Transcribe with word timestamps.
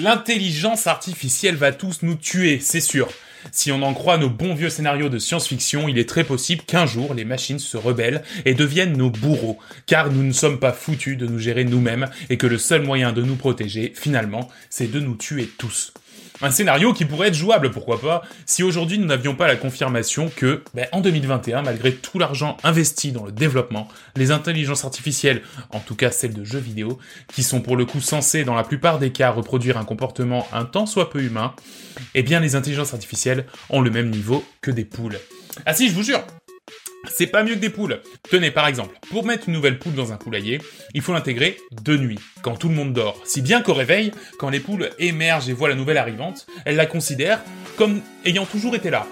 L'intelligence 0.00 0.86
artificielle 0.86 1.56
va 1.56 1.72
tous 1.72 2.02
nous 2.02 2.14
tuer, 2.14 2.60
c'est 2.60 2.80
sûr. 2.80 3.08
Si 3.50 3.72
on 3.72 3.82
en 3.82 3.94
croit 3.94 4.16
nos 4.16 4.30
bons 4.30 4.54
vieux 4.54 4.70
scénarios 4.70 5.08
de 5.08 5.18
science-fiction, 5.18 5.88
il 5.88 5.98
est 5.98 6.08
très 6.08 6.22
possible 6.22 6.62
qu'un 6.62 6.86
jour 6.86 7.14
les 7.14 7.24
machines 7.24 7.58
se 7.58 7.76
rebellent 7.76 8.22
et 8.44 8.54
deviennent 8.54 8.96
nos 8.96 9.10
bourreaux, 9.10 9.58
car 9.86 10.12
nous 10.12 10.22
ne 10.22 10.32
sommes 10.32 10.60
pas 10.60 10.72
foutus 10.72 11.18
de 11.18 11.26
nous 11.26 11.40
gérer 11.40 11.64
nous-mêmes 11.64 12.08
et 12.30 12.36
que 12.36 12.46
le 12.46 12.58
seul 12.58 12.82
moyen 12.82 13.12
de 13.12 13.22
nous 13.22 13.34
protéger, 13.34 13.92
finalement, 13.96 14.48
c'est 14.70 14.90
de 14.90 15.00
nous 15.00 15.16
tuer 15.16 15.50
tous. 15.58 15.92
Un 16.40 16.52
scénario 16.52 16.92
qui 16.92 17.04
pourrait 17.04 17.28
être 17.28 17.34
jouable, 17.34 17.72
pourquoi 17.72 18.00
pas, 18.00 18.22
si 18.46 18.62
aujourd'hui 18.62 18.96
nous 18.98 19.06
n'avions 19.06 19.34
pas 19.34 19.48
la 19.48 19.56
confirmation 19.56 20.30
que, 20.34 20.62
ben, 20.72 20.86
en 20.92 21.00
2021, 21.00 21.62
malgré 21.62 21.92
tout 21.92 22.20
l'argent 22.20 22.56
investi 22.62 23.10
dans 23.10 23.24
le 23.24 23.32
développement, 23.32 23.88
les 24.14 24.30
intelligences 24.30 24.84
artificielles, 24.84 25.42
en 25.70 25.80
tout 25.80 25.96
cas 25.96 26.12
celles 26.12 26.34
de 26.34 26.44
jeux 26.44 26.60
vidéo, 26.60 26.98
qui 27.32 27.42
sont 27.42 27.60
pour 27.60 27.76
le 27.76 27.84
coup 27.84 28.00
censées 28.00 28.44
dans 28.44 28.54
la 28.54 28.62
plupart 28.62 29.00
des 29.00 29.10
cas 29.10 29.30
reproduire 29.30 29.78
un 29.78 29.84
comportement 29.84 30.46
un 30.52 30.64
tant 30.64 30.86
soit 30.86 31.10
peu 31.10 31.22
humain, 31.22 31.54
eh 32.14 32.22
bien 32.22 32.38
les 32.38 32.54
intelligences 32.54 32.94
artificielles 32.94 33.44
ont 33.70 33.80
le 33.80 33.90
même 33.90 34.10
niveau 34.10 34.44
que 34.60 34.70
des 34.70 34.84
poules. 34.84 35.18
Ah 35.66 35.74
si, 35.74 35.88
je 35.88 35.94
vous 35.94 36.04
jure, 36.04 36.22
c'est 37.12 37.26
pas 37.26 37.42
mieux 37.42 37.54
que 37.54 37.60
des 37.60 37.70
poules. 37.70 38.00
Tenez, 38.30 38.50
par 38.50 38.66
exemple, 38.66 38.98
pour 39.10 39.24
mettre 39.24 39.48
une 39.48 39.54
nouvelle 39.54 39.78
poule 39.78 39.94
dans 39.94 40.12
un 40.12 40.16
poulailler, 40.16 40.60
il 40.94 41.02
faut 41.02 41.12
l'intégrer 41.12 41.58
de 41.82 41.96
nuit, 41.96 42.18
quand 42.42 42.56
tout 42.56 42.68
le 42.68 42.74
monde 42.74 42.92
dort. 42.92 43.20
Si 43.24 43.42
bien 43.42 43.62
qu'au 43.62 43.74
réveil, 43.74 44.12
quand 44.38 44.50
les 44.50 44.60
poules 44.60 44.90
émergent 44.98 45.48
et 45.48 45.52
voient 45.52 45.68
la 45.68 45.74
nouvelle 45.74 45.98
arrivante, 45.98 46.46
elles 46.64 46.76
la 46.76 46.86
considèrent 46.86 47.40
comme 47.76 48.00
ayant 48.24 48.46
toujours 48.46 48.74
été 48.74 48.90
là. 48.90 49.06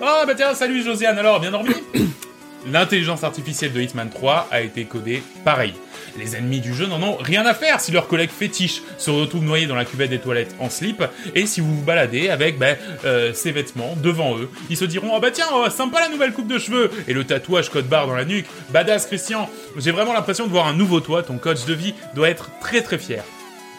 Ah 0.00 0.24
bah 0.26 0.34
tiens, 0.34 0.54
salut 0.54 0.82
Josiane, 0.82 1.18
alors, 1.18 1.40
bien 1.40 1.50
dormi? 1.50 1.74
L'intelligence 2.70 3.24
artificielle 3.24 3.72
de 3.72 3.80
Hitman 3.80 4.08
3 4.08 4.48
a 4.50 4.60
été 4.60 4.84
codée 4.84 5.22
pareil. 5.44 5.74
Les 6.18 6.36
ennemis 6.36 6.60
du 6.60 6.74
jeu 6.74 6.86
n'en 6.86 7.02
ont 7.02 7.16
rien 7.16 7.46
à 7.46 7.54
faire 7.54 7.80
si 7.80 7.90
leurs 7.90 8.06
collègues 8.06 8.30
fétiches 8.30 8.82
se 8.98 9.10
retrouvent 9.10 9.44
noyés 9.44 9.66
dans 9.66 9.74
la 9.74 9.84
cuvette 9.84 10.10
des 10.10 10.18
toilettes 10.18 10.54
en 10.58 10.68
slip, 10.68 11.02
et 11.34 11.46
si 11.46 11.60
vous 11.60 11.74
vous 11.74 11.82
baladez 11.82 12.28
avec 12.28 12.58
ben, 12.58 12.76
euh, 13.04 13.32
ces 13.32 13.50
vêtements 13.50 13.96
devant 14.02 14.36
eux, 14.36 14.50
ils 14.68 14.76
se 14.76 14.84
diront 14.84 15.12
«Ah 15.16 15.20
bah 15.20 15.30
tiens, 15.30 15.46
oh, 15.54 15.68
sympa 15.70 16.00
la 16.00 16.08
nouvelle 16.08 16.32
coupe 16.32 16.48
de 16.48 16.58
cheveux!» 16.58 16.90
Et 17.08 17.14
le 17.14 17.24
tatouage 17.24 17.70
code 17.70 17.86
barre 17.86 18.06
dans 18.06 18.14
la 18.14 18.24
nuque, 18.24 18.46
«Badass 18.70 19.06
Christian!» 19.06 19.48
J'ai 19.78 19.90
vraiment 19.90 20.12
l'impression 20.12 20.46
de 20.46 20.50
voir 20.50 20.66
un 20.66 20.74
nouveau 20.74 21.00
toi, 21.00 21.22
ton 21.22 21.38
coach 21.38 21.64
de 21.64 21.74
vie 21.74 21.94
doit 22.14 22.28
être 22.28 22.50
très 22.60 22.82
très 22.82 22.98
fier. 22.98 23.24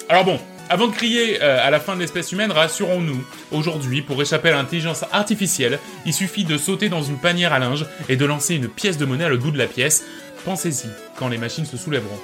Alors 0.10 0.26
bon, 0.26 0.40
avant 0.70 0.88
de 0.88 0.94
crier 0.94 1.44
euh, 1.44 1.60
à 1.62 1.70
la 1.70 1.80
fin 1.80 1.96
de 1.96 2.00
l'espèce 2.00 2.32
humaine, 2.32 2.52
rassurons-nous. 2.52 3.24
Aujourd'hui, 3.52 4.02
pour 4.02 4.22
échapper 4.22 4.50
à 4.50 4.54
l'intelligence 4.54 5.04
artificielle, 5.12 5.78
il 6.06 6.14
suffit 6.14 6.46
de 6.46 6.58
sauter 6.58 6.90
dans 6.90 7.04
une 7.04 7.18
panière 7.18 7.54
à 7.54 7.60
linge 7.60 7.86
et 8.10 8.16
de 8.16 8.26
lancer 8.26 8.56
une 8.56 8.70
pièce 8.70 8.98
de 8.98 9.06
monnaie 9.06 9.26
à 9.26 9.30
le 9.30 9.38
bout 9.38 9.52
de 9.52 9.58
la 9.58 9.68
pièce. 9.68 10.04
Pensez-y, 10.46 10.90
quand 11.18 11.30
les 11.30 11.38
machines 11.38 11.66
se 11.66 11.78
soulèveront. 11.78 12.20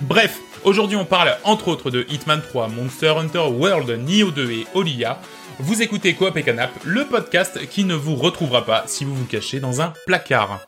Bref, 0.00 0.40
aujourd'hui 0.64 0.96
on 0.96 1.04
parle 1.04 1.36
entre 1.44 1.68
autres 1.68 1.90
de 1.90 2.06
Hitman 2.10 2.40
3, 2.42 2.68
Monster 2.68 3.14
Hunter 3.16 3.46
World, 3.50 3.90
Nioh 4.04 4.30
2 4.30 4.50
et 4.50 4.66
Olia. 4.74 5.20
Vous 5.60 5.82
écoutez 5.82 6.14
Coop 6.14 6.36
et 6.36 6.42
Canap, 6.42 6.70
le 6.84 7.04
podcast 7.04 7.68
qui 7.68 7.84
ne 7.84 7.94
vous 7.94 8.16
retrouvera 8.16 8.64
pas 8.64 8.84
si 8.86 9.04
vous 9.04 9.14
vous 9.14 9.26
cachez 9.26 9.60
dans 9.60 9.80
un 9.80 9.92
placard. 10.06 10.66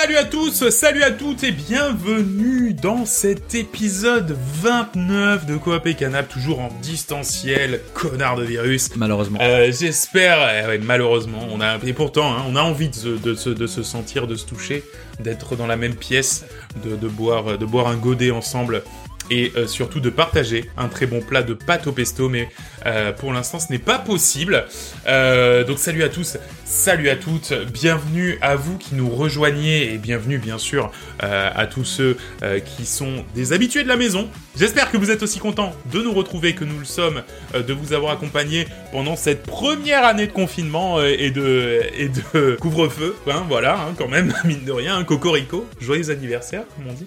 Salut 0.00 0.16
à 0.16 0.24
tous, 0.24 0.68
salut 0.68 1.02
à 1.02 1.10
toutes 1.10 1.42
et 1.42 1.50
bienvenue 1.50 2.72
dans 2.72 3.04
cet 3.04 3.56
épisode 3.56 4.38
29 4.62 5.44
de 5.44 5.56
Coop 5.56 5.84
et 5.86 5.94
Canap, 5.94 6.28
toujours 6.28 6.60
en 6.60 6.68
distanciel, 6.80 7.80
connard 7.94 8.36
de 8.36 8.44
virus. 8.44 8.94
Malheureusement. 8.94 9.40
Euh, 9.42 9.72
J'espère, 9.72 10.38
eh 10.54 10.68
ouais, 10.68 10.78
malheureusement, 10.78 11.40
on 11.50 11.60
a 11.60 11.78
et 11.84 11.94
pourtant, 11.94 12.32
hein, 12.32 12.44
on 12.46 12.54
a 12.54 12.62
envie 12.62 12.90
de 12.90 12.94
se, 12.94 13.08
de, 13.08 13.34
se, 13.34 13.50
de 13.50 13.66
se 13.66 13.82
sentir, 13.82 14.28
de 14.28 14.36
se 14.36 14.46
toucher, 14.46 14.84
d'être 15.18 15.56
dans 15.56 15.66
la 15.66 15.76
même 15.76 15.96
pièce, 15.96 16.44
de, 16.84 16.94
de 16.94 17.08
boire, 17.08 17.58
de 17.58 17.66
boire 17.66 17.88
un 17.88 17.96
godet 17.96 18.30
ensemble 18.30 18.84
et 19.30 19.52
euh, 19.56 19.66
surtout 19.66 20.00
de 20.00 20.10
partager 20.10 20.70
un 20.76 20.88
très 20.88 21.06
bon 21.06 21.20
plat 21.20 21.42
de 21.42 21.54
pâte 21.54 21.86
au 21.86 21.92
pesto, 21.92 22.28
mais 22.28 22.48
euh, 22.86 23.12
pour 23.12 23.32
l'instant 23.32 23.58
ce 23.58 23.70
n'est 23.70 23.78
pas 23.78 23.98
possible. 23.98 24.64
Euh, 25.06 25.64
donc 25.64 25.78
salut 25.78 26.02
à 26.02 26.08
tous, 26.08 26.38
salut 26.64 27.08
à 27.08 27.16
toutes, 27.16 27.52
bienvenue 27.72 28.38
à 28.40 28.56
vous 28.56 28.78
qui 28.78 28.94
nous 28.94 29.10
rejoignez 29.10 29.92
et 29.92 29.98
bienvenue 29.98 30.38
bien 30.38 30.58
sûr 30.58 30.90
à 31.20 31.66
tous 31.66 31.84
ceux 31.84 32.16
qui 32.64 32.86
sont 32.86 33.24
des 33.34 33.52
habitués 33.52 33.82
de 33.82 33.88
la 33.88 33.96
maison. 33.96 34.28
J'espère 34.56 34.90
que 34.90 34.96
vous 34.96 35.10
êtes 35.10 35.22
aussi 35.22 35.38
contents 35.38 35.74
de 35.92 36.00
nous 36.00 36.12
retrouver 36.12 36.54
que 36.54 36.64
nous 36.64 36.78
le 36.78 36.84
sommes, 36.84 37.22
de 37.54 37.72
vous 37.72 37.92
avoir 37.92 38.12
accompagnés 38.12 38.66
pendant 38.92 39.16
cette 39.16 39.42
première 39.42 40.04
année 40.04 40.26
de 40.26 40.32
confinement 40.32 41.02
et 41.02 41.30
de, 41.30 42.56
couvre-feu. 42.60 43.16
Hein, 43.26 43.44
voilà, 43.48 43.80
hein, 43.80 43.94
quand 43.96 44.08
même, 44.08 44.32
mine 44.44 44.64
de 44.64 44.72
rien, 44.72 44.96
un 44.96 45.04
cocorico, 45.04 45.66
joyeux 45.80 46.10
anniversaire 46.10 46.62
comme 46.76 46.86
on 46.88 46.94
dit. 46.94 47.06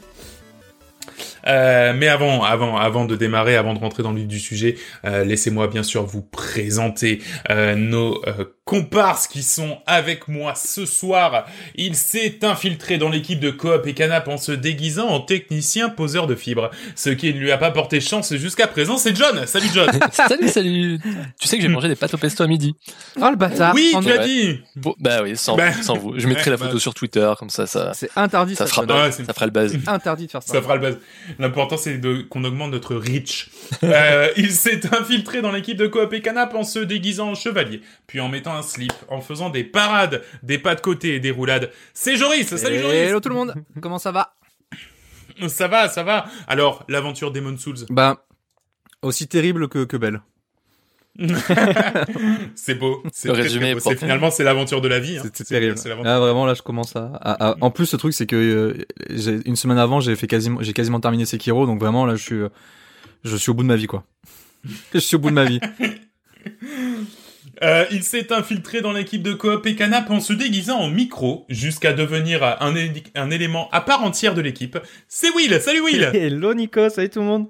Euh, 1.47 1.93
mais 1.95 2.07
avant, 2.07 2.43
avant, 2.43 2.77
avant 2.77 3.05
de 3.05 3.15
démarrer, 3.15 3.55
avant 3.55 3.73
de 3.73 3.79
rentrer 3.79 4.03
dans 4.03 4.11
le 4.11 4.19
vif 4.19 4.27
du 4.27 4.39
sujet, 4.39 4.75
euh, 5.05 5.23
laissez-moi 5.23 5.67
bien 5.67 5.83
sûr 5.83 6.05
vous 6.05 6.21
présenter 6.21 7.21
euh, 7.49 7.75
nos 7.75 8.21
comparses 8.71 9.27
qui 9.27 9.43
sont 9.43 9.79
avec 9.85 10.29
moi 10.29 10.55
ce 10.55 10.85
soir. 10.85 11.45
Il 11.75 11.93
s'est 11.93 12.45
infiltré 12.45 12.97
dans 12.97 13.09
l'équipe 13.09 13.37
de 13.41 13.49
Coop 13.51 13.85
et 13.85 13.93
Canap 13.93 14.29
en 14.29 14.37
se 14.37 14.53
déguisant 14.53 15.09
en 15.09 15.19
technicien 15.19 15.89
poseur 15.89 16.25
de 16.25 16.35
fibres. 16.35 16.71
Ce 16.95 17.09
qui 17.09 17.33
ne 17.33 17.37
lui 17.39 17.51
a 17.51 17.57
pas 17.57 17.71
porté 17.71 17.99
chance 17.99 18.33
jusqu'à 18.37 18.67
présent, 18.67 18.95
c'est 18.95 19.13
John. 19.13 19.45
Salut 19.45 19.67
John. 19.73 19.89
salut, 20.13 20.47
salut. 20.47 20.99
Tu 21.37 21.49
sais 21.49 21.57
que 21.57 21.63
j'ai 21.63 21.67
mangé 21.67 21.89
des 21.89 21.97
pâtes 21.97 22.13
au 22.13 22.17
pesto 22.17 22.43
à 22.43 22.47
midi. 22.47 22.73
Oh 23.21 23.27
le 23.29 23.35
bâtard 23.35 23.75
oui, 23.75 23.91
tu 24.01 24.09
as 24.09 24.19
ouais. 24.19 24.25
dit. 24.25 24.59
Bon, 24.77 24.95
bah 24.99 25.19
oui, 25.21 25.35
sans, 25.35 25.57
Bah, 25.57 25.73
sans 25.73 25.97
vous. 25.97 26.17
Je 26.17 26.25
mettrai 26.29 26.45
ouais, 26.45 26.51
la 26.51 26.57
photo 26.57 26.75
bah. 26.75 26.79
sur 26.79 26.93
Twitter, 26.93 27.29
comme 27.37 27.49
ça, 27.49 27.67
ça, 27.67 27.91
C'est 27.93 28.09
interdit 28.15 28.55
ça 28.55 28.67
ça. 28.67 28.73
fera, 28.83 29.11
c'est- 29.11 29.25
ça 29.25 29.33
fera 29.33 29.47
le 29.47 29.51
buzz. 29.51 29.77
Interdit 29.87 30.27
de 30.27 30.31
faire 30.31 30.43
ça. 30.43 30.53
Ça 30.53 30.61
fera 30.61 30.75
le 30.75 30.81
buzz. 30.81 30.97
L'important, 31.39 31.75
c'est 31.75 31.99
qu'on 32.29 32.45
augmente 32.45 32.71
notre 32.71 32.95
reach. 32.95 33.49
Euh, 33.83 34.29
il 34.37 34.51
s'est 34.51 34.79
infiltré 34.95 35.41
dans 35.41 35.51
l'équipe 35.51 35.75
de 35.77 35.87
Coop 35.87 36.13
et 36.13 36.21
Canap 36.21 36.55
en 36.55 36.63
se 36.63 36.79
déguisant 36.79 37.31
en 37.31 37.35
chevalier, 37.35 37.81
puis 38.07 38.21
en 38.21 38.29
mettant 38.29 38.55
un 38.55 38.60
slip, 38.61 38.93
en 39.09 39.21
faisant 39.21 39.49
des 39.49 39.63
parades, 39.63 40.21
des 40.43 40.57
pas 40.57 40.75
de 40.75 40.81
côté 40.81 41.15
et 41.15 41.19
des 41.19 41.31
roulades. 41.31 41.71
C'est 41.93 42.15
Joris, 42.17 42.55
salut 42.55 42.79
Joris 42.79 42.95
Hello 42.97 43.19
tout 43.19 43.29
le 43.29 43.35
monde 43.35 43.53
Comment 43.81 43.99
ça 43.99 44.11
va 44.11 44.33
Ça 45.47 45.67
va, 45.67 45.87
ça 45.89 46.03
va. 46.03 46.25
Alors, 46.47 46.83
l'aventure 46.87 47.31
Demon 47.31 47.57
Souls, 47.57 47.77
Bah, 47.89 48.25
aussi 49.01 49.27
terrible 49.27 49.69
que, 49.69 49.85
que 49.85 49.97
belle. 49.97 50.21
c'est 52.55 52.75
beau. 52.75 53.03
C'est 53.11 53.31
résumé 53.31 53.73
beau. 53.75 53.81
finalement, 53.97 54.31
c'est 54.31 54.43
l'aventure 54.45 54.79
de 54.81 54.87
la 54.87 54.99
vie. 54.99 55.17
hein. 55.17 55.21
C'est- 55.23 55.37
C'est 55.37 55.47
C'est- 55.47 55.53
terrible. 55.59 55.75
Ah 56.05 56.19
vraiment 56.19 56.45
là 56.45 56.53
je 56.53 56.61
commence 56.61 56.95
à, 56.95 57.07
à- 57.15 57.49
à- 57.51 57.55
En 57.59 57.69
plus 57.69 57.91
le 57.91 57.97
truc 57.97 58.13
c'est 58.13 58.25
que 58.25 58.35
euh, 58.37 58.85
j'ai- 59.09 59.39
une 59.45 59.57
semaine 59.57 59.77
avant 59.77 59.99
j'ai 59.99 60.15
fait 60.15 60.27
quasiment 60.27 60.61
j'ai 60.61 60.71
quasiment 60.73 61.01
terminé 61.01 61.25
Sekiro 61.25 61.65
donc 61.65 61.79
vraiment 61.81 62.05
là 62.05 62.15
je 62.15 62.23
suis 62.23 62.35
euh, 62.35 62.49
je 63.25 63.35
suis 63.35 63.49
au 63.51 63.53
bout 63.53 63.63
de 63.63 63.67
ma 63.67 63.75
vie 63.75 63.87
quoi. 63.87 64.05
je 64.93 64.99
suis 64.99 65.17
au 65.17 65.19
bout 65.19 65.29
de 65.31 65.35
ma 65.35 65.43
vie. 65.45 65.59
Euh, 67.63 67.85
il 67.91 68.03
s'est 68.03 68.33
infiltré 68.33 68.81
dans 68.81 68.91
l'équipe 68.91 69.21
de 69.21 69.33
Coop 69.33 69.65
et 69.67 69.75
Canap 69.75 70.09
en 70.09 70.19
se 70.19 70.33
déguisant 70.33 70.79
en 70.79 70.89
micro, 70.89 71.45
jusqu'à 71.47 71.93
devenir 71.93 72.43
un, 72.43 73.29
élément 73.29 73.69
à 73.71 73.81
part 73.81 74.03
entière 74.03 74.33
de 74.33 74.41
l'équipe. 74.41 74.79
C'est 75.07 75.29
Will 75.29 75.59
Salut 75.61 75.81
Will 75.81 76.03
Hello 76.13 76.53
Nico, 76.53 76.89
salut 76.89 77.09
tout 77.09 77.19
le 77.19 77.25
monde. 77.25 77.47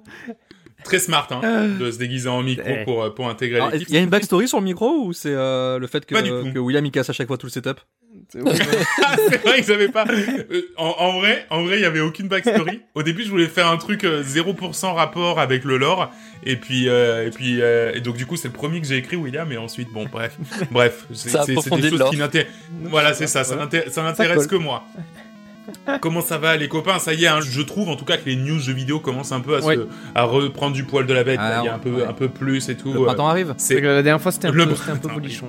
Très 0.84 0.98
smart, 0.98 1.28
hein, 1.30 1.68
de 1.78 1.90
se 1.90 1.98
déguiser 1.98 2.28
en 2.28 2.42
micro 2.42 2.70
pour, 2.84 3.04
euh, 3.04 3.10
pour 3.10 3.28
intégrer 3.28 3.60
l'équipe. 3.70 3.88
Il 3.88 3.94
y 3.94 3.98
a 3.98 4.00
une 4.00 4.10
backstory 4.10 4.48
sur 4.48 4.58
le 4.58 4.64
micro 4.64 5.04
ou 5.04 5.12
c'est 5.12 5.32
euh, 5.32 5.78
le 5.78 5.86
fait 5.86 6.04
que, 6.04 6.58
William 6.58 6.84
il 6.84 6.90
casse 6.90 7.08
à 7.08 7.12
chaque 7.12 7.28
fois 7.28 7.38
tout 7.38 7.46
le 7.46 7.52
setup? 7.52 7.80
C'est 8.28 8.40
vrai 8.40 9.60
que 9.60 9.66
j'avais 9.66 9.88
pas. 9.88 10.04
Euh, 10.08 10.62
en, 10.76 10.94
en 10.98 11.18
vrai, 11.18 11.46
en 11.50 11.62
vrai, 11.64 11.78
il 11.78 11.82
y 11.82 11.84
avait 11.84 12.00
aucune 12.00 12.28
backstory. 12.28 12.80
Au 12.94 13.02
début, 13.02 13.24
je 13.24 13.30
voulais 13.30 13.46
faire 13.46 13.66
un 13.68 13.76
truc 13.76 14.04
euh, 14.04 14.22
0% 14.22 14.94
rapport 14.94 15.38
avec 15.40 15.64
le 15.64 15.76
lore, 15.78 16.10
et 16.44 16.56
puis, 16.56 16.88
euh, 16.88 17.26
et 17.26 17.30
puis, 17.30 17.60
euh, 17.60 17.92
et 17.94 18.00
donc 18.00 18.16
du 18.16 18.26
coup, 18.26 18.36
c'est 18.36 18.48
le 18.48 18.54
premier 18.54 18.80
que 18.80 18.86
j'ai 18.86 18.96
écrit, 18.96 19.16
William, 19.16 19.50
et 19.52 19.56
ensuite, 19.56 19.88
bon, 19.92 20.06
bref, 20.10 20.36
bref, 20.70 21.06
c'est 21.12 21.46
des 21.46 21.54
choses 21.54 21.98
lore. 21.98 22.10
qui 22.10 22.16
n'intéressent. 22.16 22.54
Voilà, 22.84 23.14
c'est 23.14 23.26
ça, 23.26 23.44
ça 23.44 23.56
n'inté- 23.56 23.88
ça 23.90 24.02
n'intéresse 24.02 24.46
que 24.46 24.56
moi. 24.56 24.84
Comment 26.00 26.22
ça 26.22 26.38
va 26.38 26.56
les 26.56 26.66
copains? 26.68 26.98
Ça 26.98 27.14
y 27.14 27.24
est, 27.24 27.28
hein, 27.28 27.38
je 27.40 27.62
trouve 27.62 27.88
en 27.88 27.94
tout 27.94 28.04
cas 28.04 28.16
que 28.16 28.28
les 28.28 28.34
news 28.34 28.58
jeux 28.58 28.72
vidéo 28.72 28.98
commencent 28.98 29.30
un 29.30 29.38
peu 29.40 29.56
à, 29.56 29.60
Ouais. 29.60 29.76
se, 29.76 29.86
à 30.14 30.24
reprendre 30.24 30.74
du 30.74 30.82
poil 30.82 31.06
de 31.06 31.14
la 31.14 31.22
bête. 31.22 31.38
Ah. 31.40 31.60
Il 31.62 31.66
y 31.66 31.68
a 31.68 31.74
un 31.74 31.78
peu, 31.78 31.90
ouais. 31.90 32.04
un 32.04 32.12
peu 32.12 32.28
plus 32.28 32.68
et 32.68 32.74
tout. 32.76 32.92
Le 32.92 33.00
euh, 33.00 33.04
printemps 33.04 33.28
arrive. 33.28 33.54
c'est 33.58 33.80
la 33.80 34.02
dernière 34.02 34.20
fois 34.20 34.32
c'était 34.32 34.48
un, 34.48 34.52
Le 34.52 34.66
peu- 34.66 34.74
un 34.90 34.96
peu 34.96 35.08
bolichon. 35.08 35.46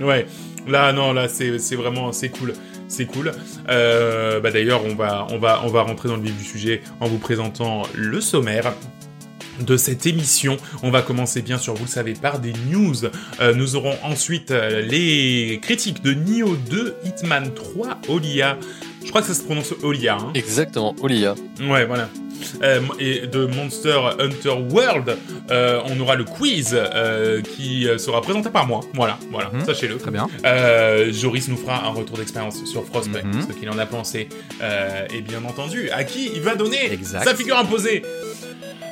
Ouais. 0.00 0.06
Ouais, 0.06 0.26
là 0.68 0.92
non, 0.92 1.12
là 1.12 1.28
c'est 1.28 1.50
vraiment 1.74 2.12
c'est 2.12 2.28
cool, 2.28 2.54
c'est 2.88 3.06
cool. 3.06 3.32
Euh, 3.68 4.40
bah 4.40 4.50
d'ailleurs 4.50 4.84
on 4.84 4.94
va 4.94 5.26
on 5.30 5.38
va 5.38 5.60
on 5.64 5.68
va 5.68 5.82
rentrer 5.82 6.08
dans 6.08 6.16
le 6.16 6.22
vif 6.22 6.36
du 6.36 6.44
sujet 6.44 6.82
en 7.00 7.06
vous 7.08 7.18
présentant 7.18 7.82
le 7.94 8.20
sommaire. 8.20 8.74
de 9.66 9.76
cette 9.76 10.06
émission. 10.06 10.56
On 10.84 10.90
va 10.92 11.02
commencer 11.02 11.42
bien 11.42 11.58
sûr, 11.58 11.74
vous 11.74 11.84
le 11.84 11.90
savez, 11.90 12.14
par 12.14 12.38
des 12.38 12.52
news. 12.70 12.94
Euh, 13.40 13.54
nous 13.54 13.74
aurons 13.74 13.96
ensuite 14.04 14.52
euh, 14.52 14.82
les 14.82 15.58
critiques 15.60 16.00
de 16.00 16.12
Nioh 16.12 16.56
2, 16.70 16.94
Hitman 17.04 17.52
3, 17.52 17.98
Olia. 18.08 18.56
Je 19.04 19.08
crois 19.08 19.20
que 19.20 19.26
ça 19.26 19.34
se 19.34 19.42
prononce 19.42 19.74
Olia. 19.82 20.16
Hein. 20.20 20.30
Exactement, 20.34 20.94
Olia. 21.00 21.34
Ouais, 21.60 21.84
voilà. 21.86 22.08
Euh, 22.62 22.80
et 22.98 23.26
de 23.26 23.46
Monster 23.46 23.98
Hunter 24.18 24.54
World, 24.70 25.16
euh, 25.50 25.80
on 25.86 25.98
aura 26.00 26.14
le 26.14 26.24
quiz 26.24 26.70
euh, 26.78 27.40
qui 27.42 27.86
sera 27.98 28.20
présenté 28.20 28.50
par 28.50 28.66
moi. 28.66 28.80
Voilà, 28.94 29.18
voilà, 29.30 29.50
Mhm. 29.52 29.64
sachez-le. 29.64 29.96
Très 29.96 30.10
bien. 30.10 30.26
Joris 31.12 31.48
nous 31.48 31.56
fera 31.56 31.84
un 31.86 31.90
retour 31.90 32.16
d'expérience 32.18 32.64
sur 32.64 32.84
Frostbite, 32.84 33.24
Mhm. 33.24 33.46
ce 33.48 33.52
qu'il 33.58 33.68
en 33.70 33.78
a 33.78 33.86
pensé. 33.86 34.28
Et 35.14 35.20
bien 35.22 35.42
entendu, 35.44 35.90
à 35.90 36.04
qui 36.04 36.30
il 36.34 36.40
va 36.42 36.54
donner 36.54 36.92
Exact. 36.92 37.24
sa 37.24 37.34
figure 37.34 37.58
imposée. 37.58 38.02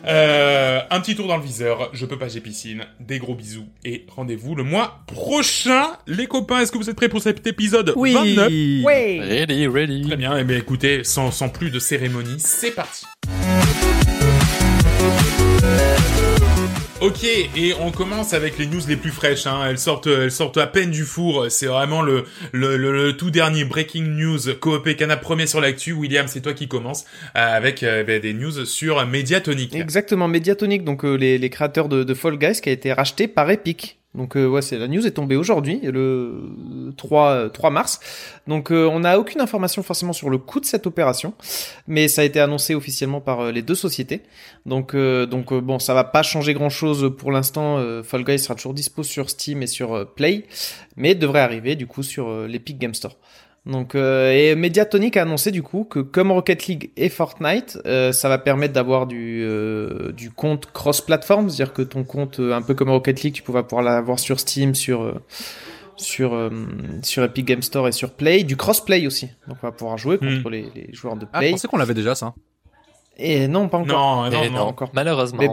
Euh, 0.07 0.81
un 0.91 1.01
petit 1.01 1.17
tour 1.17 1.27
dans 1.27 1.37
le 1.37 1.43
viseur, 1.43 1.91
je 1.93 2.07
peux 2.07 2.19
pas, 2.19 2.29
j'ai 2.29 2.41
piscine. 2.41 2.85
Des 3.01 3.19
gros 3.19 3.35
bisous 3.35 3.67
et 3.85 4.07
rendez-vous 4.09 4.55
le 4.55 4.63
mois 4.63 5.01
prochain. 5.07 5.89
Les 6.07 6.27
copains, 6.27 6.61
est-ce 6.61 6.71
que 6.73 6.79
vous 6.79 6.89
êtes 6.91 6.97
prêts 6.97 7.09
pour 7.09 7.23
cet 7.23 7.47
épisode 7.47 7.93
29 7.97 8.49
Ouais. 8.85 9.21
Ready, 9.21 9.67
ready. 9.67 10.03
Très 10.07 10.17
bien, 10.17 10.37
eh 10.39 10.45
bien 10.45 10.59
écoutez, 10.59 11.03
sans, 11.05 11.31
sans 11.31 11.49
plus 11.49 11.71
de 11.71 11.79
cérémonie, 11.79 12.37
c'est 12.39 12.71
parti. 12.73 13.05
Ok, 17.03 17.25
et 17.25 17.75
on 17.79 17.91
commence 17.91 18.33
avec 18.33 18.57
les 18.57 18.67
news 18.67 18.81
les 18.89 18.97
plus 18.97 19.11
fraîches. 19.11 19.47
Hein. 19.47 19.67
Elles 19.69 19.79
sortent, 19.79 20.07
elles 20.07 20.33
sortent 20.33 20.57
à 20.57 20.67
peine 20.67 20.91
du 20.91 21.05
four. 21.05 21.47
C'est 21.51 21.67
vraiment 21.67 22.01
le, 22.01 22.25
le, 22.53 22.79
le, 22.79 23.15
tout 23.15 23.31
dernier 23.31 23.67
breaking 23.67 24.03
news. 24.03 24.39
Coop 24.61 24.87
et 24.87 24.97
Canap 24.97 25.21
premier 25.21 25.47
sur 25.47 25.61
l'actu. 25.61 25.93
William, 25.93 26.27
c'est 26.27 26.41
toi 26.41 26.55
qui 26.55 26.69
commence 26.69 27.05
euh, 27.37 27.57
avec 27.57 27.83
euh, 27.83 28.03
ben, 28.03 28.19
des 28.19 28.33
news 28.33 28.65
sur 28.65 29.05
Mediatonic. 29.07 29.75
Exactement, 29.75 30.27
Mediatonic, 30.27 30.85
donc 30.85 31.05
euh, 31.05 31.17
les, 31.17 31.37
les 31.37 31.51
créateurs 31.51 31.91
de, 31.91 32.03
de 32.03 32.15
Fall 32.15 32.39
Guys, 32.39 32.63
qui 32.63 32.71
a 32.71 32.73
été 32.73 32.95
racheté 32.95 33.29
par 33.29 33.51
Epic. 33.51 33.99
Donc 34.17 34.37
euh, 34.37 34.47
ouais, 34.47 34.63
c'est 34.63 34.79
la 34.79 34.89
news 34.89 35.07
est 35.07 35.13
tombée 35.13 35.37
aujourd'hui, 35.37 35.81
le 35.83 36.41
3, 36.97 37.31
euh, 37.31 37.49
3 37.49 37.71
mars. 37.71 38.01
Donc 38.47 38.73
euh, 38.73 38.87
on 38.87 39.01
n'a 39.01 39.19
aucune 39.19 39.41
information 39.41 39.83
forcément 39.83 40.15
sur 40.15 40.31
le 40.31 40.39
coût 40.39 40.59
de 40.59 40.65
cette 40.65 40.87
opération, 40.87 41.35
mais 41.87 42.09
ça 42.09 42.23
a 42.23 42.25
été 42.25 42.41
annoncé 42.41 42.75
officiellement 42.75 43.21
par 43.21 43.41
euh, 43.41 43.53
les 43.53 43.63
deux 43.63 43.75
sociétés. 43.75 44.23
Donc 44.65 44.97
donc 44.97 45.53
bon, 45.55 45.79
ça 45.79 45.95
va 45.95 46.05
pas 46.05 46.23
changer 46.23 46.55
grand 46.55 46.71
chose 46.71 47.15
pour 47.17 47.31
l'instant. 47.31 47.79
Fall 48.03 48.25
Guys 48.25 48.41
sera 48.41 48.55
toujours 48.55 48.75
dispo 48.75 49.03
sur 49.03 49.31
Steam 49.31 49.63
et 49.63 49.67
sur 49.67 50.07
Play, 50.15 50.47
mais 50.97 51.15
devrait 51.15 51.41
arriver 51.41 51.77
du 51.77 51.87
coup 51.87 52.03
sur 52.03 52.47
l'Epic 52.47 52.79
Game 52.79 52.95
Store. 52.95 53.17
Donc 53.67 53.95
euh, 53.97 54.31
et 54.33 54.55
Mediatonic 54.55 55.17
a 55.17 55.23
annoncé 55.23 55.51
du 55.51 55.63
coup 55.63 55.83
que 55.85 55.99
comme 55.99 56.31
Rocket 56.31 56.67
League 56.67 56.93
et 56.97 57.09
Fortnite, 57.09 57.79
euh, 57.85 58.13
ça 58.13 58.29
va 58.29 58.39
permettre 58.39 58.73
d'avoir 58.73 59.07
du 59.09 59.43
euh, 59.45 60.13
du 60.13 60.31
compte 60.31 60.67
cross-platform, 60.73 61.51
c'est-à-dire 61.51 61.73
que 61.75 61.83
ton 61.83 62.05
compte 62.05 62.39
un 62.39 62.63
peu 62.63 62.75
comme 62.75 62.91
Rocket 62.91 63.23
League, 63.25 63.35
tu 63.35 63.43
pourras 63.43 63.65
pouvoir 63.65 63.83
l'avoir 63.85 64.19
sur 64.21 64.39
Steam, 64.39 64.75
sur 64.77 65.21
sur 65.97 66.35
euh, 66.35 66.51
sur 67.03 67.25
Epic 67.25 67.45
Game 67.45 67.63
Store 67.63 67.89
et 67.89 67.93
sur 67.93 68.13
Play, 68.13 68.45
du 68.45 68.57
cross-play 68.57 69.05
aussi. 69.07 69.27
Donc 69.49 69.57
on 69.63 69.67
va 69.67 69.73
pouvoir 69.73 69.99
jouer 69.99 70.19
contre 70.19 70.49
Hmm. 70.49 70.53
les, 70.53 70.71
les 70.75 70.89
joueurs 70.93 71.17
de 71.17 71.27
Ah, 71.33 71.37
je 71.37 71.39
Play. 71.41 71.51
pensais 71.53 71.67
qu'on 71.69 71.79
l'avait 71.79 71.95
déjà, 71.95 72.15
ça. 72.15 72.35
Et 73.19 73.49
non, 73.49 73.69
pas 73.69 73.79
encore. 73.79 73.99
Non, 74.27 74.31
non, 74.31 74.45
non. 74.45 74.51
non, 74.51 74.61
encore. 74.61 74.91
malheureusement. 74.93 75.39
Mais- 75.41 75.49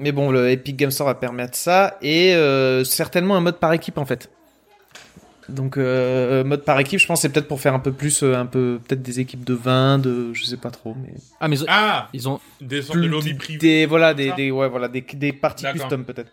Mais 0.00 0.12
bon, 0.12 0.30
le 0.30 0.50
Epic 0.50 0.76
Game 0.76 0.90
Store 0.90 1.06
va 1.08 1.14
permettre 1.14 1.56
ça 1.56 1.96
et 2.02 2.34
euh, 2.34 2.84
certainement 2.84 3.36
un 3.36 3.40
mode 3.40 3.58
par 3.58 3.72
équipe 3.72 3.98
en 3.98 4.04
fait. 4.04 4.30
Donc 5.48 5.76
euh, 5.78 6.44
mode 6.44 6.64
par 6.64 6.78
équipe, 6.80 6.98
je 7.00 7.06
pense 7.06 7.22
c'est 7.22 7.30
peut-être 7.30 7.48
pour 7.48 7.60
faire 7.60 7.74
un 7.74 7.78
peu 7.78 7.92
plus, 7.92 8.22
euh, 8.22 8.34
un 8.36 8.46
peu 8.46 8.78
peut-être 8.86 9.02
des 9.02 9.20
équipes 9.20 9.44
de 9.44 9.54
20, 9.54 9.98
de 9.98 10.32
je 10.34 10.44
sais 10.44 10.56
pas 10.58 10.70
trop, 10.70 10.94
mais 11.02 11.14
Ah, 11.40 11.48
mais 11.48 11.56
ils 11.56 11.62
ont- 11.62 11.66
Ah, 11.68 12.08
ils 12.12 12.28
ont. 12.28 12.40
des 12.60 12.82
sortes 12.82 12.98
de 12.98 13.06
lobby 13.06 13.32
des- 13.32 13.38
privés. 13.38 13.58
des 13.58 13.86
voilà 13.86 14.12
des, 14.14 14.32
des 14.32 14.50
ouais 14.50 14.68
voilà 14.68 14.88
des, 14.88 15.00
des 15.00 15.32
parties 15.32 15.64
custom 15.72 16.04
peut-être. 16.04 16.30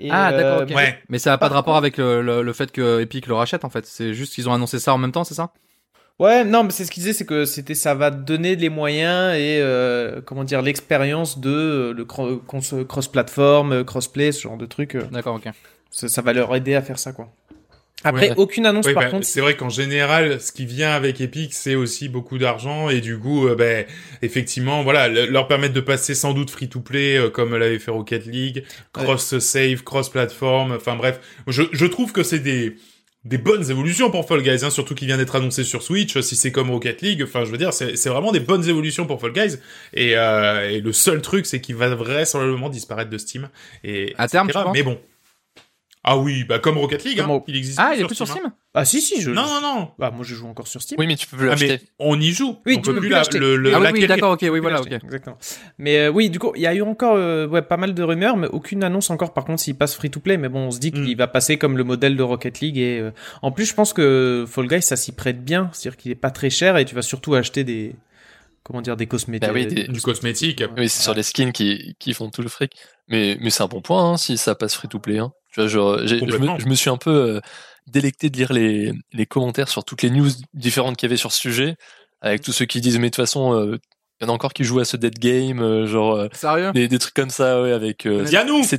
Et, 0.00 0.08
Ah, 0.12 0.30
d'accord, 0.30 0.60
euh, 0.60 0.64
ok. 0.64 0.76
Ouais. 0.76 0.98
Mais 1.08 1.18
ça 1.18 1.30
n'a 1.30 1.38
pas 1.38 1.48
de 1.48 1.54
rapport 1.54 1.72
contre- 1.74 1.78
avec 1.78 1.96
le, 1.96 2.22
le, 2.22 2.42
le 2.42 2.52
fait 2.52 2.70
que 2.70 3.00
Epic 3.00 3.26
le 3.26 3.34
rachète, 3.34 3.64
en 3.64 3.68
fait. 3.70 3.84
C'est 3.84 4.14
juste 4.14 4.32
qu'ils 4.34 4.48
ont 4.48 4.52
annoncé 4.54 4.78
ça 4.78 4.94
en 4.94 4.98
même 4.98 5.10
temps, 5.10 5.24
c'est 5.24 5.34
ça? 5.34 5.50
Ouais, 6.20 6.44
non, 6.44 6.62
mais 6.62 6.70
c'est 6.70 6.84
ce 6.84 6.92
qu'il 6.92 7.02
disait, 7.02 7.12
c'est 7.12 7.24
que 7.26 7.44
c'était 7.44 7.74
ça 7.74 7.94
va 7.94 8.10
donner 8.12 8.54
les 8.54 8.68
moyens 8.68 9.34
et 9.36 9.58
euh, 9.60 10.20
comment 10.24 10.44
dire 10.44 10.62
l'expérience 10.62 11.40
de 11.40 11.92
le 11.96 12.04
cross-platform, 12.84 13.84
cross-play, 13.84 14.32
ce 14.32 14.42
genre 14.42 14.56
de 14.56 14.66
truc. 14.66 14.96
D'accord, 15.10 15.36
ok. 15.36 15.48
ça, 15.90 16.08
ça 16.08 16.22
va 16.22 16.32
leur 16.32 16.54
aider 16.54 16.74
à 16.74 16.82
faire 16.82 16.98
ça 16.98 17.12
quoi. 17.12 17.28
Après, 18.04 18.28
Ouais. 18.30 18.34
aucune 18.36 18.64
annonce 18.64 18.86
Oui, 18.86 18.94
par 18.94 19.04
bah, 19.04 19.10
contre. 19.10 19.26
c'est 19.26 19.40
vrai 19.40 19.56
qu'en 19.56 19.68
général, 19.70 20.40
ce 20.40 20.52
qui 20.52 20.66
vient 20.66 20.90
avec 20.92 21.20
Epic, 21.20 21.52
c'est 21.52 21.74
aussi 21.74 22.08
beaucoup 22.08 22.38
d'argent 22.38 22.88
et 22.90 23.00
du 23.00 23.18
coup, 23.18 23.48
euh, 23.48 23.56
ben, 23.56 23.86
effectivement, 24.22 24.84
voilà, 24.84 25.08
le- 25.08 25.26
leur 25.26 25.48
permettre 25.48 25.74
de 25.74 25.80
passer 25.80 26.14
sans 26.14 26.32
doute 26.32 26.50
free 26.50 26.68
to 26.68 26.80
play 26.80 27.16
euh, 27.16 27.28
comme 27.28 27.56
l'avait 27.56 27.80
fait 27.80 27.90
Rocket 27.90 28.24
League, 28.26 28.64
cross 28.92 29.38
save, 29.38 29.82
cross 29.82 30.10
platform, 30.10 30.72
enfin 30.72 30.94
bref, 30.94 31.18
je, 31.48 31.64
je 31.72 31.86
trouve 31.86 32.12
que 32.12 32.22
c'est 32.22 32.38
des 32.38 32.76
des 33.24 33.36
bonnes 33.36 33.68
évolutions 33.68 34.10
pour 34.12 34.26
Fall 34.26 34.42
Guys, 34.42 34.64
hein, 34.64 34.70
surtout 34.70 34.94
qui 34.94 35.04
vient 35.04 35.18
d'être 35.18 35.34
annoncé 35.34 35.64
sur 35.64 35.82
Switch. 35.82 36.18
Si 36.20 36.36
c'est 36.36 36.52
comme 36.52 36.70
Rocket 36.70 37.02
League, 37.02 37.22
enfin, 37.24 37.44
je 37.44 37.50
veux 37.50 37.58
dire, 37.58 37.72
c'est 37.74 38.06
vraiment 38.08 38.30
des 38.32 38.40
bonnes 38.40 38.66
évolutions 38.66 39.06
pour 39.06 39.20
Fall 39.20 39.32
Guys. 39.32 39.56
Et, 39.92 40.16
euh, 40.16 40.70
et 40.70 40.80
le 40.80 40.92
seul 40.94 41.20
truc, 41.20 41.44
c'est 41.44 41.60
qu'il 41.60 41.74
va 41.74 41.92
vraisemblablement 41.94 42.70
disparaître 42.70 43.10
de 43.10 43.18
Steam. 43.18 43.50
Et 43.84 44.14
À 44.16 44.28
terme, 44.28 44.48
mais 44.72 44.82
bon. 44.84 44.98
Ah 46.10 46.16
oui, 46.16 46.44
bah 46.44 46.58
comme 46.58 46.78
Rocket 46.78 47.04
League, 47.04 47.18
Comme 47.18 47.30
hein, 47.30 47.42
il 47.46 47.56
existe. 47.56 47.78
Ah, 47.78 47.90
il 47.92 47.96
est 47.96 47.98
sur 47.98 48.06
plus 48.06 48.14
sur 48.16 48.26
Steam, 48.26 48.38
hein. 48.46 48.48
Steam 48.48 48.52
Ah 48.74 48.84
si 48.86 49.00
si, 49.02 49.20
je. 49.20 49.30
Non, 49.30 49.42
non, 49.42 49.60
non. 49.60 49.90
Bah 49.98 50.10
moi 50.10 50.24
je 50.24 50.34
joue 50.34 50.46
encore 50.48 50.66
sur 50.66 50.80
Steam. 50.80 50.98
Oui, 50.98 51.06
mais 51.06 51.16
tu 51.16 51.26
peux 51.26 51.36
plus 51.36 51.48
Ah, 51.48 51.50
l'acheter. 51.50 51.80
on 51.98 52.18
y 52.18 52.30
joue. 52.32 52.56
Oui, 52.64 52.76
on 52.78 52.80
tu 52.80 52.82
peut 52.82 52.94
peux 52.94 53.00
plus 53.00 53.00
plus 53.00 53.08
la- 53.10 53.18
l'acheter. 53.18 53.38
le, 53.38 53.56
le, 53.56 53.74
Ah 53.74 53.80
oui, 53.92 54.06
d'accord, 54.06 54.32
ok, 54.32 54.46
oui, 54.50 54.58
voilà, 54.60 54.80
ok. 54.80 54.90
Exactement. 54.90 55.36
Mais 55.78 55.98
euh, 55.98 56.10
oui, 56.10 56.30
du 56.30 56.38
coup, 56.38 56.52
il 56.56 56.62
y 56.62 56.66
a 56.66 56.74
eu 56.74 56.80
encore 56.82 57.14
euh, 57.16 57.46
ouais, 57.46 57.60
pas 57.60 57.76
mal 57.76 57.92
de 57.92 58.02
rumeurs, 58.02 58.36
mais 58.38 58.46
aucune 58.48 58.82
annonce 58.84 59.10
encore. 59.10 59.34
Par 59.34 59.44
contre, 59.44 59.60
s'il 59.60 59.74
passe 59.76 59.94
free 59.94 60.10
to 60.10 60.20
play, 60.20 60.38
mais 60.38 60.48
bon, 60.48 60.60
on 60.68 60.70
se 60.70 60.78
dit 60.78 60.88
Mm. 60.94 61.04
qu'il 61.04 61.16
va 61.16 61.26
passer 61.26 61.58
comme 61.58 61.76
le 61.76 61.84
modèle 61.84 62.16
de 62.16 62.22
Rocket 62.22 62.60
League. 62.60 62.78
Et 62.78 63.00
euh, 63.00 63.10
en 63.42 63.52
plus, 63.52 63.66
je 63.66 63.74
pense 63.74 63.92
que 63.92 64.46
Fall 64.48 64.66
Guys, 64.66 64.80
ça 64.82 64.96
s'y 64.96 65.12
prête 65.12 65.44
bien, 65.44 65.68
c'est-à-dire 65.74 65.96
qu'il 65.98 66.10
est 66.12 66.14
pas 66.14 66.30
très 66.30 66.48
cher 66.48 66.76
et 66.78 66.84
tu 66.86 66.94
vas 66.94 67.02
surtout 67.02 67.34
acheter 67.34 67.64
des 67.64 67.94
comment 68.68 68.80
dire 68.82 68.96
des 68.96 69.06
cosmétiques. 69.08 69.48
Bah 69.48 69.52
oui, 69.52 69.66
des- 69.66 69.88
Du 69.88 70.00
cosmétique. 70.00 70.62
Oui, 70.76 70.88
c'est 70.88 71.02
sur 71.02 71.14
les 71.14 71.24
skins 71.24 71.50
qui, 71.52 71.96
qui 71.98 72.14
font 72.14 72.30
tout 72.30 72.42
le 72.42 72.48
fric. 72.48 72.72
Mais, 73.08 73.36
mais 73.40 73.50
c'est 73.50 73.64
un 73.64 73.66
bon 73.66 73.80
point, 73.80 74.12
hein, 74.12 74.16
si 74.16 74.36
ça 74.38 74.54
passe 74.54 74.74
free 74.74 74.86
to 74.88 75.00
play. 75.00 75.18
Hein. 75.18 75.32
Tu 75.52 75.60
vois, 75.60 75.68
genre, 75.68 75.98
j'ai- 76.04 76.18
je, 76.20 76.36
me, 76.36 76.58
je 76.60 76.66
me 76.66 76.74
suis 76.76 76.90
un 76.90 76.96
peu 76.98 77.10
euh, 77.10 77.40
délecté 77.86 78.30
de 78.30 78.36
lire 78.36 78.52
les, 78.52 78.92
les 79.12 79.26
commentaires 79.26 79.68
sur 79.68 79.84
toutes 79.84 80.02
les 80.02 80.10
news 80.10 80.28
différentes 80.54 80.96
qu'il 80.96 81.08
y 81.08 81.10
avait 81.10 81.16
sur 81.16 81.32
ce 81.32 81.40
sujet, 81.40 81.74
avec 82.20 82.42
tous 82.42 82.52
ceux 82.52 82.66
qui 82.66 82.80
disent, 82.80 82.98
mais 82.98 83.08
de 83.10 83.14
toute 83.14 83.24
façon, 83.24 83.54
euh, 83.54 83.78
il 84.20 84.24
y 84.24 84.26
en 84.26 84.32
a 84.32 84.34
encore 84.34 84.52
qui 84.52 84.64
jouent 84.64 84.80
à 84.80 84.84
ce 84.84 84.96
dead 84.96 85.18
game, 85.18 85.60
euh, 85.62 85.86
genre, 85.86 86.26
Sérieux? 86.32 86.72
des, 86.72 86.86
des 86.88 86.98
trucs 86.98 87.14
comme 87.14 87.30
ça, 87.30 87.62
ouais, 87.62 87.72
avec... 87.72 88.04
Euh, 88.04 88.26
Yannou 88.30 88.62
c'est- 88.64 88.78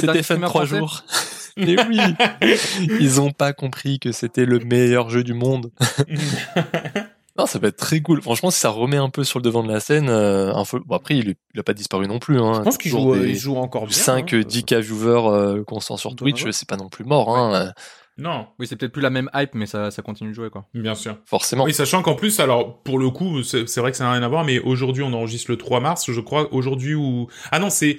c'était 0.00 0.22
fun- 0.24 0.40
trois 0.40 0.64
jours. 0.64 1.04
mais 1.56 1.76
oui, 1.88 2.00
ils 3.00 3.20
ont 3.20 3.30
pas 3.32 3.52
compris 3.52 3.98
que 4.00 4.10
c'était 4.12 4.46
le 4.46 4.58
meilleur 4.60 5.08
jeu 5.10 5.22
du 5.22 5.34
monde. 5.34 5.70
Non, 7.40 7.46
ça 7.46 7.58
peut 7.58 7.66
être 7.68 7.76
très 7.76 8.00
cool. 8.00 8.22
Franchement, 8.22 8.50
si 8.50 8.58
ça 8.60 8.70
remet 8.70 8.96
un 8.96 9.08
peu 9.10 9.24
sur 9.24 9.38
le 9.38 9.42
devant 9.42 9.62
de 9.62 9.68
la 9.72 9.80
scène, 9.80 10.08
euh, 10.08 10.52
un 10.54 10.62
fol- 10.64 10.82
bon, 10.84 10.94
après, 10.96 11.16
il, 11.16 11.30
est- 11.30 11.38
il 11.54 11.60
a 11.60 11.62
pas 11.62 11.74
disparu 11.74 12.06
non 12.06 12.18
plus. 12.18 12.38
Hein. 12.40 12.52
Je 12.54 12.60
pense 12.60 12.78
qu'il 12.78 12.90
joue, 12.90 13.14
euh, 13.14 13.20
des- 13.20 13.30
il 13.30 13.36
joue 13.36 13.56
encore 13.56 13.86
bien. 13.86 13.92
5, 13.96 14.32
hein. 14.34 14.42
10 14.46 14.64
k 14.64 14.74
viewers 14.74 15.28
euh, 15.28 15.64
constants 15.64 15.96
sur 15.96 16.12
On 16.12 16.14
Twitch, 16.14 16.48
c'est 16.50 16.68
pas 16.68 16.76
non 16.76 16.88
plus 16.88 17.04
mort, 17.04 17.36
hein, 17.36 17.72
Non, 18.18 18.48
Oui, 18.58 18.66
c'est 18.66 18.76
peut-être 18.76 18.92
plus 18.92 19.00
la 19.02 19.08
même 19.10 19.30
hype, 19.34 19.54
mais 19.54 19.64
ça, 19.66 19.90
ça 19.90 20.02
continue 20.02 20.30
de 20.30 20.34
jouer, 20.34 20.50
quoi. 20.50 20.66
bien 20.74 20.94
sûr. 20.94 21.16
forcément. 21.24 21.64
Oui, 21.64 21.72
sachant 21.72 22.02
qu'en 22.02 22.14
plus, 22.14 22.38
alors, 22.40 22.82
pour 22.82 22.98
le 22.98 23.08
coup, 23.10 23.42
c'est 23.42 23.78
vrai 23.78 23.90
que 23.92 23.96
ça 23.96 24.04
n'a 24.04 24.12
rien 24.12 24.22
à 24.22 24.28
voir, 24.28 24.44
mais 24.44 24.58
aujourd'hui, 24.58 25.02
on 25.02 25.12
enregistre 25.14 25.50
le 25.50 25.56
3 25.56 25.80
mars, 25.80 26.10
je 26.10 26.20
crois, 26.20 26.52
aujourd'hui 26.52 26.94
ou... 26.94 27.28
Ah 27.50 27.58
non, 27.58 27.70
c'est... 27.70 27.98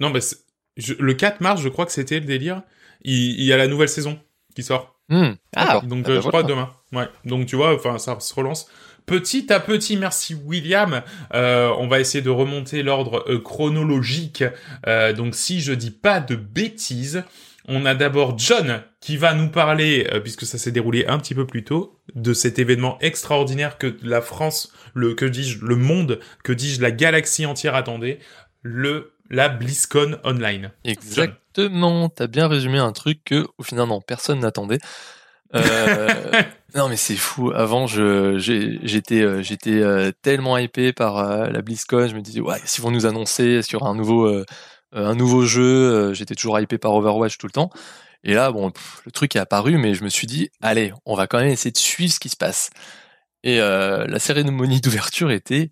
Non, 0.00 0.10
bah, 0.10 0.20
je- 0.76 0.94
le 0.98 1.14
4 1.14 1.40
mars, 1.42 1.60
je 1.60 1.68
crois 1.68 1.84
que 1.86 1.92
c'était 1.92 2.18
le 2.20 2.26
délire. 2.26 2.62
Il, 3.02 3.38
il 3.38 3.44
y 3.44 3.52
a 3.52 3.56
la 3.58 3.66
nouvelle 3.68 3.88
saison 3.90 4.18
qui 4.56 4.62
sort. 4.62 4.93
Hmm, 5.08 5.32
Ah. 5.54 5.80
Donc, 5.84 6.04
Ah 6.06 6.10
euh, 6.10 6.14
bah 6.16 6.20
je 6.22 6.28
crois 6.28 6.42
demain. 6.42 6.70
Ouais. 6.92 7.08
Donc, 7.24 7.46
tu 7.46 7.56
vois, 7.56 7.74
enfin, 7.74 7.98
ça 7.98 8.18
se 8.20 8.34
relance. 8.34 8.66
Petit 9.06 9.52
à 9.52 9.60
petit, 9.60 9.98
merci 9.98 10.34
William. 10.34 11.02
Euh, 11.34 11.70
on 11.78 11.88
va 11.88 12.00
essayer 12.00 12.22
de 12.22 12.30
remonter 12.30 12.82
l'ordre 12.82 13.22
euh, 13.28 13.38
chronologique. 13.38 14.44
Euh, 14.86 15.12
donc, 15.12 15.34
si 15.34 15.60
je 15.60 15.72
dis 15.74 15.90
pas 15.90 16.20
de 16.20 16.36
bêtises, 16.36 17.22
on 17.68 17.84
a 17.84 17.94
d'abord 17.94 18.38
John 18.38 18.82
qui 19.00 19.18
va 19.18 19.34
nous 19.34 19.48
parler, 19.48 20.06
euh, 20.12 20.20
puisque 20.20 20.46
ça 20.46 20.56
s'est 20.56 20.72
déroulé 20.72 21.04
un 21.06 21.18
petit 21.18 21.34
peu 21.34 21.46
plus 21.46 21.64
tôt, 21.64 22.00
de 22.14 22.32
cet 22.32 22.58
événement 22.58 22.98
extraordinaire 23.00 23.76
que 23.76 23.94
la 24.02 24.22
France, 24.22 24.72
le 24.94 25.14
que 25.14 25.26
dis-je, 25.26 25.62
le 25.64 25.76
monde, 25.76 26.20
que 26.42 26.52
dis-je, 26.52 26.80
la 26.80 26.90
galaxie 26.90 27.44
entière 27.44 27.74
attendait, 27.74 28.20
le 28.62 29.13
la 29.30 29.48
BlizzCon 29.48 30.18
Online. 30.24 30.70
Exactement. 30.84 32.08
T'as 32.08 32.26
bien 32.26 32.48
résumé 32.48 32.78
un 32.78 32.92
truc 32.92 33.22
que, 33.24 33.46
au 33.58 33.62
final, 33.62 33.88
non, 33.88 34.00
personne 34.00 34.40
n'attendait. 34.40 34.78
Euh, 35.54 36.08
non, 36.74 36.88
mais 36.88 36.96
c'est 36.96 37.16
fou. 37.16 37.52
Avant, 37.52 37.86
je, 37.86 38.38
j'étais, 38.38 39.22
euh, 39.22 39.42
j'étais 39.42 39.80
euh, 39.80 40.12
tellement 40.22 40.58
hypé 40.58 40.92
par 40.92 41.50
la 41.50 41.62
BlizzCon. 41.62 42.08
Je 42.08 42.14
me 42.14 42.20
disais, 42.20 42.40
ouais, 42.40 42.60
s'ils 42.64 42.82
vont 42.82 42.90
nous 42.90 43.06
annoncer 43.06 43.62
sur 43.62 43.84
un 43.84 43.94
nouveau, 43.94 44.44
un 44.92 45.14
nouveau 45.14 45.44
jeu. 45.44 46.12
j'étais 46.12 46.34
toujours 46.34 46.58
hypé 46.58 46.78
par 46.78 46.92
Overwatch 46.94 47.38
tout 47.38 47.46
le 47.46 47.52
temps. 47.52 47.70
Et 48.24 48.32
là, 48.32 48.50
bon, 48.50 48.70
pff, 48.70 49.02
le 49.04 49.12
truc 49.12 49.36
est 49.36 49.38
apparu, 49.38 49.76
mais 49.76 49.94
je 49.94 50.02
me 50.02 50.08
suis 50.08 50.26
dit, 50.26 50.50
allez, 50.62 50.92
on 51.04 51.14
va 51.14 51.26
quand 51.26 51.38
même 51.38 51.50
essayer 51.50 51.70
de 51.70 51.76
suivre 51.76 52.12
ce 52.12 52.18
qui 52.18 52.30
se 52.30 52.36
passe. 52.36 52.70
Et 53.42 53.60
euh, 53.60 54.06
la 54.06 54.18
cérémonie 54.18 54.80
d'ouverture 54.80 55.30
était 55.30 55.70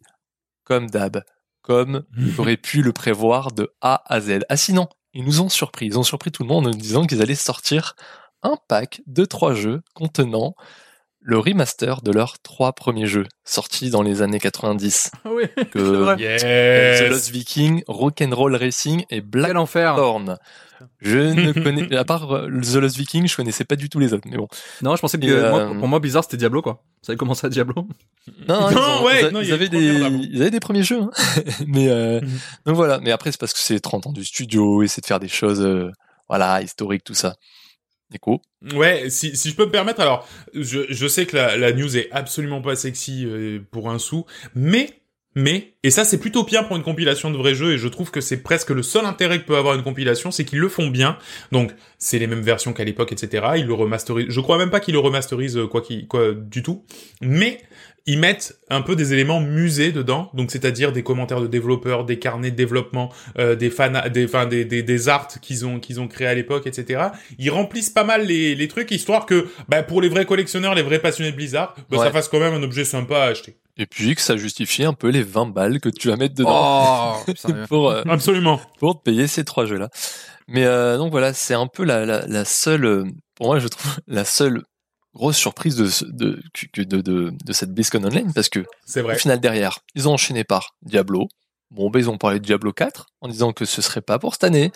comme 0.64 0.90
d'hab. 0.90 1.24
Comme 1.62 2.04
auraient 2.38 2.56
pu 2.56 2.82
le 2.82 2.92
prévoir 2.92 3.52
de 3.52 3.72
A 3.80 4.02
à 4.12 4.20
Z. 4.20 4.40
Ah 4.48 4.56
sinon, 4.56 4.88
ils 5.14 5.24
nous 5.24 5.40
ont 5.40 5.48
surpris. 5.48 5.86
Ils 5.86 5.98
ont 5.98 6.02
surpris 6.02 6.30
tout 6.30 6.42
le 6.42 6.48
monde 6.48 6.66
en 6.66 6.70
nous 6.70 6.76
disant 6.76 7.06
qu'ils 7.06 7.22
allaient 7.22 7.34
sortir 7.34 7.96
un 8.42 8.56
pack 8.68 9.02
de 9.06 9.24
trois 9.24 9.54
jeux 9.54 9.82
contenant 9.94 10.54
le 11.24 11.38
remaster 11.38 12.02
de 12.02 12.10
leurs 12.10 12.38
trois 12.40 12.72
premiers 12.72 13.06
jeux 13.06 13.26
sortis 13.44 13.90
dans 13.90 14.02
les 14.02 14.22
années 14.22 14.40
90. 14.40 15.10
oui. 15.26 15.44
Que 15.70 15.78
vrai. 15.78 16.16
The 16.16 16.20
Yes. 16.20 17.10
Lost 17.10 17.30
Viking, 17.30 17.82
Rock'n'Roll 17.86 18.56
Racing 18.56 19.04
et 19.10 19.22
Quel 19.22 19.56
enfer. 19.56 19.94
Blackthorn. 19.94 20.36
Je 21.00 21.18
ne 21.18 21.52
connais, 21.62 21.94
à 21.96 22.04
part 22.04 22.32
euh, 22.34 22.48
The 22.60 22.74
Lost 22.74 22.96
Viking, 22.96 23.28
je 23.28 23.36
connaissais 23.36 23.64
pas 23.64 23.76
du 23.76 23.88
tout 23.88 24.00
les 24.00 24.12
autres. 24.12 24.26
Mais 24.28 24.36
bon. 24.36 24.48
Non, 24.82 24.96
je 24.96 25.00
pensais 25.00 25.16
que 25.16 25.24
Et, 25.26 25.30
euh, 25.30 25.50
moi, 25.50 25.66
pour 25.78 25.86
moi, 25.86 26.00
Blizzard, 26.00 26.24
c'était 26.24 26.36
Diablo, 26.38 26.60
quoi. 26.60 26.82
Ça 27.02 27.12
avait 27.12 27.16
commencé 27.18 27.46
à 27.46 27.50
Diablo. 27.50 27.74
Non, 28.48 28.68
ils, 28.70 28.74
Non, 28.76 28.80
ont- 28.80 29.04
ouais, 29.04 29.20
ils 29.22 29.28
non, 29.32 29.40
ils 29.40 29.52
avaient 29.52 29.68
des, 29.68 29.78
ils 30.32 30.40
avaient 30.42 30.50
des 30.50 30.60
premiers 30.60 30.82
jeux. 30.84 31.00
hein. 31.02 31.10
mais 31.66 31.88
euh, 31.88 32.20
Mhm. 32.20 32.28
donc 32.66 32.76
voilà. 32.76 32.98
Mais 33.00 33.10
après, 33.12 33.30
c'est 33.32 33.38
parce 33.40 33.52
que 33.52 33.58
c'est 33.60 33.78
30 33.80 34.08
ans 34.08 34.12
du 34.12 34.24
studio, 34.24 34.82
essayer 34.82 35.00
de 35.00 35.06
faire 35.06 35.20
des 35.20 35.28
choses, 35.28 35.60
euh, 35.60 35.90
voilà, 36.28 36.62
historiques, 36.62 37.04
tout 37.04 37.14
ça. 37.14 37.34
Ouais, 38.74 39.10
si, 39.10 39.36
si 39.36 39.50
je 39.50 39.56
peux 39.56 39.66
me 39.66 39.70
permettre, 39.70 40.00
alors, 40.00 40.28
je, 40.54 40.80
je 40.88 41.06
sais 41.08 41.26
que 41.26 41.36
la, 41.36 41.56
la 41.56 41.72
news 41.72 41.96
est 41.96 42.08
absolument 42.12 42.60
pas 42.62 42.76
sexy 42.76 43.24
euh, 43.26 43.60
pour 43.70 43.90
un 43.90 43.98
sou, 43.98 44.24
mais, 44.54 44.88
mais, 45.34 45.74
et 45.82 45.90
ça 45.90 46.04
c'est 46.04 46.18
plutôt 46.18 46.44
bien 46.44 46.62
pour 46.62 46.76
une 46.76 46.82
compilation 46.82 47.30
de 47.30 47.36
vrais 47.36 47.54
jeux, 47.54 47.72
et 47.72 47.78
je 47.78 47.88
trouve 47.88 48.10
que 48.10 48.20
c'est 48.20 48.42
presque 48.42 48.70
le 48.70 48.82
seul 48.82 49.04
intérêt 49.06 49.40
que 49.40 49.46
peut 49.46 49.56
avoir 49.56 49.74
une 49.74 49.82
compilation, 49.82 50.30
c'est 50.30 50.44
qu'ils 50.44 50.58
le 50.60 50.68
font 50.68 50.88
bien. 50.88 51.18
Donc, 51.50 51.72
c'est 51.98 52.18
les 52.18 52.26
mêmes 52.26 52.42
versions 52.42 52.72
qu'à 52.72 52.84
l'époque, 52.84 53.12
etc. 53.12 53.44
Ils 53.56 53.66
le 53.66 53.74
remasterisent. 53.74 54.26
Je 54.28 54.40
crois 54.40 54.58
même 54.58 54.70
pas 54.70 54.80
qu'ils 54.80 54.94
le 54.94 55.00
remasterisent 55.00 55.58
quoi, 55.70 55.80
qu'il- 55.80 56.06
quoi 56.06 56.32
du 56.34 56.62
tout, 56.62 56.84
mais 57.20 57.60
ils 58.06 58.18
mettent 58.18 58.58
un 58.68 58.82
peu 58.82 58.96
des 58.96 59.12
éléments 59.12 59.40
musées 59.40 59.92
dedans, 59.92 60.30
donc 60.34 60.50
c'est-à-dire 60.50 60.92
des 60.92 61.02
commentaires 61.02 61.40
de 61.40 61.46
développeurs, 61.46 62.04
des 62.04 62.18
carnets 62.18 62.50
de 62.50 62.56
développement, 62.56 63.10
euh, 63.38 63.54
des 63.54 63.70
fans, 63.70 63.92
des, 64.12 64.24
enfin 64.24 64.46
des, 64.46 64.64
des, 64.64 64.82
des 64.82 65.08
arts 65.08 65.28
qu'ils 65.40 65.64
ont 65.66 65.78
qu'ils 65.78 66.00
ont 66.00 66.08
créés 66.08 66.26
à 66.26 66.34
l'époque, 66.34 66.66
etc. 66.66 67.04
Ils 67.38 67.50
remplissent 67.50 67.90
pas 67.90 68.04
mal 68.04 68.26
les, 68.26 68.54
les 68.54 68.68
trucs 68.68 68.90
histoire 68.90 69.24
que, 69.26 69.46
bah, 69.68 69.82
pour 69.82 70.00
les 70.02 70.08
vrais 70.08 70.24
collectionneurs, 70.26 70.74
les 70.74 70.82
vrais 70.82 70.98
passionnés 70.98 71.30
de 71.30 71.36
Blizzard, 71.36 71.74
bah, 71.90 71.98
Ouais. 71.98 72.04
ça 72.06 72.10
fasse 72.12 72.28
quand 72.28 72.40
même 72.40 72.54
un 72.54 72.62
objet 72.62 72.84
sympa 72.84 73.18
à 73.18 73.24
acheter. 73.26 73.56
Et 73.78 73.86
puis 73.86 74.14
que 74.14 74.20
ça 74.20 74.36
justifie 74.36 74.84
un 74.84 74.92
peu 74.92 75.08
les 75.08 75.22
20 75.22 75.46
balles 75.46 75.80
que 75.80 75.88
tu 75.88 76.08
vas 76.08 76.16
mettre 76.16 76.34
dedans 76.34 77.14
Oh, 77.26 77.32
pour, 77.68 77.90
euh, 77.90 78.02
Absolument. 78.08 78.60
pour 78.78 78.98
te 78.98 79.02
payer 79.04 79.26
ces 79.26 79.44
trois 79.44 79.64
jeux-là. 79.64 79.88
Mais 80.48 80.64
euh, 80.66 80.98
donc 80.98 81.10
voilà, 81.12 81.32
c'est 81.32 81.54
un 81.54 81.66
peu 81.68 81.84
la, 81.84 82.04
la, 82.04 82.26
la 82.26 82.44
seule, 82.44 82.84
euh, 82.84 83.04
pour 83.36 83.46
moi, 83.46 83.58
je 83.60 83.68
trouve 83.68 83.98
la 84.08 84.24
seule 84.24 84.62
grosse 85.14 85.36
surprise 85.36 85.76
de, 85.76 85.88
de, 86.12 86.42
de, 86.84 87.00
de, 87.00 87.32
de 87.44 87.52
cette 87.52 87.72
BlizzCon 87.72 88.04
Online 88.04 88.32
parce 88.34 88.48
que 88.48 88.64
C'est 88.86 89.00
Au 89.00 89.04
vrai. 89.04 89.18
final, 89.18 89.40
derrière, 89.40 89.80
ils 89.94 90.08
ont 90.08 90.12
enchaîné 90.12 90.44
par 90.44 90.74
Diablo. 90.82 91.28
Bon, 91.70 91.88
ben, 91.90 91.98
ils 92.00 92.10
ont 92.10 92.18
parlé 92.18 92.38
de 92.38 92.44
Diablo 92.44 92.72
4 92.72 93.06
en 93.22 93.28
disant 93.28 93.52
que 93.52 93.64
ce 93.64 93.80
serait 93.80 94.02
pas 94.02 94.18
pour 94.18 94.34
cette 94.34 94.44
année. 94.44 94.72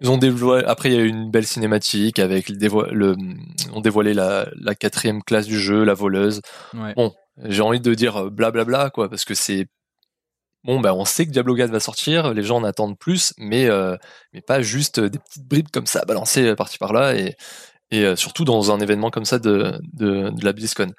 Ils 0.00 0.08
ont 0.10 0.16
dévoilé, 0.16 0.64
après, 0.66 0.90
il 0.90 0.94
y 0.94 0.98
a 0.98 1.02
eu 1.02 1.08
une 1.08 1.30
belle 1.30 1.46
cinématique 1.46 2.18
avec 2.18 2.48
le, 2.48 2.56
dévo- 2.56 2.88
le 2.90 3.16
ils 3.18 3.70
ont 3.72 3.80
dévoilé 3.80 4.14
la, 4.14 4.48
la 4.58 4.74
quatrième 4.74 5.22
classe 5.22 5.46
du 5.46 5.58
jeu, 5.58 5.84
la 5.84 5.92
voleuse. 5.94 6.40
Ouais. 6.72 6.94
Bon, 6.94 7.12
j'ai 7.44 7.60
envie 7.62 7.80
de 7.80 7.92
dire 7.94 8.16
euh, 8.16 8.30
blablabla, 8.30 8.88
quoi, 8.90 9.10
parce 9.10 9.24
que 9.26 9.34
c'est, 9.34 9.66
bon, 10.64 10.80
ben, 10.80 10.92
on 10.94 11.04
sait 11.04 11.26
que 11.26 11.32
Diablo 11.32 11.54
4 11.54 11.70
va 11.70 11.80
sortir, 11.80 12.32
les 12.32 12.42
gens 12.42 12.56
en 12.56 12.64
attendent 12.64 12.98
plus, 12.98 13.34
mais, 13.36 13.68
euh, 13.68 13.96
mais 14.32 14.40
pas 14.40 14.62
juste 14.62 15.00
des 15.00 15.18
petites 15.18 15.46
bribes 15.46 15.68
comme 15.70 15.86
ça, 15.86 16.04
balancées 16.06 16.54
par-ci 16.54 16.78
par-là, 16.78 17.14
et, 17.14 17.36
et 17.90 18.04
euh, 18.04 18.16
surtout 18.16 18.44
dans 18.44 18.70
un 18.72 18.80
événement 18.80 19.10
comme 19.10 19.24
ça 19.24 19.38
de, 19.38 19.78
de, 19.92 20.30
de 20.30 20.44
la 20.44 20.52
BlizzCon. 20.52 20.92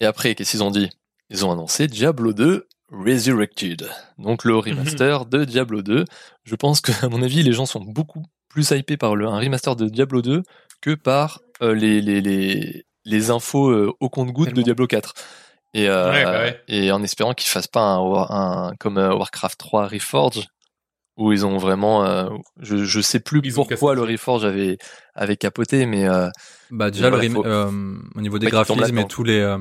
Et 0.00 0.06
après, 0.06 0.34
qu'est-ce 0.34 0.50
qu'ils 0.52 0.62
ont 0.62 0.70
dit? 0.70 0.90
Ils 1.30 1.44
ont 1.44 1.52
annoncé 1.52 1.86
Diablo 1.86 2.32
2 2.32 2.66
Resurrected, 2.92 3.88
donc 4.18 4.44
le 4.44 4.56
remaster 4.56 5.26
de 5.26 5.44
Diablo 5.44 5.82
2. 5.82 6.04
Je 6.44 6.54
pense 6.54 6.80
que, 6.80 6.92
à 7.04 7.08
mon 7.08 7.20
avis, 7.22 7.42
les 7.42 7.52
gens 7.52 7.66
sont 7.66 7.80
beaucoup 7.80 8.22
plus 8.48 8.70
hypés 8.70 8.96
par 8.96 9.16
le, 9.16 9.26
un 9.26 9.38
remaster 9.40 9.74
de 9.74 9.88
Diablo 9.88 10.22
2 10.22 10.42
que 10.80 10.94
par 10.94 11.40
euh, 11.62 11.74
les, 11.74 12.00
les, 12.00 12.20
les, 12.20 12.84
les 13.04 13.30
infos 13.30 13.70
euh, 13.70 13.92
au 14.00 14.08
compte-goutte 14.08 14.52
de. 14.52 14.62
Diablo 14.62 14.86
4. 14.86 15.14
Et, 15.74 15.88
Ouais, 15.88 16.24
bah 16.24 16.40
ouais. 16.42 16.62
et 16.68 16.90
en 16.92 17.02
espérant 17.02 17.34
qu'ils 17.34 17.48
fassent 17.50 17.66
pas 17.66 17.96
un, 17.96 18.74
comme 18.78 18.96
Warcraft 18.98 19.58
3 19.58 19.88
Reforge 19.88 20.46
où 21.16 21.32
ils 21.32 21.46
ont 21.46 21.56
vraiment, 21.58 22.04
euh, 22.04 22.28
je, 22.60 22.84
je 22.84 23.00
sais 23.00 23.20
plus 23.20 23.40
Ils 23.42 23.52
pourquoi 23.52 23.94
le 23.94 24.02
Reforge 24.02 24.44
avait, 24.44 24.78
avait 25.14 25.36
capoté, 25.36 25.86
mais 25.86 26.06
euh, 26.08 26.28
Bah, 26.70 26.90
déjà, 26.90 27.08
Voilà, 27.08 27.24
le 27.24 27.30
faut- 27.30 27.44
euh, 27.46 27.70
au 28.14 28.20
niveau 28.20 28.38
des 28.38 28.48
graphismes 28.48 28.98
et 28.98 29.06
tous 29.06 29.24
les, 29.24 29.38
euh, 29.40 29.58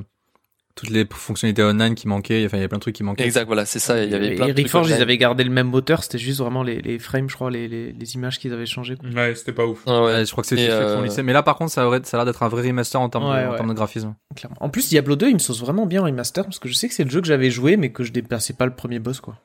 toutes 0.75 0.89
les 0.89 1.07
fonctionnalités 1.09 1.63
online 1.63 1.95
qui 1.95 2.09
manquaient, 2.09 2.43
enfin, 2.45 2.57
il 2.57 2.61
y 2.61 2.63
a 2.65 2.67
plein 2.67 2.79
de 2.79 2.81
trucs 2.81 2.95
qui 2.95 3.03
manquaient. 3.03 3.23
exact, 3.23 3.45
voilà, 3.45 3.65
c'est 3.65 3.79
ça. 3.79 4.03
Il 4.03 4.11
y 4.11 4.15
avait 4.15 4.33
Et 4.33 4.35
plein 4.35 4.47
de 4.47 4.51
trucs 4.53 4.65
Reforge, 4.65 4.89
ils 4.89 5.01
avaient 5.01 5.17
gardé 5.17 5.45
le 5.45 5.49
même 5.49 5.67
moteur, 5.67 6.03
c'était 6.03 6.17
juste 6.17 6.41
vraiment 6.41 6.63
les, 6.63 6.81
les 6.81 6.99
frames, 6.99 7.29
je 7.29 7.35
crois, 7.35 7.49
les, 7.49 7.69
les, 7.69 7.93
les 7.93 8.15
images 8.15 8.37
qu'ils 8.39 8.51
avaient 8.51 8.65
changées. 8.65 8.97
quoi. 8.97 9.07
Ouais, 9.09 9.33
c'était 9.35 9.53
pas 9.53 9.65
ouf. 9.65 9.83
Ah 9.85 10.01
ouais. 10.01 10.05
Ouais, 10.07 10.25
je 10.25 10.31
crois 10.33 10.43
que 10.43 10.53
Et, 10.53 10.57
qui 10.57 10.69
euh, 10.69 11.01
lycée. 11.01 11.23
Mais 11.23 11.31
là, 11.31 11.43
par 11.43 11.55
contre, 11.55 11.71
ça, 11.71 11.87
aurait, 11.87 12.01
ça 12.03 12.17
a 12.17 12.19
l'air 12.19 12.25
d'être 12.25 12.43
un 12.43 12.49
vrai 12.49 12.67
remaster 12.67 12.99
en 12.99 13.07
termes, 13.07 13.29
Ouais, 13.29 13.41
de, 13.43 13.47
en 13.47 13.51
ouais. 13.51 13.55
termes 13.55 13.69
de 13.69 13.73
graphisme. 13.73 14.15
Clairement. 14.35 14.57
En 14.59 14.67
plus, 14.69 14.89
Diablo 14.89 15.15
2, 15.15 15.29
il 15.29 15.35
me 15.35 15.39
sauce 15.39 15.61
vraiment 15.61 15.85
bien 15.85 16.01
en 16.01 16.05
remaster, 16.05 16.43
parce 16.43 16.59
que 16.59 16.67
je 16.67 16.73
sais 16.73 16.89
que 16.89 16.93
c'est 16.93 17.05
le 17.05 17.09
jeu 17.09 17.21
que 17.21 17.27
j'avais 17.27 17.49
joué, 17.51 17.77
mais 17.77 17.93
que 17.93 18.03
je 18.03 18.11
dépassais 18.11 18.53
pas 18.53 18.65
le 18.65 18.73
premier 18.75 18.99
boss, 18.99 19.21
quoi. 19.21 19.37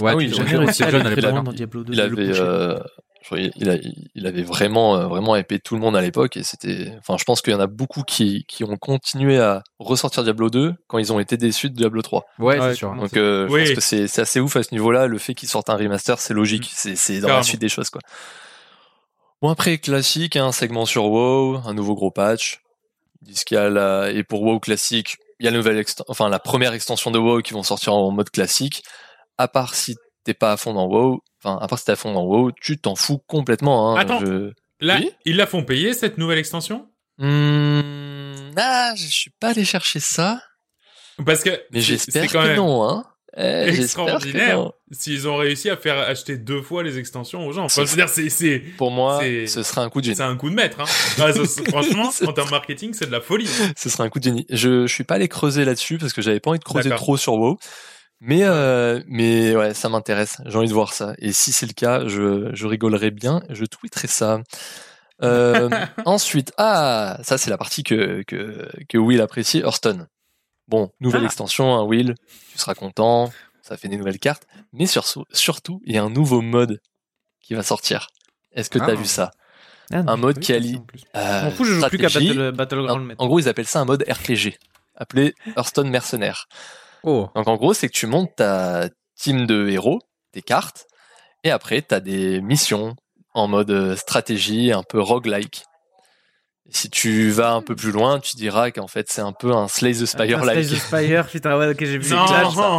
Ouais, 0.00 0.10
Ah 0.12 0.16
oui, 0.16 0.28
jeune 0.90 1.06
à 1.06 1.10
l'époque. 1.10 1.44
2. 1.84 1.92
il 1.92 2.00
avait, 2.00 2.32
euh, 2.40 2.78
il, 3.56 3.70
a- 3.70 3.78
il 4.14 4.26
avait 4.26 4.42
vraiment, 4.42 4.96
euh, 4.96 5.06
vraiment 5.06 5.36
épé 5.36 5.58
tout 5.60 5.74
le 5.76 5.80
monde 5.80 5.96
à 5.96 6.00
l'époque 6.02 6.36
et 6.36 6.42
c'était, 6.42 6.92
enfin, 6.98 7.16
je 7.16 7.24
pense 7.24 7.40
qu'il 7.42 7.52
y 7.52 7.56
en 7.56 7.60
a 7.60 7.66
beaucoup 7.68 8.02
qui, 8.02 8.44
qui 8.48 8.64
ont 8.64 8.76
continué 8.76 9.38
à 9.38 9.62
ressortir 9.78 10.24
Diablo 10.24 10.50
2 10.50 10.74
quand 10.88 10.98
ils 10.98 11.12
ont 11.12 11.20
été 11.20 11.36
déçus 11.36 11.70
de 11.70 11.76
Diablo 11.76 12.02
3. 12.02 12.24
Ouais, 12.38 12.58
Ouais, 12.58 12.70
c'est 12.70 12.74
sûr. 12.78 12.94
Donc, 12.94 13.16
euh, 13.16 13.46
je 13.48 13.52
pense 13.66 13.74
que 13.76 13.80
c'est, 13.80 14.08
c'est 14.08 14.20
assez 14.22 14.40
ouf 14.40 14.56
à 14.56 14.62
ce 14.62 14.68
niveau-là. 14.72 15.06
Le 15.06 15.18
fait 15.18 15.34
qu'ils 15.34 15.48
sortent 15.48 15.70
un 15.70 15.76
remaster, 15.76 16.18
c'est 16.18 16.34
logique. 16.34 16.70
C'est, 16.74 16.96
c'est 16.96 17.20
dans 17.20 17.28
la 17.36 17.42
suite 17.44 17.60
des 17.60 17.68
choses, 17.68 17.88
quoi. 17.90 18.00
Bon, 19.42 19.50
après, 19.50 19.78
classique, 19.78 20.36
un 20.36 20.52
segment 20.52 20.86
sur 20.86 21.04
WoW, 21.04 21.60
un 21.66 21.74
nouveau 21.74 21.94
gros 21.94 22.10
patch. 22.10 22.60
Ils 23.22 23.28
disent 23.28 23.44
qu'il 23.44 23.56
y 23.56 23.60
a 23.60 23.68
la, 23.70 24.10
et 24.10 24.22
pour 24.24 24.42
WoW 24.42 24.58
classique, 24.60 25.16
il 25.40 25.44
y 25.44 25.48
a 25.48 25.50
la 25.50 25.56
nouvelle 25.56 25.78
exten- 25.80 26.04
enfin, 26.08 26.28
la 26.28 26.38
première 26.38 26.72
extension 26.72 27.10
de 27.10 27.18
WoW 27.18 27.42
qui 27.42 27.52
vont 27.52 27.62
sortir 27.62 27.94
en 27.94 28.10
mode 28.10 28.30
classique. 28.30 28.82
À 29.38 29.48
part 29.48 29.74
si 29.74 29.96
t'es 30.24 30.34
pas 30.34 30.52
à 30.52 30.56
fond 30.56 30.72
dans 30.74 30.86
WoW, 30.86 31.20
enfin, 31.42 31.58
à 31.60 31.66
part 31.66 31.78
si 31.78 31.84
t'es 31.84 31.92
à 31.92 31.96
fond 31.96 32.12
dans 32.12 32.24
WoW, 32.24 32.52
tu 32.60 32.78
t'en 32.78 32.94
fous 32.94 33.18
complètement, 33.26 33.90
hein. 33.96 34.00
Attends. 34.00 34.20
Je- 34.20 34.52
Là, 34.80 34.96
Oui 35.00 35.10
ils 35.24 35.36
la 35.36 35.46
font 35.46 35.62
payer, 35.64 35.94
cette 35.94 36.18
nouvelle 36.18 36.38
extension? 36.38 36.88
Hmm, 37.18 38.50
ah, 38.56 38.92
je 38.96 39.06
suis 39.06 39.30
pas 39.40 39.48
allé 39.50 39.64
chercher 39.64 40.00
ça, 40.00 40.42
Parce 41.24 41.42
que 41.42 41.50
mais 41.70 41.80
c'est- 41.80 41.86
j'espère 41.86 42.22
c'est 42.24 42.28
que 42.28 42.38
même 42.38 42.56
non, 42.56 42.88
hein. 42.88 43.04
Eh, 43.36 43.68
extraordinaire 43.68 44.70
s'ils 44.92 45.26
ont 45.26 45.36
réussi 45.36 45.68
à 45.68 45.76
faire 45.76 45.98
acheter 45.98 46.36
deux 46.36 46.62
fois 46.62 46.84
les 46.84 46.98
extensions 46.98 47.44
aux 47.48 47.52
gens. 47.52 47.64
Enfin, 47.64 47.84
je 47.84 47.90
veux 47.90 47.96
dire, 47.96 48.08
c'est, 48.08 48.28
c'est, 48.28 48.60
Pour 48.78 48.92
moi, 48.92 49.18
C'est- 49.20 49.48
ce 49.48 49.64
sera 49.64 49.82
un 49.82 49.88
coup 49.90 50.00
de 50.00 50.04
génie. 50.06 50.16
c'est 50.16 50.22
un 50.22 50.36
coup 50.36 50.50
de 50.50 50.54
maître, 50.54 50.78
hein. 50.80 50.84
Ah, 51.18 51.32
ça, 51.32 51.44
c'est- 51.44 51.68
franchement, 51.68 52.12
en 52.26 52.32
termes 52.32 52.50
marketing, 52.50 52.94
c'est 52.94 53.06
de 53.06 53.10
la 53.12 53.20
folie. 53.20 53.48
Ce 53.76 53.88
sera 53.88 54.04
un 54.04 54.08
coup 54.08 54.20
de 54.20 54.24
génie. 54.24 54.46
Je, 54.50 54.86
je 54.86 54.92
suis 54.94 55.02
pas 55.02 55.16
allé 55.16 55.26
creuser 55.26 55.64
là-dessus 55.64 55.98
parce 55.98 56.12
que 56.12 56.22
j'avais 56.22 56.38
pas 56.38 56.50
envie 56.50 56.60
de 56.60 56.64
creuser 56.64 56.90
trop 56.90 57.16
sur 57.16 57.34
WoW. 57.34 57.58
Mais, 58.26 58.40
euh, 58.44 59.02
mais 59.06 59.54
ouais, 59.54 59.74
ça 59.74 59.88
m'intéresse. 59.90 60.38
J'ai 60.46 60.56
envie 60.56 60.68
de 60.68 60.72
voir 60.72 60.94
ça. 60.94 61.12
Et 61.18 61.32
si 61.32 61.52
c'est 61.52 61.66
le 61.66 61.74
cas, 61.74 62.06
je, 62.08 62.48
je 62.54 62.66
rigolerai 62.66 63.10
bien. 63.10 63.42
Je 63.50 63.66
tweeterai 63.66 64.08
ça. 64.08 64.40
Euh, 65.22 65.68
ensuite, 66.06 66.52
ah, 66.56 67.18
ça 67.22 67.36
c'est 67.36 67.50
la 67.50 67.58
partie 67.58 67.82
que, 67.82 68.22
que, 68.26 68.68
que 68.88 68.96
Will 68.98 69.20
apprécie. 69.20 69.58
Hearthstone. 69.58 70.06
Bon, 70.68 70.90
nouvelle 71.00 71.22
Ah. 71.22 71.26
extension, 71.26 71.74
hein, 71.74 71.82
Will. 71.84 72.14
Tu 72.52 72.58
seras 72.58 72.74
content. 72.74 73.30
Ça 73.60 73.76
fait 73.76 73.88
des 73.88 73.96
nouvelles 73.98 74.18
cartes. 74.18 74.46
Mais 74.72 74.86
sur, 74.86 75.04
surtout, 75.32 75.82
il 75.84 75.94
y 75.94 75.98
a 75.98 76.02
un 76.02 76.10
nouveau 76.10 76.40
mode 76.40 76.80
qui 77.42 77.54
va 77.54 77.62
sortir. 77.62 78.08
Est-ce 78.54 78.70
que 78.70 78.78
tu 78.78 78.84
as 78.84 78.88
Ah. 78.88 78.94
vu 78.94 79.04
ça? 79.04 79.30
Ah, 79.92 80.02
un 80.06 80.16
mode 80.16 80.38
qui 80.38 80.54
allie- 80.54 80.76
en 80.76 80.80
plus. 80.80 81.02
Euh, 81.14 81.50
fous, 81.50 81.64
je 81.64 81.74
joue 81.74 81.86
plus. 81.88 81.98
Battle, 81.98 82.52
Battleground 82.52 83.14
En, 83.18 83.24
en 83.24 83.26
gros, 83.26 83.38
ils 83.38 83.48
appellent 83.50 83.66
ça 83.66 83.80
un 83.80 83.84
mode 83.84 84.02
RPG, 84.08 84.56
appelé 84.96 85.34
Hearthstone 85.56 85.90
Mercenaire. 85.90 86.48
Oh. 87.04 87.28
Donc 87.34 87.48
en 87.48 87.56
gros, 87.56 87.74
c'est 87.74 87.88
que 87.88 87.92
tu 87.92 88.06
montes 88.06 88.34
ta 88.36 88.88
team 89.16 89.46
de 89.46 89.68
héros, 89.68 90.00
tes 90.32 90.42
cartes, 90.42 90.86
et 91.44 91.50
après, 91.50 91.82
tu 91.82 92.00
des 92.00 92.40
missions 92.40 92.96
en 93.34 93.48
mode 93.48 93.70
euh, 93.70 93.96
stratégie, 93.96 94.72
un 94.72 94.82
peu 94.82 95.00
roguelike. 95.00 95.64
Si 96.70 96.88
tu 96.88 97.30
vas 97.30 97.52
un 97.52 97.60
peu 97.60 97.76
plus 97.76 97.90
loin, 97.92 98.18
tu 98.20 98.36
diras 98.36 98.70
qu'en 98.70 98.86
fait, 98.88 99.06
c'est 99.10 99.20
un 99.20 99.32
peu 99.32 99.52
un 99.52 99.68
Slay 99.68 99.92
the 99.92 100.02
Un 100.02 100.06
Spire-like. 100.06 100.64
Slay 100.64 100.76
the 100.76 100.80
Spire, 100.80 101.26
putain, 101.26 101.58
ouais, 101.58 101.68
ok, 101.68 101.76
j'ai 101.80 101.98
vu. 101.98 102.04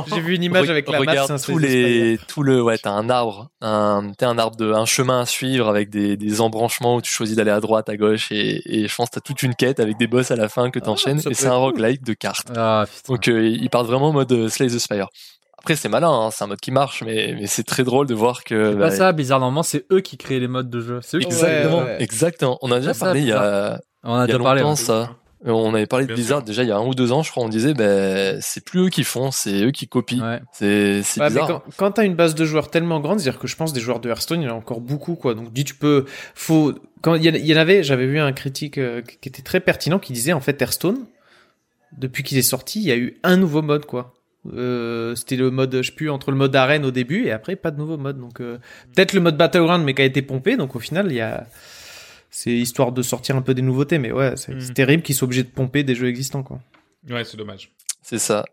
J'ai 0.07 0.21
vu 0.21 0.35
une 0.35 0.43
image 0.43 0.65
Re- 0.67 0.71
avec 0.71 0.87
la 0.89 0.99
map, 0.99 1.11
regarde 1.11 1.29
un 1.31 1.37
Slay 1.37 1.53
tous 1.53 1.59
the 1.61 1.65
Spire. 1.65 1.87
les 1.87 2.19
tout 2.27 2.43
le 2.43 2.63
ouais 2.63 2.77
t'as 2.79 2.89
un 2.91 3.09
arbre 3.11 3.49
un 3.61 4.11
t'as 4.17 4.27
un 4.27 4.37
arbre 4.39 4.57
de 4.57 4.71
un 4.73 4.85
chemin 4.85 5.21
à 5.21 5.25
suivre 5.27 5.69
avec 5.69 5.89
des, 5.91 6.17
des 6.17 6.41
embranchements 6.41 6.95
où 6.95 7.01
tu 7.01 7.11
choisis 7.11 7.35
d'aller 7.35 7.51
à 7.51 7.59
droite 7.59 7.87
à 7.87 7.95
gauche 7.95 8.31
et, 8.31 8.61
et 8.65 8.87
je 8.87 8.95
pense 8.95 9.09
que 9.09 9.15
t'as 9.15 9.21
toute 9.21 9.43
une 9.43 9.53
quête 9.55 9.79
avec 9.79 9.97
des 9.97 10.07
boss 10.07 10.31
à 10.31 10.35
la 10.35 10.49
fin 10.49 10.71
que 10.71 10.79
t'enchaînes 10.79 11.19
ça 11.19 11.29
et 11.29 11.33
c'est 11.35 11.45
un 11.45 11.49
être 11.51 11.55
cool. 11.57 11.63
roguelike 11.65 12.03
de 12.03 12.13
cartes 12.13 12.47
Ah, 12.55 12.85
putain. 12.87 13.13
donc 13.13 13.27
euh, 13.27 13.47
ils 13.47 13.69
partent 13.69 13.87
vraiment 13.87 14.09
en 14.09 14.13
mode 14.13 14.31
euh, 14.31 14.49
Slay 14.49 14.67
the 14.67 14.79
Spire 14.79 15.07
après 15.65 15.75
c'est 15.75 15.89
malin 15.89 16.09
hein, 16.11 16.29
c'est 16.31 16.43
un 16.43 16.47
mode 16.47 16.59
qui 16.61 16.71
marche 16.71 17.03
mais 17.03 17.35
mais 17.39 17.47
c'est 17.47 17.63
très 17.63 17.83
drôle 17.83 18.07
de 18.07 18.13
voir 18.13 18.43
que 18.43 18.71
C'est 18.71 18.77
bah, 18.77 18.89
pas 18.89 18.95
ça, 18.95 19.11
bizarre. 19.11 19.39
Normalement, 19.39 19.63
c'est 19.63 19.85
eux 19.91 20.01
qui 20.01 20.17
créent 20.17 20.39
les 20.39 20.47
modes 20.47 20.69
de 20.69 20.79
jeu. 20.79 20.99
C'est 21.01 21.17
eux 21.17 21.21
qui 21.21 21.27
Ouais, 21.27 21.33
exactement 21.33 21.83
ouais. 21.83 21.97
exactement 22.01 22.57
on 22.61 22.71
a 22.71 22.79
déjà 22.79 22.93
ça, 22.93 23.05
parlé 23.05 23.21
il 23.21 23.27
y 23.27 23.31
a 23.31 23.79
On 24.03 24.13
a 24.13 24.17
il 24.17 24.19
y 24.19 24.23
a 24.23 24.27
déjà 24.27 24.39
parlé. 24.39 24.61
longtemps 24.61 24.75
ça 24.75 25.15
On 25.43 25.73
avait 25.73 25.85
parlé 25.87 26.05
de 26.05 26.13
Blizzard 26.13 26.39
sûr. 26.39 26.45
déjà 26.45 26.63
il 26.63 26.69
y 26.69 26.71
a 26.71 26.77
un 26.77 26.85
ou 26.85 26.93
deux 26.95 27.11
ans, 27.11 27.21
je 27.23 27.29
crois. 27.31 27.43
On 27.43 27.49
disait, 27.49 27.73
ben 27.73 28.39
c'est 28.41 28.63
plus 28.63 28.85
eux 28.85 28.89
qui 28.89 29.03
font, 29.03 29.31
c'est 29.31 29.63
eux 29.65 29.71
qui 29.71 29.87
copient. 29.87 30.23
Ouais. 30.23 30.39
C'est 30.53 31.01
c'est 31.03 31.19
Ouais, 31.19 31.27
mais 31.29 31.39
bizarre. 31.41 31.47
quand, 31.47 31.63
quand 31.77 31.91
t'as 31.91 32.05
une 32.05 32.15
base 32.15 32.33
de 32.35 32.45
joueurs 32.45 32.69
tellement 32.71 32.99
grande, 32.99 33.19
c'est-à-dire 33.19 33.39
que 33.39 33.47
je 33.47 33.55
pense 33.55 33.71
des 33.73 33.79
joueurs 33.79 33.99
de 33.99 34.09
Hearthstone, 34.09 34.41
il 34.41 34.45
y 34.45 34.49
en 34.49 34.53
a 34.53 34.57
encore 34.57 34.81
beaucoup, 34.81 35.15
quoi. 35.15 35.33
Donc, 35.35 35.51
dis, 35.53 35.63
tu 35.65 35.75
peux, 35.75 36.05
faut, 36.35 36.73
quand 37.01 37.13
il 37.15 37.23
y, 37.23 37.29
en- 37.29 37.33
il 37.35 37.45
y 37.45 37.53
en 37.53 37.57
avait, 37.57 37.83
j'avais 37.83 38.07
vu 38.07 38.19
un 38.19 38.31
critique 38.33 38.77
euh, 38.79 39.01
qui 39.21 39.29
était 39.29 39.41
très 39.43 39.59
pertinent 39.59 39.99
qui 39.99 40.13
disait, 40.13 40.33
en 40.33 40.41
fait, 40.41 40.59
Hearthstone, 40.61 41.05
depuis 41.97 42.23
qu'il 42.23 42.37
est 42.37 42.41
sorti, 42.41 42.79
il 42.81 42.85
y 42.87 42.91
a 42.91 42.97
eu 42.97 43.17
un 43.23 43.37
nouveau 43.37 43.61
mode, 43.61 43.85
quoi. 43.85 44.13
Euh, 44.53 45.15
c'était 45.15 45.35
le 45.35 45.51
mode, 45.51 45.77
je 45.77 45.89
sais 45.89 45.95
plus, 45.95 46.09
entre 46.09 46.31
le 46.31 46.37
mode 46.37 46.55
arène 46.55 46.85
au 46.85 46.91
début 46.91 47.25
et 47.25 47.31
après, 47.31 47.55
pas 47.55 47.71
de 47.71 47.77
nouveau 47.77 47.97
mode. 47.97 48.19
Donc, 48.19 48.41
euh, 48.41 48.57
peut-être 48.93 49.13
le 49.13 49.21
mode 49.21 49.37
Battleground, 49.37 49.83
mais 49.83 49.93
qui 49.93 50.01
a 50.01 50.05
été 50.05 50.21
pompé. 50.21 50.57
Donc, 50.57 50.75
au 50.75 50.79
final, 50.79 51.07
il 51.09 51.15
y 51.15 51.21
a, 51.21 51.47
c'est 52.29 52.51
histoire 52.51 52.91
de 52.91 53.01
sortir 53.01 53.35
un 53.35 53.41
peu 53.41 53.53
des 53.53 53.61
nouveautés. 53.61 53.97
Mais 53.97 54.11
ouais, 54.11 54.33
c'est 54.35 54.59
c'est 54.59 54.73
terrible 54.73 55.03
qu'ils 55.03 55.15
soient 55.15 55.25
obligés 55.25 55.43
de 55.43 55.49
pomper 55.49 55.83
des 55.83 55.95
jeux 55.95 56.07
existants, 56.07 56.43
quoi. 56.43 56.59
Ouais, 57.09 57.23
c'est 57.23 57.37
dommage. 57.37 57.71
C'est 58.01 58.19
ça. 58.19 58.45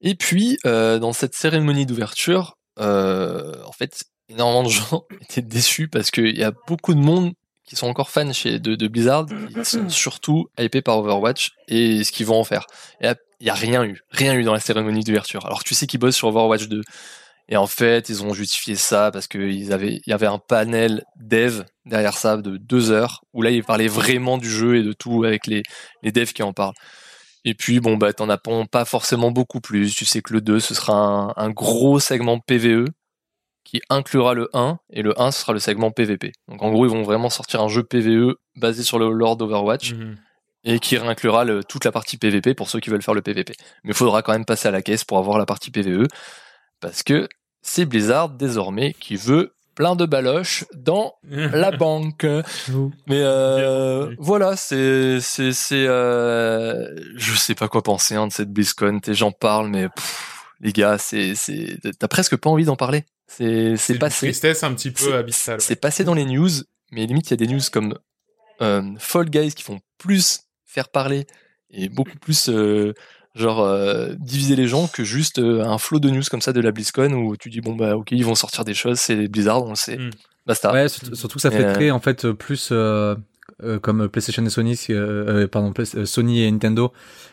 Et 0.00 0.14
puis, 0.14 0.58
euh, 0.66 0.98
dans 0.98 1.12
cette 1.12 1.34
cérémonie 1.34 1.86
d'ouverture, 1.86 2.58
euh, 2.78 3.54
en 3.64 3.72
fait, 3.72 4.04
énormément 4.28 4.62
de 4.62 4.68
gens 4.68 5.04
étaient 5.22 5.42
déçus 5.42 5.88
parce 5.88 6.10
qu'il 6.10 6.36
y 6.36 6.44
a 6.44 6.52
beaucoup 6.66 6.94
de 6.94 7.00
monde 7.00 7.32
qui 7.64 7.74
sont 7.74 7.88
encore 7.88 8.10
fans 8.10 8.32
chez, 8.32 8.60
de, 8.60 8.76
de 8.76 8.88
Blizzard, 8.88 9.26
qui 9.26 9.64
sont 9.64 9.88
surtout 9.88 10.48
hypés 10.58 10.82
par 10.82 10.98
Overwatch 10.98 11.52
et 11.66 12.04
ce 12.04 12.12
qu'ils 12.12 12.26
vont 12.26 12.38
en 12.38 12.44
faire. 12.44 12.66
Et 13.00 13.06
là, 13.06 13.16
il 13.40 13.46
y 13.46 13.50
a 13.50 13.54
rien 13.54 13.84
eu, 13.84 14.00
rien 14.10 14.34
eu 14.34 14.42
dans 14.42 14.52
la 14.52 14.60
cérémonie 14.60 15.04
d'ouverture. 15.04 15.46
Alors 15.46 15.64
tu 15.64 15.74
sais 15.74 15.86
qu'ils 15.86 16.00
bossent 16.00 16.16
sur 16.16 16.28
Overwatch 16.28 16.68
2. 16.68 16.82
Et 17.48 17.56
en 17.56 17.68
fait, 17.68 18.08
ils 18.08 18.24
ont 18.24 18.34
justifié 18.34 18.74
ça 18.74 19.10
parce 19.12 19.28
qu'ils 19.28 19.72
avaient, 19.72 20.00
il 20.04 20.10
y 20.10 20.12
avait 20.12 20.26
un 20.26 20.38
panel 20.38 21.04
dev 21.16 21.62
derrière 21.84 22.18
ça 22.18 22.36
de 22.36 22.56
deux 22.56 22.90
heures 22.90 23.22
où 23.32 23.42
là, 23.42 23.50
ils 23.50 23.62
parlaient 23.62 23.86
vraiment 23.86 24.36
du 24.36 24.50
jeu 24.50 24.76
et 24.76 24.82
de 24.82 24.92
tout 24.92 25.22
avec 25.22 25.46
les, 25.46 25.62
les 26.02 26.10
devs 26.10 26.32
qui 26.32 26.42
en 26.42 26.52
parlent. 26.52 26.74
Et 27.46 27.54
puis, 27.54 27.78
bon, 27.78 27.96
bah, 27.96 28.12
t'en 28.12 28.28
as 28.28 28.38
pas 28.38 28.84
forcément 28.84 29.30
beaucoup 29.30 29.60
plus. 29.60 29.94
Tu 29.94 30.04
sais 30.04 30.20
que 30.20 30.32
le 30.32 30.40
2, 30.40 30.58
ce 30.58 30.74
sera 30.74 31.32
un, 31.36 31.50
gros 31.50 32.00
segment 32.00 32.40
PVE 32.40 32.86
qui 33.62 33.80
inclura 33.88 34.34
le 34.34 34.48
1, 34.52 34.78
et 34.90 35.02
le 35.02 35.18
1, 35.20 35.30
ce 35.30 35.42
sera 35.42 35.52
le 35.52 35.60
segment 35.60 35.92
PVP. 35.92 36.32
Donc, 36.48 36.62
en 36.62 36.70
gros, 36.70 36.86
ils 36.86 36.90
vont 36.90 37.04
vraiment 37.04 37.30
sortir 37.30 37.62
un 37.62 37.68
jeu 37.68 37.84
PVE 37.84 38.34
basé 38.56 38.82
sur 38.82 38.98
le 38.98 39.10
lore 39.10 39.36
d'Overwatch, 39.36 39.92
Mhm. 39.92 40.16
Et 40.64 40.78
qui 40.80 40.96
inclura 40.96 41.44
le- 41.44 41.62
toute 41.64 41.84
la 41.84 41.92
partie 41.92 42.16
PVP 42.16 42.54
pour 42.54 42.68
ceux 42.70 42.80
qui 42.80 42.90
veulent 42.90 43.02
faire 43.02 43.14
le 43.14 43.22
PVP. 43.22 43.54
Mais 43.84 43.90
il 43.90 43.94
faudra 43.96 44.22
quand 44.22 44.32
même 44.32 44.44
passer 44.44 44.68
à 44.68 44.70
la 44.72 44.82
caisse 44.82 45.04
pour 45.04 45.18
avoir 45.18 45.38
la 45.38 45.46
partie 45.46 45.70
PVE, 45.70 46.06
parce 46.80 47.02
que 47.02 47.28
c'est 47.62 47.84
Blizzard, 47.84 48.30
désormais, 48.30 48.92
qui 48.94 49.16
veut 49.16 49.52
plein 49.74 49.94
de 49.94 50.06
baloches 50.06 50.64
dans 50.74 51.14
la 51.30 51.70
banque. 51.70 52.24
Mais 53.06 53.20
euh, 53.20 54.14
voilà, 54.18 54.56
c'est 54.56 55.20
c'est 55.20 55.52
c'est 55.52 55.84
euh, 55.86 56.88
je 57.16 57.34
sais 57.36 57.54
pas 57.54 57.68
quoi 57.68 57.82
penser 57.82 58.14
hein, 58.14 58.26
de 58.28 58.32
cette 58.32 58.50
BlizzCon. 58.50 59.00
Et 59.06 59.14
j'en 59.14 59.32
parle, 59.32 59.68
mais 59.68 59.88
pff, 59.88 60.44
les 60.60 60.72
gars, 60.72 60.96
c'est 60.98 61.34
c'est 61.34 61.78
t'as 61.98 62.08
presque 62.08 62.36
pas 62.36 62.48
envie 62.50 62.64
d'en 62.64 62.76
parler. 62.76 63.04
C'est 63.28 63.76
c'est 63.76 63.98
passé. 63.98 64.28
tristesse 64.28 64.62
un 64.64 64.72
petit 64.74 64.90
peu 64.92 65.14
abyssale. 65.14 65.56
ouais. 65.56 65.60
C'est 65.60 65.76
passé 65.76 66.04
dans 66.04 66.14
les 66.14 66.24
news, 66.24 66.48
mais 66.92 67.04
limite 67.06 67.26
il 67.28 67.30
y 67.32 67.34
a 67.34 67.36
des 67.36 67.52
news 67.52 67.60
comme 67.72 67.98
euh, 68.62 68.82
Fall 68.98 69.28
Guys 69.28 69.52
qui 69.52 69.62
font 69.62 69.80
plus 69.98 70.40
faire 70.76 70.90
parler 70.90 71.26
et 71.70 71.88
beaucoup 71.88 72.18
plus 72.20 72.50
euh, 72.50 72.92
genre 73.34 73.60
euh, 73.62 74.12
diviser 74.18 74.56
les 74.56 74.68
gens 74.68 74.86
que 74.88 75.04
juste 75.04 75.38
euh, 75.38 75.64
un 75.64 75.78
flot 75.78 75.98
de 76.00 76.10
news 76.10 76.22
comme 76.30 76.42
ça 76.42 76.52
de 76.52 76.60
la 76.60 76.70
BlizzCon 76.70 77.12
où 77.14 77.34
tu 77.36 77.48
dis 77.48 77.62
bon 77.62 77.74
bah 77.74 77.96
ok 77.96 78.08
ils 78.12 78.24
vont 78.26 78.34
sortir 78.34 78.62
des 78.64 78.74
choses, 78.74 78.98
c'est 79.00 79.26
Blizzard, 79.28 79.62
on 79.64 79.70
le 79.70 79.74
sait. 79.76 79.96
Mm. 79.96 80.10
Basta. 80.46 80.70
Ouais, 80.72 80.88
surtout 80.90 81.14
surtout 81.14 81.36
que 81.36 81.42
ça 81.42 81.50
fait 81.50 81.64
Euh, 81.64 81.72
très 81.74 81.90
en 81.90 81.98
fait 82.00 82.30
plus 82.32 82.68
euh, 82.72 83.14
euh, 83.64 83.78
comme 83.78 84.06
PlayStation 84.10 84.44
et 84.44 84.50
Sony, 84.50 84.78
euh, 84.90 85.44
euh, 85.44 85.48
pardon, 85.48 85.72
Sony 86.04 86.42
et 86.42 86.50
Nintendo 86.52 86.92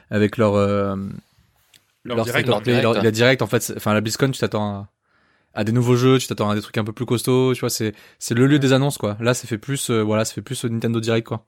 avec 0.09 0.37
leur 0.37 0.55
euh, 0.55 0.95
Leur 2.05 2.15
leur, 2.17 2.25
direct, 2.25 2.47
leur 2.47 2.55
leur 2.57 2.63
play- 2.63 2.71
direct, 2.71 2.83
leur- 2.83 2.95
ouais. 2.95 3.03
la 3.03 3.11
direct 3.11 3.41
en 3.41 3.47
fait. 3.47 3.73
Enfin 3.75 3.93
la 3.93 3.99
BlizzCon, 4.01 4.31
tu 4.31 4.39
t'attends 4.39 4.67
à, 4.73 4.89
à 5.53 5.63
des 5.63 5.71
nouveaux 5.73 5.95
jeux, 5.97 6.17
tu 6.17 6.27
t'attends 6.27 6.49
à 6.49 6.55
des 6.55 6.61
trucs 6.61 6.77
un 6.77 6.83
peu 6.83 6.91
plus 6.93 7.05
costauds, 7.05 7.53
tu 7.53 7.59
vois. 7.59 7.69
C'est 7.69 7.93
c'est 8.19 8.33
le 8.35 8.47
lieu 8.47 8.57
des 8.57 8.73
annonces 8.73 8.97
quoi. 8.97 9.15
Là, 9.19 9.33
ça 9.33 9.47
fait 9.47 9.57
plus 9.59 9.89
euh, 9.91 10.01
voilà, 10.01 10.25
ça 10.25 10.33
fait 10.33 10.41
plus 10.41 10.63
Nintendo 10.65 10.99
Direct 10.99 11.27
quoi. 11.27 11.45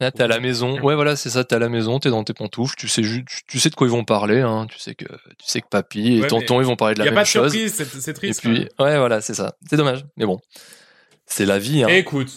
Là, 0.00 0.12
t'es 0.12 0.22
à 0.22 0.28
la 0.28 0.38
maison. 0.38 0.78
Ouais, 0.80 0.94
voilà, 0.94 1.16
c'est 1.16 1.30
ça. 1.30 1.42
T'es 1.44 1.56
à 1.56 1.58
la 1.58 1.68
maison, 1.68 1.98
t'es 1.98 2.10
dans 2.10 2.22
tes 2.22 2.32
pantoufles. 2.34 2.76
Tu 2.76 2.86
sais, 2.88 3.02
tu, 3.48 3.58
sais 3.58 3.68
de 3.68 3.74
quoi 3.74 3.86
ils 3.88 3.90
vont 3.90 4.04
parler. 4.04 4.40
Hein. 4.40 4.66
Tu 4.70 4.78
sais 4.78 4.94
que, 4.94 5.04
tu 5.04 5.46
sais 5.46 5.60
que 5.60 5.66
papy 5.68 6.18
et 6.18 6.20
Ouais, 6.22 6.28
tonton, 6.28 6.60
ils 6.60 6.66
vont 6.66 6.76
parler 6.76 6.94
de 6.94 7.00
Il 7.00 7.04
la 7.04 7.04
y 7.06 7.08
a 7.08 7.10
même 7.10 7.16
pas 7.16 7.22
de 7.22 7.26
chose. 7.28 7.52
surprise, 7.52 7.74
c'est 7.74 7.84
c'est 8.00 8.10
Et 8.12 8.14
triste. 8.14 8.40
puis, 8.42 8.68
ouais, 8.78 8.96
voilà, 8.98 9.20
c'est 9.20 9.34
ça. 9.34 9.56
C'est 9.68 9.76
dommage, 9.76 10.04
mais 10.16 10.24
bon, 10.26 10.38
c'est 11.26 11.46
la 11.46 11.58
vie. 11.58 11.82
Hein. 11.82 11.88
Écoute, 11.88 12.30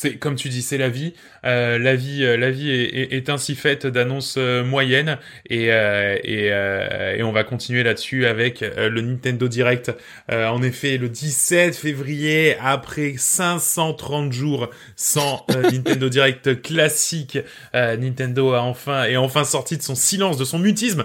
c'est 0.00 0.14
comme 0.16 0.36
tu 0.36 0.48
dis, 0.48 0.62
c'est 0.62 0.78
la 0.78 0.88
vie. 0.88 1.12
Euh, 1.44 1.76
la 1.76 1.96
vie, 1.96 2.22
euh, 2.24 2.36
la 2.36 2.50
vie 2.52 2.70
est, 2.70 2.84
est- 2.84 3.12
est 3.16 3.28
ainsi 3.30 3.56
faite 3.56 3.84
d'annonces 3.84 4.36
euh, 4.38 4.62
moyennes 4.62 5.18
et 5.50 5.72
euh, 5.72 6.16
et, 6.22 6.52
euh, 6.52 7.16
et 7.16 7.22
on 7.24 7.32
va 7.32 7.42
continuer 7.42 7.82
là-dessus 7.82 8.26
avec 8.26 8.60
le 8.60 9.00
Nintendo 9.00 9.48
Direct. 9.48 9.90
Euh, 10.30 10.46
en 10.46 10.62
effet, 10.62 10.98
le 10.98 11.08
17 11.08 11.74
février, 11.74 12.56
après 12.60 13.14
530 13.16 14.32
jours 14.32 14.70
sans 14.94 15.44
Nintendo 15.72 16.08
Direct 16.08 16.62
classique, 16.62 17.38
euh, 17.74 17.96
Nintendo 17.96 18.52
a 18.52 18.62
enfin 18.62 19.04
est 19.04 19.16
enfin 19.16 19.42
sorti 19.42 19.76
de 19.76 19.82
son 19.82 19.96
silence, 19.96 20.36
de 20.38 20.44
son 20.44 20.60
mutisme. 20.60 21.04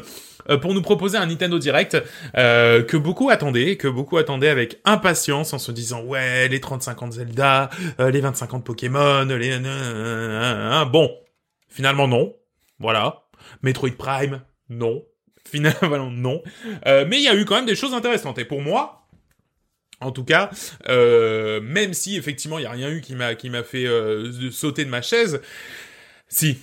Euh, 0.49 0.57
Pour 0.57 0.73
nous 0.73 0.81
proposer 0.81 1.17
un 1.17 1.25
Nintendo 1.25 1.59
Direct 1.59 2.01
euh, 2.37 2.83
que 2.83 2.97
beaucoup 2.97 3.29
attendaient, 3.29 3.77
que 3.77 3.87
beaucoup 3.87 4.17
attendaient 4.17 4.49
avec 4.49 4.79
impatience 4.85 5.53
en 5.53 5.59
se 5.59 5.71
disant 5.71 6.03
ouais 6.03 6.47
les 6.47 6.59
35 6.59 7.01
ans 7.01 7.11
Zelda, 7.11 7.69
euh, 7.99 8.11
les 8.11 8.21
25 8.21 8.53
ans 8.53 8.59
Pokémon, 8.59 9.25
les... 9.25 9.59
Bon, 10.91 11.11
finalement 11.69 12.07
non. 12.07 12.33
Voilà. 12.79 13.23
Metroid 13.61 13.91
Prime, 13.97 14.41
non. 14.69 15.03
Finalement 15.45 16.09
non. 16.09 16.41
Euh, 16.87 17.05
mais 17.07 17.17
il 17.17 17.23
y 17.23 17.27
a 17.27 17.35
eu 17.35 17.45
quand 17.45 17.55
même 17.55 17.65
des 17.65 17.75
choses 17.75 17.93
intéressantes. 17.93 18.37
Et 18.39 18.45
pour 18.45 18.61
moi, 18.61 19.07
en 19.99 20.11
tout 20.11 20.23
cas, 20.23 20.49
euh, 20.87 21.61
même 21.61 21.93
si 21.93 22.17
effectivement 22.17 22.59
il 22.59 22.63
y 22.63 22.65
a 22.65 22.71
rien 22.71 22.89
eu 22.89 23.01
qui 23.01 23.15
m'a 23.15 23.35
qui 23.35 23.49
m'a 23.49 23.63
fait 23.63 23.85
euh, 23.85 24.51
sauter 24.51 24.85
de 24.85 24.89
ma 24.89 25.01
chaise, 25.01 25.41
si. 26.27 26.57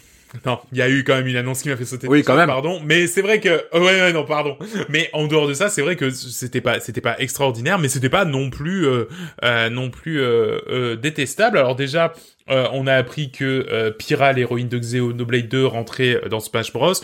Non, 0.46 0.58
il 0.72 0.78
y 0.78 0.82
a 0.82 0.88
eu 0.88 1.04
quand 1.04 1.14
même 1.14 1.26
une 1.26 1.36
annonce 1.36 1.62
qui 1.62 1.68
m'a 1.68 1.76
fait 1.76 1.84
sauter. 1.84 2.06
Oui, 2.08 2.22
quand 2.22 2.36
même. 2.36 2.46
Pardon, 2.46 2.80
mais 2.84 3.06
c'est 3.06 3.22
vrai 3.22 3.40
que 3.40 3.64
oh, 3.72 3.78
ouais, 3.78 4.00
ouais, 4.00 4.12
non, 4.12 4.24
pardon. 4.24 4.56
Mais 4.88 5.10
en 5.12 5.26
dehors 5.26 5.48
de 5.48 5.54
ça, 5.54 5.68
c'est 5.68 5.82
vrai 5.82 5.96
que 5.96 6.10
c'était 6.10 6.60
pas 6.60 6.80
c'était 6.80 7.00
pas 7.00 7.18
extraordinaire, 7.18 7.78
mais 7.78 7.88
c'était 7.88 8.08
pas 8.08 8.24
non 8.24 8.50
plus 8.50 8.86
euh, 8.86 9.04
euh, 9.44 9.70
non 9.70 9.90
plus 9.90 10.20
euh, 10.20 10.58
euh, 10.68 10.96
détestable. 10.96 11.58
Alors 11.58 11.74
déjà, 11.76 12.12
euh, 12.50 12.68
on 12.72 12.86
a 12.86 12.94
appris 12.94 13.30
que 13.30 13.90
Pyra, 13.98 14.32
l'héroïne 14.32 14.68
de 14.68 14.78
Xenoblade 14.78 15.48
2, 15.48 15.66
rentrait 15.66 16.20
dans 16.30 16.40
Smash 16.40 16.72
Bros. 16.72 16.94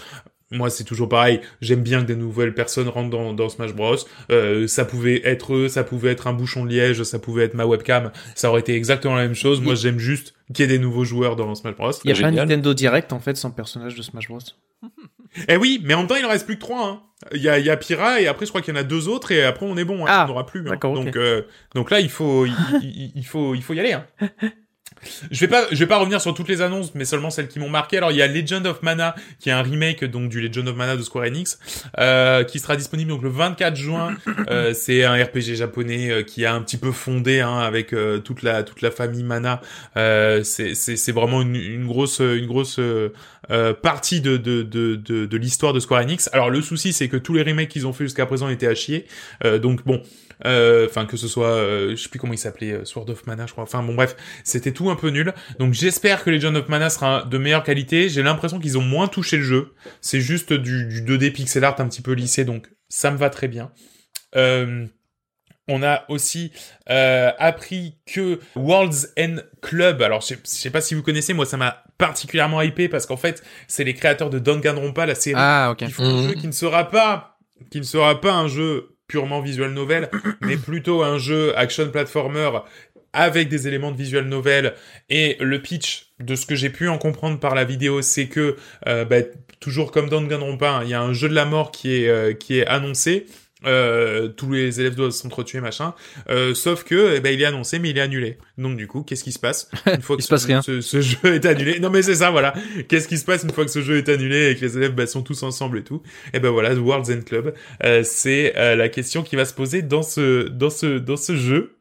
Moi, 0.52 0.70
c'est 0.70 0.84
toujours 0.84 1.08
pareil. 1.08 1.40
J'aime 1.60 1.82
bien 1.82 2.02
que 2.02 2.06
des 2.06 2.14
nouvelles 2.14 2.54
personnes 2.54 2.88
rentrent 2.88 3.10
dans, 3.10 3.32
dans 3.32 3.48
Smash 3.48 3.74
Bros. 3.74 3.96
Euh, 4.30 4.66
ça 4.68 4.84
pouvait 4.84 5.20
être 5.24 5.54
eux, 5.54 5.68
ça 5.68 5.82
pouvait 5.82 6.10
être 6.12 6.28
un 6.28 6.32
bouchon 6.32 6.64
de 6.64 6.70
liège, 6.70 7.02
ça 7.02 7.18
pouvait 7.18 7.44
être 7.44 7.54
ma 7.54 7.66
webcam. 7.66 8.12
Ça 8.36 8.48
aurait 8.50 8.60
été 8.60 8.74
exactement 8.76 9.16
la 9.16 9.22
même 9.22 9.34
chose. 9.34 9.60
Moi, 9.60 9.74
j'aime 9.74 9.98
juste 9.98 10.34
qu'il 10.54 10.60
y 10.60 10.64
ait 10.64 10.68
des 10.68 10.78
nouveaux 10.78 11.04
joueurs 11.04 11.34
dans 11.34 11.52
Smash 11.56 11.74
Bros. 11.74 11.90
Il 12.04 12.08
y 12.08 12.12
a 12.12 12.14
pas 12.14 12.20
Génial. 12.20 12.46
Nintendo 12.46 12.74
Direct 12.74 13.12
en 13.12 13.18
fait 13.18 13.36
sans 13.36 13.50
personnage 13.50 13.96
de 13.96 14.02
Smash 14.02 14.28
Bros. 14.28 14.38
Eh 15.48 15.56
oui, 15.58 15.82
mais 15.84 15.92
en 15.92 15.98
même 15.98 16.06
temps, 16.06 16.14
il 16.16 16.24
en 16.24 16.30
reste 16.30 16.46
plus 16.46 16.54
que 16.54 16.60
trois. 16.60 16.86
Hein. 16.88 17.02
Il 17.34 17.42
y 17.42 17.48
a, 17.50 17.58
il 17.58 17.66
y 17.66 17.68
a 17.68 17.76
Pyra 17.76 18.22
et 18.22 18.26
après, 18.26 18.46
je 18.46 18.50
crois 18.50 18.62
qu'il 18.62 18.72
y 18.72 18.76
en 18.76 18.80
a 18.80 18.84
deux 18.84 19.06
autres 19.06 19.32
et 19.32 19.44
après, 19.44 19.66
on 19.66 19.76
est 19.76 19.84
bon. 19.84 20.04
Hein. 20.06 20.08
Ah, 20.08 20.24
on 20.24 20.28
n'aura 20.28 20.46
plus. 20.46 20.60
hein. 20.66 20.78
Donc, 20.80 21.14
euh, 21.16 21.42
donc 21.74 21.90
là, 21.90 22.00
il 22.00 22.08
faut, 22.08 22.46
il, 22.46 22.54
il- 22.82 23.12
il 23.14 23.26
faut, 23.26 23.54
il 23.54 23.62
faut 23.62 23.74
y 23.74 23.80
aller. 23.80 23.92
Hein. 23.92 24.06
Je 25.30 25.40
vais 25.40 25.48
pas, 25.48 25.66
je 25.70 25.76
vais 25.76 25.86
pas 25.86 25.98
revenir 25.98 26.20
sur 26.20 26.34
toutes 26.34 26.48
les 26.48 26.62
annonces, 26.62 26.94
mais 26.94 27.04
seulement 27.04 27.30
celles 27.30 27.48
qui 27.48 27.58
m'ont 27.58 27.68
marqué. 27.68 27.96
Alors, 27.98 28.12
il 28.12 28.18
y 28.18 28.22
a 28.22 28.26
Legend 28.26 28.66
of 28.66 28.82
Mana, 28.82 29.14
qui 29.38 29.48
est 29.48 29.52
un 29.52 29.62
remake 29.62 30.04
donc 30.04 30.28
du 30.28 30.40
Legend 30.40 30.68
of 30.68 30.76
Mana 30.76 30.96
de 30.96 31.02
Square 31.02 31.26
Enix, 31.26 31.58
euh, 31.98 32.44
qui 32.44 32.58
sera 32.58 32.76
disponible 32.76 33.10
donc 33.10 33.22
le 33.22 33.30
24 33.30 33.76
juin. 33.76 34.14
Euh, 34.48 34.74
c'est 34.74 35.02
un 35.02 35.14
RPG 35.14 35.56
japonais 35.56 36.08
euh, 36.10 36.22
qui 36.22 36.44
a 36.44 36.54
un 36.54 36.60
petit 36.60 36.76
peu 36.76 36.92
fondé 36.92 37.40
hein, 37.40 37.58
avec 37.58 37.92
euh, 37.92 38.18
toute 38.18 38.42
la 38.42 38.62
toute 38.62 38.80
la 38.80 38.92
famille 38.92 39.24
Mana. 39.24 39.60
Euh, 39.96 40.44
c'est 40.44 40.74
c'est 40.74 40.96
c'est 40.96 41.10
vraiment 41.10 41.42
une, 41.42 41.56
une 41.56 41.86
grosse 41.86 42.20
une 42.20 42.46
grosse 42.46 42.78
euh, 43.50 43.72
partie 43.72 44.20
de 44.20 44.36
de 44.36 44.62
de 44.62 44.96
de, 44.96 45.24
de 45.24 45.36
l'histoire 45.36 45.72
de 45.72 45.78
Square 45.80 46.02
Enix. 46.02 46.28
Alors 46.32 46.50
le 46.50 46.60
souci 46.62 46.92
c'est 46.92 47.08
que 47.08 47.16
tous 47.16 47.32
les 47.32 47.42
remakes 47.42 47.68
qu'ils 47.68 47.86
ont 47.86 47.92
fait 47.92 48.04
jusqu'à 48.04 48.26
présent 48.26 48.48
étaient 48.48 48.66
à 48.66 48.74
chier. 48.74 49.06
Euh, 49.44 49.58
donc 49.58 49.84
bon, 49.84 50.02
enfin 50.44 51.06
que 51.06 51.16
ce 51.16 51.28
soit, 51.28 51.48
euh, 51.48 51.90
je 51.90 51.96
sais 51.96 52.08
plus 52.08 52.18
comment 52.18 52.32
il 52.32 52.38
s'appelait, 52.38 52.72
euh, 52.72 52.84
Sword 52.84 53.08
of 53.10 53.26
Mana, 53.26 53.46
je 53.46 53.52
crois. 53.52 53.64
Enfin 53.64 53.82
bon 53.82 53.94
bref, 53.94 54.16
c'était 54.44 54.72
tout 54.72 54.90
un 54.90 54.96
peu 54.96 55.08
nul. 55.10 55.32
Donc 55.58 55.72
j'espère 55.74 56.22
que 56.24 56.30
Legend 56.30 56.56
of 56.56 56.68
Mana 56.68 56.90
sera 56.90 57.22
de 57.24 57.38
meilleure 57.38 57.62
qualité. 57.62 58.08
J'ai 58.08 58.22
l'impression 58.22 58.58
qu'ils 58.58 58.76
ont 58.78 58.82
moins 58.82 59.08
touché 59.08 59.36
le 59.38 59.42
jeu. 59.44 59.72
C'est 60.00 60.20
juste 60.20 60.52
du, 60.52 60.86
du 60.86 61.02
2D 61.02 61.32
pixel 61.32 61.64
art 61.64 61.80
un 61.80 61.88
petit 61.88 62.02
peu 62.02 62.12
lissé, 62.12 62.44
donc 62.44 62.68
ça 62.88 63.10
me 63.10 63.16
va 63.16 63.30
très 63.30 63.48
bien. 63.48 63.70
Euh, 64.36 64.86
on 65.68 65.82
a 65.82 66.04
aussi 66.08 66.52
euh, 66.90 67.32
appris 67.38 67.98
que 68.06 68.38
World's 68.54 69.12
End 69.18 69.36
Club, 69.62 70.00
alors 70.02 70.20
je 70.20 70.26
sais, 70.28 70.38
je 70.44 70.48
sais 70.48 70.70
pas 70.70 70.80
si 70.80 70.94
vous 70.94 71.02
connaissez, 71.02 71.32
moi 71.34 71.44
ça 71.44 71.56
m'a 71.56 71.82
particulièrement 71.98 72.62
hypé 72.62 72.88
parce 72.88 73.04
qu'en 73.06 73.16
fait 73.16 73.42
c'est 73.66 73.82
les 73.82 73.94
créateurs 73.94 74.30
de 74.30 74.38
Danganronpa, 74.38 75.06
la 75.06 75.16
série 75.16 75.34
Ah 75.38 75.70
ok. 75.72 75.78
qui 75.78 75.90
font 75.90 76.04
un 76.04 76.22
Mhm. 76.22 76.28
jeu 76.28 76.34
qui 76.34 76.46
ne 76.46 76.52
sera 76.52 76.88
pas 76.88 77.38
qui 77.72 77.78
ne 77.78 77.84
sera 77.84 78.20
pas 78.20 78.32
un 78.34 78.46
jeu 78.48 78.95
purement 79.08 79.40
visual 79.40 79.72
novel 79.72 80.10
mais 80.40 80.56
plutôt 80.56 81.02
un 81.02 81.18
jeu 81.18 81.56
action 81.56 81.90
platformer 81.90 82.50
avec 83.16 83.48
des 83.48 83.66
éléments 83.66 83.92
de 83.92 83.96
visual 83.96 84.26
novel 84.26 84.74
et 85.08 85.36
le 85.40 85.60
pitch 85.60 86.12
de 86.20 86.34
ce 86.34 86.44
que 86.46 86.54
j'ai 86.54 86.70
pu 86.70 86.88
en 86.88 86.98
comprendre 86.98 87.40
par 87.40 87.54
la 87.54 87.64
vidéo, 87.64 88.02
c'est 88.02 88.26
que 88.26 88.56
euh, 88.86 89.04
bah, 89.06 89.22
toujours 89.58 89.90
comme 89.90 90.08
dans 90.08 90.20
Danganronpa, 90.20 90.82
il 90.84 90.90
y 90.90 90.94
a 90.94 91.00
un 91.00 91.14
jeu 91.14 91.28
de 91.28 91.34
la 91.34 91.46
mort 91.46 91.70
qui 91.70 91.96
est 91.96 92.08
euh, 92.08 92.34
qui 92.34 92.58
est 92.58 92.66
annoncé. 92.66 93.26
Euh, 93.64 94.28
tous 94.28 94.52
les 94.52 94.80
élèves 94.80 94.94
doivent 94.94 95.12
s'entretuer 95.12 95.60
machin. 95.60 95.94
Euh, 96.28 96.52
sauf 96.54 96.84
que 96.84 97.14
eh 97.16 97.20
ben, 97.20 97.32
il 97.32 97.40
est 97.40 97.46
annoncé 97.46 97.78
mais 97.78 97.88
il 97.88 97.96
est 97.96 98.02
annulé. 98.02 98.36
Donc 98.58 98.76
du 98.76 98.86
coup 98.86 99.02
qu'est-ce 99.02 99.24
qui 99.24 99.32
se 99.32 99.38
passe 99.38 99.70
une 99.86 100.02
fois 100.02 100.16
Il 100.16 100.18
que 100.18 100.24
se 100.24 100.28
passe 100.28 100.42
ce, 100.42 100.46
rien. 100.46 100.60
Ce, 100.60 100.82
ce 100.82 101.00
jeu 101.00 101.18
est 101.24 101.46
annulé? 101.46 101.80
Non 101.80 101.88
mais 101.88 102.02
c'est 102.02 102.16
ça 102.16 102.30
voilà. 102.30 102.52
Qu'est-ce 102.88 103.08
qui 103.08 103.16
se 103.16 103.24
passe 103.24 103.44
une 103.44 103.50
fois 103.50 103.64
que 103.64 103.70
ce 103.70 103.80
jeu 103.80 103.96
est 103.96 104.10
annulé 104.10 104.50
et 104.50 104.56
que 104.56 104.60
les 104.60 104.76
élèves 104.76 104.92
bah, 104.92 105.06
sont 105.06 105.22
tous 105.22 105.42
ensemble 105.42 105.78
et 105.78 105.84
tout? 105.84 106.02
Et 106.34 106.40
ben 106.40 106.50
voilà 106.50 106.74
The 106.74 106.78
World's 106.78 107.08
End 107.08 107.22
Club. 107.24 107.54
Euh, 107.82 108.02
c'est 108.04 108.52
la 108.54 108.88
question 108.90 109.22
qui 109.22 109.36
va 109.36 109.46
se 109.46 109.54
poser 109.54 109.80
dans 109.80 110.02
ce 110.02 110.48
dans 110.48 110.70
ce 110.70 110.98
dans 110.98 111.16
ce 111.16 111.34
jeu. 111.34 111.78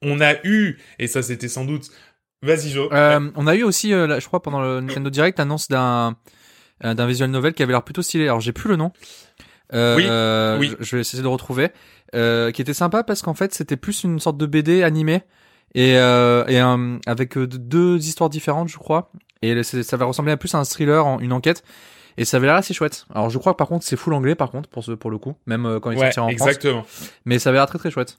On 0.00 0.20
a 0.22 0.34
eu 0.44 0.78
et 0.98 1.08
ça 1.08 1.22
c'était 1.22 1.48
sans 1.48 1.66
doute 1.66 1.90
vas-y 2.40 2.70
Jo. 2.70 2.88
On 2.90 3.46
a 3.46 3.54
eu 3.54 3.64
aussi, 3.64 3.90
là, 3.90 4.18
je 4.18 4.26
crois, 4.26 4.40
pendant 4.40 4.60
le 4.62 4.80
Nintendo 4.80 5.10
Direct, 5.10 5.38
l'annonce 5.38 5.68
d'un 5.68 6.16
d'un 6.82 7.06
visual 7.06 7.30
novel 7.30 7.54
qui 7.54 7.62
avait 7.62 7.72
l'air 7.72 7.84
plutôt 7.84 8.02
stylé. 8.02 8.24
Alors 8.24 8.40
j'ai 8.40 8.52
plus 8.52 8.68
le 8.68 8.76
nom. 8.76 8.92
Euh, 9.72 10.58
Oui, 10.58 10.68
oui. 10.68 10.76
Je, 10.80 10.84
je 10.84 10.96
vais 10.96 11.00
essayer 11.00 11.18
de 11.18 11.24
le 11.24 11.30
retrouver. 11.30 11.70
Euh, 12.14 12.52
qui 12.52 12.62
était 12.62 12.74
sympa 12.74 13.02
parce 13.02 13.22
qu'en 13.22 13.34
fait 13.34 13.52
c'était 13.54 13.76
plus 13.76 14.04
une 14.04 14.20
sorte 14.20 14.36
de 14.36 14.46
BD 14.46 14.84
animée 14.84 15.22
et, 15.74 15.96
euh, 15.98 16.44
et 16.46 16.60
un- 16.60 17.00
avec 17.06 17.36
euh, 17.36 17.48
deux 17.48 17.96
histoires 18.06 18.30
différentes, 18.30 18.68
je 18.68 18.76
crois. 18.78 19.10
Et 19.42 19.62
ça 19.64 19.96
va 19.96 20.04
ressembler 20.04 20.36
plus 20.36 20.54
à 20.54 20.58
un 20.58 20.64
thriller, 20.64 21.04
en, 21.06 21.18
une 21.18 21.32
enquête. 21.32 21.64
Et 22.16 22.24
ça 22.24 22.36
avait 22.36 22.46
l'air 22.46 22.54
assez 22.54 22.72
chouette. 22.72 23.06
Alors 23.12 23.30
je 23.30 23.38
crois 23.38 23.52
que 23.52 23.56
par 23.58 23.66
contre 23.66 23.84
c'est 23.84 23.96
full 23.96 24.14
anglais 24.14 24.36
par 24.36 24.52
contre 24.52 24.68
pour 24.68 24.84
ce 24.84 24.92
pour 24.92 25.10
le 25.10 25.18
coup, 25.18 25.34
même 25.46 25.66
euh, 25.66 25.80
quand 25.80 25.90
il 25.90 25.98
ouais 25.98 26.04
sortira 26.12 26.26
en 26.26 26.28
France. 26.28 26.48
exactement 26.48 26.86
Mais 27.24 27.40
ça 27.40 27.48
avait 27.48 27.58
l'air 27.58 27.66
très 27.66 27.78
très 27.78 27.90
chouette. 27.90 28.18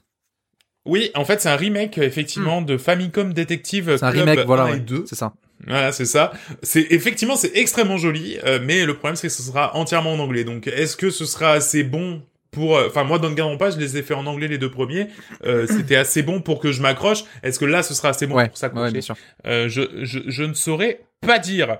oui 0.84 1.10
en 1.14 1.24
fait 1.24 1.40
c'est 1.40 1.48
un 1.48 1.56
remake 1.56 1.96
effectivement 1.96 2.60
de 2.60 2.76
Famicom 2.76 3.32
Detective. 3.32 3.96
C'est 3.96 4.04
un 4.04 4.12
Club 4.12 4.28
remake, 4.28 4.46
voilà, 4.46 4.64
1 4.64 4.66
et 4.66 4.70
ouais. 4.72 4.80
2 4.80 5.04
c'est 5.08 5.16
ça. 5.16 5.32
Voilà, 5.66 5.92
c'est 5.92 6.04
ça. 6.04 6.32
C'est 6.62 6.86
effectivement 6.90 7.36
c'est 7.36 7.56
extrêmement 7.56 7.96
joli, 7.96 8.38
euh, 8.44 8.58
mais 8.62 8.84
le 8.84 8.94
problème 8.94 9.16
c'est 9.16 9.28
que 9.28 9.32
ce 9.32 9.42
sera 9.42 9.74
entièrement 9.76 10.12
en 10.12 10.18
anglais. 10.18 10.44
Donc 10.44 10.66
est-ce 10.66 10.96
que 10.96 11.10
ce 11.10 11.24
sera 11.24 11.52
assez 11.52 11.82
bon 11.82 12.22
pour 12.50 12.76
euh, 12.76 12.86
enfin 12.88 13.04
moi 13.04 13.18
dans 13.18 13.28
le 13.28 13.56
pas 13.58 13.70
je 13.70 13.78
les 13.78 13.96
ai 13.96 14.02
fait 14.02 14.14
en 14.14 14.26
anglais 14.26 14.48
les 14.48 14.58
deux 14.58 14.70
premiers, 14.70 15.08
euh, 15.44 15.66
c'était 15.68 15.96
assez 15.96 16.22
bon 16.22 16.40
pour 16.40 16.60
que 16.60 16.72
je 16.72 16.82
m'accroche. 16.82 17.24
Est-ce 17.42 17.58
que 17.58 17.64
là 17.64 17.82
ce 17.82 17.94
sera 17.94 18.10
assez 18.10 18.26
bon 18.26 18.36
ouais, 18.36 18.48
pour 18.48 18.58
s'accrocher 18.58 18.84
ouais, 18.84 18.92
bien 18.92 19.00
sûr. 19.00 19.16
Euh, 19.46 19.68
je, 19.68 19.82
je 20.02 20.20
je 20.26 20.42
ne 20.42 20.54
saurais 20.54 21.00
pas 21.20 21.38
dire. 21.38 21.78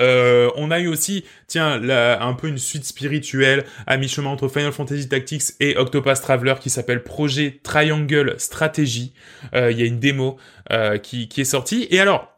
Euh, 0.00 0.50
on 0.56 0.70
a 0.70 0.78
eu 0.80 0.88
aussi, 0.88 1.24
tiens, 1.46 1.78
là, 1.78 2.22
un 2.22 2.34
peu 2.34 2.48
une 2.48 2.58
suite 2.58 2.84
spirituelle 2.84 3.64
à 3.86 3.96
mi-chemin 3.96 4.30
entre 4.30 4.48
Final 4.48 4.72
Fantasy 4.72 5.08
Tactics 5.08 5.42
et 5.60 5.76
Octopath 5.76 6.20
Traveler 6.20 6.54
qui 6.60 6.70
s'appelle 6.70 7.02
Projet 7.02 7.60
Triangle 7.62 8.34
Strategy. 8.38 9.14
Euh, 9.54 9.70
Il 9.70 9.80
y 9.80 9.82
a 9.82 9.86
une 9.86 9.98
démo 9.98 10.36
euh, 10.72 10.98
qui, 10.98 11.28
qui 11.28 11.40
est 11.40 11.44
sortie. 11.44 11.86
Et 11.90 12.00
alors, 12.00 12.35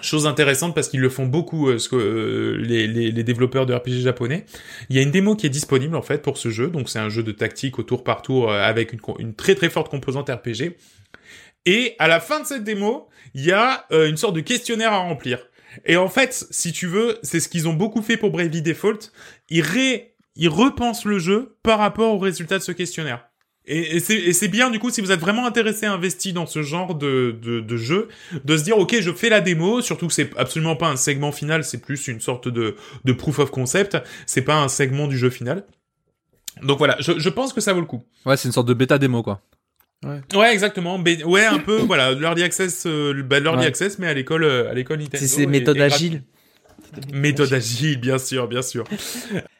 chose 0.00 0.26
intéressante 0.26 0.74
parce 0.74 0.88
qu'ils 0.88 1.00
le 1.00 1.10
font 1.10 1.26
beaucoup, 1.26 1.68
euh, 1.68 1.78
ce 1.78 1.88
que, 1.88 1.96
euh, 1.96 2.56
les, 2.56 3.22
développeurs 3.22 3.66
de 3.66 3.74
RPG 3.74 4.00
japonais. 4.00 4.46
Il 4.88 4.96
y 4.96 4.98
a 4.98 5.02
une 5.02 5.10
démo 5.10 5.36
qui 5.36 5.46
est 5.46 5.50
disponible 5.50 5.96
en 5.96 6.02
fait 6.02 6.22
pour 6.22 6.38
ce 6.38 6.48
jeu. 6.48 6.68
Donc 6.68 6.88
c'est 6.88 6.98
un 6.98 7.08
jeu 7.08 7.22
de 7.22 7.32
tactique 7.32 7.78
au 7.78 7.82
tour 7.82 8.02
par 8.02 8.22
tour 8.22 8.50
euh, 8.50 8.62
avec 8.62 8.94
une, 9.18 9.34
très 9.34 9.54
très 9.54 9.68
forte 9.68 9.90
composante 9.90 10.30
RPG. 10.30 10.76
Et 11.66 11.94
à 11.98 12.08
la 12.08 12.20
fin 12.20 12.40
de 12.40 12.46
cette 12.46 12.64
démo, 12.64 13.08
il 13.34 13.44
y 13.44 13.52
a 13.52 13.86
une 13.92 14.16
sorte 14.16 14.34
de 14.34 14.40
questionnaire 14.40 14.92
à 14.92 14.98
remplir. 14.98 15.38
Et 15.86 15.96
en 15.96 16.08
fait, 16.08 16.46
si 16.50 16.72
tu 16.72 16.88
veux, 16.88 17.18
c'est 17.22 17.38
ce 17.38 17.48
qu'ils 17.48 17.68
ont 17.68 17.72
beaucoup 17.72 18.02
fait 18.02 18.16
pour 18.16 18.32
Bravely 18.32 18.62
Default. 18.62 19.12
Ils, 19.48 19.62
ré... 19.62 20.16
ils 20.34 20.48
repensent 20.48 21.04
le 21.04 21.20
jeu 21.20 21.56
par 21.62 21.78
rapport 21.78 22.12
au 22.12 22.18
résultat 22.18 22.58
de 22.58 22.64
ce 22.64 22.72
questionnaire. 22.72 23.28
Et, 23.66 23.96
et 23.96 24.00
c'est 24.00 24.16
et 24.16 24.32
c'est 24.32 24.48
bien 24.48 24.70
du 24.70 24.80
coup 24.80 24.90
si 24.90 25.00
vous 25.00 25.12
êtes 25.12 25.20
vraiment 25.20 25.46
intéressé, 25.46 25.86
investi 25.86 26.32
dans 26.32 26.46
ce 26.46 26.62
genre 26.62 26.96
de, 26.96 27.36
de, 27.40 27.60
de 27.60 27.76
jeu, 27.76 28.08
de 28.44 28.56
se 28.56 28.64
dire 28.64 28.76
ok 28.76 28.96
je 29.00 29.12
fais 29.12 29.28
la 29.28 29.40
démo, 29.40 29.80
surtout 29.80 30.08
que 30.08 30.12
c'est 30.12 30.36
absolument 30.36 30.74
pas 30.74 30.88
un 30.88 30.96
segment 30.96 31.30
final, 31.30 31.62
c'est 31.62 31.78
plus 31.78 32.08
une 32.08 32.20
sorte 32.20 32.48
de, 32.48 32.74
de 33.04 33.12
proof 33.12 33.38
of 33.38 33.50
concept, 33.52 33.96
c'est 34.26 34.42
pas 34.42 34.56
un 34.56 34.66
segment 34.68 35.06
du 35.06 35.16
jeu 35.16 35.30
final. 35.30 35.64
Donc 36.62 36.78
voilà, 36.78 36.96
je, 36.98 37.18
je 37.18 37.28
pense 37.28 37.52
que 37.52 37.60
ça 37.60 37.72
vaut 37.72 37.80
le 37.80 37.86
coup. 37.86 38.04
Ouais, 38.26 38.36
c'est 38.36 38.48
une 38.48 38.52
sorte 38.52 38.66
de 38.68 38.74
bêta 38.74 38.98
démo 38.98 39.22
quoi. 39.22 39.40
Ouais 40.34 40.52
exactement, 40.52 40.98
mais 40.98 41.22
ouais 41.22 41.44
un 41.44 41.60
peu 41.60 41.76
voilà 41.82 42.12
l'early 42.14 42.42
access, 42.42 42.82
euh, 42.86 43.22
bah, 43.22 43.38
l'early 43.38 43.60
Ouais. 43.60 43.66
access 43.66 44.00
mais 44.00 44.08
à 44.08 44.14
l'école 44.14 44.42
euh, 44.42 44.68
à 44.68 44.74
l'école 44.74 44.98
Nintendo. 44.98 45.24
C'est 45.24 45.42
et- 45.42 45.46
et 45.46 45.60
gratu- 45.62 45.80
agiles. 45.80 46.22
Méthode 47.12 47.52
agile, 47.52 48.00
bien 48.00 48.18
sûr, 48.18 48.48
bien 48.48 48.60
sûr. 48.60 48.84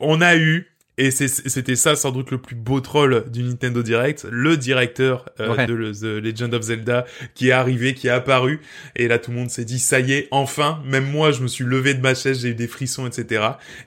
On 0.00 0.20
a 0.20 0.36
eu, 0.36 0.71
et 0.98 1.11
c'était 1.11 1.74
ça 1.76 1.96
sans 1.96 2.11
doute 2.12 2.31
le 2.31 2.38
plus 2.38 2.55
beau 2.55 2.81
troll 2.81 3.24
du 3.31 3.42
Nintendo 3.42 3.83
Direct, 3.83 4.26
le 4.31 4.57
directeur 4.59 5.24
euh, 5.40 5.55
Ouais. 5.57 5.66
de 5.66 5.72
le- 5.72 5.92
The 5.92 6.22
Legend 6.22 6.52
of 6.55 6.62
Zelda 6.62 7.07
qui 7.35 7.48
est 7.48 7.52
arrivé, 7.52 7.94
qui 7.94 8.09
est 8.09 8.11
apparu, 8.11 8.61
et 8.94 9.09
là 9.09 9.18
tout 9.18 9.31
le 9.31 9.38
monde 9.38 9.48
s'est 9.50 9.64
dit 9.64 9.78
ça 9.78 10.00
y 10.00 10.12
est, 10.12 10.28
enfin, 10.31 10.83
même 10.85 11.11
moi 11.11 11.33
je 11.33 11.42
me 11.42 11.48
suis 11.48 11.64
levé 11.64 11.94
de 11.94 12.00
ma 12.02 12.14
chaise, 12.14 12.42
j'ai 12.42 12.48
eu 12.50 12.55
des 12.55 12.68
frissons, 12.68 13.07
etc. 13.07 13.42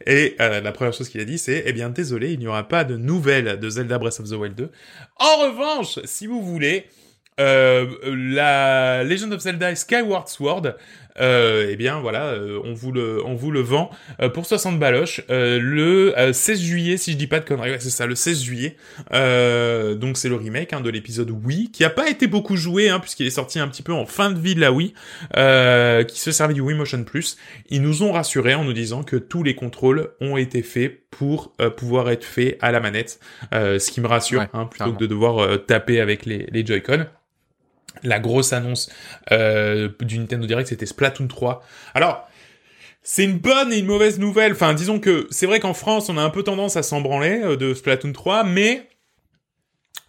Et 0.07 0.35
euh, 0.41 0.61
la 0.61 0.71
première 0.71 0.93
chose 0.93 1.09
qu'il 1.09 1.21
a 1.21 1.25
dit 1.25 1.37
c'est, 1.37 1.63
eh 1.67 1.73
bien 1.73 1.89
désolé, 1.89 2.31
il 2.33 2.39
n'y 2.39 2.47
aura 2.47 2.67
pas 2.67 2.83
de 2.83 2.97
nouvelles 2.97 3.59
de 3.59 3.69
Zelda 3.69 3.97
Breath 3.99 4.19
of 4.19 4.27
the 4.29 4.33
Wild 4.33 4.55
2. 4.55 4.69
En 5.17 5.37
revanche, 5.43 5.99
si 6.05 6.25
vous 6.25 6.41
voulez, 6.43 6.85
euh, 7.39 7.85
la 8.03 9.03
Legend 9.03 9.31
of 9.33 9.41
Zelda 9.41 9.75
Skyward 9.75 10.27
Sword, 10.27 10.73
euh, 11.19 11.67
eh 11.69 11.75
bien 11.75 11.99
voilà, 11.99 12.25
euh, 12.27 12.59
on 12.63 12.73
vous 12.73 12.91
le, 12.91 13.23
on 13.25 13.35
vous 13.35 13.51
le 13.51 13.61
vend 13.61 13.89
euh, 14.21 14.29
pour 14.29 14.45
60 14.45 14.79
baloches 14.79 15.21
euh, 15.29 15.59
le 15.61 16.17
euh, 16.17 16.33
16 16.33 16.61
juillet, 16.61 16.97
si 16.97 17.13
je 17.13 17.17
dis 17.17 17.27
pas 17.27 17.39
de 17.39 17.45
conneries, 17.45 17.71
ouais, 17.71 17.79
c'est 17.79 17.89
ça, 17.89 18.05
le 18.05 18.15
16 18.15 18.43
juillet. 18.43 18.75
Euh, 19.13 19.95
donc 19.95 20.17
c'est 20.17 20.29
le 20.29 20.35
remake 20.35 20.73
hein, 20.73 20.81
de 20.81 20.89
l'épisode 20.89 21.29
Wii, 21.31 21.71
qui 21.71 21.83
a 21.83 21.89
pas 21.89 22.09
été 22.09 22.27
beaucoup 22.27 22.55
joué, 22.57 22.89
hein, 22.89 22.99
puisqu'il 22.99 23.25
est 23.27 23.31
sorti 23.31 23.59
un 23.59 23.67
petit 23.67 23.83
peu 23.83 23.93
en 23.93 24.05
fin 24.05 24.31
de 24.31 24.39
vie 24.39 24.55
de 24.55 24.61
la 24.61 24.71
Wii, 24.71 24.93
euh, 25.37 26.03
qui 26.03 26.19
se 26.19 26.31
servait 26.31 26.53
du 26.53 26.61
Wii 26.61 26.77
Motion 26.77 27.03
Plus. 27.03 27.37
Ils 27.69 27.81
nous 27.81 28.03
ont 28.03 28.11
rassurés 28.11 28.55
en 28.55 28.63
nous 28.63 28.73
disant 28.73 29.03
que 29.03 29.15
tous 29.15 29.43
les 29.43 29.55
contrôles 29.55 30.09
ont 30.21 30.37
été 30.37 30.61
faits 30.61 31.01
pour 31.11 31.53
pouvoir 31.77 32.09
être 32.09 32.25
faits 32.25 32.57
à 32.61 32.71
la 32.73 32.79
manette, 32.81 33.19
euh, 33.53 33.79
ce 33.79 33.89
qui 33.91 34.01
me 34.01 34.07
rassure, 34.07 34.41
Ouais, 34.41 34.47
hein, 34.53 34.65
plutôt 34.65 34.75
clairement. 34.83 34.93
que 34.95 34.99
de 34.99 35.05
devoir 35.07 35.65
taper 35.65 36.01
avec 36.01 36.25
les, 36.25 36.47
les 36.51 36.65
Joy-Con. 36.65 37.05
La 38.03 38.19
grosse 38.19 38.53
annonce 38.53 38.89
euh, 39.31 39.89
du 40.01 40.19
Nintendo 40.19 40.45
Direct, 40.45 40.69
c'était 40.69 40.85
Splatoon 40.85 41.27
3. 41.27 41.63
Alors, 41.93 42.27
c'est 43.03 43.23
une 43.23 43.37
bonne 43.37 43.71
et 43.71 43.77
une 43.77 43.85
mauvaise 43.85 44.19
nouvelle. 44.19 44.53
Enfin, 44.53 44.73
disons 44.73 44.99
que 44.99 45.27
c'est 45.29 45.45
vrai 45.45 45.59
qu'en 45.59 45.73
France, 45.73 46.09
on 46.09 46.17
a 46.17 46.21
un 46.21 46.29
peu 46.29 46.43
tendance 46.43 46.75
à 46.75 46.83
s'en 46.83 47.01
branler 47.01 47.41
euh, 47.43 47.55
de 47.55 47.73
Splatoon 47.73 48.13
3, 48.13 48.43
mais 48.43 48.87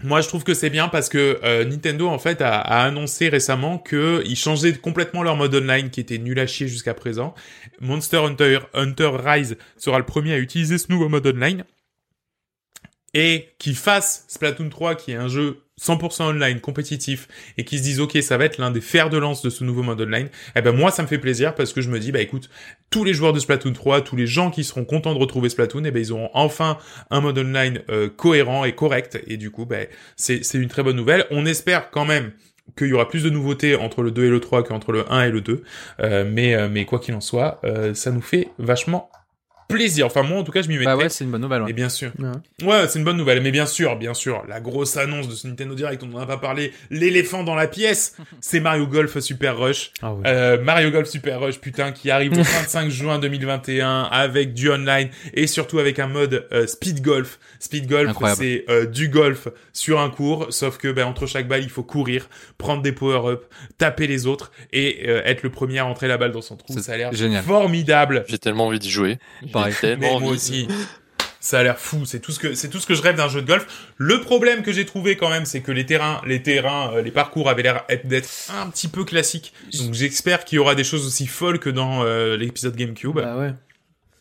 moi, 0.03 0.20
je 0.20 0.29
trouve 0.29 0.44
que 0.44 0.53
c'est 0.53 0.68
bien 0.68 0.88
parce 0.88 1.09
que 1.09 1.40
euh, 1.42 1.64
Nintendo, 1.64 2.09
en 2.09 2.18
fait, 2.18 2.42
a, 2.42 2.59
annoncé 2.61 3.29
récemment 3.29 3.79
que 3.79 4.22
ils 4.27 4.37
changeaient 4.37 4.75
complètement 4.75 5.22
leur 5.22 5.37
mode 5.37 5.55
online 5.55 5.88
qui 5.90 6.01
était 6.01 6.18
nul 6.18 6.38
à 6.38 6.46
chier 6.46 6.68
jusqu'à 6.68 6.92
présent. 6.92 7.35
Monster 7.81 8.18
Hunter, 8.18 8.59
Hunter 8.75 9.11
Rise 9.14 9.57
sera 9.79 9.99
le 9.99 10.05
premier 10.05 10.35
à 10.35 10.38
utiliser 10.38 10.77
ce 10.77 10.90
nouveau 10.90 11.09
mode 11.09 11.27
online. 11.27 11.64
Et 13.14 13.55
qu'ils 13.59 13.77
fassent 13.77 14.27
Splatoon 14.29 14.68
3, 14.68 14.96
qui 14.96 15.12
est 15.12 15.16
un 15.16 15.29
jeu 15.29 15.62
100% 15.81 16.23
online, 16.23 16.61
compétitif, 16.61 17.29
et 17.59 17.65
qui 17.65 17.79
se 17.79 17.83
disent, 17.83 18.01
ok, 18.01 18.17
ça 18.23 18.37
va 18.37 18.45
être 18.45 18.59
l'un 18.59 18.71
des 18.71 18.81
fers 18.81 19.11
de 19.11 19.19
lance 19.19 19.43
de 19.43 19.51
ce 19.51 19.65
nouveau 19.65 19.83
mode 19.83 20.01
online, 20.01 20.29
eh 20.55 20.62
ben 20.62 20.73
moi, 20.73 20.91
ça 20.91 21.03
me 21.03 21.09
fait 21.09 21.19
plaisir 21.19 21.55
parce 21.55 21.73
que 21.73 21.81
je 21.81 21.91
me 21.91 21.99
dis, 21.99 22.12
bah 22.12 22.21
écoute, 22.21 22.49
tous 22.91 23.05
les 23.05 23.15
joueurs 23.15 23.33
de 23.33 23.41
Splatoon 23.41 23.73
3, 23.73 24.01
tous 24.01 24.17
les 24.17 24.27
gens 24.27 24.51
qui 24.51 24.65
seront 24.65 24.85
contents 24.85 25.15
de 25.15 25.19
retrouver 25.19 25.49
Splatoon, 25.49 25.85
eh 25.85 25.91
ben 25.91 26.01
ils 26.01 26.12
auront 26.12 26.31
enfin 26.35 26.79
un 27.11 27.21
mode 27.21 27.39
online 27.39 27.83
euh, 27.91 28.09
cohérent 28.09 28.65
et 28.65 28.75
correct, 28.75 29.21
et 29.27 29.37
du 29.37 29.51
coup, 29.51 29.67
ben 29.67 29.87
c'est 30.17 30.45
c'est 30.45 30.59
une 30.59 30.69
très 30.69 30.83
bonne 30.83 30.97
nouvelle. 30.97 31.27
On 31.31 31.47
espère 31.47 31.91
quand 31.91 32.05
même 32.05 32.33
qu'il 32.77 32.89
y 32.89 32.93
aura 32.93 33.09
plus 33.09 33.23
de 33.23 33.31
nouveautés 33.31 33.77
entre 33.77 34.03
le 34.03 34.11
2 34.11 34.25
et 34.25 34.31
le 34.31 34.41
3 34.41 34.65
qu'entre 34.65 34.93
le 34.93 35.11
1 35.11 35.25
et 35.25 35.31
le 35.31 35.41
2, 35.41 35.62
euh, 36.01 36.25
mais 36.31 36.55
euh, 36.55 36.69
mais 36.71 36.85
quoi 36.85 36.99
qu'il 36.99 37.15
en 37.15 37.21
soit, 37.21 37.61
euh, 37.65 37.95
ça 37.95 38.11
nous 38.11 38.21
fait 38.21 38.49
vachement 38.59 39.11
plaisir. 39.69 40.07
Enfin 40.07 40.23
moi, 40.23 40.39
en 40.39 40.45
tout 40.45 40.53
cas, 40.53 40.63
je 40.63 40.69
m'y 40.69 40.75
mettrai. 40.79 40.95
Bah 40.95 40.97
ouais, 40.97 41.09
c'est 41.09 41.25
une 41.25 41.31
bonne 41.31 41.41
nouvelle. 41.43 41.63
ouais. 41.63 41.71
Et 41.71 41.73
bien 41.75 41.89
sûr. 41.89 42.13
Ouais. 42.19 42.67
Ouais, 42.67 42.89
c'est 42.89 42.99
une 42.99 43.05
bonne 43.05 43.17
nouvelle. 43.17 43.41
Mais 43.43 43.51
bien 43.51 43.67
sûr, 43.67 43.97
bien 43.97 44.15
sûr, 44.15 44.43
la 44.49 44.61
grosse 44.61 44.97
annonce 44.97 45.29
de 45.29 45.35
ce 45.35 45.47
Nintendo 45.47 45.75
Direct, 45.75 46.03
on 46.03 46.07
n'en 46.07 46.19
a 46.21 46.27
pas 46.27 46.39
parlé, 46.39 46.73
l'éléphant 46.91 47.43
dans 47.45 47.55
la 47.55 47.67
pièce, 47.67 48.17
c'est 48.41 48.61
Mario 48.61 48.87
Golf 48.87 49.19
Super 49.19 49.57
Rush. 49.59 49.91
Ah 50.03 50.13
ouais. 50.13 50.23
Euh, 50.27 50.63
Mario 50.63 50.91
Golf 50.91 51.09
Super 51.09 51.41
Rush, 51.41 51.59
putain, 51.61 51.93
qui 51.93 52.11
arrive 52.11 52.33
le 52.33 52.43
25 52.43 52.91
juin 52.91 53.19
2021 53.19 54.03
avec 54.05 54.55
du 54.55 54.71
online 54.71 55.09
et 55.35 55.47
surtout 55.47 55.79
avec 55.79 55.99
un 55.99 56.07
mode 56.09 56.47
euh, 56.53 56.67
Speed 56.67 57.03
Golf. 57.03 57.39
Speed 57.59 57.89
Golf, 57.89 58.13
c'est 58.37 58.65
euh, 58.69 58.87
du 58.87 59.09
golf 59.09 59.49
sur 59.73 60.01
un 60.01 60.11
cours, 60.11 60.47
sauf 60.51 60.79
que 60.79 60.89
ben, 60.93 61.07
entre 61.07 61.27
chaque 61.27 61.49
balle, 61.49 61.63
il 61.63 61.71
faut 61.71 61.83
courir, 61.83 62.29
prendre 62.59 62.83
des 62.83 62.93
power-up, 62.93 63.45
taper 63.79 64.07
les 64.07 64.27
autres 64.27 64.53
et 64.73 65.09
euh, 65.09 65.23
être 65.25 65.43
le 65.43 65.51
premier 65.51 65.79
à 65.79 65.85
rentrer 65.85 66.07
la 66.09 66.19
balle 66.19 66.33
dans 66.33 66.41
son 66.43 66.57
trou. 66.57 66.73
C'est 66.75 66.83
Ça 66.83 66.93
a 66.93 66.97
l'air 66.97 67.13
génial. 67.13 67.43
formidable. 67.45 68.25
J'ai 68.29 68.39
tellement 68.39 68.67
envie 68.67 68.79
d'y 68.79 68.91
jouer. 68.91 69.19
Pareil. 69.61 69.75
tellement 69.81 70.14
Mais 70.19 70.21
moi 70.27 70.33
aussi. 70.33 70.69
Ça 71.38 71.61
a 71.61 71.62
l'air 71.62 71.79
fou, 71.79 72.05
c'est 72.07 72.19
tout 72.19 72.33
ce 72.33 72.40
que 72.40 72.55
c'est 72.55 72.69
tout 72.69 72.81
ce 72.81 72.87
que 72.87 72.95
je 72.95 73.03
rêve 73.03 73.14
d'un 73.16 73.29
jeu 73.29 73.40
de 73.40 73.47
golf. 73.47 73.66
Le 73.99 74.21
problème 74.21 74.62
que 74.62 74.73
j'ai 74.73 74.85
trouvé 74.85 75.16
quand 75.16 75.29
même, 75.31 75.45
c'est 75.45 75.61
que 75.61 75.71
les 75.71 75.87
terrains, 75.87 76.21
les 76.27 76.42
terrains, 76.42 76.90
euh, 76.95 77.03
les 77.03 77.12
parcours 77.12 77.49
avaient 77.49 77.62
l'air 77.62 77.85
être- 77.88 78.07
d'être 78.09 78.29
un 78.61 78.69
petit 78.69 78.88
peu 78.88 79.05
classiques. 79.05 79.53
Donc 79.79 79.95
j'espère 79.95 80.45
qu'il 80.45 80.57
y 80.57 80.59
aura 80.59 80.75
des 80.75 80.83
choses 80.83 81.07
aussi 81.07 81.27
folles 81.29 81.61
que 81.61 81.71
dans 81.71 82.03
euh, 82.05 82.37
l'épisode 82.37 82.75
GameCube. 82.75 83.14
Bah 83.14 83.37
ouais. 83.37 83.53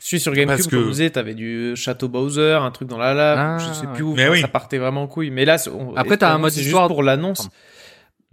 Je 0.01 0.05
suis 0.07 0.19
sur 0.19 0.33
GameCube, 0.33 0.55
Parce 0.57 0.67
que- 0.67 0.75
comme 0.75 0.83
vous 0.83 0.91
disait, 0.91 1.09
t'avais 1.09 1.33
du 1.33 1.75
Château 1.75 2.09
Bowser, 2.09 2.59
un 2.61 2.69
truc 2.69 2.87
dans 2.89 2.99
la 2.99 3.15
lave, 3.15 3.37
Ah, 3.39 3.57
je 3.57 3.73
sais 3.73 3.87
plus 3.87 4.03
où, 4.03 4.13
Mais 4.13 4.23
enfin, 4.25 4.31
oui. 4.33 4.41
ça 4.41 4.47
partait 4.47 4.77
vraiment 4.77 5.03
en 5.03 5.07
couille. 5.07 5.31
Mais 5.31 5.45
là, 5.45 5.55
on- 5.73 5.95
Après, 5.95 6.17
t'as 6.17 6.31
un 6.31 6.37
mode 6.37 6.53
juste 6.53 6.65
histoire- 6.67 6.87
pour 6.89 7.01
l'annonce. 7.01 7.49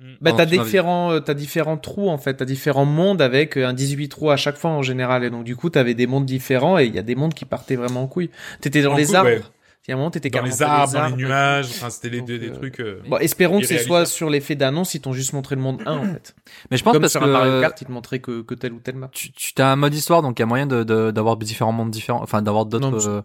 Pardon. 0.03 0.17
Bah, 0.21 0.33
t'as 0.37 0.47
différents, 0.47 1.13
euh, 1.13 1.21
t'as 1.21 1.35
différents 1.35 1.77
trous 1.77 2.09
en 2.09 2.19
fait, 2.19 2.35
t'as 2.35 2.45
différents 2.45 2.85
mondes 2.85 3.23
avec 3.23 3.57
euh, 3.57 3.67
un 3.67 3.73
18 3.73 4.09
trous 4.09 4.31
à 4.31 4.37
chaque 4.37 4.57
fois 4.57 4.71
en 4.71 4.83
général, 4.83 5.23
et 5.25 5.31
donc 5.31 5.45
du 5.45 5.55
coup 5.57 5.71
t'avais 5.71 5.95
des 5.95 6.07
mondes 6.07 6.27
différents 6.27 6.79
et 6.79 6.85
il 6.87 6.95
y 6.95 6.99
a 6.99 7.03
des 7.03 7.15
mondes 7.15 7.35
qui 7.35 7.45
partaient 7.45 7.77
vraiment 7.77 8.03
en 8.03 8.07
couille. 8.09 8.31
T'étais 8.61 8.83
dans 8.83 8.93
En 8.93 8.97
les 8.97 9.07
couille, 9.07 9.17
arbres. 9.17 9.31
ouais. 9.31 9.41
Il 9.89 9.91
y 9.91 9.93
a 9.93 9.97
un 9.97 9.99
moment 9.99 10.13
t'étais 10.13 10.31
Dans 10.31 10.43
les 10.43 10.63
arbres, 10.63 10.93
dans 10.93 11.07
les 11.07 11.13
nuages, 11.15 11.67
enfin 11.71 11.91
c'était 11.91 12.21
des, 12.21 12.49
euh, 12.49 12.55
trucs. 12.55 12.79
euh, 12.79 13.01
Bon, 13.09 13.19
espérons 13.19 13.59
que 13.61 13.67
ce 13.67 13.79
soit 13.79 14.07
sur 14.07 14.31
l'effet 14.31 14.55
d'annonce, 14.55 14.95
ils 14.95 15.01
t'ont 15.01 15.13
juste 15.13 15.33
montré 15.33 15.57
le 15.57 15.61
monde 15.61 15.83
1 15.87 15.97
en 15.99 16.05
fait. 16.05 16.37
Mais 16.71 16.77
je 16.77 16.85
pense 16.85 16.93
Comme 16.93 17.03
parce 17.03 17.11
sur 17.13 17.21
que 17.21 17.27
un 17.27 17.33
Mario 17.33 17.53
euh, 17.55 17.61
Kart, 17.63 17.81
ils 17.81 17.87
te 17.87 17.91
montraient 17.91 18.21
que, 18.21 18.43
que 18.43 18.55
telle 18.55 18.73
ou 18.75 18.79
telle 18.79 18.95
map. 18.95 19.09
tu, 19.13 19.33
tu 19.33 19.53
as 19.61 19.69
un 19.73 19.75
mode 19.77 19.93
histoire, 19.93 20.23
donc 20.23 20.39
il 20.39 20.43
y 20.43 20.45
a 20.45 20.47
moyen 20.47 20.67
de 20.69 20.85
de- 20.85 21.11
d'avoir 21.11 21.37
différents 21.37 21.73
mondes 21.73 21.91
différents, 21.91 22.23
enfin 22.23 22.43
d'avoir 22.43 22.65
d'autres 22.67 23.09
euh, 23.09 23.23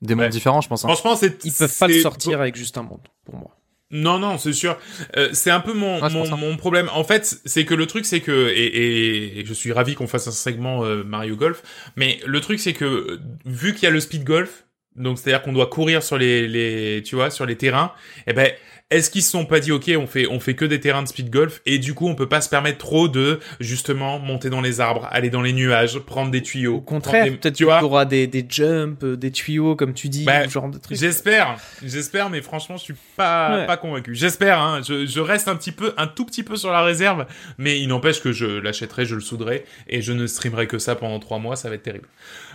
des 0.00 0.14
mondes 0.14 0.24
Ouais. 0.26 0.28
différents, 0.30 0.60
je 0.60 0.68
pense. 0.68 0.84
hein. 0.84 0.88
Franchement, 0.88 1.16
c'est 1.16 1.44
Ils 1.44 1.52
peuvent 1.52 1.76
pas 1.78 1.88
le 1.88 2.00
sortir 2.00 2.40
avec 2.40 2.54
juste 2.54 2.78
un 2.78 2.82
monde, 2.84 3.00
pour 3.24 3.34
moi. 3.36 3.50
Non, 3.94 4.18
non, 4.18 4.38
c'est 4.38 4.52
sûr. 4.52 4.76
Euh, 5.16 5.28
c'est 5.32 5.50
un 5.50 5.60
peu 5.60 5.72
mon, 5.72 6.02
Ouais, 6.02 6.36
mon, 6.36 6.56
problème. 6.56 6.90
En 6.92 7.04
fait, 7.04 7.38
c'est 7.44 7.64
que 7.64 7.74
le 7.74 7.86
truc, 7.86 8.04
c'est 8.04 8.20
que, 8.20 8.48
et, 8.48 8.64
et, 8.64 9.38
et 9.38 9.46
je 9.46 9.54
suis 9.54 9.70
ravi 9.70 9.94
qu'on 9.94 10.08
fasse 10.08 10.26
un 10.26 10.32
segment 10.32 10.84
euh, 10.84 11.04
Mario 11.04 11.36
Golf, 11.36 11.62
mais 11.94 12.18
le 12.26 12.40
truc, 12.40 12.58
c'est 12.58 12.72
que, 12.72 13.20
vu 13.46 13.72
qu'il 13.72 13.84
y 13.84 13.86
a 13.86 13.90
le 13.90 14.00
speed 14.00 14.24
golf, 14.24 14.64
donc 14.96 15.18
c'est-à-dire 15.18 15.42
qu'on 15.42 15.52
doit 15.52 15.68
courir 15.68 16.02
sur 16.02 16.18
les, 16.18 16.48
les, 16.48 17.02
tu 17.04 17.14
vois, 17.14 17.30
sur 17.30 17.46
les 17.46 17.56
terrains, 17.56 17.92
eh 18.26 18.32
ben, 18.32 18.50
est-ce 18.90 19.10
qu'ils 19.10 19.22
se 19.22 19.30
sont 19.30 19.44
pas 19.46 19.60
dit, 19.60 19.72
ok, 19.72 19.90
on 19.98 20.06
fait, 20.06 20.26
on 20.28 20.38
fait 20.38 20.54
que 20.54 20.64
des 20.64 20.78
terrains 20.78 21.02
de 21.02 21.08
speed 21.08 21.30
golf, 21.30 21.62
et 21.66 21.78
du 21.78 21.94
coup, 21.94 22.06
on 22.08 22.14
peut 22.14 22.28
pas 22.28 22.40
se 22.40 22.48
permettre 22.48 22.78
trop 22.78 23.08
de, 23.08 23.40
justement, 23.58 24.18
monter 24.20 24.50
dans 24.50 24.60
les 24.60 24.80
arbres, 24.80 25.08
aller 25.10 25.30
dans 25.30 25.42
les 25.42 25.52
nuages, 25.52 25.98
prendre 25.98 26.30
des 26.30 26.42
tuyaux. 26.42 26.76
Au 26.76 26.80
contraire, 26.80 27.24
des- 27.24 27.30
peut-être 27.32 27.56
tu 27.56 27.64
vois? 27.64 27.82
auras 27.82 28.04
des, 28.04 28.26
des 28.26 28.44
jumps, 28.48 29.02
euh, 29.02 29.16
des 29.16 29.32
tuyaux, 29.32 29.74
comme 29.74 29.94
tu 29.94 30.08
dis, 30.08 30.24
Bah, 30.24 30.44
ce 30.44 30.50
genre 30.50 30.68
de 30.68 30.78
trucs. 30.78 30.96
J'espère, 30.98 31.56
j'espère, 31.82 32.30
mais 32.30 32.42
franchement, 32.42 32.76
je 32.76 32.82
suis 32.84 32.94
pas 33.16 33.56
Ouais. 33.56 33.66
pas 33.66 33.76
convaincu. 33.78 34.14
J'espère, 34.14 34.60
hein, 34.60 34.80
je, 34.86 35.06
je 35.06 35.20
reste 35.20 35.48
un 35.48 35.56
petit 35.56 35.72
peu, 35.72 35.94
un 35.96 36.06
tout 36.06 36.24
petit 36.26 36.42
peu 36.42 36.56
sur 36.56 36.70
la 36.70 36.82
réserve, 36.82 37.26
mais 37.58 37.80
il 37.80 37.88
n'empêche 37.88 38.20
que 38.20 38.32
je 38.32 38.46
l'achèterai, 38.46 39.06
je 39.06 39.14
le 39.16 39.20
souderai 39.22 39.64
et 39.88 40.02
je 40.02 40.12
ne 40.12 40.26
streamerai 40.26 40.66
que 40.66 40.78
ça 40.78 40.94
pendant 40.94 41.18
trois 41.18 41.38
mois, 41.38 41.56
ça 41.56 41.68
va 41.68 41.74
être 41.76 41.82
terrible. 41.82 42.08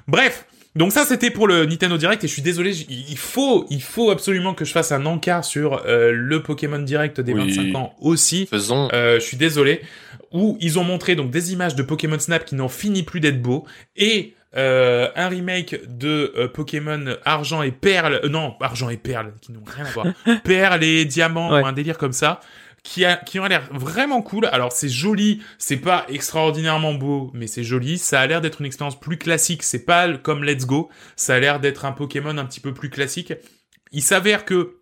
Bref. 0.07 0.45
Donc 0.79 0.91
ça 0.93 1.03
c'était 1.05 1.29
pour 1.29 1.47
le 1.47 1.65
Nintendo 1.65 1.97
Direct 1.97 2.23
et 2.23 2.27
je 2.27 2.33
suis 2.33 2.41
désolé, 2.41 2.71
il 2.89 3.17
faut 3.17 3.67
il 3.69 3.81
faut 3.81 4.09
absolument 4.11 4.53
que 4.53 4.63
je 4.65 4.71
fasse 4.71 4.91
un 4.91 5.05
encart 5.05 5.43
sur 5.45 5.83
euh, 5.85 6.11
le 6.13 6.41
Pokémon 6.41 6.79
Direct 6.79 7.19
des 7.21 7.33
Oui. 7.33 7.51
25 7.53 7.75
ans 7.77 7.93
aussi. 7.99 8.47
Faisons. 8.47 8.87
Euh, 8.93 9.15
je 9.19 9.25
suis 9.25 9.37
désolé, 9.37 9.81
où 10.31 10.57
ils 10.61 10.79
ont 10.79 10.83
montré 10.85 11.15
donc 11.15 11.29
des 11.31 11.51
images 11.53 11.75
de 11.75 11.83
Pokémon 11.83 12.17
Snap 12.17 12.45
qui 12.45 12.55
n'en 12.55 12.69
finit 12.69 13.03
plus 13.03 13.19
d'être 13.19 13.41
beaux 13.41 13.65
et 13.97 14.33
euh, 14.55 15.09
un 15.15 15.27
remake 15.27 15.75
de 15.87 16.33
euh, 16.37 16.47
Pokémon 16.47 17.03
Argent 17.23 17.61
et 17.61 17.71
Perle, 17.71 18.21
euh, 18.23 18.29
non 18.29 18.55
Argent 18.61 18.89
et 18.89 18.97
Perle 18.97 19.33
qui 19.41 19.51
n'ont 19.51 19.61
rien 19.67 19.85
à 19.85 19.89
voir, 19.91 20.07
Perle 20.43 20.83
et 20.83 21.05
Diamant 21.05 21.51
Ouais. 21.51 21.61
ou 21.61 21.65
un 21.67 21.73
délire 21.73 21.97
comme 21.99 22.13
ça. 22.13 22.39
Qui, 22.83 23.05
a, 23.05 23.21
ont 23.35 23.45
l'air 23.45 23.67
vraiment 23.71 24.21
cool. 24.21 24.45
Alors 24.45 24.71
c'est 24.71 24.89
joli, 24.89 25.41
c'est 25.57 25.77
pas 25.77 26.05
extraordinairement 26.07 26.93
beau, 26.93 27.31
mais 27.33 27.47
c'est 27.47 27.63
joli. 27.63 27.97
Ça 27.97 28.21
a 28.21 28.27
l'air 28.27 28.41
d'être 28.41 28.61
une 28.61 28.67
expérience 28.67 28.99
plus 28.99 29.17
classique. 29.17 29.63
C'est 29.63 29.85
pas 29.85 30.17
comme 30.17 30.43
Let's 30.43 30.65
Go. 30.65 30.89
Ça 31.15 31.35
a 31.35 31.39
l'air 31.39 31.59
d'être 31.59 31.85
un 31.85 31.91
Pokémon 31.91 32.37
un 32.37 32.45
petit 32.45 32.59
peu 32.61 32.73
plus 32.73 32.89
classique. 32.89 33.33
Il 33.91 34.03
s'avère 34.03 34.45
que 34.45 34.79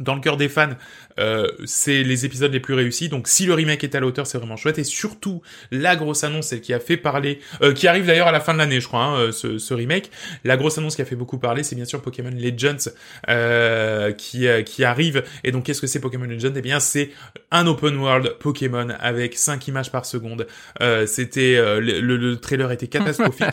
dans 0.00 0.14
le 0.14 0.20
cœur 0.20 0.36
des 0.36 0.48
fans, 0.48 0.74
euh, 1.18 1.48
c'est 1.64 2.02
les 2.02 2.24
épisodes 2.26 2.52
les 2.52 2.60
plus 2.60 2.74
réussis. 2.74 3.08
Donc 3.08 3.28
si 3.28 3.46
le 3.46 3.54
remake 3.54 3.84
est 3.84 3.94
à 3.94 4.00
la 4.00 4.06
hauteur, 4.06 4.26
c'est 4.26 4.38
vraiment 4.38 4.56
chouette. 4.56 4.78
Et 4.78 4.84
surtout, 4.84 5.42
la 5.70 5.96
grosse 5.96 6.24
annonce, 6.24 6.48
celle 6.48 6.60
qui 6.60 6.72
a 6.74 6.80
fait 6.80 6.96
parler, 6.96 7.38
euh, 7.62 7.72
qui 7.72 7.86
arrive 7.88 8.06
d'ailleurs 8.06 8.26
à 8.28 8.32
la 8.32 8.40
fin 8.40 8.52
de 8.52 8.58
l'année, 8.58 8.80
je 8.80 8.86
crois, 8.86 9.02
hein, 9.04 9.18
euh, 9.18 9.32
ce, 9.32 9.58
ce 9.58 9.74
remake. 9.74 10.10
La 10.44 10.56
grosse 10.56 10.78
annonce 10.78 10.96
qui 10.96 11.02
a 11.02 11.04
fait 11.04 11.16
beaucoup 11.16 11.38
parler, 11.38 11.62
c'est 11.62 11.76
bien 11.76 11.84
sûr 11.84 12.02
Pokémon 12.02 12.30
Legends 12.30 12.90
euh, 13.28 14.12
qui 14.12 14.46
euh, 14.46 14.62
qui 14.62 14.84
arrive. 14.84 15.24
Et 15.44 15.52
donc 15.52 15.64
qu'est-ce 15.64 15.80
que 15.80 15.86
c'est 15.86 16.00
Pokémon 16.00 16.26
Legends? 16.26 16.52
Eh 16.56 16.60
bien, 16.62 16.80
c'est 16.80 17.10
un 17.50 17.66
open 17.66 17.96
world 17.96 18.34
Pokémon 18.38 18.88
avec 19.00 19.36
5 19.38 19.66
images 19.68 19.90
par 19.90 20.06
seconde. 20.06 20.46
Euh, 20.80 21.06
c'était 21.06 21.56
euh, 21.56 21.80
le, 21.80 22.00
le- 22.00 22.16
le 22.16 22.36
trailer 22.36 22.70
était 22.72 22.86
catastrophique. 22.88 23.46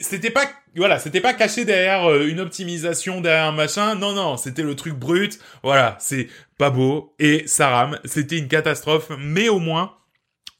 C'était 0.00 0.30
pas 0.30 0.48
voilà, 0.76 0.98
c'était 0.98 1.20
pas 1.20 1.34
caché 1.34 1.64
derrière 1.64 2.08
euh, 2.08 2.28
une 2.28 2.38
optimisation 2.40 3.20
derrière 3.20 3.46
un 3.46 3.52
machin. 3.52 3.96
Non 3.96 4.12
non, 4.12 4.36
c'était 4.36 4.62
le 4.62 4.76
truc 4.76 4.94
brut. 4.94 5.38
Voilà, 5.62 5.96
c'est 6.00 6.28
pas 6.58 6.70
beau 6.70 7.12
et 7.18 7.46
ça 7.46 7.70
rame. 7.70 7.98
C'était 8.04 8.38
une 8.38 8.48
catastrophe, 8.48 9.10
mais 9.18 9.48
au 9.48 9.58
moins 9.58 9.96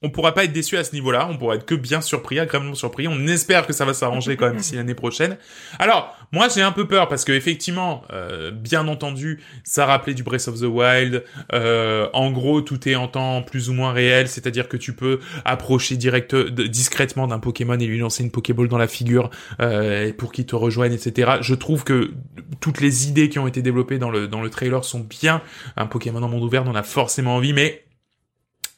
on 0.05 0.11
pourra 0.11 0.33
pas 0.35 0.45
être 0.45 0.53
déçu 0.53 0.77
à 0.77 0.85
ce 0.85 0.93
niveau-là, 0.93 1.27
on 1.31 1.37
pourra 1.37 1.57
être 1.57 1.65
que 1.65 1.75
bien 1.75 2.01
surpris, 2.01 2.39
agréablement 2.39 2.75
surpris. 2.75 3.09
On 3.09 3.27
espère 3.27 3.67
que 3.67 3.73
ça 3.73 3.85
va 3.85 3.95
s'arranger 3.95 4.37
quand 4.37 4.47
même 4.47 4.57
d'ici 4.59 4.77
l'année 4.77 4.95
prochaine. 4.95 5.39
Alors, 5.79 6.17
moi 6.31 6.49
j'ai 6.55 6.63
un 6.63 6.73
peu 6.73 6.87
peur 6.87 7.09
parce 7.09 7.25
que 7.25 7.33
effectivement, 7.33 8.03
euh, 8.13 8.51
bien 8.51 8.87
entendu, 8.87 9.41
ça 9.65 9.87
rappelait 9.87 10.15
du 10.15 10.23
Breath 10.23 10.47
of 10.49 10.61
the 10.61 10.65
Wild. 10.65 11.25
Euh, 11.53 12.09
en 12.13 12.31
gros, 12.31 12.61
tout 12.61 12.89
est 12.89 12.95
en 12.95 13.09
temps 13.09 13.43
plus 13.43 13.71
ou 13.71 13.73
moins 13.73 13.93
réel, 13.93 14.29
c'est-à-dire 14.29 14.69
que 14.69 14.77
tu 14.77 14.93
peux 14.93 15.21
approcher 15.45 15.97
direct, 15.97 16.35
de- 16.35 16.67
discrètement 16.67 17.27
d'un 17.27 17.39
Pokémon 17.39 17.79
et 17.79 17.87
lui 17.87 17.99
lancer 17.99 18.23
une 18.23 18.31
Pokéball 18.31 18.69
dans 18.69 18.79
la 18.79 18.89
figure 18.89 19.31
euh, 19.61 20.13
pour 20.17 20.33
qu'il 20.33 20.47
te 20.47 20.55
rejoigne, 20.55 20.93
etc. 20.93 21.39
Je 21.41 21.55
trouve 21.55 21.85
que 21.85 22.13
toutes 22.61 22.81
les 22.81 23.09
idées 23.09 23.29
qui 23.31 23.39
ont 23.39 23.47
été 23.47 23.63
développées 23.63 23.99
dans 23.99 24.11
le 24.11 24.29
dans 24.29 24.43
le 24.43 24.51
trailer 24.51 24.85
sont 24.85 25.01
bien. 25.01 25.41
Un 25.77 25.87
Pokémon 25.87 26.23
en 26.23 26.29
monde 26.29 26.43
ouvert, 26.43 26.65
on 26.67 26.75
a 26.75 26.83
forcément 26.83 27.37
envie, 27.37 27.53
mais 27.53 27.84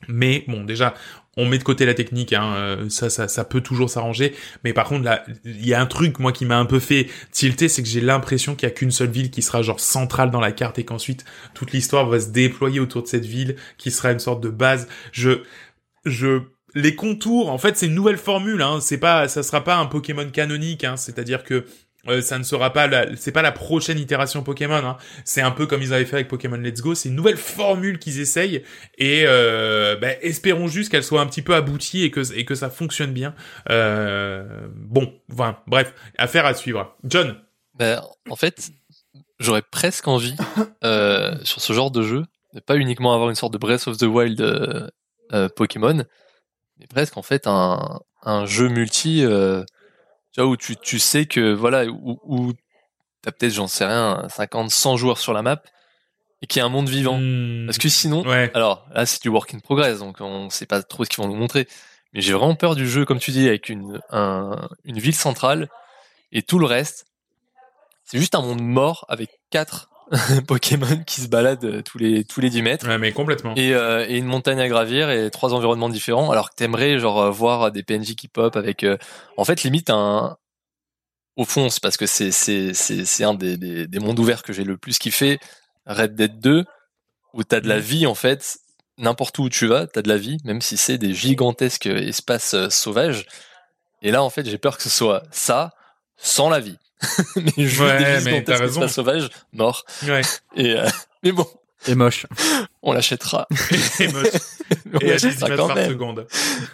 mais 0.09 0.45
bon, 0.47 0.65
déjà, 0.65 0.95
on 1.37 1.45
met 1.45 1.59
de 1.59 1.65
côté 1.65 1.85
la 1.85 1.95
technique, 1.95 2.33
hein, 2.33 2.55
euh, 2.57 2.89
ça, 2.89 3.11
ça, 3.11 3.29
ça 3.29 3.45
peut 3.45 3.61
toujours 3.61 3.91
s'arranger. 3.91 4.35
Mais 4.65 4.73
par 4.73 4.87
contre, 4.87 5.05
là, 5.05 5.25
il 5.45 5.67
y 5.67 5.75
a 5.75 5.81
un 5.81 5.87
truc 5.87 6.19
moi 6.19 6.33
qui 6.33 6.47
m'a 6.47 6.59
un 6.59 6.65
peu 6.65 6.81
fait 6.81 7.09
tilter, 7.31 7.69
c'est 7.69 7.83
que 7.83 7.89
j'ai 7.89 8.01
l'impression 8.01 8.55
qu'il 8.55 8.69
y 8.69 8.73
a 8.73 8.75
qu'une 8.75 8.91
seule 8.91 9.11
ville 9.11 9.31
qui 9.31 9.43
sera 9.43 9.63
genre 9.63 9.81
centrale 9.81 10.31
dans 10.31 10.41
la 10.41 10.53
carte 10.53 10.79
et 10.79 10.85
qu'ensuite 10.85 11.25
toute 11.55 11.73
l'histoire 11.73 12.07
va 12.07 12.21
se 12.21 12.29
déployer 12.29 12.81
autour 12.81 13.03
de 13.03 13.09
cette 13.09 13.27
ville, 13.27 13.57
qui 13.77 13.91
sera 13.91 14.13
une 14.13 14.19
sorte 14.19 14.43
de 14.43 14.49
base. 14.49 14.89
Je, 15.13 15.43
je, 16.07 16.41
les 16.75 16.95
contours, 16.95 17.51
en 17.51 17.59
fait, 17.59 17.77
c'est 17.77 17.87
une 17.87 17.95
nouvelle 17.95 18.19
formule. 18.19 18.63
Hein, 18.63 18.79
c'est 18.81 18.99
pas, 18.99 19.29
ça 19.29 19.43
sera 19.43 19.63
pas 19.63 19.77
un 19.77 19.87
Pokémon 19.87 20.29
canonique. 20.31 20.85
Hein, 20.85 20.97
c'est-à-dire 20.97 21.45
que 21.45 21.67
euh, 22.09 22.21
ça 22.21 22.39
ne 22.39 22.45
sera 22.45 22.73
pas 22.73 22.87
la, 22.87 23.17
c'est 23.17 23.33
pas 23.33 23.43
la 23.43 23.53
prochaine 23.53 23.99
itération 23.99 24.43
Pokémon. 24.43 24.75
Hein. 24.77 24.97
C'est 25.25 25.41
un 25.41 25.51
peu 25.51 25.67
comme 25.67 25.83
ils 25.83 25.93
avaient 25.93 26.05
fait 26.05 26.17
avec 26.17 26.29
Pokémon 26.29 26.57
Let's 26.57 26.81
Go. 26.81 26.95
C'est 26.95 27.09
une 27.09 27.15
nouvelle 27.15 27.37
formule 27.37 27.99
qu'ils 27.99 28.21
essayent 28.21 28.63
et 28.99 29.25
euh, 29.27 29.97
bah, 29.97 30.13
espérons 30.23 30.69
juste 30.69 30.91
qu'elle 30.91 31.05
soit 31.05 31.21
un 31.21 31.27
petit 31.27 31.43
peu 31.43 31.55
aboutie 31.55 32.05
et 32.05 32.11
que 32.11 32.33
et 32.35 32.45
que 32.45 32.55
ça 32.55 32.71
fonctionne 32.71 33.13
bien. 33.13 33.35
Euh, 33.71 34.45
bon, 34.75 35.13
enfin, 35.33 35.59
bref, 35.67 35.95
affaire 36.19 36.47
à 36.47 36.55
suivre. 36.55 36.97
John. 37.05 37.41
Ben, 37.75 38.01
en 38.31 38.37
fait, 38.37 38.71
j'aurais 39.39 39.63
presque 39.63 40.09
envie, 40.09 40.37
euh, 40.85 41.37
sur 41.45 41.61
ce 41.61 41.73
genre 41.73 41.91
de 41.91 42.03
jeu, 42.03 42.25
de 42.55 42.61
pas 42.61 42.77
uniquement 42.77 43.15
avoir 43.15 43.29
une 43.29 43.37
sorte 43.37 43.53
de 43.53 43.59
Breath 43.59 43.87
of 43.87 43.99
the 43.99 44.05
Wild 44.05 44.91
Pokémon, 45.57 46.05
mais 46.79 46.87
presque 46.87 47.17
en 47.17 47.23
fait 47.23 47.47
un, 47.47 48.01
un 48.23 48.47
jeu 48.47 48.69
multi, 48.69 49.25
tu 50.37 50.43
vois, 50.43 50.51
où 50.51 50.57
tu, 50.59 50.77
tu 50.77 50.99
sais 50.99 51.25
que, 51.25 51.55
voilà, 51.55 51.87
où, 51.87 52.21
où 52.25 52.53
t'as 53.23 53.33
peut-être, 53.33 53.55
j'en 53.55 53.69
sais 53.69 53.87
rien, 53.87 54.29
50, 54.29 54.71
100 54.71 54.99
joueurs 54.99 55.17
sur 55.17 55.33
la 55.33 55.41
map, 55.41 55.63
et 56.43 56.47
qu'il 56.47 56.61
y 56.61 56.63
a 56.63 56.67
un 56.67 56.69
monde 56.69 56.91
vivant. 56.91 57.17
Hmm, 57.19 57.65
Parce 57.65 57.79
que 57.79 57.89
sinon, 57.89 58.23
ouais. 58.27 58.51
alors 58.53 58.87
là, 58.93 59.07
c'est 59.07 59.23
du 59.23 59.31
work 59.31 59.55
in 59.55 59.61
progress, 59.61 60.01
donc 60.01 60.21
on 60.21 60.51
sait 60.51 60.67
pas 60.67 60.83
trop 60.83 61.05
ce 61.05 61.09
qu'ils 61.09 61.25
vont 61.25 61.29
nous 61.31 61.37
montrer. 61.39 61.67
Mais 62.13 62.21
j'ai 62.21 62.35
vraiment 62.35 62.55
peur 62.55 62.75
du 62.77 62.87
jeu, 62.87 63.07
comme 63.07 63.19
tu 63.19 63.31
dis, 63.31 63.49
avec 63.49 63.71
une, 63.71 63.99
un- 64.11 64.69
une 64.85 64.99
ville 64.99 65.15
centrale 65.15 65.69
et 66.33 66.43
tout 66.43 66.59
le 66.59 66.67
reste. 66.67 67.07
C'est 68.05 68.19
juste 68.19 68.35
un 68.35 68.43
monde 68.43 68.61
mort 68.63 69.07
avec 69.09 69.31
quatre 69.49 69.89
Pokémon 70.47 71.03
qui 71.07 71.21
se 71.21 71.29
baladent 71.29 71.65
euh, 71.65 71.83
tous 71.83 71.99
les 71.99 72.25
tous 72.25 72.41
les 72.41 72.51
10 72.51 72.63
mètres 72.63 72.87
Ouais, 72.87 72.99
mais 72.99 73.13
complètement. 73.13 73.55
et, 73.57 73.75
euh, 73.75 74.07
et 74.09 74.19
une 74.19 74.27
montagne 74.27 74.61
à 74.61 74.69
gravir 74.69 75.11
et 75.11 75.31
trois 75.31 75.53
environnements 75.55 75.89
différents. 75.89 76.31
Alors 76.31 76.51
que 76.51 76.55
t'aimerais 76.55 76.99
genre 76.99 77.21
euh, 77.21 77.31
voir 77.31 77.73
des 77.73 77.83
PNJ 77.83 78.15
qui 78.15 78.29
pop 78.29 78.55
avec, 78.57 78.85
euh, 78.85 78.97
en 79.37 79.45
fait, 79.45 79.63
limite 79.65 79.91
un. 79.91 80.37
Au 81.37 81.45
fond, 81.45 81.69
c'est 81.69 81.83
parce 81.83 81.97
que 81.97 82.07
c'est 82.07 82.31
c'est 82.31 82.73
c'est 82.73 83.05
c'est 83.05 83.25
un 83.25 83.35
des, 83.35 83.57
des 83.57 83.87
des 83.87 83.99
mondes 83.99 84.19
ouverts 84.19 84.43
que 84.43 84.53
j'ai 84.53 84.65
le 84.65 84.77
plus 84.79 84.99
kiffé. 84.99 85.39
Red 85.87 86.15
Dead 86.15 86.41
2 86.41 86.65
où 87.35 87.45
t'as 87.45 87.61
de 87.61 87.69
la 87.69 87.77
Mhm. 87.77 87.83
vie 87.83 88.07
en 88.07 88.15
fait 88.15 88.59
n'importe 88.99 89.39
où 89.39 89.49
tu 89.51 89.67
vas 89.67 89.87
t'as 89.87 90.01
de 90.03 90.09
la 90.09 90.17
vie 90.17 90.39
même 90.45 90.63
si 90.63 90.77
c'est 90.79 90.97
des 90.99 91.13
gigantesques 91.15 91.87
espaces 91.87 92.55
euh, 92.55 92.71
sauvages 92.71 93.27
et 94.03 94.11
là 94.11 94.23
en 94.23 94.31
fait 94.31 94.47
j'ai 94.49 94.57
peur 94.59 94.79
que 94.79 94.83
ce 94.83 94.89
soit 94.89 95.23
ça 95.31 95.75
sans 96.17 96.49
la 96.49 96.59
vie 96.61 96.79
mais 97.37 97.53
juste 97.57 97.81
Ouais, 97.81 98.21
mais 98.25 98.43
t'as 98.45 98.57
raison. 98.59 98.81
espaces 98.83 98.95
sauvages 98.95 99.29
morts 99.53 99.85
Ouais. 100.07 100.23
et 100.55 100.77
euh, 100.77 100.89
mais 101.23 101.33
bon 101.33 101.47
Et 101.89 101.95
moche. 101.95 102.27
on 102.83 102.93
l'achètera 102.93 103.47
Et 104.01 104.09
moche. 104.09 104.27
on 104.95 104.99
et 104.99 105.13
à 105.13 105.17
10 105.17 105.25
l'achètera 105.25 105.47
images 105.49 105.59
quand 105.59 105.67
par 105.69 105.77
même 105.77 105.89
seconde. 105.91 106.27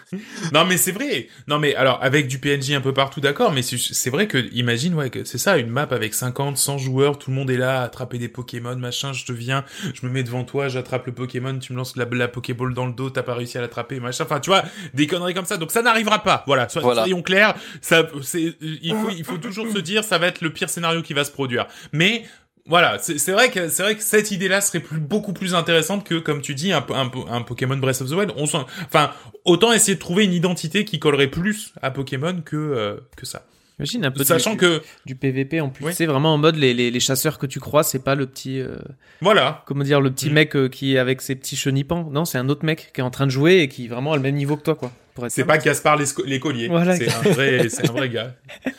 non 0.53 0.65
mais 0.65 0.77
c'est 0.77 0.91
vrai. 0.91 1.27
Non 1.47 1.59
mais 1.59 1.75
alors 1.75 1.99
avec 2.01 2.27
du 2.27 2.39
PNJ 2.39 2.71
un 2.71 2.81
peu 2.81 2.93
partout 2.93 3.21
d'accord, 3.21 3.51
mais 3.51 3.61
c'est 3.61 3.77
c'est 3.77 4.09
vrai 4.09 4.27
que 4.27 4.37
imagine 4.53 4.93
ouais 4.95 5.09
que 5.09 5.23
c'est 5.23 5.37
ça 5.37 5.57
une 5.57 5.69
map 5.69 5.87
avec 5.91 6.13
50 6.13 6.57
100 6.57 6.77
joueurs, 6.77 7.17
tout 7.17 7.29
le 7.29 7.35
monde 7.35 7.49
est 7.51 7.57
là 7.57 7.81
à 7.81 7.83
attraper 7.83 8.17
des 8.17 8.27
Pokémon, 8.29 8.75
machin, 8.75 9.13
je 9.13 9.25
te 9.25 9.31
viens, 9.31 9.63
je 9.93 10.05
me 10.05 10.11
mets 10.11 10.23
devant 10.23 10.43
toi, 10.43 10.67
j'attrape 10.67 11.05
le 11.05 11.13
Pokémon, 11.13 11.57
tu 11.59 11.73
me 11.73 11.77
lances 11.77 11.95
la, 11.95 12.05
la 12.11 12.27
Pokéball 12.27 12.73
dans 12.73 12.85
le 12.85 12.93
dos, 12.93 13.09
t'as 13.09 13.23
pas 13.23 13.33
réussi 13.35 13.57
à 13.57 13.61
l'attraper, 13.61 13.99
machin. 13.99 14.23
Enfin, 14.23 14.39
tu 14.39 14.49
vois, 14.49 14.63
des 14.93 15.07
conneries 15.07 15.33
comme 15.33 15.45
ça. 15.45 15.57
Donc 15.57 15.71
ça 15.71 15.81
n'arrivera 15.81 16.23
pas. 16.23 16.43
Voilà, 16.47 16.69
so- 16.69 16.81
Voilà. 16.81 17.01
soyons 17.01 17.21
clairs, 17.21 17.55
ça 17.81 18.07
c'est 18.21 18.55
il 18.61 18.95
faut 18.95 19.09
il 19.09 19.23
faut 19.23 19.37
toujours 19.37 19.67
se 19.71 19.77
dire 19.79 20.03
ça 20.03 20.17
va 20.17 20.27
être 20.27 20.41
le 20.41 20.51
pire 20.51 20.69
scénario 20.69 21.01
qui 21.01 21.13
va 21.13 21.23
se 21.23 21.31
produire. 21.31 21.67
Mais 21.91 22.23
voilà, 22.65 22.97
c'est 22.99 23.17
c'est 23.17 23.31
vrai 23.33 23.49
que 23.49 23.67
c'est 23.67 23.83
vrai 23.83 23.95
que 23.95 24.01
cette 24.03 24.31
idée-là 24.31 24.61
serait 24.61 24.79
plus, 24.79 24.99
beaucoup 24.99 25.33
plus 25.33 25.53
intéressante 25.53 26.05
que, 26.05 26.15
comme 26.15 26.41
tu 26.41 26.55
dis, 26.55 26.71
un, 26.71 26.85
un, 26.93 27.11
un 27.29 27.41
Pokémon 27.41 27.75
Breath 27.77 28.01
of 28.01 28.09
the 28.09 28.13
Wild. 28.13 28.31
On 28.37 28.45
s'en- 28.45 28.65
enfin, 28.85 29.11
autant 29.45 29.73
essayer 29.73 29.95
de 29.95 29.99
trouver 29.99 30.23
une 30.23 30.33
identité 30.33 30.85
qui 30.85 30.97
collerait 30.99 31.27
plus 31.27 31.73
à 31.81 31.91
Pokémon 31.91 32.41
que 32.45 32.55
euh, 32.55 32.95
que 33.17 33.25
ça. 33.25 33.45
Imagine 33.79 34.05
un 34.05 34.11
peu 34.11 34.23
Sachant 34.23 34.51
du, 34.51 34.57
que 34.57 34.81
du 35.05 35.15
PVP 35.15 35.59
en 35.59 35.69
plus. 35.69 35.85
Oui. 35.87 35.93
C'est 35.95 36.05
vraiment 36.05 36.35
en 36.35 36.37
mode 36.37 36.55
les, 36.57 36.75
les, 36.75 36.91
les 36.91 36.99
chasseurs 36.99 37.39
que 37.39 37.47
tu 37.47 37.59
crois, 37.59 37.81
c'est 37.83 38.03
pas 38.03 38.13
le 38.13 38.27
petit, 38.27 38.61
euh, 38.61 38.77
voilà, 39.19 39.63
comment 39.65 39.83
dire, 39.83 39.99
le 39.99 40.11
petit 40.11 40.29
Mm. 40.29 40.33
mec 40.33 40.55
euh, 40.55 40.69
qui 40.69 40.93
est 40.95 40.99
avec 40.99 41.21
ses 41.23 41.35
petits 41.35 41.55
chenipans. 41.55 42.07
Non, 42.11 42.23
c'est 42.23 42.37
un 42.37 42.49
autre 42.49 42.63
mec 42.65 42.91
qui 42.93 43.01
est 43.01 43.03
en 43.03 43.09
train 43.09 43.25
de 43.25 43.31
jouer 43.31 43.57
et 43.61 43.67
qui 43.67 43.87
vraiment 43.87 44.13
a 44.13 44.15
le 44.15 44.21
même 44.21 44.35
niveau 44.35 44.55
que 44.57 44.61
toi, 44.61 44.75
quoi. 44.75 44.91
C'est 45.29 45.43
pas 45.43 45.57
Gaspard 45.57 45.97
l'écolier. 46.25 46.67
Voilà. 46.69 46.95
C'est 46.95 47.11
un 47.11 47.21
vrai, 47.33 47.67
c'est 47.69 47.89
un 47.89 47.93
vrai 47.93 48.09
gars. 48.09 48.35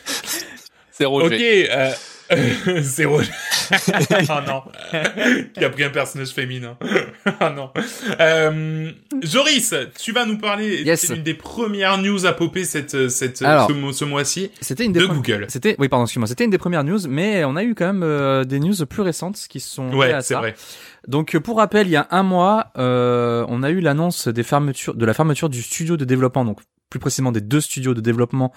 C'est 0.91 1.05
Roger. 1.05 1.35
Ok, 1.35 1.69
euh, 1.71 1.91
c'est 2.83 3.05
Roger. 3.05 3.31
oh 4.29 4.39
non, 4.47 4.63
qui 5.53 5.63
a 5.63 5.69
pris 5.69 5.83
un 5.83 5.89
personnage 5.89 6.29
féminin. 6.29 6.77
oh 7.41 7.49
non. 7.55 7.71
Euh, 8.19 8.91
Joris, 9.21 9.73
tu 9.99 10.11
vas 10.11 10.25
nous 10.25 10.37
parler. 10.37 10.83
Yes. 10.83 11.01
C'est 11.05 11.15
une 11.15 11.23
des 11.23 11.33
premières 11.33 11.97
news 11.97 12.25
à 12.25 12.33
popper 12.33 12.65
cette, 12.65 13.09
cette, 13.09 13.41
Alors. 13.41 13.67
ce, 13.67 13.73
mo- 13.73 13.91
ce 13.93 14.05
mois-ci 14.05 14.51
C'était 14.61 14.85
une 14.85 14.91
des 14.93 14.99
de 15.01 15.05
Google. 15.05 15.45
C'était, 15.49 15.75
oui, 15.79 15.87
pardon, 15.89 16.05
excuse-moi. 16.05 16.27
C'était 16.27 16.45
une 16.45 16.51
des 16.51 16.57
premières 16.57 16.83
news, 16.83 16.99
mais 17.07 17.43
on 17.45 17.55
a 17.55 17.63
eu 17.63 17.75
quand 17.75 17.87
même 17.87 18.03
euh, 18.03 18.43
des 18.43 18.59
news 18.59 18.85
plus 18.89 19.01
récentes 19.01 19.37
qui 19.49 19.59
sont 19.59 19.89
liées 19.89 19.97
Ouais, 19.97 20.21
c'est 20.21 20.35
vrai. 20.35 20.55
Donc, 21.07 21.35
euh, 21.35 21.39
pour 21.39 21.57
rappel, 21.57 21.87
il 21.87 21.91
y 21.91 21.95
a 21.95 22.07
un 22.11 22.23
mois, 22.23 22.71
euh, 22.77 23.45
on 23.47 23.61
a 23.63 23.69
eu 23.69 23.79
l'annonce 23.79 24.27
des 24.27 24.43
fermetures, 24.43 24.95
de 24.95 25.05
la 25.05 25.13
fermeture 25.13 25.49
du 25.49 25.61
studio 25.61 25.97
de 25.97 26.05
développement, 26.05 26.45
donc 26.45 26.59
plus 26.89 26.99
précisément 26.99 27.31
des 27.31 27.41
deux 27.41 27.61
studios 27.61 27.93
de 27.93 28.01
développement 28.01 28.53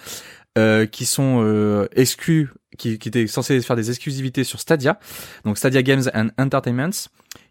euh, 0.57 0.87
qui 0.87 1.05
sont 1.07 1.41
euh, 1.43 1.89
exclus, 1.95 2.51
qui, 2.79 2.99
qui 2.99 3.09
étaient 3.09 3.27
censés 3.27 3.61
faire 3.61 3.77
des 3.77 3.91
exclusivités 3.91 4.45
sur 4.45 4.61
Stadia, 4.61 4.99
donc 5.45 5.59
Stadia 5.59 5.83
Games 5.83 6.05
and 6.15 6.29
Entertainment, 6.39 6.91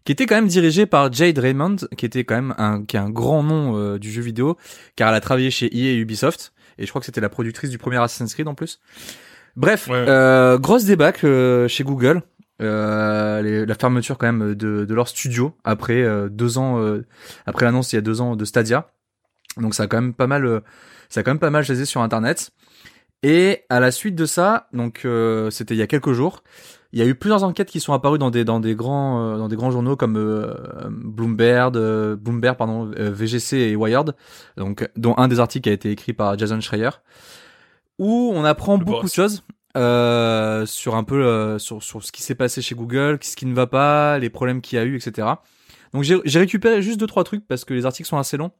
qui 0.04 0.12
était 0.12 0.26
quand 0.26 0.34
même 0.34 0.48
dirigé 0.48 0.86
par 0.86 1.12
Jade 1.12 1.38
Raymond, 1.38 1.76
qui 1.96 2.06
était 2.06 2.24
quand 2.24 2.34
même 2.34 2.54
un, 2.58 2.84
qui 2.84 2.96
est 2.96 3.00
un 3.00 3.10
grand 3.10 3.42
nom 3.44 3.76
euh, 3.78 3.98
du 3.98 4.10
jeu 4.10 4.22
vidéo, 4.22 4.56
car 4.96 5.10
elle 5.10 5.14
a 5.14 5.20
travaillé 5.20 5.50
chez 5.52 5.66
EA 5.66 5.92
et 5.92 5.96
Ubisoft, 5.96 6.52
et 6.78 6.84
je 6.84 6.90
crois 6.90 7.00
que 7.00 7.06
c'était 7.06 7.20
la 7.20 7.28
productrice 7.28 7.70
du 7.70 7.78
premier 7.78 7.98
Assassin's 7.98 8.34
Creed 8.34 8.48
en 8.48 8.54
plus. 8.54 8.80
Bref, 9.56 9.86
Ouais. 9.88 10.04
euh, 10.08 10.58
grosse 10.58 10.84
débâcle 10.84 11.26
euh, 11.26 11.68
chez 11.68 11.84
Google. 11.84 12.22
Euh, 12.60 13.40
les- 13.40 13.66
la 13.66 13.74
fermeture 13.76 14.18
quand 14.18 14.32
même 14.32 14.54
de, 14.56 14.84
de 14.84 14.94
leur 14.94 15.06
studio 15.06 15.54
après 15.62 16.02
euh, 16.02 16.28
deux 16.28 16.58
ans 16.58 16.80
euh, 16.82 17.06
après 17.46 17.64
l'annonce 17.64 17.92
il 17.92 17.94
y 17.94 17.98
a 17.98 18.02
deux 18.02 18.20
ans 18.20 18.34
de 18.34 18.44
Stadia 18.44 18.90
donc 19.58 19.74
ça 19.76 19.84
a 19.84 19.86
quand 19.86 20.00
même 20.00 20.12
pas 20.12 20.26
mal 20.26 20.62
ça 21.08 21.20
a 21.20 21.22
quand 21.22 21.30
même 21.30 21.38
pas 21.38 21.50
mal 21.50 21.62
jasé 21.62 21.84
sur 21.84 22.00
internet 22.02 22.50
et 23.22 23.64
à 23.68 23.80
la 23.80 23.90
suite 23.90 24.14
de 24.14 24.26
ça 24.26 24.68
donc 24.72 25.02
euh, 25.04 25.50
c'était 25.50 25.74
il 25.74 25.78
y 25.78 25.82
a 25.82 25.86
quelques 25.86 26.12
jours 26.12 26.42
il 26.92 26.98
y 26.98 27.02
a 27.02 27.06
eu 27.06 27.14
plusieurs 27.14 27.44
enquêtes 27.44 27.68
qui 27.68 27.80
sont 27.80 27.92
apparues 27.92 28.18
dans 28.18 28.30
des 28.30 28.44
dans 28.44 28.60
des 28.60 28.74
grands 28.74 29.20
euh, 29.34 29.36
dans 29.38 29.48
des 29.48 29.56
grands 29.56 29.70
journaux 29.70 29.96
comme 29.96 30.16
euh, 30.16 30.54
Bloomberg 30.90 31.76
euh, 31.76 32.16
Bloomberg 32.16 32.56
pardon 32.56 32.90
euh, 32.98 33.10
VGC 33.10 33.56
et 33.56 33.76
Wired 33.76 34.14
donc 34.56 34.88
dont 34.96 35.14
un 35.18 35.28
des 35.28 35.40
articles 35.40 35.68
a 35.68 35.72
été 35.72 35.90
écrit 35.90 36.12
par 36.12 36.38
Jason 36.38 36.60
Schreier 36.60 36.90
où 37.98 38.32
on 38.34 38.44
apprend 38.44 38.78
Le 38.78 38.84
beaucoup 38.84 39.02
boss. 39.02 39.10
de 39.10 39.14
choses 39.14 39.42
euh, 39.76 40.64
sur 40.66 40.94
un 40.96 41.04
peu 41.04 41.24
euh, 41.26 41.58
sur, 41.58 41.82
sur 41.82 42.02
ce 42.02 42.10
qui 42.10 42.22
s'est 42.22 42.34
passé 42.34 42.62
chez 42.62 42.74
Google, 42.74 43.18
ce 43.22 43.36
qui 43.36 43.44
ne 43.46 43.54
va 43.54 43.66
pas, 43.66 44.18
les 44.18 44.30
problèmes 44.30 44.60
qu'il 44.60 44.76
y 44.76 44.80
a 44.80 44.84
eu, 44.84 44.96
etc. 44.96 45.28
Donc 45.92 46.02
j'ai 46.04 46.18
j'ai 46.24 46.38
récupéré 46.40 46.80
juste 46.82 46.98
deux 46.98 47.06
trois 47.06 47.22
trucs 47.22 47.46
parce 47.46 47.64
que 47.64 47.74
les 47.74 47.84
articles 47.86 48.08
sont 48.08 48.16
assez 48.16 48.36
longs. 48.36 48.50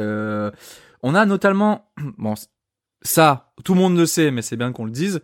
Euh, 0.00 0.50
on 1.02 1.14
a 1.14 1.24
notamment, 1.26 1.90
bon, 2.18 2.34
ça, 3.04 3.52
tout 3.64 3.74
le 3.74 3.80
monde 3.80 3.96
le 3.98 4.06
sait, 4.06 4.30
mais 4.30 4.42
c'est 4.42 4.56
bien 4.56 4.72
qu'on 4.72 4.86
le 4.86 4.90
dise. 4.90 5.20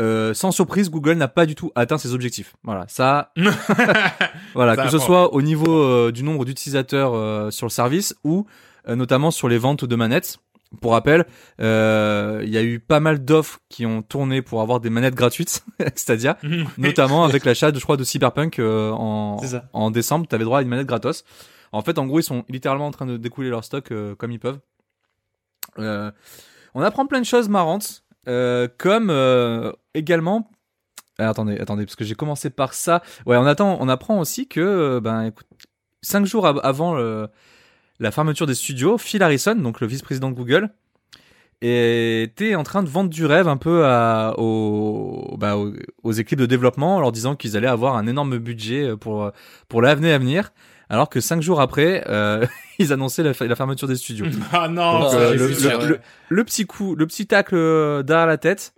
Euh, 0.00 0.32
sans 0.32 0.52
surprise, 0.52 0.90
Google 0.90 1.14
n'a 1.14 1.28
pas 1.28 1.44
du 1.44 1.54
tout 1.54 1.72
atteint 1.74 1.98
ses 1.98 2.14
objectifs. 2.14 2.54
Voilà, 2.62 2.86
ça, 2.88 3.32
voilà, 4.54 4.76
Ça 4.76 4.84
que 4.84 4.90
ce 4.90 4.98
soit 4.98 5.34
au 5.34 5.42
niveau 5.42 5.82
euh, 5.82 6.12
du 6.12 6.22
nombre 6.22 6.44
d'utilisateurs 6.44 7.14
euh, 7.14 7.50
sur 7.50 7.66
le 7.66 7.70
service 7.70 8.14
ou 8.24 8.46
euh, 8.88 8.94
notamment 8.94 9.30
sur 9.30 9.48
les 9.48 9.58
ventes 9.58 9.84
de 9.84 9.96
manettes. 9.96 10.38
Pour 10.82 10.92
rappel, 10.92 11.24
euh, 11.62 12.42
il 12.44 12.50
y 12.50 12.58
a 12.58 12.62
eu 12.62 12.78
pas 12.78 13.00
mal 13.00 13.24
d'offres 13.24 13.58
qui 13.70 13.86
ont 13.86 14.02
tourné 14.02 14.42
pour 14.42 14.60
avoir 14.60 14.80
des 14.80 14.90
manettes 14.90 15.14
gratuites, 15.14 15.64
Stadia, 15.96 16.36
notamment 16.78 17.24
avec 17.24 17.46
l'achat, 17.46 17.72
de, 17.72 17.78
je 17.78 17.84
crois, 17.84 17.96
de 17.96 18.04
Cyberpunk 18.04 18.58
en, 18.60 19.40
en 19.72 19.90
décembre. 19.90 20.26
Tu 20.28 20.34
avais 20.34 20.44
droit 20.44 20.58
à 20.58 20.62
une 20.62 20.68
manette 20.68 20.86
gratos. 20.86 21.24
En 21.72 21.80
fait, 21.80 21.98
en 21.98 22.06
gros, 22.06 22.20
ils 22.20 22.24
sont 22.24 22.44
littéralement 22.50 22.86
en 22.86 22.90
train 22.90 23.06
de 23.06 23.16
découler 23.16 23.48
leur 23.48 23.64
stock 23.64 23.92
comme 24.18 24.30
ils 24.30 24.38
peuvent. 24.38 24.60
Euh, 25.78 26.10
on 26.78 26.82
apprend 26.82 27.06
plein 27.06 27.20
de 27.20 27.26
choses 27.26 27.48
marrantes, 27.48 28.04
euh, 28.28 28.68
comme 28.78 29.10
euh, 29.10 29.72
également. 29.94 30.48
Ah, 31.18 31.28
attendez, 31.28 31.58
attendez, 31.58 31.84
parce 31.84 31.96
que 31.96 32.04
j'ai 32.04 32.14
commencé 32.14 32.50
par 32.50 32.72
ça. 32.72 33.02
Ouais, 33.26 33.36
on 33.36 33.88
apprend 33.88 34.20
aussi 34.20 34.46
que, 34.46 34.60
euh, 34.60 35.00
ben, 35.00 35.24
écoute, 35.24 35.48
cinq 36.02 36.24
jours 36.24 36.46
av- 36.46 36.60
avant 36.62 36.96
la 37.98 38.10
fermeture 38.12 38.46
des 38.46 38.54
studios, 38.54 38.96
Phil 38.96 39.20
Harrison, 39.24 39.56
donc 39.56 39.80
le 39.80 39.88
vice-président 39.88 40.30
de 40.30 40.36
Google, 40.36 40.70
était 41.60 42.54
en 42.54 42.62
train 42.62 42.84
de 42.84 42.88
vendre 42.88 43.10
du 43.10 43.26
rêve 43.26 43.48
un 43.48 43.56
peu 43.56 43.84
aux, 44.36 45.36
aux 46.04 46.12
équipes 46.12 46.38
de 46.38 46.46
développement 46.46 46.96
en 46.98 47.00
leur 47.00 47.10
disant 47.10 47.34
qu'ils 47.34 47.56
allaient 47.56 47.66
avoir 47.66 47.96
un 47.96 48.06
énorme 48.06 48.38
budget 48.38 48.96
pour, 48.96 49.32
pour 49.68 49.82
l'avenir 49.82 50.14
à 50.14 50.18
venir, 50.18 50.52
alors 50.90 51.08
que 51.10 51.20
cinq 51.20 51.42
jours 51.42 51.60
après, 51.60 52.04
euh, 52.08 52.46
ils 52.78 52.92
annonçaient 52.92 53.22
la, 53.22 53.32
la 53.38 53.56
fermeture 53.56 53.88
des 53.88 53.96
studios. 53.96 54.26
ah 54.52 54.68
non, 54.68 55.00
Donc, 55.00 55.14
euh, 55.14 55.34
le, 55.34 55.48
le- 55.48 55.54
ça. 55.54 55.76
le- 55.86 56.00
le 56.28 56.44
petit 56.44 56.66
coup, 56.66 56.94
le 56.94 57.06
petit 57.06 57.26
tacle 57.26 57.54
euh, 57.56 58.02
derrière 58.02 58.26
la 58.26 58.38
tête, 58.38 58.74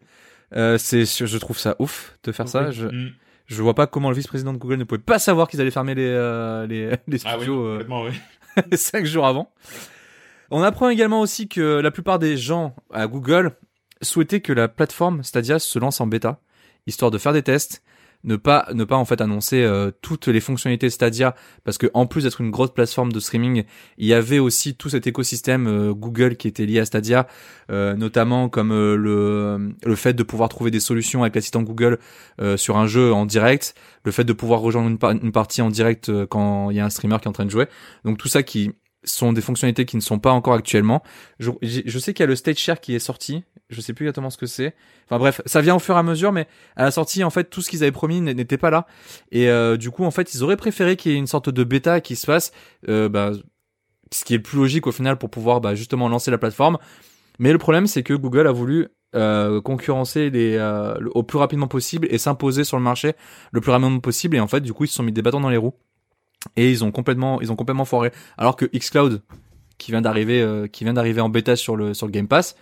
euh, 0.56 0.78
c'est, 0.78 1.04
je 1.04 1.38
trouve 1.38 1.58
ça 1.58 1.76
ouf 1.78 2.16
de 2.24 2.32
faire 2.32 2.48
ça. 2.48 2.70
Je, 2.70 2.86
Mm. 2.86 3.12
je 3.46 3.62
vois 3.62 3.74
pas 3.74 3.86
comment 3.86 4.10
le 4.10 4.16
vice-président 4.16 4.52
de 4.52 4.58
Google 4.58 4.76
ne 4.76 4.84
pouvait 4.84 5.00
pas 5.00 5.18
savoir 5.18 5.48
qu'ils 5.48 5.60
allaient 5.60 5.70
fermer 5.70 5.94
les, 5.94 6.06
euh, 6.08 6.66
les, 6.66 6.90
les 7.08 7.18
Ah 7.24 7.34
oui, 7.36 7.42
studios 7.44 7.64
euh, 7.64 7.84
oui. 7.88 8.76
cinq 8.76 9.04
jours 9.06 9.26
avant. 9.26 9.52
On 10.50 10.62
apprend 10.62 10.88
également 10.88 11.20
aussi 11.20 11.46
que 11.48 11.60
la 11.80 11.90
plupart 11.92 12.18
des 12.18 12.36
gens 12.36 12.74
à 12.92 13.06
Google 13.06 13.52
souhaitaient 14.02 14.40
que 14.40 14.52
la 14.52 14.66
plateforme 14.66 15.22
Stadia 15.22 15.58
se 15.60 15.78
lance 15.78 16.00
en 16.00 16.08
bêta, 16.08 16.40
histoire 16.88 17.10
de 17.12 17.18
faire 17.18 17.32
des 17.32 17.42
tests, 17.42 17.82
ne 18.24 18.36
pas 18.36 18.68
ne 18.72 18.84
pas 18.84 18.96
en 18.96 19.04
fait 19.04 19.20
annoncer 19.20 19.62
euh, 19.62 19.90
toutes 20.02 20.28
les 20.28 20.40
fonctionnalités 20.40 20.90
Stadia, 20.90 21.34
parce 21.64 21.78
que 21.78 21.86
en 21.94 22.06
plus 22.06 22.24
d'être 22.24 22.40
une 22.40 22.50
grosse 22.50 22.72
plateforme 22.72 23.12
de 23.12 23.20
streaming, 23.20 23.64
il 23.98 24.06
y 24.06 24.14
avait 24.14 24.38
aussi 24.38 24.74
tout 24.74 24.88
cet 24.88 25.06
écosystème 25.06 25.66
euh, 25.66 25.92
Google 25.92 26.36
qui 26.36 26.48
était 26.48 26.66
lié 26.66 26.80
à 26.80 26.84
Stadia, 26.84 27.26
euh, 27.70 27.94
notamment 27.96 28.48
comme 28.48 28.70
le 28.70 29.74
le 29.84 29.96
fait 29.96 30.12
de 30.12 30.22
pouvoir 30.22 30.48
trouver 30.48 30.70
des 30.70 30.80
solutions 30.80 31.22
avec 31.22 31.34
l'assistant 31.34 31.62
Google 31.62 31.98
sur 32.56 32.76
un 32.76 32.86
jeu 32.86 33.12
en 33.12 33.26
direct, 33.26 33.74
le 34.04 34.12
fait 34.12 34.24
de 34.24 34.32
pouvoir 34.32 34.60
rejoindre 34.60 34.88
une, 34.88 35.20
une 35.22 35.32
partie 35.32 35.62
en 35.62 35.68
direct 35.68 36.10
quand 36.26 36.70
il 36.70 36.76
y 36.76 36.80
a 36.80 36.84
un 36.84 36.90
streamer 36.90 37.18
qui 37.18 37.24
est 37.24 37.28
en 37.28 37.32
train 37.32 37.44
de 37.44 37.50
jouer. 37.50 37.66
Donc 38.04 38.18
tout 38.18 38.28
ça 38.28 38.42
qui 38.42 38.72
sont 39.04 39.32
des 39.32 39.40
fonctionnalités 39.40 39.84
qui 39.84 39.96
ne 39.96 40.00
sont 40.00 40.18
pas 40.18 40.32
encore 40.32 40.54
actuellement. 40.54 41.02
Je, 41.38 41.50
je 41.62 41.98
sais 41.98 42.12
qu'il 42.12 42.22
y 42.22 42.24
a 42.24 42.26
le 42.26 42.36
stage 42.36 42.58
share 42.58 42.80
qui 42.80 42.94
est 42.94 42.98
sorti. 42.98 43.44
Je 43.68 43.80
sais 43.80 43.94
plus 43.94 44.04
exactement 44.06 44.30
ce 44.30 44.36
que 44.36 44.46
c'est. 44.46 44.74
Enfin 45.06 45.18
bref, 45.18 45.40
ça 45.46 45.60
vient 45.60 45.76
au 45.76 45.78
fur 45.78 45.94
et 45.94 45.98
à 45.98 46.02
mesure, 46.02 46.32
mais 46.32 46.46
à 46.76 46.84
la 46.84 46.90
sortie, 46.90 47.24
en 47.24 47.30
fait, 47.30 47.44
tout 47.44 47.62
ce 47.62 47.70
qu'ils 47.70 47.82
avaient 47.82 47.92
promis 47.92 48.20
n'était 48.20 48.58
pas 48.58 48.70
là. 48.70 48.86
Et 49.30 49.48
euh, 49.48 49.76
du 49.76 49.90
coup, 49.90 50.04
en 50.04 50.10
fait, 50.10 50.34
ils 50.34 50.42
auraient 50.42 50.56
préféré 50.56 50.96
qu'il 50.96 51.12
y 51.12 51.14
ait 51.14 51.18
une 51.18 51.26
sorte 51.26 51.48
de 51.50 51.64
bêta 51.64 52.00
qui 52.00 52.16
se 52.16 52.26
fasse, 52.26 52.52
euh, 52.88 53.08
bah, 53.08 53.32
ce 54.12 54.24
qui 54.24 54.34
est 54.34 54.38
plus 54.38 54.58
logique 54.58 54.86
au 54.86 54.92
final 54.92 55.18
pour 55.18 55.30
pouvoir 55.30 55.60
bah, 55.60 55.74
justement 55.74 56.08
lancer 56.08 56.30
la 56.30 56.38
plateforme. 56.38 56.78
Mais 57.38 57.52
le 57.52 57.58
problème, 57.58 57.86
c'est 57.86 58.02
que 58.02 58.12
Google 58.12 58.46
a 58.46 58.52
voulu 58.52 58.88
euh, 59.16 59.60
concurrencer 59.60 60.30
les, 60.30 60.56
euh, 60.56 60.94
au 61.14 61.24
plus 61.24 61.38
rapidement 61.38 61.66
possible 61.66 62.06
et 62.12 62.18
s'imposer 62.18 62.62
sur 62.62 62.76
le 62.76 62.82
marché 62.84 63.14
le 63.50 63.60
plus 63.60 63.72
rapidement 63.72 63.98
possible. 63.98 64.36
Et 64.36 64.40
en 64.40 64.46
fait, 64.46 64.60
du 64.60 64.72
coup, 64.72 64.84
ils 64.84 64.88
se 64.88 64.94
sont 64.94 65.02
mis 65.02 65.10
des 65.10 65.22
bâtons 65.22 65.40
dans 65.40 65.50
les 65.50 65.56
roues 65.56 65.74
et 66.56 66.70
ils 66.70 66.84
ont 66.84 66.90
complètement, 66.90 67.40
ils 67.40 67.50
ont 67.52 67.56
complètement 67.56 67.84
foiré. 67.84 68.12
Alors 68.38 68.56
que 68.56 68.64
xCloud, 68.66 69.22
qui 69.78 69.90
vient 69.92 70.02
d'arriver, 70.02 70.42
euh, 70.42 70.66
qui 70.66 70.84
vient 70.84 70.92
d'arriver 70.94 71.20
en 71.20 71.28
bêta 71.28 71.56
sur 71.56 71.76
le 71.76 71.94
sur 71.94 72.06
le 72.06 72.12
Game 72.12 72.28
Pass, 72.28 72.56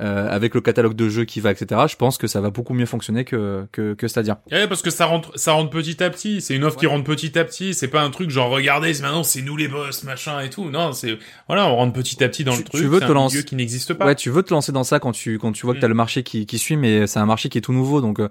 euh, 0.00 0.26
avec 0.30 0.54
le 0.54 0.60
catalogue 0.62 0.94
de 0.94 1.08
jeux 1.10 1.24
qui 1.24 1.40
va, 1.40 1.50
etc. 1.50 1.82
Je 1.88 1.96
pense 1.96 2.16
que 2.18 2.26
ça 2.26 2.40
va 2.40 2.48
beaucoup 2.50 2.72
mieux 2.72 2.86
fonctionner 2.86 3.24
que 3.24 3.66
que, 3.72 3.92
que 3.94 4.08
Stadia. 4.08 4.40
Ouais, 4.50 4.66
parce 4.66 4.80
que 4.80 4.90
ça 4.90 5.04
rentre, 5.06 5.38
ça 5.38 5.52
rentre 5.52 5.70
petit 5.70 6.02
à 6.02 6.08
petit. 6.08 6.40
C'est 6.40 6.54
une 6.54 6.64
offre 6.64 6.78
qui 6.78 6.86
rentre 6.86 7.04
petit 7.04 7.38
à 7.38 7.44
petit. 7.44 7.74
C'est 7.74 7.88
pas 7.88 8.00
un 8.02 8.10
truc 8.10 8.30
genre 8.30 8.48
regardez, 8.50 8.94
c'est 8.94 9.02
maintenant 9.02 9.22
c'est 9.22 9.42
nous 9.42 9.56
les 9.56 9.68
boss, 9.68 10.02
machin 10.04 10.40
et 10.40 10.50
tout. 10.50 10.70
Non, 10.70 10.92
c'est 10.92 11.18
voilà, 11.46 11.68
on 11.68 11.76
rentre 11.76 11.92
petit 11.92 12.22
à 12.24 12.28
petit 12.28 12.42
dans 12.44 12.52
Tu- 12.52 12.58
le 12.58 12.64
truc. 12.64 12.80
tu 12.80 12.86
veux 12.88 13.00
te 13.00 13.04
un 13.04 13.12
lancer- 13.14 13.44
qui 13.44 13.54
n'existe 13.54 13.92
pas. 13.94 14.06
Ouais, 14.06 14.14
tu 14.14 14.30
veux 14.30 14.42
te 14.42 14.52
lancer 14.54 14.72
dans 14.72 14.84
ça 14.84 14.98
quand 14.98 15.12
tu 15.12 15.38
quand 15.38 15.52
tu 15.52 15.66
vois 15.66 15.74
que 15.74 15.78
Mm. 15.78 15.82
t'as 15.82 15.88
le 15.88 15.94
marché 15.94 16.22
qui 16.22 16.46
qui 16.46 16.58
suit, 16.58 16.76
mais 16.76 17.06
c'est 17.06 17.18
un 17.18 17.26
marché 17.26 17.48
qui 17.50 17.58
est 17.58 17.62
tout 17.62 17.72
nouveau, 17.74 18.00
donc. 18.00 18.18
euh, 18.20 18.28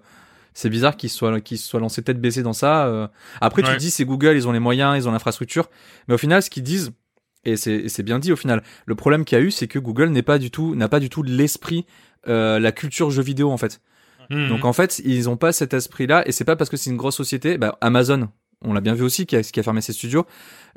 c'est 0.53 0.69
bizarre 0.69 0.97
qu'ils 0.97 1.09
soient 1.09 1.39
qu'ils 1.41 1.57
soient 1.57 1.79
lancés 1.79 2.01
tête 2.03 2.19
baissée 2.19 2.43
dans 2.43 2.53
ça. 2.53 2.87
euh. 2.87 3.07
Après, 3.39 3.61
tu 3.61 3.71
te 3.71 3.77
dis 3.77 3.91
c'est 3.91 4.05
Google, 4.05 4.35
ils 4.35 4.47
ont 4.47 4.51
les 4.51 4.59
moyens, 4.59 4.97
ils 4.97 5.07
ont 5.07 5.11
l'infrastructure, 5.11 5.69
mais 6.07 6.13
au 6.15 6.17
final, 6.17 6.41
ce 6.41 6.49
qu'ils 6.49 6.63
disent 6.63 6.91
et 7.43 7.55
c'est 7.55 8.03
bien 8.03 8.19
dit 8.19 8.31
au 8.31 8.35
final. 8.35 8.61
Le 8.85 8.95
problème 8.95 9.25
qu'il 9.25 9.37
y 9.37 9.41
a 9.41 9.43
eu, 9.43 9.51
c'est 9.51 9.67
que 9.67 9.79
Google 9.79 10.09
n'est 10.09 10.21
pas 10.21 10.37
du 10.37 10.51
tout 10.51 10.75
n'a 10.75 10.87
pas 10.87 10.99
du 10.99 11.09
tout 11.09 11.23
l'esprit, 11.23 11.85
euh, 12.27 12.59
la 12.59 12.71
culture 12.71 13.09
jeu 13.09 13.23
vidéo 13.23 13.51
en 13.51 13.57
fait. 13.57 13.81
Mhm. 14.29 14.49
Donc 14.49 14.65
en 14.65 14.73
fait, 14.73 15.01
ils 15.03 15.29
ont 15.29 15.37
pas 15.37 15.51
cet 15.51 15.73
esprit-là, 15.73 16.27
et 16.27 16.31
c'est 16.31 16.45
pas 16.45 16.55
parce 16.55 16.69
que 16.69 16.77
c'est 16.77 16.89
une 16.89 16.97
grosse 16.97 17.15
société. 17.15 17.57
Bah, 17.57 17.77
Amazon, 17.81 18.29
on 18.63 18.73
l'a 18.73 18.81
bien 18.81 18.93
vu 18.93 19.03
aussi, 19.03 19.25
qui 19.25 19.35
a, 19.35 19.41
qui 19.43 19.59
a 19.59 19.63
fermé 19.63 19.81
ses 19.81 19.93
studios. 19.93 20.25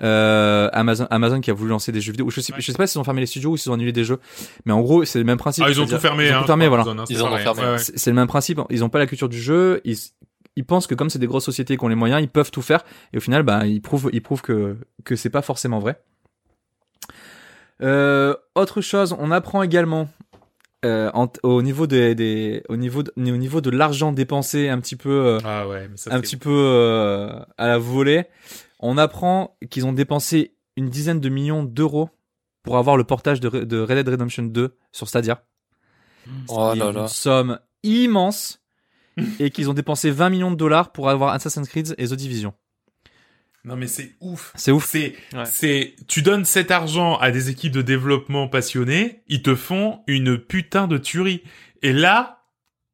Euh, 0.02 0.68
Amazon, 0.72 1.06
Amazon 1.10 1.40
qui 1.40 1.50
a 1.50 1.54
voulu 1.54 1.70
lancer 1.70 1.92
des 1.92 2.00
jeux 2.00 2.12
vidéo. 2.12 2.30
Je 2.30 2.40
sais, 2.40 2.52
Ouais. 2.52 2.60
je 2.60 2.72
sais 2.72 2.76
pas 2.78 2.86
s'ils 2.86 3.00
ont 3.00 3.04
fermé 3.04 3.20
les 3.20 3.26
studios 3.26 3.50
ou 3.52 3.56
s'ils 3.56 3.70
ont 3.70 3.74
annulé 3.74 3.92
des 3.92 4.04
jeux, 4.04 4.18
mais 4.64 4.72
en 4.72 4.80
gros, 4.80 5.04
c'est 5.04 5.18
le 5.18 5.24
même 5.24 5.38
principe. 5.38 5.64
ah, 5.66 5.70
ils 5.70 5.80
ont 5.80 5.86
tout 5.86 5.98
fermé. 5.98 6.26
Ils 6.28 6.32
ont 6.32 6.36
hein, 6.36 6.40
tout 6.40 6.46
fermé, 6.46 6.68
voilà. 6.68 6.82
Amazon, 6.84 6.98
hein, 7.00 7.04
c'est 7.06 7.14
Ils 7.14 7.22
en 7.22 7.26
ont 7.26 7.28
pareil. 7.30 7.44
fermé. 7.44 7.60
Ouais, 7.62 7.68
ouais. 7.72 7.78
C'est 7.78 7.98
c'est 7.98 8.10
le 8.10 8.16
même 8.16 8.26
principe. 8.28 8.60
Ils 8.70 8.82
ont 8.84 8.88
pas 8.88 8.98
la 8.98 9.06
culture 9.06 9.28
du 9.28 9.40
jeu. 9.40 9.80
Ils, 9.84 9.96
ils 10.56 10.64
pensent 10.64 10.86
que 10.86 10.94
comme 10.94 11.10
c'est 11.10 11.18
des 11.18 11.26
grosses 11.26 11.44
sociétés 11.44 11.76
qui 11.76 11.84
ont 11.84 11.88
les 11.88 11.94
moyens, 11.94 12.22
ils 12.22 12.28
peuvent 12.28 12.50
tout 12.50 12.62
faire. 12.62 12.84
Et 13.12 13.18
au 13.18 13.20
final, 13.20 13.42
bah, 13.42 13.66
ils 13.66 13.80
prouvent, 13.82 14.08
ils 14.12 14.22
prouvent 14.22 14.42
que 14.42 14.76
que 15.04 15.16
c'est 15.16 15.30
pas 15.30 15.42
forcément 15.42 15.78
vrai. 15.78 16.00
Euh, 17.82 18.34
autre 18.54 18.80
chose, 18.80 19.14
on 19.18 19.30
apprend 19.30 19.62
également 19.62 20.08
euh, 20.84 21.10
en- 21.14 21.28
au 21.42 21.62
niveau 21.62 21.86
des, 21.86 22.14
des 22.14 22.62
au 22.68 22.76
niveau 22.76 23.02
de, 23.02 23.12
au 23.16 23.20
niveau 23.20 23.60
de 23.60 23.70
l'argent 23.70 24.12
dépensé 24.12 24.68
un 24.68 24.78
petit 24.80 24.96
peu 24.96 25.10
euh, 25.10 25.38
Ah 25.44 25.66
ouais, 25.66 25.88
mais 25.88 25.96
ça 25.96 26.14
un 26.14 26.20
petit 26.20 26.36
peu 26.36 26.50
euh, 26.52 27.30
à 27.58 27.66
la 27.68 27.78
volée. 27.78 28.24
On 28.80 28.98
apprend 28.98 29.56
qu'ils 29.70 29.86
ont 29.86 29.92
dépensé 29.92 30.56
une 30.76 30.88
dizaine 30.90 31.20
de 31.20 31.28
millions 31.28 31.62
d'euros 31.64 32.10
pour 32.62 32.76
avoir 32.78 32.96
le 32.96 33.04
portage 33.04 33.40
de, 33.40 33.48
Re- 33.48 33.64
de 33.64 33.80
Red 33.80 33.96
Dead 33.96 34.08
Redemption 34.08 34.42
2 34.44 34.76
sur 34.92 35.08
Stadia. 35.08 35.44
Oh 36.48 36.70
C'est 36.72 36.78
là 36.80 36.86
une 36.90 36.96
là. 36.96 37.08
somme 37.08 37.58
immense 37.82 38.60
et 39.38 39.50
qu'ils 39.50 39.70
ont 39.70 39.74
dépensé 39.74 40.10
20 40.10 40.30
millions 40.30 40.50
de 40.50 40.56
dollars 40.56 40.92
pour 40.92 41.08
avoir 41.10 41.32
Assassin's 41.34 41.68
Creed 41.68 41.94
et 41.98 42.08
The 42.08 42.14
Division. 42.14 42.52
Non 43.64 43.76
mais 43.76 43.86
c'est 43.86 44.14
ouf. 44.20 44.52
C'est 44.56 44.70
ouf. 44.72 44.84
C'est, 44.86 45.14
Ouais. 45.32 45.44
c'est, 45.46 45.96
tu 46.06 46.20
donnes 46.22 46.44
cet 46.44 46.70
argent 46.70 47.16
à 47.16 47.30
des 47.30 47.48
équipes 47.50 47.72
de 47.72 47.82
développement 47.82 48.46
passionnées, 48.48 49.22
ils 49.26 49.42
te 49.42 49.54
font 49.54 50.02
une 50.06 50.36
putain 50.38 50.86
de 50.86 50.98
tuerie. 50.98 51.42
Et 51.82 51.92
là, 51.92 52.42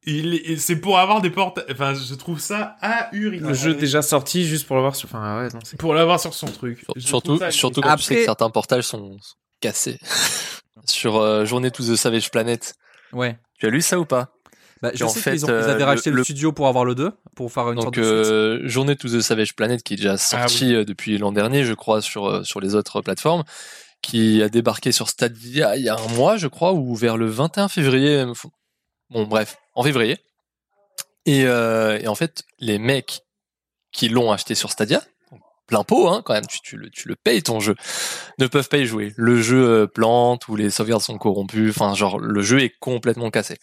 il, 0.05 0.35
est- 0.35 0.57
c'est 0.57 0.77
pour 0.77 0.99
avoir 0.99 1.21
des 1.21 1.31
portes, 1.31 1.61
enfin, 1.71 1.95
je 1.95 2.15
trouve 2.15 2.39
ça 2.41 2.77
ahurissant. 2.81 3.49
Le 3.49 3.55
jeu 3.55 3.75
déjà 3.75 4.01
sorti 4.01 4.45
juste 4.47 4.67
pour 4.67 4.77
l'avoir 4.77 4.95
sur. 4.97 5.09
Enfin, 5.09 5.43
ouais, 5.43 5.49
non. 5.53 5.59
Pour 5.79 5.93
l'avoir 5.95 6.21
sur 6.21 6.35
son 6.35 6.47
truc. 6.47 6.79
Sur- 6.81 6.95
Surtout, 7.09 7.39
ça- 7.39 7.51
surtout 7.51 7.81
quand 7.81 7.97
tu 7.97 8.03
sais 8.05 8.13
Après- 8.15 8.21
que 8.21 8.25
certains 8.27 8.51
portages 8.51 8.85
sont 8.85 9.19
sont 9.19 9.35
cassés. 9.61 9.99
Sur 10.87 11.17
euh, 11.17 11.45
Journée 11.45 11.71
to 11.71 11.83
the 11.85 11.95
Savage 11.97 12.31
Planet. 12.31 12.75
Ouais. 13.13 13.39
Tu 13.59 13.67
as 13.67 13.71
lu 13.71 13.83
ça 13.83 14.01
ou 14.01 14.07
pas? 14.07 14.31
Bah, 14.83 14.91
je 14.95 15.05
en 15.05 15.09
sais 15.09 15.21
fait, 15.21 15.31
qu'ils 15.33 15.45
ont- 15.45 15.49
ils 15.49 15.53
euh, 15.53 15.73
avaient 15.75 15.85
racheté 15.85 16.11
le- 16.11 16.25
studio 16.25 16.53
pour 16.53 16.67
avoir 16.67 16.85
le 16.87 16.95
2, 16.95 17.13
pour 17.37 17.53
faire 17.53 17.71
une 17.71 17.81
sorte 17.81 17.95
Donc 17.95 18.03
de 18.03 18.03
suite. 18.03 18.15
euh, 18.33 18.61
Journée 18.69 18.97
to 18.97 19.09
the 19.09 19.21
Savage 19.21 19.55
Planet 19.55 19.83
qui 19.83 19.95
est 19.95 19.97
déjà 19.99 20.17
sorti 20.17 20.75
euh, 20.75 20.85
depuis 20.85 21.19
l'an 21.19 21.33
dernier, 21.33 21.65
je 21.65 21.75
crois, 21.75 22.01
sur 22.01 22.27
euh, 22.27 22.43
sur 22.45 22.61
les 22.61 22.75
autres 22.75 23.03
plateformes, 23.03 23.45
qui 24.01 24.43
a 24.43 24.49
débarqué 24.49 24.93
sur 24.93 25.09
Stadia 25.11 25.77
il 25.77 25.83
y 25.85 25.89
a 25.91 25.97
un 25.97 26.09
mois, 26.15 26.37
je 26.39 26.47
crois, 26.47 26.73
ou 26.73 26.95
vers 26.95 27.17
le 27.19 27.27
21 27.27 27.69
février. 27.69 28.25
Bon, 29.11 29.27
bref, 29.27 29.59
en 29.75 29.83
février. 29.83 30.17
Et, 31.27 31.45
euh, 31.45 31.99
et 32.01 32.09
en 32.09 32.15
fait, 32.15 32.45
les 32.59 32.79
mecs 32.79 33.21
qui 33.93 34.09
l'ont 34.09 34.33
acheté 34.33 34.55
sur 34.55 34.71
Stadia, 34.71 35.03
plein 35.67 35.85
pot, 35.85 36.09
hein, 36.09 36.23
quand 36.25 36.33
même, 36.33 36.47
tu, 36.47 36.61
tu, 36.63 36.77
le, 36.77 36.89
tu 36.91 37.07
le 37.09 37.17
payes 37.17 37.43
ton 37.43 37.61
jeu, 37.61 37.75
ne 38.39 38.47
peuvent 38.47 38.69
pas 38.69 38.79
y 38.79 38.87
jouer. 38.87 39.13
Le 39.17 39.41
jeu 39.43 39.87
plante 39.87 40.49
ou 40.49 40.57
les 40.57 40.71
sauvegardes 40.71 41.03
sont 41.03 41.19
corrompues. 41.19 41.69
Enfin, 41.71 41.95
genre, 41.95 42.19
le 42.19 42.41
jeu 42.41 42.61
est 42.61 42.73
complètement 42.81 43.31
cassé. 43.31 43.59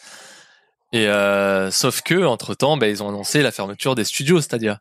Et 0.94 1.08
euh, 1.08 1.70
sauf 1.72 2.02
que 2.02 2.26
entre 2.26 2.54
temps, 2.56 2.80
ils 2.80 3.04
ont 3.04 3.10
annoncé 3.10 3.42
la 3.42 3.52
fermeture 3.52 3.96
des 3.96 4.04
studios 4.06 4.42
Stadia. 4.42 4.80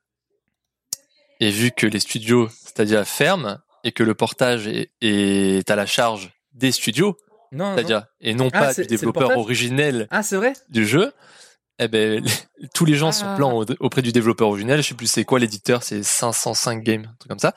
Et 1.40 1.50
vu 1.50 1.70
que 1.72 1.86
les 1.86 2.00
studios 2.00 2.48
Stadia 2.64 3.04
ferment 3.04 3.58
et 3.84 3.92
que 3.92 4.02
le 4.02 4.14
portage 4.14 4.66
est, 4.68 4.90
est 5.00 5.68
à 5.70 5.76
la 5.76 5.86
charge 5.86 6.32
des 6.52 6.72
studios 6.72 7.16
non, 7.52 7.66
non. 7.66 7.72
Stadia 7.74 8.08
et 8.20 8.34
non 8.34 8.48
Ah, 8.52 8.60
pas 8.66 8.74
du 8.74 8.86
développeur 8.86 9.36
originel 9.36 10.08
Ah, 10.10 10.22
vrai? 10.32 10.52
du 10.68 10.86
jeu, 10.86 11.12
eh 11.78 11.88
ben 11.88 12.24
tous 12.74 12.84
les 12.84 12.94
gens 12.94 13.12
sont 13.12 13.26
Ah. 13.28 13.34
plans 13.36 13.52
au- 13.56 13.66
auprès 13.80 14.02
du 14.02 14.12
développeur 14.12 14.48
originel. 14.48 14.82
Je 14.82 14.88
sais 14.88 14.94
plus 14.94 15.06
c'est 15.10 15.24
quoi 15.24 15.38
l'éditeur, 15.38 15.82
c'est 15.82 16.02
505 16.02 16.82
Games, 16.82 17.04
un 17.04 17.14
truc 17.18 17.28
comme 17.28 17.38
ça. 17.38 17.54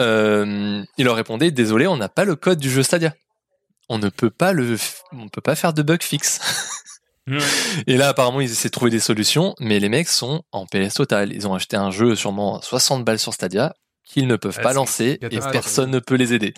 Euh, 0.00 0.82
il 0.98 1.04
leur 1.04 1.16
répondait 1.16 1.50
désolé, 1.50 1.86
on 1.86 1.96
n'a 1.96 2.08
pas 2.08 2.24
le 2.24 2.36
code 2.36 2.58
du 2.58 2.70
jeu 2.70 2.82
Stadia. 2.82 3.14
On 3.88 3.98
ne 3.98 4.08
peut 4.08 4.30
pas 4.30 4.52
le, 4.52 4.76
on 5.12 5.28
peut 5.28 5.40
pas 5.40 5.54
faire 5.54 5.72
de 5.72 5.82
bug 5.82 6.02
fixe. 6.02 6.40
Et 7.86 7.96
là, 7.96 8.08
apparemment, 8.08 8.40
ils 8.40 8.50
essaient 8.50 8.68
de 8.68 8.72
trouver 8.72 8.90
des 8.90 9.00
solutions, 9.00 9.54
mais 9.60 9.80
les 9.80 9.88
mecs 9.88 10.08
sont 10.08 10.42
en 10.52 10.66
PLS 10.66 10.94
total. 10.94 11.32
Ils 11.32 11.46
ont 11.48 11.54
acheté 11.54 11.76
un 11.76 11.90
jeu 11.90 12.14
sûrement 12.14 12.60
60 12.62 13.04
balles 13.04 13.18
sur 13.18 13.34
Stadia 13.34 13.74
qu'ils 14.04 14.26
ne 14.28 14.36
peuvent 14.36 14.56
Ah, 14.58 14.62
pas 14.62 14.72
lancer 14.72 15.18
et 15.20 15.40
personne 15.52 15.90
ne 15.90 15.98
peut 15.98 16.14
les 16.14 16.32
aider. 16.34 16.54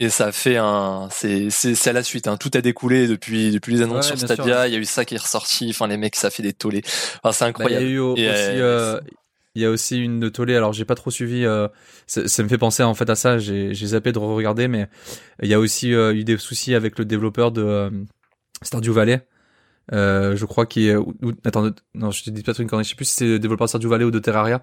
Et 0.00 0.08
ça 0.08 0.32
fait 0.32 0.56
un, 0.56 1.08
c'est, 1.12 1.48
à 1.86 1.92
la 1.92 2.02
suite. 2.02 2.26
Hein. 2.26 2.36
Tout 2.38 2.50
a 2.54 2.60
découlé 2.62 3.06
depuis 3.06 3.50
depuis 3.50 3.74
les 3.74 3.82
annonces 3.82 4.10
Ouais, 4.10 4.16
sur 4.16 4.26
Stadia. 4.26 4.66
Il 4.66 4.72
y 4.72 4.76
a 4.76 4.80
eu 4.80 4.84
ça 4.86 5.04
qui 5.04 5.14
est 5.14 5.18
ressorti. 5.22 5.68
Enfin, 5.70 5.86
les 5.86 5.98
mecs, 5.98 6.16
ça 6.16 6.30
fait 6.30 6.42
des 6.42 6.54
tollés. 6.54 6.82
Enfin, 7.22 7.32
c'est 7.32 7.44
Bah, 7.52 7.66
il 7.68 7.72
y 7.72 7.76
a 7.76 7.78
incroyable. 7.78 7.84
eu 7.86 7.98
au- 7.98 8.12
aussi, 8.14 8.26
euh, 8.26 8.96
euh, 8.96 9.00
il 9.54 9.62
y 9.62 9.64
a 9.66 9.70
aussi 9.70 9.98
une 10.02 10.18
de 10.18 10.28
tollée. 10.30 10.56
Alors, 10.56 10.72
j'ai 10.72 10.86
pas 10.86 10.94
trop 10.94 11.10
suivi. 11.10 11.44
euh, 11.44 11.68
ça, 12.06 12.26
ça 12.26 12.42
me 12.42 12.48
fait 12.48 12.56
penser 12.58 12.82
en 12.82 12.94
fait 12.94 13.10
à 13.10 13.14
ça. 13.14 13.38
J'ai 13.38 13.74
zappé 13.74 14.10
de 14.12 14.18
regarder, 14.18 14.68
mais 14.68 14.88
il 15.42 15.48
y 15.50 15.54
a 15.54 15.58
aussi 15.60 15.92
euh, 15.92 16.14
eu 16.14 16.24
des 16.24 16.38
soucis 16.38 16.74
avec 16.74 16.98
le 16.98 17.04
développeur 17.04 17.52
de 17.52 17.92
Stardew 18.62 18.90
Valley. 18.92 19.20
Euh, 19.92 20.36
je 20.36 20.44
crois 20.44 20.66
qu'il 20.66 20.86
est. 20.86 20.96
ou- 20.96 21.14
attends, 21.44 21.70
non, 21.94 22.10
je 22.10 22.22
te 22.24 22.30
dis 22.30 22.42
pas 22.42 22.52
une 22.58 22.68
connerie. 22.68 22.84
Je 22.84 22.90
sais 22.90 22.94
plus 22.96 23.04
si 23.06 23.14
c'est 23.16 23.26
le 23.26 23.38
développeur 23.38 23.64
de 23.66 23.68
Stardew 23.70 23.88
Valley 23.88 24.04
ou 24.04 24.10
de 24.12 24.18
Terraria, 24.20 24.62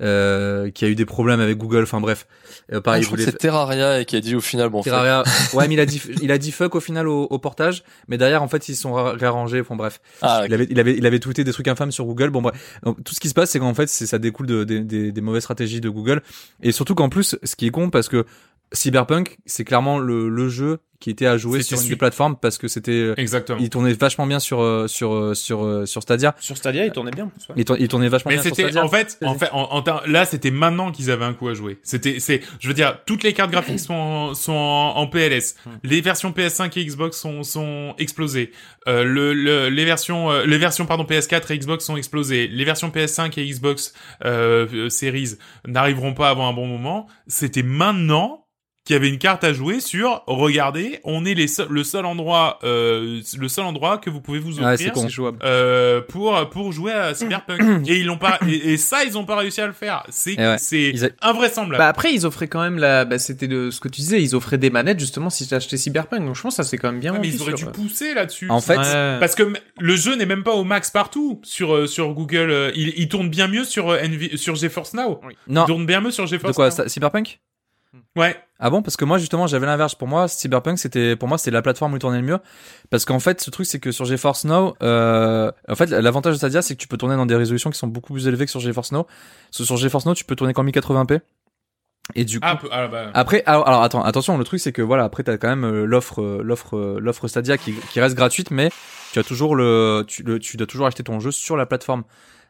euh, 0.00 0.70
qui 0.70 0.84
a 0.84 0.88
eu 0.88 0.94
des 0.94 1.04
problèmes 1.06 1.40
avec 1.40 1.56
Google. 1.56 1.82
Enfin 1.84 2.00
bref. 2.00 2.26
Euh, 2.72 2.76
Ah, 2.78 2.80
pareil, 2.80 3.02
je 3.02 3.04
il 3.04 3.06
crois 3.06 3.16
que 3.18 3.22
voulait 3.22 3.32
c'est 3.32 3.38
Terraria 3.38 4.04
qui 4.04 4.16
a 4.16 4.20
dit 4.20 4.34
au 4.34 4.40
final, 4.40 4.68
bon, 4.68 4.82
Terraria. 4.82 5.22
Ouais, 5.54 5.68
mais 5.68 5.74
il 5.74 5.80
a 5.80 5.86
dit, 5.86 6.02
il 6.22 6.32
a 6.32 6.38
dit 6.38 6.50
fuck 6.52 6.74
au 6.74 6.80
final 6.80 7.06
au, 7.08 7.24
au 7.24 7.38
portage, 7.38 7.84
mais 8.08 8.18
derrière 8.18 8.42
en 8.42 8.48
fait 8.48 8.68
ils 8.68 8.74
se 8.74 8.82
sont 8.82 8.92
ra- 8.92 9.12
réarrangés. 9.12 9.62
Bon 9.62 9.76
bref, 9.76 10.00
ah, 10.22 10.40
ok. 10.42 10.46
il 10.48 10.54
avait, 10.54 10.66
il 10.70 10.80
avait, 10.80 10.96
il 10.96 11.06
avait 11.06 11.20
tweeté 11.20 11.44
des 11.44 11.52
trucs 11.52 11.68
infâmes 11.68 11.92
sur 11.92 12.04
Google. 12.04 12.30
Bon 12.30 12.42
bref, 12.42 12.80
Donc, 12.82 13.02
tout 13.04 13.14
ce 13.14 13.20
qui 13.20 13.28
se 13.28 13.34
passe 13.34 13.50
c'est 13.50 13.58
qu'en 13.60 13.74
fait 13.74 13.88
c'est 13.88 14.06
ça 14.06 14.18
découle 14.18 14.46
de, 14.46 14.64
des, 14.64 15.12
des 15.12 15.20
mauvaises 15.20 15.42
stratégies 15.44 15.80
de 15.80 15.88
Google 15.88 16.22
et 16.62 16.72
surtout 16.72 16.94
qu'en 16.94 17.08
plus 17.08 17.36
ce 17.42 17.56
qui 17.56 17.66
est 17.66 17.70
con 17.70 17.90
parce 17.90 18.08
que 18.08 18.26
Cyberpunk 18.72 19.38
c'est 19.46 19.64
clairement 19.64 19.98
le, 19.98 20.28
le 20.28 20.48
jeu 20.48 20.80
qui 20.98 21.10
était 21.10 21.26
à 21.26 21.36
jouer 21.36 21.62
sur 21.62 21.78
une 21.78 21.88
des 21.88 21.94
plateformes 21.96 22.36
parce 22.40 22.56
que 22.56 22.68
c'était, 22.68 23.12
Exactement. 23.18 23.58
il 23.60 23.68
tournait 23.68 23.92
vachement 23.92 24.26
bien 24.26 24.40
sur 24.40 24.62
euh, 24.62 24.86
sur 24.88 25.12
euh, 25.14 25.34
sur 25.34 25.62
euh, 25.62 25.84
sur 25.84 26.02
Stadia. 26.02 26.34
Sur 26.40 26.56
Stadia, 26.56 26.86
il 26.86 26.90
tournait 26.90 27.10
bien. 27.10 27.26
ouais. 27.26 27.54
Il, 27.58 27.64
tour- 27.66 27.76
il 27.78 27.86
tournait 27.86 28.08
vachement 28.08 28.30
Mais 28.30 28.36
bien 28.36 28.42
sur 28.42 28.56
c'était 28.56 28.70
Stadia. 28.70 28.82
en 28.82 28.88
fait, 28.88 29.18
en 29.22 29.34
fait, 29.34 29.50
en, 29.52 29.68
en 29.78 29.84
là, 30.06 30.24
c'était 30.24 30.50
maintenant 30.50 30.90
qu'ils 30.92 31.10
avaient 31.10 31.26
un 31.26 31.34
coup 31.34 31.48
à 31.48 31.54
jouer. 31.54 31.78
C'était, 31.82 32.18
c'est, 32.18 32.40
je 32.60 32.66
veux 32.68 32.72
dire, 32.72 32.98
toutes 33.04 33.24
les 33.24 33.34
cartes 33.34 33.50
graphiques 33.50 33.78
sont 33.78 33.92
en, 33.92 34.34
sont 34.34 34.54
en, 34.54 34.96
en 34.96 35.06
PLS. 35.06 35.56
Hmm. 35.66 35.70
Les 35.84 36.00
versions 36.00 36.30
PS5 36.30 36.78
et 36.78 36.84
Xbox 36.86 37.18
sont 37.20 37.42
sont 37.42 37.94
explosées. 37.98 38.52
Euh, 38.88 39.04
le, 39.04 39.34
le- 39.34 39.68
les 39.68 39.84
versions, 39.84 40.30
euh, 40.30 40.46
les 40.46 40.56
versions 40.56 40.86
pardon 40.86 41.04
PS4 41.04 41.52
et 41.52 41.58
Xbox 41.58 41.84
sont 41.84 41.98
explosées. 41.98 42.48
Les 42.48 42.64
versions 42.64 42.88
PS5 42.88 43.38
et 43.38 43.46
Xbox 43.46 43.92
euh, 44.24 44.66
euh, 44.72 44.88
Series 44.88 45.34
n'arriveront 45.66 46.14
pas 46.14 46.30
avant 46.30 46.48
un 46.48 46.54
bon 46.54 46.66
moment. 46.66 47.06
C'était 47.26 47.62
maintenant 47.62 48.45
qu'il 48.86 48.94
y 48.94 48.96
avait 48.96 49.08
une 49.10 49.18
carte 49.18 49.44
à 49.44 49.52
jouer 49.52 49.80
sur. 49.80 50.22
Regardez, 50.26 51.00
on 51.04 51.24
est 51.26 51.34
les 51.34 51.48
seuls- 51.48 51.66
le 51.68 51.84
seul 51.84 52.06
endroit, 52.06 52.58
euh, 52.64 53.20
le 53.38 53.48
seul 53.48 53.64
endroit 53.64 53.98
que 53.98 54.08
vous 54.08 54.20
pouvez 54.20 54.38
vous 54.38 54.60
offrir 54.60 54.94
jouable. 55.08 55.38
euh, 55.44 56.00
pour 56.00 56.48
pour 56.50 56.72
jouer 56.72 56.92
à 56.92 57.12
Cyberpunk 57.14 57.60
et 57.88 57.96
ils 57.98 58.06
l'ont 58.06 58.16
pas 58.16 58.38
et, 58.48 58.72
et 58.72 58.76
ça 58.76 59.04
ils 59.04 59.18
ont 59.18 59.24
pas 59.24 59.36
réussi 59.36 59.60
à 59.60 59.66
le 59.66 59.72
faire 59.72 60.04
c'est 60.08 60.38
ouais. 60.38 60.56
c'est 60.58 60.92
a- 61.20 61.28
invraisemblable 61.28 61.78
Bah 61.78 61.88
après, 61.88 62.14
ils 62.14 62.24
offraient 62.24 62.48
quand 62.48 62.62
même 62.62 62.78
la. 62.78 63.04
Bah, 63.04 63.18
c'était 63.18 63.48
de 63.48 63.70
ce 63.70 63.80
que 63.80 63.88
tu 63.88 64.00
disais, 64.00 64.22
ils 64.22 64.34
offraient 64.36 64.56
des 64.58 64.70
manettes 64.70 65.00
justement 65.00 65.28
si 65.30 65.46
tu 65.46 65.54
achetais 65.54 65.76
Cyberpunk. 65.76 66.24
Donc 66.24 66.36
je 66.36 66.42
pense 66.42 66.56
que 66.56 66.62
ça 66.62 66.68
c'est 66.68 66.78
quand 66.78 66.90
même 66.92 67.00
bien. 67.00 67.12
Ouais, 67.12 67.18
mais 67.20 67.28
ils 67.28 67.42
auraient 67.42 67.52
dû 67.54 67.62
sur- 67.62 67.72
pousser 67.72 68.14
là-dessus 68.14 68.48
En 68.50 68.60
fait, 68.60 68.78
Ouais. 68.78 69.16
parce 69.20 69.34
que 69.34 69.52
le 69.80 69.96
jeu 69.96 70.14
n'est 70.14 70.26
même 70.26 70.44
pas 70.44 70.52
au 70.54 70.64
max 70.64 70.90
partout 70.90 71.40
sur 71.42 71.74
euh, 71.74 71.86
sur 71.88 72.12
Google 72.14 72.50
euh, 72.50 72.70
il, 72.76 72.92
il 72.96 73.08
tourne 73.08 73.28
bien 73.28 73.48
mieux 73.48 73.64
sur 73.64 73.90
euh, 73.90 73.98
NV 74.00 74.36
sur 74.36 74.54
GeForce 74.54 74.94
Now 74.94 75.20
non. 75.48 75.64
il 75.64 75.66
tourne 75.66 75.86
bien 75.86 76.00
mieux 76.00 76.10
sur 76.12 76.24
De 76.24 76.28
GeForce 76.28 76.54
quoi 76.54 76.66
Now 76.66 76.70
ça- 76.74 76.88
Cyberpunk? 76.88 77.40
Ouais. 78.16 78.36
Ah 78.58 78.70
bon 78.70 78.80
parce 78.82 78.96
que 78.96 79.04
moi 79.04 79.18
justement 79.18 79.46
j'avais 79.46 79.66
l'inverse. 79.66 79.94
Pour 79.94 80.08
moi 80.08 80.28
Cyberpunk 80.28 80.78
c'était 80.78 81.14
pour 81.16 81.28
moi 81.28 81.36
c'était 81.38 81.50
la 81.50 81.60
plateforme 81.62 81.92
où 81.94 81.98
tournait 81.98 82.20
le 82.20 82.26
mieux. 82.26 82.38
Parce 82.90 83.04
qu'en 83.04 83.20
fait 83.20 83.40
ce 83.40 83.50
truc 83.50 83.66
c'est 83.66 83.80
que 83.80 83.92
sur 83.92 84.04
GeForce 84.06 84.44
Now 84.44 84.74
euh, 84.82 85.50
en 85.68 85.74
fait 85.74 85.90
l'avantage 85.90 86.34
de 86.34 86.38
Stadia 86.38 86.62
c'est 86.62 86.74
que 86.74 86.80
tu 86.80 86.88
peux 86.88 86.96
tourner 86.96 87.16
dans 87.16 87.26
des 87.26 87.36
résolutions 87.36 87.70
qui 87.70 87.78
sont 87.78 87.86
beaucoup 87.86 88.12
plus 88.14 88.26
élevées 88.28 88.46
que 88.46 88.50
sur 88.50 88.60
GeForce 88.60 88.92
Now. 88.92 89.04
Parce 89.04 89.58
que 89.58 89.64
sur 89.64 89.76
GeForce 89.76 90.06
Now 90.06 90.14
tu 90.14 90.24
peux 90.24 90.36
tourner 90.36 90.52
qu'en 90.54 90.64
1080p 90.64 91.20
et 92.14 92.24
du 92.24 92.38
coup 92.40 92.46
ah, 92.48 92.56
peu- 92.56 92.68
ah, 92.70 92.86
bah. 92.86 93.10
après 93.14 93.42
alors, 93.46 93.66
alors, 93.66 93.82
attends 93.82 94.02
attention 94.04 94.38
le 94.38 94.44
truc 94.44 94.60
c'est 94.60 94.70
que 94.72 94.80
voilà 94.80 95.04
après 95.04 95.24
t'as 95.24 95.36
quand 95.38 95.48
même 95.48 95.64
euh, 95.64 95.84
l'offre 95.84 96.22
euh, 96.22 96.40
l'offre 96.42 96.76
euh, 96.76 96.98
l'offre 97.00 97.26
Stadia 97.26 97.58
qui, 97.58 97.72
qui 97.92 98.00
reste 98.00 98.14
gratuite 98.14 98.52
mais 98.52 98.70
tu 99.12 99.18
as 99.18 99.24
toujours 99.24 99.56
le 99.56 100.04
tu, 100.06 100.22
le 100.22 100.38
tu 100.38 100.56
dois 100.56 100.66
toujours 100.68 100.86
acheter 100.86 101.02
ton 101.02 101.18
jeu 101.20 101.30
sur 101.32 101.56
la 101.56 101.66
plateforme. 101.66 102.04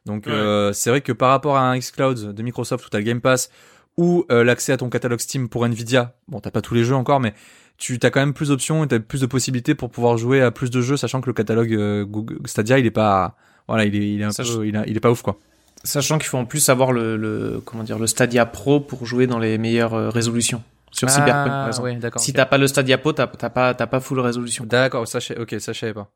Donc 0.04 0.26
Ouais. 0.26 0.32
euh, 0.32 0.72
c'est 0.72 0.90
vrai 0.90 1.00
que 1.00 1.10
par 1.10 1.30
rapport 1.30 1.56
à 1.56 1.62
un 1.62 1.78
xCloud 1.78 2.32
de 2.34 2.42
Microsoft 2.42 2.86
où 2.86 2.88
t'as 2.90 2.98
le 2.98 3.04
Game 3.04 3.20
Pass 3.20 3.50
ou 3.96 4.24
euh, 4.30 4.44
l'accès 4.44 4.72
à 4.72 4.76
ton 4.76 4.88
catalogue 4.90 5.20
Steam 5.20 5.48
pour 5.48 5.64
Nvidia 5.66 6.14
bon 6.28 6.40
t'as 6.40 6.50
pas 6.50 6.60
tous 6.60 6.74
les 6.74 6.84
jeux 6.84 6.94
encore 6.94 7.20
mais 7.20 7.34
tu 7.78 7.98
as 8.02 8.10
quand 8.10 8.20
même 8.20 8.32
plus 8.34 8.48
d'options 8.48 8.84
et 8.84 8.88
t'as 8.88 8.98
plus 8.98 9.20
de 9.20 9.26
possibilités 9.26 9.74
pour 9.74 9.90
pouvoir 9.90 10.16
jouer 10.18 10.42
à 10.42 10.50
plus 10.50 10.70
de 10.70 10.80
jeux 10.80 10.96
sachant 10.96 11.20
que 11.20 11.26
le 11.28 11.34
catalogue 11.34 11.72
euh, 11.74 12.04
Google 12.04 12.38
Stadia 12.46 12.78
il 12.78 12.86
est 12.86 12.90
pas 12.90 13.36
voilà 13.68 13.84
il 13.84 13.94
est 13.96 14.14
il 14.14 14.20
est 14.20 14.24
un 14.24 14.30
peu 14.30 14.66
il, 14.66 14.76
a- 14.76 14.86
il 14.86 14.96
est 14.96 15.00
pas 15.00 15.10
ouf 15.10 15.22
quoi 15.22 15.38
Sachant 15.84 16.18
qu'il 16.18 16.26
faut 16.26 16.38
en 16.38 16.46
plus 16.46 16.68
avoir 16.68 16.90
le, 16.90 17.16
le 17.16 17.60
comment 17.64 17.84
dire 17.84 17.98
le 17.98 18.06
Stadia 18.08 18.44
Pro 18.44 18.80
pour 18.80 19.06
jouer 19.06 19.26
dans 19.28 19.38
les 19.38 19.56
meilleures 19.56 19.94
euh, 19.94 20.08
résolutions 20.10 20.62
sur 20.90 21.08
Cyberpunk 21.10 21.48
par 21.48 21.66
exemple. 21.68 21.88
Ah, 21.88 21.92
ouais 21.92 21.96
d'accord 22.00 22.20
Si 22.20 22.30
ok. 22.32 22.36
t'as 22.36 22.46
pas 22.46 22.58
le 22.58 22.66
Stadia 22.66 22.98
Pro, 22.98 23.12
t'as 23.12 23.26
pas 23.26 23.74
t'as 23.74 23.86
pas 23.86 24.00
full 24.00 24.18
résolution. 24.20 24.64
d'accord 24.64 25.06
ça 25.06 25.18
ok 25.38 25.56
ça 25.60 25.72
je 25.72 25.78
savais 25.78 25.92
pas 25.94 26.10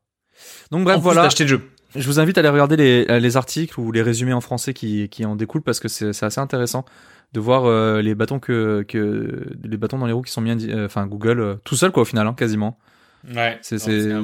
donc 0.71 0.81
En 0.81 0.83
bref 0.83 0.95
plus 0.97 1.03
voilà 1.03 1.21
d'acheter 1.23 1.43
le 1.43 1.49
jeu. 1.49 1.61
Je 1.95 2.05
vous 2.07 2.19
invite 2.19 2.37
à 2.37 2.41
aller 2.41 2.49
regarder 2.49 2.75
les, 2.77 3.19
les 3.19 3.37
articles 3.37 3.79
ou 3.79 3.91
les 3.91 4.01
résumés 4.01 4.33
en 4.33 4.41
français 4.41 4.73
qui, 4.73 5.07
qui 5.09 5.25
en 5.25 5.35
découlent 5.35 5.61
parce 5.61 5.79
que 5.79 5.87
c'est 5.87 6.11
c'est 6.13 6.25
assez 6.25 6.39
intéressant 6.39 6.83
de 7.33 7.39
voir 7.39 7.65
euh, 7.65 8.01
les 8.01 8.15
bâtons 8.15 8.39
que, 8.39 8.83
que 8.87 9.47
les 9.63 9.77
bâtons 9.77 9.97
dans 9.97 10.05
les 10.07 10.13
roues 10.13 10.21
qui 10.23 10.31
sont 10.31 10.43
indi- 10.45 10.71
euh, 10.71 10.85
enfin 10.85 11.05
Google 11.07 11.39
euh, 11.39 11.55
tout 11.63 11.75
seul 11.75 11.91
quoi 11.91 12.03
au 12.03 12.05
final 12.05 12.27
hein, 12.27 12.33
quasiment 12.37 12.77
Ouais. 13.35 13.59
C'est- 13.61 13.77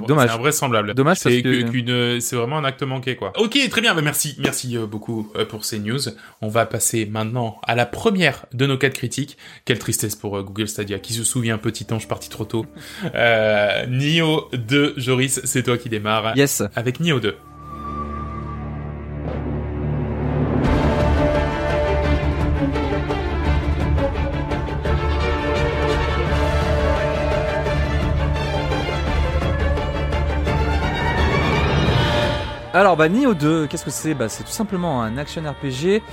dommage. 0.08 0.30
C'est 0.32 0.36
invraisemblable. 0.36 0.96
Dommage 0.96 1.18
c'est 1.20 1.44
que- 1.44 1.70
qu'une, 1.70 2.20
c'est 2.20 2.36
vraiment 2.36 2.58
un 2.58 2.64
acte 2.64 2.82
manqué, 2.82 3.16
quoi. 3.16 3.32
Ok, 3.40 3.56
très 3.70 3.80
bien. 3.80 3.94
Bah, 3.94 4.02
merci, 4.02 4.36
merci 4.40 4.76
euh, 4.76 4.88
beaucoup 4.88 5.32
euh, 5.36 5.46
pour 5.46 5.66
ces 5.66 5.78
news. 5.78 6.00
On 6.42 6.48
va 6.48 6.66
passer 6.66 7.06
maintenant 7.06 7.62
à 7.68 7.76
la 7.76 7.86
première 7.86 8.48
de 8.56 8.66
nos 8.66 8.76
quatre 8.76 8.96
critiques. 8.96 9.38
Quelle 9.66 9.78
tristesse 9.78 10.16
pour 10.16 10.36
euh, 10.36 10.42
Google 10.42 10.68
Stadia. 10.68 10.98
Qui 10.98 11.14
se 11.14 11.24
souvient, 11.24 11.60
petit 11.60 11.86
ange 11.92 12.08
parti 12.08 12.28
trop 12.30 12.46
tôt. 12.46 12.66
Euh, 13.14 13.86
Nio 13.86 14.50
2, 14.54 14.96
Joris, 14.98 15.42
c'est 15.44 15.62
toi 15.62 15.78
qui 15.78 15.90
démarre. 15.90 16.36
Yes. 16.36 16.64
Avec 16.76 17.00
Nio 17.00 17.20
2. 17.20 17.36
Alors, 32.78 32.96
bah, 32.96 33.10
Nioh 33.10 33.34
2, 33.34 33.66
qu'est-ce 33.66 33.84
que 33.86 33.90
c'est? 33.90 34.14
Bah, 34.14 34.30
c'est 34.30 34.44
tout 34.44 34.52
simplement 34.52 35.02
un 35.02 35.18
action 35.18 35.42
RPG 35.42 36.04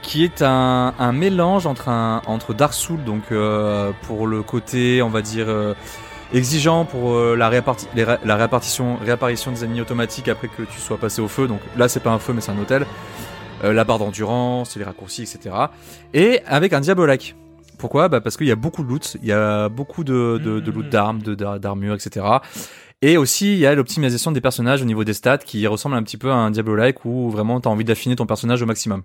qui 0.00 0.22
est 0.22 0.42
un, 0.42 1.12
mélange 1.12 1.66
entre 1.66 1.88
un 1.88 2.22
entre 2.26 2.54
Dark 2.54 2.72
donc 3.04 3.24
euh, 3.32 3.90
pour 4.02 4.28
le 4.28 4.44
côté, 4.44 5.02
on 5.02 5.08
va 5.08 5.22
dire 5.22 5.46
euh, 5.48 5.74
exigeant 6.32 6.84
pour 6.84 7.14
euh, 7.14 7.34
la, 7.34 7.50
la 8.24 8.36
réapparition 8.36 9.50
des 9.50 9.64
ennemis 9.64 9.80
automatiques 9.80 10.28
après 10.28 10.46
que 10.46 10.62
tu 10.62 10.78
sois 10.78 10.98
passé 10.98 11.20
au 11.20 11.26
feu. 11.26 11.48
Donc 11.48 11.58
là, 11.76 11.88
c'est 11.88 11.98
pas 11.98 12.10
un 12.10 12.20
feu, 12.20 12.32
mais 12.32 12.40
c'est 12.40 12.52
un 12.52 12.58
hôtel. 12.60 12.86
La 13.64 13.82
barre 13.82 13.98
d'endurance, 13.98 14.76
les 14.76 14.84
raccourcis, 14.84 15.22
etc. 15.22 15.52
Et 16.12 16.42
avec 16.46 16.74
un 16.74 16.80
Diabolak. 16.80 17.34
Pourquoi? 17.76 18.08
Bah 18.08 18.20
parce 18.20 18.36
qu'il 18.36 18.46
y 18.46 18.52
a 18.52 18.56
beaucoup 18.56 18.84
de 18.84 18.88
loot, 18.88 19.16
il 19.20 19.28
y 19.28 19.32
a 19.32 19.68
beaucoup 19.68 20.04
de, 20.04 20.38
de, 20.42 20.60
de 20.60 20.70
loot 20.70 20.88
d'armes, 20.88 21.22
de 21.22 21.34
d'ar- 21.34 21.58
d'armures, 21.58 21.94
etc. 21.94 22.24
Et 23.06 23.18
aussi, 23.18 23.52
il 23.52 23.58
y 23.58 23.66
a 23.66 23.74
l'optimisation 23.74 24.32
des 24.32 24.40
personnages 24.40 24.80
au 24.80 24.86
niveau 24.86 25.04
des 25.04 25.12
stats 25.12 25.36
qui 25.36 25.66
ressemble 25.66 25.94
un 25.94 26.02
petit 26.02 26.16
peu 26.16 26.30
à 26.30 26.36
un 26.36 26.50
Diablo-like 26.50 27.04
où 27.04 27.28
vraiment 27.28 27.60
t'as 27.60 27.68
envie 27.68 27.84
d'affiner 27.84 28.16
ton 28.16 28.24
personnage 28.24 28.62
au 28.62 28.66
maximum. 28.66 29.02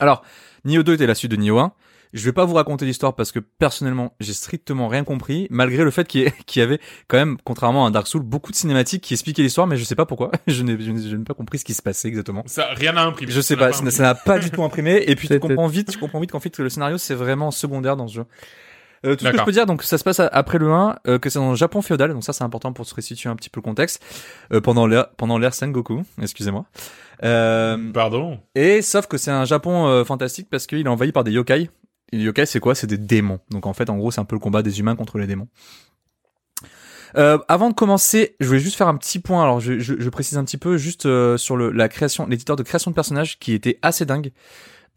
Alors, 0.00 0.24
Nioh 0.64 0.82
2 0.82 0.94
était 0.94 1.06
la 1.06 1.14
suite 1.14 1.30
de 1.30 1.36
Nioh 1.36 1.56
1. 1.60 1.72
Je 2.12 2.24
vais 2.24 2.32
pas 2.32 2.44
vous 2.44 2.54
raconter 2.54 2.84
l'histoire 2.84 3.14
parce 3.14 3.30
que 3.30 3.38
personnellement, 3.38 4.16
j'ai 4.18 4.32
strictement 4.32 4.88
rien 4.88 5.04
compris, 5.04 5.46
malgré 5.50 5.84
le 5.84 5.92
fait 5.92 6.08
qu'il 6.08 6.32
y, 6.56 6.60
avait 6.60 6.80
quand 7.06 7.16
même, 7.16 7.36
contrairement 7.44 7.84
à 7.84 7.88
un 7.88 7.90
Dark 7.92 8.08
Souls, 8.08 8.24
beaucoup 8.24 8.50
de 8.50 8.56
cinématiques 8.56 9.04
qui 9.04 9.14
expliquaient 9.14 9.42
l'histoire, 9.42 9.68
mais 9.68 9.76
je 9.76 9.84
sais 9.84 9.94
pas 9.94 10.06
pourquoi. 10.06 10.32
je 10.48 10.64
n'ai 10.64 11.24
pas 11.24 11.34
compris 11.34 11.60
ce 11.60 11.64
qui 11.64 11.74
se 11.74 11.82
passait 11.82 12.08
exactement. 12.08 12.42
Ça, 12.46 12.70
rien 12.74 12.92
n'a 12.92 13.04
imprimé. 13.04 13.30
Je 13.30 13.40
sais 13.40 13.54
Ça 13.54 13.60
pas, 13.68 13.72
ça 13.72 14.02
n'a- 14.02 14.14
pas 14.16 14.40
du 14.40 14.50
tout 14.50 14.64
imprimé. 14.64 15.04
Et 15.06 15.14
puis 15.14 15.28
tu 15.28 15.38
comprends 15.38 15.68
vite, 15.68 15.92
tu 15.92 15.98
comprends 15.98 16.18
vite 16.18 16.32
qu'en 16.32 16.40
fait 16.40 16.58
le 16.58 16.68
scénario 16.70 16.98
c'est 16.98 17.14
vraiment 17.14 17.52
secondaire 17.52 17.96
dans 17.96 18.08
ce 18.08 18.14
jeu. 18.14 18.24
Euh, 19.04 19.14
tout 19.14 19.24
ce 19.24 19.30
que 19.30 19.38
je 19.38 19.44
peux 19.44 19.52
dire, 19.52 19.66
donc 19.66 19.82
ça 19.82 19.98
se 19.98 20.04
passe 20.04 20.20
après 20.20 20.58
le 20.58 20.72
1, 20.72 20.96
euh, 21.06 21.18
que 21.18 21.28
c'est 21.28 21.38
dans 21.38 21.50
le 21.50 21.56
Japon 21.56 21.82
féodal, 21.82 22.12
donc 22.12 22.24
ça 22.24 22.32
c'est 22.32 22.44
important 22.44 22.72
pour 22.72 22.86
se 22.86 22.94
restituer 22.94 23.28
un 23.28 23.36
petit 23.36 23.50
peu 23.50 23.60
le 23.60 23.64
contexte, 23.64 24.02
euh, 24.52 24.60
pendant 24.60 24.86
l'ère 24.86 25.10
pendant 25.16 25.38
l'ère 25.38 25.54
Sengoku, 25.54 26.02
excusez-moi. 26.20 26.64
Euh, 27.24 27.92
Pardon. 27.92 28.40
et 28.54 28.82
sauf 28.82 29.06
que 29.06 29.16
c'est 29.18 29.30
un 29.30 29.44
Japon 29.44 29.86
euh, 29.86 30.04
fantastique 30.04 30.48
parce 30.50 30.66
qu'il 30.66 30.80
est 30.86 30.88
envahi 30.88 31.12
par 31.12 31.24
des 31.24 31.32
yokai. 31.32 31.70
Et 32.12 32.16
les 32.16 32.24
yokai 32.24 32.46
c'est 32.46 32.60
quoi? 32.60 32.74
C'est 32.74 32.86
des 32.86 32.98
démons. 32.98 33.40
Donc 33.50 33.66
en 33.66 33.72
fait 33.72 33.90
en 33.90 33.96
gros 33.96 34.10
c'est 34.10 34.20
un 34.20 34.24
peu 34.24 34.36
le 34.36 34.40
combat 34.40 34.62
des 34.62 34.80
humains 34.80 34.96
contre 34.96 35.18
les 35.18 35.26
démons. 35.26 35.48
Euh, 37.16 37.38
avant 37.48 37.70
de 37.70 37.74
commencer, 37.74 38.36
je 38.40 38.46
voulais 38.46 38.60
juste 38.60 38.76
faire 38.76 38.88
un 38.88 38.96
petit 38.96 39.18
point. 39.18 39.42
Alors, 39.42 39.60
je, 39.60 39.78
je, 39.78 39.94
je 39.98 40.10
précise 40.10 40.36
un 40.36 40.44
petit 40.44 40.58
peu 40.58 40.76
juste 40.76 41.06
euh, 41.06 41.36
sur 41.38 41.56
le, 41.56 41.70
la 41.70 41.88
création, 41.88 42.26
l'éditeur 42.26 42.56
de 42.56 42.62
création 42.62 42.90
de 42.90 42.94
personnages 42.94 43.38
qui 43.38 43.52
était 43.52 43.78
assez 43.80 44.04
dingue. 44.04 44.32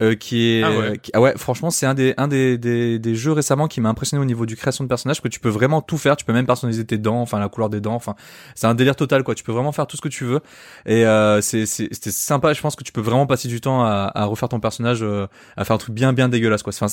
Euh, 0.01 0.15
qui 0.15 0.47
est 0.53 0.63
Ah 0.63 0.71
ouais. 0.71 0.97
qui- 0.97 1.11
ah 1.13 1.19
ouais 1.19 1.33
franchement 1.37 1.69
c'est 1.71 1.85
un 1.85 1.93
des 1.93 2.13
un 2.15 2.29
des, 2.29 2.57
des, 2.57 2.99
des 2.99 3.15
jeux 3.15 3.33
récemment 3.33 3.67
qui 3.67 3.81
m'a 3.81 3.89
impressionné 3.89 4.21
au 4.21 4.25
niveau 4.25 4.45
du 4.45 4.55
création 4.55 4.85
de 4.85 4.87
personnages 4.87 5.21
que 5.21 5.27
tu 5.27 5.41
peux 5.41 5.49
vraiment 5.49 5.81
tout 5.81 5.97
faire. 5.97 6.15
Tu 6.15 6.23
peux 6.23 6.31
même 6.31 6.45
personnaliser 6.45 6.85
tes 6.85 6.97
dents 6.97 7.19
enfin 7.21 7.37
la 7.37 7.49
couleur 7.49 7.69
des 7.69 7.81
dents 7.81 7.95
enfin 7.95 8.15
c'est 8.55 8.67
un 8.67 8.75
délire 8.75 8.95
total 8.95 9.23
quoi. 9.25 9.35
Tu 9.35 9.43
peux 9.43 9.51
vraiment 9.51 9.73
faire 9.73 9.87
tout 9.87 9.97
ce 9.97 10.01
que 10.01 10.07
tu 10.07 10.23
veux. 10.23 10.39
Et 10.85 11.05
euh, 11.05 11.41
c'est 11.41 11.65
c'est- 11.65 11.89
c'était 11.91 12.11
sympa. 12.11 12.53
Je 12.53 12.61
pense 12.61 12.77
que 12.77 12.83
tu 12.85 12.93
peux 12.93 13.01
vraiment 13.01 13.27
passer 13.27 13.49
du 13.49 13.59
temps 13.59 13.83
à, 13.83 14.09
à 14.15 14.23
refaire 14.23 14.47
ton 14.47 14.61
personnage 14.61 14.99
euh, 15.03 15.27
à 15.57 15.65
faire 15.65 15.75
un 15.75 15.79
truc 15.79 15.93
bien 15.93 16.13
bien 16.13 16.29
dégueulasse 16.29 16.63
quoi. 16.63 16.71
Enfin, 16.73 16.87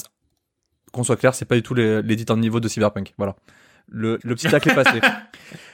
qu'on 0.93 1.05
soit 1.05 1.17
clair 1.17 1.33
c'est 1.35 1.45
pas 1.45 1.55
du 1.55 1.63
tout 1.63 1.75
les- 1.75 2.03
l'éditeur 2.03 2.35
de 2.37 2.41
niveau 2.43 2.59
de 2.59 2.67
Cyberpunk. 2.67 3.15
Voilà 3.19 3.37
le, 3.89 4.18
le 4.22 4.34
petit 4.34 4.49
tacle 4.49 4.70
est 4.70 4.74
passé. 4.74 5.01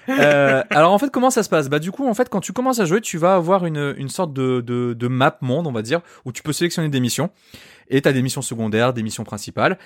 Euh, 0.08 0.64
alors 0.70 0.92
en 0.92 0.98
fait 0.98 1.10
comment 1.12 1.30
ça 1.30 1.44
se 1.44 1.48
passe? 1.48 1.68
Bah 1.68 1.78
du 1.78 1.92
coup 1.92 2.08
en 2.08 2.12
fait 2.12 2.28
quand 2.28 2.40
tu 2.40 2.52
commences 2.52 2.80
à 2.80 2.86
jouer 2.86 3.00
tu 3.00 3.18
vas 3.18 3.36
avoir 3.36 3.66
une, 3.66 3.94
une 3.96 4.08
sorte 4.08 4.32
de, 4.32 4.60
de, 4.60 4.94
de 4.94 5.06
map 5.06 5.38
monde 5.42 5.68
on 5.68 5.72
va 5.72 5.82
dire 5.82 6.00
où 6.24 6.32
tu 6.32 6.42
peux 6.42 6.52
sélectionner 6.52 6.88
des 6.88 6.98
missions 6.98 7.30
et 7.88 8.02
t'as 8.02 8.12
des 8.12 8.20
missions 8.20 8.42
secondaires, 8.42 8.94
des 8.94 9.04
missions 9.04 9.22
principales 9.22 9.78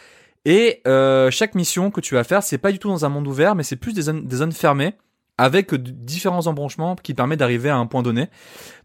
et 0.47 0.81
euh, 0.89 1.31
chaque 1.31 1.55
mission 1.55 1.91
que 1.91 2.01
tu 2.01 2.15
vas 2.15 2.25
faire 2.25 2.43
c'est 2.43 2.57
pas 2.57 2.73
du 2.73 2.79
tout 2.79 2.89
dans 2.89 3.05
un 3.05 3.11
monde 3.11 3.29
ouvert 3.29 3.55
mais 3.55 3.63
c'est 3.63 3.77
plus 3.77 3.93
des 3.93 4.01
zones, 4.03 4.27
des 4.27 4.37
zones 4.37 4.53
fermées 4.53 4.95
avec 5.39 5.75
différents 5.75 6.47
embranchements 6.47 6.97
qui 6.97 7.13
permettent 7.13 7.41
d'arriver 7.41 7.69
à 7.69 7.77
un 7.77 7.87
point 7.87 8.03
donné. 8.03 8.29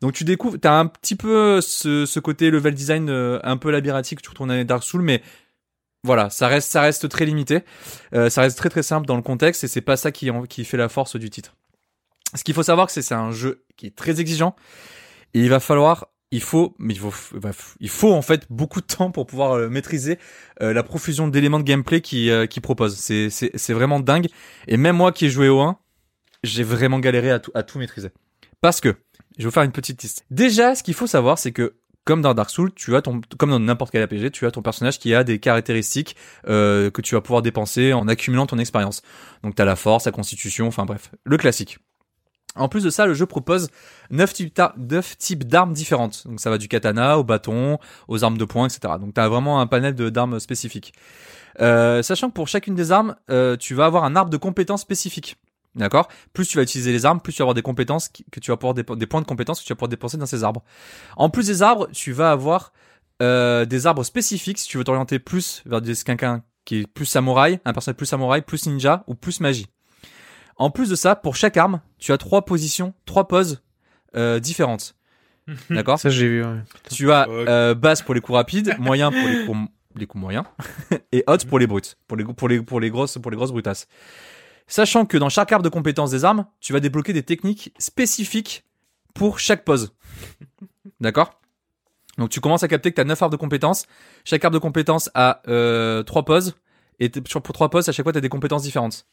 Donc 0.01 0.13
tu 0.13 0.23
découvres, 0.23 0.59
t'as 0.59 0.77
un 0.77 0.85
petit 0.85 1.15
peu 1.15 1.61
ce, 1.61 2.05
ce 2.05 2.19
côté 2.19 2.51
level 2.51 2.73
design 2.73 3.09
euh, 3.09 3.39
un 3.43 3.55
peu 3.57 3.71
labyrinthique 3.71 4.21
que 4.21 4.29
tu 4.29 4.33
dans 4.37 4.47
les 4.47 4.65
Dark 4.65 4.83
Souls, 4.83 5.01
mais 5.01 5.21
voilà, 6.03 6.29
ça 6.29 6.47
reste, 6.47 6.71
ça 6.71 6.81
reste 6.81 7.07
très 7.09 7.25
limité. 7.25 7.61
Euh, 8.13 8.29
ça 8.29 8.41
reste 8.41 8.57
très 8.57 8.69
très 8.69 8.83
simple 8.83 9.05
dans 9.05 9.15
le 9.15 9.21
contexte 9.21 9.63
et 9.63 9.67
c'est 9.67 9.81
pas 9.81 9.97
ça 9.97 10.11
qui, 10.11 10.29
qui 10.49 10.65
fait 10.65 10.77
la 10.77 10.89
force 10.89 11.15
du 11.15 11.29
titre. 11.29 11.55
Ce 12.35 12.43
qu'il 12.43 12.53
faut 12.53 12.63
savoir, 12.63 12.89
c'est 12.89 13.01
c'est 13.01 13.13
un 13.13 13.31
jeu 13.31 13.65
qui 13.77 13.87
est 13.87 13.95
très 13.95 14.19
exigeant 14.19 14.55
et 15.33 15.39
il 15.39 15.49
va 15.49 15.59
falloir, 15.59 16.07
il 16.31 16.41
faut, 16.41 16.75
mais 16.79 16.93
il 16.93 16.99
faut, 16.99 17.13
il 17.79 17.89
faut 17.89 18.13
en 18.13 18.21
fait 18.21 18.47
beaucoup 18.49 18.81
de 18.81 18.85
temps 18.85 19.11
pour 19.11 19.25
pouvoir 19.25 19.53
euh, 19.53 19.69
maîtriser 19.69 20.17
euh, 20.61 20.73
la 20.73 20.83
profusion 20.83 21.27
d'éléments 21.27 21.59
de 21.59 21.63
gameplay 21.63 22.01
qui, 22.01 22.29
euh, 22.29 22.47
qui 22.47 22.61
propose. 22.61 22.95
C'est, 22.95 23.29
c'est, 23.29 23.51
c'est 23.55 23.73
vraiment 23.73 23.99
dingue. 23.99 24.27
Et 24.67 24.77
même 24.77 24.97
moi 24.97 25.11
qui 25.11 25.25
ai 25.25 25.29
joué 25.29 25.49
au 25.49 25.61
1, 25.61 25.77
j'ai 26.43 26.63
vraiment 26.63 26.99
galéré 26.99 27.31
à 27.31 27.39
tout, 27.39 27.51
à 27.53 27.63
tout 27.63 27.79
maîtriser. 27.79 28.09
Parce 28.61 28.81
que, 28.81 28.95
je 29.37 29.43
vais 29.43 29.45
vous 29.45 29.51
faire 29.51 29.63
une 29.63 29.71
petite 29.71 30.01
liste. 30.03 30.25
Déjà, 30.29 30.75
ce 30.75 30.83
qu'il 30.83 30.93
faut 30.93 31.07
savoir, 31.07 31.37
c'est 31.37 31.51
que 31.51 31.75
comme 32.05 32.21
dans 32.21 32.33
Dark 32.33 32.49
Souls, 32.49 32.71
tu 32.73 32.95
as 32.95 33.01
ton, 33.01 33.21
comme 33.37 33.51
dans 33.51 33.59
n'importe 33.59 33.91
quel 33.91 34.01
APG, 34.01 34.31
tu 34.31 34.45
as 34.45 34.51
ton 34.51 34.61
personnage 34.61 34.99
qui 34.99 35.13
a 35.13 35.23
des 35.23 35.39
caractéristiques 35.39 36.15
euh, 36.47 36.89
que 36.89 37.01
tu 37.01 37.15
vas 37.15 37.21
pouvoir 37.21 37.41
dépenser 37.41 37.93
en 37.93 38.07
accumulant 38.07 38.45
ton 38.45 38.57
expérience. 38.57 39.01
Donc 39.43 39.55
t'as 39.55 39.65
la 39.65 39.75
force, 39.75 40.05
la 40.05 40.11
constitution, 40.11 40.67
enfin 40.67 40.85
bref, 40.85 41.11
le 41.23 41.37
classique. 41.37 41.77
En 42.55 42.67
plus 42.67 42.83
de 42.83 42.89
ça, 42.89 43.05
le 43.05 43.13
jeu 43.13 43.25
propose 43.25 43.69
9 44.09 44.33
types, 44.33 45.43
d'armes 45.45 45.73
différentes. 45.73 46.27
Donc 46.27 46.39
ça 46.41 46.49
va 46.49 46.57
du 46.57 46.67
katana 46.67 47.17
au 47.17 47.23
bâton, 47.23 47.77
aux 48.09 48.23
armes 48.23 48.37
de 48.37 48.45
poing, 48.45 48.67
etc. 48.67 48.95
Donc 48.99 49.13
t'as 49.13 49.29
vraiment 49.29 49.61
un 49.61 49.67
panel 49.67 49.95
d'armes 49.95 50.39
spécifiques. 50.39 50.93
Euh, 51.61 52.01
sachant 52.01 52.29
que 52.29 52.33
pour 52.33 52.47
chacune 52.47 52.75
des 52.75 52.91
armes, 52.91 53.15
euh, 53.29 53.55
tu 53.55 53.73
vas 53.73 53.85
avoir 53.85 54.03
un 54.03 54.15
arbre 54.15 54.31
de 54.31 54.37
compétences 54.37 54.81
spécifiques. 54.81 55.37
D'accord? 55.75 56.09
Plus 56.33 56.47
tu 56.47 56.57
vas 56.57 56.63
utiliser 56.63 56.91
les 56.91 57.05
armes, 57.05 57.21
plus 57.21 57.33
tu 57.33 57.39
vas 57.39 57.43
avoir 57.43 57.55
des 57.55 57.61
compétences 57.61 58.09
que 58.09 58.39
tu 58.39 58.51
vas 58.51 58.57
pouvoir 58.57 58.73
des 58.73 58.83
points 58.83 59.21
de 59.21 59.25
compétences 59.25 59.61
que 59.61 59.65
tu 59.65 59.71
vas 59.71 59.77
pouvoir 59.77 59.89
dépenser 59.89 60.17
dans 60.17 60.25
ces 60.25 60.43
arbres. 60.43 60.63
En 61.15 61.29
plus 61.29 61.47
des 61.47 61.61
arbres, 61.61 61.87
tu 61.93 62.11
vas 62.11 62.31
avoir 62.31 62.73
euh, 63.21 63.65
des 63.65 63.87
arbres 63.87 64.03
spécifiques 64.03 64.57
si 64.57 64.67
tu 64.67 64.77
veux 64.77 64.83
t'orienter 64.83 65.19
plus 65.19 65.61
vers 65.65 65.81
des 65.81 65.95
quelqu'un 65.95 66.43
qui 66.65 66.79
est 66.79 66.87
plus 66.87 67.05
samouraï, 67.05 67.59
un 67.65 67.73
personnage 67.73 67.97
plus 67.97 68.05
samouraï, 68.05 68.41
plus 68.41 68.65
ninja 68.67 69.03
ou 69.07 69.15
plus 69.15 69.39
magie. 69.39 69.67
En 70.57 70.69
plus 70.69 70.89
de 70.89 70.95
ça, 70.95 71.15
pour 71.15 71.35
chaque 71.35 71.57
arme, 71.57 71.81
tu 71.97 72.11
as 72.11 72.17
trois 72.17 72.45
positions, 72.45 72.93
trois 73.05 73.27
poses 73.27 73.63
euh, 74.15 74.39
différentes. 74.39 74.95
D'accord? 75.69 75.99
Ça, 75.99 76.09
j'ai 76.09 76.27
vu. 76.27 76.43
ouais. 76.43 76.59
Tu 76.91 77.11
as 77.11 77.27
euh, 77.29 77.73
basse 77.73 78.01
pour 78.01 78.13
les 78.13 78.21
coups 78.21 78.35
rapides, 78.35 78.75
moyen 78.77 79.09
pour 79.11 79.27
les 79.27 79.45
coups, 79.45 79.57
les 79.95 80.05
coups 80.05 80.21
moyens, 80.21 80.45
et 81.11 81.23
haute 81.27 81.45
pour 81.45 81.59
les 81.59 81.67
brutes, 81.67 81.97
pour 82.07 82.17
les 82.17 82.25
pour 82.25 82.47
les 82.47 82.61
pour 82.61 82.79
les 82.79 82.89
grosses 82.89 83.17
pour 83.17 83.31
les 83.31 83.37
grosses 83.37 83.51
brutasses. 83.51 83.87
Sachant 84.67 85.05
que 85.05 85.17
dans 85.17 85.29
chaque 85.29 85.51
arbre 85.51 85.63
de 85.63 85.69
compétences 85.69 86.11
des 86.11 86.25
armes, 86.25 86.45
tu 86.59 86.73
vas 86.73 86.79
débloquer 86.79 87.13
des 87.13 87.23
techniques 87.23 87.73
spécifiques 87.77 88.63
pour 89.13 89.39
chaque 89.39 89.63
pose. 89.65 89.93
D'accord? 90.99 91.41
Donc 92.17 92.29
tu 92.29 92.39
commences 92.39 92.63
à 92.63 92.67
capter 92.67 92.91
que 92.91 92.95
tu 92.95 93.01
as 93.01 93.05
9 93.05 93.21
arbres 93.21 93.31
de 93.31 93.37
compétences. 93.37 93.85
Chaque 94.25 94.43
arbre 94.45 94.53
de 94.53 94.59
compétences 94.59 95.09
a 95.13 95.41
euh, 95.47 96.03
3 96.03 96.23
poses. 96.25 96.55
Et 96.99 97.09
pour 97.09 97.53
3 97.53 97.69
poses, 97.69 97.89
à 97.89 97.91
chaque 97.91 98.05
fois, 98.05 98.11
tu 98.11 98.19
as 98.19 98.21
des 98.21 98.29
compétences 98.29 98.63
différentes. 98.63 99.07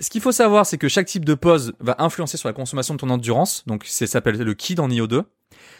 Ce 0.00 0.10
qu'il 0.10 0.20
faut 0.20 0.32
savoir, 0.32 0.66
c'est 0.66 0.76
que 0.76 0.88
chaque 0.88 1.06
type 1.06 1.24
de 1.24 1.34
pose 1.34 1.72
va 1.80 1.96
influencer 1.98 2.36
sur 2.36 2.48
la 2.48 2.52
consommation 2.52 2.94
de 2.94 2.98
ton 2.98 3.08
endurance. 3.08 3.64
Donc 3.66 3.84
ça 3.86 4.06
s'appelle 4.06 4.36
le 4.36 4.54
ki 4.54 4.74
dans 4.74 4.88
Nioh 4.88 5.06
2. 5.06 5.22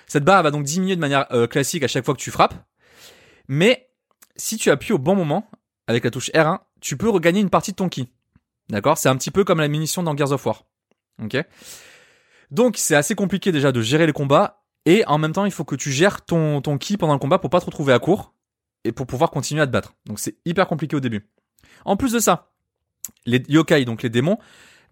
Cette 0.06 0.24
barre 0.24 0.42
va 0.42 0.50
donc 0.50 0.64
diminuer 0.64 0.96
de 0.96 1.00
manière 1.00 1.26
euh, 1.32 1.46
classique 1.46 1.82
à 1.82 1.88
chaque 1.88 2.04
fois 2.04 2.14
que 2.14 2.20
tu 2.20 2.30
frappes. 2.30 2.54
Mais 3.48 3.90
si 4.36 4.56
tu 4.56 4.70
appuies 4.70 4.92
au 4.92 4.98
bon 4.98 5.14
moment, 5.14 5.50
avec 5.86 6.04
la 6.04 6.10
touche 6.10 6.30
R1, 6.30 6.60
tu 6.80 6.96
peux 6.96 7.10
regagner 7.10 7.40
une 7.40 7.50
partie 7.50 7.72
de 7.72 7.76
ton 7.76 7.88
ki. 7.88 8.08
D'accord? 8.68 8.98
C'est 8.98 9.08
un 9.08 9.16
petit 9.16 9.30
peu 9.30 9.44
comme 9.44 9.60
la 9.60 9.68
munition 9.68 10.02
dans 10.02 10.16
Gears 10.16 10.32
of 10.32 10.44
War. 10.46 10.64
Ok? 11.22 11.36
Donc 12.50 12.76
c'est 12.76 12.96
assez 12.96 13.14
compliqué 13.14 13.52
déjà 13.52 13.72
de 13.72 13.80
gérer 13.80 14.06
les 14.06 14.12
combats. 14.12 14.62
Et 14.84 15.04
en 15.06 15.18
même 15.18 15.32
temps, 15.32 15.44
il 15.44 15.50
faut 15.50 15.64
que 15.64 15.74
tu 15.74 15.90
gères 15.90 16.24
ton, 16.24 16.60
ki 16.78 16.96
pendant 16.96 17.12
le 17.12 17.18
combat 17.18 17.38
pour 17.38 17.50
pas 17.50 17.60
te 17.60 17.66
retrouver 17.66 17.92
à 17.92 17.98
court. 17.98 18.34
Et 18.84 18.92
pour 18.92 19.06
pouvoir 19.06 19.30
continuer 19.30 19.62
à 19.62 19.66
te 19.66 19.72
battre. 19.72 19.94
Donc 20.06 20.20
c'est 20.20 20.36
hyper 20.44 20.68
compliqué 20.68 20.94
au 20.94 21.00
début. 21.00 21.28
En 21.84 21.96
plus 21.96 22.12
de 22.12 22.20
ça, 22.20 22.52
les 23.24 23.42
yokai, 23.48 23.84
donc 23.84 24.02
les 24.02 24.10
démons, 24.10 24.38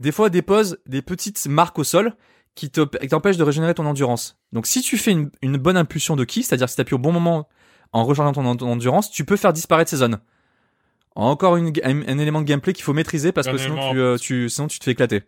des 0.01 0.11
fois 0.11 0.31
déposent 0.31 0.79
des 0.87 1.01
petites 1.01 1.47
marques 1.47 1.79
au 1.79 1.85
sol 1.85 2.17
qui 2.57 2.71
te- 2.71 2.99
qui 2.99 3.09
t'empêchent 3.09 3.37
de 3.37 3.45
régénérer 3.45 3.75
ton 3.75 3.87
endurance. 3.87 4.37
Donc 4.53 4.67
si 4.67 4.83
tu 4.83 4.99
fais 4.99 5.13
une, 5.13 5.57
bonne 5.59 5.77
impulsion 5.77 6.17
de 6.17 6.25
ki, 6.25 6.43
c'est-à-dire 6.43 6.69
si 6.69 6.75
tu 6.75 6.81
appuies 6.81 6.95
au 6.95 6.99
bon 6.99 7.13
moment 7.13 7.49
en 7.93 8.05
rechargeant 8.05 8.33
ton 8.33 8.45
endurance, 8.69 9.11
tu 9.11 9.25
peux 9.25 9.37
faire 9.37 9.53
disparaître 9.53 9.91
ces 9.91 9.99
zones. 9.99 10.19
Encore 11.17 11.57
une, 11.57 11.73
un, 11.85 12.03
un 12.09 12.19
élément 12.19 12.41
de 12.41 12.47
gameplay 12.47 12.73
qu'il 12.73 12.85
faut 12.85 12.93
maîtriser 12.93 13.31
parce 13.31 13.47
que 13.47 13.57
sinon 13.57 13.93
tu, 13.93 14.01
euh, 14.01 14.17
tu, 14.19 14.49
sinon 14.49 14.67
tu 14.67 14.79
te 14.79 14.85
fais 14.85 14.91
éclater. 14.93 15.23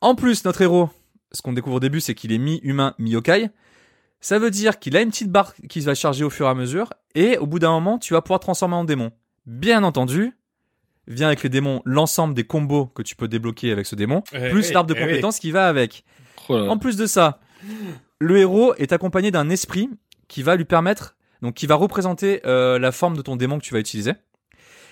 En 0.00 0.14
plus, 0.14 0.44
notre 0.44 0.62
héros, 0.62 0.90
ce 1.32 1.42
qu'on 1.42 1.52
découvre 1.52 1.76
au 1.76 1.80
début, 1.80 2.00
c'est 2.00 2.14
qu'il 2.14 2.32
est 2.32 2.38
mi-humain, 2.38 2.94
mi-yokai. 2.98 3.50
Ça 4.20 4.38
veut 4.38 4.50
dire 4.50 4.78
qu'il 4.78 4.96
a 4.96 5.02
une 5.02 5.10
petite 5.10 5.30
barre 5.30 5.54
qui 5.68 5.80
va 5.80 5.94
charger 5.94 6.24
au 6.24 6.30
fur 6.30 6.46
et 6.46 6.48
à 6.48 6.54
mesure, 6.54 6.90
et 7.14 7.36
au 7.36 7.46
bout 7.46 7.58
d'un 7.58 7.70
moment, 7.72 7.98
tu 7.98 8.14
vas 8.14 8.22
pouvoir 8.22 8.40
transformer 8.40 8.74
en 8.74 8.84
démon. 8.84 9.12
Bien 9.44 9.84
entendu, 9.84 10.32
vient 11.06 11.26
avec 11.26 11.42
les 11.42 11.50
démons 11.50 11.82
l'ensemble 11.84 12.32
des 12.32 12.44
combos 12.44 12.86
que 12.86 13.02
tu 13.02 13.16
peux 13.16 13.28
débloquer 13.28 13.70
avec 13.70 13.84
ce 13.84 13.94
démon, 13.94 14.22
Eh, 14.32 14.48
plus 14.48 14.70
eh, 14.70 14.72
l'arbre 14.72 14.88
de 14.88 14.98
eh 14.98 15.00
compétences 15.00 15.38
qui 15.38 15.50
va 15.50 15.68
avec. 15.68 16.04
Oh. 16.48 16.54
En 16.56 16.78
plus 16.78 16.96
de 16.96 17.04
ça, 17.06 17.40
le 18.18 18.38
héros 18.38 18.74
est 18.76 18.92
accompagné 18.92 19.30
d'un 19.30 19.50
esprit 19.50 19.90
qui 20.28 20.42
va 20.42 20.56
lui 20.56 20.64
permettre, 20.64 21.16
donc 21.42 21.54
qui 21.54 21.66
va 21.66 21.74
représenter 21.74 22.40
euh, 22.46 22.78
la 22.78 22.92
forme 22.92 23.16
de 23.16 23.22
ton 23.22 23.36
démon 23.36 23.58
que 23.58 23.64
tu 23.64 23.74
vas 23.74 23.80
utiliser. 23.80 24.12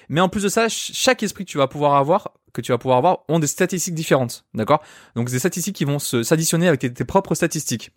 Mais 0.08 0.20
en 0.20 0.28
plus 0.28 0.42
de 0.42 0.48
ça, 0.48 0.62
ch- 0.62 0.92
chaque 0.94 1.22
esprit 1.22 1.44
que 1.44 1.50
tu 1.50 1.58
vas 1.58 1.68
pouvoir 1.68 1.94
avoir, 1.94 2.32
que 2.52 2.60
tu 2.60 2.72
vas 2.72 2.78
pouvoir 2.78 2.98
avoir, 2.98 3.18
ont 3.28 3.38
des 3.38 3.46
statistiques 3.46 3.94
différentes, 3.94 4.44
d'accord? 4.54 4.82
Donc 5.16 5.30
des 5.30 5.38
statistiques 5.38 5.76
qui 5.76 5.84
vont 5.84 5.98
s'additionner 5.98 6.68
avec 6.68 6.80
tes, 6.80 7.04
propres 7.04 7.34
statistiques. 7.34 7.90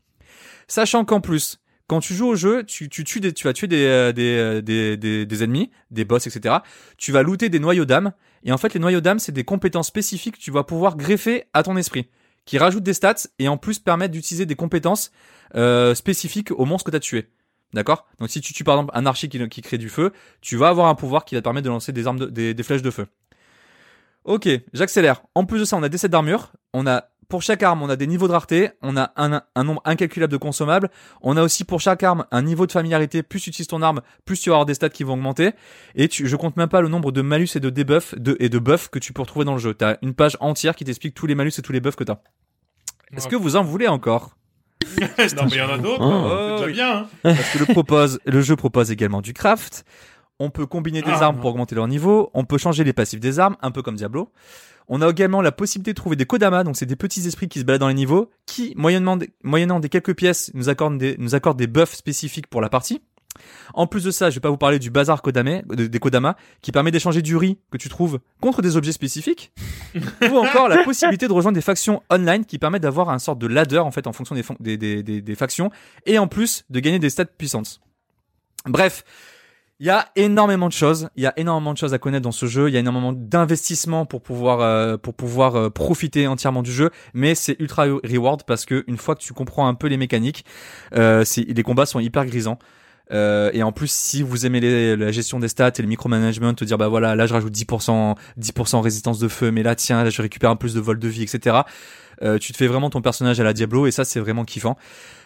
Sachant 0.67 1.05
qu'en 1.05 1.21
plus, 1.21 1.59
quand 1.87 1.99
tu 1.99 2.15
joues 2.15 2.27
au 2.29 2.35
jeu, 2.35 2.63
tu, 2.63 2.89
tu 2.89 3.19
des, 3.19 3.33
tu 3.33 3.45
vas 3.45 3.53
tuer 3.53 3.67
des, 3.67 3.85
euh, 3.85 4.11
des, 4.11 4.37
euh, 4.37 4.61
des, 4.61 4.97
des, 4.97 5.25
des 5.25 5.43
ennemis, 5.43 5.69
des 5.91 6.05
boss, 6.05 6.25
etc. 6.25 6.55
Tu 6.97 7.11
vas 7.11 7.21
looter 7.21 7.49
des 7.49 7.59
noyaux 7.59 7.85
d'âme. 7.85 8.13
Et 8.43 8.51
en 8.51 8.57
fait, 8.57 8.73
les 8.73 8.79
noyaux 8.79 9.01
d'âme, 9.01 9.19
c'est 9.19 9.31
des 9.31 9.43
compétences 9.43 9.87
spécifiques 9.87 10.37
que 10.37 10.41
tu 10.41 10.51
vas 10.51 10.63
pouvoir 10.63 10.97
greffer 10.97 11.45
à 11.53 11.63
ton 11.63 11.77
esprit 11.77 12.09
qui 12.45 12.57
rajoutent 12.57 12.83
des 12.83 12.93
stats 12.93 13.27
et 13.39 13.47
en 13.47 13.57
plus 13.57 13.79
permettent 13.79 14.11
d'utiliser 14.11 14.45
des 14.45 14.55
compétences 14.55 15.11
euh, 15.55 15.95
spécifiques 15.95 16.51
au 16.51 16.65
monstre 16.65 16.85
que 16.85 16.91
tu 16.91 16.97
as 16.97 16.99
tué. 16.99 17.27
D'accord? 17.73 18.05
Donc 18.19 18.29
si 18.29 18.39
tu 18.41 18.53
tues 18.53 18.63
par 18.63 18.75
exemple 18.75 18.91
un 18.95 19.05
archer 19.05 19.27
qui, 19.27 19.49
qui 19.49 19.61
crée 19.61 19.77
du 19.77 19.89
feu, 19.89 20.13
tu 20.41 20.55
vas 20.55 20.69
avoir 20.69 20.87
un 20.87 20.95
pouvoir 20.95 21.25
qui 21.25 21.35
va 21.35 21.41
te 21.41 21.43
permettre 21.43 21.65
de 21.65 21.69
lancer 21.69 21.91
des 21.91 22.07
armes 22.07 22.19
de- 22.19 22.25
des, 22.27 22.53
des 22.53 22.63
flèches 22.63 22.81
de 22.81 22.91
feu. 22.91 23.07
Ok, 24.23 24.47
j'accélère. 24.73 25.21
En 25.35 25.45
plus 25.45 25.59
de 25.59 25.65
ça, 25.65 25.77
on 25.77 25.83
a 25.83 25.89
des 25.89 25.97
sets 25.97 26.09
d'armure. 26.09 26.53
On 26.73 26.87
a 26.87 27.05
pour 27.27 27.41
chaque 27.41 27.63
arme, 27.63 27.81
on 27.81 27.89
a 27.89 27.95
des 27.95 28.07
niveaux 28.07 28.27
de 28.27 28.31
rareté. 28.33 28.69
On 28.81 28.95
a 28.97 29.11
un, 29.17 29.41
un 29.55 29.63
nombre 29.63 29.81
incalculable 29.85 30.31
de 30.31 30.37
consommables. 30.37 30.89
On 31.21 31.37
a 31.37 31.43
aussi 31.43 31.63
pour 31.63 31.81
chaque 31.81 32.01
arme 32.03 32.25
un 32.31 32.41
niveau 32.43 32.65
de 32.65 32.71
familiarité. 32.71 33.23
Plus 33.23 33.39
tu 33.41 33.49
utilises 33.49 33.67
ton 33.67 33.81
arme, 33.81 34.01
plus 34.25 34.39
tu 34.39 34.49
vas 34.49 34.55
avoir 34.55 34.65
des 34.65 34.73
stats 34.75 34.89
qui 34.89 35.03
vont 35.03 35.13
augmenter. 35.13 35.51
Et 35.95 36.07
tu, 36.07 36.27
je 36.27 36.35
compte 36.35 36.55
même 36.57 36.69
pas 36.69 36.81
le 36.81 36.87
nombre 36.87 37.11
de 37.11 37.21
malus 37.21 37.49
et 37.55 37.59
de 37.59 37.69
debuffs 37.69 38.15
de, 38.17 38.37
et 38.39 38.49
de 38.49 38.57
buffs 38.59 38.89
que 38.89 38.99
tu 38.99 39.11
peux 39.11 39.21
retrouver 39.21 39.45
dans 39.45 39.53
le 39.53 39.59
jeu. 39.59 39.73
T'as 39.73 39.97
une 40.01 40.13
page 40.13 40.37
entière 40.39 40.75
qui 40.75 40.85
t'explique 40.85 41.13
tous 41.13 41.25
les 41.27 41.35
malus 41.35 41.51
et 41.57 41.61
tous 41.61 41.71
les 41.71 41.81
buffs 41.81 41.95
que 41.95 42.03
t'as. 42.03 42.17
Est-ce 43.11 43.27
que 43.27 43.35
vous 43.35 43.55
en 43.55 43.63
voulez 43.63 43.87
encore? 43.87 44.35
non, 45.35 45.43
mais 45.45 45.49
il 45.51 45.57
y 45.57 45.61
en 45.61 45.69
a 45.69 45.77
d'autres. 45.77 46.01
Oh, 46.01 46.57
c'est 46.59 46.65
déjà 46.65 46.65
oui. 46.67 46.73
bien. 46.73 46.97
Hein. 46.99 47.07
Parce 47.35 47.49
que 47.53 47.59
le, 47.59 47.65
propose, 47.65 48.19
le 48.25 48.41
jeu 48.41 48.55
propose 48.55 48.91
également 48.91 49.21
du 49.21 49.33
craft. 49.33 49.85
On 50.39 50.49
peut 50.49 50.65
combiner 50.65 51.01
des 51.01 51.11
Ah, 51.11 51.25
armes 51.25 51.35
non. 51.37 51.41
pour 51.41 51.51
augmenter 51.51 51.75
leur 51.75 51.87
niveau. 51.87 52.29
On 52.33 52.43
peut 52.45 52.57
changer 52.57 52.83
les 52.83 52.93
passifs 52.93 53.19
des 53.19 53.39
armes, 53.39 53.55
un 53.61 53.71
peu 53.71 53.81
comme 53.81 53.95
Diablo. 53.95 54.31
On 54.87 55.01
a 55.01 55.09
également 55.09 55.41
la 55.41 55.51
possibilité 55.51 55.93
de 55.93 55.95
trouver 55.95 56.15
des 56.15 56.25
Kodama, 56.25 56.63
donc 56.63 56.75
c'est 56.77 56.85
des 56.85 56.95
petits 56.95 57.25
esprits 57.27 57.47
qui 57.47 57.59
se 57.59 57.63
baladent 57.63 57.81
dans 57.81 57.87
les 57.87 57.93
niveaux, 57.95 58.29
qui, 58.45 58.73
moyennement, 58.77 59.17
des- 59.17 59.31
moyennant 59.43 59.79
des 59.79 59.89
quelques 59.89 60.13
pièces, 60.15 60.51
nous 60.53 60.69
accordent 60.69 60.97
des, 60.99 61.15
nous 61.17 61.33
accordent 61.33 61.57
des 61.57 61.65
buffs 61.67 61.95
spécifiques 61.95 62.47
pour 62.47 62.61
la 62.61 62.69
partie. 62.69 63.01
En 63.73 63.87
plus 63.87 64.03
de 64.03 64.11
ça, 64.11 64.29
je 64.29 64.35
vais 64.35 64.41
pas 64.41 64.49
vous 64.49 64.57
parler 64.57 64.79
du 64.79 64.89
bazar 64.89 65.21
Kodame, 65.21 65.61
des 65.63 65.99
Kodama, 65.99 66.35
qui 66.61 66.71
permet 66.71 66.91
d'échanger 66.91 67.21
du 67.21 67.35
riz 67.35 67.57
que 67.71 67.77
tu 67.77 67.89
trouves 67.89 68.19
contre 68.41 68.61
des 68.61 68.77
objets 68.77 68.91
spécifiques, 68.91 69.51
ou 69.95 70.37
encore 70.37 70.67
la 70.69 70.83
possibilité 70.83 71.27
de 71.27 71.33
rejoindre 71.33 71.55
des 71.55 71.61
factions 71.61 72.01
online 72.09 72.45
qui 72.45 72.57
permettent 72.59 72.83
d'avoir 72.83 73.09
un 73.09 73.19
sorte 73.19 73.39
de 73.39 73.47
ladder 73.47 73.79
en 73.79 73.91
fait 73.91 74.07
en 74.07 74.13
fonction 74.13 74.35
des, 74.35 74.43
fon- 74.43 74.55
des, 74.59 74.77
des, 74.77 75.03
des, 75.03 75.21
des 75.21 75.35
factions, 75.35 75.69
et 76.05 76.17
en 76.19 76.27
plus 76.27 76.65
de 76.69 76.79
gagner 76.79 76.99
des 76.99 77.09
stats 77.09 77.25
puissantes. 77.25 77.81
Bref, 78.67 79.03
il 79.81 79.87
y 79.87 79.89
a 79.89 80.07
énormément 80.15 80.67
de 80.67 80.73
choses, 80.73 81.09
il 81.17 81.23
y 81.23 81.27
a 81.27 81.33
énormément 81.37 81.73
de 81.73 81.77
choses 81.77 81.93
à 81.93 81.99
connaître 81.99 82.23
dans 82.23 82.31
ce 82.31 82.45
jeu, 82.45 82.69
il 82.69 82.73
y 82.73 82.77
a 82.77 82.79
énormément 82.79 83.11
d'investissement 83.11 84.05
pour 84.05 84.21
pouvoir 84.21 84.61
euh, 84.61 84.95
pour 84.95 85.13
pouvoir 85.13 85.55
euh, 85.57 85.69
profiter 85.69 86.27
entièrement 86.27 86.63
du 86.63 86.71
jeu, 86.71 86.91
mais 87.13 87.35
c'est 87.35 87.57
ultra 87.59 87.83
reward 87.83 88.43
parce 88.47 88.63
que 88.65 88.85
une 88.87 88.95
fois 88.97 89.15
que 89.15 89.21
tu 89.21 89.33
comprends 89.33 89.67
un 89.67 89.73
peu 89.73 89.87
les 89.87 89.97
mécaniques, 89.97 90.45
euh, 90.95 91.25
les 91.35 91.63
combats 91.63 91.85
sont 91.85 91.99
hyper 91.99 92.25
grisants. 92.25 92.57
Euh, 93.11 93.51
et 93.53 93.61
en 93.63 93.71
plus, 93.71 93.91
si 93.91 94.21
vous 94.23 94.45
aimez 94.45 94.59
les- 94.59 94.95
la 94.95 95.11
gestion 95.11 95.39
des 95.39 95.47
stats 95.47 95.71
et 95.77 95.81
le 95.81 95.87
micromanagement, 95.87 96.53
te 96.53 96.65
dire 96.65 96.77
bah 96.77 96.87
voilà, 96.87 97.15
là 97.15 97.27
je 97.27 97.33
rajoute 97.33 97.51
10%, 97.53 98.15
10% 98.37 98.81
résistance 98.81 99.19
de 99.19 99.27
feu, 99.27 99.51
mais 99.51 99.61
là 99.63 99.75
tiens, 99.75 100.03
là 100.03 100.09
je 100.09 100.21
récupère 100.21 100.49
un 100.49 100.55
plus 100.55 100.73
de 100.73 100.79
vol 100.79 100.97
de 100.99 101.07
vie, 101.07 101.23
etc. 101.23 101.57
Euh, 102.23 102.37
tu 102.37 102.51
te 102.51 102.57
fais 102.57 102.67
vraiment 102.67 102.89
ton 102.89 103.01
personnage 103.01 103.39
à 103.39 103.43
la 103.43 103.53
Diablo 103.53 103.87
et 103.87 103.91
ça 103.91 104.05
c'est 104.05 104.19
vraiment 104.19 104.45
kiffant. 104.45 104.77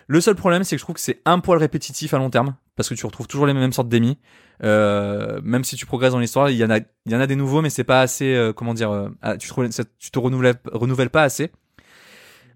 Le 0.08 0.22
seul 0.22 0.34
problème, 0.36 0.64
c'est 0.64 0.76
que 0.76 0.80
je 0.80 0.86
trouve 0.86 0.96
que 0.96 1.02
c'est 1.02 1.22
un 1.26 1.40
poil 1.40 1.60
répétitif 1.60 2.14
à 2.16 2.18
long 2.18 2.32
terme 2.32 2.56
parce 2.76 2.90
que 2.90 2.96
tu 2.96 3.06
retrouves 3.06 3.28
toujours 3.28 3.46
les 3.46 3.54
mêmes 3.54 3.72
sortes 3.72 3.90
d'ennemis. 3.90 4.18
Euh, 4.64 5.40
même 5.44 5.64
si 5.64 5.76
tu 5.76 5.86
progresses 5.86 6.14
dans 6.14 6.20
l'histoire, 6.20 6.50
il 6.50 6.58
y 6.58 6.66
en 6.66 6.70
a, 6.72 6.80
il 6.80 7.12
y 7.12 7.16
en 7.16 7.20
a 7.20 7.28
des 7.28 7.36
nouveaux, 7.36 7.62
mais 7.62 7.70
c'est 7.70 7.84
pas 7.84 8.02
assez, 8.02 8.34
euh, 8.34 8.52
comment 8.52 8.74
dire, 8.74 8.90
euh, 8.92 9.10
ah, 9.22 9.38
tu, 9.38 9.48
te, 9.50 9.82
tu 10.00 10.12
te 10.12 10.20
renouvelles, 10.20 10.56
renouvelles 10.74 11.12
pas 11.12 11.24
assez. 11.24 11.52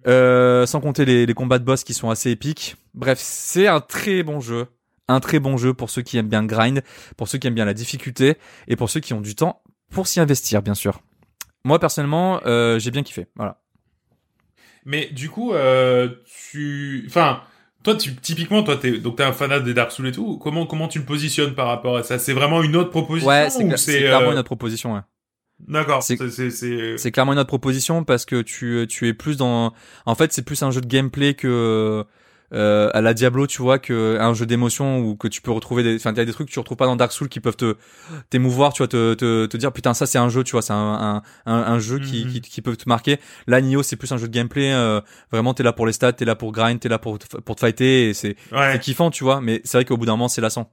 Euh, 0.06 0.66
sans 0.66 0.82
compter 0.82 1.06
les, 1.06 1.26
les 1.26 1.34
combats 1.34 1.60
de 1.60 1.64
boss 1.64 1.84
qui 1.84 1.94
sont 1.94 2.10
assez 2.10 2.32
épiques. 2.32 2.76
Bref, 2.94 3.20
c'est 3.22 3.68
un 3.68 3.80
très 3.80 4.24
bon 4.24 4.42
jeu. 4.42 4.66
Un 5.10 5.20
très 5.20 5.40
bon 5.40 5.58
jeu 5.58 5.74
pour 5.74 5.90
ceux 5.90 6.02
qui 6.02 6.18
aiment 6.18 6.30
bien 6.30 6.42
le 6.42 6.48
grind, 6.48 6.82
pour 7.18 7.28
ceux 7.28 7.38
qui 7.38 7.48
aiment 7.48 7.56
bien 7.56 7.66
la 7.66 7.74
difficulté 7.74 8.38
et 8.68 8.76
pour 8.76 8.90
ceux 8.90 9.00
qui 9.02 9.14
ont 9.14 9.22
du 9.22 9.36
temps 9.36 9.62
pour 9.92 10.08
s'y 10.08 10.20
investir, 10.20 10.62
bien 10.62 10.74
sûr. 10.74 11.02
Moi, 11.66 11.78
personnellement, 11.80 12.42
euh, 12.46 12.80
j'ai 12.80 12.90
bien 12.92 13.04
kiffé. 13.04 13.28
Voilà. 13.36 13.60
Mais 14.86 15.08
du 15.12 15.30
coup, 15.30 15.54
euh, 15.54 16.10
tu, 16.52 17.04
enfin, 17.08 17.42
toi, 17.84 17.96
tu, 17.96 18.16
typiquement, 18.16 18.64
toi, 18.64 18.76
t'es, 18.78 18.98
donc 18.98 19.18
t'es 19.18 19.24
un 19.24 19.32
fanat 19.34 19.60
des 19.62 19.74
Dark 19.74 19.92
Souls 19.92 20.08
et 20.08 20.12
tout. 20.12 20.38
Comment, 20.40 20.66
comment 20.66 20.88
tu 20.88 21.00
le 21.00 21.06
positionnes 21.06 21.54
par 21.56 21.68
rapport 21.68 21.96
à 21.98 22.04
ça? 22.04 22.20
C'est 22.20 22.34
vraiment 22.34 22.64
une 22.64 22.76
autre 22.76 22.90
proposition 22.90 23.30
Ouais, 23.30 23.50
c'est 23.50 23.64
cla- 23.64 23.98
clairement 24.00 24.28
euh, 24.30 24.32
une 24.34 24.38
autre 24.40 24.46
proposition. 24.48 24.94
Ouais. 24.96 25.02
D'accord. 25.60 26.04
c'est- 26.04 26.18
C'est 26.98 27.12
clairement 27.12 27.34
une 27.34 27.40
autre 27.40 27.48
proposition 27.48 28.04
parce 28.04 28.26
que 28.26 28.42
tu 28.42 28.86
tu 28.90 29.08
es 29.08 29.14
plus 29.14 29.38
dans 29.38 29.72
en 30.06 30.16
fait 30.16 30.34
c'est 30.34 30.42
plus 30.42 30.62
un 30.64 30.72
jeu 30.72 30.82
de 30.82 30.88
gameplay 30.88 31.36
que 31.36 32.04
euh, 32.54 32.90
à 32.94 33.02
la 33.02 33.14
Diablo 33.14 33.48
tu 33.48 33.62
vois 33.62 33.80
que 33.80 34.18
un 34.20 34.34
jeu 34.34 34.46
d'émotion 34.46 35.00
ou 35.00 35.16
que 35.16 35.28
tu 35.28 35.42
peux 35.42 35.52
retrouver 35.52 35.82
des 35.84 35.96
enfin 35.96 36.12
il 36.12 36.18
y 36.18 36.22
a 36.22 36.26
des 36.26 36.34
trucs 36.34 36.48
que 36.48 36.54
tu 36.54 36.60
retrouves 36.60 36.78
pas 36.78 36.86
dans 36.86 36.96
Dark 36.96 37.12
Souls 37.12 37.30
qui 37.30 37.40
peuvent 37.40 37.56
te 37.58 37.76
t'émouvoir 38.30 38.74
tu 38.74 38.80
vois 38.80 38.88
te, 38.88 39.14
te 39.16 39.46
te 39.46 39.58
dire 39.58 39.72
putain 39.72 39.94
ça 39.94 40.06
c'est 40.06 40.18
un 40.18 40.30
jeu 40.30 40.44
tu 40.44 40.52
vois 40.52 40.62
c'est 40.62 40.74
un, 40.74 40.78
un 41.46 41.52
un 41.52 41.56
un 41.74 41.80
jeu 41.80 42.00
qui, 42.00 42.26
Mhm. 42.26 42.32
qui 42.32 42.42
qui 42.42 42.62
peut 42.62 42.76
te 42.76 42.88
marquer 42.88 43.20
là 43.48 43.62
Nioh 43.62 43.84
c'est 43.84 43.96
plus 43.96 44.12
un 44.12 44.18
jeu 44.18 44.28
de 44.28 44.34
gameplay 44.34 44.72
euh, 44.74 45.02
vraiment 45.32 45.54
t'es 45.54 45.64
là 45.64 45.74
pour 45.74 45.86
les 45.86 45.94
stats 45.94 46.14
t'es 46.14 46.26
là 46.26 46.36
pour 46.36 46.52
grind 46.52 46.80
t'es 46.80 46.90
là 46.90 47.00
pour 47.00 47.18
te, 47.20 47.38
pour 47.38 47.56
te 47.56 47.60
fighter 47.62 48.10
et 48.10 48.14
c'est 48.14 48.36
Ouais. 48.52 48.74
c'est 48.74 48.80
kiffant 48.80 49.10
tu 49.12 49.24
vois 49.24 49.42
mais 49.42 49.62
c'est 49.64 49.78
vrai 49.78 49.86
qu'au 49.86 49.98
bout 49.98 50.06
d'un 50.06 50.14
moment 50.14 50.28
c'est 50.28 50.42
lassant 50.42 50.72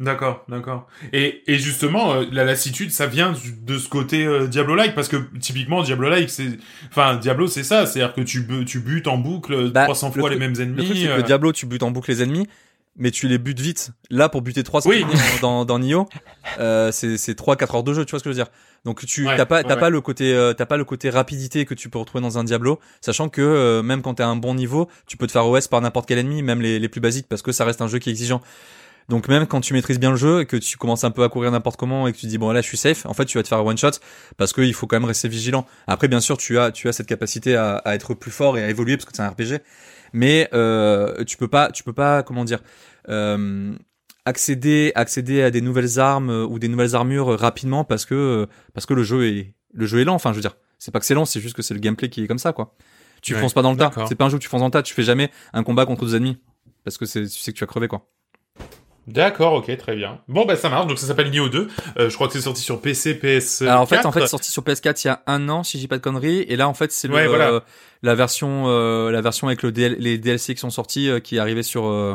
D'accord, 0.00 0.44
d'accord. 0.48 0.86
Et, 1.12 1.42
et 1.46 1.58
justement, 1.58 2.14
euh, 2.14 2.24
la 2.32 2.44
lassitude, 2.44 2.90
ça 2.90 3.06
vient 3.06 3.32
du- 3.32 3.52
de 3.52 3.76
ce 3.78 3.86
côté 3.88 4.24
euh, 4.24 4.46
Diablo-like, 4.46 4.94
parce 4.94 5.08
que 5.08 5.16
typiquement 5.38 5.82
Diablo-like, 5.82 6.30
c'est, 6.30 6.58
enfin 6.90 7.16
Diablo, 7.16 7.46
c'est 7.48 7.62
ça, 7.64 7.84
c'est-à-dire 7.84 8.14
que 8.14 8.22
tu, 8.22 8.40
bu- 8.40 8.64
tu 8.64 8.80
butes 8.80 9.08
en 9.08 9.18
boucle 9.18 9.70
Bah, 9.70 9.84
300 9.84 10.06
le 10.08 10.12
fois 10.20 10.30
truc- 10.30 10.32
les 10.32 10.38
mêmes 10.38 10.56
Le 10.56 10.62
ennemis. 10.62 10.84
truc, 10.86 10.96
c'est 10.96 11.04
que 11.04 11.10
euh, 11.10 11.22
Diablo, 11.22 11.52
tu 11.52 11.66
butes 11.66 11.82
en 11.82 11.90
boucle 11.90 12.10
les 12.10 12.22
ennemis, 12.22 12.46
mais 12.96 13.10
tu 13.10 13.28
les 13.28 13.36
butes 13.36 13.60
vite. 13.60 13.90
Là, 14.08 14.30
pour 14.30 14.40
buter 14.40 14.62
3 14.64 14.86
Oui. 14.86 15.04
dans, 15.42 15.66
dans 15.66 15.78
Nioh, 15.78 16.08
euh, 16.58 16.90
c'est, 16.92 17.18
c'est 17.18 17.38
3-4 17.38 17.76
heures 17.76 17.82
de 17.84 17.92
jeu, 17.92 18.04
tu 18.06 18.12
vois 18.12 18.20
ce 18.20 18.24
que 18.24 18.30
je 18.32 18.36
veux 18.38 18.42
dire. 18.42 18.50
Donc, 18.86 19.04
tu, 19.04 19.26
Ouais, 19.26 19.36
t'as 19.36 19.44
pas, 19.44 19.62
t'as 19.62 19.74
ouais. 19.74 19.80
pas 19.80 19.90
le 19.90 20.00
côté, 20.00 20.32
euh, 20.32 20.54
t'as 20.54 20.64
pas 20.64 20.78
le 20.78 20.84
côté 20.86 21.10
rapidité 21.10 21.66
que 21.66 21.74
tu 21.74 21.90
peux 21.90 21.98
retrouver 21.98 22.22
dans 22.22 22.38
un 22.38 22.44
Diablo, 22.44 22.80
sachant 23.02 23.28
que, 23.28 23.42
euh, 23.42 23.82
même 23.82 24.00
quand 24.00 24.14
t'es 24.14 24.22
à 24.22 24.28
un 24.28 24.36
bon 24.36 24.54
niveau, 24.54 24.88
tu 25.06 25.18
peux 25.18 25.26
te 25.26 25.32
faire 25.32 25.46
OS 25.46 25.68
par 25.68 25.82
n'importe 25.82 26.08
quel 26.08 26.16
ennemi, 26.16 26.42
même 26.42 26.62
les, 26.62 26.78
les 26.78 26.88
plus 26.88 27.02
basiques, 27.02 27.26
parce 27.28 27.42
que 27.42 27.52
ça 27.52 27.66
reste 27.66 27.82
un 27.82 27.88
jeu 27.88 27.98
qui 27.98 28.08
est 28.08 28.12
exigeant. 28.12 28.40
Donc 29.10 29.26
même 29.26 29.44
quand 29.46 29.60
tu 29.60 29.74
maîtrises 29.74 29.98
bien 29.98 30.10
le 30.10 30.16
jeu 30.16 30.42
et 30.42 30.46
que 30.46 30.56
tu 30.56 30.76
commences 30.76 31.02
un 31.02 31.10
peu 31.10 31.24
à 31.24 31.28
courir 31.28 31.50
n'importe 31.50 31.76
comment 31.76 32.06
et 32.06 32.12
que 32.12 32.16
tu 32.16 32.26
dis 32.26 32.38
bon 32.38 32.52
là 32.52 32.60
je 32.60 32.66
suis 32.68 32.76
safe, 32.76 33.04
en 33.06 33.12
fait 33.12 33.24
tu 33.24 33.36
vas 33.38 33.42
te 33.42 33.48
faire 33.48 33.62
one 33.66 33.76
shot 33.76 33.90
parce 34.36 34.52
qu'il 34.52 34.72
faut 34.72 34.86
quand 34.86 34.96
même 34.96 35.04
rester 35.04 35.28
vigilant. 35.28 35.66
Après 35.88 36.06
bien 36.06 36.20
sûr 36.20 36.36
tu 36.38 36.58
as 36.60 36.70
tu 36.70 36.88
as 36.88 36.92
cette 36.92 37.08
capacité 37.08 37.56
à, 37.56 37.76
à 37.78 37.96
être 37.96 38.14
plus 38.14 38.30
fort 38.30 38.56
et 38.56 38.62
à 38.62 38.70
évoluer 38.70 38.96
parce 38.96 39.06
que 39.06 39.10
c'est 39.14 39.22
un 39.22 39.28
RPG, 39.28 39.62
mais 40.12 40.48
euh, 40.54 41.24
tu 41.24 41.36
peux 41.36 41.48
pas 41.48 41.72
tu 41.72 41.82
peux 41.82 41.92
pas 41.92 42.22
comment 42.22 42.44
dire 42.44 42.60
euh, 43.08 43.74
accéder 44.26 44.92
accéder 44.94 45.42
à 45.42 45.50
des 45.50 45.60
nouvelles 45.60 45.98
armes 45.98 46.30
ou 46.30 46.60
des 46.60 46.68
nouvelles 46.68 46.94
armures 46.94 47.36
rapidement 47.36 47.82
parce 47.82 48.06
que 48.06 48.46
parce 48.74 48.86
que 48.86 48.94
le 48.94 49.02
jeu 49.02 49.26
est 49.26 49.54
le 49.74 49.86
jeu 49.86 50.00
est 50.00 50.04
lent. 50.04 50.14
Enfin 50.14 50.30
je 50.30 50.36
veux 50.36 50.42
dire 50.42 50.56
c'est 50.78 50.92
pas 50.92 51.00
que 51.00 51.06
c'est 51.06 51.14
lent, 51.14 51.24
c'est 51.24 51.40
juste 51.40 51.56
que 51.56 51.62
c'est 51.62 51.74
le 51.74 51.80
gameplay 51.80 52.10
qui 52.10 52.22
est 52.22 52.28
comme 52.28 52.38
ça 52.38 52.52
quoi. 52.52 52.76
Tu 53.22 53.34
Ouais, 53.34 53.40
fonces 53.40 53.54
pas 53.54 53.62
dans 53.62 53.72
le 53.72 53.76
tas. 53.76 53.90
C'est 54.08 54.14
pas 54.14 54.26
un 54.26 54.28
jeu 54.28 54.36
où 54.36 54.38
tu 54.38 54.48
fonces 54.48 54.60
dans 54.60 54.66
le 54.66 54.70
tas. 54.70 54.82
Tu 54.82 54.94
fais 54.94 55.02
jamais 55.02 55.30
un 55.52 55.64
combat 55.64 55.84
contre 55.84 56.06
deux 56.06 56.14
ennemis 56.14 56.38
parce 56.84 56.96
que 56.96 57.06
c'est 57.06 57.22
tu 57.24 57.38
sais 57.40 57.52
que 57.52 57.58
tu 57.58 57.64
vas 57.64 57.66
crever 57.66 57.88
quoi. 57.88 58.08
D'accord, 59.12 59.54
ok, 59.54 59.76
très 59.76 59.96
bien. 59.96 60.20
Bon, 60.28 60.46
bah 60.46 60.56
ça 60.56 60.68
marche. 60.68 60.86
Donc 60.86 60.98
ça 60.98 61.06
s'appelle 61.06 61.30
Nioh 61.30 61.48
2. 61.48 61.68
Euh, 61.98 62.08
je 62.10 62.14
crois 62.14 62.26
que 62.28 62.32
c'est 62.34 62.40
sorti 62.40 62.62
sur 62.62 62.80
PC, 62.80 63.14
PS. 63.14 63.62
Alors 63.62 63.80
en 63.82 63.86
fait, 63.86 63.96
4. 63.96 64.06
en 64.06 64.12
fait, 64.12 64.20
c'est 64.20 64.26
sorti 64.28 64.50
sur 64.50 64.62
PS4 64.62 65.02
il 65.04 65.08
y 65.08 65.10
a 65.10 65.22
un 65.26 65.48
an, 65.48 65.62
si 65.62 65.78
j'ai 65.80 65.88
pas 65.88 65.96
de 65.98 66.02
conneries, 66.02 66.40
et 66.42 66.56
là 66.56 66.68
en 66.68 66.74
fait 66.74 66.92
c'est 66.92 67.08
le, 67.08 67.14
Ouais, 67.14 67.26
voilà. 67.26 67.50
euh, 67.52 67.60
la 68.02 68.14
version, 68.14 68.64
euh, 68.68 69.10
la 69.10 69.20
version 69.20 69.48
avec 69.48 69.62
le 69.62 69.72
DL, 69.72 69.96
les 69.98 70.16
DLC 70.18 70.54
qui 70.54 70.60
sont 70.60 70.70
sortis, 70.70 71.08
euh, 71.08 71.20
qui 71.20 71.36
est 71.36 71.38
arrivé 71.40 71.62
sur 71.62 71.86
euh, 71.86 72.14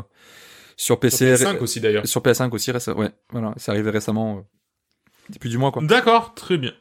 sur 0.78 0.96
Sur 0.96 1.00
PC, 1.00 1.34
PS5 1.36 1.60
aussi 1.60 1.80
d'ailleurs. 1.82 2.08
sur 2.08 2.22
PS5 2.22 2.50
aussi, 2.54 2.72
récemment. 2.72 3.00
Ouais, 3.00 3.12
voilà, 3.32 3.54
c'est 3.58 3.72
arrivé 3.72 3.90
récemment, 3.92 4.38
euh, 4.38 4.42
depuis 5.30 5.50
du 5.50 5.58
mois 5.58 5.72
quoi. 5.72 5.82
D'accord, 5.84 6.34
très 6.34 6.58
bien, 6.58 6.72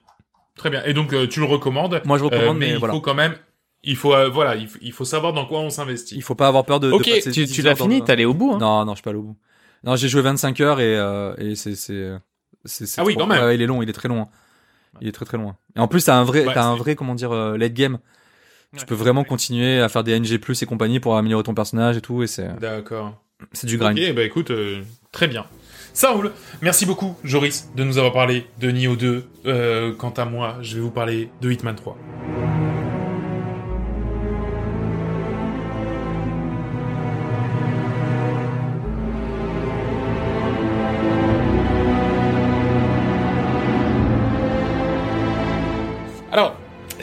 très 0.56 0.70
bien. 0.70 0.82
Et 0.84 0.94
donc 0.94 1.12
euh, 1.12 1.26
tu 1.26 1.40
le 1.40 1.46
recommandes. 1.46 2.00
Moi 2.04 2.18
je 2.18 2.24
euh, 2.24 2.26
recommande, 2.28 2.58
mais 2.58 2.66
mais, 2.68 2.72
il 2.74 2.78
voilà, 2.78 2.94
faut 2.94 3.00
quand 3.00 3.14
même, 3.14 3.34
il 3.82 3.96
faut, 3.96 4.14
euh, 4.14 4.28
voilà, 4.28 4.54
il 4.56 4.68
faut, 4.68 4.78
il 4.80 4.92
faut 4.92 5.04
savoir 5.04 5.32
dans 5.32 5.46
quoi 5.46 5.60
on 5.60 5.70
s'investit. 5.70 6.14
il 6.16 6.22
faut 6.22 6.34
pas 6.34 6.48
avoir 6.48 6.64
peur 6.64 6.80
de. 6.80 6.88
de 6.88 6.92
Ok, 6.92 7.04
passer 7.08 7.30
Tu, 7.32 7.44
10 7.46 7.52
tu 7.52 7.62
l'as 7.62 7.74
fini, 7.76 7.98
le- 8.00 8.04
t'es 8.04 8.12
allé 8.12 8.24
au 8.24 8.34
bout. 8.34 8.52
Hein. 8.54 8.58
Non, 8.58 8.84
non, 8.84 8.92
je 8.92 8.96
suis 8.96 9.02
pas 9.02 9.10
allé 9.10 9.18
au 9.18 9.22
bout. 9.22 9.36
Non, 9.84 9.96
j'ai 9.96 10.08
joué 10.08 10.22
25 10.22 10.60
heures 10.60 10.80
et 10.80 10.96
euh, 10.96 11.34
et 11.38 11.54
c'est 11.54 11.74
c'est 11.76 12.12
C'est, 12.64 12.86
c'est 12.86 13.00
Ah 13.00 13.04
oui, 13.04 13.12
trop- 13.14 13.22
quand 13.22 13.26
même. 13.28 13.44
ouais, 13.44 13.54
il 13.54 13.60
est 13.62 13.66
long, 13.66 13.82
il 13.82 13.88
est 13.90 13.92
très 13.92 14.08
long. 14.08 14.22
hein. 14.22 14.28
Il 15.00 15.08
est 15.08 15.12
très 15.12 15.24
très 15.26 15.36
loin. 15.36 15.56
Et 15.76 15.80
en 15.80 15.88
plus, 15.88 16.04
t'as 16.04 16.14
un 16.16 16.24
vrai, 16.24 16.46
Ouais, 16.46 16.54
t'as 16.54 16.64
un 16.66 16.74
c'est- 16.74 16.78
vrai, 16.78 16.94
comment 16.94 17.14
dire, 17.14 17.32
euh, 17.32 17.58
late 17.58 17.74
game. 17.74 17.98
Tu 18.72 18.80
Ouais. 18.80 18.86
peux 18.86 18.94
vraiment 18.94 19.22
continuer 19.24 19.80
à 19.80 19.88
faire 19.88 20.02
des 20.04 20.18
NG+ 20.18 20.40
et 20.62 20.66
compagnie 20.66 20.98
pour 21.00 21.16
améliorer 21.16 21.42
ton 21.44 21.52
personnage 21.54 21.96
et 21.96 22.00
tout, 22.00 22.22
et 22.22 22.26
c'est, 22.26 22.48
D'accord. 22.60 23.20
c'est 23.52 23.66
du 23.66 23.76
grind. 23.76 23.98
Ok, 23.98 24.14
bah 24.14 24.22
écoute, 24.22 24.50
euh, 24.50 24.82
très 25.12 25.28
bien. 25.28 25.44
Ça 25.92 26.10
roule. 26.12 26.32
Merci 26.62 26.86
beaucoup, 26.86 27.16
Joris, 27.22 27.68
de 27.76 27.84
nous 27.84 27.98
avoir 27.98 28.12
parlé 28.12 28.46
de 28.60 28.70
Nioh 28.70 28.96
2. 28.96 29.26
Euh, 29.46 29.92
quant 29.94 30.10
à 30.10 30.24
moi, 30.24 30.56
je 30.62 30.76
vais 30.76 30.80
vous 30.80 30.90
parler 30.90 31.28
de 31.42 31.50
Hitman 31.52 31.74
3. 31.76 31.96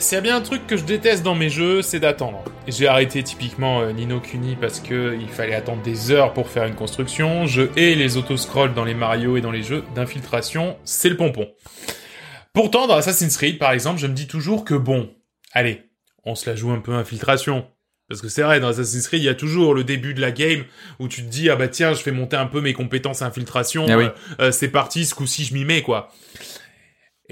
S'il 0.02 0.16
y 0.16 0.18
a 0.18 0.20
bien 0.20 0.36
un 0.36 0.40
truc 0.40 0.66
que 0.66 0.76
je 0.76 0.84
déteste 0.84 1.22
dans 1.22 1.34
mes 1.34 1.48
jeux, 1.48 1.80
c'est 1.80 2.00
d'attendre. 2.00 2.42
J'ai 2.66 2.88
arrêté 2.88 3.22
typiquement 3.22 3.80
euh, 3.82 3.92
Nino 3.92 4.20
Kuni 4.20 4.56
parce 4.60 4.80
que 4.80 5.16
il 5.20 5.28
fallait 5.28 5.54
attendre 5.54 5.82
des 5.82 6.10
heures 6.10 6.32
pour 6.32 6.48
faire 6.48 6.64
une 6.64 6.74
construction. 6.74 7.46
Je 7.46 7.62
hais 7.76 7.94
les 7.94 8.16
autoscrolls 8.16 8.74
dans 8.74 8.84
les 8.84 8.94
Mario 8.94 9.36
et 9.36 9.40
dans 9.40 9.50
les 9.52 9.62
jeux 9.62 9.84
d'infiltration, 9.94 10.76
c'est 10.84 11.08
le 11.08 11.16
pompon. 11.16 11.48
Pourtant, 12.52 12.86
dans 12.86 12.96
Assassin's 12.96 13.36
Creed, 13.36 13.58
par 13.58 13.72
exemple, 13.72 14.00
je 14.00 14.06
me 14.06 14.12
dis 14.14 14.26
toujours 14.26 14.64
que 14.64 14.74
bon, 14.74 15.10
allez, 15.52 15.82
on 16.24 16.34
se 16.34 16.50
la 16.50 16.56
joue 16.56 16.70
un 16.70 16.80
peu 16.80 16.92
infiltration. 16.92 17.66
Parce 18.08 18.20
que 18.20 18.28
c'est 18.28 18.42
vrai, 18.42 18.60
dans 18.60 18.68
Assassin's 18.68 19.06
Creed, 19.06 19.22
il 19.22 19.26
y 19.26 19.28
a 19.30 19.34
toujours 19.34 19.72
le 19.72 19.84
début 19.84 20.12
de 20.12 20.20
la 20.20 20.32
game 20.32 20.64
où 20.98 21.08
tu 21.08 21.22
te 21.22 21.28
dis, 21.28 21.48
ah 21.48 21.56
bah 21.56 21.68
tiens, 21.68 21.94
je 21.94 22.02
fais 22.02 22.10
monter 22.12 22.36
un 22.36 22.46
peu 22.46 22.60
mes 22.60 22.74
compétences 22.74 23.22
infiltration, 23.22 23.86
Ah 23.88 23.96
oui. 23.96 24.04
euh, 24.04 24.10
euh, 24.40 24.52
c'est 24.52 24.68
parti, 24.68 25.06
ce 25.06 25.14
coup-ci, 25.14 25.44
je 25.44 25.54
m'y 25.54 25.64
mets, 25.64 25.80
quoi. 25.82 26.12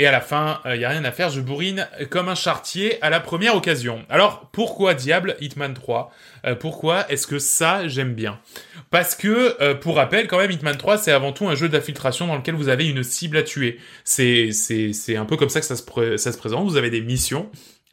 Et 0.01 0.07
à 0.07 0.13
la 0.13 0.23
fin, 0.23 0.63
il 0.65 0.81
y 0.81 0.87
a 0.87 0.89
rien 0.89 1.05
à 1.05 1.13
faire, 1.13 1.29
je 1.29 1.43
bourrine 1.43 1.87
comme 2.09 2.31
un 2.31 2.35
chartier 2.35 2.97
à 3.03 3.11
la 3.11 3.21
première 3.21 3.55
occasion. 3.55 4.03
Alors, 4.09 4.49
pourquoi 4.51 4.95
diable 4.95 5.37
Hitman 5.43 5.75
3 5.75 6.11
Euh, 6.47 6.55
Pourquoi 6.55 7.07
est-ce 7.11 7.27
que 7.27 7.39
ça, 7.39 7.87
j'aime 7.87 8.15
bien? 8.15 8.41
Parce 8.89 9.15
que, 9.15 9.63
euh, 9.63 9.75
pour 9.75 9.97
rappel, 9.97 10.27
quand 10.27 10.39
même, 10.39 10.51
Hitman 10.51 10.75
3, 10.75 10.97
c'est 10.97 11.13
avant 11.13 11.35
tout 11.35 11.49
un 11.49 11.55
jeu 11.55 11.69
d'infiltration 11.69 12.27
dans 12.27 12.37
lequel 12.37 12.55
vous 12.55 12.71
avez 12.71 12.89
une 12.89 13.03
cible 13.03 13.37
à 13.37 13.43
tuer. 13.43 13.79
C'est, 14.05 14.49
un 15.19 15.27
peu 15.27 15.37
comme 15.37 15.51
ça 15.51 15.61
que 15.61 15.67
ça 15.67 15.77
se 15.77 16.39
présente. 16.39 16.67
Vous 16.67 16.79
avez 16.79 16.89
des 16.89 17.03
missions. 17.03 17.51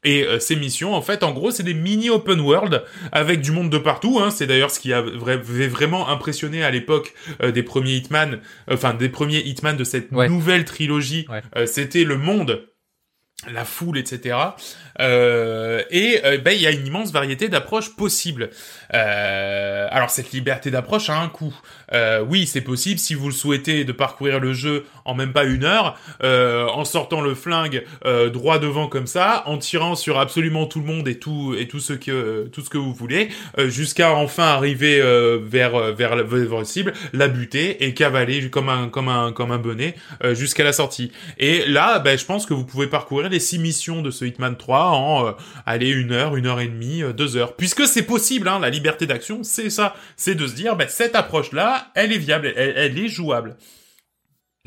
Et 0.09 0.23
euh, 0.23 0.39
ces 0.39 0.55
missions, 0.55 0.93
en 0.93 1.01
fait, 1.01 1.21
en 1.23 1.33
gros, 1.33 1.51
c'est 1.51 1.63
des 1.63 1.73
mini 1.73 2.09
open 2.09 2.39
world 2.39 2.83
avec 3.11 3.41
du 3.41 3.51
monde 3.51 3.69
de 3.69 3.77
partout. 3.77 4.19
Hein. 4.21 4.29
C'est 4.31 4.47
d'ailleurs 4.47 4.71
ce 4.71 4.79
qui 4.79 4.93
avait 4.93 5.67
vraiment 5.67 6.07
impressionné 6.07 6.63
à 6.63 6.71
l'époque 6.71 7.13
euh, 7.43 7.51
des 7.51 7.63
premiers 7.63 7.95
Hitman, 7.95 8.39
enfin 8.71 8.93
des 8.93 9.09
premiers 9.09 9.39
Hitman 9.39 9.75
de 9.75 9.83
cette 9.83 10.11
Ouais. 10.11 10.29
nouvelle 10.29 10.63
trilogie. 10.63 11.25
Ouais. 11.29 11.41
Euh, 11.57 11.65
C'était 11.65 12.05
le 12.05 12.17
monde, 12.17 12.67
la 13.51 13.65
foule, 13.65 13.97
etc. 13.97 14.35
Euh, 14.99 15.83
et 15.91 16.21
euh, 16.25 16.37
ben 16.39 16.51
il 16.51 16.61
y 16.61 16.67
a 16.67 16.71
une 16.71 16.87
immense 16.87 17.11
variété 17.11 17.49
d'approches 17.49 17.95
possibles. 17.95 18.49
Euh, 18.93 19.87
alors 19.91 20.09
cette 20.09 20.31
liberté 20.31 20.71
d'approche 20.71 21.09
a 21.09 21.19
un 21.19 21.27
coût. 21.27 21.53
Euh, 21.93 22.23
oui, 22.27 22.47
c'est 22.47 22.61
possible 22.61 22.99
si 22.99 23.13
vous 23.13 23.27
le 23.27 23.33
souhaitez 23.33 23.83
de 23.83 23.91
parcourir 23.91 24.39
le 24.39 24.53
jeu 24.53 24.85
en 25.05 25.15
même 25.15 25.31
pas 25.31 25.45
une 25.45 25.63
heure, 25.63 25.97
euh, 26.23 26.67
en 26.67 26.85
sortant 26.85 27.21
le 27.21 27.33
flingue 27.33 27.83
euh, 28.05 28.29
droit 28.29 28.59
devant 28.59 28.87
comme 28.87 29.07
ça, 29.07 29.43
en 29.45 29.57
tirant 29.57 29.95
sur 29.95 30.19
absolument 30.19 30.65
tout 30.65 30.79
le 30.79 30.85
monde 30.85 31.07
et 31.07 31.17
tout 31.17 31.55
et 31.57 31.67
tout 31.67 31.79
ce 31.79 31.93
que 31.93 32.47
tout 32.51 32.61
ce 32.61 32.69
que 32.69 32.77
vous 32.77 32.93
voulez, 32.93 33.29
euh, 33.57 33.69
jusqu'à 33.69 34.11
enfin 34.11 34.43
arriver 34.43 34.99
euh, 35.01 35.39
vers 35.41 35.93
vers 35.93 36.25
votre 36.25 36.65
cible, 36.65 36.93
la 37.13 37.27
buter 37.27 37.85
et 37.85 37.93
cavaler 37.93 38.49
comme 38.49 38.69
un 38.69 38.89
comme 38.89 39.07
un 39.07 39.31
comme 39.31 39.51
un 39.51 39.57
bonnet 39.57 39.95
jusqu'à 40.33 40.63
la 40.63 40.73
sortie. 40.73 41.11
Et 41.37 41.65
là, 41.67 41.99
ben, 41.99 42.17
je 42.17 42.25
pense 42.25 42.45
que 42.45 42.53
vous 42.53 42.65
pouvez 42.65 42.87
parcourir 42.87 43.29
les 43.29 43.39
six 43.39 43.59
missions 43.59 44.01
de 44.01 44.11
ce 44.11 44.25
Hitman 44.25 44.57
3 44.57 44.89
en 44.89 45.35
aller 45.65 45.89
une 45.89 46.11
heure, 46.11 46.35
une 46.35 46.47
heure 46.47 46.59
et 46.59 46.67
demie, 46.67 47.03
deux 47.15 47.37
heures, 47.37 47.55
puisque 47.55 47.87
c'est 47.87 48.03
possible. 48.03 48.47
Hein, 48.47 48.59
la 48.59 48.69
liberté 48.77 49.05
d'action, 49.05 49.43
c'est 49.43 49.69
ça, 49.69 49.95
c'est 50.15 50.35
de 50.35 50.47
se 50.47 50.53
dire, 50.53 50.75
ben, 50.75 50.87
cette 50.87 51.15
approche-là, 51.15 51.91
elle 51.95 52.11
est 52.11 52.17
viable, 52.17 52.53
elle, 52.55 52.73
elle 52.75 52.97
est 52.97 53.09
jouable. 53.09 53.57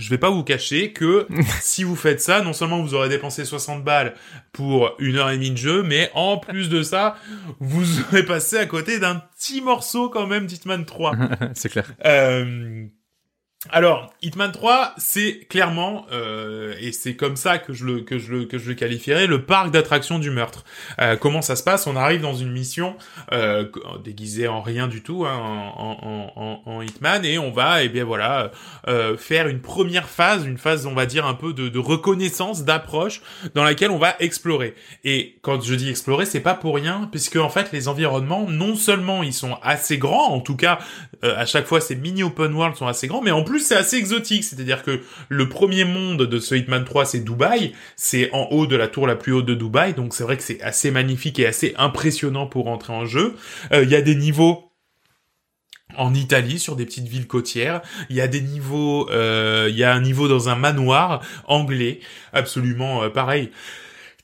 Je 0.01 0.09
vais 0.09 0.19
pas 0.19 0.31
vous 0.31 0.43
cacher 0.43 0.93
que 0.93 1.27
si 1.61 1.85
vous 1.85 1.95
faites 1.95 2.21
ça, 2.21 2.41
non 2.41 2.53
seulement 2.53 2.83
vous 2.83 2.95
aurez 2.95 3.09
dépensé 3.09 3.45
60 3.45 3.85
balles 3.85 4.15
pour 4.53 4.95
une 4.99 5.17
heure 5.17 5.31
et 5.31 5.37
demie 5.37 5.51
de 5.51 5.57
jeu, 5.57 5.83
mais 5.83 6.11
en 6.15 6.39
plus 6.39 6.69
de 6.69 6.83
ça, 6.83 7.17
vous 7.61 8.01
aurez 8.09 8.25
passé 8.25 8.57
à 8.57 8.67
côté 8.67 8.99
d'un 8.99 9.17
petit 9.17 9.61
morceau 9.61 10.09
quand 10.09 10.27
même 10.27 10.47
d'Hitman 10.47 10.85
3. 10.85 11.17
c'est 11.55 11.69
clair. 11.69 11.87
Euh, 12.05 12.87
alors, 13.69 14.15
Hitman 14.23 14.51
3, 14.51 14.95
c'est 14.97 15.41
clairement, 15.51 16.07
euh, 16.13 16.75
et 16.81 16.93
c'est 16.93 17.15
comme 17.15 17.37
ça 17.37 17.59
que 17.59 17.75
je 17.75 17.85
le 17.85 18.01
que 18.01 18.19
je 18.19 18.33
le 18.33 18.45
que 18.47 18.57
je 18.57 18.71
le 18.71 18.75
qualifierais, 18.75 19.27
le 19.27 19.43
parc 19.43 19.71
d'attractions 19.71 20.19
du 20.19 20.31
meurtre. 20.31 20.65
Euh, 20.99 21.17
comment 21.17 21.43
ça 21.43 21.57
se 21.57 21.63
passe? 21.63 21.87
On 21.87 21.95
arrive 21.95 22.23
dans 22.23 22.33
une 22.33 22.51
mission 22.51 22.97
euh, 23.33 23.67
déguisée 24.03 24.49
en 24.49 24.63
rien 24.63 24.89
du 24.89 25.03
tout, 25.03 25.27
hein, 25.27 25.37
en, 25.77 26.33
en, 26.37 26.63
en, 26.65 26.81
Hitman, 26.81 27.23
et 27.27 27.39
on 27.39 27.51
va, 27.51 27.83
et 27.83 27.91
bien 27.91 28.05
voilà, 28.05 28.51
euh, 28.89 29.19
faire 29.19 29.47
une 29.47 29.61
première 29.61 30.09
phase, 30.09 30.47
une 30.47 30.57
phase, 30.57 30.87
on 30.87 30.95
va 30.95 31.05
dire 31.05 31.27
un 31.27 31.35
peu 31.35 31.53
de, 31.53 31.69
de 31.69 31.79
reconnaissance, 31.79 32.65
d'approche, 32.65 33.21
dans 33.55 33.63
laquelle 33.63 33.91
on 33.91 33.99
va 33.99 34.17
explorer. 34.21 34.75
Et 35.05 35.39
quand 35.43 35.61
je 35.61 35.75
dis 35.75 35.91
explorer, 35.91 36.25
c'est 36.25 36.41
pas 36.41 36.55
pour 36.55 36.77
rien, 36.77 37.11
puisque 37.13 37.37
en 37.37 37.51
fait, 37.51 37.73
les 37.73 37.89
environnements, 37.89 38.49
non 38.49 38.75
seulement 38.75 39.23
ils 39.23 39.35
sont 39.35 39.59
assez 39.63 39.99
grands, 39.99 40.33
en 40.33 40.41
tout 40.41 40.57
cas 40.57 40.79
euh, 41.25 41.37
à 41.37 41.45
chaque 41.45 41.67
fois 41.67 41.83
ces 41.83 41.95
mini 41.95 42.23
open 42.23 42.55
world 42.55 42.75
sont 42.77 42.87
assez 42.87 43.07
grands, 43.07 43.21
mais 43.21 43.31
en 43.31 43.45
plus 43.45 43.50
c'est 43.59 43.75
assez 43.77 43.97
exotique. 43.97 44.45
C'est-à-dire 44.45 44.83
que 44.83 45.01
le 45.29 45.49
premier 45.49 45.85
monde 45.85 46.23
de 46.23 46.39
ce 46.39 46.55
Hitman 46.55 46.85
3 46.85 47.05
c'est 47.07 47.21
Dubaï, 47.25 47.73
c'est 47.97 48.31
en 48.33 48.45
haut 48.51 48.67
de 48.67 48.77
la 48.77 48.87
tour 48.89 49.07
la 49.07 49.17
plus 49.17 49.33
haute 49.33 49.47
de 49.47 49.55
Dubaï, 49.55 49.95
donc 49.95 50.15
c'est 50.15 50.23
vrai 50.25 50.37
que 50.37 50.43
c'est 50.43 50.61
assez 50.63 50.91
magnifique 50.91 51.39
et 51.39 51.47
assez 51.47 51.75
impressionnant 51.79 52.47
pour 52.47 52.69
entrer 52.69 52.93
en 52.93 53.07
jeu. 53.07 53.35
Euh, 53.73 53.83
Il 53.83 53.91
y 53.91 53.97
a 53.97 54.03
des 54.03 54.15
niveaux 54.15 54.71
en 55.97 56.15
Italie 56.15 56.59
sur 56.61 56.77
des 56.77 56.87
petites 56.87 57.09
villes 57.09 57.27
côtières. 57.27 57.83
Il 58.11 58.17
y 58.17 58.21
a 58.21 58.29
des 58.29 58.41
niveaux, 58.41 59.11
euh, 59.11 59.67
il 59.69 59.77
y 59.77 59.83
a 59.83 59.93
un 59.93 60.01
niveau 60.01 60.29
dans 60.29 60.49
un 60.49 60.55
manoir 60.55 61.21
anglais, 61.47 61.99
absolument 62.33 63.03
euh, 63.03 63.09
pareil. 63.09 63.51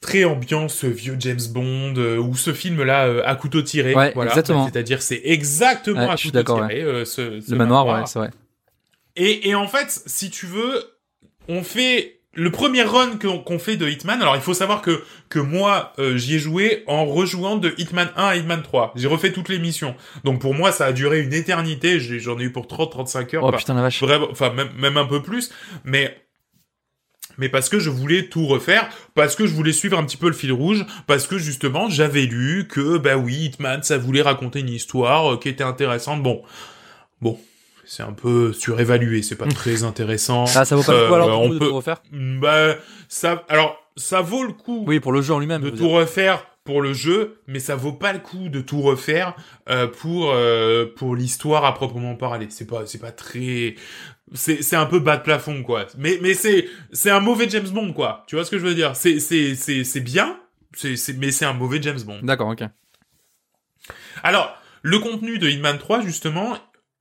Très 0.01 0.25
ambiance 0.25 0.85
vieux 0.85 1.17
James 1.19 1.41
Bond 1.51 1.95
euh, 1.97 2.19
ou 2.19 2.37
ce 2.37 2.53
film 2.53 2.83
là 2.85 3.07
euh, 3.07 3.23
à 3.25 3.35
couteau 3.35 3.63
tiré. 3.63 3.95
Ouais, 3.95 4.13
voilà. 4.15 4.31
exactement. 4.31 4.69
C'est-à-dire 4.71 5.03
c'est 5.03 5.21
exactement 5.25 5.99
Ouais, 6.01 6.11
à 6.11 6.13
je 6.17 6.21
suis 6.21 6.29
couteau 6.29 6.39
d'accord, 6.39 6.69
tiré. 6.69 6.83
euh, 6.83 7.05
ce, 7.05 7.41
ce 7.41 7.51
Le 7.51 7.57
manoir, 7.57 7.87
ouais, 7.87 8.03
c'est 8.07 8.19
vrai. 8.21 8.31
Et, 9.17 9.49
et 9.49 9.55
en 9.55 9.69
fait, 9.69 10.03
si 10.07 10.31
tu 10.31 10.47
veux, 10.47 10.85
on 11.49 11.63
fait 11.63 12.21
le 12.35 12.51
premier 12.51 12.83
run 12.83 13.13
qu'on 13.19 13.59
fait 13.59 13.77
de 13.79 13.89
Hitman. 13.89 14.21
Alors 14.21 14.37
il 14.37 14.43
faut 14.43 14.53
savoir 14.53 14.83
que 14.83 15.03
que 15.31 15.39
moi 15.39 15.95
euh, 15.99 16.19
j'y 16.19 16.35
ai 16.35 16.39
joué 16.39 16.85
en 16.87 17.07
rejouant 17.07 17.57
de 17.57 17.75
Hitman 17.79 18.11
1 18.15 18.25
à 18.27 18.37
Hitman 18.37 18.63
3. 18.63 18.93
J'ai 18.95 19.09
refait 19.09 19.33
toutes 19.33 19.49
les 19.49 19.59
missions. 19.59 19.95
Donc 20.25 20.39
pour 20.43 20.53
moi 20.53 20.71
ça 20.71 20.85
a 20.85 20.93
duré 20.93 21.21
une 21.23 21.33
éternité. 21.33 21.99
J'ai- 21.99 22.21
J'en 22.21 22.39
ai 22.39 22.43
eu 22.43 22.53
pour 22.53 22.67
30-35 22.67 23.35
heures. 23.37 23.45
Oh 23.45 23.53
putain 23.53 23.73
la 23.73 23.81
vache. 23.81 24.03
Vraiment, 24.03 24.29
enfin 24.31 24.53
même, 24.53 24.69
même 24.77 24.99
un 24.99 25.07
peu 25.07 25.23
plus, 25.23 25.51
mais 25.85 26.15
mais 27.39 27.49
parce 27.49 27.69
que 27.71 27.79
je 27.79 27.89
voulais 27.91 28.29
tout 28.29 28.47
refaire, 28.47 28.89
parce 29.15 29.35
que 29.35 29.47
je 29.47 29.53
voulais 29.55 29.73
suivre 29.73 29.99
un 29.99 30.05
petit 30.05 30.17
peu 30.19 30.27
le 30.27 30.33
fil 30.35 30.53
rouge, 30.53 30.85
parce 31.07 31.27
que 31.27 31.39
justement 31.39 31.89
j'avais 31.89 32.23
lu 32.27 32.67
que 32.69 32.99
bah 32.99 33.17
oui 33.17 33.47
Hitman 33.47 33.83
ça 33.83 33.97
voulait 33.97 34.23
raconter 34.23 34.61
une 34.61 34.69
histoire 34.69 35.33
euh, 35.33 35.37
qui 35.39 35.49
était 35.49 35.65
intéressante. 35.65 36.23
Bon, 36.23 36.43
bon, 37.23 37.39
c'est 37.87 38.03
un 38.03 38.13
peu 38.13 38.53
surévalué, 38.53 39.23
c'est 39.23 39.37
pas 39.37 39.47
très 39.47 39.83
intéressant. 39.85 40.45
Ah, 40.55 40.65
ça 40.65 40.77
vaut 40.77 40.83
pas 40.83 40.93
le 40.93 40.99
Euh, 40.99 41.09
coup 41.09 41.15
alors 41.15 41.29
bah, 41.29 41.37
on 41.37 41.49
coup, 41.49 41.55
de 41.55 41.59
peut- 41.59 41.69
tout 41.69 41.75
refaire 41.77 42.03
Bah 42.13 42.75
ça, 43.09 43.45
alors 43.49 43.79
ça 43.97 44.21
vaut 44.21 44.45
le 44.45 44.53
coup 44.53 44.85
Oui, 44.87 45.01
pour 45.01 45.13
le 45.13 45.23
jeu 45.23 45.33
en 45.35 45.39
lui-même. 45.39 45.63
de 45.63 45.71
tout 45.71 45.77
dire. 45.77 45.91
refaire 45.91 46.47
pour 46.65 46.83
le 46.83 46.93
jeu, 46.93 47.41
mais 47.47 47.61
ça 47.61 47.77
vaut 47.77 47.93
pas 47.93 48.13
le 48.13 48.19
coup 48.19 48.49
de 48.49 48.61
tout 48.61 48.83
refaire 48.83 49.35
euh, 49.71 49.87
pour 49.87 50.33
euh, 50.33 50.85
pour 50.97 51.15
l'histoire 51.15 51.65
à 51.65 51.73
proprement 51.75 52.17
parler. 52.17 52.49
C'est 52.51 52.67
pas 52.67 52.87
c'est 52.87 52.99
pas 52.99 53.13
très 53.13 53.77
c'est 54.35 54.63
c'est 54.63 54.75
un 54.75 54.87
peu 54.87 54.99
bas 54.99 55.17
de 55.17 55.23
plafond 55.23 55.63
quoi. 55.63 55.87
Mais 55.97 56.19
mais 56.21 56.35
c'est 56.35 56.67
c'est 56.93 57.11
un 57.11 57.21
mauvais 57.21 57.49
James 57.49 57.69
Bond 57.69 57.93
quoi. 57.93 58.25
Tu 58.27 58.35
vois 58.35 58.45
ce 58.45 58.51
que 58.51 58.59
je 58.59 58.67
veux 58.67 58.75
dire? 58.75 58.97
C'est 58.97 59.21
c'est 59.21 59.55
c'est 59.55 59.85
c'est 59.85 60.01
bien, 60.01 60.41
c'est 60.75 60.97
c'est 60.97 61.13
mais 61.13 61.31
c'est 61.31 61.45
un 61.45 61.53
mauvais 61.53 61.81
James 61.81 62.01
Bond. 62.05 62.19
D'accord, 62.25 62.49
ok. 62.49 62.65
Alors, 64.23 64.57
le 64.83 64.99
contenu 64.99 65.39
de 65.39 65.49
Hitman 65.49 65.79
3, 65.79 66.01
justement, 66.01 66.57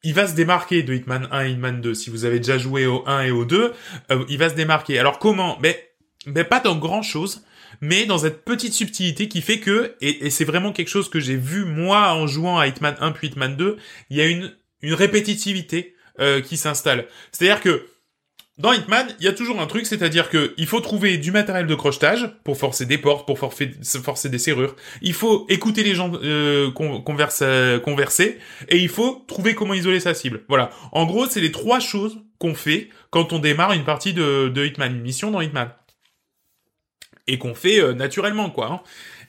il 0.06 0.14
va 0.14 0.28
se 0.28 0.36
démarquer 0.36 0.84
de 0.84 0.94
Hitman 0.94 1.28
1 1.32 1.46
et 1.46 1.52
Hitman 1.52 1.82
2. 1.82 1.94
Si 1.94 2.10
vous 2.10 2.26
avez 2.26 2.38
déjà 2.38 2.58
joué 2.58 2.86
au 2.86 3.04
1 3.08 3.24
et 3.24 3.32
au 3.32 3.44
2, 3.44 3.74
euh, 4.12 4.26
il 4.30 4.38
va 4.38 4.50
se 4.50 4.56
démarquer. 4.56 5.00
Alors 5.00 5.20
comment? 5.20 5.58
Mais, 5.62 5.92
mais 6.28 6.44
pas 6.44 6.60
dans 6.60 6.76
grand 6.76 7.02
chose, 7.02 7.44
mais 7.82 8.06
dans 8.06 8.20
cette 8.20 8.46
petite 8.46 8.74
subtilité 8.74 9.28
qui 9.28 9.42
fait 9.42 9.60
que, 9.60 9.96
et, 10.02 10.28
et 10.28 10.30
c'est 10.30 10.46
vraiment 10.46 10.72
quelque 10.72 10.90
chose 10.90 11.10
que 11.10 11.20
j'ai 11.20 11.36
vu 11.36 11.66
moi 11.66 12.14
en 12.14 12.28
jouant 12.28 12.60
à 12.60 12.68
Hitman 12.68 12.96
1 13.00 13.12
puis 13.12 13.28
Hitman 13.28 13.58
2, 13.58 13.78
il 14.12 14.18
y 14.18 14.22
a 14.22 14.28
une, 14.28 14.54
une 14.82 14.94
répétitivité 14.94 15.96
euh, 16.20 16.40
qui 16.40 16.56
s'installe. 16.56 17.08
C'est-à-dire 17.32 17.60
que 17.60 17.88
dans 18.58 18.72
Hitman, 18.72 19.06
il 19.20 19.26
y 19.26 19.28
a 19.28 19.34
toujours 19.34 19.60
un 19.60 19.68
truc, 19.68 19.86
c'est-à-dire 19.86 20.30
que 20.30 20.54
il 20.58 20.66
faut 20.66 20.80
trouver 20.80 21.18
du 21.18 21.32
matériel 21.32 21.68
de 21.68 21.76
crochetage 21.76 22.30
pour 22.46 22.58
forcer 22.58 22.86
des 22.86 22.98
portes, 22.98 23.28
pour 23.28 23.38
forcer, 23.38 23.68
des 24.30 24.38
serrures. 24.40 24.78
Il 25.02 25.14
faut 25.14 25.46
écouter 25.50 25.84
les 25.84 25.94
gens 25.94 26.14
euh, 26.24 26.72
euh, 26.72 27.80
converser 27.80 28.38
et 28.70 28.78
il 28.78 28.88
faut 28.88 29.26
trouver 29.28 29.56
comment 29.56 29.74
isoler 29.74 30.00
sa 30.00 30.14
cible. 30.14 30.46
Voilà. 30.48 30.70
En 30.94 31.06
gros, 31.06 31.26
c'est 31.26 31.42
les 31.42 31.52
trois 31.52 31.82
choses 31.82 32.22
qu'on 32.40 32.56
fait 32.56 32.90
quand 33.10 33.34
on 33.34 33.40
démarre 33.40 33.74
une 33.74 33.84
partie 33.84 34.14
de, 34.14 34.48
de 34.48 34.66
Hitman, 34.66 34.96
une 34.96 35.02
mission 35.02 35.32
dans 35.32 35.42
Hitman. 35.42 35.72
Et 37.28 37.38
qu'on 37.38 37.56
fait 37.56 37.82
euh, 37.82 37.94
naturellement, 37.94 38.52
quoi. 38.52 38.72
Hein. 38.72 38.82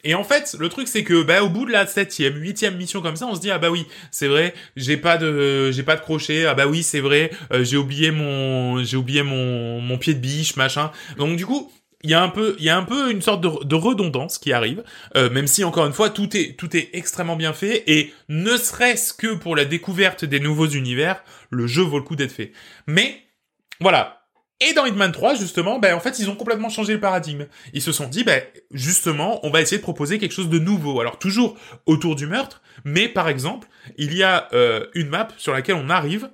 Et 0.07 0.15
en 0.15 0.23
fait, 0.23 0.55
le 0.59 0.69
truc 0.69 0.87
c'est 0.87 1.03
que 1.03 1.25
bah 1.25 1.43
au 1.43 1.49
bout 1.49 1.67
de 1.67 1.73
la 1.73 1.85
septième, 1.85 2.37
huitième 2.37 2.77
mission 2.77 3.03
comme 3.03 3.17
ça, 3.17 3.27
on 3.27 3.35
se 3.35 3.41
dit 3.41 3.51
ah 3.51 3.59
bah 3.59 3.71
oui, 3.71 3.87
c'est 4.13 4.29
vrai, 4.29 4.55
j'ai 4.77 4.97
pas 4.97 5.19
de 5.19 5.73
j'ai 5.73 5.83
pas 5.83 5.97
de 5.97 6.01
crochet, 6.01 6.47
ah 6.47 6.55
bah 6.55 6.69
oui 6.69 6.85
c'est 6.85 7.01
vrai, 7.01 7.33
euh, 7.53 7.65
j'ai 7.65 7.77
oublié 7.77 8.13
mon 8.13 8.85
j'ai 8.85 8.97
oublié 8.97 9.25
mon 9.25 9.81
mon 9.81 9.99
pied 9.99 10.15
de 10.15 10.21
biche 10.21 10.55
machin. 10.55 10.93
Donc 11.19 11.37
du 11.37 11.45
coup 11.45 11.73
il 12.05 12.11
y 12.11 12.15
a 12.15 12.23
un 12.23 12.29
peu 12.29 12.55
il 12.61 12.65
y 12.65 12.71
a 12.71 12.77
un 12.77 12.85
peu 12.85 13.11
une 13.11 13.21
sorte 13.21 13.41
de, 13.41 13.75
redondance 13.75 14.39
qui 14.39 14.53
arrive, 14.53 14.85
euh, 15.17 15.29
même 15.29 15.49
si 15.49 15.65
encore 15.65 15.87
une 15.87 15.93
fois 15.93 16.09
tout 16.09 16.37
est 16.37 16.57
tout 16.57 16.77
est 16.77 16.91
extrêmement 16.93 17.35
bien 17.35 17.53
fait 17.53 17.83
et 17.89 18.15
ne 18.29 18.57
serait-ce 18.57 19.13
que 19.13 19.35
pour 19.35 19.57
la 19.57 19.65
découverte 19.65 20.25
des 20.25 20.39
nouveaux 20.39 20.69
univers, 20.69 21.25
le 21.51 21.67
jeu 21.67 21.83
vaut 21.83 21.99
le 21.99 22.05
coup 22.05 22.15
d'être 22.15 22.31
fait. 22.31 22.53
Mais 22.87 23.23
voilà, 23.81 24.26
et 24.61 24.73
dans 24.73 24.87
Hitman 24.87 25.13
3, 25.13 25.35
justement, 25.35 25.79
ben 25.79 25.95
en 25.95 26.01
fait, 26.01 26.19
ils 26.19 26.31
ont 26.31 26.35
complètement 26.35 26.71
changé 26.71 26.95
le 26.95 27.01
paradigme. 27.01 27.47
Ils 27.75 27.83
se 27.83 27.93
sont 27.93 28.09
dit, 28.09 28.25
ben 28.25 28.43
justement, 28.71 29.45
on 29.45 29.51
va 29.51 29.61
essayer 29.61 29.77
de 29.77 29.83
proposer 29.83 30.19
quelque 30.19 30.33
chose 30.33 30.49
de 30.49 30.59
nouveau. 30.59 30.99
Alors 31.01 31.19
toujours 31.19 31.59
autour 31.85 32.17
du 32.17 32.27
meurtre, 32.27 32.63
mais 32.85 33.09
par 33.09 33.29
exemple, 33.29 33.69
il 33.99 34.15
y 34.15 34.23
a 34.23 34.49
euh, 34.55 34.87
une 34.95 35.09
map 35.09 35.29
sur 35.37 35.53
laquelle 35.53 35.77
on 35.77 35.91
arrive, 35.91 36.31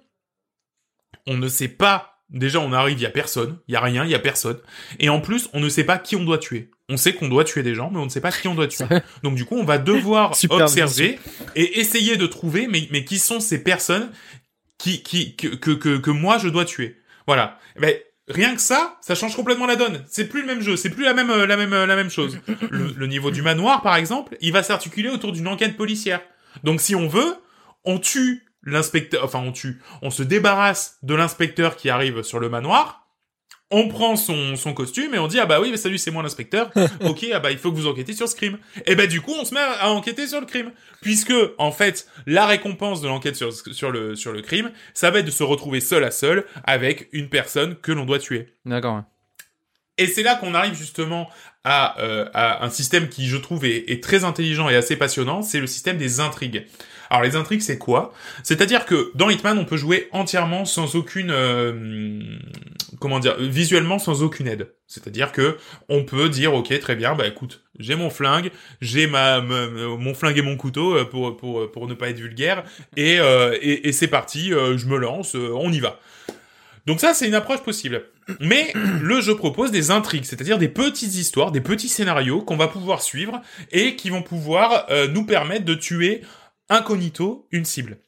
on 1.27 1.37
ne 1.37 1.49
sait 1.49 1.69
pas. 1.69 2.21
Déjà, 2.31 2.61
on 2.61 2.73
arrive, 2.73 2.99
il 2.99 3.03
y 3.03 3.07
a 3.07 3.11
personne, 3.11 3.59
il 3.67 3.73
y 3.73 3.77
a 3.77 3.81
rien, 3.81 4.05
il 4.05 4.11
y 4.11 4.15
a 4.15 4.21
personne. 4.21 4.59
Et 5.01 5.09
en 5.09 5.21
plus, 5.21 5.51
on 5.53 5.61
ne 5.61 5.69
sait 5.69 5.85
pas 5.85 5.99
qui 5.99 6.15
on 6.17 6.25
doit 6.25 6.39
tuer. 6.39 6.71
On 6.89 6.97
sait 6.97 7.15
qu'on 7.15 7.29
doit 7.29 7.45
tuer 7.45 7.63
des 7.63 7.75
gens, 7.75 7.91
mais 7.91 7.99
on 7.99 8.05
ne 8.05 8.11
sait 8.11 8.21
pas 8.21 8.33
qui 8.33 8.47
on 8.47 8.55
doit 8.55 8.69
tuer. 8.69 8.87
Donc 9.25 9.35
du 9.35 9.45
coup, 9.45 9.57
on 9.57 9.65
va 9.65 9.79
devoir 9.79 10.33
observer 10.51 11.19
et 11.57 11.81
essayer 11.81 12.17
de 12.17 12.27
trouver, 12.27 12.69
mais, 12.69 12.89
mais 12.93 13.05
qui 13.05 13.19
sont 13.19 13.41
ces 13.41 13.63
personnes 13.63 14.11
qui, 14.79 15.03
qui, 15.03 15.35
que, 15.37 15.49
que, 15.49 15.73
que, 15.73 15.99
que 15.99 16.11
moi 16.11 16.39
je 16.39 16.49
dois 16.49 16.65
tuer. 16.65 16.99
Voilà. 17.27 17.59
Ben, 17.79 17.95
Rien 18.33 18.55
que 18.55 18.61
ça, 18.61 18.99
ça 19.01 19.15
change 19.15 19.37
complètement 19.37 19.67
la 19.67 19.77
donne. 19.77 20.03
C'est 20.09 20.29
plus 20.29 20.41
le 20.41 20.47
même 20.47 20.61
jeu, 20.61 20.77
c'est 20.77 20.91
plus 20.91 21.05
la 21.05 21.15
même 21.15 21.31
euh, 21.31 21.47
la 21.47 21.57
même 21.57 21.73
euh, 21.73 21.87
la 21.87 21.97
même 21.97 22.11
chose. 22.11 22.39
Le, 22.71 22.93
le 22.97 23.07
niveau 23.07 23.31
du 23.31 23.43
manoir, 23.43 23.83
par 23.83 23.97
exemple, 23.97 24.37
il 24.41 24.53
va 24.53 24.63
s'articuler 24.63 25.09
autour 25.09 25.33
d'une 25.33 25.49
enquête 25.49 25.77
policière. 25.77 26.21
Donc 26.65 26.81
si 26.81 26.95
on 26.95 27.09
veut, 27.09 27.37
on 27.85 27.99
tue 27.99 28.47
l'inspecteur, 28.65 29.25
enfin 29.25 29.41
on 29.41 29.53
tue, 29.53 29.81
on 30.03 30.11
se 30.11 30.23
débarrasse 30.23 30.99
de 31.03 31.15
l'inspecteur 31.15 31.77
qui 31.77 31.91
arrive 31.91 32.23
sur 32.23 32.41
le 32.41 32.49
manoir. 32.49 33.02
On 33.73 33.89
prend 33.89 34.17
son, 34.17 34.55
son 34.55 34.75
costume 34.75 35.15
et 35.15 35.19
on 35.19 35.27
dit 35.27 35.41
ah 35.41 35.47
bah 35.47 35.61
oui 35.61 35.71
mais 35.71 35.77
salut 35.77 35.99
c'est 35.99 36.11
moi 36.11 36.23
l'inspecteur. 36.23 36.71
ok 37.01 37.27
ah 37.33 37.41
bah 37.41 37.51
il 37.51 37.59
faut 37.59 37.71
que 37.73 37.77
vous 37.77 37.87
enquêtez 37.87 38.13
sur 38.13 38.29
ce 38.29 38.37
crime. 38.37 38.59
Et 38.87 38.95
bah 38.95 39.07
du 39.07 39.21
coup 39.21 39.33
on 39.39 39.45
se 39.45 39.55
met 39.55 39.61
à 39.61 39.91
enquêter 39.91 40.27
sur 40.27 40.41
le 40.41 40.47
crime 40.47 40.71
puisque 41.01 41.35
en 41.59 41.73
fait 41.73 42.07
la 42.27 42.47
récompense 42.47 43.01
de 43.01 43.09
l'enquête 43.09 43.35
sur, 43.37 43.53
sur 43.53 43.91
le 43.91 44.15
sur 44.15 44.33
le 44.33 44.43
crime 44.43 44.71
ça 44.95 45.11
va 45.11 45.21
être 45.21 45.27
de 45.27 45.31
se 45.31 45.43
retrouver 45.43 45.81
seul 45.81 46.05
à 46.05 46.11
seul 46.11 46.45
avec 46.65 47.09
une 47.13 47.29
personne 47.29 47.77
que 47.77 47.93
l'on 47.93 48.05
doit 48.05 48.19
tuer. 48.19 48.55
D'accord. 48.65 49.03
Et 49.99 50.07
c'est 50.07 50.23
là 50.23 50.35
qu'on 50.37 50.55
arrive 50.55 50.75
justement 50.75 51.29
à, 51.65 52.01
euh, 52.01 52.29
à 52.35 52.65
un 52.65 52.71
système 52.71 53.09
qui, 53.09 53.29
je 53.29 53.37
trouve, 53.37 53.65
est, 53.65 53.91
est 53.91 54.03
très 54.03 54.25
intelligent 54.25 54.69
et 54.69 54.75
assez 54.75 54.97
passionnant, 54.97 55.43
c'est 55.43 55.61
le 55.61 55.67
système 55.67 55.99
des 55.99 56.21
intrigues. 56.21 56.67
Alors 57.13 57.25
les 57.25 57.37
intrigues, 57.37 57.61
c'est 57.61 57.77
quoi? 57.77 58.15
C'est-à-dire 58.43 58.87
que 58.87 59.13
dans 59.15 59.29
Hitman, 59.29 59.59
on 59.59 59.67
peut 59.67 59.77
jouer 59.77 60.09
entièrement 60.13 60.65
sans 60.65 60.97
aucune, 60.97 61.31
euh, 61.31 62.23
comment 63.01 63.19
dire, 63.19 63.37
visuellement 63.39 63.99
sans 63.99 64.23
aucune 64.23 64.49
aide. 64.49 64.73
C'est-à-dire 64.87 65.31
que 65.31 65.59
on 65.91 66.05
peut 66.05 66.31
dire, 66.31 66.55
ok, 66.55 66.79
très 66.81 66.97
bien, 66.97 67.15
bah 67.15 67.27
écoute, 67.27 67.65
j'ai 67.79 67.97
mon 67.97 68.09
flingue, 68.09 68.51
j'ai 68.81 69.07
ma, 69.07 69.43
mon 69.43 70.15
flingue 70.15 70.39
et 70.39 70.43
mon 70.43 70.57
couteau 70.57 70.97
euh, 70.97 71.05
pour 71.05 71.37
pour 71.37 71.71
pour 71.71 71.87
ne 71.87 71.93
pas 71.93 72.09
être 72.09 72.19
vulgaire, 72.19 72.65
et 72.97 73.21
euh, 73.21 73.59
c'est 73.93 74.09
parti, 74.09 74.55
euh, 74.55 74.79
je 74.79 74.87
me 74.87 74.97
lance, 74.97 75.35
on 75.35 75.71
y 75.71 75.81
va. 75.81 76.01
Donc 76.87 76.99
ça, 76.99 77.13
c'est 77.13 77.29
une 77.29 77.35
approche 77.35 77.61
possible. 77.61 78.05
Mais 78.41 78.73
le 79.03 79.21
jeu 79.21 79.37
propose 79.37 79.71
des 79.71 79.91
intrigues, 79.91 80.25
c'est-à-dire 80.25 80.57
des 80.57 80.69
petites 80.69 81.15
histoires, 81.15 81.53
des 81.53 81.61
petits 81.61 81.91
scénarios 81.91 82.41
qu'on 82.41 82.57
va 82.57 82.69
pouvoir 82.69 83.03
suivre 83.03 83.43
et 83.71 83.97
qui 83.97 84.09
vont 84.09 84.23
pouvoir 84.23 84.87
nous 85.11 85.25
permettre 85.25 85.67
de 85.67 85.75
tuer 85.75 86.23
incognito 86.69 87.47
une 87.51 87.65
cible. 87.65 87.99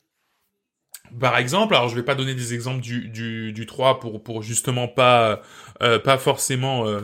Par 1.20 1.36
exemple, 1.36 1.74
alors 1.76 1.88
je 1.88 1.94
vais 1.94 2.02
pas 2.02 2.14
donner 2.14 2.34
des 2.34 2.54
exemples 2.54 2.80
du, 2.80 3.08
du, 3.08 3.52
du 3.52 3.66
3 3.66 4.00
pour, 4.00 4.22
pour 4.22 4.42
justement 4.42 4.88
pas, 4.88 5.42
euh, 5.80 5.98
pas 5.98 6.18
forcément, 6.18 6.88
euh, 6.88 7.02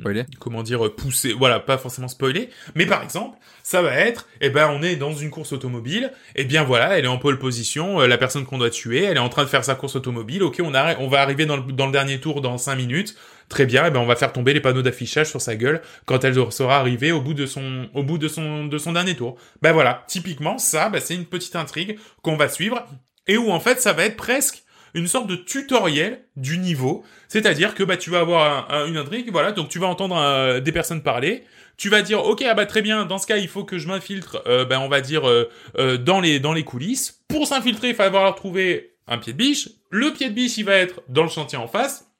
Spoiler. 0.00 0.24
comment 0.40 0.62
dire, 0.62 0.92
pousser, 0.96 1.32
voilà, 1.32 1.60
pas 1.60 1.78
forcément 1.78 2.08
spoiler, 2.08 2.48
mais 2.74 2.86
par 2.86 3.02
exemple, 3.04 3.38
ça 3.62 3.80
va 3.80 3.94
être, 3.94 4.26
eh 4.40 4.50
ben, 4.50 4.68
on 4.72 4.82
est 4.82 4.96
dans 4.96 5.12
une 5.12 5.30
course 5.30 5.52
automobile, 5.52 6.12
et 6.34 6.44
bien 6.44 6.64
voilà, 6.64 6.98
elle 6.98 7.04
est 7.04 7.08
en 7.08 7.18
pole 7.18 7.38
position, 7.38 8.00
euh, 8.00 8.08
la 8.08 8.18
personne 8.18 8.46
qu'on 8.46 8.58
doit 8.58 8.70
tuer, 8.70 9.04
elle 9.04 9.16
est 9.16 9.20
en 9.20 9.28
train 9.28 9.44
de 9.44 9.48
faire 9.48 9.64
sa 9.64 9.76
course 9.76 9.94
automobile, 9.94 10.42
ok, 10.42 10.60
on, 10.64 10.74
arrête, 10.74 10.96
on 10.98 11.06
va 11.08 11.20
arriver 11.20 11.46
dans 11.46 11.56
le, 11.56 11.62
dans 11.72 11.86
le 11.86 11.92
dernier 11.92 12.18
tour 12.18 12.40
dans 12.40 12.58
5 12.58 12.74
minutes, 12.74 13.14
très 13.48 13.66
bien, 13.66 13.86
et 13.86 13.90
ben, 13.90 14.00
on 14.00 14.06
va 14.06 14.16
faire 14.16 14.32
tomber 14.32 14.52
les 14.54 14.60
panneaux 14.60 14.82
d'affichage 14.82 15.28
sur 15.28 15.40
sa 15.40 15.56
gueule 15.56 15.82
quand 16.06 16.24
elle 16.24 16.34
sera 16.52 16.78
arrivée 16.78 17.12
au 17.12 17.20
bout 17.20 17.34
de 17.34 17.46
son, 17.46 17.88
au 17.94 18.02
bout 18.02 18.18
de 18.18 18.28
son, 18.28 18.66
de 18.66 18.78
son 18.78 18.92
dernier 18.92 19.14
tour. 19.14 19.36
Ben 19.60 19.72
voilà, 19.72 20.04
typiquement, 20.06 20.58
ça, 20.58 20.88
ben, 20.88 21.00
c'est 21.00 21.14
une 21.14 21.26
petite 21.26 21.56
intrigue 21.56 21.98
qu'on 22.22 22.36
va 22.36 22.48
suivre, 22.48 22.84
et 23.26 23.36
où 23.36 23.50
en 23.50 23.60
fait, 23.60 23.80
ça 23.80 23.92
va 23.92 24.04
être 24.04 24.16
presque 24.16 24.62
une 24.94 25.06
sorte 25.06 25.26
de 25.26 25.36
tutoriel 25.36 26.22
du 26.36 26.58
niveau, 26.58 27.02
c'est-à-dire 27.28 27.74
que 27.74 27.82
bah 27.82 27.96
tu 27.96 28.10
vas 28.10 28.20
avoir 28.20 28.70
un- 28.70 28.76
un- 28.82 28.86
une 28.86 28.98
intrigue, 28.98 29.30
voilà, 29.32 29.52
donc 29.52 29.70
tu 29.70 29.78
vas 29.78 29.86
entendre 29.86 30.16
euh, 30.18 30.60
des 30.60 30.70
personnes 30.70 31.02
parler, 31.02 31.44
tu 31.78 31.88
vas 31.88 32.02
dire 32.02 32.22
ok 32.22 32.44
ah 32.46 32.52
bah 32.52 32.66
très 32.66 32.82
bien, 32.82 33.06
dans 33.06 33.16
ce 33.16 33.26
cas 33.26 33.38
il 33.38 33.48
faut 33.48 33.64
que 33.64 33.78
je 33.78 33.88
m'infiltre, 33.88 34.42
euh, 34.46 34.66
bah 34.66 34.80
on 34.80 34.88
va 34.90 35.00
dire 35.00 35.26
euh, 35.26 35.48
euh, 35.78 35.96
dans 35.96 36.20
les 36.20 36.40
dans 36.40 36.52
les 36.52 36.62
coulisses. 36.64 37.22
Pour 37.28 37.46
s'infiltrer, 37.46 37.88
il 37.88 37.94
va 37.94 38.10
falloir 38.10 38.34
trouver 38.34 38.92
un 39.08 39.16
pied 39.16 39.32
de 39.32 39.38
biche. 39.38 39.70
Le 39.88 40.12
pied 40.12 40.28
de 40.28 40.34
biche 40.34 40.58
il 40.58 40.66
va 40.66 40.74
être 40.74 41.00
dans 41.08 41.22
le 41.22 41.30
chantier 41.30 41.56
en 41.56 41.68
face. 41.68 42.11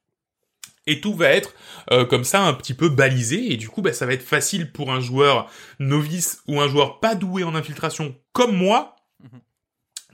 Et 0.87 1.01
tout 1.01 1.15
va 1.15 1.29
être 1.29 1.55
euh, 1.93 2.05
comme 2.05 2.25
ça 2.25 2.43
un 2.43 2.55
petit 2.55 2.75
peu 2.75 2.89
balisé 2.89 3.53
et 3.53 3.57
du 3.57 3.69
coup 3.69 3.83
bah, 3.83 3.93
ça 3.93 4.05
va 4.05 4.15
être 4.15 4.23
facile 4.23 4.73
pour 4.73 4.93
un 4.93 5.01
joueur 5.01 5.49
novice 5.79 6.43
ou 6.49 6.61
un 6.61 6.69
joueur 6.69 6.99
pas 6.99 7.15
doué 7.15 7.45
en 7.45 7.55
infiltration 7.55 8.17
comme 8.33 8.57
moi 8.57 8.97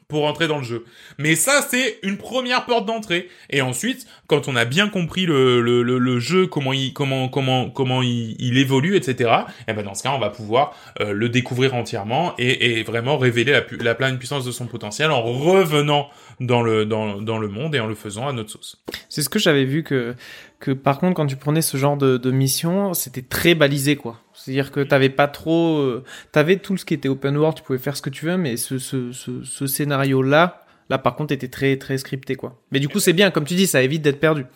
pour 0.08 0.24
entrer 0.24 0.48
dans 0.48 0.56
le 0.56 0.64
jeu. 0.64 0.86
Mais 1.18 1.36
ça, 1.36 1.60
c'est 1.68 1.98
une 2.02 2.16
première 2.16 2.64
porte 2.64 2.86
d'entrée. 2.86 3.28
Et 3.50 3.60
ensuite, 3.60 4.06
quand 4.26 4.48
on 4.48 4.56
a 4.56 4.64
bien 4.64 4.88
compris 4.88 5.26
le, 5.26 5.60
le, 5.60 5.82
le, 5.82 5.98
le 5.98 6.18
jeu, 6.18 6.46
comment 6.46 6.72
il, 6.72 6.94
comment, 6.94 7.28
comment, 7.28 7.68
comment 7.68 8.00
il, 8.00 8.34
il 8.38 8.56
évolue, 8.56 8.96
etc. 8.96 9.30
Et 9.68 9.74
ben 9.74 9.82
dans 9.84 9.92
ce 9.92 10.02
cas, 10.02 10.12
on 10.12 10.18
va 10.18 10.30
pouvoir 10.30 10.74
euh, 11.00 11.12
le 11.12 11.28
découvrir 11.28 11.74
entièrement 11.74 12.32
et, 12.38 12.78
et 12.78 12.82
vraiment 12.84 13.18
révéler 13.18 13.52
la, 13.52 13.60
pu- 13.60 13.76
la 13.76 13.94
pleine 13.94 14.16
puissance 14.16 14.46
de 14.46 14.50
son 14.50 14.66
potentiel 14.66 15.10
en 15.10 15.20
revenant 15.20 16.08
dans 16.40 16.62
le, 16.62 16.86
dans, 16.86 17.20
dans 17.20 17.36
le 17.38 17.48
monde 17.48 17.74
et 17.74 17.80
en 17.80 17.86
le 17.86 17.94
faisant 17.94 18.26
à 18.28 18.32
notre 18.32 18.50
sauce. 18.52 18.82
C'est 19.10 19.20
ce 19.20 19.28
que 19.28 19.38
j'avais 19.38 19.66
vu 19.66 19.82
que, 19.82 20.14
que 20.60 20.72
par 20.72 20.98
contre, 20.98 21.14
quand 21.14 21.26
tu 21.26 21.36
prenais 21.36 21.62
ce 21.62 21.76
genre 21.76 21.96
de, 21.96 22.16
de 22.16 22.30
mission, 22.30 22.92
c'était 22.94 23.22
très 23.22 23.54
balisé, 23.54 23.96
quoi. 23.96 24.20
C'est-à-dire 24.34 24.72
que 24.72 24.80
t'avais 24.80 25.08
pas 25.08 25.28
trop, 25.28 25.78
euh, 25.78 26.04
t'avais 26.32 26.56
tout 26.56 26.76
ce 26.76 26.84
qui 26.84 26.94
était 26.94 27.08
open 27.08 27.36
world, 27.36 27.56
tu 27.56 27.62
pouvais 27.62 27.78
faire 27.78 27.96
ce 27.96 28.02
que 28.02 28.10
tu 28.10 28.24
veux, 28.26 28.36
mais 28.36 28.56
ce, 28.56 28.78
ce, 28.78 29.12
ce, 29.12 29.42
ce 29.44 29.66
scénario-là, 29.66 30.64
là, 30.90 30.98
par 30.98 31.14
contre, 31.16 31.32
était 31.32 31.48
très, 31.48 31.76
très 31.76 31.96
scripté, 31.98 32.34
quoi. 32.34 32.60
Mais 32.72 32.80
du 32.80 32.88
coup, 32.88 32.98
c'est 32.98 33.12
bien, 33.12 33.30
comme 33.30 33.44
tu 33.44 33.54
dis, 33.54 33.66
ça 33.66 33.82
évite 33.82 34.02
d'être 34.02 34.20
perdu. 34.20 34.46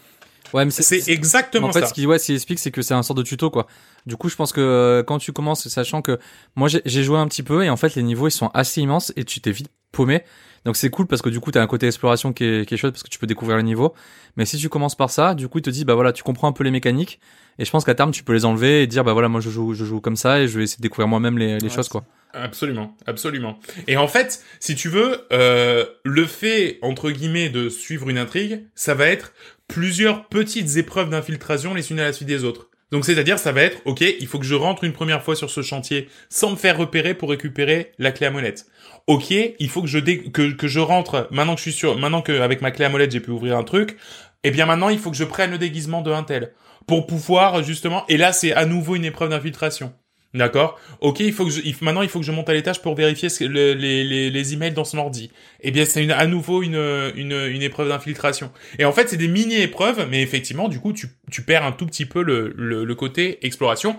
Ouais, 0.52 0.64
mais 0.64 0.70
C'est 0.70 1.08
exactement 1.08 1.68
en 1.68 1.72
fait, 1.72 1.80
ça. 1.80 1.86
ce 1.86 1.94
qu'il 1.94 2.06
ouais, 2.06 2.18
ce 2.18 2.32
explique, 2.32 2.58
c'est 2.58 2.70
que 2.70 2.82
c'est 2.82 2.94
un 2.94 3.02
sort 3.02 3.14
de 3.16 3.22
tuto, 3.22 3.48
quoi. 3.50 3.66
Du 4.04 4.16
coup, 4.16 4.28
je 4.28 4.36
pense 4.36 4.52
que 4.52 4.60
euh, 4.60 5.02
quand 5.02 5.18
tu 5.18 5.32
commences, 5.32 5.66
sachant 5.68 6.02
que 6.02 6.18
moi 6.56 6.68
j'ai 6.68 6.82
j'ai 6.84 7.04
joué 7.04 7.16
un 7.18 7.28
petit 7.28 7.42
peu 7.44 7.64
et 7.64 7.70
en 7.70 7.76
fait 7.76 7.94
les 7.94 8.02
niveaux 8.02 8.26
ils 8.26 8.32
sont 8.32 8.48
assez 8.52 8.80
immenses 8.82 9.12
et 9.16 9.24
tu 9.24 9.40
t'es 9.40 9.52
vite 9.52 9.68
paumé. 9.92 10.24
Donc 10.64 10.76
c'est 10.76 10.90
cool 10.90 11.06
parce 11.06 11.22
que 11.22 11.28
du 11.28 11.40
coup 11.40 11.50
t'as 11.50 11.60
un 11.62 11.66
côté 11.66 11.86
exploration 11.86 12.32
qui 12.32 12.44
est, 12.44 12.66
qui 12.68 12.74
est 12.74 12.76
chouette 12.76 12.92
parce 12.92 13.02
que 13.02 13.08
tu 13.08 13.18
peux 13.18 13.26
découvrir 13.26 13.56
les 13.56 13.62
niveaux. 13.64 13.94
Mais 14.36 14.44
si 14.46 14.56
tu 14.58 14.68
commences 14.68 14.94
par 14.94 15.10
ça, 15.10 15.34
du 15.34 15.48
coup 15.48 15.58
il 15.58 15.62
te 15.62 15.70
dit 15.70 15.84
bah 15.84 15.94
voilà 15.94 16.12
tu 16.12 16.22
comprends 16.22 16.48
un 16.48 16.52
peu 16.52 16.62
les 16.64 16.70
mécaniques 16.70 17.18
et 17.58 17.64
je 17.64 17.70
pense 17.70 17.84
qu'à 17.84 17.94
terme 17.94 18.12
tu 18.12 18.22
peux 18.22 18.32
les 18.32 18.44
enlever 18.44 18.82
et 18.82 18.86
dire 18.86 19.02
bah 19.04 19.12
voilà 19.12 19.28
moi 19.28 19.40
je 19.40 19.50
joue 19.50 19.74
je 19.74 19.84
joue 19.84 20.00
comme 20.00 20.16
ça 20.16 20.40
et 20.40 20.48
je 20.48 20.58
vais 20.58 20.64
essayer 20.64 20.78
de 20.78 20.82
découvrir 20.82 21.08
moi-même 21.08 21.36
les, 21.38 21.58
les 21.58 21.64
Ouais, 21.64 21.70
choses 21.70 21.88
quoi. 21.88 22.04
Absolument, 22.34 22.96
absolument. 23.06 23.58
Et 23.88 23.98
en 23.98 24.08
fait, 24.08 24.42
si 24.58 24.74
tu 24.74 24.88
veux, 24.88 25.26
euh, 25.32 25.84
le 26.04 26.24
fait 26.24 26.78
entre 26.80 27.10
guillemets 27.10 27.50
de 27.50 27.68
suivre 27.68 28.08
une 28.08 28.16
intrigue, 28.16 28.64
ça 28.74 28.94
va 28.94 29.06
être 29.08 29.34
plusieurs 29.68 30.28
petites 30.28 30.76
épreuves 30.76 31.10
d'infiltration 31.10 31.74
les 31.74 31.90
unes 31.90 32.00
à 32.00 32.04
la 32.04 32.12
suite 32.12 32.28
des 32.28 32.44
autres. 32.44 32.68
Donc 32.92 33.06
c'est-à-dire, 33.06 33.38
ça 33.38 33.52
va 33.52 33.62
être, 33.62 33.78
ok, 33.86 34.02
il 34.02 34.26
faut 34.26 34.38
que 34.38 34.44
je 34.44 34.54
rentre 34.54 34.84
une 34.84 34.92
première 34.92 35.22
fois 35.22 35.34
sur 35.34 35.50
ce 35.50 35.62
chantier 35.62 36.08
sans 36.28 36.50
me 36.50 36.56
faire 36.56 36.76
repérer 36.76 37.14
pour 37.14 37.30
récupérer 37.30 37.92
la 37.98 38.12
clé 38.12 38.26
à 38.26 38.30
molette. 38.30 38.66
Ok, 39.06 39.30
il 39.30 39.68
faut 39.70 39.80
que 39.80 39.88
je 39.88 39.98
dé- 39.98 40.30
que, 40.30 40.68
je 40.68 40.78
rentre 40.78 41.26
maintenant 41.30 41.54
que 41.54 41.58
je 41.58 41.62
suis 41.62 41.72
sûr, 41.72 41.98
maintenant 41.98 42.20
que 42.20 42.40
avec 42.40 42.60
ma 42.60 42.70
clé 42.70 42.84
à 42.84 42.90
molette 42.90 43.10
j'ai 43.10 43.20
pu 43.20 43.30
ouvrir 43.30 43.56
un 43.56 43.64
truc. 43.64 43.96
Eh 44.44 44.50
bien 44.50 44.66
maintenant, 44.66 44.90
il 44.90 44.98
faut 44.98 45.10
que 45.10 45.16
je 45.16 45.24
prenne 45.24 45.50
le 45.50 45.58
déguisement 45.58 46.02
de 46.02 46.12
un 46.12 46.22
tel 46.22 46.52
pour 46.86 47.06
pouvoir 47.06 47.62
justement. 47.62 48.04
Et 48.08 48.16
là, 48.16 48.32
c'est 48.32 48.52
à 48.52 48.66
nouveau 48.66 48.94
une 48.96 49.04
épreuve 49.04 49.30
d'infiltration. 49.30 49.92
D'accord. 50.34 50.80
Ok, 51.00 51.20
il 51.20 51.32
faut 51.32 51.44
que 51.44 51.50
je, 51.50 51.60
maintenant 51.82 52.00
il 52.00 52.08
faut 52.08 52.18
que 52.18 52.24
je 52.24 52.32
monte 52.32 52.48
à 52.48 52.54
l'étage 52.54 52.80
pour 52.80 52.94
vérifier 52.94 53.28
ce 53.28 53.44
les, 53.44 54.30
les, 54.30 54.52
emails 54.54 54.72
dans 54.72 54.84
son 54.84 54.96
ordi. 54.96 55.30
Eh 55.60 55.70
bien, 55.70 55.84
c'est 55.84 56.10
à 56.10 56.26
nouveau 56.26 56.62
une, 56.62 57.12
une, 57.16 57.32
une 57.32 57.62
épreuve 57.62 57.88
d'infiltration. 57.88 58.50
Et 58.78 58.86
en 58.86 58.92
fait, 58.92 59.10
c'est 59.10 59.18
des 59.18 59.28
mini 59.28 59.56
épreuves, 59.56 60.06
mais 60.10 60.22
effectivement, 60.22 60.68
du 60.68 60.80
coup, 60.80 60.94
tu, 60.94 61.08
tu 61.30 61.42
perds 61.42 61.64
un 61.64 61.72
tout 61.72 61.84
petit 61.84 62.06
peu 62.06 62.22
le, 62.22 62.54
le, 62.56 62.84
le 62.84 62.94
côté 62.94 63.44
exploration. 63.44 63.96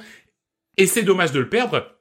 Et 0.78 0.88
c'est 0.88 1.04
dommage 1.04 1.32
de 1.32 1.40
le 1.40 1.50
perdre 1.50 1.94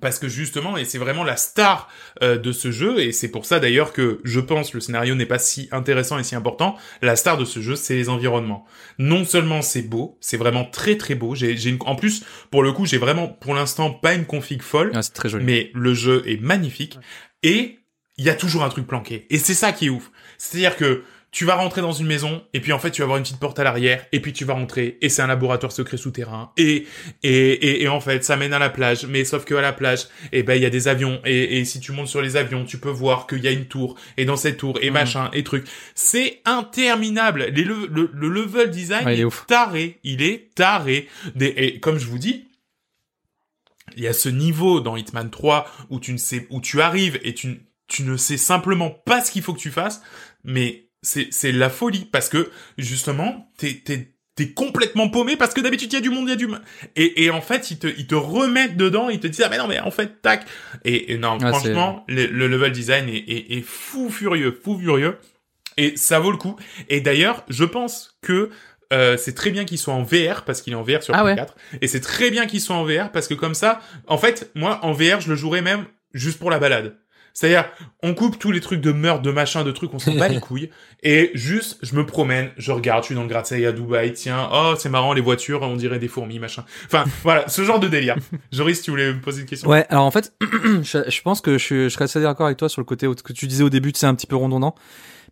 parce 0.00 0.18
que 0.18 0.28
justement, 0.28 0.76
et 0.76 0.84
c'est 0.84 0.98
vraiment 0.98 1.24
la 1.24 1.36
star 1.36 1.88
euh, 2.22 2.38
de 2.38 2.52
ce 2.52 2.70
jeu, 2.70 3.00
et 3.00 3.12
c'est 3.12 3.28
pour 3.28 3.44
ça 3.46 3.60
d'ailleurs 3.60 3.92
que 3.92 4.20
je 4.24 4.40
pense 4.40 4.72
le 4.74 4.80
scénario 4.80 5.14
n'est 5.14 5.26
pas 5.26 5.38
si 5.38 5.68
intéressant 5.72 6.18
et 6.18 6.24
si 6.24 6.34
important. 6.34 6.76
La 7.02 7.16
star 7.16 7.36
de 7.36 7.44
ce 7.44 7.60
jeu, 7.60 7.76
c'est 7.76 7.94
les 7.94 8.08
environnements. 8.08 8.64
Non 8.98 9.24
seulement 9.24 9.62
c'est 9.62 9.82
beau, 9.82 10.16
c'est 10.20 10.36
vraiment 10.36 10.64
très 10.64 10.96
très 10.96 11.14
beau. 11.14 11.34
J'ai, 11.34 11.56
j'ai 11.56 11.70
une... 11.70 11.78
en 11.80 11.94
plus 11.96 12.24
pour 12.50 12.62
le 12.62 12.72
coup, 12.72 12.86
j'ai 12.86 12.98
vraiment 12.98 13.28
pour 13.28 13.54
l'instant 13.54 13.90
pas 13.90 14.14
une 14.14 14.24
config 14.26 14.62
folle, 14.62 14.90
Ah, 14.94 15.02
c'est 15.02 15.12
très 15.14 15.28
joli. 15.28 15.44
mais 15.44 15.70
le 15.74 15.94
jeu 15.94 16.22
est 16.26 16.40
magnifique 16.40 16.98
et 17.42 17.78
il 18.18 18.24
y 18.26 18.30
a 18.30 18.34
toujours 18.34 18.62
un 18.62 18.68
truc 18.68 18.86
planqué. 18.86 19.26
Et 19.30 19.38
c'est 19.38 19.54
ça 19.54 19.72
qui 19.72 19.86
est 19.86 19.90
ouf. 19.90 20.10
C'est-à-dire 20.38 20.76
que 20.76 21.02
tu 21.32 21.46
vas 21.46 21.54
rentrer 21.54 21.80
dans 21.80 21.92
une 21.92 22.06
maison 22.06 22.44
et 22.52 22.60
puis 22.60 22.72
en 22.72 22.78
fait 22.78 22.90
tu 22.90 23.00
vas 23.00 23.04
avoir 23.04 23.16
une 23.16 23.22
petite 23.24 23.40
porte 23.40 23.58
à 23.58 23.64
l'arrière 23.64 24.04
et 24.12 24.20
puis 24.20 24.34
tu 24.34 24.44
vas 24.44 24.52
rentrer 24.52 24.98
et 25.00 25.08
c'est 25.08 25.22
un 25.22 25.26
laboratoire 25.26 25.72
secret 25.72 25.96
souterrain 25.96 26.52
et 26.58 26.86
et, 27.22 27.30
et 27.52 27.82
et 27.82 27.88
en 27.88 28.00
fait 28.02 28.22
ça 28.22 28.36
mène 28.36 28.52
à 28.52 28.58
la 28.58 28.68
plage 28.68 29.06
mais 29.06 29.24
sauf 29.24 29.46
que 29.46 29.54
à 29.54 29.62
la 29.62 29.72
plage 29.72 30.08
et 30.30 30.42
ben 30.42 30.54
il 30.56 30.62
y 30.62 30.66
a 30.66 30.70
des 30.70 30.88
avions 30.88 31.22
et 31.24 31.58
et 31.58 31.64
si 31.64 31.80
tu 31.80 31.90
montes 31.92 32.08
sur 32.08 32.20
les 32.20 32.36
avions 32.36 32.66
tu 32.66 32.76
peux 32.78 32.90
voir 32.90 33.26
qu'il 33.26 33.38
y 33.42 33.48
a 33.48 33.50
une 33.50 33.64
tour 33.64 33.98
et 34.18 34.26
dans 34.26 34.36
cette 34.36 34.58
tour 34.58 34.78
et 34.82 34.88
Mhm. 34.88 34.92
machin 34.92 35.30
et 35.32 35.42
truc. 35.42 35.66
C'est 35.94 36.42
interminable. 36.44 37.46
Les 37.54 37.64
le, 37.64 37.86
le, 37.90 38.10
le 38.12 38.28
level 38.28 38.70
design 38.70 39.06
Ouais, 39.06 39.16
il 39.16 39.20
est 39.22 39.46
taré. 39.46 39.98
Il 40.04 40.22
est 40.22 40.54
taré. 40.54 41.08
Des 41.34 41.46
et 41.56 41.80
comme 41.80 41.98
je 41.98 42.06
vous 42.06 42.18
dis 42.18 42.44
il 43.96 44.02
y 44.02 44.06
a 44.06 44.12
ce 44.12 44.28
niveau 44.28 44.80
dans 44.80 44.96
Hitman 44.96 45.30
3 45.30 45.66
où 45.90 45.98
tu 45.98 46.12
ne 46.12 46.18
sais 46.18 46.46
où 46.50 46.60
tu 46.60 46.80
arrives 46.82 47.18
et 47.24 47.34
tu 47.34 47.60
tu 47.88 48.04
ne 48.04 48.16
sais 48.16 48.36
simplement 48.38 48.90
pas 48.90 49.22
ce 49.22 49.30
qu'il 49.30 49.42
faut 49.42 49.52
que 49.54 49.58
tu 49.60 49.70
fasses 49.70 50.02
mais 50.44 50.81
c'est 51.02 51.28
c'est 51.32 51.52
la 51.52 51.68
folie 51.70 52.08
parce 52.10 52.28
que 52.28 52.50
justement 52.78 53.50
t'es 53.58 53.82
t'es 53.84 54.14
t'es 54.34 54.52
complètement 54.52 55.08
paumé 55.10 55.36
parce 55.36 55.52
que 55.52 55.60
d'habitude 55.60 55.92
il 55.92 55.96
y 55.96 55.98
a 55.98 56.00
du 56.00 56.10
monde 56.10 56.26
il 56.28 56.30
y 56.30 56.32
a 56.32 56.36
du 56.36 56.48
et 56.96 57.24
et 57.24 57.30
en 57.30 57.40
fait 57.42 57.70
ils 57.70 57.78
te 57.78 57.86
ils 57.86 58.06
te 58.06 58.14
remettent 58.14 58.76
dedans 58.76 59.10
ils 59.10 59.20
te 59.20 59.26
disent 59.26 59.42
ah 59.44 59.48
mais 59.50 59.58
non 59.58 59.66
mais 59.68 59.80
en 59.80 59.90
fait 59.90 60.22
tac. 60.22 60.46
Et, 60.84 61.12
et 61.12 61.18
non 61.18 61.36
Ah, 61.42 61.48
franchement 61.52 62.04
le, 62.08 62.26
le 62.26 62.48
level 62.48 62.72
design 62.72 63.08
est, 63.08 63.16
est 63.18 63.58
est 63.58 63.62
fou 63.62 64.08
furieux 64.10 64.58
fou 64.62 64.78
furieux. 64.78 65.18
Et 65.78 65.96
ça 65.96 66.18
vaut 66.18 66.30
le 66.30 66.36
coup. 66.38 66.56
Et 66.88 67.00
d'ailleurs 67.00 67.44
je 67.48 67.64
pense 67.64 68.18
que 68.22 68.50
euh, 68.92 69.16
c'est 69.16 69.34
très 69.34 69.50
bien 69.50 69.64
qu'il 69.64 69.78
soit 69.78 69.94
en 69.94 70.02
VR 70.02 70.44
parce 70.44 70.60
qu'il 70.62 70.72
est 70.74 70.76
en 70.76 70.82
VR 70.82 71.02
sur 71.02 71.14
Ah 71.14 71.24
ouais. 71.24 71.34
PS4 71.34 71.48
et 71.80 71.86
c'est 71.88 72.00
très 72.00 72.30
bien 72.30 72.46
qu'il 72.46 72.60
soit 72.60 72.76
en 72.76 72.84
VR 72.84 73.10
parce 73.10 73.26
que 73.26 73.34
comme 73.34 73.54
ça 73.54 73.80
en 74.06 74.18
fait 74.18 74.50
moi 74.54 74.80
en 74.84 74.92
VR 74.92 75.20
je 75.20 75.30
le 75.30 75.34
jouerais 75.36 75.62
même 75.62 75.86
juste 76.14 76.38
pour 76.38 76.50
la 76.50 76.58
balade 76.58 76.96
c'est-à-dire, 77.34 77.64
on 78.02 78.14
coupe 78.14 78.38
tous 78.38 78.52
les 78.52 78.60
trucs 78.60 78.80
de 78.80 78.92
meurtre, 78.92 79.22
de 79.22 79.30
machin, 79.30 79.64
de 79.64 79.70
trucs, 79.72 79.92
on 79.94 79.98
s'en 79.98 80.14
bat 80.14 80.28
les 80.28 80.40
couilles. 80.40 80.70
Et 81.02 81.30
juste, 81.34 81.78
je 81.82 81.94
me 81.96 82.04
promène, 82.06 82.50
je 82.56 82.72
regarde, 82.72 83.02
je 83.02 83.06
suis 83.06 83.14
dans 83.14 83.22
le 83.22 83.28
gratte-ciel 83.28 83.64
à 83.66 83.72
Dubaï, 83.72 84.12
tiens, 84.12 84.48
oh, 84.52 84.74
c'est 84.78 84.88
marrant, 84.88 85.12
les 85.12 85.20
voitures, 85.20 85.62
on 85.62 85.76
dirait 85.76 85.98
des 85.98 86.08
fourmis, 86.08 86.38
machin. 86.38 86.64
Enfin, 86.86 87.04
voilà, 87.22 87.48
ce 87.48 87.62
genre 87.64 87.80
de 87.80 87.88
délire. 87.88 88.16
Joris, 88.52 88.82
tu 88.82 88.90
voulais 88.90 89.12
me 89.12 89.20
poser 89.20 89.40
une 89.42 89.46
question? 89.48 89.68
Ouais, 89.68 89.86
alors 89.88 90.04
en 90.04 90.10
fait, 90.10 90.32
je, 90.82 90.98
je 91.08 91.22
pense 91.22 91.40
que 91.40 91.58
je, 91.58 91.64
suis- 91.64 91.84
je 91.84 91.88
serais 91.88 92.04
assez 92.04 92.20
d'accord 92.20 92.46
avec 92.46 92.58
toi 92.58 92.68
sur 92.68 92.80
le 92.80 92.84
côté 92.86 93.08
que 93.24 93.32
tu 93.32 93.46
disais 93.46 93.64
au 93.64 93.70
début, 93.70 93.92
c'est 93.94 94.06
un 94.06 94.14
petit 94.14 94.26
peu 94.26 94.36
redondant. 94.36 94.74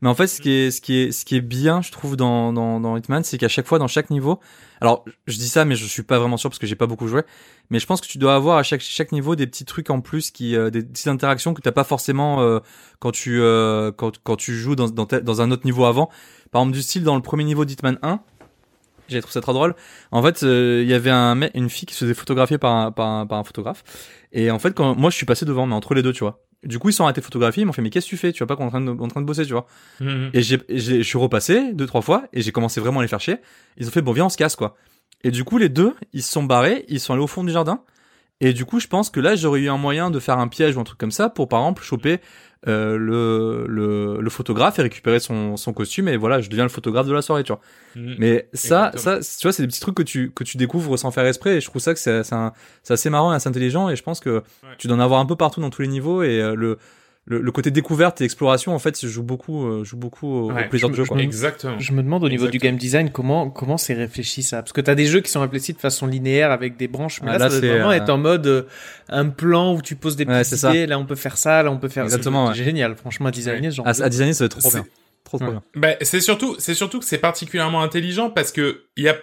Mais 0.03 0.09
en 0.09 0.15
fait, 0.15 0.27
ce 0.27 0.41
qui 0.41 0.51
est, 0.51 0.71
ce 0.71 0.81
qui 0.81 0.97
est, 0.97 1.13
ce 1.13 1.25
qui 1.25 1.37
est 1.37 1.41
bien, 1.41 1.83
je 1.83 1.93
trouve, 1.93 2.17
dans, 2.17 2.53
dans, 2.53 2.81
dans 2.81 2.97
Hitman, 2.97 3.23
c'est 3.23 3.39
qu'à 3.39 3.49
chaque 3.49 3.67
fois, 3.67 3.79
dans 3.79 3.89
chaque 3.89 4.11
niveau, 4.11 4.41
alors, 4.81 5.05
je 5.27 5.37
dis 5.37 5.49
ça, 5.49 5.65
mais 5.67 5.77
je 5.77 5.85
suis 5.85 6.03
pas 6.03 6.19
vraiment 6.19 6.39
sûr 6.39 6.49
parce 6.49 6.59
que 6.59 6.67
j'ai 6.67 6.75
pas 6.75 6.87
beaucoup 6.87 7.07
joué. 7.07 7.23
Mais 7.69 7.79
je 7.79 7.87
pense 7.87 8.01
que 8.01 8.07
tu 8.07 8.17
dois 8.17 8.35
avoir 8.35 8.57
à 8.57 8.63
chaque, 8.63 8.81
chaque 8.81 9.13
niveau 9.13 9.37
des 9.37 9.47
petits 9.47 9.67
trucs 9.67 9.91
en 9.91 10.01
plus 10.01 10.31
qui, 10.31 10.57
euh, 10.57 10.71
des 10.71 10.83
petites 10.83 11.09
interactions 11.09 11.53
que 11.53 11.61
t'as 11.61 11.73
pas 11.73 11.85
forcément, 11.85 12.41
euh, 12.41 12.61
quand 12.99 13.13
tu, 13.13 13.41
euh, 13.41 13.93
quand, 13.93 14.19
quand 14.23 14.37
tu 14.37 14.55
joues 14.55 14.77
dans, 14.77 14.89
dans, 14.89 15.07
dans 15.07 15.43
un 15.43 15.51
autre 15.51 15.67
niveau 15.67 15.85
avant. 15.85 16.09
Par 16.51 16.63
exemple, 16.63 16.77
du 16.77 16.83
style, 16.83 17.05
dans 17.05 17.17
le 17.17 17.23
premier 17.23 17.45
niveau 17.45 17.67
d'Hitman 17.67 17.99
1, 18.03 18.21
j'ai 19.11 19.21
trouvé 19.21 19.33
ça 19.33 19.41
trop 19.41 19.53
drôle. 19.53 19.75
En 20.13 20.23
fait, 20.23 20.43
euh, 20.43 20.81
il 20.83 20.89
y 20.89 20.95
avait 20.95 21.11
un 21.11 21.41
une 21.55 21.69
fille 21.69 21.87
qui 21.87 21.95
se 21.95 22.05
faisait 22.05 22.15
photographier 22.15 22.59
par 22.59 22.75
un, 22.75 22.93
par 22.93 23.27
par 23.27 23.39
un 23.39 23.45
photographe. 23.45 23.83
Et 24.33 24.51
en 24.51 24.59
fait, 24.59 24.73
quand 24.73 24.95
moi 24.95 25.11
je 25.11 25.17
suis 25.17 25.27
passé 25.27 25.45
devant, 25.45 25.67
mais 25.67 25.75
entre 25.75 25.95
les 25.95 26.03
deux, 26.03 26.13
tu 26.13 26.25
vois. 26.25 26.41
Du 26.65 26.79
coup, 26.79 26.91
ils 26.91 26.93
sont 26.93 27.05
arrêtés 27.05 27.21
de 27.21 27.25
photographier, 27.25 27.63
ils 27.63 27.67
m'ont 27.67 27.73
fait 27.73 27.81
mais 27.83 27.89
qu'est-ce 27.91 28.05
que 28.07 28.11
tu 28.11 28.17
fais? 28.19 28.33
Tu 28.33 28.39
vois 28.41 28.47
pas 28.47 28.57
qu'on 28.57 28.65
est 28.65 28.67
en 28.67 28.71
train 28.71 28.81
de, 28.83 28.91
en 28.91 29.09
train 29.09 29.21
de 29.23 29.27
bosser, 29.27 29.45
tu 29.47 29.53
vois 29.53 29.67
Mhm. 30.01 30.31
Et 30.35 30.43
j'ai, 30.43 30.59
j'ai- 30.69 30.99
je 31.03 31.09
suis 31.09 31.17
repassé 31.19 31.73
deux 31.73 31.87
trois 31.87 32.03
fois 32.03 32.25
et 32.35 32.43
j'ai 32.43 32.53
commencé 32.53 32.81
vraiment 32.81 33.01
à 33.01 33.03
les 33.03 33.09
faire 33.09 33.21
chier. 33.21 33.37
Ils 33.79 33.87
ont 33.89 33.91
fait 33.91 34.03
bon 34.03 34.13
viens 34.13 34.27
on 34.27 34.29
se 34.29 34.37
casse 34.37 34.57
quoi. 34.57 34.77
Et 35.25 35.31
du 35.31 35.43
coup 35.45 35.57
les 35.59 35.69
deux 35.71 35.95
ils 36.13 36.23
se 36.23 36.31
sont 36.33 36.43
barrés, 36.43 36.85
ils 36.89 37.01
sont 37.01 37.13
allés 37.15 37.23
au 37.23 37.27
fond 37.27 37.45
du 37.45 37.53
jardin. 37.53 37.81
Et 38.41 38.53
du 38.53 38.65
coup 38.65 38.81
je 38.81 38.87
pense 38.87 39.11
que 39.11 39.21
là 39.21 39.37
j'aurais 39.37 39.61
eu 39.61 39.69
un 39.69 39.77
moyen 39.77 40.11
de 40.11 40.19
faire 40.19 40.39
un 40.39 40.49
piège 40.49 40.77
ou 40.77 40.81
un 40.81 40.85
truc 40.85 40.99
comme 40.99 41.11
ça 41.11 41.29
pour 41.29 41.49
par 41.49 41.61
exemple 41.61 41.83
choper 41.83 42.21
euh, 42.69 42.99
le, 42.99 43.67
le 43.67 44.21
le 44.21 44.31
photographe 44.31 44.79
et 44.79 44.83
récupérer 44.83 45.19
son 45.19 45.57
son 45.57 45.73
costume 45.73 46.09
et 46.09 46.17
voilà 46.19 46.41
je 46.41 46.51
deviens 46.51 46.65
le 46.65 46.71
photographe 46.71 47.07
de 47.07 47.13
la 47.13 47.23
soirée 47.23 47.43
tu 47.43 47.53
vois. 47.53 47.61
Mhm. 47.97 48.17
Mais 48.19 48.49
ça, 48.53 48.91
Exactement. 48.95 49.23
ça, 49.23 49.39
tu 49.39 49.47
vois, 49.47 49.53
c'est 49.53 49.63
des 49.63 49.69
petits 49.69 49.81
trucs 49.81 49.95
que 49.95 50.03
tu 50.03 50.31
que 50.31 50.45
tu 50.45 50.57
découvres 50.57 50.99
sans 50.99 51.11
faire 51.11 51.27
exprès. 51.27 51.57
Et 51.57 51.61
je 51.61 51.67
trouve 51.67 51.81
ça 51.81 51.95
que 51.95 52.01
c'est 52.01 52.23
c'est 52.23 52.93
assez 52.93 53.11
marrant 53.11 53.33
et 53.33 53.37
assez 53.37 53.49
intelligent. 53.49 53.89
Et 53.89 53.97
je 53.97 54.03
pense 54.03 54.21
que 54.21 54.43
tu 54.79 54.89
dois 54.89 54.97
en 54.97 55.01
avoir 55.01 55.21
un 55.21 55.27
peu 55.27 55.37
partout 55.37 55.61
dans 55.61 55.71
tous 55.71 55.83
les 55.83 55.89
niveaux. 55.89 56.23
Et 56.23 56.41
euh, 56.41 56.55
le, 56.55 56.79
le 57.27 57.41
le 57.41 57.53
côté 57.53 57.71
découverte 57.71 58.21
et 58.21 58.25
exploration, 58.25 58.75
en 58.75 58.79
fait, 58.79 58.99
je 59.01 59.07
joue 59.07 59.23
beaucoup, 59.23 59.67
euh, 59.67 59.85
joue 59.85 59.97
beaucoup 59.99 60.27
au, 60.27 60.51
au 60.51 60.53
Ouais, 60.55 60.69
plaisir 60.69 60.89
je 60.89 60.93
de 60.93 60.97
jeu. 60.97 61.05
Quoi. 61.05 61.19
je 61.19 61.23
Exactement. 61.23 61.79
Je 61.79 61.93
me 61.93 62.03
demande 62.03 62.25
au 62.25 62.29
niveau 62.29 62.49
du 62.49 62.59
game 62.59 62.77
design 62.77 63.11
comment 63.11 63.51
comment 63.51 63.77
c'est 63.77 63.95
réfléchi 63.95 64.43
ça? 64.43 64.63
Parce 64.63 64.73
que 64.73 64.81
t'as 64.81 64.95
des 64.95 65.07
jeux 65.07 65.21
qui 65.21 65.31
sont 65.31 65.41
réfléchis 65.43 65.73
de 65.75 65.79
façon 65.79 66.07
linéaire 66.07 66.51
avec 66.51 66.77
des 66.77 66.89
branches 66.89 67.21
mais 67.23 67.29
Ah, 67.31 67.33
là, 67.33 67.39
là, 67.39 67.45
ça 67.45 67.51
doit 67.51 67.61
c'est, 67.61 67.69
vraiment 67.69 67.91
euh, 67.91 67.95
être 67.95 68.09
en 68.11 68.19
mode 68.19 68.47
euh, 68.47 68.63
un 69.11 69.27
plan 69.29 69.75
où 69.75 69.83
tu 69.83 69.97
poses 69.97 70.17
des 70.17 70.25
Ouais, 70.25 70.43
petites 70.43 70.63
idées 70.63 70.87
là 70.87 70.99
on 70.99 71.05
peut 71.05 71.15
faire 71.15 71.37
ça 71.37 71.63
là 71.63 71.71
on 71.71 71.77
peut 71.79 71.89
faire 71.89 72.05
Exactement, 72.05 72.53
c'est 72.55 72.65
génial 72.65 72.97
franchement 72.97 73.29
à 73.29 73.31
designer 73.31 73.71
ce 73.71 73.77
genre 73.77 73.87
À, 73.87 73.93
de 73.93 74.03
à 74.03 74.09
designer, 74.09 74.35
ça 74.35 74.45
va 74.45 74.47
être 74.47 74.59
trop 74.59 74.71
C'est- 74.71 74.79
bien. 74.81 74.87
Trop 75.25 75.39
trop 75.39 75.47
Ouais. 75.47 75.53
bien. 75.53 75.63
Ben, 75.77 75.97
c'est 76.01 76.21
surtout, 76.21 76.57
c'est 76.59 76.75
surtout 76.75 76.99
que 76.99 77.05
c'est 77.05 77.19
particulièrement 77.19 77.83
intelligent 77.83 78.31
parce 78.31 78.51
que 78.51 78.85
il 78.97 79.05
y 79.05 79.09
a, 79.09 79.17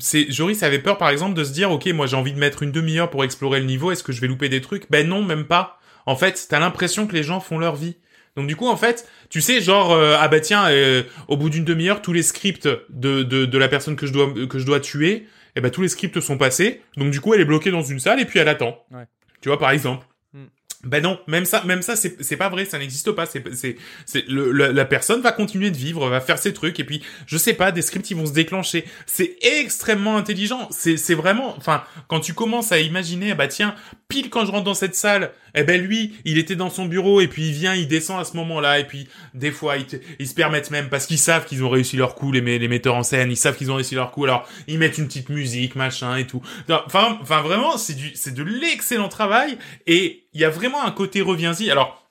c'est, 0.00 0.32
Joris 0.32 0.62
avait 0.62 0.78
peur 0.80 0.96
par 0.96 1.10
exemple 1.10 1.34
de 1.34 1.44
se 1.44 1.52
dire, 1.52 1.70
ok, 1.70 1.86
moi 1.88 2.06
j'ai 2.06 2.16
envie 2.16 2.32
de 2.32 2.38
mettre 2.38 2.62
une 2.62 2.72
demi-heure 2.72 3.10
pour 3.10 3.22
explorer 3.22 3.60
le 3.60 3.66
niveau, 3.66 3.92
est-ce 3.92 4.02
que 4.02 4.12
je 4.12 4.20
vais 4.22 4.26
louper 4.28 4.48
des 4.48 4.62
trucs? 4.62 4.90
Ben 4.90 5.06
non, 5.06 5.22
même 5.22 5.44
pas. 5.44 5.78
En 6.06 6.16
fait, 6.16 6.46
t'as 6.48 6.58
l'impression 6.58 7.06
que 7.06 7.14
les 7.14 7.22
gens 7.22 7.40
font 7.40 7.58
leur 7.58 7.76
vie. 7.76 7.96
Donc 8.36 8.46
du 8.46 8.56
coup, 8.56 8.68
en 8.68 8.76
fait, 8.76 9.06
tu 9.28 9.40
sais, 9.40 9.60
genre, 9.60 9.92
euh, 9.92 10.16
ah 10.18 10.28
bah 10.28 10.40
tiens, 10.40 10.66
euh, 10.68 11.02
au 11.28 11.36
bout 11.36 11.50
d'une 11.50 11.64
demi-heure, 11.64 12.00
tous 12.00 12.14
les 12.14 12.22
scripts 12.22 12.68
de, 12.88 13.22
de, 13.22 13.44
de 13.44 13.58
la 13.58 13.68
personne 13.68 13.94
que 13.94 14.06
je 14.06 14.12
dois, 14.12 14.32
que 14.48 14.58
je 14.58 14.64
dois 14.64 14.80
tuer, 14.80 15.26
eh 15.54 15.60
ben 15.60 15.70
tous 15.70 15.82
les 15.82 15.88
scripts 15.88 16.18
sont 16.20 16.38
passés. 16.38 16.80
Donc 16.96 17.10
du 17.10 17.20
coup, 17.20 17.34
elle 17.34 17.40
est 17.40 17.46
bloquée 17.46 17.70
dans 17.70 17.82
une 17.82 18.00
salle 18.00 18.20
et 18.20 18.24
puis 18.24 18.38
elle 18.38 18.48
attend. 18.48 18.84
Ouais. 18.90 19.04
Tu 19.42 19.48
vois, 19.50 19.58
par 19.58 19.70
exemple. 19.70 20.06
Hmm. 20.32 20.46
Ben 20.84 21.02
non, 21.02 21.20
même 21.26 21.44
ça, 21.44 21.62
même 21.64 21.82
ça, 21.82 21.94
c'est 21.94 22.22
c'est 22.24 22.38
pas 22.38 22.48
vrai, 22.48 22.64
ça 22.64 22.78
n'existe 22.78 23.12
pas. 23.12 23.26
C'est 23.26 23.44
c'est 23.54 23.76
c'est 24.06 24.26
le, 24.28 24.50
la, 24.50 24.72
la 24.72 24.84
personne 24.86 25.20
va 25.20 25.30
continuer 25.32 25.70
de 25.70 25.76
vivre, 25.76 26.08
va 26.08 26.20
faire 26.22 26.38
ses 26.38 26.54
trucs 26.54 26.80
et 26.80 26.84
puis 26.84 27.02
je 27.26 27.36
sais 27.36 27.52
pas, 27.52 27.70
des 27.70 27.82
scripts 27.82 28.10
ils 28.10 28.16
vont 28.16 28.26
se 28.26 28.32
déclencher. 28.32 28.86
C'est 29.04 29.36
extrêmement 29.42 30.16
intelligent. 30.16 30.68
C'est 30.70 30.96
c'est 30.96 31.14
vraiment, 31.14 31.54
enfin, 31.58 31.84
quand 32.08 32.20
tu 32.20 32.32
commences 32.32 32.72
à 32.72 32.78
imaginer, 32.78 33.32
ah 33.32 33.34
bah 33.34 33.46
tiens, 33.46 33.74
pile 34.08 34.30
quand 34.30 34.46
je 34.46 34.52
rentre 34.52 34.64
dans 34.64 34.74
cette 34.74 34.94
salle, 34.94 35.32
eh 35.54 35.64
ben 35.64 35.80
lui, 35.80 36.14
il 36.24 36.38
était 36.38 36.56
dans 36.56 36.70
son 36.70 36.86
bureau 36.86 37.20
et 37.20 37.28
puis 37.28 37.48
il 37.48 37.52
vient, 37.52 37.74
il 37.74 37.88
descend 37.88 38.20
à 38.20 38.24
ce 38.24 38.36
moment-là 38.36 38.78
et 38.78 38.86
puis 38.86 39.08
des 39.34 39.50
fois 39.50 39.76
ils, 39.76 40.26
se 40.26 40.34
permettent 40.34 40.70
même 40.70 40.88
parce 40.88 41.06
qu'ils 41.06 41.18
savent 41.18 41.44
qu'ils 41.44 41.64
ont 41.64 41.68
réussi 41.68 41.96
leur 41.96 42.14
coup, 42.14 42.32
les, 42.32 42.40
les 42.58 42.68
metteurs 42.68 42.94
en 42.94 43.02
scène, 43.02 43.30
ils 43.30 43.36
savent 43.36 43.56
qu'ils 43.56 43.70
ont 43.70 43.76
réussi 43.76 43.94
leur 43.94 44.10
coup, 44.10 44.24
alors 44.24 44.48
ils 44.66 44.78
mettent 44.78 44.98
une 44.98 45.06
petite 45.06 45.28
musique, 45.28 45.74
machin 45.74 46.16
et 46.16 46.26
tout. 46.26 46.42
Enfin, 46.68 47.18
enfin 47.20 47.42
vraiment, 47.42 47.76
c'est 47.76 47.94
du, 47.94 48.12
c'est 48.14 48.34
de 48.34 48.42
l'excellent 48.42 49.08
travail 49.08 49.58
et 49.86 50.24
il 50.32 50.40
y 50.40 50.44
a 50.44 50.50
vraiment 50.50 50.84
un 50.84 50.90
côté 50.90 51.20
reviens-y. 51.20 51.70
Alors, 51.70 52.08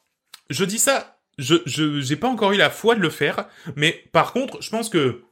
je 0.50 0.64
dis 0.66 0.80
ça, 0.80 1.18
je, 1.38 1.56
je, 1.66 2.02
j'ai 2.02 2.16
pas 2.16 2.28
encore 2.28 2.52
eu 2.52 2.58
la 2.58 2.70
foi 2.70 2.96
de 2.96 3.02
le 3.02 3.10
faire, 3.10 3.46
mais 3.76 4.04
par 4.12 4.34
contre, 4.34 4.62
je 4.62 4.70
pense 4.70 4.90
que 4.90 5.24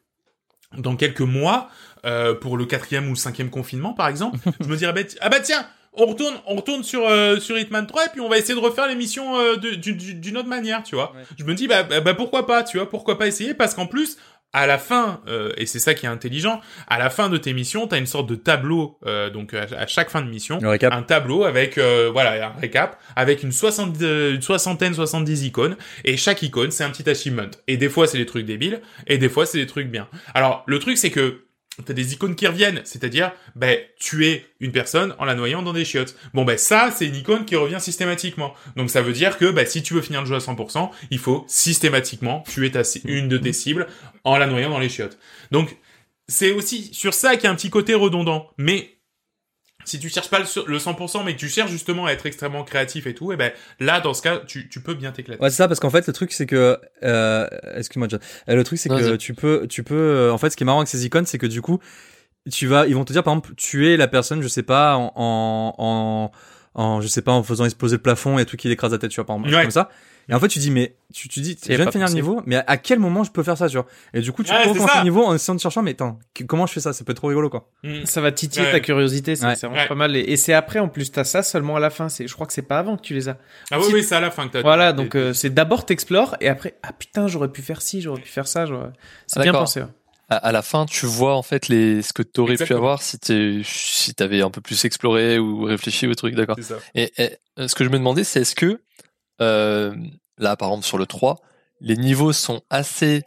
dans 0.77 0.95
quelques 0.95 1.21
mois, 1.21 1.69
euh, 2.05 2.33
pour 2.33 2.57
le 2.57 2.65
quatrième 2.65 3.07
ou 3.07 3.11
le 3.11 3.15
cinquième 3.15 3.49
confinement, 3.49 3.93
par 3.93 4.07
exemple, 4.07 4.37
je 4.59 4.67
me 4.67 4.77
dirais, 4.77 4.93
bah, 4.93 5.01
ah 5.21 5.29
bah 5.29 5.39
tiens, 5.39 5.67
on 5.93 6.05
retourne, 6.05 6.35
on 6.47 6.55
retourne 6.55 6.83
sur 6.83 7.07
euh, 7.07 7.39
sur 7.39 7.57
Hitman 7.57 7.85
3 7.87 8.05
et 8.05 8.09
puis 8.09 8.21
on 8.21 8.29
va 8.29 8.37
essayer 8.37 8.55
de 8.55 8.59
refaire 8.59 8.87
l'émission 8.87 9.37
euh, 9.37 9.55
d'une 9.55 10.37
autre 10.37 10.47
manière, 10.47 10.83
tu 10.83 10.95
vois. 10.95 11.13
Ouais. 11.15 11.23
Je 11.37 11.43
me 11.43 11.53
dis, 11.53 11.67
bah, 11.67 11.83
bah, 11.83 12.01
bah, 12.01 12.13
pourquoi 12.13 12.45
pas, 12.45 12.63
tu 12.63 12.77
vois, 12.77 12.89
pourquoi 12.89 13.17
pas 13.17 13.27
essayer, 13.27 13.53
parce 13.53 13.73
qu'en 13.73 13.87
plus, 13.87 14.17
à 14.51 14.65
la 14.65 14.79
fin, 14.79 15.21
euh, 15.27 15.51
et 15.57 15.65
c'est 15.65 15.79
ça 15.79 15.93
qui 15.93 16.05
est 16.05 16.09
intelligent, 16.09 16.59
à 16.87 16.97
la 16.97 17.09
fin 17.09 17.29
de 17.29 17.37
tes 17.37 17.53
missions, 17.53 17.85
t'as 17.87 17.99
une 17.99 18.07
sorte 18.07 18.27
de 18.27 18.35
tableau, 18.35 18.97
euh, 19.05 19.29
donc 19.29 19.53
à, 19.53 19.67
à 19.77 19.85
chaque 19.85 20.09
fin 20.09 20.21
de 20.21 20.29
mission, 20.29 20.59
un 20.63 21.03
tableau 21.03 21.43
avec 21.43 21.77
euh, 21.77 22.09
voilà 22.11 22.47
un 22.47 22.59
récap 22.59 22.99
avec 23.15 23.43
une, 23.43 23.51
soixante, 23.51 24.01
euh, 24.01 24.33
une 24.33 24.41
soixantaine 24.41 24.93
70 24.95 25.45
icônes 25.45 25.77
et 26.03 26.17
chaque 26.17 26.41
icône 26.41 26.71
c'est 26.71 26.83
un 26.83 26.89
petit 26.89 27.07
achievement 27.07 27.49
et 27.67 27.77
des 27.77 27.89
fois 27.89 28.07
c'est 28.07 28.17
des 28.17 28.25
trucs 28.25 28.45
débiles 28.45 28.81
et 29.05 29.17
des 29.17 29.29
fois 29.29 29.45
c'est 29.45 29.59
des 29.59 29.67
trucs 29.67 29.89
bien 29.89 30.07
alors 30.33 30.63
le 30.65 30.79
truc 30.79 30.97
c'est 30.97 31.11
que 31.11 31.43
t'as 31.85 31.93
des 31.93 32.13
icônes 32.13 32.35
qui 32.35 32.47
reviennent. 32.47 32.81
C'est-à-dire 32.83 33.31
ben 33.55 33.77
tuer 33.99 34.45
une 34.59 34.71
personne 34.71 35.15
en 35.19 35.25
la 35.25 35.35
noyant 35.35 35.61
dans 35.61 35.73
des 35.73 35.85
chiottes. 35.85 36.15
Bon 36.33 36.45
ben 36.45 36.57
ça 36.57 36.91
c'est 36.95 37.05
une 37.07 37.15
icône 37.15 37.45
qui 37.45 37.55
revient 37.55 37.79
systématiquement. 37.79 38.53
Donc 38.75 38.89
ça 38.89 39.01
veut 39.01 39.13
dire 39.13 39.37
que 39.37 39.49
ben, 39.51 39.65
si 39.65 39.83
tu 39.83 39.93
veux 39.93 40.01
finir 40.01 40.21
le 40.21 40.27
jeu 40.27 40.35
à 40.35 40.39
100% 40.39 40.89
il 41.11 41.19
faut 41.19 41.45
systématiquement 41.47 42.43
tuer 42.47 42.71
ta 42.71 42.81
une 43.05 43.27
de 43.27 43.37
tes 43.37 43.53
cibles 43.53 43.87
en 44.23 44.37
la 44.37 44.47
noyant 44.47 44.69
dans 44.69 44.79
les 44.79 44.89
chiottes. 44.89 45.17
Donc 45.51 45.77
c'est 46.27 46.51
aussi 46.51 46.93
sur 46.93 47.13
ça 47.13 47.35
qu'il 47.35 47.45
y 47.45 47.47
a 47.47 47.51
un 47.51 47.55
petit 47.55 47.69
côté 47.69 47.95
redondant. 47.95 48.51
Mais 48.57 48.98
si 49.89 49.99
tu 49.99 50.09
cherches 50.09 50.29
pas 50.29 50.39
le, 50.39 50.45
sur- 50.45 50.67
le 50.67 50.77
100%, 50.77 51.23
mais 51.23 51.33
que 51.33 51.39
tu 51.39 51.49
cherches 51.49 51.71
justement 51.71 52.05
à 52.05 52.11
être 52.11 52.25
extrêmement 52.25 52.63
créatif 52.63 53.07
et 53.07 53.13
tout, 53.13 53.31
et 53.31 53.37
ben 53.37 53.51
là, 53.79 53.99
dans 53.99 54.13
ce 54.13 54.21
cas, 54.21 54.39
tu, 54.39 54.69
tu 54.69 54.81
peux 54.81 54.93
bien 54.93 55.11
t'éclater. 55.11 55.41
Ouais, 55.41 55.49
c'est 55.49 55.57
ça, 55.57 55.67
parce 55.67 55.79
qu'en 55.79 55.89
fait, 55.89 56.05
le 56.07 56.13
truc, 56.13 56.31
c'est 56.31 56.45
que, 56.45 56.77
euh, 57.03 57.47
excuse-moi, 57.75 58.07
John. 58.09 58.19
Euh, 58.49 58.55
Le 58.55 58.63
truc, 58.63 58.79
c'est 58.79 58.89
que 58.89 59.15
tu 59.15 59.33
peux, 59.33 59.67
tu 59.67 59.83
peux, 59.83 59.95
euh, 59.95 60.31
en 60.31 60.37
fait, 60.37 60.49
ce 60.51 60.57
qui 60.57 60.63
est 60.63 60.65
marrant 60.65 60.79
avec 60.79 60.87
ces 60.89 61.05
icônes, 61.05 61.25
c'est 61.25 61.37
que 61.37 61.47
du 61.47 61.61
coup, 61.61 61.79
tu 62.51 62.67
vas, 62.67 62.87
ils 62.87 62.95
vont 62.95 63.05
te 63.05 63.13
dire, 63.13 63.23
par 63.23 63.33
exemple, 63.33 63.53
tuer 63.55 63.97
la 63.97 64.07
personne, 64.07 64.41
je 64.41 64.47
sais 64.47 64.63
pas, 64.63 64.95
en, 64.95 65.11
en, 65.15 65.73
en, 65.77 66.31
en 66.75 67.01
je 67.01 67.07
sais 67.07 67.21
pas 67.21 67.31
en 67.31 67.43
faisant 67.43 67.65
exploser 67.65 67.95
le 67.97 68.01
plafond 68.01 68.37
et 68.39 68.45
tout 68.45 68.57
qui 68.57 68.69
écrase 68.71 68.91
la 68.91 68.97
tête, 68.97 69.11
tu 69.11 69.15
vois, 69.17 69.25
par 69.25 69.35
exemple, 69.37 69.53
Ouais. 69.55 69.61
comme 69.63 69.71
ça. 69.71 69.89
Et 70.31 70.35
en 70.35 70.39
fait, 70.39 70.47
tu 70.47 70.59
dis 70.59 70.69
mais 70.69 70.95
tu 71.11 71.27
tu 71.27 71.39
dis 71.41 71.57
je 71.67 71.73
viens 71.73 71.85
de 71.85 71.89
finir 71.89 72.07
le 72.07 72.13
niveau, 72.13 72.43
mais 72.45 72.57
à 72.67 72.77
quel 72.77 72.99
moment 72.99 73.23
je 73.23 73.31
peux 73.31 73.41
faire 73.41 73.57
ça, 73.57 73.67
tu 73.67 73.77
vois? 73.77 73.87
Et 74.13 74.21
du 74.21 74.31
coup, 74.31 74.43
tu 74.43 74.51
Ouais, 74.51 74.63
ça. 74.75 74.97
le 74.99 75.03
niveau 75.03 75.23
en 75.25 75.33
essayant 75.33 75.55
de 75.55 75.59
chercher, 75.59 75.81
mais 75.81 75.89
attends, 75.91 76.19
que- 76.35 76.43
comment 76.43 76.67
je 76.67 76.73
fais 76.73 76.79
ça? 76.81 76.93
Ça 76.93 77.03
peut 77.03 77.13
être 77.13 77.17
trop 77.17 77.29
rigolo 77.29 77.49
quoi. 77.49 77.67
Mm. 77.83 78.05
Ça 78.05 78.21
va 78.21 78.31
titiller 78.31 78.67
Ouais. 78.67 78.71
ta 78.71 78.79
curiosité, 78.79 79.35
c'est 79.35 79.43
Ouais. 79.47 79.55
c'est 79.55 79.65
vraiment 79.65 79.81
Ouais. 79.81 79.87
pas 79.87 79.95
mal. 79.95 80.15
Et, 80.15 80.19
et 80.19 80.37
c'est 80.37 80.53
après, 80.53 80.77
en 80.77 80.87
plus, 80.87 81.11
t'as 81.11 81.23
ça 81.23 81.41
seulement 81.41 81.77
à 81.77 81.79
la 81.79 81.89
fin. 81.89 82.09
C'est, 82.09 82.27
je 82.27 82.33
crois 82.35 82.45
que 82.45 82.53
c'est 82.53 82.61
pas 82.61 82.77
avant 82.77 82.95
que 82.95 83.01
tu 83.01 83.15
les 83.15 83.27
as. 83.27 83.37
Ah 83.71 83.79
oui, 83.79 83.85
oui, 83.91 84.03
c'est 84.03 84.13
à 84.15 84.19
la 84.19 84.29
fin 84.29 84.47
que 84.47 84.53
t'as. 84.53 84.61
Voilà, 84.61 84.93
donc 84.93 85.15
euh, 85.15 85.33
c'est 85.33 85.49
d'abord 85.51 85.83
t'explores 85.87 86.35
et 86.41 86.47
après, 86.47 86.75
ah 86.83 86.93
putain, 86.93 87.27
j'aurais 87.27 87.49
pu 87.51 87.63
faire 87.63 87.81
ci, 87.81 87.99
j'aurais 88.01 88.21
pu 88.21 88.29
faire 88.29 88.47
ça. 88.47 88.67
j'aurais- 88.67 88.91
C'est 89.25 89.39
Ah, 89.39 89.43
bien 89.43 89.51
pensé. 89.53 89.81
À, 90.29 90.35
à 90.35 90.51
la 90.51 90.61
fin, 90.61 90.85
tu 90.85 91.05
vois 91.05 91.35
en 91.35 91.41
fait 91.41 91.67
les 91.67 92.01
ce 92.01 92.13
que 92.13 92.21
t'aurais 92.21 92.49
pu 92.49 92.63
Exactement. 92.63 92.77
avoir 92.79 93.01
si 93.01 93.17
t'es 93.17 93.61
si 93.63 94.13
t'avais 94.13 94.41
un 94.41 94.51
peu 94.51 94.61
plus 94.61 94.85
exploré 94.85 95.39
ou 95.39 95.63
réfléchi 95.63 96.07
au 96.07 96.13
truc, 96.15 96.35
d'accord. 96.35 96.57
Et, 96.93 97.11
et, 97.17 97.37
euh, 97.57 97.67
ce 97.67 97.75
que 97.75 97.83
je 97.83 97.89
me 97.89 97.97
demandais, 97.97 98.23
c'est 98.23 98.41
est-ce 98.41 98.55
que 98.55 98.81
euh, 99.41 99.95
là, 100.37 100.55
par 100.55 100.69
exemple, 100.69 100.85
sur 100.85 100.97
le 100.97 101.05
3, 101.05 101.37
les 101.81 101.95
niveaux 101.97 102.33
sont 102.33 102.61
assez 102.69 103.23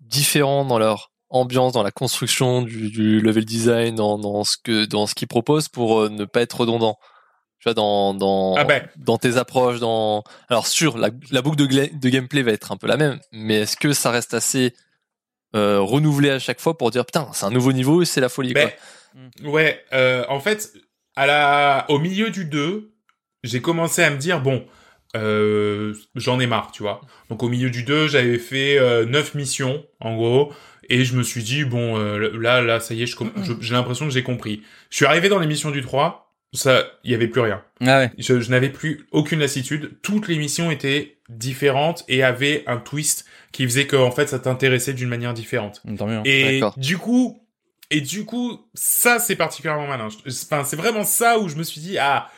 différents 0.00 0.64
dans 0.64 0.78
leur 0.78 1.10
ambiance, 1.30 1.72
dans 1.72 1.82
la 1.82 1.90
construction 1.90 2.62
du, 2.62 2.90
du 2.90 3.20
level 3.20 3.44
design, 3.44 3.96
dans, 3.96 4.18
dans 4.18 4.44
ce 4.44 4.56
que 4.62 4.84
dans 4.84 5.06
ce 5.06 5.14
qu'ils 5.14 5.28
proposent 5.28 5.68
pour 5.68 6.00
euh, 6.00 6.08
ne 6.08 6.24
pas 6.24 6.42
être 6.42 6.60
redondant? 6.60 6.98
Tu 7.58 7.64
vois, 7.64 7.74
dans 7.74 8.14
dans 8.14 8.54
Ah 8.56 8.64
ben. 8.64 8.86
dans 8.96 9.18
tes 9.18 9.36
approches, 9.36 9.80
dans 9.80 10.22
alors 10.48 10.66
sûr, 10.66 10.98
la, 10.98 11.10
la 11.30 11.42
boucle 11.42 11.56
de 11.56 12.08
gameplay 12.08 12.42
va 12.42 12.52
être 12.52 12.70
un 12.70 12.76
peu 12.76 12.86
la 12.86 12.96
même, 12.96 13.18
mais 13.32 13.62
est-ce 13.62 13.76
que 13.76 13.92
ça 13.92 14.10
reste 14.10 14.34
assez 14.34 14.74
euh, 15.54 15.80
renouvelé 15.80 16.30
à 16.30 16.38
chaque 16.38 16.60
fois 16.60 16.76
pour 16.76 16.90
dire 16.90 17.04
putain, 17.06 17.28
c'est 17.32 17.46
un 17.46 17.50
nouveau 17.50 17.72
niveau 17.72 18.02
et 18.02 18.04
c'est 18.04 18.20
la 18.20 18.28
folie 18.28 18.52
Ben, 18.52 18.68
quoi. 19.42 19.50
Ouais, 19.50 19.84
euh, 19.92 20.24
en 20.28 20.40
fait, 20.40 20.72
à 21.14 21.26
la, 21.26 21.86
au 21.88 21.98
milieu 21.98 22.30
du 22.30 22.44
2, 22.44 22.92
j'ai 23.44 23.60
commencé 23.62 24.02
à 24.02 24.10
me 24.10 24.16
dire, 24.18 24.40
bon, 24.40 24.66
euh, 25.16 25.94
j'en 26.14 26.40
ai 26.40 26.46
marre, 26.46 26.70
tu 26.72 26.82
vois. 26.82 27.00
Donc 27.30 27.42
au 27.42 27.48
milieu 27.48 27.70
du 27.70 27.82
2, 27.84 28.08
j'avais 28.08 28.38
fait 28.38 28.78
euh, 28.78 29.04
9 29.06 29.34
missions, 29.34 29.84
en 30.00 30.14
gros, 30.16 30.52
et 30.88 31.04
je 31.04 31.16
me 31.16 31.22
suis 31.22 31.42
dit, 31.42 31.64
bon, 31.64 31.98
euh, 31.98 32.30
là, 32.38 32.60
là, 32.60 32.80
ça 32.80 32.94
y 32.94 33.02
est, 33.02 33.06
je 33.06 33.16
com- 33.16 33.32
je- 33.42 33.52
j'ai 33.60 33.74
l'impression 33.74 34.04
que 34.06 34.12
j'ai 34.12 34.22
compris. 34.22 34.62
Je 34.90 34.96
suis 34.96 35.06
arrivé 35.06 35.28
dans 35.28 35.38
les 35.38 35.46
missions 35.46 35.70
du 35.70 35.80
3, 35.82 36.25
ça, 36.52 36.84
il 37.04 37.10
y 37.10 37.14
avait 37.14 37.28
plus 37.28 37.40
rien. 37.42 37.62
Ah 37.80 37.98
ouais. 37.98 38.10
Je, 38.18 38.40
je 38.40 38.50
n'avais 38.50 38.70
plus 38.70 39.06
aucune 39.10 39.40
lassitude. 39.40 39.98
Toutes 40.02 40.28
les 40.28 40.36
missions 40.38 40.70
étaient 40.70 41.18
différentes 41.28 42.04
et 42.08 42.22
avaient 42.22 42.64
un 42.66 42.78
twist 42.78 43.26
qui 43.52 43.64
faisait 43.64 43.86
que, 43.86 43.96
en 43.96 44.10
fait, 44.10 44.28
ça 44.28 44.38
t'intéressait 44.38 44.94
d'une 44.94 45.08
manière 45.08 45.34
différente. 45.34 45.82
Tant 45.98 46.06
mieux. 46.06 46.16
hein. 46.16 46.22
Et 46.24 46.60
du 46.76 46.98
coup, 46.98 47.42
et 47.90 48.00
du 48.00 48.24
coup, 48.24 48.66
ça 48.74 49.18
c'est 49.18 49.36
particulièrement 49.36 49.86
malin. 49.86 50.08
Enfin, 50.26 50.64
c'est 50.64 50.76
vraiment 50.76 51.04
ça 51.04 51.38
où 51.38 51.48
je 51.48 51.56
me 51.56 51.62
suis 51.62 51.80
dit 51.80 51.98
ah, 51.98 52.28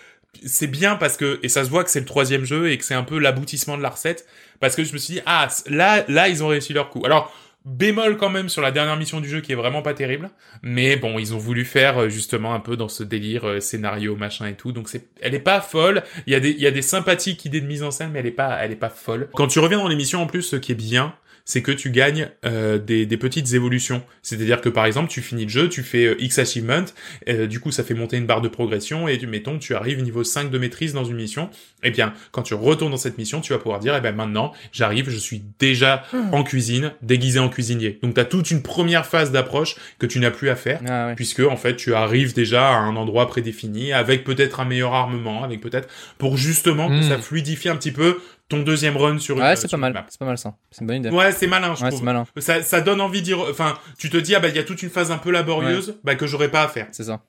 c'est 0.45 0.67
bien 0.67 0.97
parce 0.97 1.17
que 1.17 1.41
et 1.43 1.49
ça 1.49 1.65
se 1.65 1.71
voit 1.71 1.85
que 1.85 1.91
c'est 1.91 2.01
le 2.01 2.07
troisième 2.07 2.45
jeu 2.45 2.71
et 2.71 2.77
que 2.79 2.85
c'est 2.85 2.95
un 2.95 3.03
peu 3.03 3.19
l'aboutissement 3.19 3.79
de 3.79 3.83
la 3.83 3.89
recette 3.91 4.27
parce 4.61 4.77
que 4.77 4.85
je 4.85 4.93
me 4.93 4.99
suis 4.99 5.15
dit 5.15 5.21
ah 5.25 5.49
là 5.67 6.05
là 6.09 6.29
ils 6.29 6.43
ont 6.45 6.49
réussi 6.49 6.73
leur 6.75 6.91
coup. 6.91 7.03
Alors 7.07 7.33
bémol 7.69 8.17
quand 8.17 8.31
même 8.31 8.49
sur 8.49 8.63
la 8.63 8.71
dernière 8.71 8.97
mission 8.97 9.21
du 9.21 9.29
jeu 9.29 9.41
qui 9.41 9.53
est 9.53 9.57
vraiment 9.57 9.83
pas 9.83 9.95
terrible, 9.95 10.31
mais 10.63 10.97
bon 10.97 11.19
ils 11.19 11.35
ont 11.35 11.39
voulu 11.39 11.65
faire 11.65 11.99
euh, 11.99 12.09
justement 12.09 12.55
un 12.55 12.61
peu 12.61 12.77
dans 12.77 12.89
ce 12.89 13.03
délire 13.03 13.47
euh, 13.47 13.61
scénario 13.61 14.17
machin 14.17 14.47
et 14.47 14.55
tout, 14.55 14.73
donc 14.73 14.89
c'est 14.89 15.07
elle 15.21 15.35
est 15.35 15.41
pas 15.41 15.61
folle. 15.61 16.03
Il 16.27 16.33
y 16.33 16.37
a 16.37 16.41
des 16.41 16.51
il 16.51 16.61
y 16.61 16.67
a 16.67 16.71
des 16.71 16.83
sympathiques 16.83 17.45
idées 17.45 17.61
de 17.61 17.67
mise 17.67 17.83
en 17.83 17.91
scène, 17.91 18.11
mais 18.13 18.21
elle 18.21 18.27
est 18.27 18.31
pas 18.31 18.59
elle 18.61 18.73
est 18.73 18.77
pas 18.77 18.89
folle. 18.89 19.29
Quand 19.35 19.47
tu 19.47 19.59
reviens 19.59 19.79
dans 19.79 19.89
l'émission 19.89 20.23
en 20.23 20.27
plus, 20.27 20.43
ce 20.43 20.57
qui 20.57 20.73
est 20.73 20.75
bien, 20.75 21.15
c'est 21.49 21.63
que 21.63 21.73
tu 21.73 21.91
gagnes 21.91 22.29
euh, 22.45 22.77
des, 22.77 23.07
des 23.07 23.17
petites 23.17 23.55
évolutions. 23.55 24.03
C'est-à-dire 24.21 24.61
que 24.61 24.69
par 24.69 24.85
exemple, 24.85 25.09
tu 25.09 25.23
finis 25.23 25.45
le 25.45 25.49
jeu, 25.49 25.71
tu 25.71 25.83
fais 25.83 26.05
euh, 26.05 26.23
X 26.23 26.39
achievement, 26.39 26.85
euh, 27.27 27.47
du 27.47 27.59
coup 27.59 27.71
ça 27.71 27.83
fait 27.85 27.95
monter 27.95 28.19
une 28.19 28.27
barre 28.27 28.43
de 28.43 28.49
progression 28.49 29.09
et 29.09 29.17
tu 29.17 29.27
mettons 29.27 29.59
tu 29.59 29.75
arrives 29.75 30.03
niveau 30.03 30.25
5 30.25 30.51
de 30.51 30.59
maîtrise 30.59 30.93
dans 30.93 31.05
une 31.05 31.17
mission. 31.17 31.49
Et 31.83 31.91
bien, 31.91 32.13
quand 32.33 32.43
tu 32.43 32.53
retournes 32.53 32.91
dans 32.91 32.99
cette 32.99 33.17
mission, 33.17 33.41
tu 33.41 33.55
vas 33.55 33.59
pouvoir 33.59 33.81
dire 33.81 33.95
eh 33.97 34.01
ben 34.03 34.15
maintenant, 34.15 34.53
j'arrive, 34.73 35.09
je 35.09 35.17
suis 35.17 35.43
déjà 35.59 36.05
en 36.33 36.45
cuisine, 36.45 36.93
déguisé 37.01 37.39
en 37.39 37.49
cuisinier. 37.49 37.99
Donc 38.03 38.13
tu 38.13 38.21
as 38.21 38.27
toute 38.27 38.51
une 38.51 38.61
première 38.61 39.07
phase 39.07 39.33
d'approche 39.33 39.77
que 39.99 40.05
tu 40.05 40.21
n'as 40.21 40.31
plus 40.31 40.51
à 40.51 40.57
faire 40.57 40.81
Ah 40.87 41.07
ouais. 41.07 41.15
puisque 41.15 41.41
en 41.41 41.57
fait 41.57 41.77
tu 41.77 41.95
arrives 41.95 42.35
déjà 42.35 42.69
à 42.69 42.75
un 42.75 42.95
endroit 42.95 43.27
prédéfini 43.27 43.95
avec 43.95 44.23
peut-être 44.23 44.61
un 44.61 44.67
meilleur 44.67 44.93
armement, 44.93 45.45
avec 45.45 45.63
peut-être 45.63 45.89
pour 46.19 46.37
justement 46.37 46.91
que 46.91 47.01
ça 47.01 47.17
fluidifie 47.17 47.71
un 47.71 47.77
petit 47.77 47.93
peu 47.93 48.19
ton 48.49 48.63
deuxième 48.63 48.97
run 48.97 49.19
sur 49.19 49.37
une 49.37 49.43
Ouais, 49.43 49.57
c'est 49.57 49.69
sur 49.69 49.79
pas 49.79 49.91
mal. 49.91 50.05
C'est 50.09 50.19
pas 50.19 50.25
mal 50.25 50.39
ça. 50.39 50.55
C'est 50.71 50.81
une 50.81 50.87
bonne 50.87 50.97
idée. 50.97 51.11
Ouais, 51.11 51.33
c'est 51.33 51.47
malin, 51.47 51.75
je 51.75 51.83
Ouais, 51.83 51.89
trouve. 51.91 52.01
c'est 52.01 52.05
malin. 52.05 52.25
Ça, 52.39 52.63
ça 52.63 52.81
donne 52.81 53.01
envie 53.01 53.21
d'y... 53.23 53.35
Enfin, 53.35 53.79
tu 53.99 54.09
te 54.11 54.17
dis, 54.17 54.35
ah 54.35 54.41
bah, 54.41 54.49
il 54.49 54.57
y 54.57 54.59
a 54.59 54.65
toute 54.65 54.83
une 54.83 54.91
phase 54.91 55.11
un 55.11 55.19
peu 55.19 55.31
laborieuse, 55.31 55.99
bah, 56.05 56.15
que 56.15 56.27
j'aurais 56.27 56.51
pas 56.51 56.63
à 56.63 56.69
faire. 56.69 56.89
C'est 56.93 57.05
ça. 57.05 57.21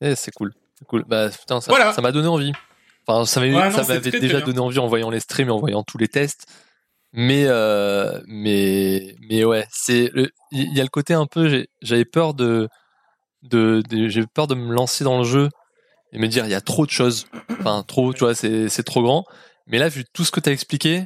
Eh, 0.00 0.14
c'est 0.14 0.30
cool. 0.32 0.54
C'est 0.78 0.86
cool. 0.86 1.04
Bah, 1.06 1.28
putain, 1.28 1.60
ça, 1.60 1.70
Voilà. 1.70 1.92
ça 1.92 2.00
m'a 2.00 2.12
donné 2.12 2.28
envie. 2.28 2.52
Enfin, 3.06 3.24
ça 3.26 3.40
m'avait, 3.40 3.54
Ouais, 3.54 3.70
c'est 3.72 4.00
très, 4.10 4.20
déjà 4.20 4.40
donné 4.40 4.58
envie 4.58 4.78
en 4.78 4.86
voyant 4.86 5.10
les 5.10 5.20
streams 5.20 5.48
et 5.48 5.52
en 5.52 5.58
voyant 5.58 5.82
tous 5.82 5.98
les 5.98 6.08
tests. 6.08 6.46
Mais, 7.14 7.44
euh, 7.46 8.20
mais, 8.26 9.16
mais 9.28 9.42
ouais, 9.44 9.66
c'est, 9.70 10.12
il 10.52 10.76
y 10.76 10.80
a 10.80 10.82
le 10.82 10.90
côté 10.90 11.14
un 11.14 11.24
peu, 11.26 11.64
j'avais 11.80 12.04
peur 12.04 12.34
de, 12.34 12.68
de, 13.42 13.82
de- 13.88 14.08
j'ai 14.08 14.26
peur 14.26 14.46
de 14.46 14.54
me 14.54 14.74
lancer 14.74 15.04
dans 15.04 15.18
le 15.18 15.24
jeu 15.24 15.48
et 16.12 16.18
me 16.18 16.26
dire, 16.26 16.44
il 16.44 16.50
y 16.50 16.54
a 16.54 16.60
trop 16.60 16.84
de 16.84 16.90
choses. 16.90 17.26
Enfin, 17.60 17.82
trop, 17.86 18.12
tu 18.12 18.20
vois, 18.20 18.34
c'est, 18.34 18.68
c'est 18.68 18.82
trop 18.82 19.02
grand. 19.02 19.24
Mais 19.68 19.78
là, 19.78 19.88
vu 19.88 20.04
tout 20.12 20.24
ce 20.24 20.30
que 20.30 20.40
t'as 20.40 20.52
expliqué, 20.52 21.04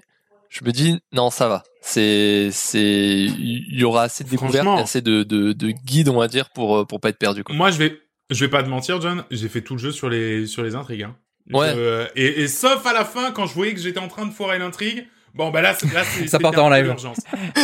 je 0.49 0.65
me 0.65 0.73
dis, 0.73 1.01
non, 1.13 1.31
ça 1.31 1.49
va. 1.49 1.63
C'est, 1.81 2.51
c'est, 2.53 2.81
il 2.81 3.79
y 3.79 3.85
aura 3.85 4.05
assez 4.05 4.25
de 4.25 4.29
découvertes, 4.29 4.81
assez 4.81 5.01
de, 5.01 5.23
de, 5.23 5.53
de 5.53 5.71
guides, 5.71 6.09
on 6.09 6.19
va 6.19 6.29
dire, 6.29 6.51
pour, 6.51 6.79
euh, 6.79 6.85
pour 6.85 7.01
pas 7.01 7.09
être 7.09 7.19
perdu, 7.19 7.43
quoi. 7.43 7.55
Moi, 7.55 7.71
je 7.71 7.79
vais, 7.79 8.01
je 8.31 8.45
vais 8.45 8.51
pas 8.51 8.63
te 8.63 8.69
mentir, 8.69 9.01
John, 9.01 9.25
j'ai 9.31 9.49
fait 9.49 9.63
tout 9.63 9.75
le 9.75 9.81
jeu 9.81 9.93
sur 9.93 10.09
les, 10.09 10.47
sur 10.47 10.63
les 10.63 10.75
intrigues, 10.75 11.03
hein. 11.03 11.17
Ouais. 11.53 11.75
Et, 12.15 12.43
et 12.43 12.49
sauf 12.49 12.87
à 12.87 12.93
la 12.93 13.05
fin, 13.05 13.33
quand 13.33 13.47
je 13.47 13.55
voyais 13.55 13.75
que 13.75 13.81
j'étais 13.81 13.99
en 13.99 14.07
train 14.07 14.27
de 14.27 14.33
foirer 14.33 14.61
l'intrigue, 14.61 15.09
bon, 15.35 15.51
bah 15.51 15.61
là, 15.63 15.75
c'est- 15.79 15.93
là, 15.93 16.03
c'est, 16.05 16.27
Ça 16.29 16.39
un 16.43 16.45
en 16.59 16.69
live. 16.71 16.85
l'urgence. 16.87 17.19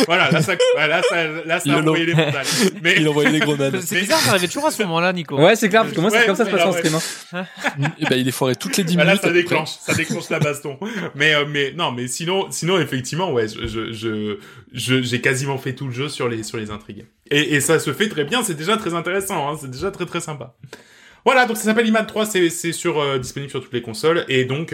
voilà, 0.07 0.31
là, 0.31 0.41
ça, 0.41 0.53
ouais, 0.53 0.87
là, 0.87 1.01
ça, 1.07 1.27
là, 1.45 1.59
ça 1.59 1.71
a 1.71 1.75
le 1.81 1.81
envoyé 1.87 2.05
les. 2.05 2.13
Mais, 2.83 2.95
Il 2.97 3.07
envoyait 3.07 3.31
les 3.31 3.39
grenades. 3.39 3.79
C'est 3.81 3.99
bizarre, 4.01 4.19
j'arrivais 4.25 4.47
toujours 4.47 4.67
à 4.67 4.71
ce 4.71 4.81
moment-là, 4.83 5.13
Nico. 5.13 5.37
Ouais, 5.37 5.55
c'est 5.55 5.69
clair, 5.69 5.83
parce 5.83 5.93
que 5.93 6.01
moi, 6.01 6.09
c'est 6.09 6.19
Ouais, 6.19 6.25
comme 6.25 6.35
ça 6.35 6.45
que 6.45 6.51
ça 6.51 6.57
se 6.57 6.63
passe 6.63 6.67
en 6.67 6.75
là, 6.93 6.99
stream. 6.99 7.45
hein. 7.81 7.91
Et 7.99 8.05
ben, 8.05 8.15
il 8.19 8.27
est 8.27 8.31
foiré 8.31 8.55
toutes 8.55 8.75
les 8.77 8.83
10 8.83 8.95
Bah 8.97 9.03
là, 9.03 9.11
minutes. 9.11 9.21
ça 9.21 9.27
à 9.27 9.31
peu 9.31 9.33
près. 9.35 9.43
déclenche, 9.43 9.69
ça 9.79 9.93
déclenche 9.93 10.29
la 10.29 10.39
baston. 10.39 10.77
Mais, 11.15 11.33
euh, 11.35 11.45
mais 11.47 11.73
non, 11.75 11.91
mais 11.91 12.07
sinon, 12.07 12.47
sinon 12.51 12.79
effectivement, 12.79 13.31
ouais, 13.31 13.47
je, 13.47 13.67
je, 13.67 13.91
je, 13.91 14.37
je- 14.73 15.01
j'ai 15.01 15.21
quasiment 15.21 15.57
fait 15.57 15.73
tout 15.73 15.85
le 15.87 15.93
jeu 15.93 16.09
sur 16.09 16.27
les, 16.29 16.43
sur 16.43 16.57
les 16.57 16.71
intrigues. 16.71 17.05
Et, 17.31 17.55
et 17.55 17.61
ça 17.61 17.79
se 17.79 17.93
fait 17.93 18.09
très 18.09 18.23
bien, 18.23 18.43
c'est 18.43 18.55
déjà 18.55 18.77
très 18.77 18.93
intéressant, 18.93 19.49
hein, 19.51 19.57
c'est 19.59 19.69
déjà 19.69 19.91
très 19.91 20.05
très 20.05 20.19
sympa. 20.21 20.55
Voilà, 21.25 21.45
donc 21.45 21.57
ça 21.57 21.63
s'appelle 21.63 21.85
Iman 21.87 22.05
3, 22.05 22.25
c'est, 22.25 22.49
c'est 22.49 22.71
sur 22.71 22.99
euh, 22.99 23.19
disponible 23.19 23.49
sur 23.51 23.61
toutes 23.61 23.73
les 23.73 23.81
consoles 23.81 24.25
et 24.29 24.45
donc. 24.45 24.73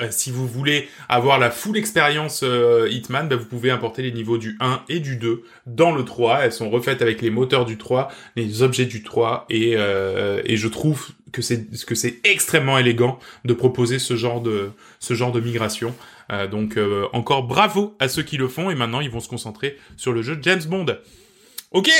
Euh, 0.00 0.08
si 0.10 0.30
vous 0.30 0.46
voulez 0.46 0.88
avoir 1.08 1.38
la 1.38 1.50
full 1.50 1.76
expérience 1.76 2.42
euh, 2.42 2.88
Hitman, 2.90 3.28
bah, 3.28 3.36
vous 3.36 3.44
pouvez 3.46 3.70
importer 3.70 4.02
les 4.02 4.12
niveaux 4.12 4.38
du 4.38 4.56
1 4.60 4.82
et 4.88 5.00
du 5.00 5.16
2 5.16 5.42
dans 5.66 5.92
le 5.92 6.04
3. 6.04 6.40
Elles 6.44 6.52
sont 6.52 6.70
refaites 6.70 7.02
avec 7.02 7.20
les 7.22 7.30
moteurs 7.30 7.64
du 7.64 7.76
3, 7.78 8.08
les 8.36 8.62
objets 8.62 8.86
du 8.86 9.02
3, 9.02 9.46
et, 9.50 9.74
euh, 9.76 10.40
et 10.44 10.56
je 10.56 10.68
trouve 10.68 11.08
que 11.32 11.42
c'est 11.42 11.66
que 11.84 11.94
c'est 11.94 12.20
extrêmement 12.24 12.78
élégant 12.78 13.18
de 13.44 13.52
proposer 13.52 13.98
ce 13.98 14.16
genre 14.16 14.40
de 14.40 14.70
ce 14.98 15.14
genre 15.14 15.32
de 15.32 15.40
migration. 15.40 15.94
Euh, 16.30 16.46
donc 16.46 16.76
euh, 16.76 17.06
encore 17.12 17.44
bravo 17.44 17.96
à 17.98 18.08
ceux 18.08 18.22
qui 18.22 18.36
le 18.36 18.48
font 18.48 18.70
et 18.70 18.74
maintenant 18.74 19.00
ils 19.00 19.10
vont 19.10 19.20
se 19.20 19.28
concentrer 19.28 19.78
sur 19.96 20.12
le 20.12 20.22
jeu 20.22 20.38
James 20.42 20.62
Bond. 20.66 20.86
Ok, 21.70 21.90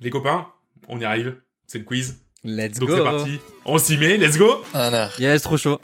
les 0.00 0.10
copains, 0.10 0.46
on 0.88 1.00
y 1.00 1.04
arrive. 1.04 1.36
C'est 1.66 1.78
le 1.78 1.84
quiz. 1.84 2.20
Let's 2.44 2.78
Donc 2.78 2.90
go. 2.90 2.96
c'est 2.96 3.02
parti. 3.02 3.38
On 3.64 3.78
s'y 3.78 3.96
met. 3.96 4.18
Let's 4.18 4.38
go. 4.38 4.62
Ah. 4.72 5.08
Yes, 5.18 5.42
trop 5.42 5.56
chaud. 5.56 5.80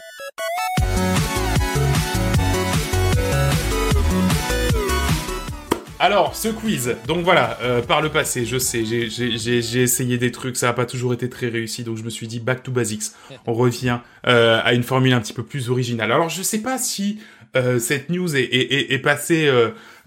Alors, 6.04 6.34
ce 6.34 6.48
quiz, 6.48 6.96
donc 7.06 7.22
voilà, 7.22 7.58
euh, 7.62 7.80
par 7.80 8.02
le 8.02 8.08
passé, 8.08 8.44
je 8.44 8.58
sais, 8.58 8.84
j'ai- 8.84 9.82
essayé 9.82 10.18
des 10.18 10.32
trucs, 10.32 10.56
ça 10.56 10.66
n'a 10.66 10.72
pas 10.72 10.84
toujours 10.84 11.14
été 11.14 11.30
très 11.30 11.46
réussi, 11.46 11.84
donc 11.84 11.96
je 11.96 12.02
me 12.02 12.10
suis 12.10 12.26
dit 12.26 12.40
back 12.40 12.64
to 12.64 12.72
basics. 12.72 13.12
On 13.46 13.52
revient 13.52 13.98
euh, 14.26 14.58
à 14.64 14.72
une 14.74 14.82
formule 14.82 15.12
un 15.12 15.20
petit 15.20 15.32
peu 15.32 15.44
plus 15.44 15.70
originale. 15.70 16.10
Alors, 16.10 16.28
je 16.28 16.42
sais 16.42 16.60
pas 16.60 16.76
si 16.76 17.20
euh, 17.54 17.78
cette 17.78 18.08
news 18.10 18.34
est, 18.34 18.40
est, 18.42 18.72
est, 18.72 18.92
est 18.94 18.98
passée 18.98 19.48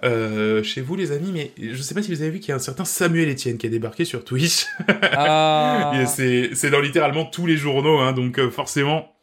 euh, 0.03 0.63
chez 0.63 0.81
vous, 0.81 0.97
les 0.97 1.13
amis, 1.13 1.31
mais 1.33 1.51
je 1.57 1.81
sais 1.81 1.95
pas 1.95 2.01
si 2.01 2.13
vous 2.13 2.21
avez 2.21 2.29
vu 2.31 2.39
qu'il 2.39 2.49
y 2.49 2.51
a 2.51 2.55
un 2.55 2.59
certain 2.59 2.83
Samuel 2.83 3.29
Etienne 3.29 3.57
qui 3.57 3.67
a 3.67 3.69
débarqué 3.69 4.03
sur 4.03 4.25
Twitch. 4.25 4.65
Ah. 5.17 5.93
C'est 6.07 6.49
c'est 6.55 6.71
dans 6.71 6.81
littéralement 6.81 7.23
tous 7.23 7.45
les 7.45 7.55
journaux, 7.55 7.99
hein, 7.99 8.11
donc 8.11 8.49
forcément. 8.49 9.14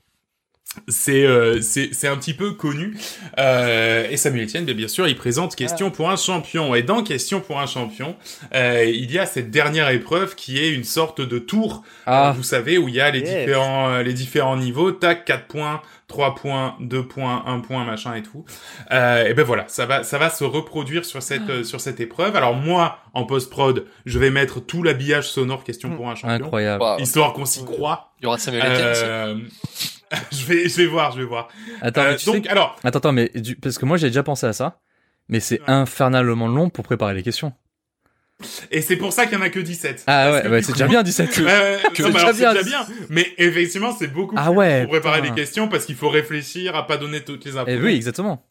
C'est 0.88 1.26
euh, 1.26 1.60
c'est 1.60 1.90
c'est 1.92 2.08
un 2.08 2.16
petit 2.16 2.32
peu 2.32 2.52
connu. 2.52 2.96
Euh, 3.38 4.06
et 4.10 4.16
Samuel 4.16 4.46
Etienne 4.46 4.64
bien, 4.64 4.74
bien 4.74 4.88
sûr 4.88 5.06
il 5.06 5.16
présente 5.16 5.54
question 5.54 5.90
pour 5.90 6.08
un 6.10 6.16
champion. 6.16 6.74
Et 6.74 6.82
dans 6.82 7.02
question 7.02 7.40
pour 7.40 7.60
un 7.60 7.66
champion 7.66 8.16
euh, 8.54 8.84
il 8.84 9.10
y 9.12 9.18
a 9.18 9.26
cette 9.26 9.50
dernière 9.50 9.90
épreuve 9.90 10.34
qui 10.34 10.58
est 10.58 10.70
une 10.70 10.84
sorte 10.84 11.20
de 11.20 11.38
tour. 11.38 11.82
Ah. 12.06 12.30
euh, 12.30 12.32
vous 12.32 12.42
savez 12.42 12.78
où 12.78 12.88
il 12.88 12.94
y 12.94 13.00
a 13.00 13.10
les 13.10 13.20
Yes. 13.20 13.28
différents 13.44 13.90
euh, 13.90 14.02
les 14.02 14.14
différents 14.14 14.56
niveaux. 14.56 14.92
Tac 14.92 15.26
4 15.26 15.46
points 15.46 15.82
3 16.08 16.34
points 16.36 16.76
2 16.80 17.06
points 17.06 17.42
1 17.46 17.60
point 17.60 17.84
machin 17.84 18.14
et 18.14 18.22
tout. 18.22 18.44
Euh, 18.92 19.26
et 19.26 19.34
ben 19.34 19.44
voilà 19.44 19.64
ça 19.68 19.84
va 19.84 20.02
ça 20.04 20.16
va 20.16 20.30
se 20.30 20.44
reproduire 20.44 21.04
sur 21.04 21.22
cette 21.22 21.50
euh, 21.50 21.64
sur 21.64 21.82
cette 21.82 22.00
épreuve. 22.00 22.34
Alors 22.34 22.54
moi 22.54 22.98
en 23.12 23.24
post 23.24 23.50
prod 23.50 23.84
je 24.06 24.18
vais 24.18 24.30
mettre 24.30 24.60
tout 24.60 24.82
l'habillage 24.82 25.28
sonore 25.28 25.64
question 25.64 25.90
pour 25.90 26.08
un 26.08 26.14
champion. 26.14 26.46
Incroyable. 26.46 26.82
Histoire 26.98 27.34
qu'on 27.34 27.44
s'y 27.44 27.62
croit. 27.62 28.12
Il 28.20 28.24
y 28.24 28.26
aura 28.26 28.38
Samuel 28.38 28.62
Etienne 28.72 29.46
aussi. 29.74 30.01
je 30.32 30.44
vais, 30.46 30.68
je 30.68 30.76
vais 30.76 30.86
voir, 30.86 31.12
je 31.12 31.18
vais 31.20 31.26
voir. 31.26 31.48
Attends, 31.80 32.02
Euh, 32.02 32.16
tu 32.16 32.26
donc, 32.26 32.44
sais... 32.44 32.50
alors, 32.50 32.76
attends, 32.84 32.98
attends, 32.98 33.12
mais 33.12 33.28
du- 33.34 33.56
parce 33.56 33.78
que 33.78 33.84
moi 33.86 33.96
j'ai 33.96 34.08
déjà 34.08 34.22
pensé 34.22 34.46
à 34.46 34.52
ça, 34.52 34.80
mais 35.28 35.40
c'est 35.40 35.60
Ouais. 35.60 35.70
infernalement 35.70 36.48
long 36.48 36.70
pour 36.70 36.84
préparer 36.84 37.14
les 37.14 37.22
questions. 37.22 37.52
et 38.72 38.80
c'est 38.82 38.96
pour 38.96 39.12
ça 39.12 39.26
qu'il 39.26 39.34
y 39.38 39.40
en 39.40 39.42
a 39.44 39.50
que 39.50 39.60
17. 39.60 40.04
Ah 40.08 40.32
ouais, 40.32 40.42
c'est 40.62 40.66
coup- 40.66 40.72
déjà 40.72 40.88
bien 40.88 41.02
17. 41.02 41.38
Ouais, 41.38 41.44
ouais, 41.44 41.78
C'est 41.94 42.02
déjà 42.12 42.32
bien. 42.32 42.52
déjà 42.54 42.62
bien. 42.64 42.86
Mais 43.08 43.32
effectivement, 43.38 43.94
c'est 43.96 44.08
beaucoup 44.08 44.34
Ah 44.38 44.48
plus 44.48 44.56
ouais, 44.58 44.80
pour 44.82 44.90
préparer 44.92 45.20
putain. 45.20 45.34
les 45.34 45.40
questions 45.40 45.68
parce 45.68 45.84
qu'il 45.86 45.94
faut 45.94 46.08
réfléchir 46.08 46.74
à 46.74 46.86
pas 46.86 46.96
donner 46.96 47.22
toutes 47.22 47.44
les 47.44 47.56
infos. 47.56 47.66
Eh 47.70 47.76
oui, 47.80 47.94
exactement. 47.94 48.44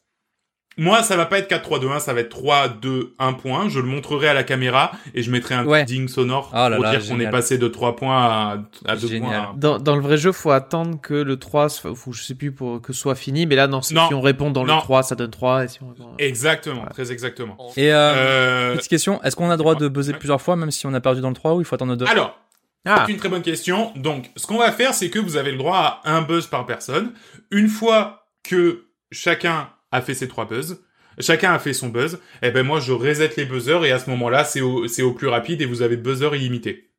Moi, 0.77 1.03
ça 1.03 1.17
va 1.17 1.25
pas 1.25 1.37
être 1.39 1.49
4, 1.49 1.61
3, 1.63 1.79
2, 1.79 1.89
1, 1.89 1.99
ça 1.99 2.13
va 2.13 2.21
être 2.21 2.29
3, 2.29 2.69
2, 2.69 3.13
1 3.19 3.33
point. 3.33 3.67
Je 3.67 3.79
le 3.79 3.85
montrerai 3.87 4.29
à 4.29 4.33
la 4.33 4.43
caméra 4.43 4.91
et 5.13 5.21
je 5.21 5.29
mettrai 5.29 5.53
un 5.53 5.65
Ouais. 5.65 5.83
ding 5.83 6.07
sonore 6.07 6.49
Oh 6.53 6.55
là 6.55 6.71
pour 6.77 6.83
là, 6.85 6.95
dire 6.95 7.07
qu'on 7.09 7.19
est 7.19 7.29
passé 7.29 7.57
de 7.57 7.67
3 7.67 7.97
points 7.97 8.17
à, 8.17 8.57
à 8.87 8.95
2 8.95 9.07
Génial. 9.07 9.29
points. 9.47 9.53
Dans, 9.57 9.79
dans 9.79 9.95
le 9.97 10.01
vrai 10.01 10.17
jeu, 10.17 10.31
faut 10.31 10.51
attendre 10.51 10.99
que 11.01 11.13
le 11.13 11.37
3, 11.37 11.67
soit- 11.67 11.93
faut, 11.93 12.13
je 12.13 12.23
sais 12.23 12.35
plus, 12.35 12.53
pour 12.53 12.81
que 12.81 12.93
ce 12.93 13.01
soit 13.01 13.15
fini. 13.15 13.45
Mais 13.45 13.55
là, 13.55 13.67
non, 13.67 13.81
si 13.81 13.93
Non. 13.93 14.07
si 14.07 14.13
on 14.13 14.21
répond 14.21 14.49
dans 14.49 14.65
Non. 14.65 14.75
le 14.77 14.81
3, 14.81 15.03
ça 15.03 15.15
donne 15.15 15.29
3. 15.29 15.65
Et 15.65 15.67
si 15.67 15.83
on 15.83 15.89
répond... 15.89 16.09
Exactement, 16.17 16.83
Ouais. 16.83 16.89
très 16.91 17.11
exactement. 17.11 17.57
Et 17.75 17.93
euh, 17.93 18.13
Euh, 18.15 18.75
petite 18.77 18.89
question, 18.89 19.21
est-ce 19.23 19.35
qu'on 19.35 19.47
a 19.49 19.51
le 19.51 19.57
droit 19.57 19.75
de 19.75 19.89
buzzer 19.89 20.13
Ouais. 20.13 20.19
plusieurs 20.19 20.41
fois 20.41 20.55
même 20.55 20.71
si 20.71 20.87
on 20.87 20.93
a 20.93 21.01
perdu 21.01 21.19
dans 21.19 21.29
le 21.29 21.35
3 21.35 21.53
ou 21.55 21.59
il 21.61 21.65
faut 21.65 21.75
attendre 21.75 21.95
deux? 21.97 22.05
Alors, 22.07 22.37
Ah, 22.85 23.03
c'est 23.05 23.11
une 23.11 23.19
très 23.19 23.29
bonne 23.29 23.43
question. 23.43 23.91
Donc, 23.97 24.31
ce 24.37 24.47
qu'on 24.47 24.57
va 24.57 24.71
faire, 24.71 24.93
c'est 24.95 25.09
que 25.11 25.19
vous 25.19 25.35
avez 25.37 25.51
le 25.51 25.57
droit 25.59 26.01
à 26.03 26.15
un 26.15 26.21
buzz 26.23 26.47
par 26.47 26.65
personne. 26.65 27.11
Une 27.51 27.67
fois 27.67 28.25
que 28.43 28.85
chacun 29.11 29.67
a 29.91 30.01
fait 30.01 30.13
ses 30.13 30.27
trois 30.27 30.45
buzz, 30.45 30.81
chacun 31.19 31.53
a 31.53 31.59
fait 31.59 31.73
son 31.73 31.89
buzz, 31.89 32.19
eh 32.41 32.51
ben 32.51 32.65
moi, 32.65 32.79
je 32.79 32.91
reset 32.93 33.31
les 33.37 33.45
buzzers 33.45 33.85
et 33.85 33.91
à 33.91 33.99
ce 33.99 34.09
moment-là, 34.09 34.43
c'est 34.43 34.61
au, 34.61 34.87
c'est 34.87 35.01
au 35.01 35.13
plus 35.13 35.27
rapide 35.27 35.61
et 35.61 35.65
vous 35.65 35.81
avez 35.81 35.97
buzzer 35.97 36.35
illimité. 36.35 36.91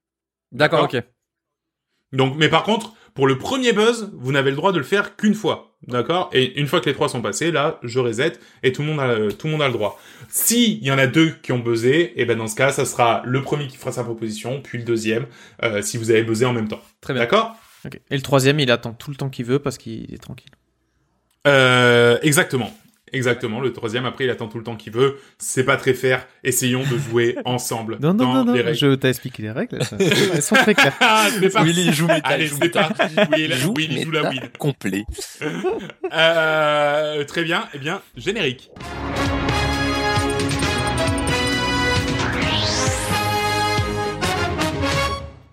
D'accord, 0.52 0.84
ok. 0.84 1.02
Donc, 2.12 2.36
mais 2.36 2.50
par 2.50 2.62
contre, 2.62 2.92
pour 3.14 3.26
le 3.26 3.38
premier 3.38 3.72
buzz, 3.72 4.10
vous 4.14 4.32
n'avez 4.32 4.50
le 4.50 4.56
droit 4.56 4.72
de 4.72 4.78
le 4.78 4.84
faire 4.84 5.16
qu'une 5.16 5.34
fois, 5.34 5.76
d'accord? 5.86 6.28
Et 6.34 6.58
une 6.60 6.66
fois 6.66 6.80
que 6.80 6.86
les 6.86 6.94
trois 6.94 7.08
sont 7.08 7.22
passés, 7.22 7.50
là, 7.50 7.78
je 7.82 7.98
reset 8.00 8.34
et 8.62 8.72
tout 8.72 8.82
le 8.82 8.88
monde 8.88 9.00
a, 9.00 9.32
tout 9.32 9.46
le 9.46 9.52
monde 9.52 9.62
a 9.62 9.66
le 9.66 9.72
droit. 9.72 9.98
Si 10.28 10.76
il 10.76 10.84
y 10.86 10.90
en 10.92 10.98
a 10.98 11.06
deux 11.06 11.30
qui 11.42 11.52
ont 11.52 11.58
buzzé, 11.58 12.12
et 12.20 12.26
ben 12.26 12.36
dans 12.36 12.46
ce 12.48 12.54
cas, 12.54 12.70
ça 12.70 12.84
sera 12.84 13.22
le 13.24 13.40
premier 13.40 13.66
qui 13.66 13.78
fera 13.78 13.92
sa 13.92 14.04
proposition, 14.04 14.60
puis 14.60 14.78
le 14.78 14.84
deuxième, 14.84 15.26
euh, 15.62 15.80
si 15.80 15.96
vous 15.96 16.10
avez 16.10 16.22
buzzé 16.22 16.44
en 16.44 16.52
même 16.52 16.68
temps. 16.68 16.82
Très 17.00 17.14
bien. 17.14 17.22
D'accord? 17.22 17.56
Et 18.10 18.16
le 18.16 18.22
troisième, 18.22 18.60
il 18.60 18.70
attend 18.70 18.92
tout 18.92 19.10
le 19.10 19.16
temps 19.16 19.28
qu'il 19.30 19.44
veut 19.46 19.58
parce 19.58 19.78
qu'il 19.78 20.12
est 20.14 20.22
tranquille. 20.22 20.52
euh, 21.46 22.18
Exactement. 22.22 22.72
Exactement. 23.12 23.60
Le 23.60 23.72
troisième, 23.72 24.04
après, 24.06 24.24
il 24.24 24.30
attend 24.30 24.48
tout 24.48 24.58
le 24.58 24.64
temps 24.64 24.76
qu'il 24.76 24.92
veut. 24.92 25.18
C'est 25.38 25.64
pas 25.64 25.76
très 25.76 25.94
fair. 25.94 26.26
Essayons 26.44 26.82
de 26.90 26.98
jouer 26.98 27.36
ensemble 27.44 27.98
Non, 28.00 28.14
non, 28.14 28.24
dans 28.24 28.34
non, 28.34 28.44
non, 28.44 28.52
les 28.54 28.74
je 28.74 28.94
t'ai 28.94 29.08
expliqué 29.08 29.42
les 29.42 29.50
règles. 29.50 29.82
ça. 29.84 29.96
Elles 30.00 30.42
sont 30.42 30.54
très 30.56 30.74
claires. 30.74 30.94
Ah. 31.00 31.26
Willy 31.62 31.92
joue 31.92 32.06
méta, 32.06 32.28
Allez, 32.28 32.46
joue 32.46 32.56
c'est 32.56 32.64
méta. 32.66 32.84
parti. 32.90 33.14
Oui, 33.32 33.46
la, 33.48 33.56
Joue 33.56 33.74
il 33.78 34.02
joue 34.04 34.10
la 34.10 34.28
weed. 34.30 34.56
complet. 34.58 35.04
Euh, 36.12 37.24
très 37.24 37.42
bien. 37.42 37.64
Eh 37.74 37.78
bien, 37.78 38.02
générique. 38.16 38.70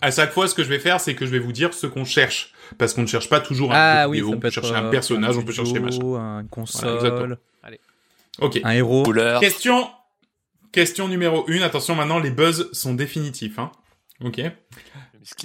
À 0.02 0.12
chaque 0.12 0.32
fois, 0.32 0.48
ce 0.48 0.56
que 0.56 0.64
je 0.64 0.70
vais 0.70 0.80
faire, 0.80 1.02
c'est 1.02 1.14
que 1.16 1.26
je 1.26 1.32
vais 1.32 1.40
vous 1.40 1.52
dire 1.52 1.74
ce 1.74 1.88
qu'on 1.88 2.06
cherche. 2.06 2.54
Parce 2.78 2.94
qu'on 2.94 3.02
ne 3.02 3.08
cherche 3.08 3.30
pas 3.30 3.40
toujours 3.40 3.72
un 3.74 3.76
Ah 3.76 4.04
jeu 4.04 4.10
oui, 4.10 4.18
vidéo, 4.22 4.34
on 4.36 4.40
peut 4.40 4.50
chercher 4.50 4.76
un 4.76 4.90
personnage, 4.90 5.36
un 5.36 5.40
on 5.40 5.44
peut 5.44 5.52
chercher 5.52 5.72
studio, 5.72 5.86
machin. 5.86 6.00
Voilà, 6.04 6.40
exactement. 6.42 6.50
console, 6.50 7.38
Ok. 8.40 8.60
un 8.64 8.72
héros. 8.72 9.04
Couleur. 9.04 9.40
Question, 9.42 9.90
question 10.72 11.08
numéro 11.08 11.46
1. 11.50 11.62
Attention, 11.62 11.96
maintenant, 11.96 12.20
les 12.20 12.32
buzz 12.32 12.70
sont 12.72 12.94
définitifs. 12.94 13.60
Hein. 13.60 13.72
Ok. 14.24 14.42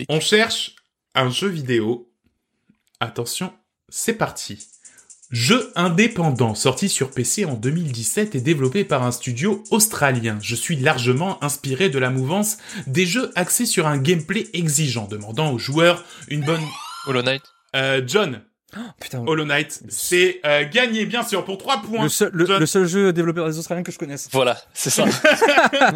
On 0.08 0.20
cherche 0.20 0.76
un 1.14 1.30
jeu 1.30 1.48
vidéo. 1.48 2.10
Attention, 3.00 3.52
c'est 3.88 4.14
parti. 4.14 4.66
Jeu 5.30 5.72
indépendant 5.74 6.54
sorti 6.54 6.88
sur 6.88 7.10
PC 7.10 7.44
en 7.44 7.54
2017 7.54 8.34
et 8.34 8.40
développé 8.40 8.84
par 8.84 9.02
un 9.02 9.10
studio 9.10 9.64
australien. 9.70 10.38
Je 10.42 10.54
suis 10.54 10.76
largement 10.76 11.42
inspiré 11.42 11.88
de 11.88 11.98
la 11.98 12.10
mouvance 12.10 12.58
des 12.86 13.06
jeux 13.06 13.32
axés 13.34 13.66
sur 13.66 13.86
un 13.86 13.98
gameplay 13.98 14.46
exigeant, 14.52 15.06
demandant 15.08 15.52
aux 15.52 15.58
joueurs 15.58 16.04
une 16.28 16.44
bonne... 16.44 16.62
Hollow 17.06 17.22
Knight. 17.22 17.42
Euh, 17.74 18.00
John, 18.06 18.42
Putain, 19.00 19.24
Hollow 19.26 19.44
Knight, 19.44 19.82
c'est 19.88 20.40
euh, 20.44 20.64
gagné 20.68 21.06
bien 21.06 21.22
sûr 21.22 21.44
pour 21.44 21.58
3 21.58 21.82
points. 21.82 22.02
le 22.04 22.08
seul, 22.08 22.30
le, 22.32 22.46
John. 22.46 22.60
le 22.60 22.66
seul 22.66 22.86
jeu 22.86 23.12
développé 23.12 23.40
par 23.40 23.48
les 23.48 23.58
Australiens 23.58 23.82
que 23.82 23.92
je 23.92 23.98
connaisse. 23.98 24.28
Voilà, 24.32 24.60
c'est 24.72 24.90
ça. 24.90 25.04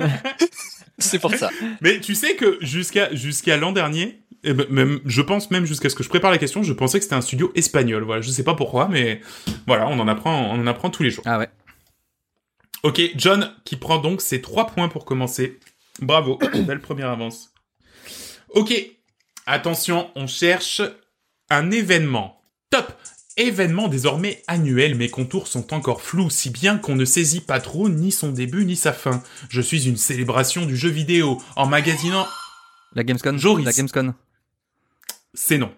c'est 0.98 1.18
pour 1.18 1.34
ça. 1.34 1.50
Mais 1.80 2.00
tu 2.00 2.14
sais 2.14 2.36
que 2.36 2.59
jusqu'à 2.60 3.14
jusqu'à 3.14 3.56
l'an 3.56 3.72
dernier, 3.72 4.22
eh 4.44 4.52
ben, 4.52 4.66
même, 4.70 5.01
je 5.05 5.23
pense 5.23 5.51
même 5.51 5.65
jusqu'à 5.65 5.89
ce 5.89 5.94
que 5.94 6.02
je 6.02 6.09
prépare 6.09 6.31
la 6.31 6.39
question, 6.39 6.62
je 6.62 6.73
pensais 6.73 6.98
que 6.98 7.05
c'était 7.05 7.16
un 7.16 7.20
studio 7.20 7.52
espagnol. 7.55 8.02
Voilà, 8.05 8.23
je 8.23 8.31
sais 8.31 8.44
pas 8.44 8.55
pourquoi, 8.55 8.89
mais 8.89 9.20
voilà, 9.66 9.89
on 9.89 9.98
en 9.98 10.09
apprend, 10.09 10.52
on 10.52 10.60
en 10.60 10.66
apprend 10.66 10.90
tous 10.90 11.02
les 11.02 11.10
jours. 11.10 11.24
Ah 11.27 11.39
ouais. 11.39 11.48
Ok, 12.85 13.01
John 13.16 13.52
qui 13.65 13.77
prend 13.77 13.98
donc 13.98 14.20
ses 14.20 14.40
trois 14.40 14.66
points 14.66 14.89
pour 14.89 15.05
commencer. 15.05 15.59
Bravo, 16.01 16.39
belle 16.66 16.81
première 16.81 17.10
avance. 17.10 17.51
Ok, 18.51 18.73
attention, 19.47 20.10
on 20.15 20.27
cherche 20.27 20.82
un 21.51 21.70
événement. 21.70 22.40
Top 22.70 22.93
Événement 23.40 23.86
désormais 23.86 24.43
annuel, 24.48 24.97
mes 24.97 25.10
contours 25.10 25.47
sont 25.47 25.73
encore 25.73 26.02
flous, 26.02 26.28
si 26.28 26.51
bien 26.51 26.77
qu'on 26.77 26.97
ne 26.97 27.05
saisit 27.05 27.40
pas 27.40 27.60
trop 27.60 27.89
ni 27.89 28.10
son 28.10 28.32
début 28.32 28.65
ni 28.65 28.74
sa 28.74 28.93
fin. 28.93 29.23
Je 29.48 29.60
suis 29.60 29.86
une 29.86 29.97
célébration 29.97 30.66
du 30.66 30.77
jeu 30.77 30.89
vidéo, 30.89 31.40
emmagasinant... 31.55 32.27
La 32.94 33.05
Gamescom. 33.05 33.39
Joris. 33.39 33.65
La 33.65 33.73
Gamescom. 33.73 34.12
C'est 35.40 35.56
non. 35.56 35.70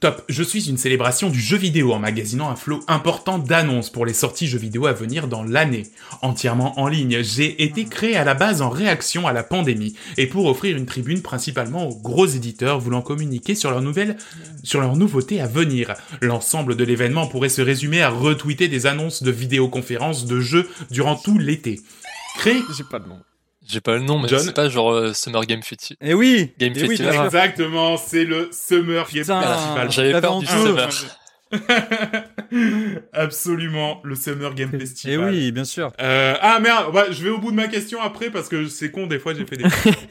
Top, 0.00 0.24
je 0.28 0.42
suis 0.42 0.68
une 0.68 0.76
célébration 0.76 1.30
du 1.30 1.38
jeu 1.38 1.56
vidéo 1.56 1.92
emmagasinant 1.92 2.50
un 2.50 2.56
flot 2.56 2.80
important 2.88 3.38
d'annonces 3.38 3.90
pour 3.90 4.04
les 4.04 4.12
sorties 4.12 4.48
jeux 4.48 4.58
vidéo 4.58 4.86
à 4.86 4.92
venir 4.92 5.28
dans 5.28 5.44
l'année. 5.44 5.84
Entièrement 6.20 6.80
en 6.80 6.88
ligne, 6.88 7.22
j'ai 7.22 7.62
été 7.62 7.84
créé 7.84 8.16
à 8.16 8.24
la 8.24 8.34
base 8.34 8.60
en 8.60 8.70
réaction 8.70 9.28
à 9.28 9.32
la 9.32 9.44
pandémie 9.44 9.94
et 10.16 10.26
pour 10.26 10.46
offrir 10.46 10.76
une 10.76 10.84
tribune 10.84 11.22
principalement 11.22 11.88
aux 11.88 11.96
gros 11.96 12.26
éditeurs 12.26 12.80
voulant 12.80 13.02
communiquer 13.02 13.54
sur 13.54 13.70
leurs 13.70 13.82
nouvelles, 13.82 14.16
sur 14.64 14.80
leurs 14.80 14.96
nouveautés 14.96 15.40
à 15.40 15.46
venir. 15.46 15.94
L'ensemble 16.20 16.76
de 16.76 16.84
l'événement 16.84 17.28
pourrait 17.28 17.48
se 17.48 17.62
résumer 17.62 18.02
à 18.02 18.10
retweeter 18.10 18.66
des 18.66 18.86
annonces 18.86 19.22
de 19.22 19.30
vidéoconférences 19.30 20.26
de 20.26 20.40
jeux 20.40 20.68
durant 20.90 21.14
tout 21.14 21.38
l'été. 21.38 21.80
Créé 22.36 22.60
J'ai 22.76 22.84
pas 22.84 22.98
de 22.98 23.08
nom. 23.08 23.20
J'ai 23.70 23.80
pas 23.80 23.94
le 23.94 24.00
nom, 24.00 24.18
mais 24.18 24.28
John. 24.28 24.40
c'est 24.40 24.54
pas 24.54 24.68
genre 24.68 24.92
euh, 24.92 25.12
Summer 25.12 25.44
Game 25.46 25.62
Festival. 25.62 25.98
Eh 26.00 26.14
oui. 26.14 26.52
Game 26.58 26.72
eh 26.74 26.82
oui, 26.82 26.88
Festival. 26.88 27.14
sûr. 27.14 27.24
Exactement, 27.24 27.96
c'est 27.96 28.24
le 28.24 28.50
Summer 28.52 29.06
Game. 29.12 29.24
Festival. 29.24 29.90
J'avais 29.90 30.20
peur 30.20 30.38
du. 30.40 30.46
Summer. 30.46 30.88
Absolument, 33.12 34.00
le 34.04 34.14
Summer 34.14 34.54
Game 34.54 34.70
Eh 34.72 34.78
Festival. 34.78 35.30
oui, 35.32 35.52
bien 35.52 35.64
sûr. 35.64 35.92
Euh, 36.00 36.34
ah 36.40 36.60
merde, 36.60 36.92
bah, 36.92 37.06
je 37.10 37.22
vais 37.22 37.30
au 37.30 37.38
bout 37.38 37.50
de 37.50 37.56
ma 37.56 37.68
question 37.68 38.00
après 38.00 38.30
parce 38.30 38.48
que 38.48 38.68
c'est 38.68 38.90
con, 38.90 39.06
des 39.06 39.18
fois 39.18 39.34
j'ai 39.34 39.46
fait 39.46 39.56
des... 39.56 39.64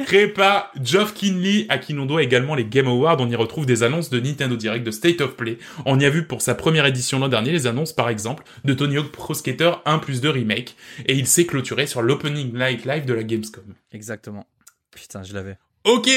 Créé 0.05 0.27
par 0.33 0.71
Geoff 0.81 1.13
Kinley, 1.13 1.65
à 1.69 1.77
qui 1.77 1.93
l'on 1.93 2.05
doit 2.05 2.23
également 2.23 2.55
les 2.55 2.65
Game 2.65 2.87
Awards, 2.87 3.17
on 3.19 3.29
y 3.29 3.35
retrouve 3.35 3.65
des 3.65 3.83
annonces 3.83 4.09
de 4.09 4.19
Nintendo 4.19 4.55
Direct, 4.55 4.85
de 4.85 4.91
State 4.91 5.21
of 5.21 5.35
Play. 5.35 5.57
On 5.85 5.99
y 5.99 6.05
a 6.05 6.09
vu 6.09 6.23
pour 6.25 6.41
sa 6.41 6.55
première 6.55 6.85
édition 6.85 7.19
l'an 7.19 7.27
dernier 7.29 7.51
les 7.51 7.67
annonces 7.67 7.93
par 7.93 8.09
exemple 8.09 8.43
de 8.63 8.73
Tony 8.73 8.97
Hawk 8.97 9.11
Pro 9.11 9.33
Skater 9.33 9.71
1 9.85 9.99
plus 9.99 10.21
2 10.21 10.29
Remake, 10.29 10.75
et 11.05 11.15
il 11.15 11.27
s'est 11.27 11.45
clôturé 11.45 11.87
sur 11.87 12.01
l'Opening 12.01 12.53
Night 12.53 12.85
Live 12.85 13.05
de 13.05 13.13
la 13.13 13.23
Gamescom. 13.23 13.63
Exactement. 13.91 14.45
Putain, 14.91 15.23
je 15.23 15.33
l'avais. 15.33 15.57
Ok 15.85 16.09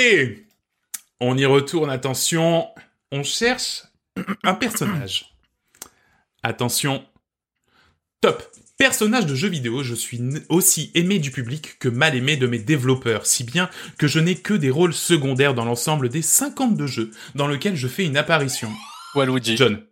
On 1.21 1.37
y 1.37 1.45
retourne, 1.47 1.91
attention. 1.91 2.67
On 3.11 3.23
cherche 3.23 3.85
un 4.45 4.55
personnage. 4.55 5.35
Attention. 6.43 7.05
Top 8.21 8.43
Personnage 8.79 9.27
de 9.27 9.37
jeu 9.37 9.49
vidéo, 9.49 9.85
je 9.85 9.95
suis 9.95 10.21
aussi 10.49 10.91
aimé 10.95 11.21
du 11.21 11.31
public 11.31 11.79
que 11.79 11.89
mal 11.89 12.17
aimé 12.17 12.37
de 12.37 12.49
mes 12.49 12.59
développeurs, 12.59 13.27
si 13.27 13.45
bien 13.45 13.71
que 13.97 14.09
je 14.09 14.19
n'ai 14.19 14.35
que 14.35 14.55
des 14.55 14.71
rôles 14.71 14.93
secondaires 14.93 15.55
dans 15.55 15.65
l'ensemble 15.65 16.09
des 16.09 16.21
52 16.21 16.87
jeux 16.89 17.11
dans 17.37 17.47
lesquels 17.47 17.77
je 17.77 17.87
fais 17.87 18.05
une 18.05 18.17
apparition. 18.17 18.73
Waluigi. 19.15 19.57
John. 19.57 19.85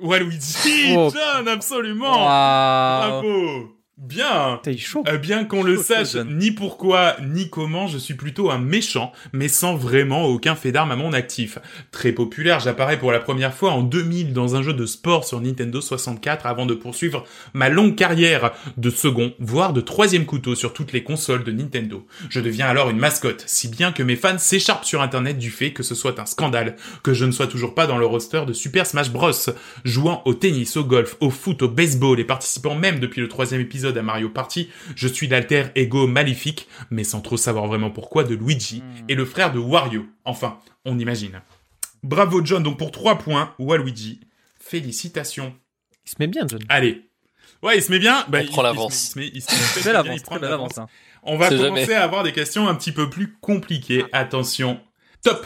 Waluigi 0.00 0.94
Oh. 0.94 1.10
John, 1.12 1.48
absolument. 1.48 2.12
Bravo 2.12 3.75
Bien 3.98 4.60
chaud. 4.76 5.04
euh, 5.08 5.16
bien 5.16 5.46
qu'on 5.46 5.62
le 5.62 5.78
sache 5.78 6.12
chaud, 6.12 6.24
ni 6.24 6.50
pourquoi 6.50 7.16
ni 7.22 7.48
comment, 7.48 7.86
je 7.86 7.96
suis 7.96 8.12
plutôt 8.12 8.50
un 8.50 8.58
méchant, 8.58 9.10
mais 9.32 9.48
sans 9.48 9.74
vraiment 9.74 10.26
aucun 10.26 10.54
fait 10.54 10.70
d'armes 10.70 10.90
à 10.90 10.96
mon 10.96 11.14
actif. 11.14 11.58
Très 11.92 12.12
populaire, 12.12 12.60
j'apparais 12.60 12.98
pour 12.98 13.10
la 13.10 13.20
première 13.20 13.54
fois 13.54 13.72
en 13.72 13.82
2000 13.82 14.34
dans 14.34 14.54
un 14.54 14.62
jeu 14.62 14.74
de 14.74 14.84
sport 14.84 15.24
sur 15.24 15.40
Nintendo 15.40 15.80
64 15.80 16.44
avant 16.44 16.66
de 16.66 16.74
poursuivre 16.74 17.24
ma 17.54 17.70
longue 17.70 17.94
carrière 17.94 18.52
de 18.76 18.90
second, 18.90 19.32
voire 19.38 19.72
de 19.72 19.80
troisième 19.80 20.26
couteau 20.26 20.54
sur 20.54 20.74
toutes 20.74 20.92
les 20.92 21.02
consoles 21.02 21.44
de 21.44 21.52
Nintendo. 21.52 22.06
Je 22.28 22.40
deviens 22.40 22.66
alors 22.66 22.90
une 22.90 22.98
mascotte, 22.98 23.44
si 23.46 23.68
bien 23.68 23.92
que 23.92 24.02
mes 24.02 24.16
fans 24.16 24.36
s'écharpent 24.36 24.84
sur 24.84 25.00
internet 25.00 25.38
du 25.38 25.50
fait 25.50 25.72
que 25.72 25.82
ce 25.82 25.94
soit 25.94 26.20
un 26.20 26.26
scandale, 26.26 26.76
que 27.02 27.14
je 27.14 27.24
ne 27.24 27.32
sois 27.32 27.46
toujours 27.46 27.74
pas 27.74 27.86
dans 27.86 27.96
le 27.96 28.04
roster 28.04 28.42
de 28.46 28.52
Super 28.52 28.86
Smash 28.86 29.10
Bros, 29.10 29.32
jouant 29.86 30.20
au 30.26 30.34
tennis, 30.34 30.76
au 30.76 30.84
golf, 30.84 31.16
au 31.20 31.30
foot, 31.30 31.62
au 31.62 31.68
baseball 31.70 32.20
et 32.20 32.24
participant 32.24 32.74
même 32.74 33.00
depuis 33.00 33.22
le 33.22 33.28
troisième 33.28 33.62
épisode 33.62 33.85
à 33.94 34.02
Mario 34.02 34.28
Party, 34.30 34.70
je 34.94 35.08
suis 35.08 35.28
l'alter 35.28 35.66
ego 35.74 36.06
maléfique, 36.06 36.68
mais 36.90 37.04
sans 37.04 37.20
trop 37.20 37.36
savoir 37.36 37.66
vraiment 37.66 37.90
pourquoi, 37.90 38.24
de 38.24 38.34
Luigi, 38.34 38.82
et 39.08 39.14
le 39.14 39.24
frère 39.24 39.52
de 39.52 39.58
Wario. 39.58 40.06
Enfin, 40.24 40.58
on 40.84 40.98
imagine. 40.98 41.40
Bravo 42.02 42.44
John, 42.44 42.62
donc 42.62 42.78
pour 42.78 42.90
3 42.90 43.18
points, 43.18 43.54
Waluigi. 43.58 44.20
Félicitations. 44.60 45.54
Il 46.04 46.10
se 46.10 46.16
met 46.18 46.26
bien, 46.26 46.46
John. 46.48 46.60
Allez. 46.68 47.02
Ouais, 47.62 47.78
il 47.78 47.82
se 47.82 47.90
met 47.90 47.98
bien. 47.98 48.24
Bah, 48.28 48.38
On 48.38 48.42
il- 48.42 48.48
prend 48.48 48.62
il 48.62 48.64
se 48.64 48.74
l'avance. 48.74 49.16
met- 49.16 49.30
il 49.32 49.42
se 49.42 49.50
met- 49.50 49.56
il 49.58 49.62
se 49.64 49.78
met 49.78 49.84
Belle 49.84 49.92
bien, 49.92 50.00
avance, 50.00 50.16
il 50.20 50.22
prend 50.22 50.36
l'avance. 50.36 50.78
avance. 50.78 50.78
hein. 50.78 50.86
On 51.22 51.36
va 51.36 51.48
commencer 51.48 51.80
jamais. 51.86 51.94
à 51.94 52.02
avoir 52.04 52.22
des 52.22 52.32
questions 52.32 52.68
un 52.68 52.74
petit 52.74 52.92
peu 52.92 53.08
plus 53.10 53.32
compliquées. 53.40 54.04
Attention. 54.12 54.80
Top. 55.22 55.44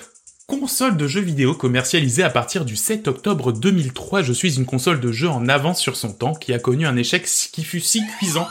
Console 0.51 0.97
de 0.97 1.07
jeux 1.07 1.21
vidéo 1.21 1.55
commercialisée 1.55 2.25
à 2.25 2.29
partir 2.29 2.65
du 2.65 2.75
7 2.75 3.07
octobre 3.07 3.53
2003. 3.53 4.23
Je 4.23 4.33
suis 4.33 4.57
une 4.57 4.67
console 4.67 4.99
de 4.99 5.13
jeu 5.13 5.29
en 5.29 5.49
avance 5.49 5.81
sur 5.81 5.95
son 5.97 6.13
temps 6.13 6.35
qui 6.35 6.53
a 6.53 6.59
connu 6.59 6.87
un 6.89 6.97
échec 6.97 7.25
qui 7.25 7.63
fut 7.63 7.79
si 7.79 8.03
cuisant. 8.19 8.49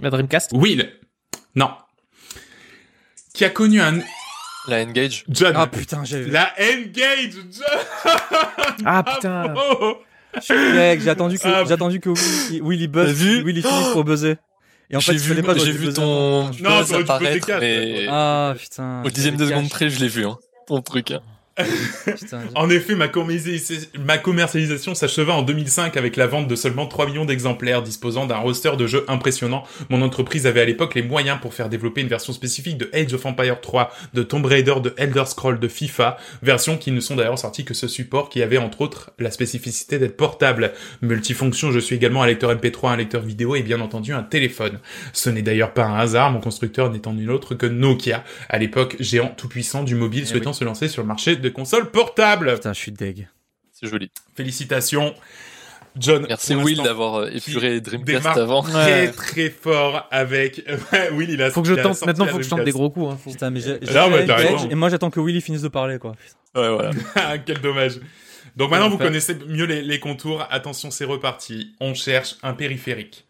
La 0.00 0.08
Dreamcast? 0.08 0.52
Will. 0.54 0.90
Non. 1.54 1.68
Qui 3.34 3.44
a 3.44 3.50
connu 3.50 3.82
un... 3.82 3.98
La 4.68 4.82
Engage. 4.82 5.24
John. 5.28 5.52
Ah 5.54 5.66
putain, 5.66 6.02
j'ai 6.02 6.24
La 6.24 6.50
Engage, 6.58 7.32
John. 7.34 8.12
Ah 8.86 9.02
putain. 9.02 9.48
Bravo. 9.52 9.98
Mec, 10.50 11.02
j'ai 11.02 11.10
attendu 11.10 11.38
que 11.38 11.46
Ah, 11.46 11.64
j'ai 11.66 11.72
attendu 11.74 12.00
que 12.00 12.08
Willy, 12.08 12.60
Willy 12.62 12.88
buzz, 12.88 13.12
vu 13.12 13.42
Willy 13.44 13.60
finisse 13.60 13.88
pour 13.92 14.04
buzzer. 14.04 14.36
Et 14.88 14.96
en 14.96 15.00
fait, 15.02 15.12
vu, 15.12 15.28
fallait 15.28 15.42
pas 15.42 15.58
j'ai 15.58 15.72
vu 15.72 15.86
buzzer. 15.88 15.92
ton 15.94 16.44
Non, 16.62 16.78
buzz 16.78 16.94
apparaître, 16.94 17.48
mais 17.60 18.06
Ah 18.08 18.54
putain. 18.58 19.02
au 19.04 19.10
dixième 19.10 19.36
de 19.36 19.46
seconde 19.46 19.68
près, 19.68 19.90
je 19.90 20.00
l'ai 20.00 20.08
vu, 20.08 20.24
hein, 20.24 20.38
ton 20.72 20.82
truc. 20.82 21.10
hein. 21.10 21.20
Putain, 22.04 22.40
En 22.54 22.70
effet, 22.70 22.94
ma, 22.94 23.08
commercialis- 23.08 23.88
ma 23.98 24.16
commercialisation 24.18 24.94
s'acheva 24.94 25.34
en 25.34 25.42
2005 25.42 25.96
avec 25.96 26.16
la 26.16 26.26
vente 26.26 26.48
de 26.48 26.56
seulement 26.56 26.86
3 26.86 27.06
millions 27.06 27.24
d'exemplaires 27.24 27.82
disposant 27.82 28.26
d'un 28.26 28.38
roster 28.38 28.72
de 28.78 28.86
jeux 28.86 29.04
impressionnant. 29.08 29.64
Mon 29.90 30.00
entreprise 30.02 30.46
avait 30.46 30.62
à 30.62 30.64
l'époque 30.64 30.94
les 30.94 31.02
moyens 31.02 31.38
pour 31.40 31.52
faire 31.52 31.68
développer 31.68 32.00
une 32.00 32.08
version 32.08 32.32
spécifique 32.32 32.78
de 32.78 32.88
Age 32.94 33.12
of 33.12 33.26
Empire 33.26 33.60
3, 33.60 33.90
de 34.14 34.22
Tomb 34.22 34.46
Raider, 34.46 34.76
de 34.82 34.94
Elder 34.96 35.24
Scroll, 35.26 35.60
de 35.60 35.68
FIFA, 35.68 36.16
versions 36.42 36.78
qui 36.78 36.90
ne 36.90 37.00
sont 37.00 37.16
d'ailleurs 37.16 37.38
sorties 37.38 37.64
que 37.64 37.74
ce 37.74 37.86
support 37.88 38.30
qui 38.30 38.42
avait 38.42 38.58
entre 38.58 38.80
autres 38.80 39.10
la 39.18 39.30
spécificité 39.30 39.98
d'être 39.98 40.16
portable. 40.16 40.72
Multifonction, 41.02 41.70
je 41.70 41.78
suis 41.78 41.96
également 41.96 42.22
un 42.22 42.26
lecteur 42.26 42.50
MP3, 42.54 42.92
un 42.92 42.96
lecteur 42.96 43.22
vidéo 43.22 43.56
et 43.56 43.62
bien 43.62 43.80
entendu 43.80 44.14
un 44.14 44.22
téléphone. 44.22 44.78
Ce 45.12 45.28
n'est 45.28 45.42
d'ailleurs 45.42 45.74
pas 45.74 45.84
un 45.84 45.98
hasard, 45.98 46.30
mon 46.30 46.40
constructeur 46.40 46.90
n'étant 46.90 47.12
nul 47.12 47.30
autre 47.30 47.54
que 47.54 47.66
Nokia, 47.66 48.24
à 48.48 48.58
l'époque 48.58 48.96
géant 49.00 49.32
tout 49.36 49.48
puissant 49.48 49.82
du 49.82 49.94
mobile 49.94 50.22
Eh 50.24 50.28
souhaitant 50.28 50.52
se 50.52 50.64
lancer 50.64 50.88
sur 50.88 51.02
le 51.02 51.08
marché 51.08 51.36
de 51.36 51.48
consoles 51.52 51.90
portables. 51.90 52.54
Putain, 52.54 52.72
je 52.72 52.78
suis 52.78 52.92
deg. 52.92 53.28
C'est 53.72 53.88
joli. 53.88 54.10
Félicitations, 54.36 55.14
John. 55.96 56.24
Merci 56.28 56.54
Will 56.54 56.82
d'avoir 56.82 57.16
euh, 57.16 57.30
épuré 57.32 57.80
Dreamcast 57.80 58.26
avant. 58.26 58.62
Très 58.62 59.06
Ouais. 59.06 59.12
très 59.12 59.50
fort 59.50 60.06
avec. 60.10 60.62
Will, 61.12 61.30
il 61.30 61.42
a. 61.42 61.50
Faut 61.50 61.62
que 61.62 61.68
je 61.68 61.74
tente. 61.74 62.04
Maintenant, 62.06 62.24
la 62.26 62.30
faut 62.32 62.38
que 62.38 62.44
je 62.44 62.48
tente 62.50 62.64
des 62.64 62.70
gros 62.72 62.90
coups. 62.90 63.12
Hein. 63.12 63.18
Faut- 63.22 63.30
Putain, 63.30 63.50
mais 63.50 63.60
j'ai 63.60 63.78
et 64.70 64.74
moi 64.74 64.88
j'attends 64.88 65.10
que 65.10 65.20
Willy 65.20 65.40
finisse 65.40 65.62
de 65.62 65.68
parler 65.68 65.98
quoi. 65.98 66.12
Ouais, 66.54 66.68
voilà. 66.68 66.90
Ah, 67.16 67.38
Quel 67.38 67.60
dommage. 67.60 67.94
Donc 68.56 68.70
maintenant, 68.70 68.90
vous 68.90 68.98
connaissez 68.98 69.34
mieux 69.48 69.64
les, 69.64 69.82
les 69.82 69.98
contours. 69.98 70.46
Attention, 70.50 70.90
c'est 70.90 71.06
reparti. 71.06 71.74
On 71.80 71.94
cherche 71.94 72.36
un 72.42 72.52
périphérique. 72.52 73.24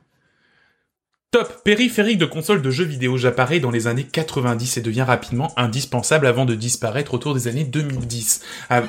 Top 1.33 1.65
périphérique 1.65 2.19
de 2.19 2.27
console 2.27 2.61
de 2.61 2.71
jeux 2.71 2.85
vidéo 2.85 3.17
j'apparais 3.17 3.59
dans 3.59 3.71
les 3.71 3.87
années 3.87 4.05
90 4.05 4.77
et 4.77 4.81
devient 4.83 5.01
rapidement 5.01 5.51
indispensable 5.57 6.27
avant 6.27 6.45
de 6.45 6.55
disparaître 6.55 7.15
autour 7.15 7.33
des 7.33 7.49
années 7.49 7.65
2010. 7.65 8.43
Ah, 8.69 8.83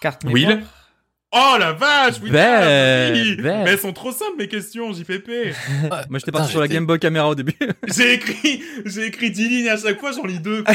Carte 0.00 0.24
Will 0.24 0.48
mémoire. 0.48 0.75
Oh 1.32 1.56
la 1.58 1.72
vache, 1.72 2.14
oui. 2.22 2.30
Mais 2.30 3.64
elles 3.66 3.78
sont 3.78 3.92
trop 3.92 4.12
simples 4.12 4.36
mes 4.38 4.48
questions, 4.48 4.92
JPP. 4.92 5.28
Moi 6.08 6.18
j'étais 6.18 6.30
parti 6.30 6.50
sur 6.52 6.60
la 6.60 6.68
Game 6.68 6.86
Boy 6.86 6.98
Camera 6.98 7.28
au 7.28 7.34
début. 7.34 7.52
J'ai 7.94 8.14
écrit, 8.14 8.62
j'ai 8.84 9.06
écrit 9.06 9.30
10 9.30 9.48
lignes 9.48 9.68
à 9.68 9.76
chaque 9.76 9.98
fois, 10.00 10.12
j'en 10.12 10.24
lis 10.24 10.38
deux. 10.38 10.64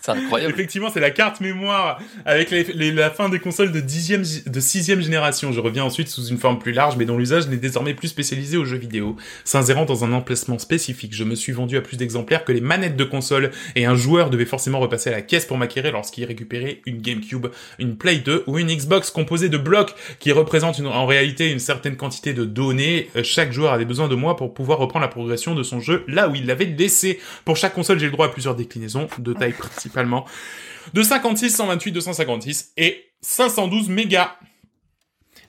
C'est 0.00 0.12
incroyable. 0.12 0.54
Effectivement, 0.54 0.88
c'est 0.92 1.00
la 1.00 1.10
carte 1.10 1.40
mémoire 1.40 2.00
avec 2.24 2.50
les- 2.50 2.62
les- 2.64 2.92
la 2.92 3.10
fin 3.10 3.28
des 3.28 3.40
consoles 3.40 3.72
de 3.72 3.80
dixième, 3.80 4.22
de 4.46 4.60
sixième 4.60 5.00
génération. 5.00 5.52
Je 5.52 5.58
reviens 5.60 5.82
ensuite 5.84 6.08
sous 6.08 6.26
une 6.26 6.38
forme 6.38 6.58
plus 6.60 6.70
large, 6.72 6.96
mais 6.96 7.04
dont 7.06 7.18
l'usage 7.18 7.48
n'est 7.48 7.56
désormais 7.56 7.94
plus 7.94 8.08
spécialisé 8.08 8.56
aux 8.56 8.64
jeux 8.64 8.76
vidéo. 8.76 9.16
S'insérant 9.44 9.84
dans 9.84 10.04
un 10.04 10.12
emplacement 10.12 10.58
spécifique, 10.58 11.14
je 11.14 11.24
me 11.24 11.34
suis 11.34 11.52
vendu 11.52 11.76
à 11.76 11.80
plus 11.80 11.96
d'exemplaires 11.96 12.44
que 12.44 12.52
les 12.52 12.60
manettes 12.60 12.96
de 12.96 13.04
console 13.04 13.50
et 13.74 13.84
un 13.84 13.96
joueur 13.96 14.30
devait 14.30 14.44
forcément 14.44 14.78
repasser 14.78 15.10
à 15.10 15.12
la 15.12 15.22
caisse 15.22 15.44
pour 15.44 15.58
m'acquérir 15.58 15.92
lorsqu'il 15.92 16.24
récupérait 16.24 16.82
une 16.86 17.00
GameCube, 17.00 17.46
une 17.80 17.96
Play 17.96 18.18
2 18.18 18.44
ou 18.46 18.58
une 18.58 18.68
Xbox 18.68 19.10
composée 19.10 19.48
de 19.48 19.58
blocs 19.58 19.94
qui 20.18 20.32
représentent 20.32 20.78
une- 20.78 20.86
en 20.86 21.06
réalité 21.06 21.50
une 21.50 21.58
certaine 21.58 21.96
quantité 21.96 22.32
de 22.34 22.44
données. 22.44 23.10
Euh, 23.16 23.22
Chaque 23.22 23.52
joueur 23.52 23.72
avait 23.72 23.84
besoin 23.84 24.08
de 24.08 24.14
moi 24.14 24.36
pour 24.36 24.54
pouvoir 24.54 24.78
reprendre 24.78 25.02
la 25.04 25.08
progression 25.08 25.54
de 25.54 25.62
son 25.62 25.80
jeu 25.80 26.04
là 26.08 26.28
où 26.28 26.34
il 26.34 26.46
l'avait 26.46 26.64
laissé. 26.66 27.20
Pour 27.44 27.56
chaque 27.56 27.74
console, 27.74 27.98
j'ai 27.98 28.06
le 28.06 28.12
droit 28.12 28.26
à 28.26 28.28
plusieurs 28.30 28.54
déclinaisons, 28.54 29.08
de 29.18 29.32
taille 29.32 29.52
principalement, 29.58 30.26
de 30.94 31.02
56, 31.02 31.50
128, 31.54 31.92
256 31.92 32.72
et 32.76 33.04
512 33.20 33.88
mégas. 33.88 34.36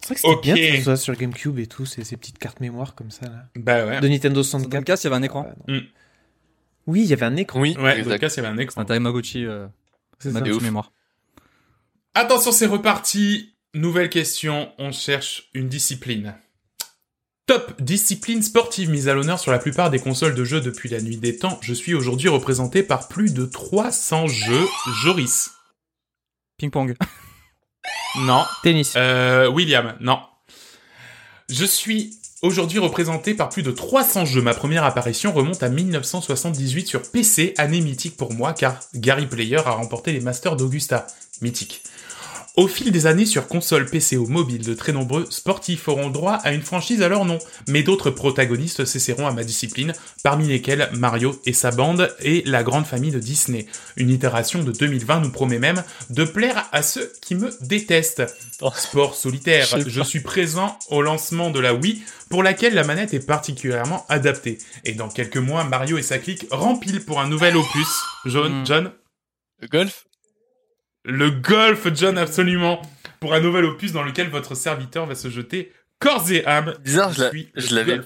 C'est 0.01 0.07
vrai 0.07 0.15
que 0.15 0.21
c'était 0.21 0.33
Ok. 0.33 0.43
bien 0.43 0.77
tout 0.77 0.83
ça 0.83 0.95
sur 0.95 1.15
GameCube 1.15 1.59
et 1.59 1.67
tout, 1.67 1.85
ces, 1.85 2.03
ces 2.03 2.15
petites 2.17 2.37
cartes 2.39 2.59
mémoire 2.61 2.95
comme 2.95 3.11
ça 3.11 3.25
là. 3.25 3.45
Bah 3.55 3.85
ouais. 3.85 3.99
De 3.99 4.07
Nintendo 4.07 4.35
Dans 4.35 4.39
le 4.39 4.43
64. 4.43 4.83
cas, 4.85 4.95
il 4.95 5.03
y 5.03 5.07
avait 5.07 5.15
un 5.15 5.23
écran. 5.23 5.43
Ouais, 5.43 5.73
non. 5.73 5.75
Mm. 5.75 5.81
Oui, 6.87 7.01
il 7.01 7.07
y 7.07 7.13
avait 7.13 7.25
un 7.25 7.35
écran. 7.35 7.59
Oui, 7.59 7.75
Ouais, 7.77 7.81
dans 7.81 7.87
le 7.95 7.99
exact. 7.99 8.19
cas, 8.19 8.27
il 8.29 8.37
y 8.37 8.39
avait 8.39 8.47
un 8.47 8.57
écran. 8.57 8.81
Un 8.81 8.85
Tamagotchi, 8.85 9.45
euh, 9.45 9.67
mémoire. 10.61 10.91
Attention, 12.19 12.51
c'est 12.51 12.65
reparti. 12.65 13.53
Nouvelle 13.75 14.09
question. 14.09 14.71
On 14.79 14.91
cherche 14.91 15.51
une 15.53 15.69
discipline. 15.69 16.33
Top 17.45 17.79
discipline 17.79 18.41
sportive 18.41 18.89
mise 18.89 19.07
à 19.07 19.13
l'honneur 19.13 19.37
sur 19.37 19.51
la 19.51 19.59
plupart 19.59 19.91
des 19.91 19.99
consoles 19.99 20.33
de 20.33 20.43
jeux 20.43 20.59
depuis 20.59 20.89
la 20.89 20.99
nuit 20.99 21.17
des 21.17 21.37
temps. 21.37 21.59
Je 21.61 21.75
suis 21.75 21.93
aujourd'hui 21.93 22.27
représenté 22.27 22.81
par 22.81 23.07
plus 23.07 23.35
de 23.35 23.45
300 23.45 24.25
jeux. 24.29 24.67
Joris. 25.03 25.51
Ping 26.57 26.71
pong. 26.71 26.95
Non. 28.21 28.45
Tennis. 28.63 28.93
Euh, 28.95 29.47
William. 29.47 29.95
Non. 29.99 30.19
Je 31.51 31.65
suis 31.65 32.17
aujourd'hui 32.41 32.79
représenté 32.79 33.35
par 33.35 33.49
plus 33.49 33.61
de 33.61 33.69
300 33.69 34.25
jeux. 34.25 34.41
Ma 34.41 34.55
première 34.55 34.85
apparition 34.85 35.33
remonte 35.33 35.61
à 35.61 35.69
1978 35.69 36.87
sur 36.87 37.11
PC, 37.11 37.53
année 37.59 37.81
mythique 37.81 38.17
pour 38.17 38.33
moi 38.33 38.53
car 38.53 38.79
Gary 38.95 39.27
Player 39.27 39.57
a 39.57 39.69
remporté 39.69 40.13
les 40.13 40.19
Masters 40.19 40.55
d'Augusta. 40.55 41.05
Mythique. 41.41 41.83
Au 42.57 42.67
fil 42.67 42.91
des 42.91 43.05
années 43.05 43.27
sur 43.27 43.47
console, 43.47 43.85
PC 43.85 44.17
ou 44.17 44.25
mobile, 44.25 44.65
de 44.65 44.73
très 44.73 44.91
nombreux 44.91 45.27
sportifs 45.29 45.87
auront 45.87 46.09
droit 46.09 46.33
à 46.33 46.53
une 46.53 46.63
franchise 46.63 47.03
à 47.03 47.07
leur 47.07 47.23
nom, 47.23 47.37
mais 47.67 47.83
d'autres 47.83 48.09
protagonistes 48.09 48.83
cesseront 48.83 49.27
à 49.27 49.31
ma 49.31 49.43
discipline, 49.43 49.93
parmi 50.23 50.47
lesquels 50.47 50.89
Mario 50.93 51.39
et 51.45 51.53
sa 51.53 51.69
bande 51.69 52.11
et 52.19 52.41
la 52.47 52.63
grande 52.63 52.87
famille 52.87 53.11
de 53.11 53.19
Disney. 53.19 53.67
Une 53.95 54.09
itération 54.09 54.63
de 54.63 54.71
2020 54.71 55.19
nous 55.19 55.29
promet 55.29 55.59
même 55.59 55.83
de 56.09 56.23
plaire 56.23 56.67
à 56.71 56.81
ceux 56.81 57.13
qui 57.21 57.35
me 57.35 57.51
détestent. 57.61 58.23
Oh. 58.61 58.71
Sport 58.75 59.13
solitaire, 59.13 59.67
Je 59.85 60.01
suis 60.01 60.21
présent 60.21 60.79
au 60.89 61.03
lancement 61.03 61.51
de 61.51 61.59
la 61.59 61.75
Wii, 61.75 62.01
pour 62.31 62.41
laquelle 62.41 62.73
la 62.73 62.83
manette 62.83 63.13
est 63.13 63.25
particulièrement 63.25 64.03
adaptée. 64.09 64.57
Et 64.83 64.93
dans 64.93 65.09
quelques 65.09 65.37
mois, 65.37 65.63
Mario 65.63 65.99
et 65.99 66.01
sa 66.01 66.17
clique 66.17 66.47
rempilent 66.49 67.05
pour 67.05 67.19
un 67.21 67.27
nouvel 67.27 67.55
opus. 67.55 67.87
John, 68.25 68.61
Hmm. 68.61 68.65
John 68.65 68.91
Le 69.61 69.67
golf? 69.67 70.06
Le 71.07 71.31
golf, 71.31 71.87
John, 71.95 72.17
absolument. 72.17 72.81
Pour 73.19 73.33
un 73.33 73.39
nouvel 73.39 73.65
opus 73.65 73.93
dans 73.93 74.03
lequel 74.03 74.29
votre 74.29 74.53
serviteur 74.53 75.07
va 75.07 75.15
se 75.15 75.29
jeter 75.29 75.71
corps 75.99 76.29
et 76.31 76.45
âme. 76.45 76.75
Bizarre, 76.83 77.11
je, 77.13 77.21
la- 77.23 77.31
je 77.55 77.73
l'avais 77.75 77.99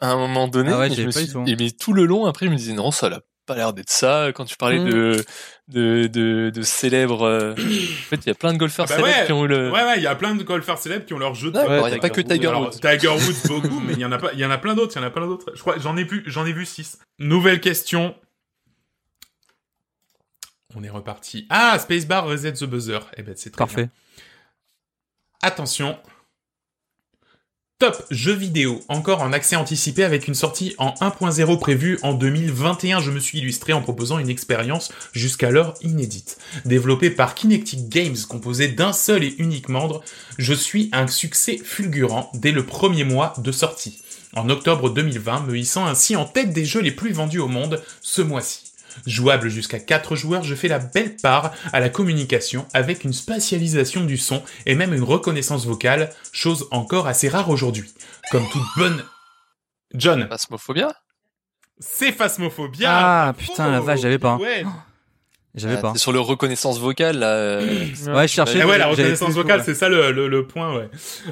à 0.00 0.12
un 0.12 0.16
moment 0.16 0.46
donné. 0.46 0.70
Ah 0.72 0.78
ouais, 0.78 0.90
je 0.90 0.94
j'avais 0.94 1.06
me 1.08 1.12
pas 1.12 1.18
suis... 1.20 1.32
tout. 1.32 1.42
Et 1.48 1.56
mais 1.56 1.70
tout 1.72 1.92
le 1.92 2.04
long, 2.04 2.26
après, 2.26 2.46
je 2.46 2.50
me 2.52 2.56
disais, 2.56 2.72
non, 2.72 2.92
ça 2.92 3.08
n'a 3.10 3.20
pas 3.46 3.56
l'air 3.56 3.72
d'être 3.72 3.90
ça. 3.90 4.28
Quand 4.34 4.44
tu 4.44 4.56
parlais 4.56 4.78
Mm. 4.78 4.90
de, 4.90 5.24
de, 5.68 6.06
de, 6.06 6.50
de 6.54 6.62
célèbres... 6.62 7.22
euh, 7.26 7.52
En 7.54 7.56
fait, 7.56 8.16
il 8.24 8.26
y 8.26 8.30
a 8.30 8.34
plein 8.34 8.52
de 8.52 8.58
golfeurs 8.58 8.86
Ah 8.88 8.92
bah 8.92 8.96
célèbres 9.02 9.18
ouais. 9.20 9.26
qui 9.26 9.32
ont 9.32 9.44
eu 9.44 9.48
le... 9.48 9.70
Ouais, 9.72 9.82
ouais, 9.82 9.94
il 9.96 10.02
y 10.02 10.06
a 10.06 10.14
plein 10.14 10.34
de 10.36 10.42
golfeurs 10.44 10.78
célèbres 10.78 11.04
qui 11.04 11.14
ont 11.14 11.18
leur 11.18 11.34
jeu 11.34 11.50
de 11.50 11.54
golf. 11.58 11.82
il 11.88 11.92
y 11.92 11.94
a 11.96 11.98
pas 11.98 12.10
que 12.10 12.20
Tiger 12.20 12.46
Alors, 12.46 12.62
Woods. 12.66 12.78
Tiger 12.80 13.08
Woods, 13.08 13.48
beaucoup, 13.48 13.80
mais 13.86 13.94
il 13.94 13.98
y 14.00 14.04
en 14.04 14.12
a 14.12 14.18
pas, 14.18 14.30
il 14.34 14.38
y 14.38 14.44
en 14.44 14.50
a 14.52 14.58
plein 14.58 14.74
d'autres, 14.76 14.92
il 14.96 15.00
y 15.00 15.04
en 15.04 15.06
a 15.06 15.10
plein 15.10 15.26
d'autres. 15.26 15.50
Je 15.54 15.60
crois, 15.60 15.78
j'en 15.78 15.96
ai 15.96 16.04
vu, 16.04 16.22
j'en 16.26 16.46
ai 16.46 16.52
vu 16.52 16.64
six. 16.66 16.98
Nouvelle 17.18 17.60
question. 17.60 18.14
On 20.76 20.82
est 20.82 20.90
reparti. 20.90 21.46
Ah, 21.48 21.78
Spacebar 21.78 22.26
reset 22.26 22.52
the 22.52 22.64
buzzer. 22.64 23.00
Eh 23.16 23.22
ben, 23.22 23.34
c'est 23.36 23.50
très 23.50 23.64
bien. 23.64 23.74
Parfait. 23.74 23.90
Attention. 25.40 25.98
Top 27.78 28.02
jeu 28.10 28.32
vidéo, 28.32 28.82
encore 28.88 29.22
en 29.22 29.32
accès 29.32 29.54
anticipé 29.54 30.02
avec 30.02 30.26
une 30.26 30.34
sortie 30.34 30.74
en 30.78 30.94
1.0 30.94 31.58
prévue 31.60 31.98
en 32.02 32.12
2021. 32.12 32.98
Je 32.98 33.12
me 33.12 33.20
suis 33.20 33.38
illustré 33.38 33.72
en 33.72 33.80
proposant 33.80 34.18
une 34.18 34.28
expérience 34.28 34.92
jusqu'alors 35.12 35.74
inédite. 35.80 36.38
Développé 36.64 37.08
par 37.08 37.36
Kinectic 37.36 37.88
Games, 37.88 38.16
composé 38.28 38.66
d'un 38.66 38.92
seul 38.92 39.22
et 39.22 39.36
unique 39.38 39.68
membre, 39.68 40.02
je 40.38 40.54
suis 40.54 40.90
un 40.92 41.06
succès 41.06 41.56
fulgurant 41.56 42.32
dès 42.34 42.50
le 42.50 42.66
premier 42.66 43.04
mois 43.04 43.32
de 43.38 43.52
sortie. 43.52 44.02
En 44.34 44.50
octobre 44.50 44.90
2020, 44.90 45.46
me 45.46 45.56
hissant 45.56 45.86
ainsi 45.86 46.16
en 46.16 46.24
tête 46.24 46.52
des 46.52 46.64
jeux 46.64 46.82
les 46.82 46.90
plus 46.90 47.12
vendus 47.12 47.38
au 47.38 47.48
monde 47.48 47.80
ce 48.02 48.22
mois-ci. 48.22 48.67
Jouable 49.06 49.48
jusqu'à 49.48 49.78
4 49.78 50.16
joueurs, 50.16 50.42
je 50.42 50.54
fais 50.54 50.68
la 50.68 50.78
belle 50.78 51.16
part 51.16 51.52
à 51.72 51.80
la 51.80 51.88
communication 51.88 52.66
avec 52.74 53.04
une 53.04 53.12
spatialisation 53.12 54.04
du 54.04 54.16
son 54.16 54.42
et 54.66 54.74
même 54.74 54.94
une 54.94 55.02
reconnaissance 55.02 55.66
vocale, 55.66 56.10
chose 56.32 56.68
encore 56.70 57.06
assez 57.06 57.28
rare 57.28 57.50
aujourd'hui. 57.50 57.92
Comme 58.30 58.48
toute 58.50 58.66
bonne... 58.76 59.04
John, 59.94 60.28
Phasmophobia? 60.28 60.92
C'est 61.78 62.12
Phasmophobia 62.12 62.90
Ah, 62.90 63.32
putain, 63.32 63.70
la 63.70 63.80
vache, 63.80 64.00
j'avais 64.00 64.18
pas, 64.18 64.32
hein. 64.32 64.38
Ouais 64.38 64.64
J'avais 65.54 65.76
Ah, 65.78 65.82
pas. 65.82 65.94
sur 65.96 66.12
le 66.12 66.20
reconnaissance 66.20 66.78
vocale 66.78 67.18
là. 67.18 67.30
euh, 67.34 67.60
Ouais, 68.06 68.28
je 68.28 68.32
cherchais. 68.32 68.58
Eh 68.60 68.64
ouais, 68.64 68.78
la 68.78 68.86
reconnaissance 68.86 69.32
vocale, 69.34 69.62
c'est 69.64 69.74
ça 69.74 69.88
le, 69.88 70.12
le, 70.12 70.28
le 70.28 70.46
point, 70.46 70.76
ouais. 70.76 70.88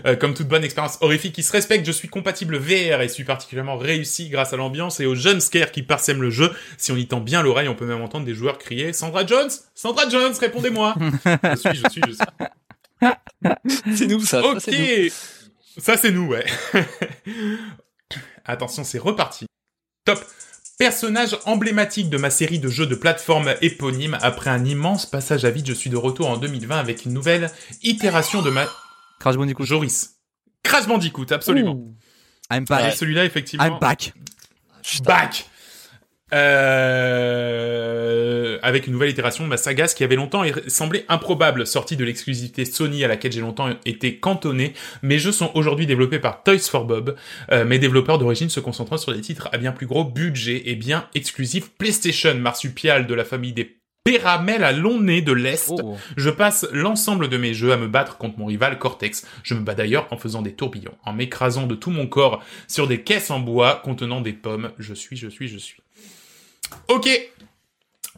Euh, 0.07 0.17
comme 0.17 0.35
toute 0.35 0.49
bonne 0.49 0.65
expérience 0.65 0.99
horrifique 1.01 1.35
qui 1.35 1.43
se 1.43 1.53
respecte, 1.53 1.87
je 1.87 1.93
suis 1.93 2.09
compatible 2.09 2.57
VR 2.57 3.03
et 3.03 3.09
suis 3.09 3.25
particulièrement 3.25 3.77
réussi 3.77 4.29
grâce 4.29 4.53
à 4.53 4.57
l'ambiance 4.57 4.99
et 5.01 5.07
aux 5.07 5.15
jeunes 5.15 5.41
scares 5.41 5.71
qui 5.71 5.83
parsèment 5.83 6.23
le 6.23 6.31
jeu. 6.31 6.51
Si 6.79 6.91
on 6.93 6.97
y 6.97 7.07
tend 7.07 7.21
bien 7.21 7.43
l'oreille, 7.43 7.69
on 7.69 7.75
peut 7.75 7.87
même 7.87 8.01
entendre 8.03 8.25
des 8.25 8.35
joueurs 8.35 8.59
crier 8.59 8.93
Sandra 8.93 9.25
Jones 9.27 9.51
Sandra 9.75 10.09
Jones, 10.09 10.33
répondez-moi 10.41 10.95
Je 11.25 11.57
suis, 11.57 11.75
je 11.75 11.89
suis, 11.91 12.03
je 12.09 12.13
suis. 12.13 13.97
c'est 13.97 14.07
nous 14.07 14.21
ça. 14.21 14.43
ça, 14.43 14.49
Ok 14.49 14.61
c'est 14.61 14.73
nous. 15.05 15.11
Ça, 15.79 15.97
c'est 15.99 16.11
nous, 16.11 16.27
ouais. 16.29 16.47
Attention, 18.45 18.83
c'est 18.85 18.99
reparti. 18.99 19.47
Top 20.05 20.19
Personnage 20.79 21.39
emblématique 21.47 22.11
de 22.11 22.19
ma 22.19 22.29
série 22.29 22.59
de 22.59 22.69
jeux 22.69 22.87
de 22.87 22.95
plateforme 22.95 23.55
éponyme, 23.63 24.19
après 24.21 24.51
un 24.51 24.65
immense 24.65 25.07
passage 25.07 25.47
à 25.47 25.51
vide, 25.51 25.67
je 25.67 25.73
suis 25.73 25.89
de 25.89 25.97
retour 25.97 26.29
en 26.29 26.37
2020 26.37 26.79
avec 26.79 27.07
une 27.07 27.13
nouvelle 27.13 27.51
itération 27.83 28.43
de 28.43 28.51
ma... 28.51 28.67
Crash 29.19 29.37
Bandicoot. 29.37 29.65
Joris. 29.65 30.17
Crash 30.63 30.87
Bandicoot, 30.87 31.33
absolument. 31.33 31.73
Ouh. 31.73 31.97
I'm 32.53 32.65
back. 32.65 32.95
celui-là, 32.95 33.25
effectivement... 33.25 33.65
I'm 33.65 33.79
back. 33.79 34.13
Back 35.05 35.47
euh, 36.33 37.79
avec 38.63 38.87
une 38.87 38.93
nouvelle 38.95 39.11
itération 39.11 39.45
de 39.45 39.49
ma 39.49 39.57
saga, 39.57 39.87
ce 39.87 39.95
qui 39.95 40.03
avait 40.03 40.17
longtemps 40.17 40.43
semblé 40.67 41.05
improbable, 41.09 41.67
sorti 41.67 41.97
de 41.97 42.05
l'exclusivité 42.05 42.65
Sony 42.65 43.05
à 43.05 43.09
laquelle 43.09 43.33
j'ai 43.33 43.41
longtemps 43.41 43.71
été 43.85 44.17
cantonné. 44.19 44.73
Mes 45.03 45.19
jeux 45.19 45.33
sont 45.33 45.53
aujourd'hui 45.55 45.87
développés 45.87 46.19
par 46.19 46.43
Toys 46.43 46.59
for 46.59 46.85
Bob, 46.85 47.15
euh, 47.53 47.65
mes 47.65 47.79
développeurs 47.79 48.19
d'origine 48.19 48.51
se 48.51 48.61
concentrant 48.61 48.99
sur 48.99 49.13
des 49.13 49.21
titres 49.21 49.49
à 49.53 49.59
bien 49.59 49.73
plus 49.73 49.87
gros 49.87 50.05
budget 50.05 50.63
et 50.67 50.75
bien 50.75 51.09
exclusifs 51.15 51.71
PlayStation, 51.71 52.35
marsupial 52.35 53.07
de 53.07 53.15
la 53.15 53.25
famille 53.25 53.53
des 53.53 53.77
Péramel 54.07 54.63
à 54.63 54.71
long 54.71 55.01
nez 55.01 55.21
de 55.21 55.33
l'Est. 55.33 55.73
Oh. 55.83 55.97
Je 56.17 56.31
passe 56.31 56.65
l'ensemble 56.73 57.29
de 57.29 57.37
mes 57.37 57.55
jeux 57.55 57.73
à 57.73 57.77
me 57.77 57.89
battre 57.89 58.19
contre 58.19 58.39
mon 58.39 58.47
rival 58.47 58.79
Cortex. 58.79 59.27
Je 59.43 59.55
me 59.55 59.61
bats 59.61 59.75
d'ailleurs 59.75 60.07
en 60.13 60.17
faisant 60.17 60.43
des 60.43 60.53
tourbillons, 60.53 60.95
en 61.05 61.13
m'écrasant 61.13 61.67
de 61.67 61.75
tout 61.75 61.91
mon 61.91 62.07
corps 62.07 62.41
sur 62.69 62.87
des 62.87 63.03
caisses 63.03 63.33
en 63.33 63.41
bois 63.41 63.81
contenant 63.83 64.21
des 64.21 64.33
pommes. 64.33 64.71
Je 64.79 64.95
suis, 64.95 65.17
je 65.17 65.27
suis, 65.27 65.49
je 65.49 65.59
suis. 65.59 65.83
Ok. 66.89 67.09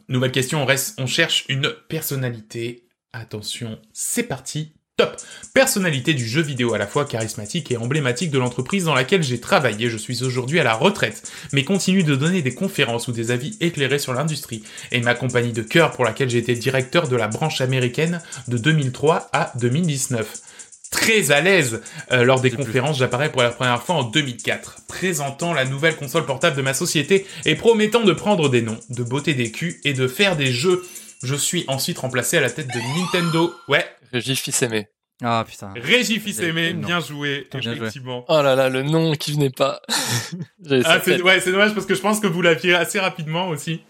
Nouvelle 0.09 0.33
question, 0.33 0.63
on 0.63 0.67
reste, 0.67 0.95
on 0.99 1.07
cherche 1.07 1.45
une 1.49 1.73
personnalité. 1.89 2.85
Attention, 3.13 3.79
c'est 3.93 4.23
parti. 4.23 4.73
Top. 4.99 5.17
Personnalité 5.55 6.13
du 6.13 6.27
jeu 6.27 6.43
vidéo 6.43 6.75
à 6.75 6.79
la 6.79 6.87
fois 6.89 7.05
charismatique 7.05 7.71
et 7.71 7.77
emblématique 7.77 8.33
de 8.33 8.39
l'entreprise 8.39 8.85
dans 8.85 8.97
laquelle 8.97 9.23
j'ai 9.23 9.39
travaillé. 9.39 9.89
Je 9.89 9.97
suis 9.97 10.25
aujourd'hui 10.25 10.59
à 10.59 10.65
la 10.65 10.75
retraite, 10.75 11.31
mais 11.53 11.63
continue 11.63 12.03
de 12.03 12.17
donner 12.17 12.43
des 12.43 12.53
conférences 12.53 13.07
ou 13.07 13.13
des 13.13 13.31
avis 13.31 13.57
éclairés 13.61 14.01
sur 14.01 14.13
l'industrie 14.13 14.65
et 14.91 15.01
ma 15.01 15.15
compagnie 15.15 15.53
de 15.53 15.63
cœur 15.63 15.93
pour 15.93 16.05
laquelle 16.05 16.35
été 16.35 16.57
directeur 16.57 17.07
de 17.07 17.15
la 17.15 17.29
branche 17.29 17.61
américaine 17.61 18.21
de 18.49 18.59
2003 18.59 19.29
à 19.33 19.53
2019. 19.61 20.43
Très 20.91 21.31
à 21.33 21.41
l'aise 21.41 21.83
euh, 22.13 22.25
lors 22.25 22.41
des 22.41 22.49
plus. 22.51 22.65
conférences, 22.65 22.99
j'apparais 22.99 23.31
pour 23.31 23.43
la 23.43 23.51
première 23.51 23.83
fois 23.83 23.97
en 23.97 24.03
2004, 24.05 24.83
présentant 24.89 25.53
la 25.53 25.65
nouvelle 25.65 25.97
console 25.97 26.25
portable 26.25 26.57
de 26.57 26.63
ma 26.63 26.73
société 26.75 27.27
et 27.45 27.55
promettant 27.57 28.05
de 28.05 28.13
prendre 28.13 28.49
des 28.49 28.63
noms, 28.63 28.79
de 28.91 29.03
botter 29.03 29.35
des 29.35 29.51
culs 29.53 29.77
et 29.85 29.93
de 29.93 30.09
faire 30.09 30.37
des 30.37 30.51
jeux. 30.53 30.83
Je 31.23 31.35
suis 31.35 31.65
ensuite 31.69 31.99
remplacé 31.99 32.39
à 32.39 32.41
la 32.41 32.51
tête 32.51 32.69
de 32.69 32.99
Nintendo. 33.01 33.53
Ouais, 33.69 33.85
Régis 34.13 34.41
fils 34.41 34.63
aimé. 34.63 34.87
Ah 35.23 35.45
putain. 35.49 35.75
Régis 35.75 36.23
Fils-Aimé, 36.23 36.75
bien 36.75 37.01
joué, 37.01 37.49
Bien 37.51 37.61
joué. 37.61 37.73
effectivement. 37.73 38.25
Oh 38.29 38.41
là 38.41 38.55
là, 38.55 38.69
le 38.69 38.85
nom 38.85 39.15
qui 39.15 39.33
venait 39.33 39.51
pas. 39.51 39.81
J'avais 40.65 40.83
Ah, 40.85 40.99
ça 40.99 41.03
c'est 41.05 41.21
ouais, 41.21 41.41
c'est 41.41 41.51
dommage 41.51 41.75
parce 41.75 41.87
que 41.87 41.97
je 41.97 42.01
pense 42.01 42.21
que 42.21 42.29
vous 42.29 42.41
l'aviez 42.41 42.75
assez 42.75 43.01
rapidement 43.01 43.49
aussi. 43.49 43.81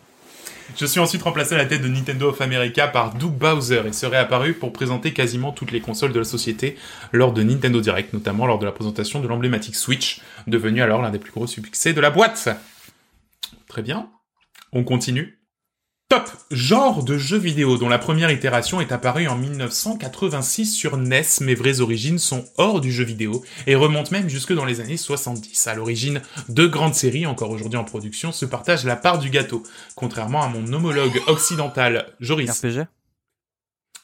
Je 0.77 0.87
suis 0.87 1.01
ensuite 1.01 1.23
remplacé 1.23 1.55
à 1.55 1.59
la 1.59 1.67
tête 1.67 1.83
de 1.83 1.89
Nintendo 1.89 2.29
of 2.29 2.41
America 2.41 2.87
par 2.89 3.15
Doug 3.15 3.33
Bowser 3.33 3.83
et 3.87 3.93
serait 3.93 4.19
apparu 4.19 4.55
pour 4.55 4.73
présenter 4.73 5.13
quasiment 5.13 5.51
toutes 5.51 5.73
les 5.73 5.81
consoles 5.81 6.13
de 6.13 6.19
la 6.19 6.25
société 6.25 6.77
lors 7.13 7.33
de 7.33 7.43
Nintendo 7.43 7.81
Direct, 7.81 8.13
notamment 8.13 8.47
lors 8.47 8.59
de 8.59 8.67
la 8.67 8.73
présentation 8.73 9.21
de 9.21 9.27
l'emblématique 9.27 9.77
Switch, 9.77 10.21
devenu 10.47 10.83
alors 10.83 11.03
l'un 11.03 11.11
des 11.11 11.19
plus 11.19 11.33
gros 11.33 11.47
succès 11.47 11.93
de 11.93 12.01
la 12.01 12.11
boîte. 12.11 12.49
Très 13.67 13.83
bien. 13.83 14.11
On 14.73 14.85
continue. 14.85 15.38
Top 16.09 16.31
Genre 16.51 17.05
de 17.05 17.19
jeu 17.19 17.37
vidéo 17.37 17.77
dont 17.77 17.91
la 17.91 17.99
première 17.99 18.31
itération 18.31 18.81
est 18.81 18.93
apparue 18.93 19.29
en 19.29 19.37
1986 19.37 20.73
sur 20.75 20.97
NES. 20.97 21.23
Mes 21.43 21.55
vraies 21.55 21.81
origines 21.81 22.19
sont 22.19 22.47
hors 22.57 22.81
du 22.81 22.91
jeu 22.91 23.05
vidéo 23.05 23.45
et 23.67 23.75
remontent 23.75 24.11
même 24.13 24.31
jusque 24.31 24.55
dans 24.55 24.65
les 24.65 24.81
années 24.81 24.97
70. 24.97 25.67
À 25.67 25.75
l'origine, 25.75 26.23
deux 26.49 26.67
grandes 26.69 26.95
séries, 26.95 27.27
encore 27.27 27.51
aujourd'hui 27.51 27.79
en 27.79 27.85
production, 27.85 28.33
se 28.33 28.47
partagent 28.47 28.87
la 28.87 28.97
part 28.97 29.19
du 29.19 29.29
gâteau. 29.29 29.63
Contrairement 29.97 30.41
à 30.43 30.49
mon 30.49 30.73
homologue 30.73 31.21
occidental, 31.27 32.07
Joris. 32.21 32.51
RPG 32.51 32.87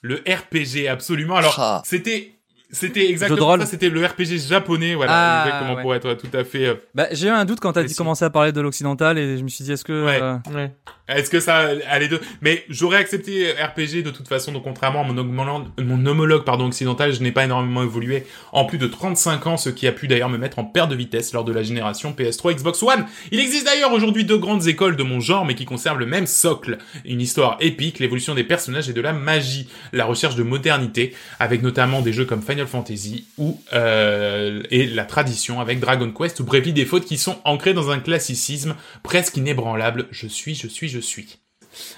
Le 0.03 0.17
RPG, 0.29 0.87
absolument. 0.89 1.37
Alors, 1.37 1.59
Ah. 1.59 1.83
c'était... 1.87 2.34
C'était 2.75 3.05
de 3.05 3.11
exactement 3.11 3.59
ça, 3.59 3.67
c'était 3.67 3.89
le 3.89 4.05
RPG 4.05 4.37
japonais, 4.49 4.95
voilà, 4.95 5.13
Ah, 5.15 5.45
exactement 5.47 5.75
ouais. 5.77 5.83
pour 5.83 5.95
être 5.95 6.15
tout 6.15 6.37
à 6.37 6.45
fait... 6.45 6.67
euh, 6.67 6.75
Bah, 6.95 7.07
j'ai 7.13 7.29
eu 7.29 7.31
un 7.31 7.45
doute 7.45 7.61
quand 7.61 7.73
t'as 7.73 7.83
dit 7.85 7.95
commencer 7.95 8.25
à 8.25 8.31
parler 8.31 8.53
de 8.53 8.61
l'occidental 8.61 9.17
et 9.19 9.39
je 9.39 9.43
me 9.43 9.49
suis 9.49 9.65
dit 9.65 9.73
est-ce 9.73 9.85
que 9.85 10.05
Ouais. 10.05 10.21
euh, 10.21 10.37
Ouais. 10.55 10.73
Est-ce 11.07 11.29
que 11.31 11.39
ça 11.39 11.69
allait 11.91 12.09
deux? 12.09 12.21
Mais 12.41 12.65
j'aurais 12.71 12.97
accepté 12.97 13.53
RPG 13.53 14.03
de 14.03 14.11
toute 14.11 14.27
façon, 14.27 14.53
donc 14.53 14.65
contrairement 14.65 15.03
à 15.03 15.05
mon 15.05 15.17
homologue, 15.19 15.65
mon 15.83 16.05
homologue 16.07 16.45
pardon, 16.45 16.67
occidental, 16.67 17.13
je 17.13 17.21
n'ai 17.23 17.31
pas 17.31 17.45
énormément 17.45 17.83
évolué 17.83 18.25
en 18.53 18.65
plus 18.65 18.79
de 18.79 18.87
35 18.87 19.47
ans, 19.47 19.57
ce 19.59 19.69
qui 19.69 19.87
a 19.87 19.93
pu 19.93 20.09
d'ailleurs 20.09 20.31
me 20.31 20.39
mettre 20.39 20.59
en 20.59 20.65
perte 20.65 20.91
de 20.91 20.95
vitesse 20.97 21.33
lors 21.35 21.45
de 21.45 21.53
la 21.53 21.63
génération 21.63 22.13
PS3 22.19 22.55
Xbox 22.55 22.83
One. 22.83 23.05
Il 23.33 23.39
existe 23.41 23.67
d'ailleurs 23.67 23.93
aujourd'hui 23.93 24.25
deux 24.25 24.39
grandes 24.39 24.67
écoles 24.67 24.97
de 24.97 25.03
mon 25.03 25.21
genre, 25.21 25.45
mais 25.45 25.55
qui 25.55 25.67
conservent 25.67 25.99
le 25.99 26.07
même 26.07 26.27
socle. 26.27 26.79
Une 27.05 27.21
histoire 27.21 27.59
épique, 27.61 27.99
l'évolution 27.99 28.35
des 28.35 28.45
personnages 28.45 28.89
et 28.89 28.95
de 28.95 29.01
la 29.03 29.13
magie, 29.13 29.69
la 29.93 30.07
recherche 30.07 30.37
de 30.37 30.43
modernité, 30.43 31.15
avec 31.39 31.63
notamment 31.63 32.01
des 32.01 32.15
jeux 32.15 32.25
comme 32.25 32.41
Final 32.41 32.64
Fantasy 32.67 33.27
ou 33.39 33.61
euh, 33.73 34.63
et 34.71 34.87
la 34.87 35.05
tradition 35.05 35.61
avec 35.61 35.81
Dragon 35.81 36.11
Quest 36.11 36.41
ou 36.41 36.45
Bravely 36.45 36.73
Default 36.73 37.01
qui 37.01 37.19
sont 37.19 37.39
ancrés 37.45 37.75
dans 37.75 37.91
un 37.91 37.99
classicisme 37.99 38.75
presque 39.03 39.37
inébranlable. 39.37 40.09
Je 40.11 40.27
suis, 40.27 40.55
je 40.55 40.69
suis, 40.69 40.89
je 40.89 41.01
suis. 41.01 41.39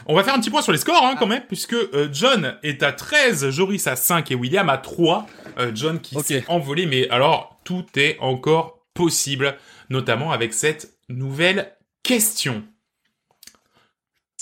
On 0.06 0.14
va 0.14 0.24
faire 0.24 0.34
un 0.34 0.40
petit 0.40 0.50
point 0.50 0.62
sur 0.62 0.72
les 0.72 0.78
scores 0.78 1.04
hein, 1.04 1.16
quand 1.18 1.26
même, 1.26 1.42
puisque 1.46 1.74
euh, 1.74 2.08
John 2.12 2.56
est 2.62 2.82
à 2.82 2.92
13, 2.92 3.50
Joris 3.50 3.86
à 3.86 3.96
5 3.96 4.30
et 4.30 4.34
William 4.34 4.68
à 4.68 4.78
3. 4.78 5.26
Euh, 5.58 5.72
John 5.74 6.00
qui 6.00 6.18
s'est 6.20 6.44
envolé, 6.48 6.86
mais 6.86 7.08
alors 7.10 7.60
tout 7.64 7.84
est 7.96 8.16
encore 8.20 8.86
possible, 8.94 9.56
notamment 9.90 10.32
avec 10.32 10.54
cette 10.54 10.96
nouvelle 11.08 11.72
question. 12.02 12.64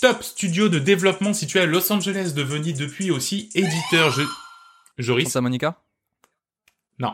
Top 0.01 0.23
studio 0.23 0.69
de 0.69 0.79
développement 0.79 1.33
situé 1.33 1.61
à 1.61 1.65
Los 1.65 1.91
Angeles, 1.91 2.33
devenu 2.35 2.73
depuis 2.73 3.11
aussi 3.11 3.49
éditeur. 3.55 4.11
Je... 4.11 4.23
Joris 4.97 5.27
Santa 5.27 5.41
Monica? 5.41 5.84
Non. 6.99 7.13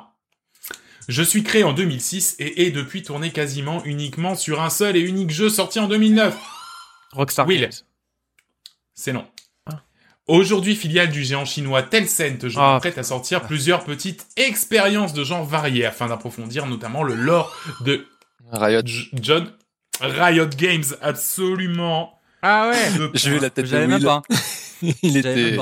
Je 1.08 1.24
suis 1.24 1.44
créé 1.44 1.64
en 1.64 1.74
2006 1.74 2.36
et 2.40 2.64
ai 2.68 2.72
depuis 2.72 3.02
tourné 3.02 3.32
quasiment 3.32 3.84
uniquement 3.86 4.36
sur 4.36 4.62
un 4.62 4.70
seul 4.70 4.96
et 4.96 5.02
unique 5.02 5.32
jeu 5.32 5.50
sorti 5.50 5.80
en 5.80 5.88
2009. 5.88 6.36
Rockstar 7.14 7.48
Will. 7.48 7.62
Games. 7.62 7.72
C'est 8.94 9.12
non. 9.12 9.28
Ah. 9.66 9.82
Aujourd'hui, 10.28 10.76
filiale 10.76 11.10
du 11.10 11.24
géant 11.24 11.44
chinois 11.44 11.82
Tencent, 11.84 12.48
je 12.48 12.58
Ah, 12.60 12.74
m'apprête 12.74 12.98
à 13.00 13.04
sortir 13.04 13.42
plusieurs 13.42 13.84
petites 13.84 14.28
expériences 14.38 15.14
de 15.14 15.24
genre 15.24 15.44
variés 15.44 15.86
afin 15.86 16.08
d'approfondir 16.08 16.68
notamment 16.68 17.04
le 17.04 17.16
lore 17.16 17.56
de 17.82 18.08
Riot. 18.52 18.82
J- 18.86 19.10
John 19.14 19.52
Riot 20.00 20.48
Games, 20.56 20.84
absolument. 21.02 22.20
Ah 22.44 22.70
ouais 22.70 23.10
J'ai 23.16 23.32
vu 23.32 23.40
la 23.40 23.50
tête 23.50 23.70
de 23.70 23.76
même 23.78 23.94
Will. 23.94 24.04
pas. 24.04 24.22
Il 25.04 25.18
était. 25.18 25.58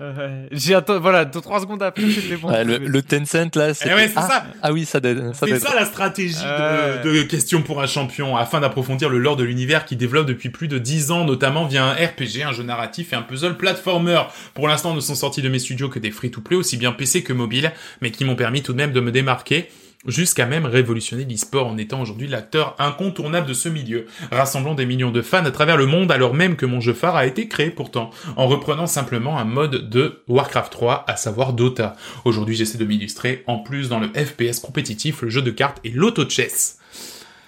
Euh, 0.00 0.46
J'ai 0.52 0.74
attendu, 0.74 1.00
voilà, 1.00 1.24
deux, 1.24 1.40
trois 1.40 1.60
secondes 1.60 1.82
après, 1.82 2.10
c'était 2.10 2.36
bon. 2.36 2.50
Ouais, 2.50 2.64
le, 2.64 2.78
le 2.78 3.02
Tencent 3.02 3.54
là, 3.56 3.74
c'est 3.74 3.88
Eh 3.90 3.94
ouais, 3.94 4.08
c'est 4.08 4.14
ah, 4.16 4.28
ça. 4.28 4.46
ah 4.62 4.72
oui, 4.72 4.84
ça 4.84 5.00
doit, 5.00 5.34
ça 5.34 5.46
C'est 5.46 5.58
ça 5.58 5.74
la 5.74 5.84
stratégie 5.84 6.36
Euh. 6.44 7.02
de, 7.02 7.12
de 7.18 7.22
questions 7.22 7.62
pour 7.62 7.80
un 7.82 7.86
champion, 7.86 8.36
afin 8.36 8.60
d'approfondir 8.60 9.08
le 9.08 9.18
lore 9.18 9.36
de 9.36 9.44
l'univers 9.44 9.84
qui 9.84 9.96
développe 9.96 10.26
depuis 10.26 10.48
plus 10.50 10.68
de 10.68 10.78
10 10.78 11.10
ans, 11.10 11.24
notamment 11.24 11.66
via 11.66 11.84
un 11.84 11.92
RPG, 11.92 12.42
un 12.46 12.52
jeu 12.52 12.62
narratif 12.62 13.12
et 13.12 13.16
un 13.16 13.22
puzzle 13.22 13.56
platformer. 13.56 14.22
Pour 14.54 14.68
l'instant, 14.68 14.94
ne 14.94 15.00
sont 15.00 15.14
sortis 15.14 15.42
de 15.42 15.48
mes 15.48 15.58
studios 15.58 15.88
que 15.88 15.98
des 15.98 16.10
free-to-play, 16.10 16.56
aussi 16.56 16.76
bien 16.76 16.92
PC 16.92 17.22
que 17.22 17.32
mobile, 17.32 17.72
mais 18.00 18.10
qui 18.10 18.24
m'ont 18.24 18.36
permis 18.36 18.62
tout 18.62 18.72
de 18.72 18.78
même 18.78 18.92
de 18.92 19.00
me 19.00 19.12
démarquer 19.12 19.68
jusqu'à 20.06 20.46
même 20.46 20.64
révolutionner 20.64 21.24
l'e-sport 21.24 21.66
en 21.66 21.76
étant 21.76 22.00
aujourd'hui 22.00 22.28
l'acteur 22.28 22.76
incontournable 22.78 23.46
de 23.46 23.54
ce 23.54 23.68
milieu, 23.68 24.06
rassemblant 24.30 24.74
des 24.74 24.86
millions 24.86 25.10
de 25.10 25.22
fans 25.22 25.44
à 25.44 25.50
travers 25.50 25.76
le 25.76 25.86
monde 25.86 26.12
alors 26.12 26.34
même 26.34 26.56
que 26.56 26.66
mon 26.66 26.80
jeu 26.80 26.92
phare 26.92 27.16
a 27.16 27.26
été 27.26 27.48
créé 27.48 27.70
pourtant, 27.70 28.10
en 28.36 28.46
reprenant 28.46 28.86
simplement 28.86 29.38
un 29.38 29.44
mode 29.44 29.88
de 29.88 30.22
Warcraft 30.28 30.72
3, 30.72 31.04
à 31.08 31.16
savoir 31.16 31.52
Dota. 31.52 31.96
Aujourd'hui 32.24 32.54
j'essaie 32.54 32.78
de 32.78 32.84
m'illustrer 32.84 33.42
en 33.46 33.58
plus 33.58 33.88
dans 33.88 33.98
le 33.98 34.08
FPS 34.08 34.60
compétitif, 34.60 35.22
le 35.22 35.30
jeu 35.30 35.42
de 35.42 35.50
cartes 35.50 35.80
et 35.84 35.90
l'auto-chess. 35.90 36.78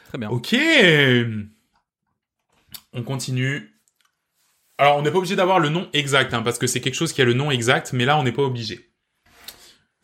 Très 0.09 0.19
bien. 0.19 0.29
Ok 0.31 0.57
On 2.93 3.03
continue. 3.03 3.71
Alors 4.77 4.97
on 4.97 5.03
n'est 5.03 5.11
pas 5.11 5.19
obligé 5.19 5.37
d'avoir 5.37 5.61
le 5.61 5.69
nom 5.69 5.89
exact, 5.93 6.35
hein, 6.35 6.43
parce 6.43 6.59
que 6.59 6.67
c'est 6.67 6.81
quelque 6.81 6.95
chose 6.95 7.13
qui 7.13 7.23
a 7.23 7.25
le 7.25 7.35
nom 7.35 7.51
exact, 7.51 7.93
mais 7.93 8.05
là 8.05 8.19
on 8.19 8.25
n'est 8.25 8.33
pas 8.33 8.43
obligé 8.43 8.90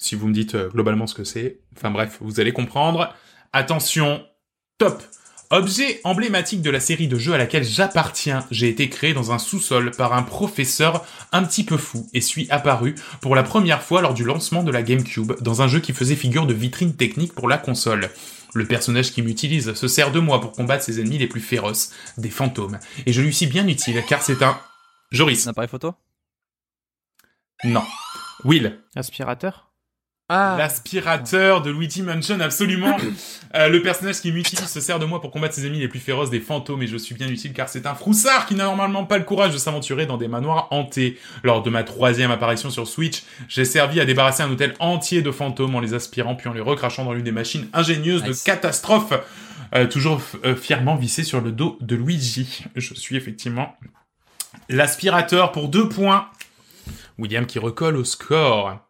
si 0.07 0.15
vous 0.15 0.28
me 0.28 0.33
dites 0.33 0.55
euh, 0.55 0.69
globalement 0.69 1.07
ce 1.07 1.15
que 1.15 1.24
c'est. 1.24 1.61
Enfin 1.77 1.91
bref, 1.91 2.19
vous 2.20 2.41
allez 2.41 2.53
comprendre. 2.53 3.15
Attention, 3.53 4.24
top 4.78 5.03
Objet 5.51 6.01
emblématique 6.03 6.61
de 6.61 6.70
la 6.70 6.81
série 6.81 7.07
de 7.07 7.19
jeux 7.19 7.33
à 7.33 7.39
laquelle 7.39 7.62
j'appartiens, 7.62 8.45
j'ai 8.51 8.69
été 8.69 8.89
créé 8.89 9.15
dans 9.15 9.31
un 9.31 9.39
sous-sol 9.39 9.93
par 9.93 10.12
un 10.12 10.24
professeur 10.24 11.07
un 11.31 11.45
petit 11.45 11.62
peu 11.62 11.77
fou 11.77 12.09
et 12.12 12.20
suis 12.20 12.51
apparu 12.51 12.97
pour 13.20 13.37
la 13.37 13.45
première 13.45 13.81
fois 13.81 14.03
lors 14.03 14.12
du 14.12 14.24
lancement 14.24 14.65
de 14.65 14.73
la 14.73 14.83
GameCube 14.83 15.41
dans 15.41 15.62
un 15.62 15.69
jeu 15.69 15.78
qui 15.78 15.93
faisait 15.93 16.16
figure 16.16 16.47
de 16.47 16.55
vitrine 16.55 16.97
technique 16.97 17.33
pour 17.33 17.49
la 17.49 17.59
console. 17.59 18.11
Le 18.55 18.66
personnage 18.66 19.12
qui 19.12 19.23
m'utilise 19.23 19.73
se 19.74 19.87
sert 19.87 20.11
de 20.11 20.19
moi 20.19 20.41
pour 20.41 20.51
combattre 20.51 20.83
ses 20.83 21.01
ennemis 21.01 21.19
les 21.19 21.28
plus 21.28 21.41
féroces, 21.41 21.93
des 22.19 22.31
fantômes, 22.31 22.81
et 23.05 23.12
je 23.12 23.23
lui 23.23 23.33
suis 23.33 23.47
bien 23.47 23.69
utile 23.69 24.03
car 24.09 24.23
c'est 24.23 24.43
un... 24.43 24.59
Joris. 25.12 25.47
Un 25.47 25.51
appareil 25.51 25.69
photo? 25.69 25.95
Non. 27.62 27.85
Will. 28.45 28.81
Aspirateur? 28.97 29.65
Ah 30.28 30.57
L'aspirateur 30.59 31.62
de 31.62 31.70
Luigi 31.70 32.03
Mansion, 32.03 32.40
absolument. 32.40 32.97
Euh, 33.55 33.69
le 33.69 33.81
personnage 33.81 34.20
qui 34.20 34.32
m'utilise 34.32 34.66
se 34.69 34.81
sert 34.81 34.98
de 34.98 35.07
moi 35.07 35.19
pour 35.20 35.31
combattre 35.31 35.55
ses 35.55 35.65
ennemis 35.65 35.78
les 35.78 35.89
plus 35.89 36.01
féroces 36.01 36.28
des 36.28 36.40
fantômes 36.40 36.82
et 36.82 36.86
je 36.86 36.98
suis 36.98 37.15
bien 37.15 37.28
utile 37.28 37.55
car 37.55 37.70
c'est 37.70 37.86
un 37.86 37.94
froussard 37.94 38.44
qui 38.44 38.55
n'a 38.55 38.65
normalement 38.65 39.05
pas 39.07 39.16
le 39.16 39.24
courage 39.24 39.53
de 39.55 39.57
s'aventurer 39.57 40.05
dans 40.05 40.19
des 40.19 40.28
manoirs 40.28 40.69
hantés. 40.73 41.19
Lors 41.43 41.62
de 41.62 41.70
ma 41.70 41.82
troisième 41.82 42.31
apparition 42.31 42.69
sur 42.69 42.86
Switch, 42.86 43.23
j'ai 43.48 43.65
servi 43.65 43.98
à 43.98 44.05
débarrasser 44.05 44.43
un 44.43 44.51
hôtel 44.51 44.74
entier 44.78 45.23
de 45.23 45.31
fantômes 45.31 45.74
en 45.74 45.81
les 45.81 45.94
aspirant 45.94 46.35
puis 46.35 46.51
en 46.51 46.53
les 46.53 46.61
recrachant 46.61 47.05
dans 47.07 47.15
l'une 47.15 47.24
des 47.24 47.32
machines 47.32 47.66
ingénieuses 47.73 48.24
Nice. 48.24 48.43
de 48.43 48.44
catastrophe. 48.44 49.15
euh, 49.74 49.86
toujours 49.86 50.20
euh, 50.44 50.55
fièrement 50.55 50.97
vissé 50.97 51.23
sur 51.23 51.40
le 51.40 51.53
dos 51.53 51.78
de 51.81 51.97
Luigi. 51.97 52.65
Je 52.74 52.93
suis 52.93 53.16
effectivement 53.16 53.74
l'aspirateur 54.69 55.53
pour 55.53 55.69
deux 55.69 55.89
points. 55.89 56.28
William 57.16 57.47
qui 57.47 57.59
recolle 57.59 57.97
au 57.97 58.05
score. 58.05 58.85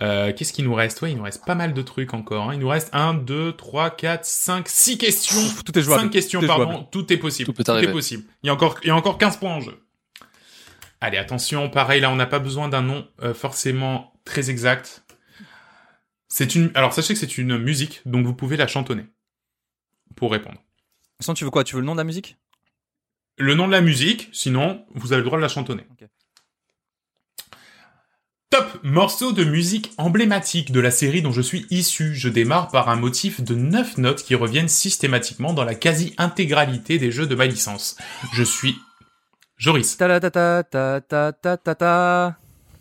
Euh, 0.00 0.32
Qu'est-ce 0.32 0.52
qu'il 0.52 0.64
nous 0.64 0.74
reste? 0.74 1.02
Ouais, 1.02 1.10
il 1.10 1.16
nous 1.16 1.24
reste 1.24 1.44
pas 1.44 1.54
mal 1.56 1.74
de 1.74 1.82
trucs 1.82 2.14
encore. 2.14 2.50
hein. 2.50 2.54
Il 2.54 2.60
nous 2.60 2.68
reste 2.68 2.88
1, 2.92 3.14
2, 3.14 3.52
3, 3.56 3.90
4, 3.90 4.24
5, 4.24 4.68
6 4.68 4.98
questions. 4.98 5.40
Pff, 5.40 5.64
Tout 5.64 5.76
est 5.78 5.82
jouable. 5.82 6.02
5 6.02 6.10
questions, 6.10 6.38
Tout 6.40 6.44
est 6.44 6.48
pardon. 6.48 6.70
jouable. 6.72 6.86
Tout 6.92 7.12
est 7.12 7.16
possible. 7.16 7.46
Tout 7.46 7.52
peut 7.52 7.62
est 7.66 7.70
arriver. 7.70 7.92
possible. 7.92 8.24
Il 8.42 8.46
y, 8.46 8.50
a 8.50 8.54
encore, 8.54 8.78
il 8.84 8.88
y 8.88 8.90
a 8.90 8.96
encore 8.96 9.18
15 9.18 9.38
points 9.38 9.54
en 9.54 9.60
jeu. 9.60 9.82
Allez, 11.00 11.18
attention. 11.18 11.68
Pareil, 11.70 12.00
là, 12.00 12.10
on 12.10 12.16
n'a 12.16 12.26
pas 12.26 12.38
besoin 12.38 12.68
d'un 12.68 12.82
nom 12.82 13.08
euh, 13.22 13.34
forcément 13.34 14.12
très 14.24 14.50
exact. 14.50 15.04
C'est 16.28 16.54
une... 16.54 16.70
Alors, 16.74 16.92
sachez 16.92 17.14
que 17.14 17.20
c'est 17.20 17.38
une 17.38 17.56
musique, 17.58 18.02
donc 18.06 18.24
vous 18.26 18.34
pouvez 18.34 18.56
la 18.56 18.66
chantonner. 18.66 19.06
Pour 20.16 20.30
répondre. 20.32 20.62
Sinon, 21.20 21.34
tu 21.34 21.44
veux 21.44 21.50
quoi? 21.50 21.64
Tu 21.64 21.74
veux 21.74 21.80
le 21.80 21.86
nom 21.86 21.92
de 21.94 21.98
la 21.98 22.04
musique? 22.04 22.36
Le 23.36 23.54
nom 23.54 23.66
de 23.66 23.72
la 23.72 23.80
musique, 23.80 24.28
sinon, 24.32 24.84
vous 24.94 25.12
avez 25.12 25.20
le 25.22 25.26
droit 25.26 25.38
de 25.38 25.42
la 25.42 25.48
chantonner. 25.48 25.86
Top 28.50 28.80
morceau 28.82 29.32
de 29.32 29.44
musique 29.44 29.92
emblématique 29.98 30.72
de 30.72 30.80
la 30.80 30.90
série 30.90 31.20
dont 31.20 31.32
je 31.32 31.42
suis 31.42 31.66
issu. 31.70 32.14
Je 32.14 32.30
démarre 32.30 32.68
par 32.68 32.88
un 32.88 32.96
motif 32.96 33.42
de 33.42 33.54
9 33.54 33.98
notes 33.98 34.22
qui 34.22 34.34
reviennent 34.34 34.68
systématiquement 34.68 35.52
dans 35.52 35.64
la 35.64 35.74
quasi-intégralité 35.74 36.96
des 36.96 37.12
jeux 37.12 37.26
de 37.26 37.34
ma 37.34 37.44
licence. 37.44 37.98
Je 38.32 38.42
suis 38.42 38.76
Joris. 39.58 39.98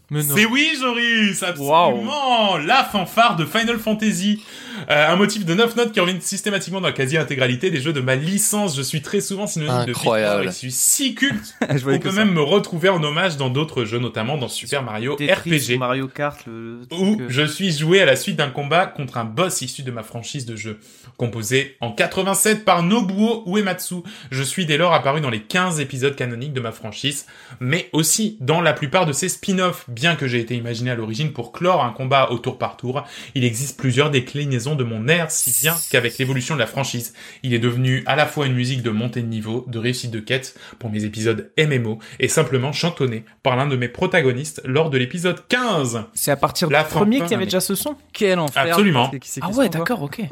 C'est 0.10 0.46
oui, 0.46 0.72
Joris, 0.80 1.44
absolument. 1.44 2.58
La 2.58 2.84
fanfare 2.86 3.36
de 3.36 3.46
Final 3.46 3.78
Fantasy. 3.78 4.42
Euh, 4.90 5.12
un 5.12 5.16
motif 5.16 5.44
de 5.44 5.54
9 5.54 5.76
notes 5.76 5.92
qui 5.92 6.00
revient 6.00 6.16
systématiquement 6.22 6.80
dans 6.80 6.88
la 6.88 6.94
quasi-intégralité 6.94 7.72
des 7.72 7.82
jeux 7.82 7.94
de 7.94 8.00
ma 8.00 8.16
licence. 8.16 8.78
Je 8.78 8.82
suis 8.82 9.02
très 9.02 9.20
souvent 9.22 9.48
synonyme 9.48 9.86
de 9.86 9.92
Incroyable. 9.92 10.46
Je 10.46 10.50
suis 10.50 10.72
si 10.72 11.16
culte 11.16 11.56
On 11.70 12.00
peut 12.00 12.10
ça. 12.10 12.16
même 12.16 12.32
me 12.32 12.42
retrouver 12.42 12.90
en 12.90 13.04
hommage 13.04 13.38
dans 13.38 13.50
d'autres 13.50 13.86
jeux, 13.86 14.00
notamment 14.00 14.38
dans 14.38 14.48
Super 14.48 14.84
Mario 14.84 15.16
Tetris 15.16 15.74
RPG, 15.76 15.80
Mario 15.80 16.08
Kart, 16.08 16.40
le, 16.46 16.82
où 16.92 17.22
je 17.28 17.42
suis 17.42 17.72
joué 17.72 18.02
à 18.02 18.06
la 18.06 18.16
suite 18.16 18.36
d'un 18.36 18.50
combat 18.50 18.86
contre 18.86 19.18
un 19.18 19.26
boss 19.26 19.62
issu 19.62 19.84
de 19.84 19.92
ma 19.92 20.04
franchise 20.04 20.46
de 20.46 20.56
jeu. 20.56 20.80
Composé 21.18 21.76
en 21.82 21.92
87 21.92 22.64
par 22.64 22.84
Nobuo 22.84 23.44
Uematsu, 23.48 23.96
je 24.32 24.44
suis 24.44 24.66
dès 24.66 24.78
lors 24.78 24.94
apparu 24.94 25.20
dans 25.22 25.32
les 25.32 25.42
15 25.42 25.80
épisodes 25.80 26.16
canoniques 26.16 26.54
de 26.54 26.62
ma 26.62 26.72
franchise, 26.72 27.26
mais 27.60 27.90
aussi 27.92 28.38
dans 28.40 28.62
la 28.62 28.74
plupart 28.74 29.06
de 29.06 29.14
ses 29.14 29.30
spin-offs. 29.30 29.86
Bien 29.98 30.16
que 30.16 30.28
j'ai 30.28 30.40
été 30.40 30.56
imaginé 30.56 30.92
à 30.92 30.96
l'origine 30.96 31.34
pour 31.34 31.52
clore 31.52 31.84
un 31.84 31.90
combat 31.92 32.30
au 32.30 32.38
tour 32.38 32.60
par 32.60 32.78
tour, 32.78 33.04
il 33.34 33.44
existe 33.44 33.80
plusieurs 33.80 34.12
déclinaisons 34.12 34.76
de 34.76 34.84
mon 34.84 35.08
air, 35.08 35.32
si 35.32 35.50
bien 35.60 35.76
qu'avec 35.90 36.20
l'évolution 36.20 36.54
de 36.54 36.60
la 36.60 36.68
franchise, 36.68 37.16
il 37.42 37.56
est 37.56 37.58
devenu 37.60 38.04
à 38.06 38.16
la 38.16 38.28
fois 38.28 38.46
une 38.46 38.54
musique 38.54 38.84
de 38.84 38.92
montée 38.92 39.24
de 39.24 39.28
niveau, 39.28 39.66
de 39.68 39.80
réussite 39.80 40.12
de 40.12 40.20
quête 40.20 40.56
pour 40.78 40.92
mes 40.92 41.04
épisodes 41.04 41.50
MMO, 41.58 41.98
et 42.20 42.28
simplement 42.28 42.72
chantonné 42.74 43.26
par 43.42 43.56
l'un 43.56 43.66
de 43.66 43.76
mes 43.76 43.88
protagonistes 43.88 44.62
lors 44.66 44.92
de 44.92 45.00
l'épisode 45.00 45.42
15. 45.48 46.04
C'est 46.14 46.30
à 46.30 46.36
partir 46.36 46.70
La 46.70 46.84
du 46.84 46.90
premier 46.90 47.22
qu'il 47.22 47.32
y 47.32 47.34
avait 47.34 47.46
déjà 47.46 47.60
ce 47.60 47.74
son 47.74 47.96
Quel 48.14 48.38
enfer. 48.38 48.62
Absolument. 48.68 49.10
Qui- 49.10 49.20
qui 49.20 49.30
c'est 49.32 49.42
Ah 49.44 49.50
ouais, 49.50 49.68
d'accord, 49.68 50.04
ok. 50.04 50.20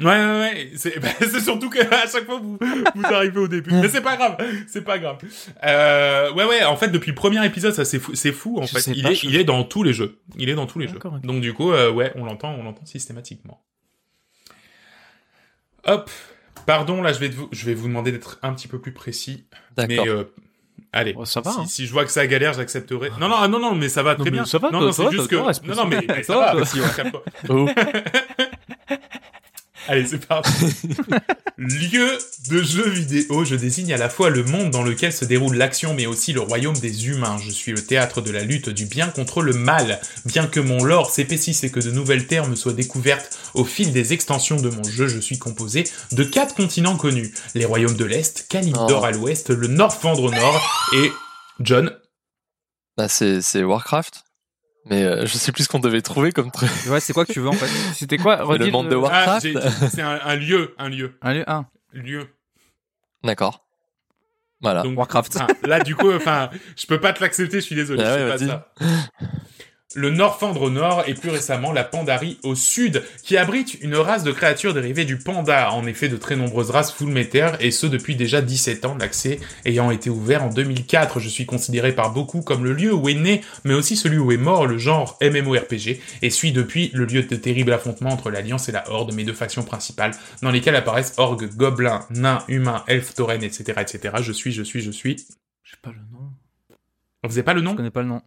Ouais, 0.00 0.04
ouais, 0.06 0.40
ouais. 0.40 0.70
C'est 0.76 0.98
bah, 1.00 1.08
surtout 1.42 1.68
que 1.68 1.80
à 1.80 2.06
chaque 2.06 2.26
fois 2.26 2.38
vous 2.40 2.58
vous 2.94 3.04
arrivez 3.06 3.40
au 3.40 3.48
début, 3.48 3.72
mais 3.72 3.88
c'est 3.88 4.02
pas 4.02 4.16
grave, 4.16 4.36
c'est 4.68 4.84
pas 4.84 4.98
grave. 4.98 5.16
Euh, 5.64 6.32
ouais, 6.32 6.44
ouais. 6.44 6.64
En 6.64 6.76
fait, 6.76 6.88
depuis 6.88 7.08
le 7.10 7.14
premier 7.14 7.44
épisode, 7.44 7.72
ça 7.74 7.84
c'est 7.84 7.98
fou, 7.98 8.14
c'est 8.14 8.32
fou. 8.32 8.58
En 8.60 8.66
Je 8.66 8.72
fait, 8.72 8.80
sais 8.80 8.92
il 9.00 9.06
est, 9.08 9.22
il 9.24 9.36
est 9.36 9.44
dans 9.44 9.64
tous 9.64 9.82
les 9.82 9.92
jeux. 9.92 10.20
Il 10.36 10.48
est 10.48 10.54
dans 10.54 10.66
tous 10.66 10.78
les 10.78 10.88
jeux. 10.88 10.98
Donc 11.22 11.40
du 11.40 11.52
coup, 11.54 11.72
euh, 11.72 11.90
ouais, 11.90 12.12
on 12.16 12.24
l'entend, 12.24 12.52
on 12.54 12.62
l'entend 12.62 12.86
systématiquement. 12.86 13.62
Hop. 15.84 16.10
Pardon, 16.66 17.00
là, 17.02 17.12
je 17.12 17.18
vais, 17.18 17.28
vous, 17.30 17.48
je 17.52 17.64
vais 17.66 17.74
vous 17.74 17.88
demander 17.88 18.12
d'être 18.12 18.38
un 18.42 18.52
petit 18.52 18.68
peu 18.68 18.78
plus 18.80 18.92
précis. 18.92 19.46
Mais 19.78 19.86
D'accord. 19.88 20.06
euh, 20.06 20.24
allez, 20.92 21.14
Oh, 21.16 21.24
ça 21.24 21.40
va, 21.40 21.50
si, 21.52 21.60
hein. 21.60 21.66
si 21.66 21.86
je 21.86 21.92
vois 21.92 22.04
que 22.04 22.10
ça 22.10 22.26
galère, 22.26 22.52
j'accepterai. 22.52 23.10
Non, 23.18 23.28
non, 23.28 23.36
ah, 23.38 23.48
non, 23.48 23.58
non, 23.58 23.74
mais 23.74 23.88
ça 23.88 24.02
va 24.02 24.12
Non, 24.12 24.18
très 24.20 24.24
mais 24.26 24.30
bien. 24.38 24.44
ça 24.44 24.58
va, 24.58 24.70
non, 24.70 24.78
toi, 24.78 24.86
non, 24.88 24.92
c'est 24.92 25.10
juste 25.10 25.30
toi, 25.30 25.52
que. 25.52 25.66
Non, 25.66 25.74
non, 25.74 25.86
mais, 25.86 26.00
mais 26.06 26.22
ça 26.22 26.54
Ça 26.64 26.78
va, 26.80 26.88
calme-toi. 26.90 27.22
Oh. 27.48 27.66
Allez, 29.88 30.06
c'est 30.06 30.24
parti. 30.24 30.50
Lieu 31.58 32.18
de 32.48 32.62
jeu 32.62 32.88
vidéo, 32.88 33.44
je 33.44 33.54
désigne 33.54 33.92
à 33.92 33.96
la 33.96 34.08
fois 34.08 34.30
le 34.30 34.44
monde 34.44 34.70
dans 34.70 34.82
lequel 34.82 35.12
se 35.12 35.24
déroule 35.24 35.56
l'action, 35.56 35.94
mais 35.94 36.06
aussi 36.06 36.32
le 36.32 36.40
royaume 36.40 36.76
des 36.78 37.08
humains. 37.08 37.38
Je 37.44 37.50
suis 37.50 37.72
le 37.72 37.84
théâtre 37.84 38.20
de 38.20 38.30
la 38.30 38.42
lutte 38.44 38.68
du 38.70 38.86
bien 38.86 39.08
contre 39.08 39.42
le 39.42 39.52
mal. 39.52 40.00
Bien 40.24 40.46
que 40.46 40.60
mon 40.60 40.82
lore 40.84 41.10
s'épaississe 41.10 41.64
et 41.64 41.70
que 41.70 41.80
de 41.80 41.90
nouvelles 41.90 42.26
terres 42.26 42.48
me 42.48 42.56
soient 42.56 42.72
découvertes 42.72 43.38
au 43.54 43.64
fil 43.64 43.92
des 43.92 44.12
extensions 44.12 44.56
de 44.56 44.70
mon 44.70 44.84
jeu, 44.84 45.08
je 45.08 45.18
suis 45.18 45.38
composé 45.38 45.84
de 46.12 46.24
quatre 46.24 46.54
continents 46.54 46.96
connus. 46.96 47.32
Les 47.54 47.64
royaumes 47.64 47.96
de 47.96 48.04
l'Est, 48.04 48.46
Kalimdor 48.48 49.02
Oh. 49.02 49.04
à 49.04 49.10
l'Ouest, 49.10 49.50
le 49.50 49.66
Northrend 49.66 50.14
au 50.14 50.30
Nord, 50.30 50.88
et 50.96 51.10
John. 51.60 51.90
Bah, 52.96 53.08
c'est 53.08 53.40
c'est 53.42 53.62
Warcraft. 53.64 54.24
Mais 54.86 55.02
euh, 55.04 55.26
je 55.26 55.34
sais 55.36 55.52
plus 55.52 55.64
ce 55.64 55.68
qu'on 55.68 55.78
devait 55.78 56.00
trouver 56.02 56.32
comme 56.32 56.50
truc. 56.50 56.70
Ouais, 56.88 57.00
c'est 57.00 57.12
quoi 57.12 57.24
que 57.26 57.32
tu 57.32 57.40
veux 57.40 57.48
en 57.48 57.52
fait? 57.52 57.66
C'était 57.94 58.16
quoi? 58.18 58.36
Le 58.58 58.70
monde 58.70 58.88
de 58.88 58.96
Ah, 58.96 58.98
Warcraft. 58.98 59.46
c'est 59.90 60.02
un, 60.02 60.18
un 60.24 60.36
lieu, 60.36 60.74
un 60.78 60.88
lieu, 60.88 61.14
un. 61.22 61.66
lieu. 61.92 62.28
D'accord. 63.22 63.66
Voilà. 64.62 64.82
Donc, 64.82 64.96
Warcraft. 64.98 65.38
Ah, 65.40 65.46
là, 65.66 65.80
du 65.80 65.94
coup, 65.96 66.10
enfin, 66.12 66.50
je 66.76 66.86
peux 66.86 67.00
pas 67.00 67.12
te 67.12 67.20
l'accepter, 67.22 67.56
je 67.60 67.64
suis 67.64 67.74
désolé. 67.74 68.02
Ah 68.04 68.18
je 68.18 68.24
ouais, 68.24 68.38
fais 68.38 68.46
pas 68.46 68.52
ça. 68.52 68.72
Le 69.96 70.10
Norfandre 70.10 70.62
au 70.62 70.70
nord 70.70 71.02
et 71.08 71.14
plus 71.14 71.30
récemment 71.30 71.72
la 71.72 71.82
Pandarie 71.82 72.38
au 72.44 72.54
sud, 72.54 73.02
qui 73.24 73.36
abrite 73.36 73.76
une 73.80 73.96
race 73.96 74.22
de 74.22 74.30
créatures 74.30 74.72
dérivées 74.72 75.04
du 75.04 75.18
panda. 75.18 75.72
En 75.72 75.84
effet, 75.84 76.08
de 76.08 76.16
très 76.16 76.36
nombreuses 76.36 76.70
races 76.70 76.92
fullmeter, 76.92 77.56
et 77.58 77.72
ce 77.72 77.88
depuis 77.88 78.14
déjà 78.14 78.40
17 78.40 78.84
ans, 78.84 78.96
l'accès 78.96 79.40
ayant 79.64 79.90
été 79.90 80.08
ouvert 80.08 80.44
en 80.44 80.50
2004. 80.50 81.18
Je 81.18 81.28
suis 81.28 81.44
considéré 81.44 81.92
par 81.92 82.12
beaucoup 82.12 82.40
comme 82.40 82.62
le 82.62 82.72
lieu 82.72 82.94
où 82.94 83.08
est 83.08 83.14
né, 83.14 83.42
mais 83.64 83.74
aussi 83.74 83.96
celui 83.96 84.18
où 84.18 84.30
est 84.30 84.36
mort 84.36 84.68
le 84.68 84.78
genre 84.78 85.18
MMORPG, 85.20 86.00
et 86.22 86.30
suis 86.30 86.52
depuis 86.52 86.92
le 86.94 87.04
lieu 87.04 87.24
de 87.24 87.34
terribles 87.34 87.72
affrontements 87.72 88.10
entre 88.10 88.30
l'Alliance 88.30 88.68
et 88.68 88.72
la 88.72 88.88
Horde, 88.88 89.12
mes 89.12 89.24
deux 89.24 89.32
factions 89.32 89.64
principales, 89.64 90.12
dans 90.40 90.52
lesquelles 90.52 90.76
apparaissent 90.76 91.14
orgues, 91.16 91.50
gobelins, 91.56 92.06
nains, 92.10 92.44
humains, 92.46 92.84
elfes, 92.86 93.14
taurennes, 93.14 93.42
etc., 93.42 93.80
etc. 93.80 94.14
Je 94.22 94.32
suis, 94.32 94.52
je 94.52 94.62
suis, 94.62 94.82
je 94.82 94.92
suis. 94.92 95.16
Je 95.64 95.72
sais 95.72 95.78
pas 95.82 95.90
le 95.90 95.98
nom. 96.12 96.30
Vous 97.24 97.32
avez 97.32 97.42
pas 97.42 97.54
le 97.54 97.60
nom? 97.60 97.72
Je 97.72 97.76
connais 97.76 97.90
pas 97.90 98.02
le 98.02 98.08
nom. 98.08 98.22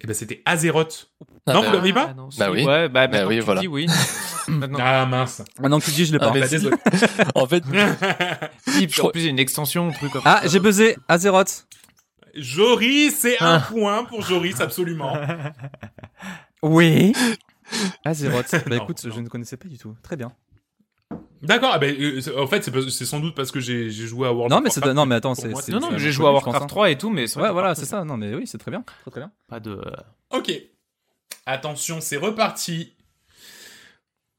Eh 0.00 0.06
ben 0.06 0.14
c'était 0.14 0.42
Azeroth. 0.44 1.10
Ah, 1.46 1.54
non, 1.54 1.60
bah, 1.62 1.66
vous 1.68 1.72
l'avez 1.74 1.92
pas 1.92 2.08
Ah, 2.10 2.14
non. 2.14 2.28
Bah 2.38 2.50
oui. 2.50 2.64
Ouais, 2.64 2.88
bah, 2.88 3.06
Bah 3.08 3.26
oui, 3.26 3.40
voilà. 3.40 3.60
dis 3.60 3.66
oui. 3.68 3.86
Maintenant, 4.48 4.78
Ah 4.80 5.04
mince. 5.06 5.42
Maintenant 5.60 5.78
que 5.80 5.84
tu 5.86 5.90
dis, 5.90 6.04
je 6.06 6.12
l'ai 6.12 6.18
Ah, 6.20 6.26
pas. 6.28 6.32
mais 6.34 6.40
Bah, 6.40 6.48
désolé. 6.48 6.76
En 7.34 7.46
fait, 7.46 7.62
si, 8.66 8.88
je 8.88 9.00
en 9.00 9.02
crois- 9.02 9.12
plus, 9.12 9.20
il 9.22 9.24
y 9.24 9.28
a 9.28 9.30
une 9.30 9.38
extension, 9.38 9.88
un 9.88 9.92
truc 9.92 10.12
comme 10.12 10.22
Ah, 10.24 10.40
ça. 10.42 10.48
j'ai 10.48 10.60
buzzé. 10.60 10.96
Azeroth. 11.08 11.66
Joris, 12.34 13.16
c'est 13.18 13.42
un 13.42 13.56
Ah. 13.56 13.66
point 13.70 14.04
pour 14.04 14.22
Joris, 14.22 14.60
absolument. 14.60 15.16
Oui. 16.62 17.12
Azeroth. 18.04 18.50
Bah 18.52 18.76
Non, 18.76 18.82
écoute, 18.84 19.04
non. 19.04 19.12
je 19.14 19.20
ne 19.20 19.28
connaissais 19.28 19.56
pas 19.56 19.68
du 19.68 19.78
tout. 19.78 19.94
Très 20.02 20.16
bien. 20.16 20.32
D'accord, 21.42 21.70
ah 21.72 21.78
ben, 21.78 21.94
euh, 22.00 22.20
en 22.42 22.46
fait, 22.46 22.68
c'est 22.90 23.04
sans 23.04 23.20
doute 23.20 23.34
parce 23.34 23.50
que 23.52 23.60
j'ai 23.60 23.90
joué 23.90 24.26
à 24.26 24.32
World 24.32 24.50
Non, 24.50 24.58
of 24.58 24.64
mais 24.64 24.70
Warcraft. 24.70 24.94
non, 24.96 25.06
mais 25.06 25.14
attends, 25.14 25.34
c'est. 25.34 25.48
Non, 25.68 25.90
j'ai 25.96 26.10
joué 26.12 26.26
à 26.26 26.32
Warcraft 26.32 26.62
hein. 26.62 26.66
3 26.66 26.90
et 26.90 26.98
tout, 26.98 27.10
mais 27.10 27.26
c'est 27.26 27.38
vrai 27.38 27.48
Ouais, 27.48 27.52
voilà, 27.52 27.74
c'est 27.74 27.84
ça. 27.86 28.04
Non, 28.04 28.16
mais 28.16 28.34
oui, 28.34 28.46
c'est 28.46 28.58
très 28.58 28.70
bien. 28.70 28.84
Très 29.02 29.10
très 29.10 29.20
bien. 29.20 29.30
Pas 29.48 29.60
de. 29.60 29.70
euh, 29.72 30.36
Ok. 30.36 30.52
Attention, 31.46 32.00
c'est 32.00 32.16
reparti. 32.16 32.94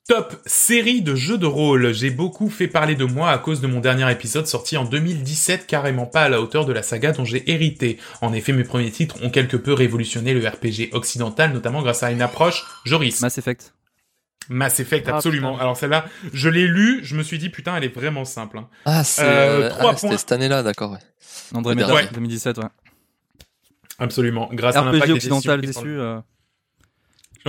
Top 0.08 0.36
série 0.48 1.04
de 1.04 1.14
jeux 1.14 1.38
de 1.38 1.46
rôle. 1.46 1.94
J'ai 1.94 2.10
beaucoup 2.10 2.50
fait 2.50 2.68
parler 2.68 2.96
de 2.96 3.06
moi 3.06 3.30
à 3.30 3.38
cause 3.38 3.62
de 3.62 3.68
mon 3.68 3.80
dernier 3.80 4.12
épisode 4.12 4.48
sorti 4.48 4.76
en 4.76 4.84
2017, 4.84 5.68
carrément 5.68 6.08
pas 6.08 6.24
à 6.24 6.30
la 6.30 6.42
hauteur 6.42 6.66
de 6.66 6.74
la 6.74 6.82
saga 6.82 7.12
dont 7.12 7.26
j'ai 7.26 7.48
hérité. 7.52 8.00
En 8.22 8.34
effet, 8.34 8.52
mes 8.52 8.64
premiers 8.64 8.90
titres 8.90 9.18
ont 9.24 9.30
quelque 9.30 9.56
peu 9.56 9.72
révolutionné 9.72 10.34
le 10.34 10.48
RPG 10.48 10.94
occidental, 10.94 11.54
notamment 11.54 11.84
grâce 11.84 12.02
à 12.02 12.12
une 12.12 12.24
approche 12.24 12.66
Joris. 12.86 13.22
Mass 13.22 13.38
Effect. 13.38 13.74
Mass 14.50 14.80
Effect, 14.80 15.08
Ah, 15.10 15.16
absolument. 15.18 15.52
putain. 15.54 15.62
Alors 15.62 15.78
celle-là, 15.78 16.06
je 16.34 16.50
l'ai 16.50 16.68
lu, 16.68 17.00
je 17.04 17.16
me 17.16 17.24
suis 17.24 17.38
dit 17.38 17.50
putain, 17.50 17.76
elle 17.78 17.84
est 17.84 17.94
vraiment 17.96 18.26
simple. 18.26 18.58
hein. 18.58 18.68
Ah, 18.86 19.04
c'est 19.04 19.22
Euh, 19.24 19.26
euh, 19.26 19.70
ah, 19.80 19.92
c'était 19.96 20.08
points. 20.08 20.18
cette 20.18 20.32
année-là, 20.32 20.64
d'accord. 20.64 20.92
Ouais. 20.92 20.98
Andromeda, 21.54 21.94
Ouais. 21.94 22.08
2017, 22.12 22.58
ouais. 22.58 22.64
Absolument. 24.00 24.50
Grâce 24.54 24.76
à 24.76 24.84
l'impact 24.84 25.04
RPG 25.04 25.08
des 25.08 25.14
occidental 25.18 25.62
déçu, 25.62 25.80
euh, 25.88 26.20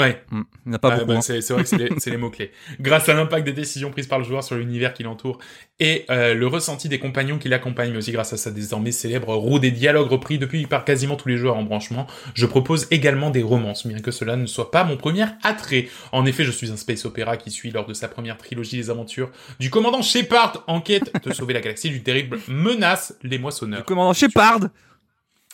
Ouais. 0.00 0.22
il 0.32 0.38
n'y 0.66 0.72
en 0.72 0.72
a 0.74 0.78
pas 0.78 0.88
Ah, 0.92 0.96
beaucoup. 0.96 1.08
bah, 1.08 1.14
hein. 1.16 1.20
c'est 1.20 1.40
vrai 1.50 1.62
que 1.62 1.68
c'est 1.68 2.10
les, 2.10 2.16
mots-clés. 2.16 2.52
Grâce 2.80 3.08
à 3.08 3.14
l'impact 3.14 3.44
des 3.44 3.52
décisions 3.52 3.90
prises 3.90 4.06
par 4.06 4.18
le 4.18 4.24
joueur 4.24 4.42
sur 4.42 4.56
l'univers 4.56 4.94
qui 4.94 5.02
l'entoure 5.02 5.38
et 5.78 6.04
euh, 6.10 6.34
le 6.34 6.46
ressenti 6.46 6.88
des 6.88 6.98
compagnons 6.98 7.38
qui 7.38 7.48
l'accompagnent, 7.48 7.92
mais 7.92 7.98
aussi 7.98 8.12
grâce 8.12 8.32
à 8.32 8.36
sa 8.36 8.50
désormais 8.50 8.92
célèbre 8.92 9.34
roue 9.34 9.58
des 9.58 9.70
dialogues 9.70 10.08
repris 10.10 10.38
depuis 10.38 10.66
par 10.66 10.84
quasiment 10.84 11.16
tous 11.16 11.28
les 11.28 11.36
joueurs 11.36 11.56
en 11.56 11.62
branchement, 11.62 12.06
je 12.34 12.46
propose 12.46 12.86
également 12.90 13.30
des 13.30 13.42
romances, 13.42 13.86
bien 13.86 13.98
que 14.00 14.10
cela 14.10 14.36
ne 14.36 14.46
soit 14.46 14.70
pas 14.70 14.84
mon 14.84 14.96
premier 14.96 15.24
attrait. 15.42 15.88
En 16.12 16.26
effet, 16.26 16.44
je 16.44 16.50
suis 16.50 16.70
un 16.70 16.76
space 16.76 17.04
opéra 17.04 17.36
qui 17.36 17.50
suit 17.50 17.70
lors 17.70 17.86
de 17.86 17.94
sa 17.94 18.08
première 18.08 18.36
trilogie 18.36 18.76
les 18.76 18.90
aventures 18.90 19.30
du 19.58 19.70
commandant 19.70 20.02
Shepard 20.02 20.64
en 20.66 20.80
quête 20.80 21.12
de 21.24 21.32
sauver 21.32 21.54
la 21.54 21.60
galaxie 21.60 21.90
d'une 21.90 22.02
terrible 22.02 22.38
menace, 22.48 23.16
les 23.22 23.38
moissonneurs. 23.38 23.84
Commandant 23.84 24.12
Shepard? 24.12 24.68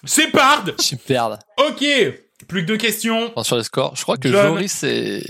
Shepard 0.05 0.65
Super. 0.79 1.39
Ok 1.59 1.85
Plus 2.49 2.63
que 2.63 2.67
deux 2.67 2.77
questions 2.77 3.33
sur 3.43 3.57
les 3.57 3.65
scores, 3.65 3.95
je 3.97 4.03
crois 4.03 4.17
que 4.17 4.31
John. 4.31 4.47
Joris 4.47 4.73
c'est 4.73 5.23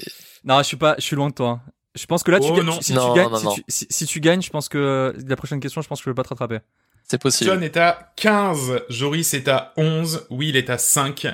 Non, 0.44 0.58
je 0.58 0.64
suis 0.64 0.76
pas, 0.76 0.94
je 0.98 1.02
suis 1.04 1.16
loin 1.16 1.28
de 1.30 1.34
toi. 1.34 1.48
hein. 1.48 1.60
Je 1.94 2.04
pense 2.04 2.22
que 2.22 2.30
là, 2.30 2.40
tu 2.40 2.48
Oh, 2.50 2.62
non. 2.62 2.78
si, 2.82 2.92
Non, 2.92 3.14
tu 3.14 3.18
gagnes, 3.20 3.30
non, 3.30 3.50
si. 3.50 3.56
Tu, 3.56 3.62
si, 3.68 3.86
si 3.88 4.06
tu 4.06 4.20
gagnes, 4.20 4.42
je 4.42 4.50
pense 4.50 4.68
que 4.68 4.76
euh, 4.76 5.12
la 5.26 5.34
prochaine 5.36 5.60
question, 5.60 5.80
je 5.80 5.88
pense 5.88 5.98
que 6.00 6.04
je 6.04 6.10
vais 6.10 6.14
pas 6.14 6.24
te 6.24 6.28
rattraper. 6.28 6.58
c'est 7.04 7.20
possible. 7.20 7.50
John 7.50 7.62
est 7.62 7.78
à 7.78 8.12
15, 8.16 8.82
Joris 8.90 9.32
est 9.32 9.48
à 9.48 9.72
11, 9.78 10.26
Will 10.30 10.56
est 10.56 10.68
à 10.68 10.76
5. 10.76 11.26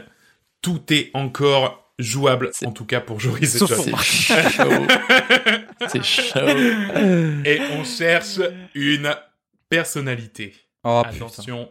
Tout 0.60 0.80
est 0.92 1.10
encore 1.14 1.92
jouable, 1.98 2.52
en 2.64 2.70
tout 2.70 2.84
cas 2.84 3.00
pour 3.00 3.18
Joris 3.18 3.56
et 3.56 3.59
John. 3.59 3.68
C'est 3.98 4.50
chaud. 4.50 4.70
c'est 5.88 6.04
chaud. 6.04 6.46
Et 7.44 7.60
on 7.72 7.82
cherche 7.84 8.38
une 8.74 9.12
personnalité. 9.68 10.54
Oh 10.84 11.02
putain. 11.10 11.66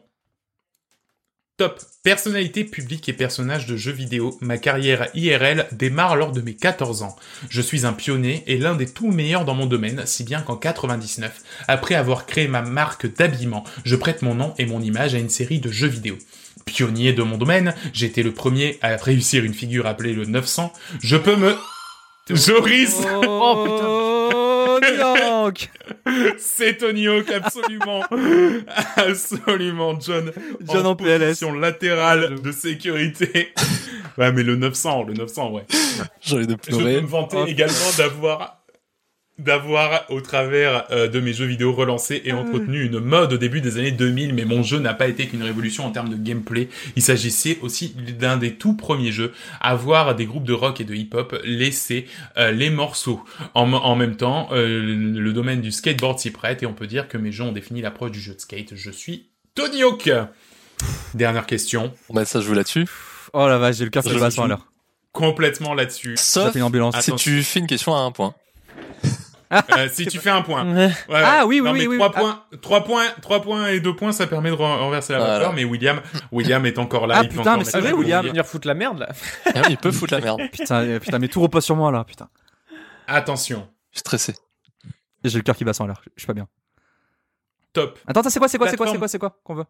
Top. 1.62 1.80
Personnalité 2.02 2.64
publique 2.64 3.08
et 3.08 3.14
personnage 3.14 3.68
de 3.68 3.78
jeux 3.78 3.92
vidéo. 3.92 4.36
Ma 4.42 4.58
carrière 4.58 5.10
IRL 5.14 5.68
démarre 5.72 6.16
lors 6.16 6.32
de 6.32 6.42
mes 6.42 6.56
14 6.56 7.04
ans. 7.04 7.16
Je 7.50 7.62
suis 7.62 7.86
un 7.86 7.94
pionnier 7.94 8.44
et 8.48 8.58
l'un 8.58 8.74
des 8.74 8.88
tout 8.88 9.12
meilleurs 9.12 9.46
dans 9.46 9.54
mon 9.54 9.68
domaine, 9.68 10.02
si 10.08 10.24
bien 10.24 10.42
qu'en 10.42 10.56
99, 10.56 11.32
après 11.68 11.94
avoir 11.94 12.26
créé 12.26 12.48
ma 12.48 12.64
marque 12.64 13.16
d'habillement, 13.16 13.64
je 13.86 13.96
prête 13.96 14.24
mon 14.24 14.34
nom 14.34 14.56
et 14.58 14.66
mon 14.66 14.82
image 14.82 15.14
à 15.14 15.20
une 15.20 15.30
série 15.30 15.60
de 15.60 15.70
jeux 15.70 15.86
vidéo. 15.86 16.18
Pionnier 16.66 17.14
de 17.14 17.22
mon 17.22 17.38
domaine, 17.38 17.76
j'étais 17.94 18.24
le 18.24 18.34
premier 18.34 18.80
à 18.82 18.96
réussir 18.96 19.44
une 19.44 19.54
figure 19.54 19.86
appelée 19.86 20.14
le 20.14 20.26
900. 20.26 20.74
Je 21.00 21.16
peux 21.16 21.36
me... 21.36 21.56
Joris 22.28 23.04
Oh, 23.24 24.32
donc 24.98 25.70
C'est 26.38 26.78
Tony 26.78 27.08
Hawk, 27.08 27.30
absolument. 27.32 28.04
absolument, 28.96 30.00
John. 30.00 30.32
John 30.72 30.86
en 30.86 30.96
PLS. 30.96 31.20
position 31.20 31.54
latérale 31.54 32.42
de 32.42 32.52
sécurité. 32.52 33.54
ouais, 34.18 34.32
mais 34.32 34.44
le 34.44 34.56
900, 34.56 35.04
le 35.04 35.14
900, 35.14 35.52
ouais. 35.52 35.66
J'ai 36.22 36.36
envie 36.38 36.48
de 36.48 36.52
Je 36.64 36.70
pleurer. 36.76 36.96
peux 36.96 37.02
me 37.02 37.08
vanter 37.08 37.38
Oh, 37.40 37.46
également 37.46 37.92
d'avoir 37.98 38.61
d'avoir 39.42 40.06
au 40.10 40.22
travers 40.22 40.86
euh, 40.92 41.08
de 41.08 41.20
mes 41.20 41.34
jeux 41.34 41.46
vidéo 41.46 41.74
relancé 41.74 42.22
et 42.26 42.32
entretenu 42.34 42.84
une 42.86 43.00
mode 43.00 43.34
au 43.34 43.38
début 43.38 43.62
des 43.62 43.78
années 43.78 43.92
2000 43.92 44.34
mais 44.34 44.46
mon 44.46 44.64
jeu 44.64 44.80
n'a 44.80 44.94
pas 44.94 45.08
été 45.08 45.28
qu'une 45.28 45.44
révolution 45.44 45.86
en 45.86 45.92
termes 45.92 46.10
de 46.10 46.16
gameplay 46.16 46.70
il 46.96 47.02
s'agissait 47.02 47.58
aussi 47.62 47.90
d'un 48.20 48.38
des 48.38 48.54
tout 48.56 48.76
premiers 48.76 49.12
jeux 49.12 49.34
à 49.60 49.76
voir 49.76 50.16
des 50.16 50.26
groupes 50.26 50.44
de 50.46 50.54
rock 50.54 50.80
et 50.82 50.84
de 50.84 50.94
hip-hop 50.96 51.40
laisser 51.44 52.06
euh, 52.38 52.52
les 52.52 52.70
morceaux 52.70 53.24
en, 53.54 53.72
en 53.74 53.96
même 53.96 54.16
temps 54.16 54.50
euh, 54.52 54.82
le 54.82 55.34
domaine 55.34 55.62
du 55.62 55.72
skateboard 55.72 56.20
s'y 56.20 56.32
prête 56.32 56.64
et 56.64 56.66
on 56.66 56.74
peut 56.74 56.88
dire 56.88 57.08
que 57.08 57.18
mes 57.18 57.32
jeux 57.32 57.44
ont 57.44 57.52
défini 57.52 57.82
l'approche 57.82 58.12
du 58.12 58.20
jeu 58.22 58.34
de 58.34 58.40
skate 58.40 58.74
je 58.76 58.92
suis 58.92 59.28
Tony 59.56 59.84
Hawk 59.84 60.10
dernière 61.14 61.46
question 61.46 61.94
Bon, 62.10 62.16
bah, 62.16 62.26
ça 62.26 62.42
joue 62.42 62.54
là-dessus. 62.54 62.86
Oh 63.34 63.48
la 63.48 63.58
vache, 63.58 63.76
j'ai 63.78 63.84
le 63.86 63.90
cœur 63.92 64.04
qui 64.04 64.10
Je 64.10 64.18
bat 64.20 64.30
joue. 64.30 64.42
à 64.44 64.48
l'heure. 64.48 64.66
complètement 65.12 65.74
là-dessus 65.74 66.16
Sauf 66.18 66.56
une 66.56 66.64
ambulance. 66.64 67.00
si 67.02 67.14
tu 67.16 67.44
fais 67.44 67.60
une 67.60 67.68
question 67.68 67.96
à 67.96 68.00
un 68.00 68.12
point. 68.12 68.34
Euh, 69.52 69.90
si 69.92 70.06
tu 70.06 70.20
fais 70.20 70.30
un 70.30 70.42
point 70.42 70.64
Ouais. 70.76 70.92
Ah 71.10 71.46
oui, 71.46 71.60
oui, 71.60 71.68
non, 71.68 71.72
oui, 71.74 71.80
mais 71.80 71.88
oui, 71.88 71.98
trois 71.98 72.10
oui. 72.10 72.16
points, 72.22 72.44
trois 72.62 72.84
points, 72.84 73.06
trois 73.22 73.42
points 73.42 73.68
et 73.68 73.80
deux 73.80 73.96
points, 73.96 74.12
ça 74.12 74.28
permet 74.28 74.50
de 74.50 74.56
ren- 74.56 74.78
renverser 74.78 75.14
la 75.14 75.20
Voilà. 75.20 75.34
vapeur. 75.40 75.54
Mais 75.54 75.64
William, 75.66 76.02
William 76.32 76.66
est 76.66 76.80
encore 76.80 77.08
là. 77.08 77.16
Ah, 77.18 77.22
il 77.24 77.30
peut 77.30 77.38
putain, 77.38 77.42
encore 77.52 77.58
mais 77.60 77.66
c'est 77.66 77.80
vrai. 77.82 77.92
William. 77.94 78.26
venir 78.26 78.46
foutre 78.46 78.68
la 78.68 78.74
merde 78.74 79.00
là. 79.00 79.10
Ah 79.48 79.62
oui, 79.64 79.72
il 79.72 79.78
peut 79.78 79.92
foutre 79.92 80.14
la 80.14 80.22
merde. 80.22 80.42
Putain, 80.52 80.82
euh, 80.84 81.00
putain, 81.00 81.20
mais 81.20 81.28
tout 81.28 81.42
repose 81.42 81.64
sur 81.66 81.76
moi 81.76 81.92
là, 81.92 82.04
putain. 82.04 82.30
Attention, 83.08 83.68
Je 83.92 83.98
suis 83.98 84.00
stressé. 84.00 84.36
J'ai 85.24 85.38
le 85.38 85.44
cœur 85.44 85.56
qui 85.56 85.66
bat 85.66 85.74
sans 85.74 85.86
l'heure. 85.86 86.02
Je 86.16 86.22
suis 86.22 86.28
pas 86.28 86.34
bien. 86.34 86.48
top. 87.74 88.00
Attends, 88.08 88.22
attends, 88.22 88.30
c'est 88.30 88.40
quoi, 88.40 88.48
c'est 88.48 88.58
quoi, 88.58 88.68
c'est 88.70 88.78
quoi, 88.78 88.88
c'est 88.88 88.98
quoi, 88.98 89.08
c'est 89.08 89.20
quoi 89.20 89.40
qu'on 89.44 89.56
veut? 89.56 89.66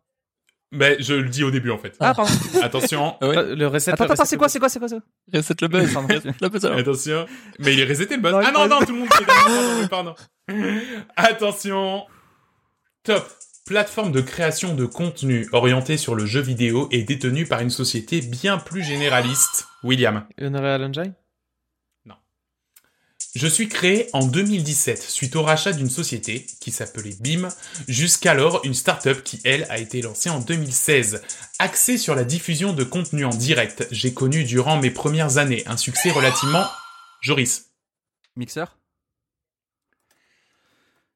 Mais 0.73 0.95
je 0.99 1.13
le 1.15 1.27
dis 1.29 1.43
au 1.43 1.51
début 1.51 1.69
en 1.71 1.77
fait. 1.77 1.95
Ah, 1.99 2.13
pardon. 2.13 2.31
Attention, 2.63 3.15
Ah 3.21 3.25
Le 3.43 3.67
reset. 3.67 3.91
Attends, 3.91 4.05
attends, 4.05 4.23
c'est 4.25 4.37
quoi, 4.37 4.47
c'est 4.47 4.59
quoi, 4.59 4.69
c'est 4.69 4.79
quoi, 4.79 4.87
c'est 4.87 4.99
quoi 4.99 5.39
Reset 5.39 5.55
le 5.61 5.67
buzz. 5.67 5.93
Pardon. 5.93 6.07
Reset 6.15 6.33
le 6.41 6.49
buzz 6.49 6.65
alors. 6.65 6.77
attention. 6.79 7.25
Mais 7.59 7.73
il 7.73 7.79
est 7.81 7.85
reseté 7.85 8.15
le 8.15 8.21
buzz. 8.21 8.31
Non, 8.31 8.39
Ah 8.45 8.51
non, 8.51 8.67
non, 8.67 8.79
tout 8.79 8.93
le 8.93 8.99
monde. 8.99 9.09
est. 9.19 9.25
Pardon, 9.25 9.87
pardon. 9.89 10.15
Attention, 11.15 12.05
top. 13.03 13.27
Plateforme 13.65 14.11
de 14.11 14.21
création 14.21 14.73
de 14.73 14.85
contenu 14.85 15.47
orientée 15.51 15.95
sur 15.95 16.15
le 16.15 16.25
jeu 16.25 16.41
vidéo 16.41 16.87
et 16.91 17.03
détenue 17.03 17.45
par 17.45 17.61
une 17.61 17.69
société 17.69 18.19
bien 18.21 18.57
plus 18.57 18.83
généraliste. 18.83 19.67
William. 19.83 20.25
Unreal 20.39 20.83
Engine 20.83 21.13
Je 23.33 23.47
suis 23.47 23.69
créé 23.69 24.09
en 24.11 24.25
2017 24.25 25.01
suite 25.01 25.37
au 25.37 25.43
rachat 25.43 25.71
d'une 25.71 25.89
société 25.89 26.45
qui 26.59 26.71
s'appelait 26.71 27.15
BIM, 27.21 27.47
jusqu'alors 27.87 28.59
une 28.65 28.73
start-up 28.73 29.23
qui 29.23 29.39
elle 29.45 29.65
a 29.69 29.79
été 29.79 30.01
lancée 30.01 30.29
en 30.29 30.39
2016. 30.39 31.21
Axée 31.57 31.97
sur 31.97 32.13
la 32.13 32.25
diffusion 32.25 32.73
de 32.73 32.83
contenu 32.83 33.23
en 33.23 33.29
direct, 33.29 33.87
j'ai 33.89 34.13
connu 34.13 34.43
durant 34.43 34.77
mes 34.77 34.91
premières 34.91 35.37
années 35.37 35.63
un 35.65 35.77
succès 35.77 36.11
relativement... 36.11 36.65
Joris. 37.21 37.67
Mixeur? 38.35 38.77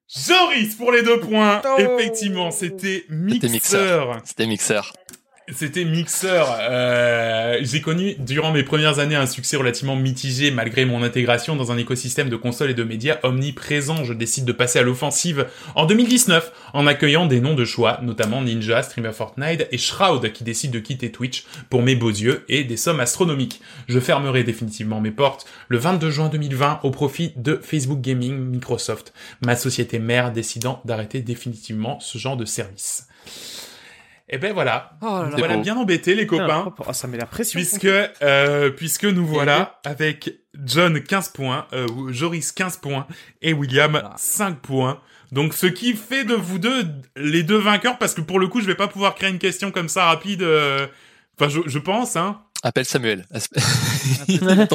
Joris 0.08 0.76
pour 0.76 0.92
les 0.92 1.04
deux 1.04 1.20
points 1.20 1.62
Oh. 1.66 1.76
Effectivement, 1.80 2.52
c'était 2.52 3.06
C'était 3.10 3.50
Mixer. 3.50 3.50
Mixer. 3.50 4.06
C'était 4.24 4.48
Mixer. 4.48 4.94
C'était 5.53 5.85
Mixer. 5.85 6.43
Euh, 6.59 7.59
j'ai 7.61 7.80
connu 7.80 8.15
durant 8.17 8.51
mes 8.51 8.63
premières 8.63 8.97
années 8.97 9.15
un 9.15 9.27
succès 9.27 9.57
relativement 9.57 9.95
mitigé 9.95 10.49
malgré 10.49 10.85
mon 10.85 11.03
intégration 11.03 11.55
dans 11.55 11.72
un 11.72 11.77
écosystème 11.77 12.30
de 12.30 12.35
consoles 12.35 12.72
et 12.72 12.73
de 12.73 12.84
médias 12.84 13.19
omniprésent. 13.22 14.03
Je 14.03 14.13
décide 14.13 14.45
de 14.45 14.51
passer 14.51 14.80
à 14.80 14.81
l'offensive 14.81 15.45
en 15.76 15.85
2019 15.85 16.51
en 16.73 16.88
accueillant 16.88 17.27
des 17.27 17.41
noms 17.41 17.53
de 17.53 17.63
choix, 17.63 17.99
notamment 18.01 18.41
Ninja, 18.41 18.81
Streamer 18.81 19.13
Fortnite 19.13 19.67
et 19.72 19.77
Shroud 19.77 20.31
qui 20.31 20.43
décident 20.43 20.73
de 20.73 20.80
quitter 20.80 21.11
Twitch 21.11 21.45
pour 21.69 21.84
mes 21.84 21.95
beaux 21.95 22.09
yeux 22.09 22.43
et 22.49 22.63
des 22.63 22.77
sommes 22.77 22.99
astronomiques. 22.99 23.61
Je 23.88 23.99
fermerai 23.99 24.43
définitivement 24.43 24.99
mes 24.99 25.11
portes 25.11 25.45
le 25.67 25.77
22 25.77 26.09
juin 26.09 26.30
2020 26.30 26.80
au 26.81 26.89
profit 26.89 27.34
de 27.35 27.59
Facebook 27.61 28.01
Gaming 28.01 28.35
Microsoft, 28.35 29.13
ma 29.45 29.55
société 29.55 29.99
mère 29.99 30.31
décidant 30.31 30.81
d'arrêter 30.85 31.22
définitivement 31.22 31.99
ce 31.99 32.17
genre 32.17 32.35
de 32.35 32.45
service. 32.45 33.07
Et 34.27 34.38
ben 34.39 34.53
voilà, 34.53 34.97
Oh 35.02 35.06
là 35.06 35.30
voilà 35.38 35.56
beau. 35.57 35.61
bien 35.61 35.76
embêtés 35.77 36.15
les 36.15 36.26
copains. 36.26 36.73
Oh, 36.88 36.93
ça 36.93 37.07
met 37.07 37.18
la 37.18 37.27
pression. 37.27 37.60
Puisque, 37.60 37.85
euh, 37.85 38.72
puisque 38.72 39.06
nous 39.06 39.26
voilà 39.26 39.80
avec 39.85 40.31
John 40.64 40.99
15 41.02 41.30
points, 41.30 41.68
euh, 41.73 41.85
Joris 42.11 42.52
15 42.52 42.77
points 42.77 43.06
et 43.43 43.53
William 43.53 43.91
Voilà. 43.91 44.14
5 44.18 44.60
points. 44.61 44.99
Donc 45.31 45.53
ce 45.53 45.68
qui 45.68 45.93
fait 45.93 46.23
de 46.23 46.34
vous 46.34 46.57
deux 46.57 46.85
les 47.15 47.43
deux 47.43 47.57
vainqueurs 47.60 47.97
parce 47.99 48.14
que 48.15 48.22
pour 48.22 48.39
le 48.39 48.47
coup 48.47 48.61
je 48.61 48.65
vais 48.65 48.76
pas 48.76 48.88
pouvoir 48.88 49.14
créer 49.15 49.30
une 49.30 49.38
question 49.39 49.69
comme 49.72 49.89
ça 49.89 50.06
rapide. 50.06 50.41
euh, 50.41 50.88
Enfin 51.39 51.49
je, 51.49 51.60
je 51.68 51.80
pense 51.80 52.15
hein. 52.15 52.41
Appelle 52.64 52.85
Samuel. 52.85 53.26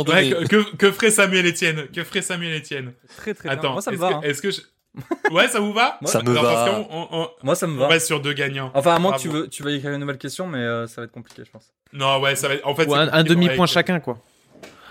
Ouais, 0.06 0.30
que, 0.48 0.76
que, 0.76 0.92
ferait 0.92 1.10
Samuel 1.10 1.46
Etienne? 1.46 1.86
Que 1.94 2.04
ferait 2.04 2.22
Samuel 2.22 2.58
Etienne? 2.60 2.92
Très 3.16 3.34
très 3.34 3.48
bien. 3.48 3.58
Attends, 3.58 3.72
Moi 3.74 3.82
ça 3.82 3.90
me 3.90 3.96
est-ce 3.96 4.00
va. 4.02 4.08
que, 4.10 4.14
hein. 4.14 4.20
est-ce 4.22 4.42
que 4.42 4.50
je... 4.50 4.60
Ouais 5.30 5.48
ça 5.48 5.60
vous 5.60 5.72
va? 5.72 5.98
Ça 6.04 6.22
me 6.22 6.32
va. 6.32 6.80
on, 6.90 7.08
on, 7.12 7.28
Moi 7.42 7.54
ça 7.54 7.66
me 7.66 7.74
on 7.74 7.80
va. 7.80 7.88
reste 7.88 8.06
sur 8.06 8.20
deux 8.20 8.32
gagnants. 8.32 8.70
Enfin, 8.74 8.94
à 8.96 8.98
moins 8.98 9.12
que 9.12 9.20
tu 9.20 9.28
veux, 9.28 9.48
tu 9.48 9.62
vas 9.62 9.70
écrire 9.70 9.92
une 9.92 10.00
nouvelle 10.00 10.18
question, 10.18 10.46
mais 10.46 10.58
euh, 10.58 10.86
ça 10.86 11.00
va 11.00 11.04
être 11.04 11.12
compliqué, 11.12 11.42
je 11.44 11.50
pense. 11.50 11.72
Non 11.92 12.20
ouais 12.20 12.34
ça 12.36 12.48
va 12.48 12.54
être... 12.54 12.66
En 12.66 12.74
fait 12.74 12.86
Ou 12.86 12.92
c'est 12.94 12.96
un, 12.98 13.22
demi-point 13.22 13.60
ouais, 13.60 13.66
chacun 13.66 14.00
quoi. 14.00 14.18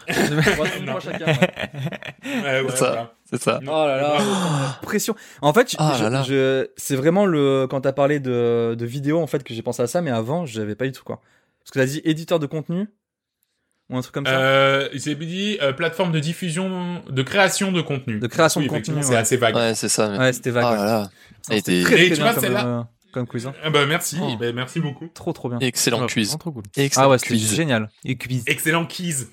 Non. 0.81 0.99
chacun. 0.99 1.25
ouais. 1.25 1.37
Ouais, 2.25 2.61
ouais, 2.61 2.65
C'est 2.69 2.77
ça. 2.77 2.87
voilà. 2.87 3.13
C'est 3.25 3.41
ça. 3.43 3.59
Oh 3.63 3.65
là 3.67 3.97
là, 3.97 4.17
pression. 4.81 5.15
En 5.41 5.53
fait, 5.53 5.75
Ah 5.77 5.95
c'est 6.77 6.95
vraiment 6.95 7.25
le 7.25 7.67
quand 7.69 7.81
t'as 7.81 7.91
parlé 7.93 8.19
de, 8.19 8.75
de 8.77 8.85
vidéo 8.85 9.21
en 9.21 9.27
fait 9.27 9.43
que 9.43 9.53
j'ai 9.53 9.61
pensé 9.61 9.81
à 9.83 9.87
ça, 9.87 10.01
mais 10.01 10.09
avant 10.11 10.45
j'avais 10.45 10.75
pas 10.75 10.85
du 10.85 10.91
tout 10.91 11.03
quoi. 11.03 11.21
Parce 11.59 11.71
que 11.71 11.79
t'as 11.79 11.85
dit 11.85 12.01
éditeur 12.05 12.39
de 12.39 12.47
contenu 12.47 12.87
ou 13.89 13.97
un 13.97 14.01
truc 14.01 14.13
comme 14.13 14.25
ça. 14.25 14.37
Euh, 14.39 14.89
j'ai 14.93 15.15
dit 15.15 15.57
euh, 15.61 15.73
plateforme 15.73 16.11
de 16.11 16.19
diffusion, 16.19 17.01
de 17.09 17.21
création 17.23 17.71
de 17.71 17.81
contenu. 17.81 18.19
De 18.19 18.27
création 18.27 18.59
Oui, 18.61 18.67
de 18.67 18.71
contenu, 18.71 19.01
C'est 19.01 19.09
ouais. 19.09 19.15
assez 19.15 19.37
vague. 19.37 19.55
Ouais, 19.55 19.75
c'est 19.75 19.89
ça. 19.89 20.09
mais- 20.09 20.17
Ouais, 20.19 20.33
c'était 20.33 20.51
vague. 20.51 20.65
Ah 20.67 20.71
ouais. 20.71 20.77
là 20.77 20.85
là. 21.49 21.55
Été 21.55 21.81
très, 21.83 21.93
très 21.95 22.05
Et 22.05 22.09
tu 22.09 22.15
bien 22.15 22.23
vois, 22.25 22.33
comme, 22.33 22.43
celle-là- 22.43 22.65
euh, 22.67 22.81
comme 23.11 23.27
quiz. 23.27 23.47
hein. 23.47 23.53
Ah 23.63 23.69
bah 23.71 23.85
merci, 23.87 24.17
Oh. 24.21 24.35
bah, 24.39 24.51
merci 24.53 24.79
beaucoup. 24.79 25.07
Trop 25.13 25.33
trop 25.33 25.49
bien. 25.49 25.57
excellent 25.59 26.01
Ouais, 26.01 26.07
quiz. 26.07 26.37
trop 26.37 26.51
cool. 26.51 26.63
Excellent 26.77 27.05
Ah 27.05 27.09
ouais, 27.09 27.17
c'était 27.17 27.29
quiz. 27.33 27.55
génial. 27.55 27.89
Et 28.05 28.15
quiz. 28.17 28.43
Excellent 28.45 28.85
quiz. 28.85 29.29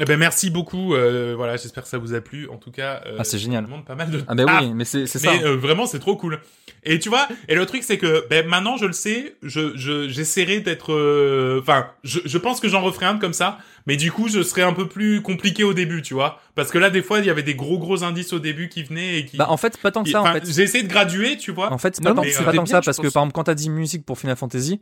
Eh 0.00 0.04
ben 0.04 0.18
merci 0.18 0.50
beaucoup. 0.50 0.94
euh, 0.94 1.34
voilà, 1.36 1.56
j'espère 1.56 1.82
que 1.82 1.88
ça 1.88 1.98
vous 1.98 2.14
a 2.14 2.20
plu. 2.20 2.48
En 2.48 2.56
tout 2.56 2.70
cas, 2.70 3.02
euh, 3.06 3.16
Ah, 3.18 3.24
c'est 3.24 3.38
génial. 3.38 3.64
demande 3.64 3.84
pas 3.84 3.94
mal 3.94 4.10
de. 4.10 4.22
Ah, 4.28 4.34
ben 4.34 4.46
oui, 4.60 4.72
mais 4.74 4.84
c'est 4.84 5.06
c'est 5.06 5.18
ça. 5.18 5.32
Mais 5.32 5.44
euh, 5.44 5.56
vraiment, 5.56 5.86
c'est 5.86 5.98
trop 5.98 6.16
cool. 6.16 6.40
Et 6.84 6.98
tu 7.00 7.08
vois, 7.08 7.26
et 7.48 7.54
le 7.54 7.66
truc, 7.66 7.82
c'est 7.82 7.98
que 7.98 8.26
ben, 8.30 8.46
maintenant, 8.46 8.76
je 8.76 8.86
le 8.86 8.92
sais, 8.92 9.36
je 9.42 9.72
je- 9.76 10.08
j'essaierai 10.08 10.60
d'être. 10.60 10.92
euh, 10.92 11.60
Enfin, 11.60 11.88
je, 12.04 12.20
je 12.24 12.38
pense 12.38 12.60
que 12.60 12.68
j'en 12.68 12.80
referai 12.82 13.06
un 13.06 13.14
de 13.14 13.20
comme 13.20 13.32
ça, 13.32 13.58
mais 13.86 13.96
du 13.96 14.12
coup, 14.12 14.28
je 14.28 14.42
serai 14.42 14.62
un 14.62 14.72
peu 14.72 14.86
plus 14.88 15.20
compliqué 15.22 15.64
au 15.64 15.74
début, 15.74 16.02
tu 16.02 16.14
vois, 16.14 16.40
parce 16.54 16.70
que 16.70 16.78
là, 16.78 16.88
des 16.90 17.02
fois, 17.02 17.18
il 17.18 17.26
y 17.26 17.30
avait 17.30 17.42
des 17.42 17.54
gros 17.54 17.78
gros 17.78 18.04
indices 18.04 18.32
au 18.32 18.38
début 18.38 18.68
qui 18.68 18.84
venaient 18.84 19.18
et 19.18 19.24
qui. 19.24 19.36
Bah, 19.36 19.46
en 19.50 19.56
fait, 19.56 19.76
pas 19.78 19.90
tant 19.90 20.04
que 20.04 20.10
ça, 20.10 20.22
en 20.22 20.32
fait. 20.32 20.44
J'ai 20.50 20.62
essayé 20.62 20.84
de 20.84 20.88
graduer, 20.88 21.36
tu 21.36 21.50
vois. 21.52 21.72
En 21.72 21.78
fait, 21.78 21.96
c'est 21.96 22.02
Non, 22.04 22.10
pas 22.10 22.16
tant, 22.16 22.22
mais, 22.22 22.30
c'est 22.30 22.42
euh, 22.42 22.44
pas 22.44 22.52
tant 22.52 22.64
que 22.64 22.70
ça, 22.70 22.80
parce 22.80 22.96
que 22.98 23.02
par 23.08 23.22
exemple, 23.22 23.32
quand 23.32 23.44
t'as 23.44 23.54
dit 23.54 23.68
musique 23.70 24.06
pour 24.06 24.18
Final 24.18 24.36
Fantasy, 24.36 24.80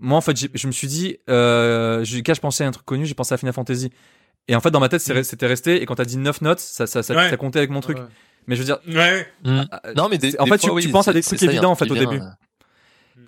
moi, 0.00 0.18
en 0.18 0.20
fait, 0.22 0.36
j'ai- 0.36 0.50
je 0.54 0.66
me 0.66 0.72
suis 0.72 0.88
dit, 0.88 1.18
euh, 1.28 2.02
j'ai- 2.04 2.22
quand 2.22 2.34
je 2.34 2.40
pensais 2.40 2.64
à 2.64 2.66
un 2.68 2.70
truc 2.72 2.84
connu, 2.86 3.06
j'ai 3.06 3.14
pensé 3.14 3.32
à 3.34 3.36
Final 3.36 3.52
Fantasy. 3.54 3.90
Et 4.48 4.54
en 4.56 4.60
fait, 4.60 4.70
dans 4.70 4.80
ma 4.80 4.88
tête, 4.88 5.00
c'est 5.00 5.14
Mm. 5.14 5.24
c'était 5.24 5.46
resté, 5.46 5.80
et 5.82 5.86
quand 5.86 5.94
t'as 5.94 6.04
dit 6.04 6.16
9 6.18 6.40
notes, 6.42 6.60
ça, 6.60 6.86
ça, 6.86 7.02
ça, 7.02 7.14
Ouais. 7.14 7.30
ça 7.30 7.36
comptait 7.36 7.58
avec 7.58 7.70
mon 7.70 7.80
truc. 7.80 7.98
Ouais. 7.98 8.04
Mais 8.46 8.56
je 8.56 8.60
veux 8.60 8.66
dire, 8.66 8.78
Ouais. 8.86 9.26
Mm. 9.44 9.62
ah, 9.70 9.80
Non, 9.96 10.08
mais 10.10 10.18
des, 10.18 10.38
en 10.38 10.44
des 10.44 10.50
fait, 10.50 10.58
fois, 10.58 10.58
tu, 10.58 10.70
oui, 10.70 10.82
tu 10.82 10.90
penses 10.90 11.08
à 11.08 11.12
des 11.14 11.22
trucs 11.22 11.42
évidents, 11.42 11.70
en 11.70 11.74
fait, 11.76 11.90
au 11.90 11.94
début. 11.94 12.20
euh, 12.20 12.28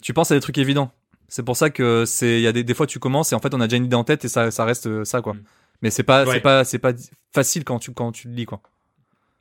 Tu 0.03 0.13
penses 0.13 0.31
à 0.31 0.35
des 0.35 0.41
trucs 0.41 0.59
évidents. 0.59 0.91
C'est 1.29 1.43
pour 1.43 1.57
ça 1.57 1.71
que 1.71 2.05
c'est, 2.07 2.39
il 2.39 2.43
y 2.43 2.47
a 2.47 2.53
des, 2.53 2.63
des 2.65 2.75
fois, 2.75 2.87
tu 2.87 2.99
commences, 2.99 3.33
et 3.33 3.35
en 3.35 3.41
fait, 3.41 3.53
on 3.55 3.61
a 3.61 3.67
déjà 3.67 3.79
une 3.79 3.87
idée 3.87 3.97
en 3.97 4.05
tête, 4.05 4.25
et 4.25 4.29
ça, 4.29 4.51
ça 4.51 4.65
reste 4.65 5.05
ça, 5.05 5.23
quoi. 5.23 5.33
Mm. 5.35 5.43
Mais 5.83 5.91
c'est 5.91 6.03
pas, 6.03 6.25
Ouais. 6.25 6.35
c'est 6.35 6.41
pas, 6.41 6.65
c'est 6.65 6.79
pas 6.79 6.93
facile 7.35 7.65
quand 7.65 7.79
tu, 7.79 7.93
quand 7.93 8.13
tu 8.13 8.29
le 8.29 8.35
lis, 8.35 8.45
quoi. 8.47 8.61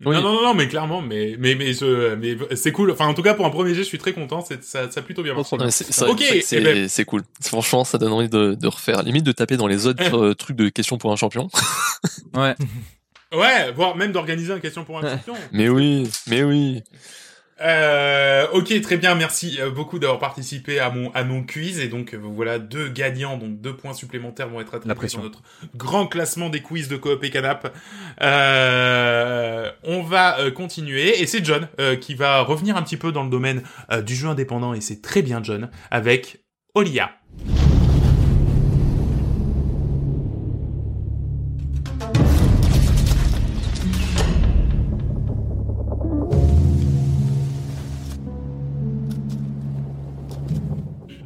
Oui. 0.03 0.13
Non, 0.13 0.21
non, 0.21 0.33
non, 0.33 0.41
non, 0.43 0.53
mais 0.53 0.67
clairement, 0.67 1.01
mais, 1.01 1.35
mais, 1.39 1.55
mais, 1.55 1.71
je, 1.71 2.15
mais 2.15 2.35
c'est 2.57 2.73
cool. 2.73 2.91
Enfin, 2.91 3.07
en 3.07 3.13
tout 3.13 3.21
cas, 3.21 3.33
pour 3.33 3.45
un 3.45 3.49
premier 3.49 3.69
jet, 3.73 3.83
je 3.83 3.87
suis 3.87 3.97
très 3.97 4.11
content. 4.11 4.43
C'est, 4.45 4.61
ça, 4.61 4.91
ça 4.91 4.99
a 4.99 5.03
plutôt 5.03 5.23
bien 5.23 5.33
marché. 5.33 5.55
Ouais, 5.55 5.71
c'est- 5.71 6.03
Ok, 6.03 6.21
c'est- 6.41 6.57
eh 6.57 6.61
ben- 6.61 6.89
c'est 6.89 7.05
cool. 7.05 7.23
Franchement, 7.41 7.85
ça 7.85 7.97
donne 7.97 8.11
envie 8.11 8.27
de, 8.27 8.55
de 8.55 8.67
refaire. 8.67 9.03
Limite 9.03 9.23
de 9.23 9.31
taper 9.31 9.55
dans 9.55 9.67
les 9.67 9.87
autres 9.87 10.17
euh, 10.17 10.33
trucs 10.33 10.57
de 10.57 10.67
questions 10.67 10.97
pour 10.97 11.13
un 11.13 11.15
champion. 11.15 11.47
Ouais. 12.33 12.55
Ouais, 13.33 13.71
voire 13.73 13.95
même 13.95 14.11
d'organiser 14.11 14.51
une 14.53 14.59
question 14.59 14.83
pour 14.83 14.99
un 14.99 15.09
champion. 15.09 15.33
Mais 15.53 15.69
oui, 15.69 16.09
mais 16.27 16.43
oui. 16.43 16.83
Euh, 17.61 18.47
ok, 18.51 18.81
très 18.81 18.97
bien, 18.97 19.15
merci 19.15 19.59
euh, 19.61 19.69
beaucoup 19.69 19.97
d'avoir 19.97 20.19
participé 20.19 20.79
à 20.79 20.89
mon 20.89 21.09
à 21.13 21.23
mon 21.23 21.41
quiz 21.41 21.79
et 21.79 21.87
donc 21.87 22.13
euh, 22.13 22.17
voilà 22.21 22.59
deux 22.59 22.89
gagnants, 22.89 23.37
donc 23.37 23.61
deux 23.61 23.73
points 23.73 23.93
supplémentaires 23.93 24.49
vont 24.49 24.59
être 24.59 24.75
attribués 24.75 25.07
sur 25.07 25.23
notre 25.23 25.41
grand 25.73 26.05
classement 26.05 26.49
des 26.49 26.61
quiz 26.61 26.89
de 26.89 26.97
coop 26.97 27.23
et 27.23 27.29
canap. 27.29 27.73
Euh, 28.21 29.71
on 29.83 30.03
va 30.03 30.39
euh, 30.39 30.51
continuer 30.51 31.21
et 31.21 31.27
c'est 31.27 31.45
John 31.45 31.69
euh, 31.79 31.95
qui 31.95 32.13
va 32.13 32.41
revenir 32.41 32.75
un 32.75 32.81
petit 32.81 32.97
peu 32.97 33.13
dans 33.13 33.23
le 33.23 33.29
domaine 33.29 33.63
du 34.03 34.15
jeu 34.15 34.27
indépendant 34.27 34.73
et 34.73 34.81
c'est 34.81 35.01
très 35.01 35.21
bien 35.21 35.41
John 35.41 35.69
avec 35.91 36.43
Olia. 36.73 37.11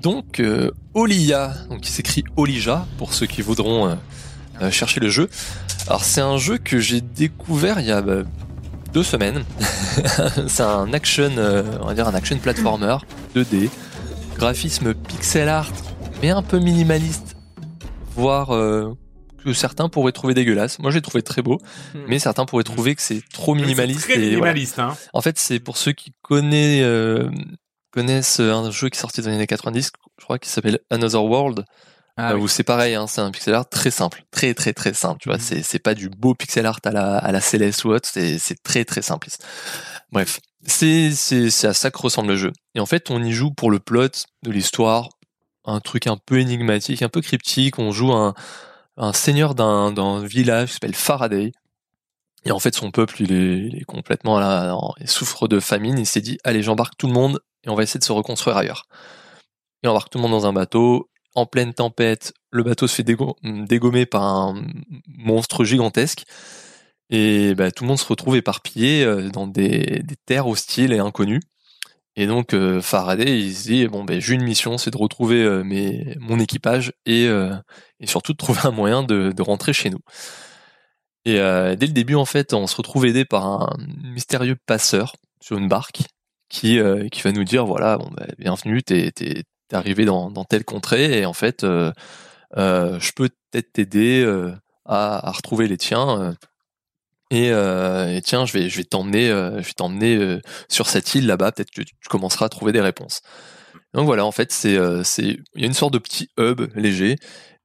Donc, 0.02 0.40
euh, 0.40 0.72
Olia, 0.94 1.54
donc 1.70 1.82
qui 1.82 1.92
s'écrit 1.92 2.24
Olija 2.38 2.86
pour 2.98 3.14
ceux 3.14 3.26
qui 3.26 3.42
voudront 3.42 3.88
euh, 3.88 3.96
euh, 4.62 4.72
chercher 4.72 5.00
le 5.00 5.10
jeu. 5.10 5.30
Alors, 5.88 6.04
c'est 6.04 6.22
un 6.22 6.38
jeu 6.38 6.58
que 6.58 6.80
j'ai 6.80 7.02
découvert 7.02 7.80
il 7.80 7.88
y 7.88 7.92
a 7.92 8.02
bah, 8.02 8.24
deux 8.94 9.04
semaines. 9.04 9.44
c'est 10.48 10.64
un 10.64 10.94
action, 10.94 11.32
euh, 11.38 11.64
on 11.82 11.88
va 11.88 11.94
dire 11.94 12.08
un 12.08 12.16
action 12.16 12.38
platformer 12.38 12.98
2D, 13.36 13.70
graphisme 14.36 14.94
pixel 14.94 15.50
art, 15.50 15.72
mais 16.22 16.30
un 16.30 16.44
peu 16.44 16.60
minimaliste, 16.60 17.36
voire 18.16 18.48
que 19.44 19.54
certains 19.54 19.90
pourraient 19.90 20.12
trouver 20.12 20.34
dégueulasse. 20.34 20.80
Moi, 20.80 20.92
j'ai 20.92 21.02
trouvé 21.02 21.22
très 21.22 21.42
beau, 21.42 21.60
mais 22.08 22.20
certains 22.20 22.46
pourraient 22.46 22.64
trouver 22.64 22.96
que 22.96 23.02
c'est 23.02 23.22
trop 23.32 23.56
minimaliste. 23.56 24.02
C'est 24.02 24.14
très 24.14 24.22
et 24.22 24.36
voilà. 24.36 24.54
minimaliste, 24.54 24.80
hein. 24.80 24.96
En 25.14 25.22
fait, 25.22 25.38
c'est 25.40 25.60
pour 25.60 25.78
ceux 25.78 25.92
qui 25.92 26.14
connaissent, 26.22 26.84
euh, 26.84 27.30
connaissent 27.92 28.40
un 28.40 28.72
jeu 28.72 28.90
qui 28.90 28.98
est 28.98 29.02
sorti 29.02 29.22
dans 29.22 29.30
les 29.30 29.36
années 29.36 29.48
90, 29.48 29.92
je 30.20 30.24
crois, 30.24 30.40
qui 30.40 30.50
s'appelle 30.50 30.80
Another 30.90 31.24
World, 31.24 31.66
Ah, 32.18 32.32
euh, 32.32 32.36
oui. 32.36 32.42
où 32.44 32.48
c'est 32.48 32.64
pareil, 32.64 32.96
hein, 32.96 33.08
c'est 33.08 33.22
un 33.22 33.32
pixel 33.32 33.54
art 33.56 33.68
très 33.70 33.92
simple, 33.92 34.24
très 34.32 34.54
très 34.54 34.74
très 34.74 34.94
simple, 34.94 35.20
tu 35.22 35.30
vois, 35.30 35.38
Mhm. 35.38 35.44
c'est 35.44 35.64
c'est 35.64 35.80
pas 35.80 35.94
du 35.96 36.10
beau 36.10 36.36
pixel 36.36 36.66
art 36.66 36.80
à 36.84 36.92
la 36.92 37.18
à 37.18 37.32
la 37.32 37.42
Céleste 37.42 37.84
ou 37.86 37.90
autre, 37.92 38.08
c'est 38.12 38.38
c'est 38.40 38.62
très 38.62 38.84
très 38.86 39.02
simpliste. 39.02 39.46
Bref, 40.12 40.40
c'est 40.66 41.12
c'est 41.14 41.68
à 41.68 41.74
ça 41.74 41.92
que 41.92 41.98
ressemble 42.00 42.30
le 42.30 42.36
jeu. 42.38 42.52
Et 42.76 42.80
en 42.80 42.86
fait, 42.86 43.10
on 43.12 43.24
y 43.24 43.32
joue 43.32 43.52
pour 43.52 43.72
le 43.72 43.80
plot 43.80 44.10
de 44.44 44.52
l'histoire, 44.52 45.10
un 45.66 45.80
truc 45.80 46.08
un 46.08 46.18
peu 46.18 46.40
énigmatique, 46.40 47.02
un 47.04 47.10
peu 47.10 47.22
cryptique. 47.22 47.80
On 47.80 47.92
joue 47.92 48.12
un 48.14 48.34
un 48.98 49.14
seigneur 49.14 49.56
d'un 49.56 49.92
d'un 49.94 50.20
village 50.26 50.68
qui 50.70 50.74
s'appelle 50.76 50.96
Faraday. 50.96 51.52
Et 52.46 52.52
en 52.52 52.60
fait, 52.60 52.74
son 52.76 52.90
peuple, 52.92 53.22
il 53.22 53.32
est, 53.34 53.58
il 53.68 53.78
est 53.82 53.84
complètement 53.86 54.40
là, 54.40 54.74
il 55.02 55.10
souffre 55.10 55.48
de 55.50 55.60
famine. 55.60 55.98
Il 56.00 56.06
s'est 56.06 56.22
dit, 56.22 56.38
allez, 56.46 56.64
j'embarque 56.64 56.96
tout 56.98 57.08
le 57.08 57.14
monde 57.14 57.40
et 57.64 57.70
on 57.70 57.76
va 57.76 57.84
essayer 57.84 58.00
de 58.00 58.04
se 58.04 58.12
reconstruire 58.12 58.58
ailleurs. 58.58 58.86
Il 59.84 59.90
embarque 59.90 60.10
tout 60.10 60.18
le 60.18 60.24
monde 60.24 60.32
dans 60.32 60.48
un 60.48 60.54
bateau. 60.54 61.10
En 61.36 61.46
pleine 61.46 61.74
tempête, 61.74 62.34
le 62.52 62.64
bateau 62.64 62.88
se 62.88 62.96
fait 62.96 63.04
dégo- 63.04 63.36
dégommer 63.44 64.06
par 64.06 64.24
un 64.24 64.62
monstre 65.08 65.64
gigantesque. 65.64 66.26
Et 67.10 67.56
bah, 67.56 67.72
tout 67.72 67.84
le 67.84 67.90
monde 67.90 68.00
se 68.00 68.06
retrouve 68.06 68.36
éparpillé 68.36 69.04
euh, 69.04 69.30
dans 69.30 69.48
des, 69.48 70.04
terres 70.26 70.48
hostiles 70.48 70.94
et 70.94 71.00
inconnues. 71.00 71.42
Et 72.16 72.28
donc 72.28 72.54
euh, 72.54 72.82
Faraday, 72.82 73.40
il 73.40 73.56
se 73.56 73.64
dit 73.68 73.88
bon 73.88 74.04
ben 74.04 74.20
j'ai 74.20 74.34
une 74.36 74.44
mission, 74.44 74.78
c'est 74.78 74.92
de 74.92 74.98
retrouver 74.98 75.44
euh, 75.44 75.64
mon 76.20 76.40
équipage 76.40 76.94
et, 77.06 77.26
et 78.00 78.08
surtout 78.08 78.34
de 78.34 78.38
trouver 78.40 78.62
un 78.64 78.72
moyen 78.72 79.04
de, 79.04 79.32
de 79.32 79.42
rentrer 79.42 79.74
chez 79.74 79.90
nous. 79.90 80.00
Et 81.26 81.36
dès 81.36 81.88
le 81.88 81.94
début 81.94 82.16
en 82.16 82.26
fait, 82.26 82.54
on 82.54 82.66
se 82.68 82.76
retrouve 82.76 83.06
aidé 83.06 83.26
par 83.26 83.46
un 83.46 83.70
mystérieux 84.04 84.56
passeur 84.66 85.16
sur 85.42 85.58
une 85.58 85.68
barque 85.68 86.02
qui 86.50 86.80
euh, 86.80 87.08
qui 87.10 87.22
va 87.22 87.32
nous 87.32 87.44
dire 87.44 87.66
voilà 87.66 87.98
ben, 87.98 88.28
bienvenue, 88.38 88.84
t'es 88.84 89.12
t'es 89.12 89.44
arrivé 89.72 90.06
dans 90.06 90.32
dans 90.32 90.44
telle 90.44 90.66
contrée 90.66 91.20
et 91.20 91.26
en 91.26 91.34
fait 91.34 91.64
euh, 91.64 91.92
euh, 92.58 93.00
je 93.00 93.12
peux 93.14 93.30
peut-être 93.52 93.72
t'aider 93.74 94.26
à, 94.86 95.32
retrouver 95.32 95.68
les 95.68 95.78
tiens. 95.78 96.36
et, 97.32 97.52
tiens, 98.24 98.46
je 98.46 98.54
vais, 98.54 98.70
je 98.70 98.78
vais 98.78 98.84
t'emmener, 98.84 99.28
je 99.28 99.66
vais 99.68 99.74
t'emmener 99.74 100.40
sur 100.68 100.88
cette 100.88 101.14
île 101.16 101.28
là-bas. 101.28 101.52
Peut-être 101.52 101.72
que 101.72 101.82
tu 101.84 101.94
commenceras 102.10 102.48
à 102.48 102.50
trouver 102.50 102.72
des 102.72 102.82
réponses. 102.82 103.22
Donc 103.94 104.06
voilà, 104.06 104.26
en 104.26 104.32
fait, 104.32 104.52
c'est, 104.52 104.78
c'est, 105.04 105.24
il 105.56 105.62
y 105.62 105.64
a 105.64 105.68
une 105.68 105.74
sorte 105.74 105.94
de 105.94 106.00
petit 106.00 106.30
hub 106.40 106.62
léger. 106.76 107.16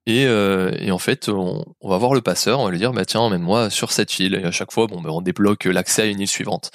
Et, 0.06 0.22
et 0.24 0.90
en 0.90 0.98
fait, 0.98 1.28
on, 1.30 1.64
on 1.80 1.88
va 1.88 1.98
voir 1.98 2.14
le 2.14 2.20
passeur, 2.22 2.60
on 2.60 2.66
va 2.66 2.70
lui 2.70 2.78
dire, 2.78 2.92
bah 2.92 3.06
tiens, 3.06 3.20
emmène-moi 3.20 3.70
sur 3.70 3.92
cette 3.92 4.18
île. 4.18 4.34
Et 4.34 4.44
à 4.44 4.50
chaque 4.50 4.72
fois, 4.72 4.86
bon, 4.86 5.00
bah, 5.00 5.10
on 5.12 5.22
débloque 5.22 5.64
l'accès 5.64 6.02
à 6.02 6.06
une 6.06 6.20
île 6.20 6.28
suivante. 6.28 6.70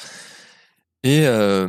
Et, 1.04 1.26
euh, 1.26 1.68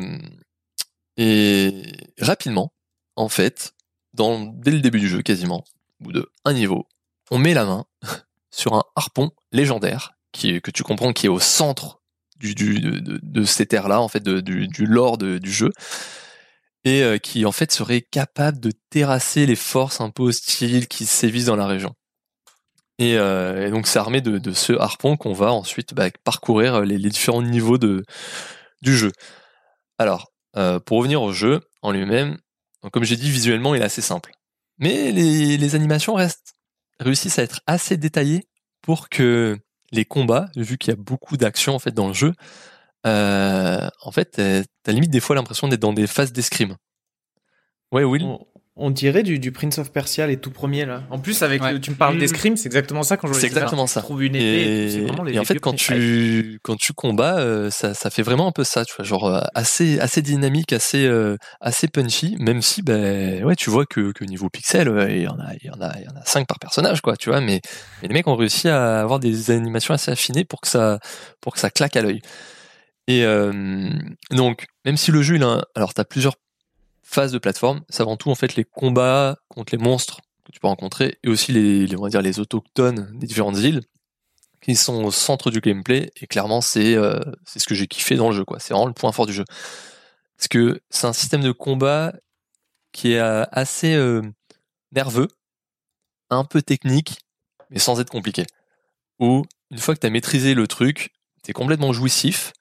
et 1.16 1.82
rapidement, 2.20 2.72
en 3.16 3.28
fait, 3.28 3.74
dans, 4.14 4.40
dès 4.40 4.70
le 4.70 4.80
début 4.80 5.00
du 5.00 5.08
jeu, 5.08 5.22
quasiment, 5.22 5.64
au 6.00 6.04
bout 6.04 6.12
de 6.12 6.30
un 6.44 6.52
niveau, 6.52 6.86
on 7.30 7.38
met 7.38 7.54
la 7.54 7.64
main 7.64 7.84
sur 8.50 8.74
un 8.74 8.82
harpon 8.96 9.30
légendaire 9.52 10.12
qui, 10.32 10.60
que 10.60 10.70
tu 10.70 10.82
comprends 10.82 11.12
qui 11.12 11.26
est 11.26 11.30
au 11.30 11.40
centre 11.40 12.00
du, 12.36 12.54
du, 12.54 12.80
de, 12.80 13.20
de, 13.22 13.44
ces 13.44 13.66
terres-là, 13.66 14.00
en 14.00 14.08
fait, 14.08 14.22
du, 14.22 14.66
du 14.66 14.86
lore 14.86 15.18
du 15.18 15.52
jeu, 15.52 15.70
et 16.84 17.02
euh, 17.02 17.18
qui 17.18 17.44
en 17.44 17.52
fait 17.52 17.70
serait 17.70 18.00
capable 18.00 18.58
de 18.58 18.72
terrasser 18.88 19.44
les 19.44 19.56
forces 19.56 20.00
un 20.00 20.08
peu 20.08 20.22
hostiles 20.22 20.88
qui 20.88 21.04
sévissent 21.04 21.44
dans 21.44 21.56
la 21.56 21.66
région. 21.66 21.94
Et, 22.98 23.16
euh, 23.18 23.66
et 23.66 23.70
donc 23.70 23.86
c'est 23.86 23.98
armé 23.98 24.22
de, 24.22 24.38
de 24.38 24.52
ce 24.52 24.72
harpon 24.72 25.16
qu'on 25.16 25.34
va 25.34 25.52
ensuite 25.52 25.92
bah, 25.94 26.08
parcourir 26.24 26.80
les 26.80 26.98
différents 27.10 27.42
niveaux 27.42 27.78
de, 27.78 28.04
du 28.82 28.96
jeu. 28.96 29.12
Alors, 29.98 30.32
euh, 30.56 30.80
pour 30.80 30.98
revenir 30.98 31.22
au 31.22 31.32
jeu 31.32 31.60
en 31.82 31.92
lui-même, 31.92 32.38
comme 32.92 33.04
j'ai 33.04 33.16
dit, 33.16 33.30
visuellement 33.30 33.74
il 33.74 33.82
est 33.82 33.84
assez 33.84 34.02
simple. 34.02 34.32
Mais 34.78 35.12
les, 35.12 35.74
animations 35.74 36.14
restent 36.14 36.54
réussissent 36.98 37.38
à 37.38 37.42
être 37.42 37.60
assez 37.66 37.96
détaillées 37.96 38.48
pour 38.82 39.08
que 39.08 39.58
les 39.92 40.04
combats, 40.04 40.50
vu 40.56 40.78
qu'il 40.78 40.90
y 40.90 40.94
a 40.94 40.96
beaucoup 40.96 41.36
d'action 41.36 41.74
en 41.74 41.78
fait 41.78 41.92
dans 41.92 42.08
le 42.08 42.14
jeu, 42.14 42.32
euh, 43.06 43.88
en 44.02 44.12
fait, 44.12 44.40
t'as 44.82 44.92
limite 44.92 45.10
des 45.10 45.20
fois 45.20 45.36
l'impression 45.36 45.68
d'être 45.68 45.80
dans 45.80 45.92
des 45.92 46.06
phases 46.06 46.32
d'escrime. 46.32 46.76
Ouais, 47.92 48.04
Will? 48.04 48.38
On 48.82 48.90
dirait 48.90 49.22
du, 49.22 49.38
du 49.38 49.52
Prince 49.52 49.78
of 49.78 49.92
Persia, 49.92 50.26
les 50.26 50.38
tout 50.38 50.50
premiers 50.50 50.86
là. 50.86 51.02
En 51.10 51.18
plus, 51.18 51.42
avec 51.42 51.62
Ouais. 51.62 51.74
le- 51.74 51.80
tu 51.80 51.90
me 51.90 51.96
parles 51.96 52.16
Mm. 52.16 52.18
d'escrime, 52.18 52.56
c'est 52.56 52.66
exactement 52.66 53.02
ça 53.02 53.16
quand 53.16 53.28
je 53.28 53.34
C'est 53.34 53.46
exactement 53.46 53.86
ça. 53.86 54.00
Tu 54.00 54.06
trouves 54.06 54.22
une 54.24 54.34
épée, 54.34 54.84
Et, 54.86 54.90
c'est 54.90 55.00
vraiment 55.02 55.22
les 55.22 55.34
et 55.34 55.38
en 55.38 55.44
fait, 55.44 55.60
quand 55.60 55.74
tu 55.74 56.58
quand 56.62 56.76
tu 56.76 56.92
combats, 56.94 57.38
euh, 57.38 57.70
ça, 57.70 57.94
ça 57.94 58.10
fait 58.10 58.22
vraiment 58.22 58.48
un 58.48 58.52
peu 58.52 58.64
ça, 58.64 58.84
tu 58.84 58.94
vois, 58.96 59.04
genre 59.04 59.26
euh, 59.26 59.40
assez 59.54 60.00
assez 60.00 60.22
dynamique, 60.22 60.72
assez 60.72 61.04
euh, 61.06 61.36
assez 61.60 61.88
punchy, 61.88 62.36
même 62.40 62.62
si 62.62 62.82
ben 62.82 63.44
ouais, 63.44 63.54
tu 63.54 63.68
vois 63.70 63.84
que, 63.86 64.12
que 64.12 64.24
niveau 64.24 64.48
pixel, 64.48 64.88
il 65.10 65.22
y 65.22 65.28
en 65.28 65.38
a 65.38 65.52
il 65.60 65.66
y 65.66 65.70
en 65.70 65.80
a 65.80 65.92
il 65.98 66.04
y 66.04 66.08
en 66.08 66.16
a 66.18 66.24
cinq 66.24 66.46
par 66.48 66.58
personnage, 66.58 67.02
quoi, 67.02 67.16
tu 67.16 67.28
vois, 67.30 67.40
mais 67.40 67.60
mais 68.02 68.08
les 68.08 68.14
mecs 68.14 68.26
ont 68.26 68.36
réussi 68.36 68.68
à 68.68 69.00
avoir 69.00 69.20
des 69.20 69.50
animations 69.50 69.92
assez 69.94 70.10
affinées 70.10 70.44
pour 70.44 70.60
que 70.62 70.68
ça 70.68 70.98
pour 71.40 71.52
que 71.52 71.58
ça 71.60 71.70
claque 71.70 71.96
à 71.96 72.02
l'œil. 72.02 72.20
Et 73.08 73.24
euh, 73.24 73.52
donc, 74.30 74.66
même 74.84 74.96
si 74.96 75.10
le 75.10 75.20
jeu, 75.22 75.34
il 75.36 75.42
a 75.42 75.46
un- 75.46 75.62
alors 75.74 75.94
t'as 75.94 76.04
plusieurs 76.04 76.36
phases 77.10 77.32
de 77.32 77.38
plateforme, 77.38 77.82
c'est 77.88 78.02
avant 78.02 78.16
tout 78.16 78.30
en 78.30 78.34
fait 78.34 78.54
les 78.54 78.64
combats 78.64 79.36
contre 79.48 79.74
les 79.74 79.82
monstres 79.82 80.20
que 80.44 80.52
tu 80.52 80.60
peux 80.60 80.68
rencontrer 80.68 81.18
et 81.24 81.28
aussi 81.28 81.52
les, 81.52 81.96
on 81.96 82.02
va 82.02 82.08
dire 82.08 82.22
les 82.22 82.38
autochtones 82.38 83.10
des 83.18 83.26
différentes 83.26 83.58
îles 83.58 83.82
qui 84.62 84.76
sont 84.76 85.04
au 85.04 85.10
centre 85.10 85.50
du 85.50 85.60
gameplay 85.60 86.12
et 86.20 86.26
clairement 86.26 86.60
c'est 86.60 86.94
euh, 86.94 87.18
c'est 87.44 87.58
ce 87.58 87.66
que 87.66 87.74
j'ai 87.74 87.88
kiffé 87.88 88.14
dans 88.14 88.30
le 88.30 88.36
jeu 88.36 88.44
quoi. 88.44 88.60
C'est 88.60 88.74
vraiment 88.74 88.86
le 88.86 88.92
point 88.92 89.10
fort 89.10 89.26
du 89.26 89.32
jeu. 89.32 89.44
Parce 90.36 90.48
que 90.48 90.80
c'est 90.90 91.06
un 91.06 91.12
système 91.12 91.42
de 91.42 91.52
combat 91.52 92.14
qui 92.92 93.12
est 93.12 93.18
euh, 93.18 93.44
assez 93.50 93.94
euh, 93.94 94.22
nerveux, 94.92 95.28
un 96.30 96.44
peu 96.44 96.62
technique, 96.62 97.18
mais 97.70 97.78
sans 97.78 98.00
être 98.00 98.10
compliqué. 98.10 98.44
Où 99.18 99.44
une 99.70 99.78
fois 99.78 99.94
que 99.94 100.00
tu 100.00 100.06
as 100.06 100.10
maîtrisé 100.10 100.54
le 100.54 100.66
truc, 100.66 101.12
t'es 101.42 101.52
complètement 101.52 101.92
jouissif 101.92 102.52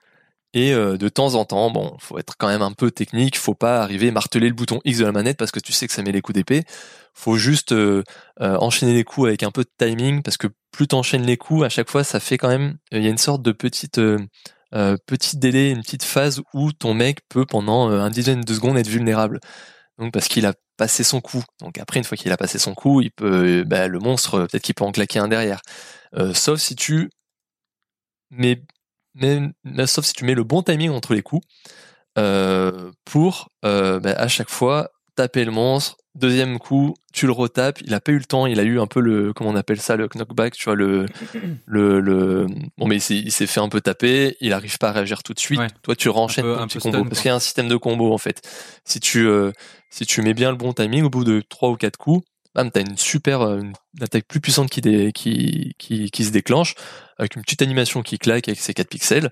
et 0.54 0.74
euh, 0.74 0.98
de 0.98 1.10
temps 1.10 1.36
en 1.36 1.46
temps, 1.46 1.70
bon, 1.70 1.96
faut 2.00 2.18
être 2.18 2.36
quand 2.38 2.48
même 2.48 2.64
un 2.64 2.72
peu 2.72 2.90
technique, 2.90 3.38
faut 3.38 3.54
pas 3.54 3.82
arriver 3.84 4.10
à 4.10 4.12
marteler 4.12 4.48
le 4.48 4.56
bouton 4.56 4.82
X 4.84 4.98
de 5.00 5.06
la 5.06 5.12
manette 5.12 5.38
parce 5.38 5.52
que 5.52 5.60
tu 5.60 5.74
sais 5.74 5.88
que 5.88 5.94
ça 5.94 6.02
met 6.02 6.12
les 6.12 6.22
coups 6.22 6.36
d'épée. 6.36 6.64
Faut 7.14 7.38
juste 7.38 7.72
euh, 7.72 8.04
euh, 8.42 8.58
enchaîner 8.58 8.94
les 8.94 9.04
coups 9.04 9.28
avec 9.28 9.44
un 9.44 9.52
peu 9.52 9.64
de 9.64 9.70
timing 9.78 10.24
parce 10.24 10.38
que 10.38 10.48
plus 10.72 10.88
t'enchaînes 10.88 11.26
les 11.26 11.38
coups, 11.38 11.66
à 11.66 11.70
chaque 11.70 11.90
fois, 11.90 12.04
ça 12.04 12.20
fait 12.20 12.38
quand 12.38 12.48
même, 12.48 12.78
il 12.92 13.04
y 13.04 13.08
a 13.08 13.10
une 13.10 13.18
sorte 13.18 13.44
de 13.44 13.52
petite 13.52 14.02
petit 15.08 15.38
délai, 15.38 15.72
une 15.72 15.82
petite 15.82 16.04
phase 16.04 16.42
où 16.54 16.72
ton 16.72 16.94
mec 16.94 17.20
peut 17.28 17.46
pendant 17.46 17.90
un 17.90 18.10
dizaine 18.12 18.42
de 18.42 18.54
secondes 18.54 18.78
être 18.78 18.88
vulnérable. 18.88 19.40
Donc 19.98 20.14
parce 20.14 20.28
qu'il 20.28 20.46
a 20.46 20.54
passé 20.78 21.04
son 21.04 21.22
coup. 21.22 21.44
Donc 21.60 21.78
après, 21.80 22.00
une 22.00 22.06
fois 22.06 22.18
qu'il 22.18 22.32
a 22.32 22.38
passé 22.38 22.60
son 22.60 22.76
coup, 22.76 23.02
il 23.02 23.12
peut, 23.12 23.64
bah, 23.66 23.88
le 23.88 24.00
monstre, 24.00 24.48
peut-être 24.48 24.64
qu'il 24.64 24.76
peut 24.76 24.84
en 24.86 24.92
claquer 24.92 25.20
un 25.20 25.28
derrière. 25.28 25.62
sauf 26.34 26.60
si 26.60 26.76
tu 26.76 27.10
mets 28.32 28.64
mais, 29.16 29.52
sauf 29.88 30.06
si 30.06 30.14
tu 30.14 30.26
mets 30.26 30.36
le 30.36 30.44
bon 30.44 30.62
timing 30.62 30.92
entre 30.92 31.14
les 31.14 31.22
coups 31.22 31.46
euh, 32.18 32.92
pour 33.06 33.50
euh, 33.66 34.00
bah, 34.00 34.14
à 34.18 34.28
chaque 34.28 34.50
fois 34.50 34.92
taper 35.16 35.44
le 35.44 35.52
monstre. 35.52 35.98
Deuxième 36.16 36.60
coup, 36.60 36.96
tu 37.14 37.28
le 37.28 37.32
retapes. 37.32 37.82
Il 37.82 37.94
a 37.94 38.00
pas 38.02 38.12
eu 38.12 38.18
le 38.18 38.26
temps. 38.26 38.46
Il 38.46 38.60
a 38.60 38.64
eu 38.64 38.80
un 38.80 38.88
peu 38.88 39.00
le 39.00 39.32
comment 39.32 39.52
on 39.52 39.56
appelle 39.56 39.80
ça 39.80 39.96
le 39.96 40.08
knockback. 40.14 40.54
Tu 40.54 40.64
vois 40.66 40.76
le 40.76 41.06
le, 41.66 42.00
le... 42.00 42.48
bon 42.78 42.88
mais 42.88 42.98
il 42.98 43.32
s'est 43.32 43.48
fait 43.48 43.60
un 43.60 43.70
peu 43.70 43.80
taper. 43.80 44.36
Il 44.42 44.54
arrive 44.54 44.78
pas 44.78 44.90
à 44.90 44.92
réagir 44.94 45.24
tout 45.24 45.34
de 45.34 45.40
suite. 45.40 45.62
Toi 45.84 45.96
tu 45.96 46.10
renchaînes 46.10 46.46
un, 46.46 46.68
petit 46.68 46.80
combo 46.80 47.04
parce 47.04 47.22
qu'il 47.22 47.30
y 47.30 47.32
a 47.32 47.36
un 47.36 47.40
système 47.40 47.68
de 47.68 47.76
combo 47.76 48.14
en 48.14 48.18
fait. 48.18 48.42
Si 48.86 49.00
tu 49.00 49.28
euh, 49.28 49.52
si 49.90 50.06
tu 50.06 50.22
mets 50.22 50.34
bien 50.34 50.52
le 50.52 50.58
bon 50.58 50.74
timing 50.74 51.04
au 51.04 51.10
bout 51.10 51.24
de 51.24 51.42
trois 51.48 51.70
ou 51.70 51.76
quatre 51.76 51.98
coups, 51.98 52.26
bam, 52.56 52.72
t'as 52.72 52.82
une 52.82 52.98
super 52.98 53.42
euh, 53.42 53.60
une 53.60 53.74
attaque 54.02 54.26
plus 54.28 54.40
puissante 54.40 54.70
qui, 54.70 54.82
qui, 55.14 55.76
qui, 55.78 56.12
qui 56.12 56.26
se 56.26 56.32
déclenche 56.32 56.76
avec 57.18 57.36
une 57.36 57.42
petite 57.42 57.62
animation 57.62 58.02
qui 58.02 58.18
claque 58.18 58.48
avec 58.48 58.60
ses 58.60 58.74
4 58.74 58.90
pixels. 58.90 59.30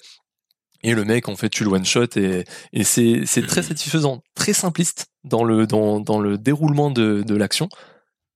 Et 0.83 0.93
le 0.93 1.03
mec, 1.05 1.27
en 1.27 1.35
fait, 1.35 1.49
tu 1.49 1.63
le 1.63 1.71
one 1.71 1.85
shot 1.85 2.05
et, 2.17 2.43
et 2.71 2.83
c'est, 2.83 3.23
c'est 3.25 3.45
très 3.45 3.63
satisfaisant, 3.63 4.21
très 4.35 4.53
simpliste 4.53 5.07
dans 5.23 5.43
le, 5.43 5.65
dans, 5.65 5.99
dans 5.99 6.19
le 6.19 6.37
déroulement 6.37 6.91
de, 6.91 7.23
de 7.25 7.35
l'action, 7.35 7.67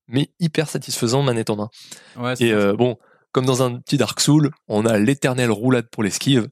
mais 0.08 0.32
hyper 0.40 0.68
satisfaisant 0.68 1.22
manette 1.22 1.52
en 1.52 1.56
main. 1.56 1.70
Ouais, 2.18 2.34
et 2.40 2.52
euh, 2.52 2.74
bon, 2.74 2.98
comme 3.32 3.46
dans 3.46 3.62
un 3.62 3.80
petit 3.80 3.98
Dark 3.98 4.20
Soul, 4.20 4.50
on 4.68 4.86
a 4.86 4.98
l'éternelle 4.98 5.52
roulade 5.52 5.88
pour 5.92 6.04
l'esquive. 6.04 6.50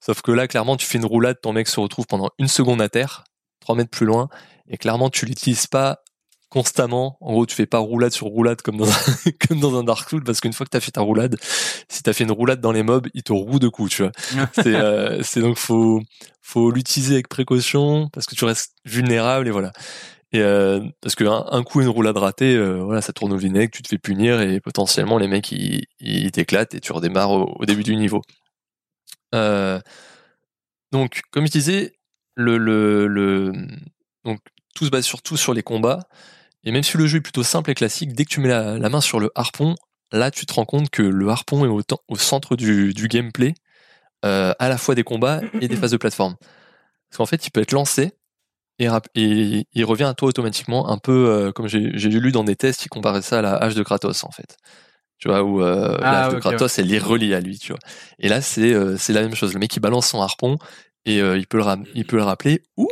Sauf 0.00 0.20
que 0.20 0.30
là, 0.30 0.46
clairement, 0.46 0.76
tu 0.76 0.86
fais 0.86 0.98
une 0.98 1.06
roulade, 1.06 1.38
ton 1.40 1.52
mec 1.52 1.68
se 1.68 1.80
retrouve 1.80 2.06
pendant 2.06 2.30
une 2.38 2.48
seconde 2.48 2.82
à 2.82 2.88
terre, 2.88 3.24
3 3.60 3.76
mètres 3.76 3.90
plus 3.90 4.06
loin, 4.06 4.28
et 4.68 4.76
clairement, 4.76 5.08
tu 5.10 5.24
l'utilises 5.26 5.66
pas 5.66 6.00
constamment. 6.50 7.16
En 7.20 7.32
gros, 7.32 7.46
tu 7.46 7.54
fais 7.54 7.64
pas 7.64 7.78
roulade 7.78 8.12
sur 8.12 8.26
roulade 8.26 8.60
comme 8.60 8.76
dans 8.76 8.90
un, 8.90 8.94
comme 9.48 9.60
dans 9.60 9.78
un 9.78 9.84
Dark 9.84 10.10
Souls 10.10 10.22
parce 10.22 10.40
qu'une 10.40 10.52
fois 10.52 10.66
que 10.66 10.70
t'as 10.70 10.80
fait 10.80 10.90
ta 10.90 11.00
roulade, 11.00 11.36
si 11.88 12.02
t'as 12.02 12.12
fait 12.12 12.24
une 12.24 12.32
roulade 12.32 12.60
dans 12.60 12.72
les 12.72 12.82
mobs, 12.82 13.08
ils 13.14 13.22
te 13.22 13.32
roulent 13.32 13.60
de 13.60 13.68
coups, 13.68 13.90
tu 13.90 14.02
vois. 14.02 14.12
c'est, 14.52 14.74
euh, 14.74 15.22
c'est 15.22 15.40
donc 15.40 15.56
faut, 15.56 16.02
faut 16.42 16.70
l'utiliser 16.70 17.14
avec 17.14 17.28
précaution 17.28 18.10
parce 18.12 18.26
que 18.26 18.34
tu 18.34 18.44
restes 18.44 18.74
vulnérable 18.84 19.48
et 19.48 19.50
voilà. 19.50 19.72
Et 20.32 20.40
euh, 20.40 20.80
parce 21.00 21.14
que 21.16 21.24
un, 21.24 21.62
coup 21.64 21.80
une 21.80 21.88
roulade 21.88 22.16
ratée, 22.16 22.54
euh, 22.54 22.82
voilà, 22.84 23.00
ça 23.00 23.12
tourne 23.12 23.32
au 23.32 23.36
vinaigre, 23.36 23.72
tu 23.72 23.82
te 23.82 23.88
fais 23.88 23.98
punir 23.98 24.40
et 24.40 24.60
potentiellement 24.60 25.18
les 25.18 25.26
mecs 25.26 25.50
ils, 25.50 25.86
ils 25.98 26.30
t'éclatent 26.30 26.74
et 26.74 26.80
tu 26.80 26.92
redémarres 26.92 27.32
au, 27.32 27.64
début 27.64 27.82
du 27.82 27.96
niveau. 27.96 28.22
Donc, 30.92 31.22
comme 31.30 31.46
je 31.46 31.52
disais, 31.52 31.92
le, 32.34 32.58
le, 32.58 33.06
le 33.06 33.52
donc 34.24 34.40
tout 34.74 34.84
se 34.84 34.90
base 34.90 35.04
surtout 35.04 35.36
sur 35.36 35.54
les 35.54 35.62
combats. 35.62 36.00
Et 36.64 36.72
même 36.72 36.82
si 36.82 36.96
le 36.98 37.06
jeu 37.06 37.18
est 37.18 37.22
plutôt 37.22 37.42
simple 37.42 37.70
et 37.70 37.74
classique, 37.74 38.12
dès 38.12 38.24
que 38.24 38.30
tu 38.30 38.40
mets 38.40 38.48
la, 38.48 38.88
main 38.88 39.00
sur 39.00 39.18
le 39.18 39.30
harpon, 39.34 39.74
là 40.12 40.30
tu 40.30 40.46
te 40.46 40.52
rends 40.52 40.66
compte 40.66 40.90
que 40.90 41.02
le 41.02 41.28
harpon 41.28 41.64
est 41.64 41.68
au, 41.68 41.82
au 42.08 42.16
centre 42.16 42.56
du, 42.56 42.92
gameplay, 43.08 43.54
euh, 44.24 44.52
à 44.58 44.68
la 44.68 44.76
fois 44.76 44.94
des 44.94 45.04
combats 45.04 45.40
et 45.60 45.68
des 45.68 45.76
phases 45.76 45.92
de 45.92 45.96
plateforme. 45.96 46.36
Parce 47.08 47.16
qu'en 47.16 47.26
fait, 47.26 47.46
il 47.46 47.50
peut 47.50 47.62
être 47.62 47.72
lancé 47.72 48.12
et, 48.78 48.88
et 49.14 49.66
il 49.72 49.84
revient 49.84 50.04
à 50.04 50.14
toi 50.14 50.28
automatiquement, 50.28 50.90
un 50.90 50.98
peu 50.98 51.28
euh, 51.28 51.52
comme 51.52 51.66
j'ai 51.66 51.80
lu 51.80 52.32
dans 52.32 52.44
des 52.44 52.56
tests, 52.56 52.84
il 52.84 52.88
comparait 52.88 53.22
ça 53.22 53.38
à 53.38 53.42
la 53.42 53.54
hache 53.54 53.74
de 53.74 53.82
Kratos 53.82 54.24
en 54.24 54.30
fait. 54.30 54.56
Tu 55.18 55.28
vois, 55.28 55.42
où 55.42 55.62
euh, 55.62 55.98
ah, 56.00 56.12
la 56.12 56.26
hache 56.26 56.34
de 56.34 56.38
Kratos, 56.40 56.78
elle 56.78 56.92
est 56.92 56.98
reliée 56.98 57.34
à 57.34 57.40
lui, 57.40 57.58
tu 57.58 57.72
vois. 57.72 57.80
Et 58.18 58.28
là, 58.28 58.40
c'est 58.42 58.72
la 58.72 59.22
même 59.22 59.34
chose. 59.34 59.52
Le 59.54 59.60
mec, 59.60 59.74
il 59.76 59.80
balance 59.80 60.08
son 60.08 60.20
harpon 60.20 60.58
et 61.06 61.18
il, 61.18 61.46
peut 61.46 61.58
le 61.58 61.64
il 61.94 62.06
peut 62.06 62.16
le 62.16 62.22
rappeler. 62.22 62.62
Ou, 62.76 62.88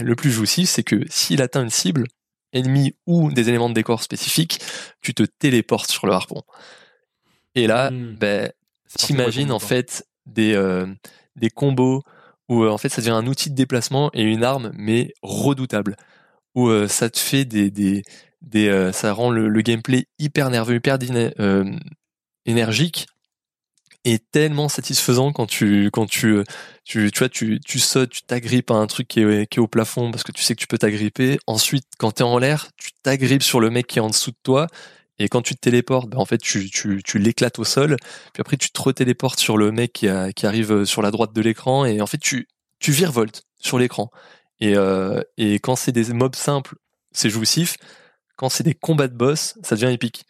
le 0.00 0.14
plus 0.14 0.30
jouissif, 0.30 0.68
c'est 0.70 0.84
que 0.84 1.04
s'il 1.08 1.42
atteint 1.42 1.62
une 1.62 1.70
cible, 1.70 2.06
ennemis 2.52 2.94
ou 3.06 3.30
des 3.30 3.48
éléments 3.48 3.68
de 3.68 3.74
décor 3.74 4.02
spécifiques, 4.02 4.60
tu 5.00 5.14
te 5.14 5.22
téléportes 5.22 5.90
sur 5.90 6.06
le 6.06 6.12
harpon. 6.12 6.42
Et 7.54 7.66
là, 7.66 7.90
mmh. 7.90 8.16
ben, 8.18 8.52
t'imagines 8.96 9.52
en 9.52 9.58
fait 9.58 10.06
des, 10.26 10.54
euh, 10.54 10.86
des 11.36 11.50
combos 11.50 12.02
où 12.48 12.62
euh, 12.62 12.70
en 12.70 12.78
fait 12.78 12.88
ça 12.88 13.00
devient 13.00 13.10
un 13.10 13.26
outil 13.26 13.50
de 13.50 13.54
déplacement 13.54 14.10
et 14.14 14.22
une 14.22 14.44
arme, 14.44 14.72
mais 14.74 15.12
redoutable. 15.22 15.96
Où 16.54 16.68
euh, 16.68 16.88
ça 16.88 17.10
te 17.10 17.18
fait 17.18 17.44
des, 17.44 17.70
des, 17.70 18.02
des 18.42 18.90
ça 18.92 19.12
rend 19.12 19.30
le, 19.30 19.48
le, 19.48 19.62
gameplay 19.62 20.06
hyper 20.18 20.50
nerveux, 20.50 20.76
hyper 20.76 20.98
énergique 22.46 23.06
est 24.04 24.30
tellement 24.30 24.68
satisfaisant 24.68 25.32
quand 25.32 25.46
tu 25.46 25.90
quand 25.92 26.06
tu 26.06 26.42
tu 26.84 27.10
tu 27.10 27.18
vois 27.18 27.28
tu 27.28 27.60
tu 27.60 27.78
sautes, 27.78 28.10
tu 28.10 28.22
t'agrippes 28.22 28.70
à 28.70 28.74
un 28.74 28.86
truc 28.86 29.08
qui 29.08 29.20
est, 29.20 29.46
qui 29.50 29.58
est 29.58 29.62
au 29.62 29.68
plafond 29.68 30.10
parce 30.10 30.22
que 30.22 30.32
tu 30.32 30.42
sais 30.42 30.54
que 30.54 30.60
tu 30.60 30.66
peux 30.66 30.78
t'agripper. 30.78 31.38
Ensuite, 31.46 31.84
quand 31.98 32.12
tu 32.12 32.22
es 32.22 32.24
en 32.24 32.38
l'air, 32.38 32.68
tu 32.76 32.90
t'agrippes 33.02 33.42
sur 33.42 33.60
le 33.60 33.70
mec 33.70 33.86
qui 33.86 33.98
est 33.98 34.02
en 34.02 34.10
dessous 34.10 34.30
de 34.30 34.36
toi. 34.42 34.66
Et 35.18 35.28
quand 35.28 35.42
tu 35.42 35.54
te 35.54 35.60
téléportes, 35.60 36.08
ben 36.08 36.18
en 36.18 36.24
fait, 36.24 36.38
tu, 36.38 36.70
tu, 36.70 37.02
tu 37.04 37.18
l'éclates 37.18 37.58
au 37.58 37.64
sol. 37.64 37.96
Puis 38.32 38.40
après, 38.40 38.56
tu 38.56 38.70
te 38.70 38.80
retéléportes 38.80 39.40
sur 39.40 39.56
le 39.56 39.72
mec 39.72 39.92
qui, 39.92 40.06
arrive 40.46 40.84
sur 40.84 41.02
la 41.02 41.10
droite 41.10 41.32
de 41.32 41.40
l'écran. 41.40 41.84
Et 41.84 42.00
en 42.00 42.06
fait, 42.06 42.18
tu, 42.18 42.46
tu 42.78 42.92
virevoltes 42.92 43.42
sur 43.58 43.78
l'écran. 43.78 44.10
Et, 44.60 44.76
euh, 44.76 45.20
et 45.36 45.54
quand 45.58 45.76
c'est 45.76 45.92
des 45.92 46.12
mobs 46.12 46.36
simples, 46.36 46.76
c'est 47.12 47.30
jouissif. 47.30 47.76
Quand 48.36 48.48
c'est 48.48 48.62
des 48.62 48.74
combats 48.74 49.08
de 49.08 49.16
boss, 49.16 49.58
ça 49.62 49.74
devient 49.74 49.92
épique 49.92 50.24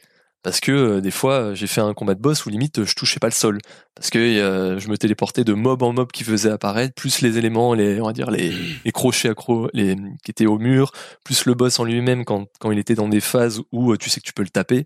parce 0.48 0.60
que 0.60 0.72
euh, 0.72 1.00
des 1.02 1.10
fois 1.10 1.52
j'ai 1.52 1.66
fait 1.66 1.82
un 1.82 1.92
combat 1.92 2.14
de 2.14 2.22
boss 2.22 2.46
où 2.46 2.48
limite 2.48 2.84
je 2.84 2.94
touchais 2.94 3.20
pas 3.20 3.26
le 3.26 3.32
sol. 3.34 3.58
Parce 3.94 4.08
que 4.08 4.18
euh, 4.18 4.78
je 4.78 4.88
me 4.88 4.96
téléportais 4.96 5.44
de 5.44 5.52
mob 5.52 5.82
en 5.82 5.92
mob 5.92 6.10
qui 6.10 6.24
faisait 6.24 6.50
apparaître 6.50 6.94
plus 6.94 7.20
les 7.20 7.36
éléments 7.36 7.74
les 7.74 8.00
on 8.00 8.06
va 8.06 8.14
dire 8.14 8.30
les, 8.30 8.50
les 8.84 8.92
crochets 8.92 9.28
accro 9.28 9.68
les 9.74 9.94
qui 10.24 10.30
étaient 10.30 10.46
au 10.46 10.58
mur 10.58 10.92
plus 11.22 11.44
le 11.44 11.52
boss 11.52 11.78
en 11.80 11.84
lui-même 11.84 12.24
quand 12.24 12.46
quand 12.60 12.70
il 12.70 12.78
était 12.78 12.94
dans 12.94 13.08
des 13.08 13.20
phases 13.20 13.60
où 13.72 13.92
euh, 13.92 13.98
tu 13.98 14.08
sais 14.08 14.20
que 14.20 14.26
tu 14.26 14.32
peux 14.32 14.42
le 14.42 14.48
taper. 14.48 14.84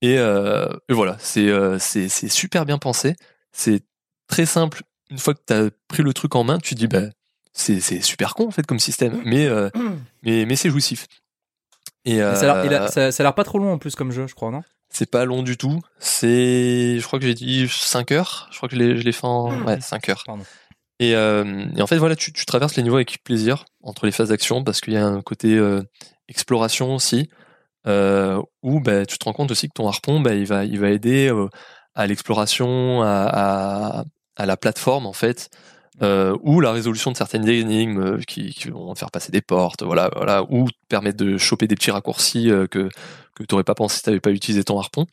Et, 0.00 0.14
et 0.14 0.92
voilà 0.92 1.16
c'est 1.18 1.50
c'est 1.78 2.08
c'est 2.08 2.28
super 2.28 2.64
bien 2.64 2.78
pensé. 2.78 3.14
C'est 3.52 3.82
très 4.26 4.46
simple. 4.46 4.82
Une 5.10 5.18
fois 5.18 5.34
que 5.34 5.40
tu 5.46 5.52
as 5.52 5.70
pris 5.88 6.02
le 6.02 6.12
truc 6.14 6.34
en 6.34 6.44
main 6.44 6.58
tu 6.58 6.74
dis 6.74 6.88
bah 6.88 7.04
c'est 7.52 7.80
c'est 7.80 8.00
super 8.00 8.34
con 8.34 8.48
en 8.48 8.50
fait 8.50 8.66
comme 8.66 8.80
système. 8.80 9.20
Mais 9.26 9.48
mais 10.22 10.46
mais 10.46 10.56
c'est 10.56 10.70
jouissif. 10.70 11.06
Et, 12.06 12.18
ça 12.18 12.60
a 12.60 12.66
l'air 12.66 12.88
ça, 12.90 13.12
ça 13.12 13.22
a 13.22 13.24
l'air 13.24 13.34
pas 13.34 13.44
trop 13.44 13.58
long 13.58 13.72
en 13.72 13.78
plus 13.78 13.94
comme 13.94 14.12
jeu 14.12 14.26
je 14.26 14.34
crois 14.34 14.50
non? 14.50 14.62
C'est 14.94 15.10
pas 15.10 15.24
long 15.24 15.42
du 15.42 15.56
tout. 15.56 15.80
C'est, 15.98 16.98
je 16.98 17.06
crois 17.06 17.18
que 17.18 17.26
j'ai 17.26 17.34
dit 17.34 17.68
5 17.68 18.12
heures. 18.12 18.48
Je 18.50 18.56
crois 18.56 18.68
que 18.68 18.76
je 18.76 19.02
l'ai 19.02 19.12
fait 19.12 19.26
en 19.26 19.50
hmm. 19.50 19.66
ouais, 19.66 19.80
5 19.80 20.08
heures. 20.08 20.24
Et, 21.00 21.16
euh, 21.16 21.66
et, 21.76 21.82
en 21.82 21.86
fait, 21.86 21.96
voilà, 21.96 22.14
tu, 22.14 22.32
tu, 22.32 22.46
traverses 22.46 22.76
les 22.76 22.82
niveaux 22.84 22.96
avec 22.96 23.22
plaisir 23.24 23.64
entre 23.82 24.06
les 24.06 24.12
phases 24.12 24.28
d'action 24.28 24.62
parce 24.62 24.80
qu'il 24.80 24.92
y 24.92 24.96
a 24.96 25.04
un 25.04 25.22
côté 25.22 25.56
euh, 25.56 25.82
exploration 26.28 26.94
aussi, 26.94 27.28
euh, 27.86 28.40
où 28.62 28.80
bah, 28.80 29.04
tu 29.04 29.18
te 29.18 29.24
rends 29.24 29.32
compte 29.32 29.50
aussi 29.50 29.68
que 29.68 29.74
ton 29.74 29.88
harpon, 29.88 30.20
bah, 30.20 30.34
il 30.34 30.46
va, 30.46 30.64
il 30.64 30.78
va 30.78 30.90
aider 30.90 31.32
à 31.94 32.06
l'exploration, 32.06 33.02
à, 33.02 33.28
à, 33.32 34.04
à, 34.36 34.46
la 34.46 34.56
plateforme 34.56 35.06
en 35.06 35.12
fait, 35.12 35.50
euh, 36.02 36.36
ou 36.42 36.60
la 36.60 36.72
résolution 36.72 37.12
de 37.12 37.16
certaines 37.16 37.48
énigmes 37.48 38.18
qui, 38.24 38.50
qui, 38.50 38.68
vont 38.68 38.94
faire 38.94 39.10
passer 39.10 39.30
des 39.30 39.42
portes, 39.42 39.82
voilà, 39.82 40.10
voilà, 40.16 40.44
ou 40.50 40.66
permettre 40.88 41.18
de 41.18 41.38
choper 41.38 41.66
des 41.66 41.76
petits 41.76 41.90
raccourcis 41.90 42.50
que 42.70 42.88
que 43.34 43.42
tu 43.42 43.54
n'aurais 43.54 43.64
pas 43.64 43.74
pensé 43.74 43.96
si 43.96 44.02
tu 44.02 44.10
n'avais 44.10 44.20
pas 44.20 44.30
utilisé 44.30 44.64
ton 44.64 44.78
harpon. 44.78 45.06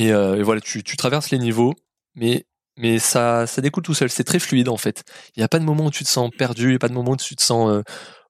Euh, 0.00 0.36
et, 0.36 0.42
voilà, 0.42 0.60
tu, 0.60 0.82
traverses 0.82 1.30
les 1.30 1.38
niveaux, 1.38 1.74
mais, 2.14 2.46
mais 2.76 2.98
ça, 2.98 3.46
ça 3.46 3.60
découle 3.60 3.82
tout 3.82 3.94
seul. 3.94 4.10
C'est 4.10 4.24
très 4.24 4.38
fluide 4.38 4.68
en 4.68 4.76
fait. 4.76 5.04
Il 5.36 5.40
n'y 5.40 5.44
a 5.44 5.48
pas 5.48 5.58
de 5.58 5.64
moment 5.64 5.86
où 5.86 5.90
tu 5.90 6.04
te 6.04 6.08
sens 6.08 6.30
perdu, 6.36 6.64
il 6.64 6.70
n'y 6.70 6.76
a 6.76 6.78
pas 6.78 6.88
de 6.88 6.94
moment 6.94 7.12
où 7.12 7.16
tu 7.16 7.36
te 7.36 7.42
sens 7.42 7.70
euh, 7.70 7.82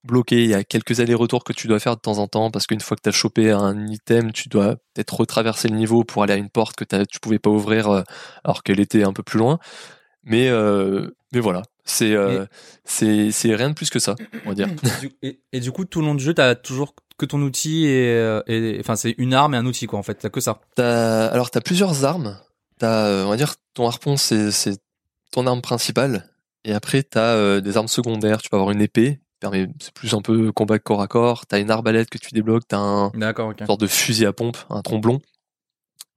bloqué. 0.04 0.42
Il 0.44 0.50
y 0.50 0.54
a 0.54 0.64
quelques 0.64 1.00
allers-retours 1.00 1.44
que 1.44 1.52
tu 1.52 1.68
dois 1.68 1.78
faire 1.78 1.96
de 1.96 2.00
temps 2.00 2.18
en 2.18 2.26
temps 2.26 2.50
parce 2.50 2.66
qu'une 2.66 2.80
fois 2.80 2.96
que 2.96 3.02
tu 3.02 3.08
as 3.08 3.12
chopé 3.12 3.50
un 3.52 3.86
item, 3.86 4.32
tu 4.32 4.48
dois 4.48 4.76
peut-être 4.94 5.20
retraverser 5.20 5.68
le 5.68 5.76
niveau 5.76 6.04
pour 6.04 6.22
aller 6.22 6.32
à 6.32 6.36
une 6.36 6.50
porte 6.50 6.76
que 6.76 6.84
tu 7.04 7.20
pouvais 7.20 7.38
pas 7.38 7.50
ouvrir 7.50 7.88
euh, 7.88 8.02
alors 8.44 8.62
qu'elle 8.62 8.80
était 8.80 9.04
un 9.04 9.12
peu 9.12 9.22
plus 9.22 9.38
loin. 9.38 9.58
Mais, 10.24 10.50
mais 11.32 11.40
voilà, 11.40 11.62
c'est 11.84 12.14
c'est 12.84 13.54
rien 13.54 13.70
de 13.70 13.74
plus 13.74 13.90
que 13.90 13.98
ça, 13.98 14.16
on 14.44 14.50
va 14.50 14.54
dire. 14.54 14.68
Et, 15.22 15.40
et, 15.52 15.60
du 15.60 15.72
coup, 15.72 15.84
tout 15.84 16.00
le 16.00 16.06
long 16.06 16.14
du 16.14 16.24
jeu, 16.24 16.34
tu 16.34 16.40
as 16.40 16.54
toujours 16.54 16.94
que 17.20 17.26
ton 17.26 17.40
outil 17.42 17.84
et, 17.86 18.08
euh, 18.14 18.40
enfin 18.80 18.96
c'est 18.96 19.14
une 19.18 19.34
arme 19.34 19.54
et 19.54 19.58
un 19.58 19.66
outil 19.66 19.86
quoi 19.86 19.98
en 19.98 20.02
fait, 20.02 20.14
t'as 20.14 20.30
que 20.30 20.40
ça. 20.40 20.60
As, 20.78 21.26
alors 21.26 21.50
t'as 21.50 21.60
plusieurs 21.60 22.04
armes. 22.04 22.40
t'as, 22.78 23.06
euh, 23.06 23.24
on 23.26 23.30
va 23.30 23.36
dire, 23.36 23.54
ton 23.74 23.86
harpon, 23.86 24.16
c'est, 24.16 24.50
ton 25.30 25.46
arme 25.46 25.60
principale. 25.60 26.24
Et 26.64 26.72
après, 26.72 27.02
t'as 27.02 27.34
euh, 27.34 27.60
des 27.60 27.76
armes 27.76 27.88
secondaires. 27.88 28.42
Tu 28.42 28.48
peux 28.50 28.56
avoir 28.56 28.70
une 28.70 28.82
épée, 28.82 29.20
permet, 29.38 29.68
c'est 29.80 29.92
plus 29.92 30.12
un 30.14 30.20
peu 30.20 30.50
combat 30.52 30.78
corps 30.78 31.02
à 31.02 31.06
corps. 31.06 31.46
T'as 31.46 31.60
une 31.60 31.70
arbalète 31.70 32.10
que 32.10 32.18
tu 32.18 32.30
débloques. 32.32 32.66
T'as 32.66 32.78
un 32.78 33.06
ok. 33.06 33.62
sorte 33.66 33.80
de 33.80 33.86
fusil 33.86 34.26
à 34.26 34.32
pompe, 34.32 34.56
un 34.70 34.82
tromblon. 34.82 35.20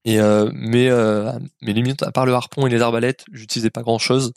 Et 0.06 0.20
euh, 0.20 0.50
mais 0.54 0.90
euh, 0.90 1.32
mais 1.62 1.74
limite, 1.74 2.04
à 2.04 2.12
part 2.12 2.26
le 2.26 2.34
harpon 2.34 2.68
et 2.68 2.70
les 2.70 2.82
arbalètes, 2.82 3.26
j'utilisais 3.32 3.70
pas 3.70 3.84
grand 3.84 4.00
chose 4.00 4.34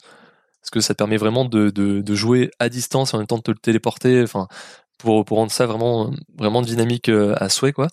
parce 0.61 0.71
que 0.71 0.79
ça 0.81 0.95
permet 0.95 1.17
vraiment 1.17 1.45
de, 1.45 2.03
jouer 2.15 2.51
à 2.59 2.69
distance 2.69 3.13
en 3.13 3.19
même 3.19 3.27
temps 3.27 3.37
de 3.37 3.43
te 3.43 3.51
le 3.51 3.57
téléporter. 3.57 4.23
Enfin, 4.23 4.47
pour 4.99 5.25
rendre 5.29 5.51
ça 5.51 5.65
vraiment 5.65 6.11
vraiment 6.37 6.61
dynamique 6.61 7.09
euh, 7.09 7.35
à 7.37 7.49
souhait 7.49 7.73
quoi. 7.73 7.87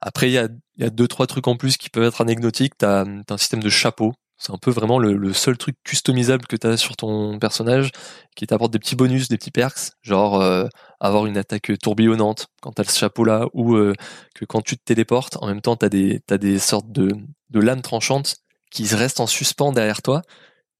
Après, 0.00 0.28
il 0.30 0.32
y 0.32 0.38
a 0.38 0.48
il 0.76 0.84
y 0.84 0.86
a 0.86 0.90
deux 0.90 1.08
trois 1.08 1.26
trucs 1.26 1.48
en 1.48 1.56
plus 1.56 1.76
qui 1.76 1.90
peuvent 1.90 2.04
être 2.04 2.20
anecdotiques. 2.22 2.74
T'as 2.78 3.04
as 3.04 3.32
un 3.34 3.38
système 3.38 3.62
de 3.62 3.70
chapeau. 3.70 4.14
C'est 4.42 4.52
un 4.52 4.58
peu 4.58 4.72
vraiment 4.72 4.98
le, 4.98 5.32
seul 5.32 5.56
truc 5.56 5.76
customisable 5.84 6.46
que 6.48 6.56
t'as 6.56 6.76
sur 6.76 6.96
ton 6.96 7.38
personnage 7.38 7.92
qui 8.34 8.44
t'apporte 8.44 8.72
des 8.72 8.80
petits 8.80 8.96
bonus, 8.96 9.28
des 9.28 9.38
petits 9.38 9.52
perks, 9.52 9.92
genre 10.02 10.40
euh, 10.40 10.66
avoir 10.98 11.26
une 11.26 11.36
attaque 11.36 11.70
tourbillonnante 11.80 12.48
quand 12.60 12.72
t'as 12.72 12.82
ce 12.82 12.98
chapeau 12.98 13.22
là 13.22 13.46
ou 13.52 13.76
euh, 13.76 13.92
que 14.34 14.44
quand 14.44 14.60
tu 14.60 14.76
te 14.76 14.82
téléportes, 14.82 15.38
en 15.40 15.46
même 15.46 15.60
temps 15.60 15.76
t'as 15.76 15.88
des 15.88 16.20
des 16.28 16.58
sortes 16.58 16.90
de 16.90 17.14
lames 17.54 17.82
tranchantes 17.82 18.34
qui 18.72 18.84
restent 18.92 19.20
en 19.20 19.28
suspens 19.28 19.70
derrière 19.70 20.02
toi 20.02 20.22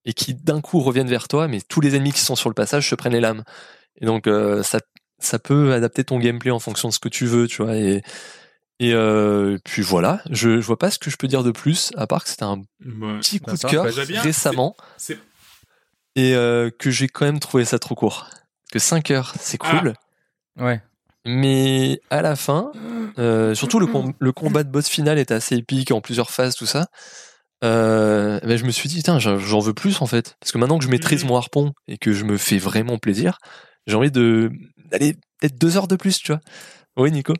et 0.05 0.13
qui 0.13 0.35
d'un 0.35 0.61
coup 0.61 0.81
reviennent 0.81 1.07
vers 1.07 1.29
toi, 1.29 1.47
mais 1.47 1.61
tous 1.61 1.81
les 1.81 1.95
ennemis 1.95 2.13
qui 2.13 2.21
sont 2.21 2.35
sur 2.35 2.51
le 2.51 2.57
passage 2.57 2.91
se 2.91 2.97
prennent 2.97 3.13
les 3.13 3.21
lames. 3.21 3.45
Et 4.01 4.07
donc 4.07 4.27
euh, 4.27 4.65
ça 4.65 5.39
peut 5.39 5.73
adapter 5.73 6.03
ton 6.03 6.19
gameplay 6.19 6.51
en 6.51 6.59
fonction 6.59 6.89
de 6.89 6.95
ce 6.95 6.99
que 6.99 7.09
tu 7.09 7.27
veux, 7.27 7.47
tu 7.47 7.63
vois. 7.63 7.77
Et 8.85 8.93
euh, 8.95 9.59
puis 9.65 9.81
voilà, 9.83 10.21
je, 10.31 10.61
je 10.61 10.67
vois 10.67 10.79
pas 10.79 10.91
ce 10.91 10.99
que 10.99 11.09
je 11.11 11.17
peux 11.17 11.29
dire 11.29 11.45
de 11.45 11.51
plus 11.53 11.93
à 11.97 12.07
part 12.07 12.25
que 12.25 12.31
c'était 12.31 12.43
un 12.43 12.59
Ouais. 12.85 13.19
petit 13.21 13.39
coup 13.39 13.53
de 13.55 13.59
cœur 13.69 13.85
Bah, 13.85 13.91
récemment 14.23 14.75
et 16.17 16.35
euh, 16.35 16.71
que 16.79 16.91
j'ai 16.91 17.07
quand 17.09 17.25
même 17.25 17.39
trouvé 17.41 17.65
ça 17.65 17.79
trop 17.79 17.95
court. 17.95 18.29
Que 18.73 18.79
5 18.79 19.11
heures, 19.13 19.35
c'est 19.41 19.59
Ah. 19.63 19.79
cool. 19.81 19.93
Ouais. 20.61 20.83
Mais 21.25 22.01
à 22.11 22.23
la 22.23 22.35
fin, 22.35 22.73
euh, 23.19 23.55
surtout 23.55 23.79
le, 23.79 23.87
com- 23.87 24.13
le 24.19 24.33
combat 24.33 24.65
de 24.65 24.71
boss 24.71 24.89
final 24.89 25.19
était 25.19 25.35
assez 25.35 25.57
épique 25.57 25.93
en 25.93 26.01
plusieurs 26.01 26.31
phases, 26.31 26.57
tout 26.57 26.67
ça. 26.67 26.89
Euh, 27.63 28.41
ben 28.41 28.57
je 28.59 28.65
me 28.65 28.73
suis 28.73 28.89
dit, 28.89 28.97
putain, 28.97 29.21
j'en 29.21 29.61
veux 29.61 29.75
plus 29.75 30.03
en 30.03 30.07
fait. 30.07 30.35
Parce 30.41 30.51
que 30.51 30.59
maintenant 30.59 30.79
que 30.79 30.85
je 30.85 30.91
maîtrise 30.91 31.25
mon 31.25 31.37
harpon 31.37 31.73
et 31.87 31.97
que 31.99 32.13
je 32.13 32.25
me 32.25 32.37
fais 32.37 32.59
vraiment 32.59 32.99
plaisir, 32.99 33.39
j'ai 33.87 33.95
envie 33.95 34.11
d'aller 34.11 35.15
peut-être 35.39 35.57
deux 35.59 35.77
heures 35.77 35.87
de 35.87 35.95
plus, 35.97 36.19
tu 36.19 36.33
vois. 36.33 36.41
Oui, 36.97 37.13
Nico. 37.13 37.35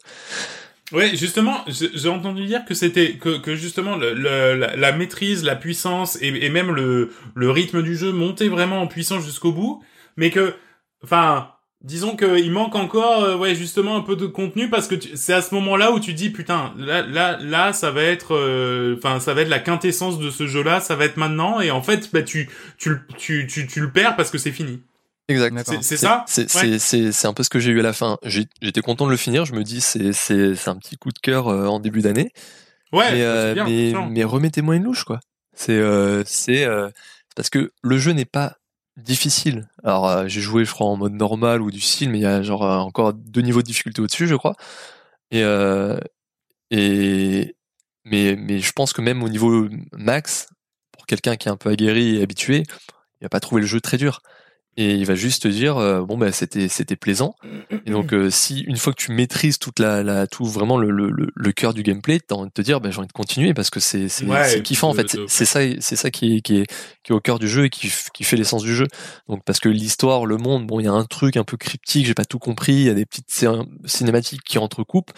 Ouais, 0.93 1.17
justement, 1.17 1.65
j'ai 1.69 2.09
entendu 2.11 2.45
dire 2.45 2.67
que 2.67 2.75
c'était 2.75 3.15
que, 3.15 3.39
que 3.39 3.57
justement 3.57 3.97
le, 3.97 4.13
le- 4.13 4.55
la, 4.77 4.93
maîtrise, 4.93 5.43
la 5.43 5.57
puissance 5.57 6.19
et, 6.21 6.29
et 6.45 6.51
même 6.51 6.71
le, 6.75 7.11
le 7.35 7.51
rythme 7.51 7.83
du 7.83 7.97
jeu 7.97 8.13
montait 8.13 8.49
vraiment 8.49 8.83
en 8.83 8.87
puissance 8.87 9.25
jusqu'au 9.25 9.53
bout, 9.53 9.83
mais 10.19 10.29
que, 10.31 10.55
enfin, 11.03 11.49
disons 11.83 12.15
qu'il 12.15 12.51
manque 12.53 12.75
encore, 12.75 13.25
euh, 13.25 13.37
ouais, 13.39 13.55
justement 13.55 13.97
un 13.97 14.03
peu 14.03 14.17
de 14.17 14.27
contenu 14.27 14.69
parce 14.69 14.87
que 14.87 14.97
c'est 15.15 15.33
à 15.33 15.41
ce 15.41 15.55
moment-là 15.55 15.93
où 15.93 15.99
tu 15.99 16.13
dis 16.13 16.29
putain, 16.29 16.75
là, 16.77 17.01
là, 17.01 17.39
là, 17.41 17.73
ça 17.73 17.91
va 17.91 18.03
être, 18.03 18.35
euh, 18.37 18.95
enfin, 18.99 19.19
ça 19.19 19.33
va 19.33 19.41
être 19.41 19.49
la 19.49 19.61
quintessence 19.61 20.19
de 20.19 20.29
ce 20.31 20.47
jeu-là, 20.47 20.81
ça 20.81 20.95
va 20.95 21.07
être 21.07 21.17
maintenant, 21.17 21.61
et 21.63 21.71
en 21.71 21.81
fait, 21.81 22.11
bah 22.13 22.23
tu, 22.23 22.51
tu, 22.77 22.91
tu, 23.17 23.47
tu, 23.47 23.67
tu 23.67 23.81
le 23.81 23.91
perds 23.91 24.15
parce 24.17 24.31
que 24.31 24.37
c'est 24.37 24.53
fini. 24.53 24.83
Exact. 25.29 25.57
C'est 25.83 25.97
ça? 25.97 26.25
C'est 26.27 26.55
Ouais. 26.55 27.11
un 27.25 27.33
peu 27.33 27.43
ce 27.43 27.49
que 27.51 27.59
j'ai 27.61 27.71
eu 27.71 27.81
à 27.81 27.83
la 27.83 27.93
fin. 27.93 28.19
J'étais 28.25 28.81
content 28.83 29.07
de 29.07 29.11
le 29.11 29.17
finir. 29.17 29.45
Je 29.45 29.55
me 29.55 29.63
dis, 29.63 29.81
c'est 29.81 30.69
un 30.69 30.77
petit 30.77 30.97
coup 30.97 31.11
de 31.11 31.19
cœur 31.19 31.49
euh, 31.49 31.67
en 31.67 31.81
début 31.81 32.03
d'année. 32.03 32.33
Ouais, 32.93 33.11
mais, 33.13 33.19
c'est 33.19 33.25
euh, 33.25 33.55
bien, 33.55 33.65
mais, 33.65 33.93
mais 34.11 34.25
remettez-moi 34.25 34.77
une 34.77 34.85
louche, 34.85 35.05
quoi. 35.05 35.21
C'est 35.55 35.79
euh, 35.79 36.25
euh, 36.49 36.91
parce 37.37 37.49
que 37.51 37.73
le 37.83 37.99
jeu 37.99 38.13
n'est 38.13 38.25
pas 38.27 38.57
difficile. 38.99 39.69
Alors, 39.83 40.07
euh, 40.09 40.25
j'ai 40.29 40.41
joué, 40.43 40.65
je 40.65 40.73
crois, 40.73 40.87
en 40.87 40.97
mode 40.97 41.15
normal 41.15 41.63
ou 41.63 41.71
du 41.71 41.81
style, 41.81 42.11
mais 42.11 42.19
il 42.19 42.23
y 42.23 42.27
a 42.27 42.43
genre 42.43 42.65
euh, 42.65 42.77
encore 42.79 43.15
deux 43.15 43.41
niveaux 43.41 43.63
de 43.63 43.67
difficulté 43.67 44.03
au-dessus, 44.03 44.27
je 44.27 44.35
crois. 44.35 44.55
Et 45.31 45.43
euh, 45.43 45.99
et 46.71 47.55
mais 48.05 48.37
mais 48.37 48.59
je 48.59 48.73
pense 48.73 48.93
que 48.93 49.01
même 49.01 49.23
au 49.23 49.29
niveau 49.29 49.69
max, 49.93 50.49
pour 50.93 51.07
quelqu'un 51.07 51.37
qui 51.37 51.49
est 51.49 51.51
un 51.51 51.57
peu 51.57 51.71
aguerri 51.71 52.17
et 52.17 52.23
habitué, 52.23 52.65
il 53.21 53.25
va 53.25 53.29
pas 53.31 53.41
trouver 53.41 53.63
le 53.63 53.67
jeu 53.67 53.81
très 53.81 53.97
dur. 53.97 54.21
Et 54.79 54.95
il 54.95 55.05
va 55.05 55.15
juste 55.15 55.43
te 55.43 55.49
dire 55.49 55.77
euh, 55.77 56.01
bon 56.01 56.17
bah 56.17 56.33
c'était 56.33 56.67
c'était 56.69 56.97
plaisant. 56.97 57.35
Et 57.85 57.91
donc 57.91 58.15
euh, 58.15 58.31
si 58.31 58.61
une 58.61 58.77
fois 58.79 58.95
que 58.95 59.03
tu 59.03 59.13
maîtrises 59.13 59.59
toute 59.59 59.79
la, 59.79 60.03
la 60.03 60.27
tout 60.27 60.47
vraiment 60.47 60.79
le, 60.79 60.91
le, 60.91 61.11
le, 61.35 61.53
cœur 61.53 61.75
du 61.75 61.83
gameplay, 61.83 62.21
t'as 62.21 62.37
envie 62.37 62.49
de 62.49 62.53
te 62.55 62.63
dire 62.63 62.81
bah, 62.81 62.91
j'ai 62.91 62.99
envie 62.99 63.07
de 63.09 63.13
continuer 63.13 63.53
parce 63.53 63.69
que 63.69 63.81
c'est 63.81 64.09
c'est 64.09 64.25
Ouais, 64.25 64.63
kiffant 64.63 64.89
en 64.89 64.95
fait. 64.95 65.15
de- 65.17 65.27
C'est 65.29 65.45
ça 65.45 65.61
c'est 65.81 65.97
ça 65.97 66.11
qui 66.11 66.37
est 66.37 66.41
qui 66.41 66.57
est 66.61 66.67
qui 67.03 67.13
est 67.13 67.15
au 67.15 67.21
cœur 67.21 67.39
du 67.39 67.49
jeu 67.49 67.67
et 67.67 67.71
qui 67.71 67.93
qui 68.15 68.25
fait 68.25 68.37
l'essence 68.37 68.63
du 68.63 68.75
jeu. 68.75 68.87
Donc 69.29 69.43
parce 69.45 69.61
que 69.61 69.69
l'histoire, 69.69 70.25
le 70.25 70.39
monde, 70.39 70.67
bon 70.67 70.81
il 70.81 70.85
y 70.85 70.89
a 70.89 70.93
un 70.93 71.05
truc 71.05 71.37
un 71.37 71.45
peu 71.45 71.59
cryptique, 71.59 72.07
j'ai 72.07 72.15
pas 72.15 72.25
tout 72.25 72.39
compris, 72.39 72.73
il 72.73 72.85
y 72.85 72.89
a 72.91 72.95
des 72.95 73.05
petites 73.05 73.29
cin- 73.29 73.67
cinématiques 73.85 74.43
qui 74.43 74.57
entrecoupent. 74.59 75.11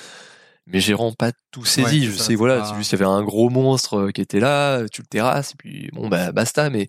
Mais 0.66 0.80
j'ai 0.80 0.94
vraiment 0.94 1.12
pas 1.12 1.30
tout 1.50 1.64
saisi. 1.64 2.00
Ouais, 2.00 2.06
je 2.12 2.16
ça, 2.16 2.24
sais, 2.24 2.34
voilà, 2.34 2.60
pas- 2.60 2.76
juste 2.78 2.90
il 2.92 2.94
y 2.94 3.02
avait 3.02 3.10
un 3.10 3.22
gros 3.22 3.50
monstre 3.50 3.98
euh, 4.06 4.10
qui 4.10 4.22
était 4.22 4.40
là, 4.40 4.84
tu 4.90 5.02
le 5.02 5.06
terrasses, 5.06 5.52
et 5.52 5.56
puis 5.58 5.90
bon 5.92 6.08
bah 6.08 6.32
basta. 6.32 6.70
Mais 6.70 6.86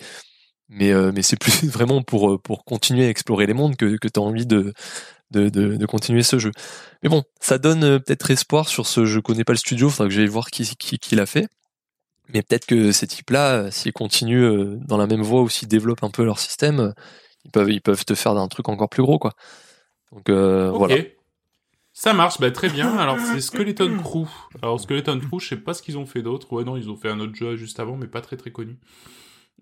mais 0.69 0.91
euh, 0.91 1.11
mais 1.13 1.21
c'est 1.21 1.39
plus 1.39 1.67
vraiment 1.69 2.01
pour 2.01 2.31
euh, 2.33 2.37
pour 2.37 2.65
continuer 2.65 3.05
à 3.05 3.09
explorer 3.09 3.45
les 3.45 3.53
mondes 3.53 3.75
que 3.75 3.97
que 3.97 4.07
t'as 4.07 4.21
envie 4.21 4.45
de 4.45 4.73
de, 5.31 5.49
de 5.49 5.75
de 5.75 5.85
continuer 5.85 6.23
ce 6.23 6.39
jeu. 6.39 6.51
Mais 7.03 7.09
bon, 7.09 7.23
ça 7.39 7.57
donne 7.57 7.83
euh, 7.83 7.99
peut-être 7.99 8.31
espoir 8.31 8.67
sur 8.69 8.87
ce. 8.87 9.05
Je 9.05 9.19
connais 9.19 9.43
pas 9.43 9.53
le 9.53 9.57
studio, 9.57 9.89
faudra 9.89 10.07
que 10.07 10.13
j'aille 10.13 10.27
voir 10.27 10.47
qui 10.49 10.75
qui 10.77 10.99
qui 10.99 11.15
l'a 11.15 11.25
fait. 11.25 11.47
Mais 12.29 12.41
peut-être 12.41 12.65
que 12.65 12.91
ces 12.91 13.05
types-là, 13.05 13.69
s'ils 13.69 13.93
continuent 13.93 14.79
dans 14.79 14.97
la 14.97 15.05
même 15.05 15.21
voie 15.21 15.43
ou 15.43 15.49
s'ils 15.49 15.67
développent 15.67 16.03
un 16.03 16.09
peu 16.09 16.23
leur 16.23 16.39
système, 16.39 16.93
ils 17.43 17.51
peuvent 17.51 17.71
ils 17.71 17.81
peuvent 17.81 18.03
te 18.03 18.15
faire 18.15 18.31
un 18.31 18.47
truc 18.47 18.67
encore 18.69 18.89
plus 18.89 19.03
gros 19.03 19.19
quoi. 19.19 19.33
Donc 20.11 20.29
euh, 20.29 20.71
voilà. 20.71 20.95
Ça 21.93 22.13
marche, 22.13 22.39
bah 22.39 22.51
très 22.51 22.69
bien. 22.69 22.97
Alors 22.97 23.17
c'est 23.19 23.39
Skeleton 23.41 23.97
Crew. 24.03 24.27
Alors 24.61 24.79
Skeleton 24.79 25.19
Crew, 25.19 25.39
je 25.39 25.49
sais 25.49 25.57
pas 25.57 25.73
ce 25.73 25.81
qu'ils 25.81 25.97
ont 25.97 26.05
fait 26.05 26.21
d'autre. 26.21 26.51
Ouais 26.53 26.63
non, 26.63 26.77
ils 26.77 26.89
ont 26.89 26.95
fait 26.95 27.09
un 27.09 27.19
autre 27.19 27.35
jeu 27.35 27.55
juste 27.55 27.79
avant, 27.79 27.95
mais 27.95 28.07
pas 28.07 28.21
très 28.21 28.37
très 28.37 28.51
connu. 28.51 28.77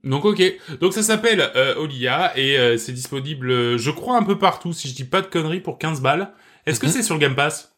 Donc 0.03 0.25
ok. 0.25 0.41
Donc 0.81 0.93
ça 0.93 1.01
s'appelle 1.03 1.49
euh, 1.55 1.75
Olia 1.75 2.37
et 2.37 2.57
euh, 2.57 2.77
c'est 2.77 2.91
disponible, 2.91 3.51
euh, 3.51 3.77
je 3.77 3.89
crois 3.91 4.17
un 4.17 4.23
peu 4.23 4.37
partout. 4.37 4.73
Si 4.73 4.87
je 4.89 4.95
dis 4.95 5.05
pas 5.05 5.21
de 5.21 5.27
conneries, 5.27 5.61
pour 5.61 5.77
15 5.77 6.01
balles. 6.01 6.33
Est-ce 6.65 6.79
que 6.79 6.85
Mhm. 6.87 6.91
c'est 6.91 7.03
sur 7.03 7.15
le 7.15 7.19
Game 7.21 7.35
Pass? 7.35 7.69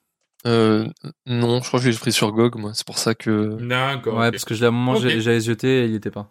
Euh, 0.47 0.87
non, 1.25 1.61
je 1.61 1.67
crois 1.67 1.79
que 1.79 1.85
je 1.85 1.89
l'ai 1.91 1.97
pris 1.97 2.11
sur 2.11 2.31
GOG 2.31 2.55
moi. 2.57 2.71
C'est 2.75 2.85
pour 2.85 2.97
ça 2.99 3.15
que 3.15 3.57
D'accord. 3.61 4.17
Ouais, 4.17 4.27
ok. 4.27 4.31
parce 4.33 4.45
que 4.45 4.53
je 4.53 4.59
l'ai 4.59 4.65
à 4.65 4.69
un 4.69 4.71
moment, 4.71 4.93
Ok. 4.93 5.01
j'ai- 5.01 5.21
j'avais 5.21 5.39
zioté 5.39 5.83
et 5.83 5.85
il 5.85 5.91
y 5.91 5.95
était 5.95 6.11
pas. 6.11 6.29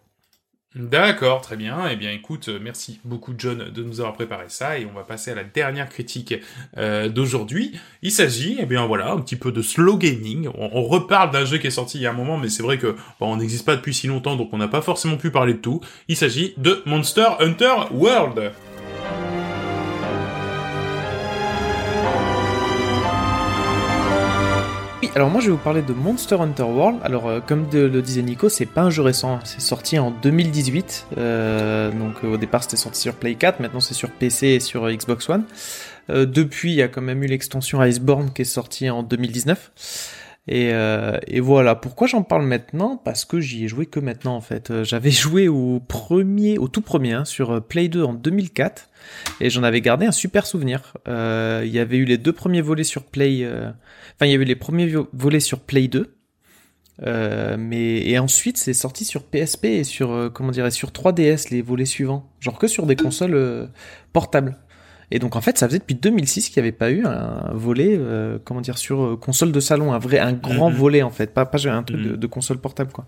D'accord, 0.75 1.41
très 1.41 1.57
bien. 1.57 1.89
Eh 1.89 1.95
bien, 1.95 2.11
écoute, 2.11 2.49
euh, 2.49 2.59
merci 2.61 2.99
beaucoup 3.05 3.33
John 3.39 3.71
de 3.71 3.83
nous 3.85 4.01
avoir 4.01 4.13
préparé 4.15 4.47
ça 4.49 4.77
et 4.77 4.87
on 4.87 4.93
va 4.93 5.05
passer 5.05 5.31
à 5.31 5.37
la 5.37 5.45
dernière 5.45 5.89
critique 5.89 6.35
euh, 6.77 7.09
d'aujourd'hui. 7.09 7.79
Il 8.03 8.11
s'agit, 8.11 8.57
eh 8.59 8.67
bien 8.67 8.85
voilà, 8.85 9.13
un 9.13 9.21
petit 9.21 9.37
peu 9.37 9.53
de 9.53 9.63
slow 9.63 9.97
gaming. 9.97 10.49
On, 10.59 10.83
reparle 10.83 11.31
d'un 11.31 11.45
jeu 11.45 11.59
qui 11.59 11.69
est 11.69 11.71
sorti 11.71 11.99
il 11.99 12.03
y 12.03 12.07
a 12.07 12.11
un 12.11 12.15
moment, 12.15 12.39
mais 12.39 12.49
c'est 12.49 12.65
vrai 12.65 12.79
que 12.79 12.97
on 13.21 13.37
n'existe 13.37 13.65
pas 13.65 13.77
depuis 13.77 13.95
si 13.95 14.09
longtemps, 14.09 14.35
donc 14.35 14.51
on 14.53 14.59
n'a 14.59 14.69
pas 14.69 14.83
forcément 14.83 15.17
pu 15.17 15.31
parler 15.31 15.55
de 15.55 15.59
tout. 15.59 15.81
Il 16.09 16.17
s'agit 16.17 16.55
de 16.57 16.83
Monster 16.87 17.29
Hunter 17.39 17.75
World. 17.93 18.53
Alors 25.15 25.31
moi 25.31 25.41
je 25.41 25.47
vais 25.47 25.53
vous 25.53 25.59
parler 25.59 25.83
de 25.83 25.93
Monster 25.93 26.37
Hunter 26.41 26.65
World. 26.65 26.99
Alors 27.05 27.29
euh, 27.29 27.41
comme 27.41 27.67
le 27.73 28.03
disait 28.03 28.23
Nico, 28.23 28.49
c'est 28.49 28.67
pas 28.67 28.83
un 28.83 28.91
jeu 28.91 29.03
récent, 29.03 29.39
c'est 29.45 29.61
sorti 29.61 29.97
en 29.99 30.11
2018. 30.11 31.07
Euh, 31.19 31.93
donc 31.93 32.17
euh, 32.25 32.35
au 32.35 32.37
départ 32.37 32.65
c'était 32.65 32.77
sorti 32.77 33.01
sur 33.01 33.15
Play 33.15 33.37
4, 33.37 33.61
maintenant 33.61 33.79
c'est 33.79 33.95
sur 33.95 34.11
PC 34.11 34.49
et 34.49 34.61
sur 34.61 34.85
euh, 34.85 34.93
Xbox 34.93 35.29
One. 35.29 35.45
Depuis 36.09 36.73
il 36.73 36.77
y 36.77 36.83
a 36.83 36.89
quand 36.89 37.01
même 37.01 37.23
eu 37.23 37.27
l'extension 37.27 37.83
Iceborne 37.83 38.31
qui 38.35 38.43
est 38.43 38.45
sortie 38.45 38.91
en 38.91 39.03
2019. 39.03 39.71
Et, 40.47 40.75
euh, 40.75 41.17
et 41.27 41.41
voilà, 41.41 41.75
pourquoi 41.75 42.07
j'en 42.07 42.23
parle 42.23 42.45
maintenant? 42.47 42.99
Parce 43.03 43.25
que 43.25 43.41
j'y 43.41 43.65
ai 43.65 43.69
joué 43.69 43.87
que 43.87 43.99
maintenant 43.99 44.37
en 44.37 44.43
fait. 44.43 44.71
Euh, 44.71 44.85
J'avais 44.85 45.11
joué 45.23 45.49
au 45.49 45.81
premier, 45.81 46.59
au 46.59 46.69
tout 46.69 46.83
premier, 46.83 47.13
hein, 47.15 47.25
sur 47.25 47.51
euh, 47.53 47.61
Play 47.61 47.89
2 47.89 48.03
en 48.03 48.13
2004, 48.13 48.91
et 49.41 49.49
j'en 49.49 49.63
avais 49.63 49.81
gardé 49.81 50.05
un 50.05 50.13
super 50.13 50.45
souvenir. 50.47 50.93
Il 51.07 51.69
y 51.71 51.79
avait 51.79 51.97
eu 51.97 52.05
les 52.05 52.19
deux 52.19 52.33
premiers 52.35 52.61
volets 52.61 52.85
sur 52.85 53.05
Play, 53.05 53.47
enfin 53.47 54.27
il 54.27 54.33
y 54.33 54.35
avait 54.35 54.45
les 54.45 54.57
premiers 54.57 54.87
vo- 54.87 55.09
volets 55.15 55.41
sur 55.41 55.61
Play 55.61 55.89
2, 55.89 56.15
euh, 57.07 57.57
mais 57.59 58.07
et 58.07 58.19
ensuite 58.19 58.59
c'est 58.59 58.75
sorti 58.75 59.05
sur 59.07 59.23
PSP 59.25 59.65
et 59.65 59.85
sur 59.85 60.31
comment 60.35 60.53
sur 60.71 60.91
3DS 60.91 61.51
les 61.51 61.63
volets 61.63 61.87
suivants, 61.87 62.31
genre 62.41 62.59
que 62.59 62.67
sur 62.67 62.85
des 62.87 62.97
consoles 62.97 63.71
portables. 64.13 64.57
Et 65.11 65.19
donc 65.19 65.37
en 65.37 65.41
fait, 65.41 65.59
ça 65.59 65.67
faisait 65.69 65.79
depuis 65.79 65.95
2006 65.95 66.49
qu'il 66.49 66.63
n'y 66.63 66.69
avait 66.69 66.77
pas 66.77 66.91
eu 66.91 67.05
un 67.05 67.51
volet, 67.53 67.97
euh, 67.99 68.39
comment 68.45 68.61
dire, 68.61 68.79
sur 68.79 69.03
euh, 69.03 69.17
console 69.17 69.53
de 69.53 69.61
salon, 69.61 69.93
un 69.93 69.99
vrai, 69.99 70.19
un 70.19 70.33
grand 70.33 70.71
Mhm. 70.71 70.77
volet 70.77 71.03
en 71.03 71.11
fait, 71.11 71.33
pas 71.35 71.45
pas 71.47 71.59
un 71.69 71.83
truc 71.83 72.01
de, 72.03 72.11
Mhm. 72.11 72.17
de 72.17 72.27
console 72.27 72.59
portable 72.59 72.93
quoi. 72.93 73.05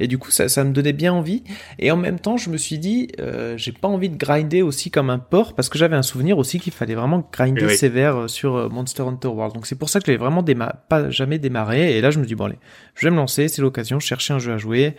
Et 0.00 0.06
du 0.06 0.18
coup, 0.18 0.30
ça, 0.30 0.48
ça 0.48 0.64
me 0.64 0.72
donnait 0.72 0.92
bien 0.92 1.12
envie. 1.12 1.42
Et 1.78 1.90
en 1.90 1.96
même 1.96 2.18
temps, 2.18 2.36
je 2.36 2.50
me 2.50 2.56
suis 2.56 2.78
dit, 2.78 3.08
euh, 3.20 3.54
j'ai 3.56 3.72
pas 3.72 3.88
envie 3.88 4.08
de 4.08 4.16
grinder 4.16 4.62
aussi 4.62 4.90
comme 4.90 5.10
un 5.10 5.18
porc 5.18 5.54
parce 5.54 5.68
que 5.68 5.78
j'avais 5.78 5.96
un 5.96 6.02
souvenir 6.02 6.38
aussi 6.38 6.60
qu'il 6.60 6.72
fallait 6.72 6.94
vraiment 6.94 7.28
grinder 7.32 7.66
oui. 7.66 7.76
sévère 7.76 8.16
euh, 8.16 8.28
sur 8.28 8.54
euh, 8.56 8.68
Monster 8.68 9.02
Hunter 9.02 9.28
World. 9.28 9.54
Donc 9.54 9.66
c'est 9.66 9.74
pour 9.78 9.88
ça 9.88 10.00
que 10.00 10.06
je 10.06 10.12
l'ai 10.12 10.16
vraiment 10.18 10.42
déma 10.42 10.84
pas 10.88 11.10
jamais 11.10 11.38
démarré. 11.38 11.96
Et 11.96 12.00
là, 12.00 12.10
je 12.10 12.18
me 12.18 12.24
dis 12.26 12.34
bon 12.34 12.44
allez, 12.46 12.58
je 12.94 13.06
vais 13.06 13.10
me 13.10 13.16
lancer, 13.16 13.48
c'est 13.48 13.62
l'occasion. 13.62 13.98
Je 14.00 14.06
cherchais 14.06 14.32
un 14.34 14.38
jeu 14.38 14.52
à 14.52 14.58
jouer. 14.58 14.94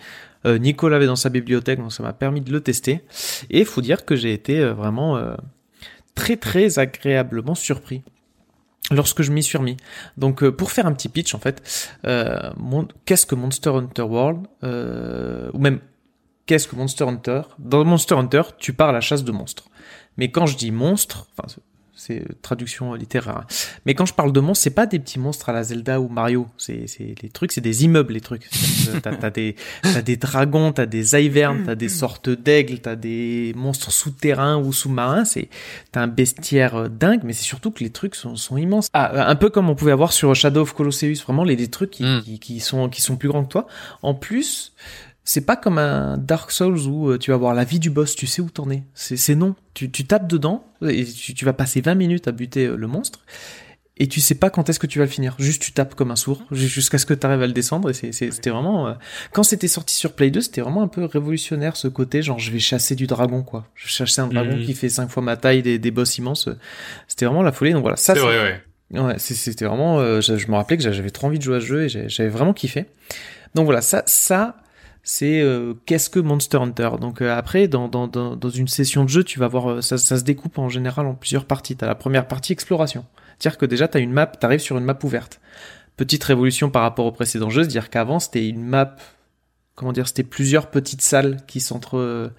Euh, 0.45 0.57
Nico 0.60 0.88
l'avait 0.88 1.07
dans 1.07 1.15
sa 1.15 1.30
bibliothèque, 1.30 1.80
donc 1.80 1.91
ça 1.91 2.03
m'a 2.03 2.14
permis 2.14 2.41
de 2.41 2.52
le 2.52 2.61
tester. 2.61 3.02
Et 3.49 3.65
faut 3.65 3.82
dire 3.82 4.06
que 4.06 4.15
j'ai 4.15 4.34
été 4.34 4.60
euh, 4.60 4.74
vraiment 4.74 5.18
euh, 5.18 5.36
très 6.18 6.35
très 6.35 6.80
agréablement 6.80 7.53
surpris 7.53 8.02
lorsque 8.89 9.22
je 9.22 9.31
m'y 9.31 9.44
suis 9.44 9.57
remis. 9.57 9.77
Donc 10.18 10.41
euh, 10.41 10.52
pour 10.52 10.72
faire 10.72 10.88
un 10.88 10.94
petit 10.94 11.10
pitch 11.10 11.35
en 11.35 11.39
fait, 11.39 11.61
euh, 12.06 12.52
qu'est-ce 13.06 13.27
que 13.27 13.35
Monster 13.35 13.69
Hunter 13.69 14.02
World 14.02 14.48
euh, 14.64 15.52
ou 15.53 15.60
même 15.60 15.80
qu'est-ce 16.48 16.68
que 16.68 16.76
Monster 16.76 17.03
Hunter? 17.03 17.41
Dans 17.60 17.85
Monster 17.85 18.15
Hunter, 18.15 18.41
tu 18.57 18.73
pars 18.73 18.89
à 18.89 18.91
la 18.91 19.02
chasse 19.02 19.23
de 19.23 19.31
monstres. 19.31 19.69
Mais 20.18 20.31
quand 20.31 20.48
je 20.48 20.57
dis 20.57 20.72
monstres, 20.72 21.27
enfin 21.38 21.48
c'est- 22.08 22.24
c'est 22.24 22.42
traduction 22.42 22.94
littéraire. 22.94 23.38
hein. 23.40 23.46
Mais 23.86 23.94
quand 23.94 24.06
je 24.06 24.14
parle 24.14 24.32
de 24.32 24.40
monstres, 24.40 24.64
c'est 24.64 24.70
pas 24.70 24.86
des 24.86 24.98
petits 25.00 25.20
monstres 25.20 25.50
à 25.50 25.54
la 25.54 25.64
Zelda 25.64 26.00
ou 26.00 26.08
Mario. 26.08 26.48
C'est 26.58 26.88
c'est 26.88 27.16
les 27.22 27.30
trucs, 27.30 27.52
c'est 27.52 27.62
des 27.62 27.84
immeubles 27.84 28.14
les 28.14 28.22
trucs. 28.22 28.48
Que 28.50 29.00
T'as 29.00 29.30
des 29.30 29.56
des 30.06 30.16
dragons, 30.18 30.72
t'as 30.72 30.86
des 30.86 31.16
Ivern, 31.16 31.64
t'as 31.66 31.76
des 31.76 31.90
sortes 31.90 32.30
d'aigles, 32.30 32.80
t'as 32.80 32.96
des 32.96 33.52
monstres 33.56 33.92
souterrains 33.92 34.58
ou 34.58 34.72
sous-marins. 34.72 35.26
C'est 35.26 35.50
t'as 35.92 36.02
un 36.02 36.08
bestiaire 36.08 36.76
euh, 36.76 36.88
dingue, 36.88 37.22
mais 37.24 37.34
c'est 37.34 37.44
surtout 37.44 37.72
que 37.72 37.84
les 37.84 37.90
trucs 37.90 38.16
sont, 38.16 38.36
sont 38.36 38.58
immenses. 38.58 38.88
Ah, 38.94 39.14
euh, 39.14 39.28
un 39.28 39.36
peu 39.36 39.50
comme 39.50 39.70
on 39.70 39.76
pouvait 39.76 39.92
avoir 39.92 40.14
sur 40.14 40.34
Shadow 40.36 40.62
of 40.62 40.74
Colosseus, 40.74 41.16
vraiment 41.24 41.44
les 41.44 41.56
des 41.56 41.68
trucs 41.68 41.92
qui, 41.92 42.04
Mm. 42.04 42.22
qui, 42.24 42.40
qui 42.40 42.60
sont 42.62 42.88
qui 42.90 43.02
sont 43.02 43.18
plus 43.18 43.28
grands 43.30 43.44
que 43.44 43.52
toi. 43.52 43.68
En 44.02 44.14
plus, 44.14 44.74
c'est 45.30 45.41
pas 45.45 45.58
comme 45.58 45.78
un 45.78 46.18
Dark 46.18 46.52
Souls 46.52 46.80
où 46.88 47.10
euh, 47.12 47.18
tu 47.18 47.32
vas 47.32 47.38
voir 47.38 47.54
la 47.54 47.66
vie 47.66 47.80
du 47.80 47.90
boss, 47.90 48.16
tu 48.16 48.28
sais 48.28 48.41
où 48.41 48.49
t'en 48.49 48.70
es. 48.70 48.84
C'est 48.94 49.18
c'est 49.18 49.36
non. 49.36 49.56
Tu, 49.74 49.91
tu 49.91 50.06
tapes 50.06 50.28
dedans 50.28 50.66
et 50.82 51.04
tu, 51.04 51.34
tu 51.34 51.44
vas 51.44 51.52
passer 51.54 51.82
20 51.82 51.95
minutes 51.95 52.28
à 52.30 52.32
buter 52.32 52.66
euh, 52.68 52.78
le 52.78 52.88
monstre 52.88 53.20
et 53.99 54.08
tu 54.08 54.22
sais 54.22 54.36
pas 54.36 54.49
quand 54.52 54.70
est-ce 54.70 54.80
que 54.80 54.86
tu 54.88 54.99
vas 54.99 55.06
le 55.06 55.12
finir. 55.12 55.36
Juste 55.40 55.62
tu 55.62 55.72
tapes 55.74 55.95
comme 55.95 56.12
un 56.12 56.16
sourd 56.16 56.44
ju- 56.52 56.68
jusqu'à 56.68 56.98
ce 56.99 57.06
que 57.06 57.14
tu 57.16 57.26
arrives 57.28 57.41
à 57.41 57.48
le 57.48 57.52
descendre 57.54 57.90
et 57.90 57.94
c'est- 57.94 58.12
c'est- 58.12 58.32
c'était 58.32 58.52
vraiment 58.52 58.88
euh, 58.88 58.94
quand 59.34 59.44
c'était 59.44 59.68
sorti 59.68 59.95
sur 59.95 60.14
Play 60.14 60.30
2, 60.32 60.40
c'était 60.41 60.62
vraiment 60.62 60.82
un 60.84 60.88
peu 60.88 61.04
révolutionnaire 61.04 61.76
ce 61.76 61.88
côté 61.90 62.22
genre 62.22 62.40
je 62.40 62.49
vais 62.52 62.60
chasser 62.60 62.95
du 62.95 63.06
dragon 63.08 63.44
quoi. 63.44 63.66
Je 63.76 63.88
chasser 63.88 64.22
un 64.22 64.28
dragon 64.28 64.56
Mhm. 64.56 64.66
qui 64.66 64.74
fait 64.76 64.88
cinq 64.90 65.10
fois 65.10 65.22
ma 65.24 65.36
taille 65.36 65.62
des, 65.62 65.78
des 65.78 65.91
boss 65.91 66.18
immenses. 66.20 66.48
C'était 67.08 67.26
vraiment 67.26 67.44
la 67.44 67.52
folie 67.52 67.74
donc 67.74 67.82
voilà, 67.82 67.98
ça 67.98 68.14
C'est 68.14 68.22
vrai, 68.22 68.62
ouais. 68.94 69.16
C'était 69.18 69.66
vraiment. 69.66 69.99
euh, 69.99 70.22
je, 70.22 70.38
je 70.38 70.48
me 70.48 70.56
rappelais 70.56 70.78
que 70.78 70.84
j'avais 70.84 71.10
trop 71.10 71.28
envie 71.28 71.40
de 71.40 71.44
jouer 71.44 71.58
à 71.58 71.60
ce 71.60 71.66
jeu 71.66 71.84
et 71.86 71.90
j'avais 72.08 72.30
vraiment 72.30 72.54
kiffé. 72.54 72.86
Donc 73.56 73.66
voilà, 73.66 73.82
ça, 73.82 74.04
ça, 74.06 74.56
c'est 75.10 75.40
euh, 75.40 75.74
qu'est-ce 75.86 76.10
que 76.10 76.20
Monster 76.20 76.58
Hunter? 76.58 76.90
Donc 77.00 77.22
euh, 77.22 77.34
après, 77.34 77.70
dans, 77.70 77.88
dans, 77.88 78.08
dans, 78.08 78.50
une 78.50 78.68
session 78.68 79.06
de 79.06 79.10
jeu, 79.10 79.24
tu 79.24 79.40
vas 79.40 79.48
voir, 79.48 79.72
euh, 79.72 79.82
ça, 79.82 79.98
ça 79.98 80.18
se 80.18 80.24
découpe 80.26 80.58
en 80.58 80.68
général 80.68 81.06
en 81.06 81.16
plusieurs 81.16 81.46
parties. 81.46 81.78
T'as 81.78 81.88
la 81.88 81.96
première 81.96 82.28
partie 82.28 82.52
exploration, 82.52 83.06
c'est-à-dire 83.40 83.58
que 83.58 83.66
déjà 83.66 83.88
t'as 83.88 84.02
une 84.02 84.12
map, 84.12 84.26
t'arrives 84.26 84.60
sur 84.60 84.78
une 84.78 84.84
map 84.84 85.00
ouverte. 85.04 85.40
Petite 85.96 86.26
révolution 86.26 86.70
par 86.70 86.82
rapport 86.82 87.06
au 87.06 87.14
précédent 87.14 87.50
jeu, 87.50 87.64
c'est-à-dire 87.64 87.90
qu'avant 87.90 88.20
c'était 88.20 88.50
une 88.50 88.66
map, 88.66 88.98
comment 89.76 89.94
dire, 89.94 90.10
c'était 90.10 90.24
plusieurs 90.24 90.70
petites 90.70 91.02
salles 91.02 91.38
qui 91.48 91.62
s'entre 91.62 92.30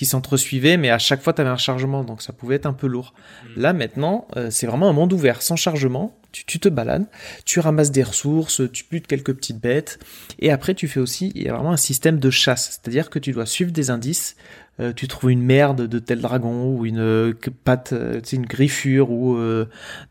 qui 0.00 0.06
s'entresuivaient, 0.06 0.78
mais 0.78 0.88
à 0.88 0.96
chaque 0.96 1.20
fois, 1.20 1.34
tu 1.34 1.42
avais 1.42 1.50
un 1.50 1.58
chargement, 1.58 2.04
donc 2.04 2.22
ça 2.22 2.32
pouvait 2.32 2.54
être 2.54 2.64
un 2.64 2.72
peu 2.72 2.86
lourd. 2.86 3.12
Là, 3.54 3.74
maintenant, 3.74 4.26
euh, 4.34 4.48
c'est 4.50 4.66
vraiment 4.66 4.88
un 4.88 4.94
monde 4.94 5.12
ouvert, 5.12 5.42
sans 5.42 5.56
chargement. 5.56 6.16
Tu, 6.32 6.46
tu 6.46 6.58
te 6.58 6.70
balades, 6.70 7.04
tu 7.44 7.60
ramasses 7.60 7.90
des 7.90 8.02
ressources, 8.02 8.62
tu 8.72 8.86
butes 8.90 9.06
quelques 9.06 9.34
petites 9.34 9.60
bêtes, 9.60 9.98
et 10.38 10.50
après, 10.50 10.72
tu 10.72 10.88
fais 10.88 11.00
aussi, 11.00 11.32
il 11.34 11.42
y 11.42 11.48
a 11.50 11.52
vraiment 11.52 11.72
un 11.72 11.76
système 11.76 12.18
de 12.18 12.30
chasse, 12.30 12.80
c'est-à-dire 12.82 13.10
que 13.10 13.18
tu 13.18 13.32
dois 13.32 13.44
suivre 13.44 13.72
des 13.72 13.90
indices. 13.90 14.36
Euh, 14.80 14.94
tu 14.94 15.06
trouves 15.06 15.32
une 15.32 15.42
merde 15.42 15.82
de 15.86 15.98
tel 15.98 16.22
dragon 16.22 16.74
ou 16.74 16.86
une 16.86 16.98
euh, 16.98 17.34
patte, 17.64 17.92
une 18.32 18.46
griffure 18.46 19.10
ou 19.10 19.38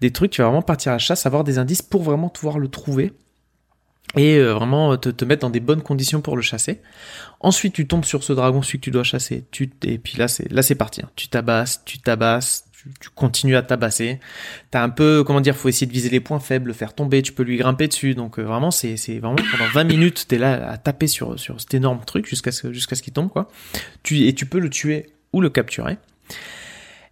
des 0.01 0.11
trucs. 0.11 0.29
Tu 0.29 0.43
vas 0.43 0.49
vraiment 0.49 0.61
partir 0.61 0.91
à 0.91 0.95
la 0.95 0.99
chasse, 0.99 1.25
avoir 1.25 1.43
des 1.43 1.57
indices 1.57 1.81
pour 1.81 2.03
vraiment 2.03 2.29
pouvoir 2.29 2.59
le 2.59 2.67
trouver 2.67 3.11
et 4.15 4.35
euh, 4.37 4.53
vraiment 4.53 4.97
te, 4.97 5.09
te 5.09 5.25
mettre 5.25 5.41
dans 5.41 5.49
des 5.49 5.59
bonnes 5.59 5.81
conditions 5.81 6.21
pour 6.21 6.35
le 6.35 6.41
chasser. 6.41 6.81
Ensuite, 7.39 7.73
tu 7.73 7.87
tombes 7.87 8.05
sur 8.05 8.23
ce 8.23 8.33
dragon, 8.33 8.61
celui 8.61 8.79
que 8.79 8.85
tu 8.85 8.91
dois 8.91 9.03
chasser. 9.03 9.45
Tu 9.51 9.69
et 9.83 9.97
puis 9.97 10.17
là, 10.17 10.27
c'est 10.27 10.51
là, 10.51 10.61
c'est 10.61 10.75
parti. 10.75 11.01
hein. 11.01 11.09
Tu 11.15 11.27
tabasses, 11.27 11.83
tu 11.85 11.99
tabasses, 11.99 12.65
tu, 12.73 12.89
tu 12.99 13.09
continues 13.09 13.55
à 13.55 13.61
tabasser. 13.61 14.19
T'as 14.71 14.81
un 14.83 14.89
peu, 14.89 15.23
comment 15.23 15.41
dire, 15.41 15.55
faut 15.55 15.69
essayer 15.69 15.87
de 15.87 15.93
viser 15.93 16.09
les 16.09 16.19
points 16.19 16.39
faibles, 16.39 16.67
le 16.67 16.73
faire 16.73 16.93
tomber. 16.95 17.21
Tu 17.21 17.31
peux 17.33 17.43
lui 17.43 17.57
grimper 17.57 17.87
dessus. 17.87 18.15
Donc 18.15 18.39
euh, 18.39 18.43
vraiment, 18.43 18.71
c'est 18.71 18.97
c'est 18.97 19.19
vraiment 19.19 19.37
pendant 19.51 19.69
20 19.71 19.83
minutes, 19.85 20.25
t'es 20.27 20.37
là 20.37 20.69
à 20.69 20.77
taper 20.77 21.07
sur 21.07 21.39
sur 21.39 21.61
cet 21.61 21.73
énorme 21.75 22.01
truc 22.05 22.25
jusqu'à 22.25 22.51
ce 22.51 22.73
jusqu'à 22.73 22.95
ce 22.95 23.03
qu'il 23.03 23.13
tombe 23.13 23.29
quoi. 23.29 23.49
Tu 24.03 24.25
et 24.27 24.33
tu 24.33 24.45
peux 24.45 24.59
le 24.59 24.69
tuer 24.69 25.05
ou 25.33 25.41
le 25.41 25.49
capturer. 25.49 25.97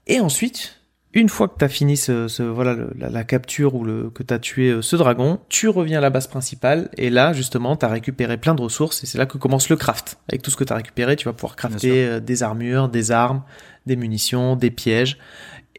Et 0.08 0.20
ensuite, 0.20 0.77
une 1.14 1.30
fois 1.30 1.48
que 1.48 1.58
tu 1.58 1.66
as 1.66 1.70
fini 1.70 1.98
ce, 1.98 2.28
ce- 2.28 2.44
voilà 2.44 2.74
le- 2.74 2.92
la, 2.98 3.10
la 3.10 3.24
capture 3.24 3.76
ou 3.76 3.84
le, 3.84 4.10
que 4.10 4.24
tu 4.24 4.34
as 4.34 4.40
tué 4.40 4.70
euh, 4.70 4.82
ce 4.82 4.96
dragon, 4.96 5.40
tu 5.50 5.68
reviens 5.70 5.98
à 6.00 6.02
la 6.02 6.10
base 6.10 6.28
principale 6.28 6.90
et 6.98 7.10
là 7.10 7.34
justement 7.34 7.76
tu 7.76 7.86
as 7.86 7.90
récupéré 7.90 8.38
plein 8.38 8.54
de 8.56 8.62
ressources 8.62 9.04
et 9.04 9.08
c'est 9.08 9.18
là 9.18 9.26
que 9.26 9.38
commence 9.38 9.70
le 9.70 9.78
craft. 9.78 10.20
Avec 10.30 10.42
tout 10.42 10.52
ce 10.52 10.56
que 10.58 10.64
tu 10.64 10.74
as 10.74 10.76
récupéré, 10.76 11.16
tu 11.16 11.26
vas 11.26 11.34
pouvoir 11.34 11.56
crafter 11.56 12.06
euh, 12.06 12.20
des 12.20 12.44
armures, 12.44 12.90
des 12.90 13.12
armes, 13.12 13.44
des 13.86 13.96
munitions, 13.96 14.56
des 14.56 14.70
pièges. 14.72 15.18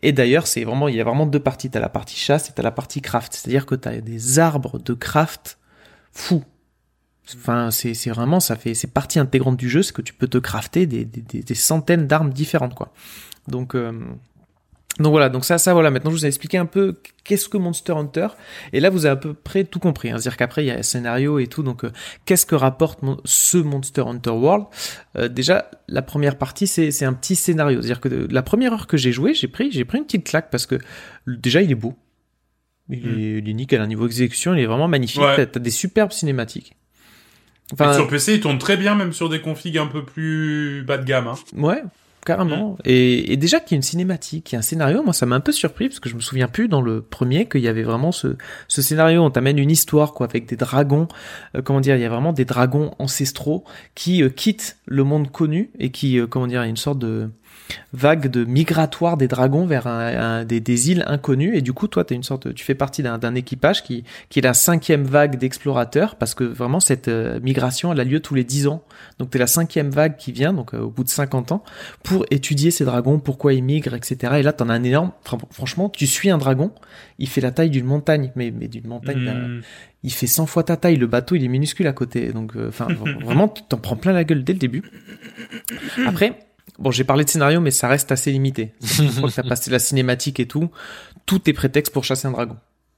Et 0.02 0.12
d'ailleurs, 0.12 0.46
c'est 0.46 0.64
vraiment 0.64 0.88
il 0.88 0.94
y 0.96 1.00
a 1.00 1.04
vraiment 1.04 1.26
deux 1.26 1.40
parties, 1.40 1.70
tu 1.70 1.76
as 1.76 1.80
la 1.80 1.88
partie 1.88 2.16
chasse 2.16 2.48
et 2.50 2.52
tu 2.54 2.60
as 2.60 2.64
la 2.64 2.70
partie 2.70 3.00
craft, 3.02 3.34
c'est-à-dire 3.34 3.66
que 3.66 3.74
tu 3.74 3.88
as 3.88 4.00
des 4.00 4.38
arbres 4.38 4.78
de 4.78 4.94
craft 4.94 5.58
fous. 6.12 6.44
Enfin, 7.34 7.70
c'est 7.70 7.92
c'est 7.94 8.10
vraiment 8.10 8.40
ça 8.40 8.56
fait 8.56 8.72
c'est 8.74 8.86
partie 8.86 9.18
intégrante 9.18 9.56
du 9.58 9.68
jeu, 9.68 9.82
c'est 9.82 9.92
que 9.92 10.00
tu 10.02 10.14
peux 10.14 10.28
te 10.28 10.38
crafter 10.38 10.86
des, 10.86 11.04
des, 11.04 11.20
des- 11.20 11.42
des 11.42 11.54
centaines 11.54 12.06
d'armes 12.06 12.32
différentes 12.32 12.74
quoi. 12.74 12.92
Donc 13.48 13.74
euh, 13.74 13.92
donc 14.98 15.10
voilà, 15.12 15.28
donc 15.28 15.44
ça, 15.44 15.58
ça 15.58 15.72
voilà. 15.72 15.90
Maintenant, 15.90 16.10
je 16.10 16.16
vous 16.16 16.24
ai 16.24 16.28
expliqué 16.28 16.58
un 16.58 16.66
peu 16.66 17.00
qu'est-ce 17.24 17.48
que 17.48 17.56
Monster 17.56 17.92
Hunter. 17.92 18.28
Et 18.72 18.80
là, 18.80 18.90
vous 18.90 19.06
avez 19.06 19.12
à 19.12 19.16
peu 19.16 19.34
près 19.34 19.64
tout 19.64 19.78
compris. 19.78 20.10
hein. 20.10 20.18
C'est-à-dire 20.18 20.36
qu'après, 20.36 20.64
il 20.64 20.66
y 20.66 20.70
a 20.70 20.74
un 20.78 20.82
scénario 20.82 21.38
et 21.38 21.46
tout. 21.46 21.62
Donc, 21.62 21.84
euh, 21.84 21.90
qu'est-ce 22.24 22.46
que 22.46 22.54
rapporte 22.54 23.02
mon- 23.02 23.20
ce 23.24 23.58
Monster 23.58 24.02
Hunter 24.06 24.30
World? 24.30 24.66
Euh, 25.16 25.28
Déjà, 25.28 25.70
la 25.88 26.02
première 26.02 26.36
partie, 26.38 26.66
c'est 26.66 26.90
c'est 26.90 27.04
un 27.04 27.12
petit 27.12 27.36
scénario. 27.36 27.80
C'est-à-dire 27.80 28.00
que 28.00 28.08
de- 28.08 28.28
la 28.32 28.42
première 28.42 28.72
heure 28.72 28.86
que 28.86 28.96
j'ai 28.96 29.12
joué, 29.12 29.34
j'ai 29.34 29.48
pris, 29.48 29.70
j'ai 29.72 29.84
pris 29.84 29.98
une 29.98 30.04
petite 30.04 30.24
claque 30.24 30.50
parce 30.50 30.66
que 30.66 30.76
déjà, 31.26 31.62
il 31.62 31.70
est 31.70 31.74
beau. 31.76 31.94
Il, 32.90 32.98
Mm. 33.06 33.18
est, 33.18 33.38
il 33.38 33.48
est 33.50 33.54
nickel. 33.54 33.80
Un 33.82 33.86
niveau 33.86 34.06
exécution, 34.06 34.54
il 34.54 34.60
est 34.60 34.66
vraiment 34.66 34.88
magnifique. 34.88 35.20
Ouais. 35.20 35.46
T'as 35.46 35.60
des 35.60 35.70
superbes 35.70 36.12
cinématiques. 36.12 36.74
Sur 37.94 38.08
PC, 38.08 38.34
il 38.36 38.40
tourne 38.40 38.56
très 38.58 38.78
bien, 38.78 38.94
même 38.94 39.12
sur 39.12 39.28
des 39.28 39.42
configs 39.42 39.76
un 39.76 39.86
peu 39.88 40.02
plus 40.02 40.82
bas 40.86 40.96
de 40.96 41.04
gamme. 41.04 41.26
Hein. 41.28 41.34
Ouais, 41.54 41.82
carrément. 42.28 42.76
Et, 42.84 43.32
et 43.32 43.36
déjà 43.38 43.58
qu'il 43.58 43.74
y 43.74 43.76
a 43.76 43.78
une 43.78 43.82
cinématique, 43.82 44.44
qu'il 44.44 44.54
y 44.54 44.56
a 44.56 44.60
un 44.60 44.62
scénario, 44.62 45.02
moi 45.02 45.14
ça 45.14 45.24
m'a 45.24 45.34
un 45.36 45.40
peu 45.40 45.52
surpris 45.52 45.88
parce 45.88 45.98
que 45.98 46.10
je 46.10 46.14
me 46.14 46.20
souviens 46.20 46.46
plus 46.46 46.68
dans 46.68 46.82
le 46.82 47.00
premier 47.00 47.48
qu'il 47.48 47.62
y 47.62 47.68
avait 47.68 47.82
vraiment 47.82 48.12
ce, 48.12 48.36
ce 48.68 48.82
scénario. 48.82 49.22
On 49.22 49.30
t'amène 49.30 49.58
une 49.58 49.70
histoire 49.70 50.12
quoi 50.12 50.26
avec 50.26 50.46
des 50.46 50.56
dragons. 50.56 51.08
euh, 51.56 51.62
comment 51.62 51.80
dire 51.80 51.96
Il 51.96 52.02
y 52.02 52.04
a 52.04 52.08
vraiment 52.10 52.34
des 52.34 52.44
dragons 52.44 52.94
ancestraux 52.98 53.64
qui 53.94 54.22
euh, 54.22 54.28
quittent 54.28 54.76
le 54.86 55.04
monde 55.04 55.30
connu 55.30 55.70
et 55.78 55.90
qui 55.90 56.18
euh, 56.18 56.26
comment 56.26 56.46
dire 56.46 56.60
Il 56.62 56.66
y 56.66 56.68
a 56.68 56.70
une 56.70 56.76
sorte 56.76 56.98
de 56.98 57.30
vague 57.92 58.28
de 58.28 58.44
migratoire 58.44 59.16
des 59.16 59.28
dragons 59.28 59.66
vers 59.66 59.86
un, 59.86 59.98
un- 60.40 60.44
des, 60.44 60.60
des 60.60 60.90
îles 60.90 61.04
inconnues. 61.06 61.56
Et 61.56 61.60
du 61.62 61.72
coup 61.72 61.88
toi 61.88 62.04
t'es 62.04 62.14
une 62.14 62.22
sorte 62.22 62.54
tu 62.54 62.64
fais 62.64 62.74
partie 62.74 63.02
d'un 63.02 63.34
équipage 63.34 63.82
qui 63.84 64.04
qui 64.28 64.38
est 64.38 64.42
la 64.42 64.54
cinquième 64.54 65.04
vague 65.04 65.36
d'explorateurs 65.38 66.16
parce 66.16 66.34
que 66.34 66.44
vraiment 66.44 66.80
cette 66.80 67.08
euh, 67.08 67.40
migration 67.40 67.92
elle 67.92 68.00
a 68.00 68.04
lieu 68.04 68.20
tous 68.20 68.34
les 68.34 68.44
10 68.44 68.66
ans. 68.68 68.82
Donc 69.18 69.30
t'es 69.30 69.38
la 69.38 69.46
cinquième 69.46 69.90
vague 69.90 70.16
qui 70.16 70.32
vient 70.32 70.52
donc 70.52 70.74
euh, 70.74 70.80
au 70.80 70.90
bout 70.90 71.04
de 71.04 71.08
50 71.08 71.52
ans 71.52 71.62
pour 72.02 72.24
étudier 72.30 72.70
ces 72.70 72.84
dragons 72.84 73.18
pourquoi 73.18 73.52
ils 73.54 73.62
migrent 73.64 73.94
etc 73.94 74.34
et 74.38 74.42
là 74.42 74.52
t'en 74.52 74.68
as 74.68 74.74
un 74.74 74.82
énorme 74.84 75.12
fran- 75.24 75.38
franchement 75.50 75.88
tu 75.88 76.06
suis 76.06 76.30
un 76.30 76.38
dragon 76.38 76.72
il 77.18 77.28
fait 77.28 77.40
la 77.40 77.50
taille 77.50 77.70
d'une 77.70 77.84
montagne 77.86 78.32
mais 78.36 78.50
mais 78.50 78.68
d'une 78.68 78.86
montagne 78.86 79.24
d'un- 79.24 79.34
Mm. 79.48 79.60
il 80.04 80.12
fait 80.12 80.26
100 80.26 80.46
fois 80.46 80.62
ta 80.64 80.76
taille 80.76 80.96
le 80.96 81.06
bateau 81.06 81.34
il 81.34 81.44
est 81.44 81.48
minuscule 81.48 81.86
à 81.86 81.92
côté. 81.92 82.32
Donc 82.32 82.56
euh, 82.56 82.68
enfin 82.68 82.86
vraiment 83.24 83.48
tu 83.48 83.62
t'en 83.68 83.76
prends 83.78 83.96
plein 83.96 84.12
la 84.12 84.24
gueule 84.24 84.42
dès 84.44 84.52
le 84.52 84.58
début. 84.58 84.82
Après 86.06 86.38
bon 86.78 86.90
j'ai 86.90 87.04
parlé 87.04 87.24
de 87.24 87.30
scénario 87.30 87.60
mais 87.60 87.70
ça 87.70 87.88
reste 87.88 88.12
assez 88.12 88.30
limité. 88.30 88.74
Une 89.00 89.10
fois 89.10 89.28
que 89.28 89.34
t'as 89.34 89.42
passé 89.42 89.70
la 89.70 89.78
cinématique 89.78 90.40
et 90.40 90.46
tout. 90.46 90.70
Tout 91.26 91.48
est 91.48 91.52
prétexte 91.52 91.92
pour 91.92 92.04
chasser 92.04 92.26
un 92.26 92.30
dragon. 92.30 92.56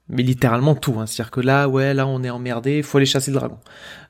Mais 0.09 0.23
littéralement 0.23 0.75
tout 0.75 0.99
hein. 0.99 1.07
c'est 1.07 1.23
à 1.23 1.25
dire 1.25 1.31
que 1.31 1.41
là 1.41 1.69
ouais 1.69 1.95
là 1.95 2.07
on 2.07 2.23
est 2.23 2.31
emmerdé 2.31 2.83
faut 2.83 2.99
aller 2.99 3.07
chasser 3.07 3.31
le 3.31 3.39
dragon. 3.39 3.59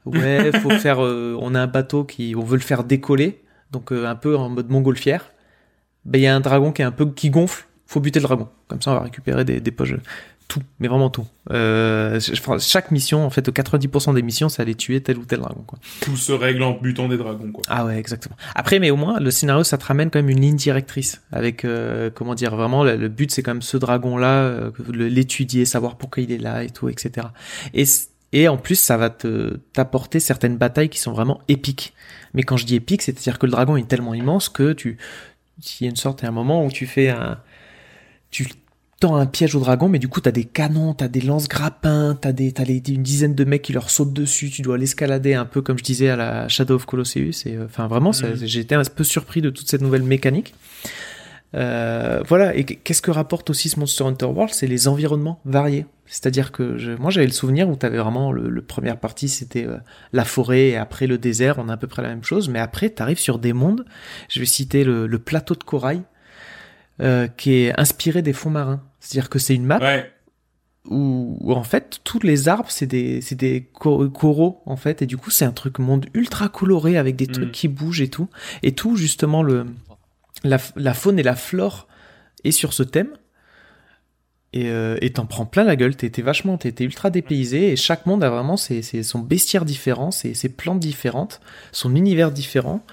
Ouais 0.05 0.51
faut 0.61 0.71
faire 0.71 1.05
euh, 1.05 1.37
on 1.41 1.55
a 1.55 1.61
un 1.61 1.67
bateau 1.67 2.05
qui 2.05 2.35
on 2.37 2.43
veut 2.43 2.57
le 2.57 2.63
faire 2.63 2.85
décoller 2.85 3.43
donc 3.71 3.93
euh, 3.93 4.07
un 4.07 4.17
peu 4.17 4.37
en 4.37 4.49
mode 4.49 4.71
montgolfière. 4.71 5.33
Ben 6.05 6.19
il 6.19 6.23
y 6.23 6.27
a 6.27 6.35
un 6.35 6.41
dragon 6.41 6.73
qui 6.73 6.83
est 6.83 6.87
un 6.87 6.93
peu 6.93 7.11
qui 7.11 7.31
gonfle 7.31 7.67
faut 7.87 8.01
buter 8.01 8.21
le 8.21 8.25
dragon. 8.25 8.49
Comme 8.69 8.81
ça 8.81 8.93
on 8.93 8.95
va 8.95 9.01
récupérer 9.01 9.45
des, 9.45 9.61
des 9.61 9.71
poches 9.71 9.95
tout, 10.51 10.63
mais 10.81 10.89
vraiment 10.89 11.11
tout. 11.11 11.27
Euh, 11.53 12.19
chaque 12.59 12.91
mission, 12.91 13.25
en 13.25 13.31
fait, 13.31 13.49
90% 13.49 14.15
des 14.15 14.23
missions, 14.23 14.49
c'est 14.49 14.61
aller 14.61 14.75
tuer 14.75 15.01
tel 15.01 15.17
ou 15.17 15.25
tel 15.25 15.39
dragon. 15.39 15.63
Quoi. 15.65 15.79
Tout 16.01 16.17
se 16.17 16.33
règle 16.33 16.65
en 16.65 16.73
butant 16.73 17.09
des 17.09 17.17
dragons, 17.17 17.53
quoi. 17.53 17.63
Ah 17.69 17.87
ouais, 17.87 17.97
exactement. 17.97 18.37
Après, 18.57 18.81
mais 18.81 18.91
au 18.91 18.97
moins, 18.97 19.21
le 19.21 19.31
scénario, 19.31 19.63
ça 19.63 19.79
te 19.79 19.85
ramène 19.85 20.11
quand 20.11 20.19
même 20.19 20.29
une 20.29 20.41
ligne 20.41 20.57
directrice. 20.57 21.23
Avec, 21.31 21.65
euh, 21.65 22.11
comment 22.13 22.35
dire, 22.35 22.55
vraiment, 22.57 22.83
le, 22.83 22.97
le 22.97 23.09
but, 23.09 23.31
c'est 23.31 23.45
quand 23.45 23.53
même 23.53 23.63
ce 23.63 23.77
dragon-là, 23.77 24.43
euh, 24.43 24.71
l'étudier, 24.93 25.65
savoir 25.65 25.97
pourquoi 25.97 26.25
il 26.25 26.33
est 26.33 26.39
là 26.39 26.65
et 26.65 26.71
tout, 26.71 26.89
etc. 26.89 27.29
Et, 27.73 27.85
et 28.33 28.49
en 28.49 28.57
plus, 28.57 28.75
ça 28.75 28.97
va 28.97 29.09
te 29.09 29.57
t'apporter 29.73 30.19
certaines 30.19 30.57
batailles 30.57 30.89
qui 30.89 30.99
sont 30.99 31.13
vraiment 31.13 31.41
épiques. 31.47 31.95
Mais 32.35 32.43
quand 32.43 32.57
je 32.57 32.67
dis 32.67 32.75
épique, 32.75 33.03
c'est-à-dire 33.03 33.39
que 33.39 33.47
le 33.47 33.53
dragon 33.53 33.77
est 33.77 33.87
tellement 33.87 34.15
immense 34.15 34.49
que 34.49 34.73
tu, 34.73 34.99
il 35.81 35.85
y 35.85 35.87
a 35.87 35.91
une 35.91 35.97
sorte, 35.97 36.23
il 36.23 36.25
y 36.25 36.27
a 36.27 36.31
un 36.31 36.35
moment 36.35 36.65
où 36.65 36.73
tu 36.73 36.87
fais 36.87 37.09
un, 37.09 37.39
tu 38.33 38.49
tends 39.01 39.17
un 39.17 39.27
piège 39.27 39.55
au 39.57 39.61
dragon, 39.61 39.89
mais 39.89 39.99
du 39.99 40.09
coup, 40.09 40.21
t'as 40.21 40.31
des 40.31 40.45
canons, 40.45 40.93
t'as 40.95 41.09
des 41.09 41.23
lance-grappins, 41.23 42.17
t'as 42.21 42.33
des, 42.33 42.53
t'as 42.53 42.65
les- 42.65 42.83
une 42.89 43.03
dizaine 43.03 43.35
de 43.35 43.45
mecs 43.45 43.63
qui 43.63 43.73
leur 43.73 43.91
sautent 43.91 44.13
dessus, 44.13 44.51
tu 44.51 44.63
dois 44.63 44.77
l'escalader 44.79 45.35
un 45.35 45.47
peu 45.47 45.63
comme 45.63 45.79
je 45.79 45.83
disais 45.85 46.11
à 46.11 46.17
la 46.17 46.49
Shadow 46.49 46.75
of 46.77 46.85
Colosseus, 46.87 47.47
et 47.47 47.57
euh, 47.57 47.65
enfin 47.65 47.89
vraiment, 47.89 48.13
j'ai 48.13 48.61
été 48.61 48.75
un 48.75 48.83
peu 48.85 49.03
surpris 49.03 49.41
de 49.41 49.51
toute 49.51 49.69
cette 49.69 49.81
nouvelle 49.81 50.03
mécanique. 50.03 50.55
Euh, 51.55 52.23
voilà, 52.29 52.55
et 52.55 52.65
qu'est-ce 52.65 53.03
que 53.03 53.11
rapporte 53.11 53.51
aussi 53.51 53.69
ce 53.69 53.81
Monster 53.81 54.05
Hunter 54.05 54.27
World? 54.27 54.55
C'est 54.55 54.69
les 54.69 54.87
environnements 54.87 55.41
variés. 55.45 55.85
C'est-à-dire 56.07 56.53
que 56.53 56.77
je, 56.79 56.93
moi 56.93 57.11
j'avais 57.11 57.27
le 57.27 57.33
souvenir 57.33 57.69
où 57.69 57.77
t'avais 57.77 57.99
vraiment 57.99 58.31
le, 58.33 58.49
le 58.49 58.63
première 58.63 58.99
partie 58.99 59.29
c'était 59.29 59.65
euh, 59.67 59.77
la 60.13 60.25
forêt 60.25 60.69
et 60.71 60.77
après 60.77 61.07
le 61.07 61.19
désert, 61.19 61.57
on 61.59 61.69
a 61.69 61.73
à 61.73 61.77
peu 61.77 61.87
près 61.87 62.03
la 62.03 62.09
même 62.09 62.23
chose, 62.25 62.49
mais 62.49 62.59
après 62.61 62.91
t'arrives 62.91 63.19
sur 63.19 63.39
des 63.39 63.53
mondes. 63.53 63.85
Je 64.29 64.41
vais 64.41 64.47
citer 64.47 64.85
le, 64.85 65.07
le 65.07 65.19
plateau 65.19 65.55
de 65.55 65.63
corail 65.65 66.03
euh, 67.01 67.27
qui 67.29 67.55
est 67.55 67.81
inspiré 67.81 68.23
des 68.23 68.33
fonds 68.33 68.51
marins. 68.51 68.83
C'est-à-dire 69.01 69.31
que 69.31 69.39
c'est 69.39 69.55
une 69.55 69.65
map 69.65 69.79
Ouais. 69.81 70.11
où, 70.87 71.37
où, 71.41 71.53
en 71.53 71.63
fait 71.63 72.01
tous 72.05 72.21
les 72.21 72.49
arbres 72.49 72.71
c'est 72.71 72.87
des 72.87 73.21
c'est 73.21 73.35
des 73.35 73.69
cor- 73.73 74.11
coraux 74.13 74.63
en 74.67 74.77
fait. 74.77 75.03
Et 75.03 75.07
du 75.07 75.17
coup 75.17 75.31
c'est 75.31 75.45
un 75.45 75.53
truc 75.53 75.79
monde 75.79 76.07
ultra 76.15 76.49
coloré 76.49 76.97
avec 76.99 77.17
des 77.17 77.27
trucs 77.27 77.49
Mm. 77.49 77.53
qui 77.53 77.69
bougent 77.69 78.01
et 78.03 78.09
tout. 78.09 78.29
Et 78.63 78.73
tout 78.73 78.97
justement 78.97 79.43
le 79.43 79.67
la, 80.45 80.59
la 80.77 80.95
faune 80.95 81.19
et 81.19 81.23
la 81.23 81.37
flore 81.37 81.87
est 82.45 82.51
sur 82.53 82.73
ce 82.73 82.83
thème. 82.83 83.11
Et 84.53 84.69
euh, 84.69 84.97
t'en 85.15 85.27
prends 85.27 85.47
plein 85.47 85.63
la 85.65 85.77
gueule. 85.77 85.95
T'es 85.97 86.11
vachement 86.23 86.59
t'es 86.59 86.75
ultra 86.85 87.11
dépaysé. 87.11 87.71
Et 87.73 87.77
chaque 87.77 88.05
monde 88.07 88.25
a 88.25 88.31
vraiment 88.31 88.57
ses, 88.57 88.83
ses- 88.83 89.03
son 89.05 89.21
bestiaire 89.21 89.65
différent 89.65 90.11
ses, 90.11 90.35
ses 90.35 90.49
plantes 90.49 90.81
différentes 90.81 91.41
son 91.73 91.95
univers 91.95 92.33
différent. 92.33 92.85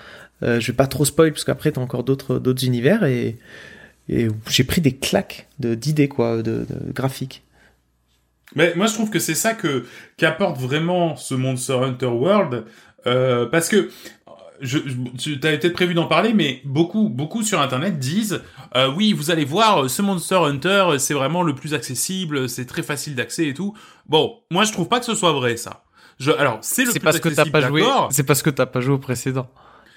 Euh, 0.43 0.59
je 0.59 0.71
vais 0.71 0.75
pas 0.75 0.85
trop 0.87 1.03
spoil 1.03 1.31
parce 1.31 1.43
qu'après 1.43 1.71
t'as 1.71 1.81
encore 1.81 2.03
d'autres 2.03 2.37
d'autres 2.37 2.63
univers. 2.63 3.03
Et 3.05 3.37
et 4.09 4.27
j'ai 4.49 4.63
pris 4.63 4.81
des 4.81 4.95
claques 4.95 5.47
de 5.59 5.75
d'idées 5.75 6.07
quoi 6.07 6.37
de, 6.37 6.65
de 6.69 6.91
graphiques 6.93 7.43
Mais 8.55 8.73
moi, 8.75 8.87
je 8.87 8.93
trouve 8.93 9.09
que 9.09 9.19
c'est 9.19 9.35
ça 9.35 9.53
que 9.53 9.85
qu'apporte 10.17 10.57
vraiment 10.57 11.15
ce 11.15 11.35
Monster 11.35 11.73
Hunter 11.73 12.05
World, 12.07 12.65
euh, 13.05 13.45
parce 13.45 13.69
que 13.69 13.89
je, 14.61 14.79
je 14.87 15.33
tu 15.35 15.47
avais 15.47 15.59
peut-être 15.59 15.73
prévu 15.73 15.93
d'en 15.93 16.07
parler, 16.07 16.33
mais 16.33 16.61
beaucoup, 16.65 17.09
beaucoup 17.09 17.43
sur 17.43 17.61
Internet 17.61 17.99
disent, 17.99 18.41
euh, 18.75 18.91
oui, 18.95 19.13
vous 19.13 19.31
allez 19.31 19.45
voir, 19.45 19.89
ce 19.89 20.01
Monster 20.01 20.35
Hunter, 20.35 20.95
c'est 20.99 21.13
vraiment 21.13 21.43
le 21.43 21.53
plus 21.53 21.73
accessible, 21.73 22.49
c'est 22.49 22.65
très 22.65 22.83
facile 22.83 23.15
d'accès 23.15 23.47
et 23.47 23.53
tout. 23.53 23.73
Bon, 24.07 24.39
moi, 24.49 24.63
je 24.63 24.71
trouve 24.71 24.87
pas 24.87 24.99
que 24.99 25.05
ce 25.05 25.15
soit 25.15 25.33
vrai, 25.33 25.57
ça. 25.57 25.83
Je, 26.19 26.31
alors, 26.31 26.57
c'est 26.61 26.85
le 26.85 26.91
C'est 26.91 26.99
plus 26.99 27.03
parce 27.03 27.19
que 27.19 27.29
t'as 27.29 27.45
pas 27.45 27.61
joué. 27.61 27.83
C'est 28.09 28.23
parce 28.23 28.41
que 28.41 28.49
t'as 28.49 28.65
pas 28.65 28.81
joué 28.81 28.95
au 28.95 28.99
précédent. 28.99 29.47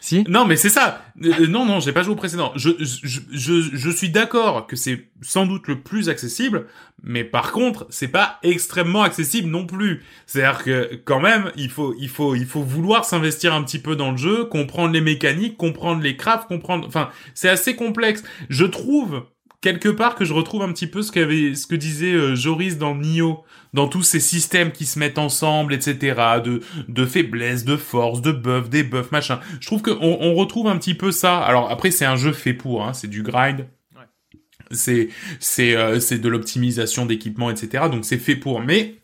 Si. 0.01 0.24
Non, 0.28 0.47
mais 0.47 0.56
c'est 0.56 0.70
ça. 0.70 1.05
Euh, 1.22 1.47
non, 1.47 1.66
non, 1.66 1.78
j'ai 1.78 1.93
pas 1.93 2.02
joué 2.02 2.14
au 2.14 2.16
précédent. 2.16 2.52
Je, 2.56 2.70
je, 2.78 3.20
je, 3.31 3.60
je 3.72 3.90
suis 3.90 4.09
d'accord 4.09 4.66
que 4.66 4.74
c'est 4.74 5.09
sans 5.20 5.47
doute 5.47 5.68
le 5.68 5.81
plus 5.81 6.09
accessible, 6.09 6.66
mais 7.02 7.22
par 7.22 7.52
contre, 7.52 7.86
c'est 7.90 8.09
pas 8.09 8.39
extrêmement 8.43 9.02
accessible 9.02 9.48
non 9.48 9.66
plus. 9.66 10.02
C'est-à-dire 10.27 10.64
que 10.64 10.94
quand 11.05 11.20
même, 11.20 11.52
il 11.56 11.70
faut, 11.70 11.94
il 11.98 12.09
faut, 12.09 12.35
il 12.35 12.47
faut 12.47 12.62
vouloir 12.62 13.05
s'investir 13.05 13.52
un 13.52 13.62
petit 13.62 13.78
peu 13.78 13.94
dans 13.94 14.10
le 14.10 14.16
jeu, 14.16 14.44
comprendre 14.44 14.93
les 14.93 15.02
mécaniques, 15.02 15.59
comprendre 15.59 16.02
les 16.02 16.16
crafts, 16.16 16.48
comprendre. 16.48 16.86
Enfin, 16.86 17.10
c'est 17.35 17.51
assez 17.51 17.77
complexe. 17.77 18.22
Je 18.48 18.64
trouve 18.64 19.24
quelque 19.61 19.89
part 19.89 20.15
que 20.15 20.24
je 20.24 20.32
retrouve 20.32 20.62
un 20.62 20.73
petit 20.73 20.87
peu 20.87 21.03
ce 21.03 21.12
qu'avait, 21.12 21.55
ce 21.55 21.66
que 21.66 21.74
disait 21.74 22.12
euh, 22.12 22.35
Joris 22.35 22.78
dans 22.78 22.95
Nioh, 22.95 23.45
dans 23.74 23.89
tous 23.89 24.03
ces 24.03 24.20
systèmes 24.20 24.73
qui 24.73 24.87
se 24.87 24.99
mettent 24.99 25.19
ensemble, 25.19 25.74
etc. 25.74 26.41
De, 26.43 26.62
de 26.89 27.07
faiblesse, 27.07 27.65
de 27.65 27.77
force, 27.77 28.23
de 28.23 28.32
buff, 28.32 28.69
des 28.70 28.82
buffs, 28.82 29.12
machin. 29.12 29.41
Je 29.61 29.66
trouve 29.66 29.82
qu'on 29.82 29.99
on 30.01 30.35
retrouve 30.35 30.69
un 30.69 30.77
petit 30.77 30.95
peu 30.95 31.12
ça. 31.12 31.39
Alors 31.39 31.70
après, 31.70 31.91
c'est 31.91 32.07
un 32.07 32.16
jeu 32.16 32.32
fait 32.32 32.55
pour, 32.55 32.85
hein, 32.85 32.93
c'est 32.93 33.09
du 33.09 33.23
grind. 33.23 33.66
C'est 34.73 35.09
c'est 35.41 35.74
euh, 35.74 35.99
c'est 35.99 36.19
de 36.19 36.28
l'optimisation 36.28 37.05
d'équipement, 37.05 37.51
etc. 37.51 37.85
Donc 37.91 38.05
c'est 38.05 38.19
fait 38.19 38.37
pour. 38.37 38.61
Mais 38.61 39.01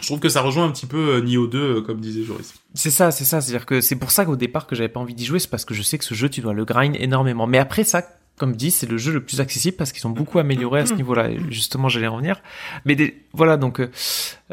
je 0.00 0.06
trouve 0.06 0.20
que 0.20 0.28
ça 0.28 0.42
rejoint 0.42 0.66
un 0.66 0.70
petit 0.70 0.86
peu 0.86 1.16
euh, 1.16 1.20
Nioh 1.20 1.46
2, 1.46 1.58
euh, 1.58 1.80
comme 1.80 2.00
disait 2.00 2.22
Joris. 2.22 2.54
C'est 2.74 2.90
ça, 2.90 3.10
c'est 3.10 3.24
ça. 3.24 3.40
C'est-à-dire 3.40 3.64
que 3.64 3.80
c'est 3.80 3.96
pour 3.96 4.10
ça 4.10 4.26
qu'au 4.26 4.36
départ 4.36 4.66
que 4.66 4.74
j'avais 4.74 4.90
pas 4.90 5.00
envie 5.00 5.14
d'y 5.14 5.24
jouer, 5.24 5.38
c'est 5.38 5.50
parce 5.50 5.64
que 5.64 5.72
je 5.72 5.82
sais 5.82 5.96
que 5.96 6.04
ce 6.04 6.14
jeu 6.14 6.28
tu 6.28 6.42
dois 6.42 6.52
le 6.52 6.66
grind 6.66 6.96
énormément. 6.98 7.46
Mais 7.46 7.58
après 7.58 7.84
ça, 7.84 8.02
comme 8.38 8.56
dit, 8.56 8.70
c'est 8.70 8.88
le 8.88 8.98
jeu 8.98 9.12
le 9.12 9.22
plus 9.22 9.40
accessible 9.40 9.76
parce 9.76 9.92
qu'ils 9.92 10.06
ont 10.06 10.10
beaucoup 10.10 10.38
amélioré 10.38 10.80
à 10.80 10.86
ce 10.86 10.94
niveau-là. 10.94 11.30
Et 11.30 11.38
Justement, 11.50 11.88
j'allais 11.88 12.08
en 12.08 12.14
revenir. 12.14 12.42
Mais 12.84 12.96
des, 12.96 13.22
voilà, 13.32 13.56
donc 13.56 13.78
euh, 13.80 13.90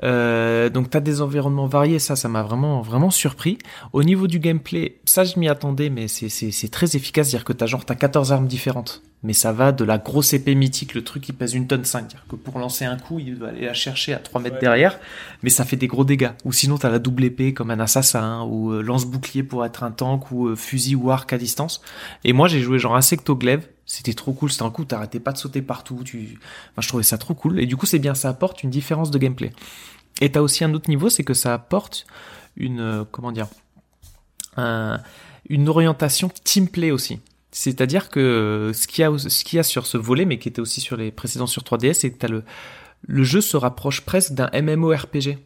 euh, 0.03 0.69
donc 0.69 0.89
t'as 0.89 0.99
des 0.99 1.21
environnements 1.21 1.65
variés. 1.67 1.99
Ça, 1.99 2.15
ça 2.15 2.29
m'a 2.29 2.43
vraiment 2.43 2.81
vraiment 2.81 3.09
surpris. 3.09 3.57
Au 3.93 4.03
niveau 4.03 4.27
du 4.27 4.39
gameplay, 4.39 4.97
ça 5.05 5.23
je 5.23 5.39
m'y 5.39 5.49
attendais, 5.49 5.89
mais 5.89 6.07
c'est 6.07 6.29
c'est 6.29 6.69
très 6.71 6.95
efficace. 6.95 7.29
C'est-à-dire 7.29 7.45
que 7.45 7.53
t'as 7.53 7.65
genre 7.65 7.85
t'as 7.85 7.95
14 7.95 8.31
armes 8.31 8.47
différentes. 8.47 9.01
Mais 9.21 9.33
ça 9.33 9.51
va 9.51 9.73
de 9.73 9.83
la 9.83 9.97
grosse 9.97 10.31
épée 10.31 10.55
mythique, 10.55 10.93
le 10.93 11.03
truc 11.03 11.23
qui 11.23 11.33
pèse 11.33 11.53
une 11.53 11.67
tonne 11.67 11.83
5. 11.83 11.99
C'est-à-dire 12.09 12.25
que 12.29 12.37
pour 12.37 12.57
lancer 12.57 12.85
un 12.85 12.95
coup, 12.95 13.19
il 13.19 13.37
doit 13.37 13.49
aller 13.49 13.65
la 13.65 13.73
chercher 13.73 14.13
à 14.13 14.17
3 14.17 14.39
mètres 14.39 14.55
Ouais. 14.55 14.61
derrière, 14.61 14.97
mais 15.43 15.49
ça 15.49 15.65
fait 15.65 15.75
des 15.75 15.87
gros 15.87 16.05
dégâts. 16.05 16.29
Ou 16.45 16.53
sinon, 16.53 16.77
t'as 16.77 16.89
la 16.89 16.99
double 16.99 17.25
épée 17.25 17.53
comme 17.53 17.69
un 17.69 17.81
assassin, 17.81 18.43
ou 18.43 18.71
euh, 18.71 18.81
lance-bouclier 18.81 19.43
pour 19.43 19.65
être 19.65 19.83
un 19.83 19.91
tank, 19.91 20.31
ou 20.31 20.47
euh, 20.47 20.55
fusil 20.55 20.95
ou 20.95 21.11
arc 21.11 21.33
à 21.33 21.37
distance. 21.37 21.81
Et 22.23 22.31
moi, 22.31 22.47
j'ai 22.47 22.61
joué 22.61 22.79
genre 22.79 22.95
insectoglaive. 22.95 23.67
C'était 23.91 24.13
trop 24.13 24.33
cool. 24.33 24.51
C'était 24.51 24.63
un 24.63 24.69
coup, 24.69 24.85
t'arrêtais 24.85 25.19
pas 25.19 25.31
de 25.31 25.37
sauter 25.39 25.63
partout. 25.63 26.03
Tu... 26.05 26.39
Je 26.77 26.87
trouvais 26.87 27.03
ça 27.03 27.17
trop 27.17 27.33
cool. 27.33 27.59
Et 27.59 27.65
du 27.65 27.75
coup, 27.75 27.87
c'est 27.87 27.97
bien, 27.97 28.13
ça 28.13 28.29
apporte 28.29 28.61
une 28.61 28.69
différence 28.69 29.09
de 29.09 29.17
gameplay. 29.17 29.51
Et 30.21 30.31
t'as 30.31 30.41
aussi 30.41 30.63
un 30.63 30.73
autre 30.75 30.89
niveau, 30.89 31.09
c'est 31.09 31.23
que 31.23 31.33
ça 31.33 31.55
apporte 31.55 32.05
une, 32.55 32.81
euh, 32.81 33.03
comment 33.11 33.31
dire, 33.31 33.47
un- 34.57 34.99
une 35.49 35.67
orientation 35.67 36.29
team 36.43 36.67
play 36.67 36.91
aussi. 36.91 37.19
C'est-à-dire 37.51 38.09
que 38.09 38.71
ce 38.75 38.85
qu'il 38.87 39.01
y 39.01 39.05
a, 39.05 39.17
ce 39.17 39.57
a 39.57 39.63
sur 39.63 39.87
ce 39.87 39.97
volet, 39.97 40.25
mais 40.25 40.37
qui 40.37 40.49
était 40.49 40.61
aussi 40.61 40.81
sur 40.81 40.95
les 40.95 41.09
précédents 41.11 41.47
sur 41.47 41.63
3DS, 41.63 41.93
c'est 41.93 42.11
que 42.11 42.17
t'as 42.19 42.27
le, 42.27 42.43
le 43.07 43.23
jeu 43.23 43.41
se 43.41 43.57
rapproche 43.57 44.01
presque 44.01 44.33
d'un 44.33 44.51
MMORPG. 44.53 45.39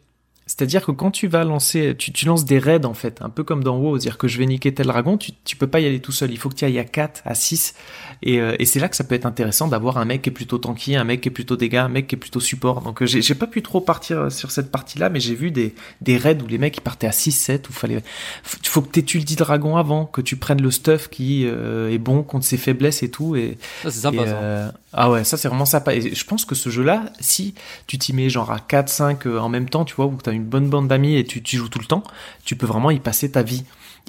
C'est-à-dire 0.46 0.84
que 0.84 0.90
quand 0.92 1.10
tu 1.10 1.26
vas 1.26 1.42
lancer, 1.44 1.94
tu, 1.96 2.12
tu 2.12 2.26
lances 2.26 2.44
des 2.44 2.58
raids 2.58 2.84
en 2.84 2.92
fait, 2.92 3.22
un 3.22 3.30
peu 3.30 3.44
comme 3.44 3.64
dans 3.64 3.78
WoW, 3.78 3.96
c'est-à-dire 3.98 4.18
que 4.18 4.28
je 4.28 4.36
vais 4.38 4.44
niquer 4.44 4.74
tel 4.74 4.86
dragon, 4.88 5.16
tu, 5.16 5.32
tu 5.44 5.56
peux 5.56 5.66
pas 5.66 5.80
y 5.80 5.86
aller 5.86 6.00
tout 6.00 6.12
seul, 6.12 6.30
il 6.32 6.36
faut 6.36 6.50
que 6.50 6.54
tu 6.54 6.66
ailles 6.66 6.78
à 6.78 6.84
4, 6.84 7.22
à 7.24 7.34
6, 7.34 7.74
et, 8.22 8.40
euh, 8.40 8.54
et 8.58 8.64
c'est 8.66 8.80
là 8.80 8.88
que 8.88 8.96
ça 8.96 9.04
peut 9.04 9.14
être 9.14 9.26
intéressant 9.26 9.68
d'avoir 9.68 9.98
un 9.98 10.04
mec 10.04 10.22
qui 10.22 10.30
est 10.30 10.32
plutôt 10.32 10.58
tanky, 10.58 10.96
un 10.96 11.04
mec 11.04 11.20
qui 11.20 11.28
est 11.28 11.32
plutôt 11.32 11.56
dégâts, 11.56 11.76
un 11.76 11.88
mec 11.88 12.06
qui 12.06 12.14
est 12.14 12.18
plutôt 12.18 12.40
support. 12.40 12.80
Donc 12.82 13.02
euh, 13.02 13.06
j'ai 13.06 13.34
pas 13.34 13.46
pu 13.46 13.62
trop 13.62 13.80
partir 13.80 14.30
sur 14.30 14.50
cette 14.50 14.70
partie-là, 14.70 15.08
mais 15.08 15.20
j'ai 15.20 15.34
vu 15.34 15.50
des, 15.50 15.74
des 16.00 16.16
raids 16.16 16.38
où 16.42 16.46
les 16.46 16.58
mecs 16.58 16.76
ils 16.76 16.80
partaient 16.82 17.06
à 17.06 17.12
6, 17.12 17.32
7, 17.32 17.68
où 17.68 17.72
fallait, 17.72 18.02
faut, 18.42 18.58
faut 18.64 18.82
que 18.82 18.88
t'études 18.90 19.22
le 19.22 19.24
dit 19.26 19.36
dragon 19.36 19.76
avant, 19.76 20.04
que 20.06 20.20
tu 20.20 20.36
prennes 20.36 20.60
le 20.60 20.70
stuff 20.70 21.08
qui 21.08 21.44
euh, 21.46 21.90
est 21.90 21.98
bon 21.98 22.22
contre 22.22 22.44
ses 22.44 22.56
faiblesses 22.56 23.02
et 23.02 23.10
tout, 23.10 23.36
et, 23.36 23.56
Ça, 23.82 23.90
c'est 23.90 24.00
sympa, 24.00 24.22
et, 24.22 24.26
ça. 24.26 24.36
euh, 24.36 24.70
ah 24.92 25.10
ouais, 25.10 25.24
ça 25.24 25.36
c'est 25.36 25.48
vraiment 25.48 25.64
sympa. 25.64 25.94
Et 25.94 26.14
je 26.14 26.24
pense 26.24 26.44
que 26.44 26.54
ce 26.54 26.68
jeu-là, 26.70 27.04
si 27.20 27.54
tu 27.86 27.98
t'y 27.98 28.12
mets 28.12 28.28
genre 28.28 28.50
à 28.50 28.60
4, 28.60 28.88
5 28.88 29.26
euh, 29.26 29.38
en 29.38 29.48
même 29.48 29.68
temps, 29.68 29.84
tu 29.84 29.94
vois, 29.94 30.06
ou 30.06 30.10
que 30.10 30.22
t'as 30.22 30.32
une 30.32 30.44
bonne 30.44 30.68
bande 30.68 30.88
d'amis 30.88 31.16
et 31.16 31.24
tu, 31.24 31.42
tu 31.42 31.56
joues 31.56 31.68
tout 31.68 31.78
le 31.80 31.86
temps, 31.86 32.02
tu 32.44 32.54
peux 32.56 32.66
vraiment 32.66 32.90
y 32.90 33.00
passer 33.00 33.30
ta 33.30 33.42
vie. 33.42 33.64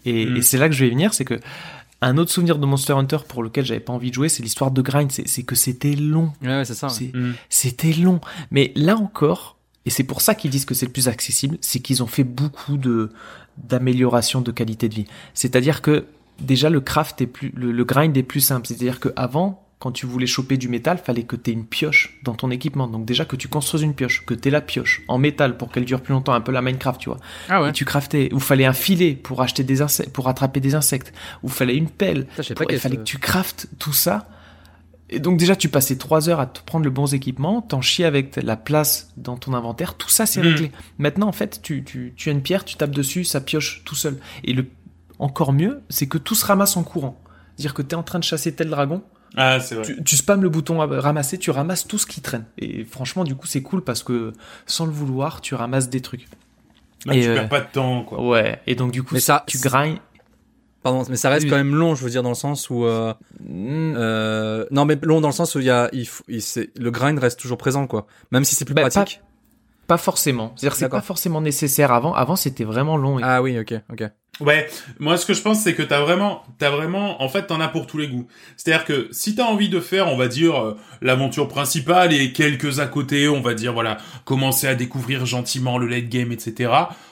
Et, 0.06 0.26
Mm. 0.26 0.38
et 0.38 0.42
c'est 0.42 0.58
là 0.58 0.68
que 0.70 0.76
je 0.76 0.84
vais 0.84 0.90
venir, 0.92 1.14
c'est 1.14 1.26
que 1.26 1.40
un 2.02 2.18
autre 2.18 2.32
souvenir 2.32 2.58
de 2.58 2.66
Monster 2.66 2.94
Hunter 2.94 3.18
pour 3.28 3.42
lequel 3.44 3.66
j'avais 3.66 3.80
pas 3.80 3.94
envie 3.94 4.10
de 4.10 4.16
jouer, 4.16 4.30
c'est 4.30 4.44
l'histoire 4.44 4.72
de 4.72 4.82
grind. 4.82 5.12
C'est 5.12 5.44
que 5.44 5.56
c'était 5.56 5.96
long. 5.96 6.32
Ouais, 6.42 6.50
ouais, 6.50 6.66
c'est 6.66 6.76
ça. 6.76 6.88
ouais. 6.88 7.12
Mm. 7.14 7.34
C'était 7.50 7.94
long. 7.94 8.20
Mais 8.52 8.72
là 8.76 8.96
encore, 8.98 9.58
et 9.86 9.90
c'est 9.90 10.04
pour 10.04 10.22
ça 10.22 10.36
qu'ils 10.36 10.52
disent 10.52 10.66
que 10.66 10.74
c'est 10.74 10.86
le 10.86 10.92
plus 10.92 11.08
accessible, 11.08 11.58
c'est 11.62 11.80
qu'ils 11.80 12.04
ont 12.04 12.08
fait 12.08 12.24
beaucoup 12.24 12.78
de 12.78 13.10
d'amélioration 13.58 14.42
de 14.42 14.52
qualité 14.52 14.90
de 14.90 14.96
vie. 14.96 15.06
C'est-à-dire 15.34 15.82
que 15.82 16.06
déjà 16.42 16.70
le 16.70 16.82
craft 16.82 17.22
est 17.22 17.28
plus, 17.28 17.54
le, 17.56 17.72
le 17.72 17.86
grind 17.86 18.16
est 18.18 18.24
plus 18.24 18.42
simple. 18.42 18.68
C'est-à-dire 18.68 19.00
que 19.00 19.10
avant, 19.16 19.65
quand 19.80 19.92
tu 19.92 20.06
voulais 20.06 20.26
choper 20.26 20.58
du 20.58 20.70
métal, 20.70 20.98
fallait 20.98 21.24
que 21.24 21.36
tu 21.36 21.50
aies 21.52 21.54
une 21.54 21.66
pioche 21.66 22.18
dans 22.24 22.34
ton 22.34 22.50
équipement. 22.50 22.88
Donc 22.88 23.06
déjà 23.06 23.26
que 23.26 23.36
tu 23.36 23.48
construises 23.50 23.84
une 23.84 23.94
pioche, 23.94 24.26
que 24.26 24.34
tu 24.34 24.50
la 24.50 24.62
pioche 24.62 25.02
en 25.08 25.18
métal 25.18 25.58
pour 25.58 25.72
qu'elle 25.72 25.86
dure 25.86 26.02
plus 26.02 26.14
longtemps, 26.14 26.34
un 26.34 26.42
peu 26.42 26.52
la 26.52 26.62
Minecraft, 26.62 27.00
tu 27.00 27.10
vois. 27.10 27.20
Ah 27.50 27.62
ouais. 27.62 27.70
Et 27.70 27.72
tu 27.74 27.84
craftais, 27.86 28.30
ou 28.34 28.40
fallait 28.40 28.66
un 28.66 28.74
filet 28.74 29.14
pour 29.16 29.42
acheter 29.42 29.64
des 29.64 29.82
insectes, 29.82 30.12
pour 30.12 30.28
attraper 30.28 30.60
des 30.62 30.76
insectes, 30.76 31.14
ou 31.44 31.50
fallait 31.50 31.76
une 31.76 31.90
pelle. 31.90 32.26
Ça, 32.36 32.42
je 32.42 32.48
sais 32.48 32.54
pas 32.54 32.64
Pour- 32.64 32.72
il 32.72 32.80
fallait 32.80 32.98
que 32.98 33.04
tu 33.04 33.18
craftes 33.20 33.68
tout 33.78 33.94
ça. 33.94 34.28
Et 35.12 35.20
donc 35.20 35.38
déjà, 35.38 35.56
tu 35.56 35.70
passais 35.70 35.98
trois 35.98 36.30
heures 36.30 36.40
à 36.40 36.48
te 36.48 36.62
prendre 36.64 36.84
le 36.86 36.90
bons 36.90 37.14
équipements, 37.14 37.62
t'en 37.62 37.82
chier 37.82 38.06
avec 38.06 38.38
la 38.42 38.56
place 38.56 39.12
dans 39.18 39.38
ton 39.38 39.54
inventaire, 39.54 39.94
tout 39.96 40.10
ça 40.10 40.26
c'est 40.26 40.40
Mhm. 40.42 40.48
réglé. 40.48 40.72
Maintenant, 40.98 41.28
en 41.28 41.32
fait, 41.32 41.60
tu, 41.62 41.84
tu, 41.84 42.14
tu 42.16 42.30
as 42.30 42.32
une 42.32 42.42
pierre, 42.42 42.66
tu 42.66 42.76
tapes 42.76 42.90
dessus, 42.96 43.24
ça 43.24 43.40
pioche 43.40 43.84
tout 43.86 43.94
seul. 43.94 44.18
Et 44.46 44.54
le 44.54 44.66
encore 45.20 45.54
mieux, 45.54 45.82
c'est 45.90 46.08
que 46.08 46.18
tout 46.18 46.34
se 46.34 46.44
ramasse 46.46 46.76
en 46.76 46.84
courant. 46.84 47.22
C'est-à-dire 47.56 47.74
que 47.76 47.82
t'es 47.84 47.96
en 47.96 48.04
train 48.04 48.18
de 48.20 48.24
chasser 48.24 48.54
tel 48.56 48.70
dragon, 48.70 49.04
Ah, 49.36 49.60
c'est 49.60 49.76
vrai. 49.76 49.84
Tu, 49.86 50.04
tu 50.04 50.16
spammes 50.16 50.42
le 50.44 50.50
bouton 50.50 50.78
ramasser, 50.78 51.38
tu 51.38 51.52
ramasses 51.52 51.88
tout 51.88 51.98
ce 51.98 52.06
qui 52.06 52.22
traîne. 52.22 52.46
Et 52.58 52.86
franchement, 52.86 53.24
du 53.24 53.36
coup, 53.36 53.48
c'est 53.48 53.62
cool 53.62 53.84
parce 53.84 54.04
que 54.04 54.34
sans 54.66 54.86
le 54.86 54.92
vouloir, 54.92 55.42
tu 55.42 55.56
ramasses 55.56 55.90
des 55.90 56.02
trucs. 56.02 56.28
Là, 57.06 57.16
Et, 57.16 57.22
tu 57.22 57.28
euh, 57.30 57.36
perds 57.36 57.50
pas 57.50 57.62
de 57.62 57.68
temps, 57.72 58.04
quoi. 58.04 58.22
Ouais. 58.26 58.62
Et 58.68 58.76
donc, 58.76 58.92
du 58.92 59.04
coup, 59.04 59.14
Mais 59.16 59.20
ça- 59.20 59.44
tu 59.48 59.58
grindes. 59.60 59.98
Pardon, 60.84 61.04
mais 61.10 61.16
ça 61.16 61.30
reste 61.30 61.50
quand 61.50 61.56
même 61.56 61.74
long, 61.76 61.96
je 61.96 62.04
veux 62.04 62.10
dire, 62.12 62.22
dans 62.24 62.30
le 62.30 62.36
sens 62.36 62.70
où, 62.70 62.86
euh, 62.86 63.14
euh, 63.50 64.66
non, 64.72 64.86
mais 64.86 64.98
long 65.02 65.22
dans 65.22 65.30
le 65.30 65.34
sens 65.34 65.56
où 65.56 65.60
il 65.60 65.66
y 65.66 65.70
a, 65.70 65.90
il, 65.94 66.08
faut- 66.08 66.24
il- 66.28 66.42
c'est- 66.42 66.70
le 66.78 66.92
grind 66.92 67.18
reste 67.20 67.40
toujours 67.40 67.58
présent, 67.58 67.88
quoi. 67.88 68.06
Même 68.32 68.46
si 68.46 68.56
c'est 68.56 68.66
plus 68.66 68.74
Bah, 68.76 68.88
pratique. 68.90 69.22
Pas 69.88 69.98
forcément. 69.98 70.54
C'est-à-dire 70.56 70.74
que 70.74 70.80
c'est 70.80 70.90
pas 70.90 71.02
forcément 71.02 71.42
nécessaire 71.42 71.92
avant. 71.92 72.14
Avant, 72.14 72.36
c'était 72.36 72.64
vraiment 72.64 72.98
long. 72.98 73.20
et- 73.20 73.24
Ah 73.24 73.42
oui, 73.42 73.58
ok, 73.60 73.74
ok. 73.92 74.04
Ouais, 74.42 74.68
moi 75.00 75.16
ce 75.16 75.26
que 75.26 75.34
je 75.34 75.42
pense 75.42 75.62
c'est 75.62 75.74
que 75.74 75.82
t'as 75.82 76.02
vraiment, 76.02 76.44
t'as 76.60 76.70
vraiment, 76.70 77.22
en 77.24 77.30
fait 77.30 77.48
t'en 77.48 77.62
as 77.62 77.70
pour 77.70 77.88
tous 77.88 77.98
les 77.98 78.10
goûts. 78.10 78.28
C'est-à-dire 78.58 78.84
que 78.84 79.08
si 79.12 79.34
t'as 79.34 79.46
envie 79.46 79.70
de 79.70 79.80
faire, 79.80 80.12
on 80.12 80.18
va 80.18 80.28
dire 80.28 80.62
euh, 80.62 80.78
l'aventure 81.02 81.48
principale 81.48 82.12
et 82.12 82.34
quelques 82.34 82.80
à 82.80 82.88
côté, 82.88 83.30
on 83.30 83.40
va 83.40 83.54
dire 83.54 83.72
voilà, 83.72 83.98
commencer 84.26 84.68
à 84.68 84.76
découvrir 84.76 85.26
gentiment 85.26 85.78
le 85.78 85.88
late 85.88 86.10
game, 86.10 86.34
etc. 86.34 86.70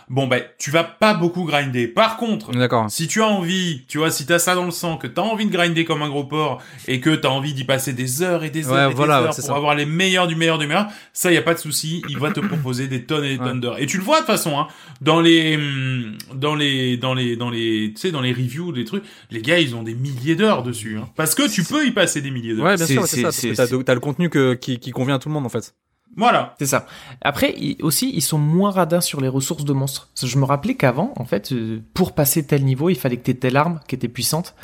Bon 0.10 0.28
ben 0.28 0.44
tu 0.58 0.70
vas 0.72 0.84
pas 0.84 1.14
beaucoup 1.14 1.44
grinder. 1.46 1.88
Par 1.88 2.18
contre, 2.18 2.52
D'accord. 2.52 2.90
si 2.90 3.08
tu 3.08 3.22
as 3.22 3.28
envie, 3.28 3.84
tu 3.88 3.98
vois, 3.98 4.12
si 4.12 4.26
t'as 4.26 4.40
ça 4.40 4.56
dans 4.56 4.66
le 4.66 4.72
sang, 4.72 4.98
que 4.98 5.08
t'as 5.08 5.22
envie 5.22 5.46
de 5.46 5.52
grinder 5.52 5.86
comme 5.86 6.02
un 6.02 6.10
gros 6.10 6.24
porc 6.26 6.62
et 6.88 7.00
que 7.00 7.10
t'as 7.16 7.30
envie 7.30 7.54
d'y 7.54 7.64
passer 7.64 7.94
des 7.94 8.22
heures 8.22 8.44
et 8.44 8.50
des 8.50 8.68
heures 8.68 8.74
Ouais, 8.74 8.86
et 8.86 8.90
des 8.90 8.94
voilà, 8.96 9.20
heures 9.22 9.26
pour 9.28 9.34
ça. 9.36 9.56
avoir 9.56 9.76
les 9.76 9.86
meilleurs 9.86 10.28
du 10.28 10.36
meilleur 10.36 10.58
du 10.58 10.68
meilleur, 10.68 10.88
ça 11.14 11.32
y 11.32 11.38
a 11.38 11.42
pas 11.42 11.54
de 11.54 11.60
souci, 11.60 12.02
il 12.10 12.18
va 12.20 12.32
te 12.32 12.40
proposer 12.48 12.88
des 12.88 13.04
tonnes 13.06 13.24
et 13.26 13.34
des 13.36 13.40
Ouais. 13.40 13.46
tonnes 13.50 13.60
d'heures. 13.62 13.80
Et 13.82 13.86
tu 13.86 13.98
le 13.98 14.04
vois 14.04 14.16
de 14.18 14.26
toute 14.26 14.28
façon, 14.28 14.60
hein, 14.60 14.68
dans 15.02 15.22
les, 15.22 15.56
hum, 15.56 16.18
dans 16.36 16.56
les, 16.56 16.98
dans 16.98 17.14
les, 17.14 17.36
dans 17.36 17.50
les, 17.50 17.92
tu 17.96 18.02
sais, 18.02 18.12
dans 18.12 18.22
les 18.22 18.34
reviews, 18.34 18.72
des 18.72 18.86
trucs, 18.86 19.04
les 19.32 19.42
gars, 19.42 19.60
ils 19.60 19.76
ont 19.76 19.84
des 19.84 19.96
milliers 19.96 20.36
d'heures 20.36 20.64
dessus, 20.64 20.98
hein, 20.98 21.10
parce 21.16 21.36
que 21.36 21.50
tu 21.50 21.64
peux 21.64 21.86
y 21.88 21.92
passer 21.92 22.22
des 22.22 22.32
milliers 22.32 22.54
d'heures. 22.56 22.66
Ouais, 22.66 22.76
bien 22.76 22.86
sûr, 22.86 23.08
c'est 23.08 23.56
ça. 23.56 23.66
T'as 23.86 23.94
le 23.94 24.00
contenu 24.00 24.30
que, 24.30 24.54
qui, 24.54 24.80
qui 24.80 24.92
convient 24.92 25.16
à 25.16 25.20
tout 25.20 25.30
le 25.30 25.34
monde, 25.34 25.46
en 25.46 25.50
fait. 25.50 25.74
Voilà. 26.16 26.56
C'est 26.60 26.66
ça. 26.66 26.86
Après, 27.22 27.54
ils- 27.58 27.78
aussi, 27.82 28.12
ils 28.14 28.22
sont 28.22 28.38
moins 28.38 28.72
radins 28.72 29.02
sur 29.02 29.20
les 29.22 29.28
ressources 29.28 29.66
de 29.66 29.74
monstres. 29.74 30.10
Je 30.22 30.38
me 30.38 30.46
rappelais 30.46 30.76
qu'avant, 30.76 31.14
en 31.18 31.26
fait, 31.26 31.52
euh, 31.52 31.82
pour 31.94 32.14
passer 32.14 32.46
tel 32.46 32.64
niveau, 32.64 32.90
il 32.90 32.96
fallait 32.96 33.18
que 33.18 33.24
t'aies 33.24 33.34
telle 33.34 33.58
arme 33.58 33.80
qui 33.88 33.96
était 33.96 34.08
puissante, 34.08 34.56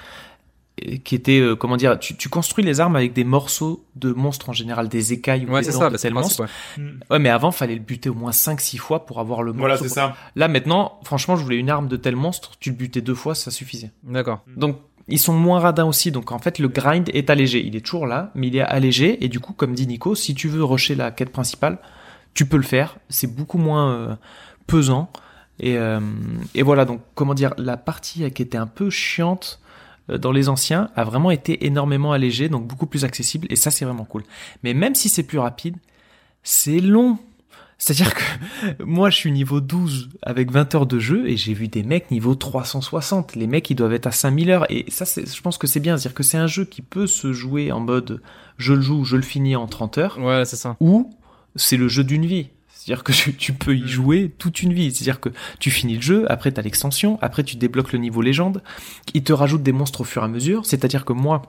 et 0.81 0.99
qui 0.99 1.13
était, 1.15 1.39
euh, 1.41 1.57
comment 1.57 1.75
dire, 1.75 1.99
tu, 1.99 2.15
tu 2.15 2.29
construis 2.29 2.63
les 2.63 2.79
armes 2.79 2.95
avec 2.95 3.11
des 3.11 3.25
morceaux 3.25 3.83
de 3.97 4.13
monstres 4.13 4.47
en 4.49 4.53
général, 4.53 4.87
des 4.87 5.11
écailles 5.11 5.45
ou 5.45 5.51
Ouais, 5.51 5.59
des 5.59 5.65
c'est 5.65 5.73
dents 5.73 5.79
ça, 5.79 5.89
de 5.89 5.97
c'est 5.97 6.07
tel 6.07 6.13
monstre. 6.13 6.43
ouais. 6.77 6.83
Ouais, 7.09 7.19
mais 7.19 7.27
avant, 7.27 7.51
fallait 7.51 7.73
le 7.75 7.81
buter 7.81 8.07
au 8.09 8.13
moins 8.13 8.31
5-6 8.31 8.77
fois 8.77 9.05
pour 9.05 9.19
avoir 9.19 9.43
le 9.43 9.51
morceau. 9.51 9.59
Voilà, 9.59 9.77
c'est 9.77 9.89
ça. 9.89 10.15
Là, 10.37 10.47
maintenant, 10.47 10.97
franchement, 11.03 11.35
je 11.35 11.43
voulais 11.43 11.57
une 11.57 11.69
arme 11.69 11.89
de 11.89 11.97
tel 11.97 12.15
monstre, 12.15 12.51
tu 12.61 12.69
le 12.69 12.77
butais 12.77 13.01
deux 13.01 13.13
fois, 13.15 13.35
ça 13.35 13.51
suffisait. 13.51 13.91
D'accord. 14.03 14.39
Donc, 14.55 14.77
ils 15.09 15.19
sont 15.19 15.33
moins 15.33 15.59
radins 15.59 15.85
aussi. 15.85 16.11
Donc, 16.11 16.31
en 16.31 16.39
fait, 16.39 16.59
le 16.59 16.67
grind 16.67 17.09
est 17.13 17.29
allégé. 17.29 17.65
Il 17.65 17.75
est 17.75 17.81
toujours 17.81 18.07
là, 18.07 18.31
mais 18.35 18.47
il 18.47 18.55
est 18.55 18.61
allégé. 18.61 19.23
Et 19.23 19.27
du 19.27 19.39
coup, 19.39 19.53
comme 19.53 19.73
dit 19.73 19.87
Nico, 19.87 20.15
si 20.15 20.35
tu 20.35 20.47
veux 20.47 20.63
rusher 20.63 20.95
la 20.95 21.11
quête 21.11 21.31
principale, 21.31 21.79
tu 22.33 22.45
peux 22.45 22.57
le 22.57 22.63
faire. 22.63 22.97
C'est 23.09 23.33
beaucoup 23.33 23.57
moins 23.57 23.91
euh, 23.91 24.15
pesant. 24.67 25.09
Et, 25.59 25.77
euh, 25.77 25.99
et 26.55 26.63
voilà, 26.63 26.85
donc, 26.85 27.01
comment 27.15 27.33
dire, 27.33 27.53
la 27.57 27.77
partie 27.77 28.31
qui 28.31 28.41
était 28.41 28.57
un 28.57 28.67
peu 28.67 28.89
chiante 28.89 29.59
euh, 30.09 30.17
dans 30.17 30.31
les 30.31 30.49
anciens 30.49 30.89
a 30.95 31.03
vraiment 31.03 31.31
été 31.31 31.65
énormément 31.65 32.11
allégée, 32.11 32.49
donc 32.49 32.67
beaucoup 32.67 32.85
plus 32.85 33.05
accessible. 33.05 33.47
Et 33.49 33.55
ça, 33.55 33.71
c'est 33.71 33.85
vraiment 33.85 34.05
cool. 34.05 34.23
Mais 34.63 34.73
même 34.73 34.95
si 34.95 35.09
c'est 35.09 35.23
plus 35.23 35.39
rapide, 35.39 35.75
c'est 36.43 36.79
long. 36.79 37.17
C'est-à-dire 37.79 38.13
que 38.13 38.23
moi, 38.83 39.09
je 39.09 39.15
suis 39.15 39.31
niveau 39.31 39.61
12 39.61 40.09
avec 40.21 40.51
20 40.51 40.75
heures 40.75 40.85
de 40.85 40.99
jeu 40.99 41.27
et 41.27 41.37
j'ai 41.37 41.53
vu 41.53 41.67
des 41.67 41.81
mecs 41.81 42.11
niveau 42.11 42.35
360. 42.35 43.35
Les 43.35 43.47
mecs, 43.47 43.67
ils 43.69 43.75
doivent 43.75 43.93
être 43.93 44.07
à 44.07 44.11
5000 44.11 44.51
heures. 44.51 44.71
Et 44.71 44.85
ça, 44.89 45.05
c'est, 45.05 45.33
je 45.33 45.41
pense 45.41 45.57
que 45.57 45.65
c'est 45.65 45.79
bien. 45.79 45.97
C'est-à-dire 45.97 46.15
que 46.15 46.23
c'est 46.23 46.37
un 46.37 46.47
jeu 46.47 46.65
qui 46.65 46.81
peut 46.81 47.07
se 47.07 47.33
jouer 47.33 47.71
en 47.71 47.79
mode 47.79 48.21
je 48.57 48.73
le 48.73 48.81
joue, 48.81 49.05
je 49.05 49.15
le 49.15 49.21
finis 49.23 49.55
en 49.55 49.67
30 49.67 49.97
heures 49.97 50.17
Ouais, 50.19 50.43
c'est 50.45 50.57
ça. 50.57 50.75
ou 50.81 51.09
c'est 51.55 51.77
le 51.77 51.87
jeu 51.87 52.03
d'une 52.03 52.25
vie. 52.25 52.49
C'est-à-dire 52.67 53.03
que 53.03 53.11
tu, 53.31 53.53
peux 53.53 53.75
y 53.75 53.87
jouer 53.87 54.33
toute 54.37 54.61
une 54.61 54.73
vie. 54.73 54.91
C'est-à-dire 54.91 55.19
que 55.21 55.29
tu 55.59 55.71
finis 55.71 55.95
le 55.95 56.01
jeu, 56.01 56.31
après 56.31 56.51
tu 56.51 56.59
as 56.59 56.63
l'extension, 56.63 57.17
après 57.21 57.43
tu 57.43 57.55
débloques 57.55 57.93
le 57.93 57.99
niveau 57.99 58.21
légende, 58.21 58.61
il 59.13 59.23
te 59.23 59.33
rajoute 59.33 59.63
des 59.63 59.71
monstres 59.71 60.01
au 60.01 60.03
fur 60.03 60.21
et 60.21 60.25
à 60.25 60.27
mesure. 60.27 60.65
C'est-à-dire 60.65 61.05
que 61.05 61.13
moi, 61.13 61.43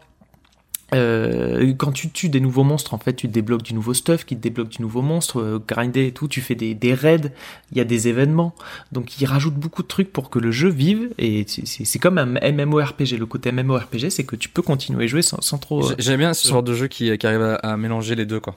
euh, 0.94 1.72
quand 1.74 1.92
tu 1.92 2.10
tues 2.10 2.28
des 2.28 2.40
nouveaux 2.40 2.64
monstres, 2.64 2.94
en 2.94 2.98
fait, 2.98 3.14
tu 3.14 3.28
débloques 3.28 3.62
du 3.62 3.74
nouveau 3.74 3.94
stuff, 3.94 4.24
qui 4.24 4.36
te 4.36 4.40
débloque 4.42 4.68
du 4.70 4.82
nouveau 4.82 5.02
monstre, 5.02 5.40
euh, 5.40 5.58
grinder 5.66 6.06
et 6.06 6.12
tout, 6.12 6.28
tu 6.28 6.40
fais 6.40 6.54
des, 6.54 6.74
des 6.74 6.94
raids, 6.94 7.32
il 7.72 7.78
y 7.78 7.80
a 7.80 7.84
des 7.84 8.08
événements. 8.08 8.54
Donc 8.92 9.20
il 9.20 9.26
rajoute 9.26 9.54
beaucoup 9.54 9.82
de 9.82 9.88
trucs 9.88 10.12
pour 10.12 10.30
que 10.30 10.38
le 10.38 10.50
jeu 10.50 10.68
vive, 10.68 11.10
et 11.18 11.44
c'est- 11.46 11.98
comme 11.98 12.18
un 12.18 12.26
MMORPG. 12.26 13.18
Le 13.18 13.26
côté 13.26 13.52
MMORPG, 13.52 14.10
c'est 14.10 14.24
que 14.24 14.36
tu 14.36 14.48
peux 14.48 14.62
continuer 14.62 15.04
à 15.04 15.06
jouer 15.06 15.22
sans, 15.22 15.40
sans 15.40 15.58
trop... 15.58 15.84
euh, 15.84 15.94
J'ai- 15.98 16.04
J'aime 16.04 16.18
bien 16.18 16.34
ce 16.34 16.48
genre 16.48 16.62
de 16.62 16.74
jeu 16.74 16.88
qui, 16.88 17.16
qui 17.18 17.26
arrive 17.26 17.42
à, 17.42 17.54
à 17.56 17.76
mélanger 17.76 18.14
les 18.14 18.26
deux, 18.26 18.40
quoi. 18.40 18.56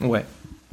Ouais. 0.00 0.24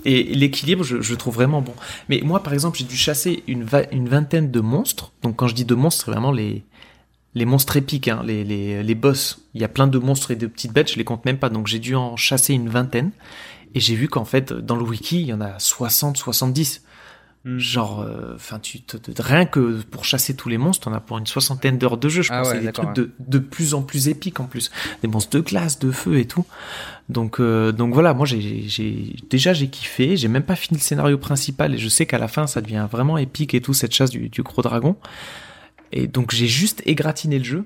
Et 0.06 0.24
l'équilibre, 0.24 0.84
je, 0.84 1.02
je 1.02 1.16
trouve 1.16 1.36
vraiment 1.36 1.62
bon. 1.62 1.74
Mais 2.10 2.20
moi, 2.26 2.44
par 2.44 2.52
exemple, 2.54 2.78
j'ai 2.78 2.84
dû 2.84 2.98
chasser 2.98 3.42
une, 3.48 3.64
va- 3.64 3.90
une 3.94 4.10
vingtaine 4.10 4.52
de 4.52 4.60
monstres. 4.60 5.14
Donc, 5.24 5.38
quand 5.38 5.48
je 5.48 5.56
dis 5.56 5.64
de 5.64 5.76
monstres, 5.76 6.04
c'est 6.06 6.12
vraiment 6.12 6.32
les, 6.34 6.62
les 7.36 7.46
monstres 7.46 7.78
épiques, 7.78 8.08
hein, 8.08 8.22
les, 8.26 8.44
les, 8.44 8.84
les 8.84 8.96
boss. 8.96 9.40
Il 9.54 9.62
y 9.62 9.64
a 9.64 9.68
plein 9.70 9.88
de 9.88 9.98
monstres 9.98 10.32
et 10.32 10.36
de 10.36 10.48
petites 10.48 10.74
bêtes, 10.74 10.92
je 10.92 10.98
les 10.98 11.04
compte 11.04 11.26
même 11.26 11.38
pas. 11.38 11.50
Donc, 11.50 11.68
j'ai 11.68 11.80
dû 11.80 11.96
en 11.96 12.16
chasser 12.16 12.54
une 12.54 12.70
vingtaine. 12.70 13.12
Et 13.76 13.80
j'ai 13.80 13.96
vu 13.96 14.08
qu'en 14.08 14.26
fait, 14.26 14.54
dans 14.54 14.76
le 14.76 14.84
wiki, 14.84 15.22
il 15.22 15.28
y 15.28 15.34
en 15.34 15.42
a 15.42 15.58
60, 15.58 16.16
70. 16.18 16.84
Mm. 17.46 17.58
Genre, 17.58 18.02
euh, 18.02 18.34
enfin, 18.36 18.58
tu 18.60 18.82
te, 18.82 18.96
te- 18.96 19.22
rien 19.22 19.46
que 19.46 19.82
pour 19.92 20.06
chasser 20.06 20.34
tous 20.36 20.48
les 20.48 20.58
monstres, 20.58 20.86
t'en 20.86 20.94
as 20.96 21.02
pour 21.02 21.18
une 21.18 21.26
soixantaine 21.28 21.78
d'heures 21.78 21.98
de 21.98 22.08
jeu. 22.08 22.22
Je 22.22 22.32
Ah 22.32 22.40
pense 22.42 22.52
ouais, 22.52 22.60
c'est 22.60 22.66
des 22.68 22.72
trucs 22.72 22.94
de, 22.96 23.12
de 23.20 23.40
plus 23.40 23.74
en 23.74 23.82
plus 23.82 24.08
épiques 24.08 24.40
en 24.40 24.46
plus. 24.46 24.72
Des 25.02 25.10
monstres 25.10 25.32
de 25.36 25.42
glace, 25.42 25.78
de 25.80 25.92
feu 25.92 26.20
et 26.20 26.26
tout. 26.26 26.46
Donc, 27.10 27.40
euh, 27.42 27.74
donc 27.74 27.94
voilà, 27.94 28.14
moi 28.14 28.26
j'ai, 28.26 28.64
j'ai 28.70 29.16
déjà 29.30 29.52
j'ai 29.54 29.68
kiffé. 29.68 30.16
J'ai 30.16 30.30
même 30.30 30.44
pas 30.44 30.56
fini 30.56 30.78
le 30.80 30.84
scénario 30.84 31.18
principal 31.18 31.74
et 31.74 31.78
je 31.78 31.90
sais 31.90 32.06
qu'à 32.06 32.18
la 32.18 32.30
fin 32.30 32.48
ça 32.48 32.62
devient 32.62 32.88
vraiment 32.90 33.18
épique 33.18 33.54
et 33.56 33.60
tout 33.60 33.74
cette 33.74 33.94
chasse 33.94 34.12
du, 34.12 34.30
du 34.30 34.42
gros 34.42 34.62
dragon. 34.62 34.96
Et 35.94 36.08
donc 36.08 36.32
j'ai 36.32 36.48
juste 36.48 36.82
égratigné 36.86 37.38
le 37.38 37.46
jeu. 37.46 37.64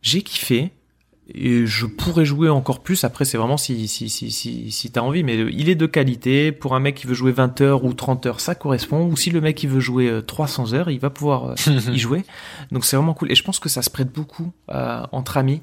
J'ai 0.00 0.22
kiffé. 0.22 0.70
Et 1.34 1.66
je 1.66 1.86
pourrais 1.86 2.24
jouer 2.24 2.48
encore 2.50 2.80
plus. 2.82 3.04
Après, 3.04 3.24
c'est 3.24 3.38
vraiment 3.38 3.56
si, 3.56 3.86
si, 3.88 4.08
si, 4.10 4.30
si, 4.30 4.70
si 4.70 4.90
t'as 4.90 5.00
envie. 5.00 5.22
Mais 5.22 5.36
il 5.38 5.68
est 5.68 5.76
de 5.76 5.86
qualité. 5.86 6.50
Pour 6.52 6.74
un 6.74 6.80
mec 6.80 6.96
qui 6.96 7.06
veut 7.06 7.14
jouer 7.14 7.32
20 7.32 7.60
heures 7.62 7.84
ou 7.84 7.94
30 7.94 8.26
heures, 8.26 8.40
ça 8.40 8.54
correspond. 8.54 9.06
Ou 9.06 9.16
si 9.16 9.30
le 9.30 9.40
mec 9.40 9.56
qui 9.56 9.66
veut 9.66 9.80
jouer 9.80 10.08
euh, 10.08 10.20
300 10.20 10.74
heures, 10.74 10.90
il 10.90 10.98
va 10.98 11.10
pouvoir 11.10 11.50
euh, 11.50 11.54
y 11.92 11.98
jouer. 11.98 12.24
Donc 12.72 12.84
c'est 12.84 12.96
vraiment 12.96 13.14
cool. 13.14 13.30
Et 13.30 13.34
je 13.34 13.42
pense 13.44 13.60
que 13.60 13.68
ça 13.68 13.82
se 13.82 13.88
prête 13.90 14.12
beaucoup 14.12 14.52
euh, 14.70 15.02
entre 15.12 15.36
amis. 15.38 15.62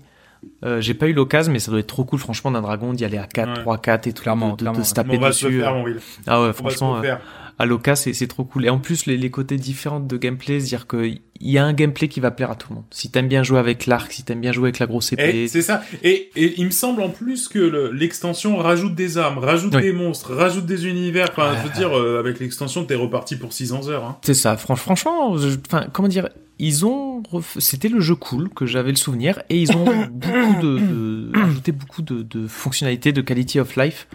Euh, 0.63 0.79
j'ai 0.79 0.93
pas 0.93 1.07
eu 1.07 1.13
l'occasion, 1.13 1.51
mais 1.51 1.59
ça 1.59 1.69
doit 1.69 1.81
être 1.81 1.87
trop 1.87 2.05
cool, 2.05 2.17
franchement, 2.19 2.49
d'un 2.51 2.61
dragon 2.61 2.93
d'y 2.93 3.03
aller 3.03 3.17
à 3.17 3.27
4, 3.27 3.49
Ouais. 3.49 3.59
3, 3.61 3.77
4 3.79 4.07
et 4.07 4.13
tout. 4.13 4.23
Clairement, 4.23 4.47
de, 4.47 4.51
de- 4.53 4.57
clairement. 4.59 4.79
de 4.79 4.83
se 4.85 4.93
taper 4.93 5.17
on 5.17 5.19
va 5.19 5.33
se 5.33 5.45
dessus. 5.45 5.57
le 5.57 5.61
faire, 5.63 5.73
euh. 5.73 5.77
mon 5.77 5.83
Will. 5.83 5.99
Ah 6.25 6.41
ouais, 6.41 6.43
On 6.43 6.47
va 6.47 6.53
se 6.53 6.57
franchement, 6.57 6.97
euh, 7.03 7.15
faire. 7.59 7.63
à 7.63 7.65
l'Oka, 7.67 7.95
c'est, 7.95 8.13
c'est 8.13 8.27
trop 8.27 8.43
cool. 8.43 8.65
Et 8.65 8.69
en 8.69 8.79
plus, 8.79 9.05
les, 9.05 9.17
les 9.17 9.29
côtés 9.31 9.57
différents 9.57 9.99
de 9.99 10.17
gameplay, 10.17 10.59
c'est-à-dire 10.59 10.87
qu'il 10.87 11.21
y 11.41 11.57
a 11.57 11.65
un 11.65 11.73
gameplay 11.73 12.07
qui 12.07 12.19
va 12.19 12.31
plaire 12.31 12.51
à 12.51 12.55
tout 12.55 12.67
le 12.69 12.75
monde. 12.75 12.85
Si 12.91 13.11
t'aimes 13.11 13.27
bien 13.27 13.43
jouer 13.43 13.59
avec 13.59 13.85
l'arc, 13.85 14.11
si 14.11 14.23
t'aimes 14.23 14.41
bien 14.41 14.51
jouer 14.51 14.65
avec 14.69 14.79
la 14.79 14.85
grosse 14.87 15.13
épée. 15.13 15.43
Et 15.43 15.47
c'est 15.47 15.61
ça. 15.61 15.81
Et, 16.03 16.29
et 16.35 16.55
il 16.57 16.65
me 16.65 16.71
semble 16.71 17.01
en 17.01 17.09
plus 17.09 17.47
que 17.47 17.59
le- 17.59 17.91
l'extension 17.91 18.57
rajoute 18.57 18.95
des 18.95 19.17
armes, 19.17 19.37
rajoute 19.39 19.75
Oui. 19.75 19.81
des 19.81 19.91
monstres, 19.93 20.33
rajoute 20.33 20.65
des 20.65 20.87
univers. 20.87 21.29
Enfin, 21.31 21.53
je 21.61 21.67
veux 21.67 21.73
dire, 21.75 21.97
euh, 21.97 22.19
avec 22.19 22.39
l'extension, 22.39 22.85
t'es 22.85 22.95
reparti 22.95 23.35
pour 23.35 23.53
600 23.53 23.89
heures. 23.89 24.03
Hein. 24.05 24.17
C'est 24.23 24.33
ça, 24.33 24.57
fran- 24.57 24.75
franchement, 24.75 25.37
je- 25.37 25.57
enfin, 25.67 25.85
comment 25.93 26.07
dire, 26.07 26.29
ils 26.61 26.85
ont, 26.85 27.23
ref- 27.31 27.57
c'était 27.59 27.87
le 27.89 27.99
jeu 28.01 28.15
cool 28.15 28.49
que 28.49 28.65
j'avais 28.65 28.89
le 28.91 28.97
souvenir, 28.97 29.41
et 29.49 29.59
ils 29.61 29.71
ont 29.71 29.85
beaucoup 30.11 30.61
de, 30.61 30.77
de- 30.77 31.31
ajouté 31.41 31.71
beaucoup 31.71 32.01
de, 32.01 32.21
de 32.23 32.47
fonctionnalités, 32.47 33.11
de 33.13 33.21
quality 33.21 33.59
of 33.59 33.75
life, 33.77 34.07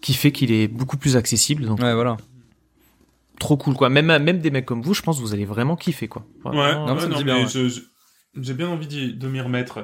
qui 0.00 0.14
fait 0.14 0.30
qu'il 0.30 0.52
est 0.52 0.68
beaucoup 0.68 0.96
plus 0.96 1.16
accessible, 1.16 1.64
donc 1.66 1.80
Ouais, 1.80 1.92
voilà. 1.94 2.16
Trop 3.38 3.56
cool, 3.56 3.74
quoi. 3.74 3.88
Même, 3.88 4.06
même 4.06 4.38
des 4.38 4.50
mecs 4.50 4.66
comme 4.66 4.82
vous, 4.82 4.94
je 4.94 5.02
pense 5.02 5.16
que 5.18 5.22
vous 5.22 5.32
allez 5.34 5.44
vraiment 5.44 5.76
kiffer, 5.76 6.08
quoi. 6.08 6.26
Ouais, 6.44 6.52
non, 6.74 6.86
non, 6.86 6.94
mais 7.18 7.24
bien, 7.24 7.36
ouais. 7.38 7.46
je- 7.48 7.68
je- 7.68 7.80
j'ai 8.42 8.54
bien 8.54 8.68
envie 8.68 8.86
de 9.12 9.28
m'y 9.28 9.40
remettre. 9.40 9.80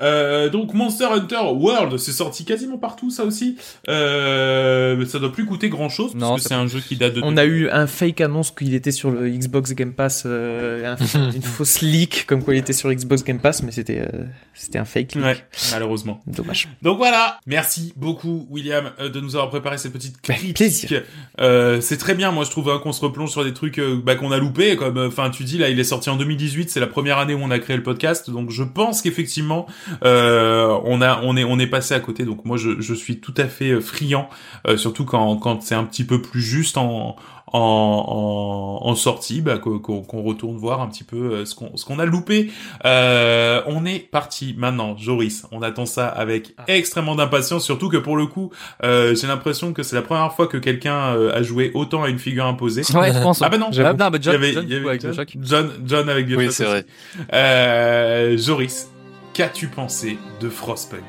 Euh, 0.00 0.48
donc 0.48 0.74
Monster 0.74 1.06
Hunter 1.12 1.40
World, 1.54 1.96
c'est 1.98 2.12
sorti 2.12 2.44
quasiment 2.44 2.78
partout, 2.78 3.10
ça 3.10 3.24
aussi. 3.24 3.56
Euh, 3.88 4.96
mais 4.96 5.04
ça 5.06 5.18
doit 5.18 5.32
plus 5.32 5.46
coûter 5.46 5.68
grand 5.68 5.88
chose 5.88 6.12
parce 6.12 6.22
Non, 6.22 6.34
que 6.36 6.40
c'est 6.42 6.54
un 6.54 6.66
jeu 6.66 6.80
qui 6.80 6.96
date 6.96 7.14
de. 7.14 7.20
On 7.22 7.36
a 7.36 7.44
eu 7.44 7.68
un 7.68 7.86
fake 7.86 8.20
annonce 8.20 8.50
qu'il 8.50 8.74
était 8.74 8.90
sur 8.90 9.10
le 9.10 9.28
Xbox 9.28 9.74
Game 9.74 9.92
Pass, 9.92 10.24
euh, 10.26 10.94
un- 10.96 11.30
une 11.34 11.42
fausse 11.42 11.80
leak 11.80 12.26
comme 12.26 12.42
quoi 12.42 12.54
il 12.54 12.58
était 12.58 12.72
sur 12.72 12.92
Xbox 12.92 13.22
Game 13.22 13.38
Pass, 13.40 13.62
mais 13.62 13.70
c'était 13.72 14.00
euh, 14.00 14.24
c'était 14.54 14.78
un 14.78 14.84
fake 14.84 15.14
leak. 15.14 15.24
Ouais, 15.24 15.36
malheureusement. 15.72 16.20
Dommage. 16.26 16.68
Donc 16.82 16.96
voilà, 16.98 17.38
merci 17.46 17.92
beaucoup 17.96 18.46
William 18.50 18.90
euh, 19.00 19.08
de 19.08 19.20
nous 19.20 19.36
avoir 19.36 19.50
préparé 19.50 19.78
cette 19.78 19.92
petite 19.92 20.16
Bah, 20.26 20.34
critique. 20.34 20.56
plaisir. 20.56 21.02
Euh, 21.40 21.80
c'est 21.80 21.96
très 21.98 22.14
bien, 22.14 22.32
moi 22.32 22.44
je 22.44 22.50
trouve 22.50 22.70
hein, 22.70 22.80
qu'on 22.82 22.92
se 22.92 23.00
replonge 23.00 23.30
sur 23.30 23.44
des 23.44 23.52
trucs 23.54 23.78
euh, 23.78 24.00
bah, 24.02 24.14
qu'on 24.16 24.32
a 24.32 24.38
loupés, 24.38 24.76
comme 24.76 24.98
enfin 24.98 25.30
tu 25.30 25.44
dis 25.44 25.58
là 25.58 25.68
il 25.68 25.78
est 25.78 25.84
sorti 25.84 26.10
en 26.10 26.16
2018, 26.16 26.70
c'est 26.70 26.80
la 26.80 26.86
première 26.86 27.18
année 27.18 27.34
où 27.34 27.40
on 27.40 27.50
a 27.50 27.58
créé 27.58 27.76
le 27.76 27.82
podcast, 27.82 27.91
donc 28.28 28.50
je 28.50 28.62
pense 28.62 29.02
qu'effectivement 29.02 29.66
euh, 30.04 30.78
on 30.84 31.00
a 31.00 31.20
on 31.22 31.36
est 31.36 31.44
on 31.44 31.58
est 31.58 31.66
passé 31.66 31.94
à 31.94 32.00
côté, 32.00 32.24
donc 32.24 32.44
moi 32.44 32.56
je, 32.56 32.94
suis 32.94 33.20
tout 33.20 33.34
à 33.36 33.46
fait 33.46 33.70
euh, 33.70 33.80
friand, 33.80 34.28
euh, 34.66 34.76
surtout 34.76 35.04
quand 35.04 35.36
quand 35.36 35.62
c'est 35.62 35.74
un 35.74 35.84
petit 35.84 36.04
peu 36.04 36.20
plus 36.20 36.42
juste 36.42 36.76
en 36.76 37.16
en, 37.52 38.80
en, 38.82 38.88
en 38.88 38.94
sortie, 38.94 39.40
bah, 39.42 39.58
qu'on 39.58 39.78
qu'on 39.78 40.22
retourne 40.22 40.56
voir 40.56 40.80
un 40.80 40.88
petit 40.88 41.04
peu 41.04 41.16
euh, 41.16 41.44
ce 41.44 41.54
qu'on 41.54 41.76
ce 41.76 41.84
qu'on 41.84 41.98
a 41.98 42.04
loupé. 42.04 42.50
Euh, 42.84 43.60
on 43.66 43.84
est 43.84 43.98
parti 43.98 44.54
maintenant, 44.56 44.96
Joris. 44.96 45.44
On 45.52 45.62
attend 45.62 45.86
ça 45.86 46.06
avec 46.08 46.54
Ah. 46.58 46.64
extrêmement 46.68 47.14
d'impatience, 47.14 47.64
surtout 47.64 47.88
que 47.88 47.96
pour 47.98 48.16
le 48.16 48.26
coup, 48.26 48.50
euh, 48.84 49.14
j'ai 49.14 49.26
l'impression 49.26 49.72
que 49.72 49.82
c'est 49.82 49.96
la 49.96 50.02
première 50.02 50.32
fois 50.32 50.46
que 50.46 50.56
quelqu'un 50.56 51.14
euh, 51.16 51.32
a 51.34 51.42
joué 51.42 51.70
autant 51.74 52.02
à 52.02 52.08
une 52.08 52.18
figure 52.18 52.46
imposée. 52.46 52.82
Ouais, 52.94 53.12
je 53.12 53.18
pense. 53.22 53.42
Ah 53.42 53.48
bah 53.48 53.58
non, 53.58 53.70
Ah, 53.78 53.92
non, 53.92 54.10
bah 54.10 54.10
il 54.14 54.20
y 54.20 54.22
John, 54.22 54.34
avait, 54.34 54.52
John, 54.52 54.64
il 54.66 54.70
y 54.72 54.74
avait 54.74 54.98
du 54.98 55.06
coup, 55.08 55.18
avec 55.20 55.36
John. 55.42 55.42
John, 55.42 55.70
John 55.86 56.08
avec 56.08 56.26
Bioshock. 56.26 56.46
Oui, 56.46 56.52
c'est 56.52 56.64
aussi. 56.64 56.72
vrai. 56.72 56.86
Euh, 57.34 58.38
Joris, 58.38 58.88
qu'as-tu 59.34 59.66
pensé 59.68 60.18
de 60.40 60.48
Frostpunk? 60.48 61.02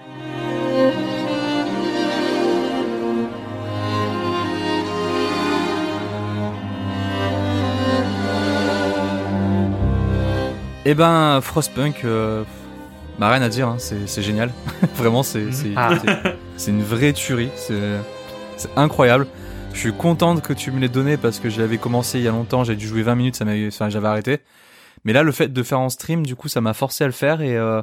Eh 10.86 10.94
ben, 10.96 11.40
Frostpunk, 11.42 12.04
euh, 12.04 12.44
bah 13.20 13.30
rien 13.32 13.42
à 13.42 13.50
dire, 13.50 13.68
hein, 13.70 13.78
c'est 13.80 14.22
génial. 14.22 14.52
Vraiment, 14.96 15.24
c'est 15.24 15.52
c'est 15.54 15.72
Ah. 15.76 15.98
c'est- 16.58 16.72
une 16.72 16.84
vraie 16.84 17.14
tuerie, 17.14 17.50
c'est 17.56 18.00
incroyable. 18.76 19.28
Je 19.74 19.80
suis 19.80 19.94
contente 19.94 20.42
que 20.44 20.54
tu 20.54 20.72
me 20.72 20.80
l'aies 20.80 20.90
donné 20.90 21.18
parce 21.18 21.40
que 21.40 21.50
je 21.50 21.60
l'avais 21.60 21.78
commencé 21.78 22.20
il 22.20 22.24
y 22.26 22.28
a 22.28 22.32
longtemps, 22.32 22.64
j'ai 22.64 22.76
dû 22.76 22.88
jouer 22.88 23.02
20 23.02 23.16
minutes, 23.16 23.36
ça 23.36 23.46
m'avait, 23.46 23.68
enfin, 23.68 23.90
j'avais 23.90 24.08
arrêté. 24.08 24.40
Mais 25.04 25.14
là, 25.14 25.24
le 25.24 25.32
fait 25.32 25.52
de 25.52 25.64
faire 25.64 25.80
en 25.80 25.90
stream, 25.90 26.26
du 26.26 26.36
coup, 26.36 26.48
ça 26.48 26.62
m'a 26.62 26.74
forcé 26.74 27.04
à 27.04 27.08
le 27.08 27.14
faire 27.14 27.42
et 27.42 27.56
euh, 27.58 27.82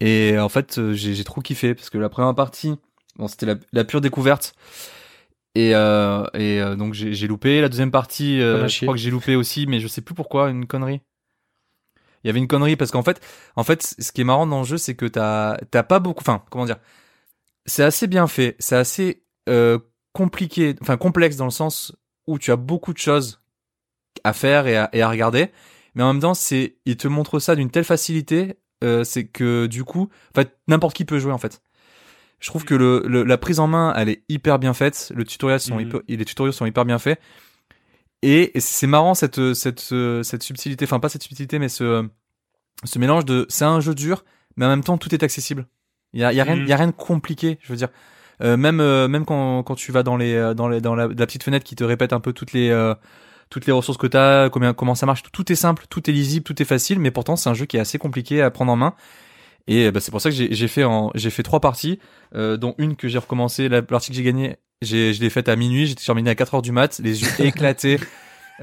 et 0.00 0.38
en 0.38 0.48
fait, 0.48 0.78
euh, 0.78 0.92
j'ai 0.92 1.24
trop 1.24 1.40
kiffé 1.40 1.74
parce 1.74 1.90
que 1.90 1.98
la 1.98 2.08
première 2.08 2.34
partie, 2.34 2.74
bon, 3.16 3.26
c'était 3.28 3.46
la, 3.46 3.54
la 3.72 3.84
pure 3.84 4.00
découverte. 4.00 4.54
Et, 5.54 5.74
euh, 5.74 6.24
et 6.34 6.60
donc 6.76 6.94
j'ai 6.94 7.26
loupé 7.26 7.60
la 7.60 7.68
deuxième 7.68 7.90
partie. 7.90 8.38
je 8.40 8.80
crois 8.82 8.94
que 8.94 9.00
j'ai 9.00 9.10
loupé 9.10 9.34
aussi, 9.34 9.66
mais 9.66 9.80
je 9.80 9.88
sais 9.88 10.00
plus 10.02 10.14
pourquoi 10.14 10.50
une 10.50 10.66
connerie. 10.66 11.00
Il 12.28 12.30
y 12.30 12.32
avait 12.32 12.40
une 12.40 12.46
connerie 12.48 12.76
parce 12.76 12.90
qu'en 12.90 13.02
fait, 13.02 13.20
en 13.56 13.64
fait, 13.64 13.94
ce 13.98 14.12
qui 14.12 14.20
est 14.20 14.24
marrant 14.24 14.46
dans 14.46 14.58
le 14.58 14.66
jeu, 14.66 14.76
c'est 14.76 14.94
que 14.94 15.06
t'as 15.06 15.56
t'as 15.70 15.82
pas 15.82 15.98
beaucoup. 15.98 16.20
Enfin, 16.20 16.42
comment 16.50 16.66
dire? 16.66 16.76
C'est 17.64 17.82
assez 17.82 18.06
bien 18.06 18.26
fait. 18.26 18.54
C'est 18.58 18.76
assez 18.76 19.22
euh, 19.48 19.78
compliqué, 20.12 20.74
enfin 20.82 20.98
complexe 20.98 21.36
dans 21.36 21.46
le 21.46 21.50
sens 21.50 21.94
où 22.26 22.38
tu 22.38 22.50
as 22.52 22.56
beaucoup 22.56 22.92
de 22.92 22.98
choses 22.98 23.40
à 24.24 24.34
faire 24.34 24.66
et 24.66 24.76
à, 24.76 24.90
et 24.92 25.00
à 25.00 25.08
regarder, 25.08 25.50
mais 25.94 26.02
en 26.02 26.12
même 26.12 26.20
temps, 26.20 26.34
c'est 26.34 26.76
il 26.84 26.98
te 26.98 27.08
montre 27.08 27.38
ça 27.38 27.56
d'une 27.56 27.70
telle 27.70 27.84
facilité, 27.84 28.58
euh, 28.84 29.04
c'est 29.04 29.26
que 29.26 29.66
du 29.66 29.84
coup, 29.84 30.10
en 30.34 30.34
fait, 30.40 30.58
n'importe 30.68 30.94
qui 30.96 31.06
peut 31.06 31.18
jouer 31.18 31.32
en 31.32 31.38
fait. 31.38 31.62
Je 32.40 32.48
trouve 32.50 32.64
que 32.64 32.74
le, 32.74 33.02
le- 33.06 33.24
la 33.24 33.38
prise 33.38 33.58
en 33.58 33.66
main, 33.68 33.94
elle 33.96 34.08
est 34.10 34.22
hyper 34.28 34.58
bien 34.58 34.74
faite. 34.74 35.12
Le 35.14 35.24
tutoriel 35.24 35.60
sont 35.60 35.78
hyper- 35.80 36.02
les 36.06 36.24
tutoriels 36.24 36.52
sont 36.52 36.66
hyper 36.66 36.84
bien 36.84 36.98
faits. 36.98 37.18
Et, 38.22 38.56
et 38.56 38.60
c'est 38.60 38.88
marrant 38.88 39.14
cette 39.14 39.54
cette 39.54 39.94
cette 40.22 40.42
subtilité, 40.42 40.84
enfin 40.84 40.98
pas 41.00 41.08
cette 41.08 41.22
subtilité, 41.22 41.58
mais 41.60 41.68
ce 41.68 42.08
ce 42.84 42.98
mélange 42.98 43.24
de 43.24 43.46
c'est 43.48 43.64
un 43.64 43.80
jeu 43.80 43.94
dur, 43.94 44.24
mais 44.56 44.66
en 44.66 44.68
même 44.68 44.84
temps 44.84 44.98
tout 44.98 45.14
est 45.14 45.22
accessible. 45.22 45.66
Il 46.12 46.20
y 46.20 46.24
a, 46.24 46.32
y 46.32 46.40
a 46.40 46.44
rien 46.44 46.56
il 46.56 46.68
y 46.68 46.72
a 46.72 46.76
rien 46.76 46.86
de 46.86 46.92
compliqué. 46.92 47.58
Je 47.62 47.68
veux 47.72 47.76
dire, 47.76 47.88
euh, 48.42 48.56
même 48.56 48.80
euh, 48.80 49.08
même 49.08 49.24
quand 49.24 49.62
quand 49.62 49.74
tu 49.74 49.92
vas 49.92 50.02
dans 50.02 50.16
les 50.16 50.34
euh, 50.34 50.54
dans 50.54 50.68
les 50.68 50.80
dans 50.80 50.94
la, 50.94 51.08
la 51.08 51.26
petite 51.26 51.42
fenêtre 51.42 51.64
qui 51.64 51.76
te 51.76 51.84
répète 51.84 52.12
un 52.12 52.20
peu 52.20 52.32
toutes 52.32 52.52
les 52.52 52.70
euh, 52.70 52.94
toutes 53.50 53.66
les 53.66 53.72
ressources 53.72 53.98
que 53.98 54.06
tu 54.06 54.16
as, 54.16 54.50
combien 54.50 54.74
comment 54.74 54.94
ça 54.94 55.06
marche, 55.06 55.22
tout 55.32 55.50
est 55.50 55.56
simple, 55.56 55.86
tout 55.88 56.08
est 56.08 56.12
lisible, 56.12 56.44
tout 56.44 56.60
est 56.60 56.66
facile, 56.66 56.98
mais 56.98 57.10
pourtant 57.10 57.36
c'est 57.36 57.48
un 57.48 57.54
jeu 57.54 57.66
qui 57.66 57.76
est 57.76 57.80
assez 57.80 57.98
compliqué 57.98 58.42
à 58.42 58.50
prendre 58.50 58.72
en 58.72 58.76
main. 58.76 58.94
Et 59.66 59.90
bah, 59.90 60.00
c'est 60.00 60.10
pour 60.10 60.20
ça 60.20 60.30
que 60.30 60.36
j'ai 60.36 60.54
j'ai 60.54 60.68
fait 60.68 60.84
en 60.84 61.10
j'ai 61.14 61.30
fait 61.30 61.42
trois 61.42 61.60
parties, 61.60 61.98
euh, 62.34 62.56
dont 62.56 62.74
une 62.78 62.96
que 62.96 63.08
j'ai 63.08 63.18
recommencé, 63.18 63.68
la 63.68 63.82
partie 63.82 64.10
que 64.10 64.16
j'ai 64.16 64.22
gagnée, 64.22 64.56
j'ai 64.82 65.12
je 65.12 65.20
l'ai 65.20 65.30
faite 65.30 65.48
à 65.48 65.56
minuit, 65.56 65.86
j'étais 65.86 66.04
terminé 66.04 66.30
à 66.30 66.34
4 66.34 66.54
heures 66.54 66.62
du 66.62 66.72
mat, 66.72 67.00
les 67.02 67.22
yeux 67.22 67.28
éclatés. 67.46 67.98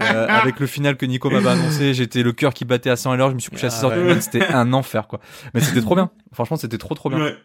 Euh, 0.02 0.28
avec 0.28 0.60
le 0.60 0.68
final 0.68 0.98
que 0.98 1.06
Nico 1.06 1.30
m'avait 1.30 1.50
annoncé, 1.50 1.94
j'étais 1.94 2.22
le 2.24 2.34
cœur 2.34 2.54
qui 2.54 2.66
battait 2.66 2.90
à 2.90 2.96
100 2.96 3.12
à 3.12 3.16
l'heure, 3.16 3.30
je 3.30 3.36
me 3.36 3.40
suis 3.40 3.50
couché 3.50 3.68
à 3.68 3.70
6 3.70 3.86
heures 3.86 3.92
Ah 3.94 3.98
du 3.98 4.04
ouais. 4.04 4.16
mat, 4.16 4.22
c'était 4.22 4.46
un 4.46 4.74
enfer 4.74 5.08
quoi. 5.08 5.20
Mais 5.54 5.62
c'était 5.62 5.82
trop 5.82 5.96
bien. 5.96 6.12
Franchement, 6.34 6.58
c'était 6.58 6.78
trop 6.78 6.96
trop 6.96 7.10
bien. 7.10 7.20
Ouais. 7.20 7.36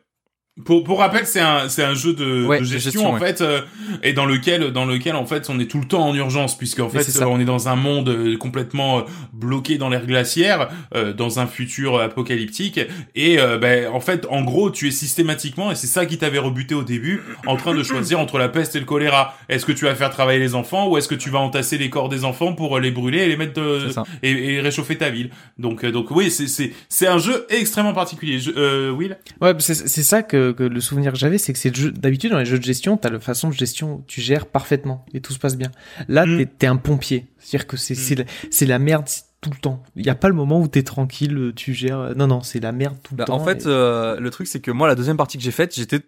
Pour, 0.64 0.84
pour 0.84 0.98
rappel, 0.98 1.24
c'est 1.26 1.40
un, 1.40 1.68
c'est 1.70 1.84
un 1.84 1.94
jeu 1.94 2.12
de, 2.12 2.44
Ouais, 2.44 2.58
de 2.58 2.64
de 2.64 2.68
gestion, 2.68 2.90
gestion, 2.90 3.10
en 3.10 3.14
ouais. 3.14 3.20
fait, 3.20 3.40
euh, 3.40 3.62
et 4.02 4.12
dans 4.12 4.26
lequel, 4.26 4.72
dans 4.72 4.84
lequel, 4.84 5.14
en 5.14 5.24
fait, 5.24 5.48
on 5.48 5.58
est 5.58 5.64
tout 5.66 5.78
le 5.78 5.86
temps 5.86 6.06
en 6.06 6.14
urgence, 6.14 6.58
puisqu'en 6.58 6.86
Mais 6.92 6.98
fait, 6.98 7.04
c'est 7.04 7.12
ça. 7.12 7.24
euh, 7.24 7.28
on 7.28 7.40
est 7.40 7.46
dans 7.46 7.68
un 7.68 7.76
monde 7.76 8.10
euh, 8.10 8.36
complètement 8.36 8.98
euh, 8.98 9.02
bloqué 9.32 9.78
dans 9.78 9.88
l'air 9.88 10.04
glaciaire, 10.04 10.68
euh, 10.94 11.14
dans 11.14 11.38
un 11.38 11.46
futur 11.46 12.00
apocalyptique, 12.00 12.78
et 13.14 13.38
ben, 13.60 13.88
en 13.90 14.00
fait, 14.00 14.26
en 14.28 14.42
gros, 14.42 14.70
tu 14.70 14.88
es 14.88 14.90
systématiquement, 14.90 15.70
et 15.70 15.74
c'est 15.76 15.86
ça 15.86 16.04
qui 16.04 16.18
t'avait 16.18 16.38
rebuté 16.38 16.74
au 16.74 16.82
début, 16.82 17.22
en 17.46 17.56
train 17.56 17.74
de 17.74 17.82
choisir 17.82 18.20
entre 18.20 18.38
la 18.38 18.48
peste 18.48 18.76
et 18.76 18.80
le 18.80 18.84
choléra. 18.86 19.34
Est-ce 19.48 19.64
que 19.64 19.72
tu 19.72 19.86
vas 19.86 19.94
faire 19.94 20.10
travailler 20.10 20.40
les 20.40 20.54
enfants, 20.54 20.88
ou 20.88 20.98
est-ce 20.98 21.08
que 21.08 21.14
tu 21.14 21.30
vas 21.30 21.38
entasser 21.38 21.78
les 21.78 21.88
corps 21.88 22.08
des 22.10 22.24
enfants 22.24 22.52
pour 22.54 22.78
les 22.80 22.90
brûler 22.90 23.20
et 23.20 23.28
les 23.28 23.36
mettre 23.38 23.54
de, 23.54 23.88
et, 24.22 24.54
et 24.56 24.60
réchauffer 24.60 24.98
ta 24.98 25.08
ville? 25.10 25.30
Donc, 25.58 25.86
donc 25.86 26.10
oui, 26.10 26.30
c'est, 26.30 26.48
c'est, 26.48 26.72
c'est 26.88 27.06
un 27.06 27.18
jeu 27.18 27.46
extrêmement 27.48 27.94
particulier. 27.94 28.38
Je, 28.40 28.50
euh, 28.56 28.90
Will? 28.90 29.16
Ouais, 29.40 29.54
c'est 29.60 29.74
c'est 29.74 30.02
ça 30.02 30.22
que, 30.22 30.36
que 30.56 30.62
le 30.62 30.80
souvenir 30.80 31.12
que 31.12 31.18
j'avais, 31.18 31.38
c'est 31.38 31.52
que 31.52 31.58
c'est 31.58 31.70
d'habitude 31.92 32.30
dans 32.32 32.38
les 32.38 32.44
jeux 32.44 32.58
de 32.58 32.64
gestion, 32.64 32.96
t'as 32.96 33.10
la 33.10 33.20
façon 33.20 33.48
de 33.48 33.54
gestion, 33.54 34.02
tu 34.06 34.20
gères 34.20 34.46
parfaitement 34.46 35.04
et 35.14 35.20
tout 35.20 35.32
se 35.32 35.38
passe 35.38 35.56
bien. 35.56 35.70
Là, 36.08 36.26
Mm. 36.26 36.46
t'es 36.58 36.66
un 36.66 36.76
pompier, 36.76 37.26
c'est-à-dire 37.38 37.66
que 37.66 37.76
c'est 37.76 37.94
c'est 37.94 38.66
la, 38.66 38.78
merde 38.78 39.06
tout 39.40 39.50
le 39.50 39.56
temps. 39.56 39.82
Il 39.96 40.04
y 40.04 40.10
a 40.10 40.14
pas 40.14 40.28
le 40.28 40.34
moment 40.34 40.60
où 40.60 40.68
t'es 40.68 40.82
tranquille, 40.82 41.52
tu 41.56 41.72
gères. 41.74 42.14
Non, 42.16 42.26
non, 42.26 42.40
c'est 42.42 42.60
la 42.60 42.72
merde 42.72 42.96
tout 43.02 43.14
le 43.14 43.18
Bah, 43.18 43.24
temps. 43.24 43.34
en 43.36 43.44
fait, 43.44 43.62
et- 43.62 43.68
euh, 43.68 44.18
le 44.20 44.30
truc 44.30 44.46
c'est 44.46 44.60
que 44.60 44.70
moi 44.70 44.86
la 44.88 44.94
deuxième 44.94 45.16
partie 45.16 45.38
que 45.38 45.44
j'ai 45.44 45.50
faite, 45.50 45.74
j'étais 45.74 46.00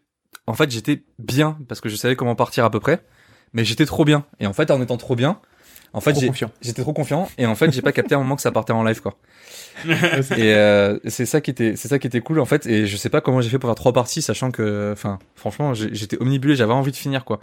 en 0.47 0.55
fait 0.55 0.71
j'étais 0.71 1.03
bien 1.19 1.57
parce 1.69 1.81
que 1.81 1.89
je 1.89 1.97
savais 1.97 2.17
comment 2.17 2.35
partir 2.35 2.65
à 2.65 2.71
peu 2.71 2.81
près, 2.81 3.05
mais 3.53 3.65
j'étais 3.65 3.87
trop 3.87 4.05
bien. 4.05 4.25
Et 4.41 4.47
en 4.47 4.53
fait 4.53 4.71
en 4.71 4.81
étant 4.83 4.97
trop 4.97 5.17
bien, 5.17 5.39
en 5.95 6.01
fait 6.01 6.15
j'étais 6.61 6.83
trop 6.83 6.93
confiant 6.93 7.29
et 7.39 7.47
en 7.47 7.55
fait 7.55 7.73
j'ai 7.73 7.83
pas 7.83 7.93
capté 7.93 8.15
un 8.15 8.19
moment 8.19 8.37
que 8.37 8.43
ça 8.43 8.51
partait 8.53 8.73
en 8.73 8.83
live 8.85 9.01
quoi. 9.01 9.17
Et 9.87 10.55
euh, 10.55 10.99
c'est 11.07 11.27
ça 11.27 11.41
qui 11.41 11.51
était 11.51 11.77
c'est 11.77 11.89
ça 11.89 11.99
qui 11.99 12.07
était 12.07 12.21
cool 12.21 12.39
en 12.41 12.45
fait 12.45 12.67
et 12.67 12.87
je 12.87 12.97
sais 12.97 13.09
pas 13.09 13.21
comment 13.21 13.41
j'ai 13.41 13.49
fait 13.49 13.59
pour 13.59 13.69
faire 13.69 13.75
trois 13.75 13.93
parties 13.93 14.23
sachant 14.23 14.51
que 14.51 14.91
enfin 14.93 15.19
franchement 15.35 15.75
j'étais 15.75 16.21
omnibulé, 16.21 16.57
j'avais 16.57 16.73
envie 16.73 16.93
de 16.93 16.97
finir 16.97 17.25
quoi. 17.25 17.41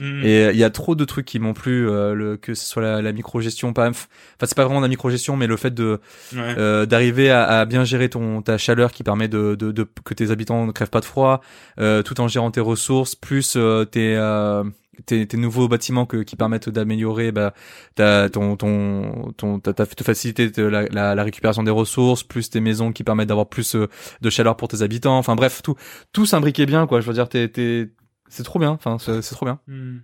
Mm. 0.00 0.24
Et 0.24 0.50
il 0.50 0.56
y 0.56 0.64
a 0.64 0.70
trop 0.70 0.94
de 0.94 1.04
trucs 1.04 1.26
qui 1.26 1.38
m'ont 1.38 1.54
plu 1.54 1.88
euh, 1.88 2.14
le 2.14 2.36
que 2.36 2.54
ce 2.54 2.66
soit 2.66 2.82
la, 2.82 3.02
la 3.02 3.12
micro-gestion 3.12 3.72
pas 3.72 3.88
enfin 3.90 4.06
c'est 4.42 4.54
pas 4.56 4.64
vraiment 4.64 4.80
la 4.80 4.88
micro-gestion 4.88 5.36
mais 5.36 5.46
le 5.46 5.56
fait 5.56 5.72
de 5.72 6.00
Ouais. 6.34 6.54
euh, 6.58 6.86
d'arriver 6.86 7.30
à, 7.30 7.44
à 7.44 7.64
bien 7.64 7.84
gérer 7.84 8.08
ton 8.08 8.40
ta 8.42 8.56
chaleur 8.58 8.92
qui 8.92 9.02
permet 9.02 9.28
de, 9.28 9.54
de, 9.54 9.72
de- 9.72 9.86
que 10.04 10.14
tes 10.14 10.30
habitants 10.30 10.66
ne 10.66 10.72
crèvent 10.72 10.90
pas 10.90 11.00
de 11.00 11.04
froid 11.04 11.40
euh, 11.80 12.02
tout 12.02 12.20
en 12.20 12.28
gérant 12.28 12.50
tes 12.50 12.60
ressources 12.60 13.14
plus 13.14 13.54
euh, 13.56 13.84
tes, 13.84 14.16
euh, 14.16 14.62
tes 15.06 15.26
tes 15.26 15.36
nouveaux 15.36 15.66
bâtiments 15.66 16.06
que, 16.06 16.18
qui 16.18 16.36
permettent 16.36 16.68
d'améliorer 16.68 17.32
bah 17.32 17.52
ta 17.96 18.28
ton 18.30 18.56
ton 18.56 19.32
ton 19.36 19.58
ta, 19.58 19.84
faciliter 19.86 20.50
de 20.50 20.62
la, 20.62 20.82
la, 20.90 21.14
la 21.16 21.22
récupération 21.24 21.62
des 21.64 21.70
ressources 21.70 22.22
plus 22.22 22.50
tes 22.50 22.60
maisons 22.60 22.92
qui 22.92 23.04
permettent 23.04 23.28
d'avoir 23.28 23.48
plus 23.48 23.74
euh, 23.76 23.88
de 24.20 24.30
chaleur 24.30 24.56
pour 24.56 24.68
tes 24.68 24.82
habitants 24.82 25.18
enfin 25.18 25.34
bref 25.34 25.62
tout 25.62 25.74
tout 26.12 26.26
s'imbriquait 26.26 26.66
bien 26.66 26.86
quoi 26.86 27.00
je 27.00 27.06
veux 27.06 27.12
dire 27.14 27.28
t'es 27.28 27.48
t'es 27.48 27.90
c'est 28.28 28.42
trop 28.44 28.58
bien 28.58 28.70
enfin 28.70 28.96
c'est 28.98 29.34
trop 29.34 29.46
bien 29.46 29.58
Mm. 29.66 29.98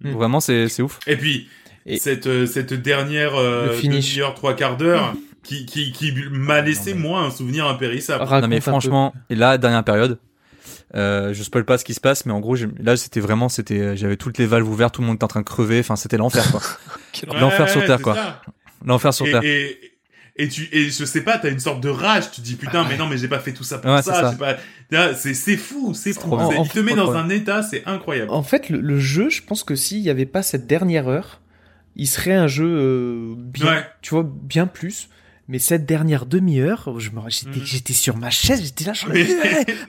Mm. 0.00 0.10
vraiment 0.12 0.40
c'est 0.40 0.68
c'est 0.68 0.82
ouf 0.82 0.98
Et 1.06 1.16
puis 1.16 1.48
Et- 1.86 1.98
cette 1.98 2.26
euh, 2.26 2.46
cette 2.46 2.72
dernière 2.74 3.34
euh, 3.36 3.72
finish. 3.72 4.12
demi-heure 4.14 4.34
trois 4.34 4.54
quarts 4.54 4.76
d'heure 4.76 5.14
qui 5.42 5.66
qui 5.66 5.92
qui 5.92 6.12
m'a 6.30 6.60
laissé 6.62 6.90
Non, 6.94 6.96
mais- 7.00 7.08
moi 7.08 7.20
un 7.20 7.30
souvenir 7.30 7.66
impérissable. 7.66 8.24
Non 8.40 8.48
mais 8.48 8.60
franchement, 8.60 9.12
et 9.30 9.34
là 9.34 9.58
dernière 9.58 9.84
période, 9.84 10.18
euh, 10.94 11.34
je 11.34 11.42
spoil 11.42 11.64
pas 11.64 11.76
ce 11.78 11.84
qui 11.84 11.92
se 11.94 12.00
passe, 12.00 12.24
mais 12.26 12.32
en 12.32 12.40
gros 12.40 12.56
j'ai- 12.56 12.68
là 12.80 12.96
c'était 12.96 13.20
vraiment 13.20 13.48
c'était 13.48 13.96
j'avais 13.96 14.16
toutes 14.16 14.38
les 14.38 14.46
valves 14.46 14.68
ouvertes, 14.68 14.94
tout 14.94 15.00
le 15.02 15.06
monde 15.06 15.16
était 15.16 15.24
en 15.24 15.28
train 15.28 15.40
de 15.40 15.44
crever, 15.46 15.80
enfin 15.80 15.96
c'était 15.96 16.16
l'enfer 16.16 16.50
quoi, 16.50 16.60
Ouais, 17.34 17.40
l'enfer 17.40 17.68
sur 17.68 17.84
Terre, 17.84 18.00
quoi. 18.00 18.16
l'enfer 18.84 19.12
sur 19.12 19.26
Et, 19.26 19.30
terre. 19.32 19.42
et 19.44 19.78
et 20.36 20.48
tu 20.48 20.68
et 20.72 20.90
je 20.90 21.04
sais 21.04 21.22
pas, 21.22 21.38
t'as 21.38 21.50
une 21.50 21.60
sorte 21.60 21.80
de 21.82 21.88
rage. 21.88 22.30
Tu 22.32 22.40
dis 22.40 22.56
putain, 22.56 22.84
mais 22.88 22.96
non, 22.96 23.06
mais 23.06 23.16
j'ai 23.18 23.28
pas 23.28 23.38
fait 23.38 23.52
tout 23.52 23.64
ça 23.64 23.78
pour 23.78 23.90
Ouais, 23.90 24.02
ça. 24.02 24.34
c'est 24.90 25.14
C'est 25.16 25.34
c'est 25.34 25.56
fou, 25.56 25.94
c'est 25.94 26.12
fou. 26.12 26.34
En- 26.34 26.50
Il 26.64 26.68
te 26.68 26.78
met 26.80 26.94
dans 26.94 27.12
un 27.12 27.28
état, 27.28 27.62
c'est 27.62 27.84
incroyable. 27.86 28.30
En 28.30 28.42
fait, 28.42 28.68
le, 28.68 28.80
le 28.80 28.98
jeu, 28.98 29.30
je 29.30 29.42
pense 29.42 29.64
que 29.64 29.74
s'il 29.74 29.98
y 30.00 30.10
avait 30.10 30.26
pas 30.26 30.42
cette 30.42 30.66
dernière 30.66 31.08
heure, 31.08 31.40
il 31.96 32.06
serait 32.08 32.34
un 32.34 32.48
jeu 32.48 32.66
euh, 32.68 33.34
bien, 33.36 33.66
Ouais. 33.66 33.86
tu 34.02 34.10
vois, 34.14 34.24
bien 34.28 34.66
plus. 34.66 35.08
Mais 35.46 35.58
cette 35.58 35.84
dernière 35.84 36.24
demi-heure, 36.24 36.98
je 36.98 37.10
me, 37.10 37.20
j'étais, 37.28 37.58
Mhm. 37.60 37.64
j'étais 37.66 37.92
sur 37.92 38.16
ma 38.16 38.30
chaise, 38.30 38.62
j'étais 38.64 38.84
là, 38.84 38.94
genre, 38.94 39.10
Oui. 39.12 39.28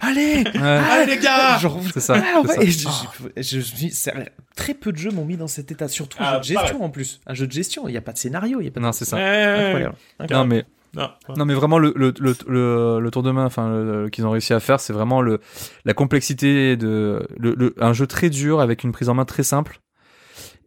allez, 0.01 0.43
allez, 0.43 0.43
Ouais, 0.53 0.61
Allez 0.61 1.15
les 1.15 1.21
gars. 1.21 1.57
genre, 1.59 1.79
c'est 1.93 2.01
ça. 2.01 2.15
ah, 2.17 2.41
c'est 2.43 2.47
ouais, 2.49 2.55
ça. 2.55 2.61
et 2.63 2.71
je, 2.71 2.79
je, 2.79 3.41
je, 3.41 3.49
je 3.51 3.57
me 3.57 3.61
suis 3.61 3.75
dit, 3.77 3.91
c'est- 3.91 4.31
très 4.55 4.73
peu 4.73 4.91
de 4.91 4.97
jeux 4.97 5.11
m'ont 5.11 5.23
mis 5.25 5.37
dans 5.37 5.47
cet 5.47 5.71
état, 5.71 5.87
surtout 5.87 6.17
un 6.21 6.25
Ah, 6.25 6.33
jeu 6.33 6.39
de 6.39 6.43
gestion 6.43 6.61
pareil. 6.75 6.81
en 6.81 6.89
plus, 6.89 7.21
un 7.25 7.33
jeu 7.33 7.47
de 7.47 7.51
gestion, 7.53 7.87
il 7.87 7.91
n'y 7.91 7.97
a 7.97 8.01
pas 8.01 8.11
de 8.13 8.17
scénario, 8.17 8.59
il 8.59 8.63
n'y 8.63 8.67
a 8.67 8.71
pas 8.71 8.79
de... 8.81 8.85
Non 8.85 8.91
c'est 8.91 9.05
ça. 9.05 9.15
Ouais. 9.17 9.65
Incroyable. 9.65 9.95
Non 10.31 10.45
mais 10.45 10.65
Non. 10.93 11.09
non 11.37 11.45
mais 11.45 11.53
vraiment 11.53 11.77
le 11.77 11.93
le 11.95 12.13
le, 12.19 12.35
le, 12.47 12.99
le 13.01 13.11
tour 13.11 13.23
de 13.23 13.31
main, 13.31 13.45
enfin 13.45 14.07
qu'ils 14.11 14.25
ont 14.25 14.31
réussi 14.31 14.53
à 14.53 14.59
faire, 14.59 14.79
c'est 14.81 14.93
vraiment 14.93 15.21
le 15.21 15.39
la 15.85 15.93
complexité 15.93 16.75
de 16.77 17.25
le, 17.37 17.53
le- 17.55 17.75
un 17.79 17.93
jeu 17.93 18.07
très 18.07 18.29
dur 18.29 18.59
avec 18.61 18.83
une 18.83 18.91
prise 18.93 19.07
en 19.09 19.13
main 19.13 19.25
très 19.25 19.43
simple 19.43 19.79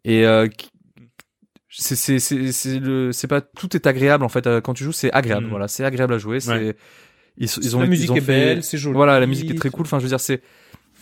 et 0.04 0.24
euh, 0.26 0.48
qui- 0.48 0.70
c'est 1.80 2.18
c'est 2.18 2.52
c'est 2.52 2.78
le 2.80 3.12
c'est 3.12 3.28
pas 3.28 3.40
tout 3.40 3.74
est 3.76 3.86
agréable 3.86 4.24
en 4.24 4.28
fait 4.28 4.46
euh, 4.46 4.60
quand 4.60 4.74
tu 4.74 4.84
joues 4.84 4.92
c'est 4.92 5.12
agréable 5.12 5.44
Mhm. 5.44 5.50
voilà 5.50 5.68
c'est 5.68 5.84
agréable 5.84 6.14
à 6.14 6.18
jouer 6.18 6.40
c'est 6.40 6.50
Ouais. 6.52 6.76
ils, 7.36 7.48
ils 7.62 7.76
ont 7.76 7.80
la 7.80 7.86
ils 7.86 7.90
musique 7.90 8.10
ont 8.10 8.16
est 8.16 8.20
fait- 8.20 8.26
belle, 8.54 8.62
c'est 8.64 8.78
joli. 8.78 8.94
voilà 8.96 9.20
la 9.20 9.26
musique 9.26 9.50
est 9.50 9.54
très 9.54 9.70
cool 9.70 9.82
enfin 9.86 9.98
je 9.98 10.02
veux 10.04 10.08
dire 10.08 10.18
c'est 10.20 10.42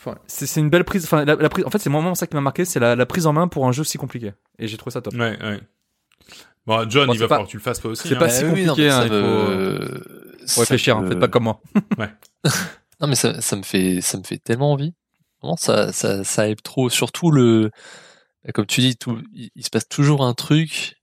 ouais. 0.06 0.12
c'est 0.26 0.46
c'est 0.46 0.60
une 0.60 0.68
belle 0.70 0.84
prise. 0.84 1.04
Enfin, 1.04 1.24
la, 1.24 1.34
la 1.34 1.48
prise. 1.48 1.64
En 1.64 1.70
fait, 1.70 1.78
c'est 1.78 1.90
vraiment 1.90 2.14
ça 2.14 2.26
qui 2.28 2.34
m'a 2.36 2.40
marqué, 2.42 2.64
c'est 2.64 2.78
la, 2.78 2.94
la 2.94 3.06
prise 3.06 3.26
en 3.26 3.32
main 3.32 3.48
pour 3.48 3.66
un 3.66 3.72
jeu 3.72 3.82
si 3.84 3.98
compliqué. 3.98 4.32
Et 4.58 4.68
j'ai 4.68 4.76
trouvé 4.76 4.92
ça 4.92 5.00
top. 5.00 5.14
Ouais, 5.14 5.36
ouais. 5.42 5.60
Bon, 6.66 6.88
John, 6.88 7.06
Bon, 7.08 7.12
il 7.14 7.18
va 7.18 7.26
pas- 7.26 7.34
falloir 7.36 7.46
que 7.46 7.50
tu 7.50 7.56
le 7.56 7.62
fasses 7.62 7.80
toi 7.80 7.90
aussi. 7.92 8.06
c'est 8.08 8.14
hein. 8.14 8.18
pas 8.18 8.28
si 8.28 8.44
Bah 8.44 8.50
oui, 8.54 8.62
non, 8.64 8.68
compliqué, 8.74 8.90
hein, 8.90 9.02
il 9.06 9.12
me- 9.12 10.02
Faut 10.48 10.60
réfléchir, 10.60 10.96
hein, 10.96 11.02
me- 11.02 11.08
faites 11.08 11.18
pas 11.20 11.28
comme 11.28 11.44
moi. 11.44 11.60
Non 13.00 13.08
mais 13.08 13.14
ça, 13.14 13.40
ça 13.40 13.56
me 13.56 13.62
fait 13.62 14.00
ça 14.00 14.16
me 14.18 14.22
fait 14.22 14.38
tellement 14.38 14.72
envie. 14.72 14.94
Vraiment 15.42 15.56
ça 15.56 15.92
ça 15.92 16.22
ça 16.24 16.48
hype 16.48 16.62
trop. 16.62 16.88
Surtout 16.88 17.30
le 17.30 17.70
comme 18.52 18.66
tu 18.66 18.80
dis 18.80 18.96
tout 18.96 19.20
il, 19.32 19.64
se 19.64 19.70
passe 19.70 19.88
toujours 19.88 20.24
un 20.24 20.34
truc, 20.34 20.96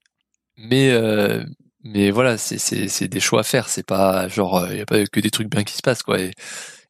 mais 0.57 0.91
euh, 0.91 1.43
mais 1.83 2.11
voilà 2.11 2.37
c'est 2.37 2.57
c'est 2.57 2.87
c'est 2.87 3.07
des 3.07 3.19
choix 3.19 3.41
à 3.41 3.43
faire. 3.43 3.67
C'est 3.69 3.85
pas 3.85 4.27
genre 4.27 4.67
il 4.71 4.77
y 4.77 4.81
a 4.81 4.85
pas 4.85 5.05
que 5.05 5.19
des 5.19 5.29
trucs 5.31 5.49
bien 5.49 5.63
qui 5.63 5.73
se 5.75 5.81
passent 5.81 6.03
quoi. 6.03 6.19
Et, 6.19 6.31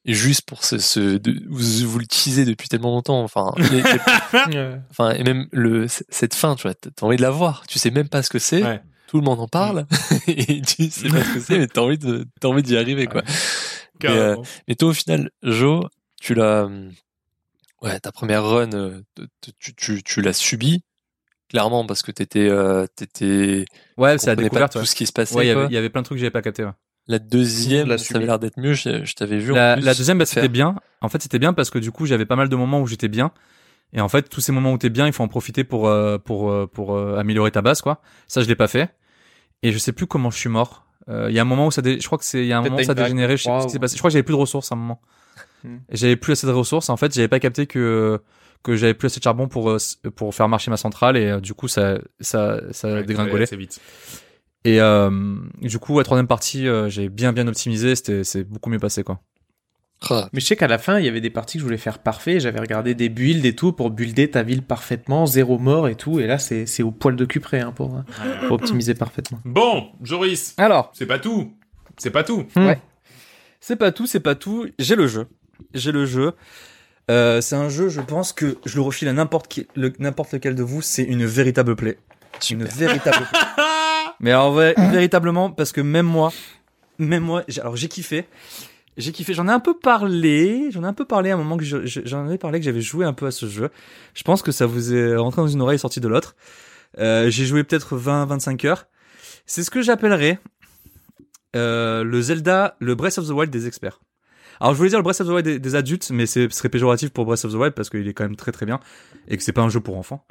et 0.06 0.14
juste 0.14 0.42
pour 0.46 0.64
ce, 0.66 0.80
ce 0.80 1.18
de- 1.18 1.42
vous, 1.50 1.88
vous 1.88 2.00
le 2.00 2.06
teasez 2.06 2.46
depuis 2.46 2.68
tellement 2.68 2.92
longtemps. 2.92 3.24
Enfin 3.24 3.54
Euh, 4.54 4.78
enfin 4.92 5.12
et 5.12 5.24
même 5.24 5.48
le 5.52 5.88
cette 5.88 6.34
fin 6.36 6.56
tu 6.56 6.64
vois 6.64 6.76
t'as 6.76 7.06
envie 7.06 7.18
de 7.18 7.22
la 7.22 7.32
voir. 7.32 7.64
Tu 7.68 7.80
sais 7.80 7.92
même 7.92 8.10
pas 8.10 8.22
ce 8.24 8.30
que 8.30 8.40
c'est. 8.40 8.64
Ouais. 8.64 8.82
Tout 9.08 9.18
le 9.20 9.26
monde 9.26 9.40
en 9.40 9.48
parle 9.48 9.86
et 10.28 10.62
tu 10.62 10.90
sais 10.90 11.08
pas 11.08 11.24
ce 11.24 11.34
que 11.36 11.40
c'est 11.40 11.58
mais 11.60 11.68
t'as 11.68 11.82
envie 11.82 11.98
de 12.00 12.26
t'as 12.42 12.48
envie 12.48 12.64
d'y 12.64 12.76
arriver 12.78 13.06
quoi. 13.08 13.22
Mais, 14.04 14.10
euh, 14.10 14.36
mais 14.68 14.76
toi, 14.76 14.90
au 14.90 14.94
final, 14.94 15.30
Jo, 15.44 15.88
tu 16.20 16.34
l'as, 16.34 16.64
hum, 16.66 16.92
ouais, 17.84 18.00
ta 18.00 18.12
première 18.12 18.44
run, 18.44 18.72
euh, 18.74 19.02
tu, 19.60 19.76
tu, 19.76 20.04
tu 20.04 20.22
l'as 20.22 20.34
subi 20.34 20.84
clairement 21.50 21.86
parce 21.86 22.02
que 22.02 22.12
t'étais, 22.12 22.48
euh, 22.50 22.88
t'étais, 22.96 23.66
Ouais, 23.98 24.18
c'est 24.18 24.28
la 24.28 24.34
comprenais 24.34 24.36
pas 24.36 24.42
découverte. 24.56 24.74
tout 24.74 24.80
ouais. 24.80 24.86
ce 24.86 24.96
qui 24.96 25.06
se 25.06 25.12
passait. 25.14 25.36
Ouais, 25.36 25.46
il 25.46 25.50
y 25.50 25.52
avait, 25.52 25.66
il 25.68 25.74
y 25.74 25.78
avait 25.78 25.90
plein 25.90 26.02
de 26.02 26.06
trucs 26.06 26.18
que 26.18 26.22
j'avais 26.22 26.32
pas 26.32 26.42
capté. 26.42 26.64
ouais. 26.64 26.72
La 27.08 27.20
deuxième, 27.20 27.90
l'a 27.90 27.98
ça 27.98 28.16
avait 28.16 28.26
l'air 28.26 28.40
d'être 28.40 28.58
mieux. 28.58 28.74
Je, 28.74 29.04
je 29.04 29.14
t'avais 29.14 29.38
vu. 29.38 29.52
en 29.52 29.56
La, 29.56 29.76
plus 29.76 29.84
la 29.84 29.94
deuxième, 29.94 30.18
bah, 30.18 30.26
c'était 30.26 30.48
bien. 30.48 30.76
En 31.02 31.10
fait, 31.10 31.22
c'était 31.22 31.38
bien 31.40 31.52
parce 31.54 31.70
que 31.70 31.78
du 31.78 31.92
coup, 31.92 32.06
j'avais 32.06 32.26
pas 32.26 32.38
mal 32.38 32.48
de 32.50 32.56
moments 32.56 32.80
où 32.82 32.88
j'étais 32.88 33.10
bien. 33.10 33.32
Et 33.92 34.00
en 34.02 34.08
fait, 34.08 34.30
tous 34.30 34.40
ces 34.42 34.52
moments 34.54 34.72
où 34.72 34.78
t'es 34.78 34.90
bien, 34.90 35.06
il 35.06 35.14
faut 35.14 35.22
en 35.22 35.28
profiter 35.28 35.64
pour 35.66 35.88
euh, 35.88 36.18
pour 36.18 36.50
euh, 36.50 36.66
pour 36.66 36.96
euh, 36.96 37.18
améliorer 37.18 37.52
ta 37.52 37.62
base, 37.62 37.82
quoi. 37.82 38.02
Ça, 38.28 38.42
je 38.42 38.48
l'ai 38.48 38.56
pas 38.56 38.68
fait. 38.70 38.90
Et 39.62 39.72
je 39.74 39.78
sais 39.78 39.92
plus 39.92 40.08
comment 40.08 40.32
je 40.32 40.38
suis 40.40 40.50
mort. 40.50 40.86
Euh, 41.10 41.28
Il 41.30 41.36
y 41.36 41.40
a 41.40 41.42
un 41.42 41.46
moment 41.46 41.68
où 41.68 41.72
ça, 41.72 41.82
dé... 41.82 42.00
je 42.00 42.06
crois 42.06 42.18
que 42.18 42.26
c'est, 42.26 42.40
il 42.42 42.48
y 42.48 42.54
a 42.54 42.58
un 42.58 42.62
moment 42.62 42.78
où 42.78 42.84
ça 42.84 42.94
vague, 42.94 43.14
Je 43.14 43.18
sais 43.18 43.28
plus 43.28 43.38
ce 43.38 43.44
qui 43.44 43.66
ou- 43.66 43.70
s'est 43.70 43.80
passé. 43.80 43.96
Je 43.96 44.00
crois 44.00 44.10
que 44.10 44.14
j'avais 44.14 44.24
plus 44.24 44.34
de 44.34 44.40
ressources 44.40 44.72
à 44.72 44.76
un 44.76 44.78
moment. 44.78 45.02
Hmm. 45.64 45.78
J'avais 45.92 46.16
plus 46.16 46.34
assez 46.34 46.48
de 46.48 46.52
ressources. 46.52 46.90
En 46.90 46.98
fait, 46.98 47.14
j'avais 47.14 47.28
pas 47.28 47.40
capté 47.40 47.68
que 47.68 48.20
que 48.64 48.76
j'avais 48.76 48.94
plus 48.94 49.08
assez 49.08 49.20
de 49.20 49.24
charbon 49.24 49.48
pour 49.48 49.70
euh, 49.70 49.78
pour 50.16 50.34
faire 50.34 50.48
marcher 50.48 50.72
ma 50.72 50.78
centrale 50.78 51.18
et 51.18 51.26
euh, 51.26 51.40
du 51.42 51.54
coup 51.54 51.68
ça 51.68 51.98
ça 52.22 52.62
ça 52.72 52.94
Ouais, 52.94 53.04
dégringolait. 53.04 53.44
assez 53.44 53.58
vite. 53.58 53.80
Et 54.66 54.80
euh, 54.80 55.10
du 55.62 55.78
coup, 55.80 55.98
la 55.98 56.06
troisième 56.06 56.28
partie, 56.28 56.68
euh, 56.70 56.88
j'ai 56.88 57.10
bien 57.10 57.34
bien 57.34 57.48
optimisé. 57.48 57.96
C'était 57.96 58.24
c'est 58.24 58.44
beaucoup 58.46 58.70
mieux 58.70 58.80
passé, 58.80 59.04
quoi. 59.04 59.20
Ah, 60.10 60.30
Mais 60.34 60.40
je 60.42 60.46
sais 60.46 60.56
qu'à 60.58 60.68
la 60.68 60.78
fin, 60.78 61.00
il 61.00 61.06
y 61.06 61.08
avait 61.10 61.22
des 61.22 61.30
parties 61.30 61.58
que 61.58 61.60
je 61.60 61.66
voulais 61.66 61.78
faire 61.78 62.00
parfait. 62.00 62.40
J'avais 62.42 62.60
regardé 62.60 62.94
des 62.94 63.08
builds 63.10 63.46
et 63.46 63.56
tout 63.56 63.72
pour 63.72 63.90
builder 63.90 64.30
ta 64.32 64.44
ville 64.44 64.62
parfaitement, 64.62 65.26
zéro 65.26 65.60
mort 65.60 65.88
et 65.88 65.96
tout. 65.96 66.20
Et 66.20 66.28
là, 66.28 66.40
c'est 66.40 66.66
c'est 66.66 66.84
au 66.84 66.92
poil 66.92 67.16
de 67.16 67.24
cul 67.26 67.40
près 67.42 67.62
hein, 67.62 67.72
pour, 67.74 67.96
hein, 67.96 68.06
pour 68.48 68.54
optimiser 68.54 68.94
parfaitement. 68.96 69.40
Bon, 69.46 69.88
Joris, 70.02 70.56
Alors, 70.58 70.92
c'est 70.94 71.06
pas 71.06 71.20
tout. 71.20 71.54
C'est 71.98 72.12
pas 72.12 72.24
tout. 72.24 72.46
Ouais. 72.58 72.82
c'est 73.62 73.76
pas 73.78 73.92
tout, 73.94 74.06
c'est 74.08 74.20
pas 74.20 74.36
tout. 74.36 74.68
J'ai 74.80 74.96
le 74.96 75.08
jeu. 75.08 75.28
J'ai 75.74 75.92
le 75.92 76.06
jeu. 76.06 76.34
Euh, 77.12 77.42
c'est 77.42 77.56
un 77.56 77.68
jeu, 77.70 77.90
je 77.90 78.00
pense 78.02 78.32
que 78.34 78.58
je 78.66 78.76
le 78.76 78.82
refile 78.82 79.08
à 79.10 79.14
n'importe 79.14 79.48
qui, 79.48 79.68
le- 79.76 79.92
n'importe 80.00 80.32
lequel 80.34 80.56
de 80.56 80.64
vous. 80.64 80.82
C'est 80.82 81.04
une 81.04 81.26
véritable 81.26 81.76
play. 81.76 81.98
Une 82.50 82.64
véritable 82.64 83.26
play. 83.30 83.40
Mais 84.20 84.32
alors, 84.32 84.54
ouais, 84.56 84.74
véritablement, 84.78 85.50
parce 85.52 85.72
que 85.72 85.82
même 85.82 86.06
moi, 86.06 86.32
même 87.00 87.24
moi, 87.24 87.44
j'ai- 87.48 87.60
alors 87.62 87.76
j'ai 87.76 87.88
kiffé. 87.90 88.26
J'ai 88.96 89.12
kiffé. 89.12 89.34
J'en 89.34 89.48
ai 89.48 89.52
un 89.52 89.60
peu 89.60 89.78
parlé. 89.78 90.70
J'en 90.72 90.84
ai 90.84 90.88
un 90.88 90.94
peu 90.94 91.04
parlé 91.06 91.32
à 91.32 91.34
un 91.34 91.38
moment 91.38 91.58
que 91.58 91.64
je- 91.66 91.86
je- 91.86 92.02
j'en 92.06 92.26
avais 92.26 92.38
parlé 92.38 92.60
que 92.60 92.66
j'avais 92.66 92.82
joué 92.82 93.06
un 93.06 93.14
peu 93.14 93.26
à 93.26 93.32
ce 93.32 93.48
jeu. 93.48 93.70
Je 94.14 94.24
pense 94.24 94.42
que 94.42 94.52
ça 94.52 94.66
vous 94.66 94.94
est 94.94 95.16
rentré 95.16 95.42
dans 95.42 95.48
une 95.48 95.62
oreille 95.62 95.76
et 95.76 95.80
sorti 95.80 96.00
de 96.00 96.08
l'autre. 96.08 96.36
Euh, 97.00 97.30
j'ai 97.30 97.46
joué 97.46 97.64
peut-être 97.64 97.98
20-25 97.98 98.66
heures. 98.66 98.86
C'est 99.46 99.64
ce 99.64 99.72
que 99.72 99.82
j'appellerais 99.82 100.40
euh, 101.56 102.04
le 102.04 102.22
Zelda, 102.22 102.76
le 102.80 102.96
Breath 102.96 103.18
of 103.18 103.28
the 103.28 103.32
Wild 103.32 103.52
des 103.52 103.68
experts. 103.68 104.00
Alors 104.64 104.74
je 104.74 104.78
voulais 104.78 104.90
dire 104.90 104.98
le 105.00 105.04
Breath 105.04 105.20
of 105.20 105.28
the 105.28 105.32
Wild 105.32 105.44
des, 105.46 105.60
des 105.60 105.76
adultes, 105.76 106.10
mais 106.12 106.26
c'est- 106.26 106.50
ce 106.50 106.58
serait 106.58 106.70
péjoratif 106.70 107.10
pour 107.10 107.26
Breath 107.26 107.44
of 107.44 107.52
the 107.52 107.56
Wild 107.56 107.74
parce 107.74 107.90
qu'il 107.90 108.08
est 108.08 108.14
quand 108.14 108.24
même 108.24 108.38
très 108.38 108.54
très 108.54 108.66
bien 108.66 108.80
et 109.28 109.36
que 109.36 109.44
c'est 109.44 109.52
pas 109.52 109.62
un 109.62 109.68
jeu 109.70 109.82
pour 109.82 109.98
enfants. 109.98 110.26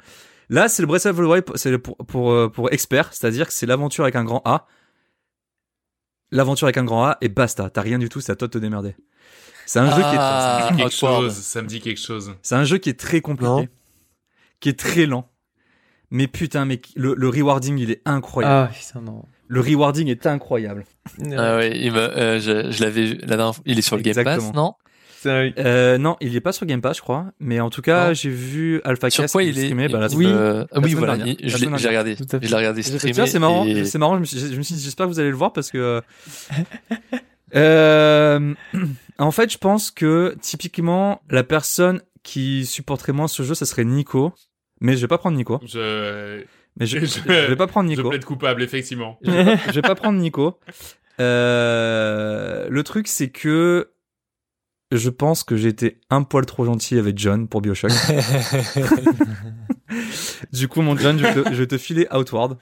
Là, 0.49 0.67
c'est 0.69 0.81
le 0.81 0.87
Breath 0.87 1.05
of 1.05 1.15
the 1.15 1.19
Wild, 1.19 1.43
c'est 1.55 1.77
pour 1.77 1.95
pour 1.97 2.31
euh, 2.31 2.49
pour 2.49 2.71
experts, 2.73 3.13
c'est-à-dire 3.13 3.45
que 3.47 3.53
c'est 3.53 3.65
l'aventure 3.67 4.03
avec 4.05 4.15
un 4.15 4.23
grand 4.23 4.41
A. 4.45 4.65
L'aventure 6.31 6.65
avec 6.65 6.77
un 6.77 6.83
grand 6.83 7.05
A 7.05 7.17
et 7.21 7.29
basta. 7.29 7.69
T'as 7.69 7.81
rien 7.81 7.99
du 7.99 8.09
tout, 8.09 8.19
c'est 8.21 8.31
à 8.31 8.35
toi 8.35 8.47
de 8.47 8.53
te 8.53 8.57
démerder. 8.57 8.95
C'est 9.65 9.79
un 9.79 9.89
jeu 9.89 10.01
qui 10.01 10.15
est 10.15 10.17
Ah, 10.19 10.67
quelque 10.75 10.81
awkward. 10.95 11.21
chose. 11.29 11.33
Ça 11.35 11.61
me 11.61 11.67
dit 11.67 11.79
quelque 11.79 11.99
chose. 12.01 12.35
c'est 12.41 12.55
un 12.55 12.63
jeu 12.65 12.79
qui 12.79 12.89
est 12.89 12.99
très 12.99 13.21
compliqué, 13.21 13.49
Non. 13.51 13.67
qui 14.59 14.69
est 14.69 14.79
très 14.79 15.05
lent. 15.05 15.29
Mais 16.09 16.27
putain, 16.27 16.65
mais 16.65 16.81
le, 16.95 17.13
le 17.15 17.29
rewarding, 17.29 17.77
il 17.77 17.91
est 17.91 18.01
incroyable. 18.05 18.69
Ah, 18.71 18.75
putain, 18.77 19.01
non. 19.01 19.23
Le 19.47 19.59
rewarding 19.61 20.07
est 20.07 20.25
incroyable. 20.25 20.85
Ah 21.37 21.57
ouais, 21.57 21.77
il 21.77 21.91
me, 21.91 21.99
euh, 21.99 22.39
je, 22.39 22.71
je 22.71 22.83
l'avais 22.83 23.05
vu 23.05 23.17
la 23.21 23.35
dernière 23.37 23.53
fois. 23.55 23.63
Il 23.67 23.77
est 23.77 23.81
sur 23.81 23.95
le 23.97 24.01
Game 24.01 24.23
Pass, 24.23 24.53
non? 24.53 24.73
Euh, 25.25 25.97
non, 25.97 26.17
il 26.19 26.35
est 26.35 26.41
pas 26.41 26.51
sur 26.51 26.65
Game 26.65 26.81
Pass, 26.81 26.97
je 26.97 27.01
crois. 27.01 27.27
Mais 27.39 27.59
en 27.61 27.69
tout 27.69 27.81
cas, 27.81 28.13
j'ai 28.13 28.29
vu 28.29 28.81
Alpha 28.83 29.09
Sur 29.09 29.23
Cast 29.23 29.31
quoi 29.33 29.41
qui 29.43 29.49
il 29.49 29.57
est 29.57 29.61
streamait, 29.61 29.87
bah, 29.87 29.99
la 29.99 30.07
Oui. 30.13 30.25
Euh, 30.27 30.65
La 30.71 30.79
oui, 30.81 30.93
voilà. 30.95 31.15
dernière. 31.17 31.35
il- 31.39 31.49
La 31.49 31.57
Je 31.57 31.65
l'ai 31.65 31.87
regardé. 31.87 32.15
Je 32.41 32.47
l'ai 32.49 32.55
regardé 32.55 32.83
streamer. 32.83 33.27
C'est 33.27 33.39
marrant, 33.39 33.65
et- 33.65 33.85
c'est 33.85 33.97
marrant. 33.97 34.15
Je 34.15 34.19
me 34.21 34.25
suis, 34.25 34.39
je 34.39 34.55
me 34.57 34.61
suis 34.63 34.75
dit, 34.75 34.81
j'espère 34.83 35.05
que 35.05 35.11
vous 35.11 35.19
allez 35.19 35.29
le 35.29 35.35
voir 35.35 35.53
parce 35.53 35.71
que. 35.71 36.01
euh, 37.55 38.53
en 39.17 39.31
fait, 39.31 39.51
je 39.51 39.57
pense 39.57 39.91
que 39.91 40.35
typiquement 40.41 41.21
la 41.29 41.43
personne 41.43 42.01
qui 42.23 42.65
supporterait 42.65 43.13
moins 43.13 43.27
ce 43.27 43.43
jeu, 43.43 43.53
ça 43.55 43.65
serait 43.65 43.85
Nico. 43.85 44.33
Mais 44.81 44.95
je 44.97 45.01
vais 45.01 45.07
pas 45.07 45.17
prendre 45.17 45.37
Nico. 45.37 45.59
Je, 45.65 46.43
Mais 46.77 46.85
je, 46.85 46.99
Je- 46.99 47.05
je 47.05 47.21
vais 47.49 47.55
pas 47.55 47.67
prendre 47.67 47.89
je 47.89 47.95
Nico. 47.95 48.09
plaide 48.09 48.25
coupable, 48.25 48.63
effectivement. 48.63 49.19
Je 49.23 49.31
vais 49.31 49.45
pas, 49.45 49.57
je 49.67 49.71
vais 49.73 49.81
pas 49.81 49.95
prendre 49.95 50.19
Nico. 50.19 50.59
Euh, 51.19 52.67
le 52.69 52.83
truc, 52.83 53.07
c'est 53.07 53.29
que 53.29 53.91
je 54.91 55.09
pense 55.09 55.43
que 55.43 55.55
j'ai 55.55 55.69
été 55.69 56.01
un 56.09 56.23
poil 56.23 56.45
trop 56.45 56.65
gentil 56.65 56.97
avec 56.97 57.17
John 57.17 57.47
pour 57.47 57.61
Bioshock. 57.61 57.91
Du 60.51 60.67
coup, 60.67 60.81
mon 60.81 60.97
John, 60.97 61.17
je 61.17 61.23
vais 61.25 61.33
te, 61.43 61.49
je 61.53 61.55
vais 61.59 61.67
te 61.67 61.77
filer 61.77 62.07
Outward. 62.11 62.57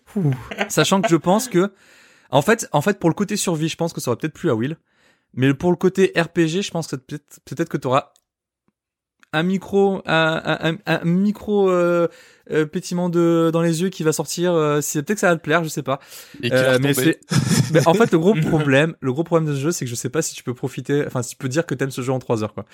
Sachant 0.70 1.02
que 1.02 1.10
je 1.10 1.16
pense 1.16 1.48
que, 1.48 1.74
en 2.30 2.42
fait, 2.42 2.68
en 2.72 2.82
fait, 2.82 3.00
pour 3.00 3.10
le 3.10 3.14
côté 3.14 3.36
survie, 3.38 3.70
je 3.70 3.76
pense 3.78 3.94
que 3.94 4.02
ça 4.02 4.12
aurait 4.12 4.18
peut-être 4.18 4.34
plu 4.34 4.50
à 4.50 4.56
Will. 4.56 4.78
Mais 5.34 5.54
pour 5.54 5.72
le 5.72 5.78
côté 5.78 6.12
RPG, 6.16 6.62
je 6.62 6.72
pense 6.72 6.88
que 6.88 6.96
peut-être, 6.98 7.40
peut-être 7.46 7.70
que 7.70 7.78
t'auras 7.78 8.12
un 9.34 9.44
micro, 9.44 10.02
un, 10.06 10.42
un, 10.46 10.72
un- 10.74 10.78
un 10.86 11.06
micro 11.06 11.70
euh, 11.70 12.08
euh, 12.52 12.66
pétiment 12.66 13.10
de 13.10 13.50
dans 13.54 13.62
les 13.62 13.82
yeux 13.82 13.90
qui 13.90 14.04
va 14.04 14.12
sortir. 14.12 14.54
Euh, 14.54 14.82
si 14.82 14.98
peut-être 14.98 15.14
que 15.16 15.20
ça 15.22 15.30
va 15.30 15.36
te 15.38 15.42
plaire, 15.42 15.64
je 15.64 15.70
sais 15.70 15.84
pas. 15.84 16.00
Et 16.44 16.50
qui 16.50 16.56
va 16.56 16.62
Euh, 16.74 16.80
mais 16.82 16.94
c'est, 16.94 17.20
mais 17.74 17.88
en 17.88 17.94
fait, 17.94 18.12
le 18.12 18.20
gros 18.20 18.34
problème, 18.42 18.96
le 19.00 19.14
gros 19.14 19.24
problème 19.24 19.48
de 19.50 19.56
ce 19.56 19.62
jeu, 19.62 19.72
c'est 19.72 19.86
que 19.86 19.92
je 19.92 19.96
sais 19.96 20.10
pas 20.10 20.22
si 20.22 20.36
tu 20.36 20.44
peux 20.44 20.54
profiter, 20.54 21.06
enfin, 21.08 21.22
si 21.24 21.32
tu 21.32 21.36
peux 21.38 21.48
dire 21.50 21.66
que 21.66 21.74
t'aimes 21.76 21.92
ce 21.92 22.02
jeu 22.02 22.12
en 22.12 22.20
3 22.20 22.44
heures, 22.44 22.54
quoi. 22.54 22.66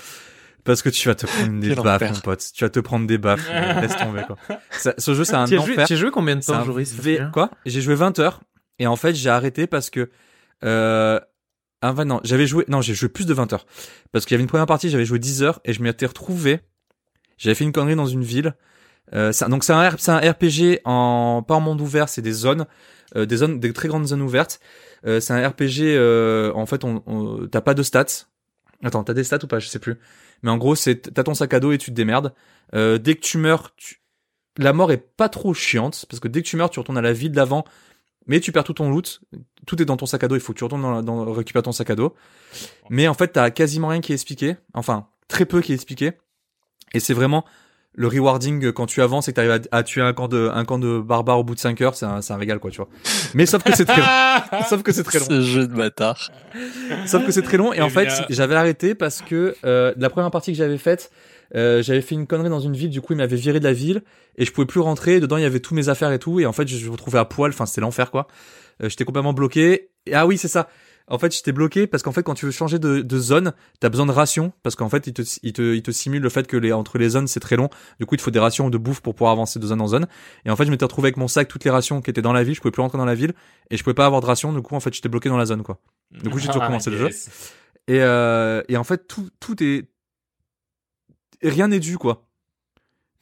Parce 0.63 0.81
que 0.81 0.89
tu 0.89 1.07
vas 1.07 1.15
te 1.15 1.25
prendre 1.27 1.59
des 1.61 1.75
baffes, 1.83 2.01
mon 2.01 2.19
pote. 2.21 2.43
Tu 2.53 2.63
vas 2.63 2.69
te 2.69 2.79
prendre 2.79 3.07
des 3.07 3.17
baffes. 3.17 3.47
Laisse 3.81 3.95
tomber, 3.95 4.23
quoi. 4.25 4.37
Ça- 4.71 4.95
ce 4.97 5.13
jeu, 5.13 5.23
c'est 5.23 5.35
un 5.35 5.45
as 5.45 5.57
enfer. 5.59 5.85
as 5.89 5.95
joué 5.95 6.11
combien 6.11 6.35
de 6.35 6.41
C'est 6.41 6.51
temps, 6.51 6.63
Joris 6.65 6.93
V- 6.93 7.21
Quoi? 7.31 7.51
J'ai 7.65 7.81
joué 7.81 7.95
20 7.95 8.17
heures. 8.19 8.41
Et 8.79 8.87
en 8.87 8.95
fait, 8.95 9.13
j'ai 9.15 9.29
arrêté 9.29 9.65
parce 9.67 9.89
que, 9.89 10.09
euh, 10.63 11.19
ah, 11.81 11.93
bah 11.93 12.05
non, 12.05 12.19
j'avais 12.23 12.47
joué, 12.47 12.65
non, 12.67 12.81
j'ai 12.81 12.93
joué 12.93 13.09
plus 13.09 13.25
de 13.25 13.33
20 13.33 13.53
heures. 13.53 13.65
Parce 14.11 14.25
qu'il 14.25 14.33
y 14.33 14.35
avait 14.35 14.43
une 14.43 14.49
première 14.49 14.65
partie, 14.65 14.89
j'avais 14.89 15.05
joué 15.05 15.19
10 15.19 15.43
heures 15.43 15.59
et 15.65 15.73
je 15.73 15.81
m'y 15.81 15.89
étais 15.89 16.05
retrouvé. 16.05 16.59
J'avais 17.37 17.53
fait 17.55 17.63
une 17.63 17.71
connerie 17.71 17.95
dans 17.95 18.07
une 18.07 18.23
ville. 18.23 18.55
Euh, 19.13 19.31
c'est 19.31 19.45
un- 19.45 19.49
donc 19.49 19.63
c'est 19.63 19.73
un, 19.73 19.87
RPG 19.89 20.81
en, 20.85 21.43
pas 21.47 21.55
en 21.55 21.59
monde 21.61 21.79
ouvert, 21.79 22.09
c'est 22.09 22.21
des 22.21 22.31
zones, 22.33 22.65
euh, 23.15 23.25
des 23.25 23.37
zones, 23.37 23.59
des 23.59 23.71
très 23.73 23.87
grandes 23.87 24.07
zones 24.07 24.21
ouvertes. 24.21 24.59
Euh, 25.05 25.19
c'est 25.19 25.33
un 25.33 25.47
RPG, 25.47 25.81
euh, 25.95 26.51
en 26.55 26.65
fait, 26.65 26.83
on, 26.83 27.03
on- 27.05 27.47
t'as 27.47 27.61
pas 27.61 27.73
de 27.73 27.83
stats. 27.83 28.25
Attends, 28.83 29.03
t'as 29.03 29.13
des 29.13 29.23
stats 29.23 29.39
ou 29.43 29.47
pas? 29.47 29.59
Je 29.59 29.67
sais 29.67 29.79
plus. 29.79 29.95
Mais 30.43 30.49
en 30.51 30.57
gros, 30.57 30.75
c'est, 30.75 31.13
t'as 31.13 31.23
ton 31.23 31.33
sac 31.33 31.53
à 31.53 31.59
dos 31.59 31.71
et 31.71 31.77
tu 31.77 31.91
te 31.91 31.95
démerdes. 31.95 32.33
Euh, 32.75 32.97
dès 32.97 33.15
que 33.15 33.21
tu 33.21 33.37
meurs, 33.37 33.73
la 34.57 34.73
mort 34.73 34.91
est 34.91 34.97
pas 34.97 35.29
trop 35.29 35.53
chiante 35.53 36.05
parce 36.09 36.19
que 36.19 36.27
dès 36.27 36.41
que 36.41 36.47
tu 36.47 36.57
meurs, 36.57 36.69
tu 36.69 36.79
retournes 36.79 36.97
à 36.97 37.01
la 37.01 37.13
vie 37.13 37.29
de 37.29 37.35
l'avant, 37.35 37.63
mais 38.27 38.39
tu 38.39 38.51
perds 38.51 38.63
tout 38.63 38.73
ton 38.73 38.89
loot. 38.89 39.21
Tout 39.65 39.81
est 39.81 39.85
dans 39.85 39.97
ton 39.97 40.05
sac 40.05 40.23
à 40.23 40.27
dos. 40.27 40.35
Il 40.35 40.41
faut 40.41 40.53
que 40.53 40.57
tu 40.57 40.63
retournes 40.63 40.81
dans, 40.81 41.01
dans 41.03 41.31
récupérer 41.31 41.63
ton 41.63 41.71
sac 41.71 41.89
à 41.89 41.95
dos. 41.95 42.13
Mais 42.89 43.07
en 43.07 43.13
fait, 43.13 43.29
t'as 43.29 43.49
quasiment 43.49 43.87
rien 43.89 44.01
qui 44.01 44.11
est 44.11 44.15
expliqué. 44.15 44.55
Enfin, 44.73 45.07
très 45.27 45.45
peu 45.45 45.61
qui 45.61 45.71
est 45.71 45.75
expliqué. 45.75 46.13
Et 46.93 46.99
c'est 46.99 47.13
vraiment 47.13 47.43
le 47.93 48.07
rewarding 48.07 48.71
quand 48.73 48.85
tu 48.85 49.01
avances 49.01 49.27
et 49.27 49.31
que 49.31 49.37
t'arrives 49.37 49.59
à, 49.71 49.77
à 49.77 49.83
tuer 49.83 50.01
un 50.01 50.13
camp 50.13 50.27
de 50.27 50.51
un 50.53 50.65
camp 50.65 50.77
de 50.77 50.99
barbares 50.99 51.39
au 51.39 51.43
bout 51.43 51.55
de 51.55 51.59
5 51.59 51.81
heures, 51.81 51.95
c'est 51.95 52.05
un, 52.05 52.21
c'est 52.21 52.31
un 52.31 52.37
régal 52.37 52.59
quoi, 52.59 52.69
tu 52.69 52.77
vois. 52.77 52.89
Mais 53.33 53.47
sauf 53.47 53.63
que 53.63 53.75
c'est 53.75 53.85
très 53.85 53.99
long. 53.99 54.61
sauf 54.69 54.83
que 54.83 54.91
c'est 54.91 55.03
très 55.03 55.17
long. 55.17 55.25
Ce 55.25 55.41
jeu 55.41 55.67
de 55.67 55.73
bâtard. 55.73 56.29
Sauf 57.07 57.25
que 57.25 57.31
c'est 57.31 57.41
très 57.41 57.57
long 57.57 57.73
et 57.73 57.81
en 57.81 57.87
Eh 57.87 57.89
fait 57.89 58.09
j'avais 58.29 58.55
arrêté 58.55 58.93
parce 58.93 59.23
que 59.23 59.55
euh, 59.65 59.93
la 59.97 60.11
première 60.11 60.29
partie 60.29 60.51
que 60.51 60.57
j'avais 60.57 60.77
faite, 60.77 61.09
euh, 61.55 61.81
j'avais 61.81 62.01
fait 62.01 62.15
une 62.15 62.27
connerie 62.27 62.49
dans 62.49 62.59
une 62.59 62.75
ville, 62.75 62.89
du 62.89 63.01
coup 63.01 63.13
il 63.13 63.17
m'avait 63.17 63.35
viré 63.37 63.59
de 63.59 63.63
la 63.63 63.73
ville 63.73 64.03
et 64.37 64.45
je 64.45 64.51
pouvais 64.51 64.67
plus 64.67 64.79
rentrer. 64.81 65.19
Dedans 65.19 65.37
il 65.37 65.43
y 65.43 65.45
avait 65.45 65.59
tous 65.59 65.73
mes 65.75 65.89
affaires 65.89 66.11
et 66.11 66.19
tout 66.19 66.39
et 66.39 66.45
en 66.45 66.53
fait 66.53 66.67
je 66.67 66.85
me 66.85 66.91
retrouvais 66.91 67.19
à 67.19 67.25
poil, 67.25 67.51
enfin 67.51 67.65
c'était 67.65 67.81
l'enfer 67.81 68.11
quoi. 68.11 68.27
Euh, 68.83 68.89
J'étais 68.89 69.05
complètement 69.05 69.33
bloqué. 69.33 69.89
Et, 70.05 70.13
ah 70.13 70.25
oui 70.27 70.37
c'est 70.37 70.47
ça. 70.47 70.67
en 71.09 71.17
fait, 71.17 71.33
j'étais 71.33 71.51
bloqué 71.53 71.87
parce 71.87 72.03
qu'en 72.03 72.11
fait, 72.11 72.21
quand 72.23 72.33
tu 72.33 72.45
veux 72.45 72.51
changer 72.51 72.79
de, 72.79 73.01
de 73.01 73.17
zone, 73.17 73.53
t'as 73.79 73.89
besoin 73.89 74.05
de 74.05 74.11
rations 74.11 74.51
parce 74.61 74.75
qu'en 74.75 74.89
fait, 74.89 75.07
il 75.07 75.13
te, 75.13 75.21
il 75.41 75.53
te, 75.53 75.73
il 75.73 75.81
te 75.81 75.91
simule 75.91 76.21
le 76.21 76.29
fait 76.29 76.47
que 76.47 76.57
les 76.57 76.73
entre 76.73 76.97
les 76.97 77.09
zones 77.09 77.27
c'est 77.27 77.39
très 77.39 77.55
long. 77.55 77.69
Du 77.99 78.05
coup, 78.05 78.15
il 78.15 78.17
te 78.17 78.23
faut 78.23 78.31
des 78.31 78.39
rations 78.39 78.69
de 78.69 78.77
bouffe 78.77 78.99
pour 79.01 79.15
pouvoir 79.15 79.31
avancer 79.31 79.57
de 79.59 79.65
zone 79.65 79.81
en 79.81 79.87
zone. 79.87 80.07
Et 80.45 80.49
en 80.49 80.55
fait, 80.55 80.65
je 80.65 80.71
m'étais 80.71 80.85
retrouvé 80.85 81.07
avec 81.07 81.17
mon 81.17 81.27
sac 81.27 81.47
toutes 81.47 81.63
les 81.63 81.71
rations 81.71 82.01
qui 82.01 82.09
étaient 82.09 82.21
dans 82.21 82.33
la 82.33 82.43
ville. 82.43 82.55
Je 82.55 82.61
pouvais 82.61 82.71
plus 82.71 82.81
rentrer 82.81 82.97
dans 82.97 83.05
la 83.05 83.15
ville 83.15 83.33
et 83.71 83.77
je 83.77 83.83
pouvais 83.83 83.93
pas 83.93 84.05
avoir 84.05 84.21
de 84.21 84.25
rations. 84.25 84.51
Du 84.53 84.61
coup, 84.61 84.75
en 84.75 84.79
fait, 84.79 84.93
j'étais 84.93 85.09
bloqué 85.09 85.29
dans 85.29 85.37
la 85.37 85.45
zone 85.45 85.63
quoi. 85.63 85.79
Du 86.11 86.29
coup, 86.29 86.39
j'ai 86.39 86.47
tout 86.49 86.59
recommencé 86.59 86.89
le 86.89 86.97
jeu. 86.97 87.09
Et 87.87 88.01
euh, 88.01 88.61
et 88.67 88.75
en 88.77 88.83
fait, 88.83 89.07
tout 89.07 89.29
tout 89.39 89.61
est 89.63 89.87
rien 91.43 91.67
n'est 91.67 91.79
dû 91.79 91.97
quoi. 91.97 92.25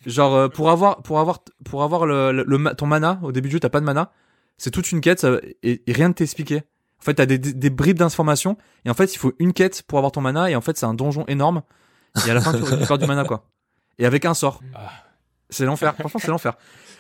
Genre 0.05 0.35
euh, 0.35 0.47
pour 0.49 0.69
avoir 0.69 1.01
pour 1.01 1.19
avoir 1.19 1.39
pour 1.63 1.83
avoir 1.83 2.05
le, 2.05 2.31
le, 2.31 2.43
le 2.47 2.75
ton 2.75 2.85
mana 2.85 3.19
au 3.23 3.31
début 3.31 3.49
du 3.49 3.53
jeu, 3.53 3.59
t'as 3.59 3.69
pas 3.69 3.79
de 3.79 3.85
mana. 3.85 4.11
C'est 4.57 4.71
toute 4.71 4.91
une 4.91 5.01
quête 5.01 5.19
ça- 5.19 5.39
et, 5.63 5.81
et 5.87 5.93
rien 5.93 6.07
ne 6.09 6.13
t'expliquait. 6.13 6.63
En 6.99 7.03
fait, 7.03 7.15
t'as 7.15 7.25
des, 7.25 7.37
des, 7.37 7.53
des 7.53 7.69
bribes 7.69 7.97
d'informations 7.97 8.57
et 8.85 8.89
en 8.89 8.93
fait, 8.93 9.13
il 9.13 9.17
faut 9.17 9.33
une 9.39 9.53
quête 9.53 9.83
pour 9.83 9.97
avoir 9.99 10.11
ton 10.11 10.21
mana 10.21 10.49
et 10.49 10.55
en 10.55 10.61
fait, 10.61 10.77
c'est 10.77 10.85
un 10.85 10.93
donjon 10.93 11.25
énorme 11.27 11.61
et 12.25 12.29
à 12.31 12.33
la 12.33 12.41
fin, 12.41 12.53
tu 12.53 12.63
récupères 12.63 12.97
du 12.97 13.05
mana 13.05 13.25
quoi. 13.25 13.47
Et 13.99 14.05
avec 14.05 14.25
un 14.25 14.33
sort. 14.33 14.61
Ah. 14.73 14.91
C'est 15.49 15.65
l'enfer. 15.65 15.95
Franchement, 15.95 16.19
c'est 16.19 16.31
l'enfer. 16.31 16.53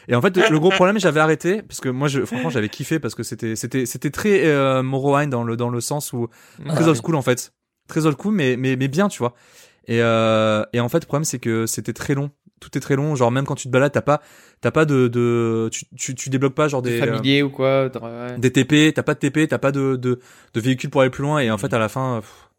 Et 0.07 0.13
en 0.15 0.21
fait, 0.21 0.37
le 0.37 0.59
gros 0.59 0.69
problème, 0.69 0.99
j'avais 0.99 1.19
arrêté 1.19 1.61
parce 1.63 1.79
que 1.79 1.89
moi, 1.89 2.07
je, 2.07 2.23
franchement, 2.25 2.49
j'avais 2.51 2.69
kiffé 2.69 2.99
parce 2.99 3.15
que 3.15 3.23
c'était, 3.23 3.55
c'était, 3.55 3.85
c'était 3.87 4.11
très 4.11 4.45
euh, 4.45 4.83
Morrowind 4.83 5.31
dans 5.31 5.43
le 5.43 5.57
dans 5.57 5.69
le 5.69 5.81
sens 5.81 6.13
où 6.13 6.27
très 6.67 6.87
old 6.87 6.99
school 7.01 7.15
en 7.15 7.23
fait, 7.23 7.53
très 7.87 8.05
old 8.05 8.15
school, 8.21 8.33
mais 8.35 8.55
mais 8.57 8.75
mais 8.75 8.87
bien, 8.87 9.07
tu 9.07 9.17
vois. 9.19 9.33
Et 9.87 10.01
euh, 10.01 10.63
et 10.73 10.79
en 10.79 10.89
fait, 10.89 10.99
le 10.99 11.05
problème, 11.05 11.25
c'est 11.25 11.39
que 11.39 11.65
c'était 11.65 11.93
très 11.93 12.15
long. 12.15 12.31
Tout 12.59 12.75
est 12.77 12.81
très 12.81 12.95
long. 12.95 13.15
Genre 13.15 13.31
même 13.31 13.45
quand 13.45 13.55
tu 13.55 13.67
te 13.67 13.71
balades, 13.71 13.91
t'as 13.91 14.01
pas 14.01 14.21
t'as 14.61 14.71
pas 14.71 14.85
de 14.85 15.07
de 15.07 15.69
tu 15.71 15.85
tu, 15.97 16.15
tu 16.15 16.29
débloques 16.29 16.55
pas 16.55 16.67
genre 16.67 16.81
des 16.81 16.91
Des 16.91 17.01
euh, 17.01 17.05
familiers 17.05 17.43
ou 17.43 17.49
quoi. 17.49 17.85
ouais. 17.87 18.37
des 18.39 18.51
TP, 18.51 18.93
t'as 18.93 19.03
pas 19.03 19.13
de 19.13 19.19
TP, 19.19 19.47
t'as 19.47 19.57
pas 19.59 19.71
de, 19.71 19.95
de, 19.97 20.19
de 20.53 20.59
véhicule 20.59 20.89
pour 20.89 21.01
aller 21.01 21.09
plus 21.09 21.21
loin 21.23 21.39
et 21.39 21.51
en 21.51 21.57
fait 21.57 21.73
à 21.73 21.79
la 21.79 21.89
fin, 21.89 22.15
euh, 22.15 22.21
pff, 22.21 22.49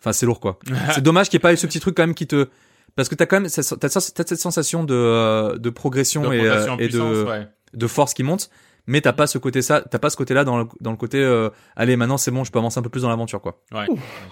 enfin 0.00 0.12
c'est 0.12 0.26
lourd 0.26 0.40
quoi. 0.40 0.58
c'est 0.94 1.00
dommage 1.02 1.28
qu'il 1.28 1.38
n'y 1.38 1.40
ait 1.40 1.48
pas 1.48 1.52
eu 1.52 1.56
ce 1.56 1.66
petit 1.66 1.80
truc 1.80 1.96
quand 1.96 2.02
même 2.04 2.14
qui 2.14 2.26
te, 2.26 2.48
parce 2.94 3.08
que 3.08 3.14
t'as 3.14 3.26
quand 3.26 3.40
même, 3.40 3.48
cette- 3.48 3.80
t'as, 3.80 3.88
cette 3.88 4.34
sensation 4.36 4.84
de, 4.84 4.94
euh, 4.94 5.56
de 5.58 5.70
progression 5.70 6.22
De 6.28 6.34
et, 6.34 6.38
progression 6.38 6.74
euh, 6.74 6.82
et 6.84 6.88
de, 6.88 7.24
ouais. 7.24 7.48
de 7.74 7.86
force 7.86 8.14
qui 8.14 8.22
monte, 8.22 8.50
mais 8.88 9.00
t'as 9.00 9.12
pas 9.12 9.26
ce 9.28 9.38
côté 9.38 9.62
ça, 9.62 9.80
t'as 9.82 9.98
pas 10.00 10.10
ce 10.10 10.16
côté 10.16 10.34
là 10.34 10.42
dans 10.42 10.58
le, 10.58 10.64
dans 10.80 10.90
le 10.90 10.96
côté, 10.96 11.18
euh, 11.22 11.50
allez 11.76 11.94
maintenant 11.96 12.16
c'est 12.18 12.30
bon, 12.32 12.42
je 12.42 12.50
peux 12.50 12.58
avancer 12.58 12.80
un 12.80 12.82
peu 12.82 12.88
plus 12.88 13.02
dans 13.02 13.08
l'aventure 13.08 13.40
quoi. 13.40 13.60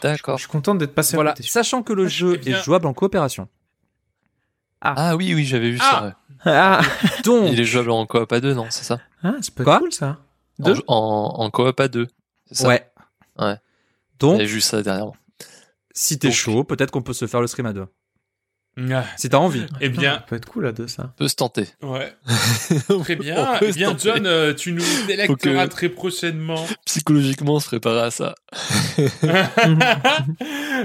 D'accord. 0.02 0.36
Je 0.38 0.42
suis 0.42 0.50
content 0.50 0.74
d'être 0.74 0.94
passé 0.94 1.14
à 1.14 1.18
Voilà, 1.18 1.32
côté. 1.32 1.44
sachant 1.48 1.82
que 1.84 1.92
le 1.92 2.08
jeu 2.08 2.32
Eh 2.34 2.38
bien- 2.38 2.58
est 2.58 2.62
jouable 2.64 2.86
en 2.88 2.92
coopération. 2.94 3.48
Ah 4.80 5.16
oui, 5.16 5.32
oui, 5.34 5.44
j'avais 5.44 5.70
vu 5.70 5.78
Ah 5.80 5.90
ça. 5.90 6.04
ouais. 6.06 6.12
Ah, 6.52 6.80
Donc, 7.24 7.50
Il 7.52 7.58
est 7.60 7.64
jouable 7.64 7.90
en 7.90 8.06
coop 8.06 8.30
à 8.32 8.40
deux, 8.40 8.54
non 8.54 8.66
C'est 8.70 8.84
ça? 8.84 9.00
Ah 9.22 9.34
c'est 9.40 9.54
pas 9.54 9.64
Quoi? 9.64 9.78
cool 9.78 9.92
ça. 9.92 10.18
en, 10.60 10.64
Deux? 10.64 10.76
en, 10.86 11.34
en 11.38 11.50
coop 11.50 11.78
à 11.80 11.88
deux. 11.88 12.06
C'est 12.46 12.62
ça? 12.62 12.68
Ouais. 12.68 12.86
Ouais. 13.38 13.56
Donc, 14.18 14.32
J'avais 14.32 14.44
vu 14.46 14.60
ça 14.60 14.82
dernièrement. 14.82 15.16
si 15.92 16.18
t'es 16.18 16.28
Donc- 16.28 16.36
chaud, 16.36 16.64
peut-être 16.64 16.90
qu'on 16.90 17.02
peut 17.02 17.14
se 17.14 17.26
faire 17.26 17.40
le 17.40 17.46
stream 17.46 17.66
à 17.66 17.72
deux. 17.72 17.86
Si 19.16 19.28
t'as 19.30 19.38
envie. 19.38 19.64
Eh 19.80 19.88
bien, 19.88 20.14
Ça 20.16 20.24
peut 20.28 20.36
être 20.36 20.44
cool 20.46 20.66
à 20.66 20.72
deux 20.72 20.86
ça. 20.86 21.12
Peut 21.16 21.28
se 21.28 21.34
tenter. 21.34 21.66
ouais. 21.82 22.12
Très 23.02 23.16
bien. 23.16 23.58
Eh 23.62 23.72
bien. 23.72 23.96
John, 23.98 24.26
euh, 24.26 24.52
tu 24.52 24.72
nous 24.72 24.82
délecteras 25.06 25.66
très 25.68 25.88
prochainement. 25.88 26.62
Psychologiquement, 26.84 27.58
se 27.58 27.68
préparer 27.68 28.00
à 28.02 28.10
ça. 28.10 28.34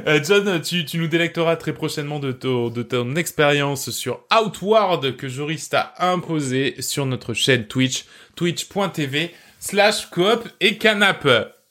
Euh, 0.08 0.20
John, 0.24 0.62
tu, 0.62 0.86
tu 0.86 0.98
nous 0.98 1.08
délecteras 1.08 1.58
très 1.58 1.74
prochainement 1.74 2.20
de, 2.20 2.32
ton- 2.32 2.70
de 2.70 2.82
ton 2.82 3.16
expérience 3.16 3.90
sur 3.90 4.22
Outward 4.34 5.16
que 5.18 5.28
Joris 5.28 5.68
t'a 5.70 5.94
imposé 6.00 6.76
sur 6.80 7.06
notre 7.06 7.34
chaîne 7.34 7.66
Twitch, 7.68 8.06
twitch.tv 8.36 9.32
slash 9.60 10.06
coop 10.10 10.48
et 10.62 10.78
canap. 10.78 11.28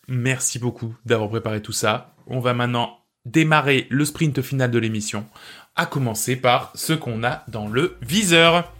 Merci 0.08 0.58
beaucoup 0.58 0.94
d'avoir 1.06 1.30
préparé 1.30 1.62
tout 1.62 1.72
ça. 1.72 2.14
On 2.26 2.40
va 2.40 2.52
maintenant 2.52 2.98
démarrer 3.24 3.86
le 3.90 4.04
sprint 4.04 4.42
final 4.42 4.70
de 4.70 4.78
l'émission, 4.78 5.26
à 5.76 5.86
commencer 5.86 6.36
par 6.36 6.72
ce 6.74 6.92
qu'on 6.92 7.24
a 7.24 7.42
dans 7.48 7.68
le 7.68 7.96
viseur. 8.02 8.72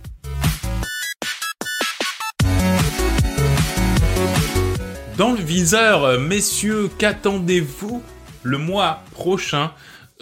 Dans 5.17 5.33
le 5.33 5.41
viseur, 5.41 6.19
messieurs, 6.19 6.91
qu'attendez-vous 6.99 8.03
le 8.43 8.59
mois 8.59 9.03
prochain 9.13 9.73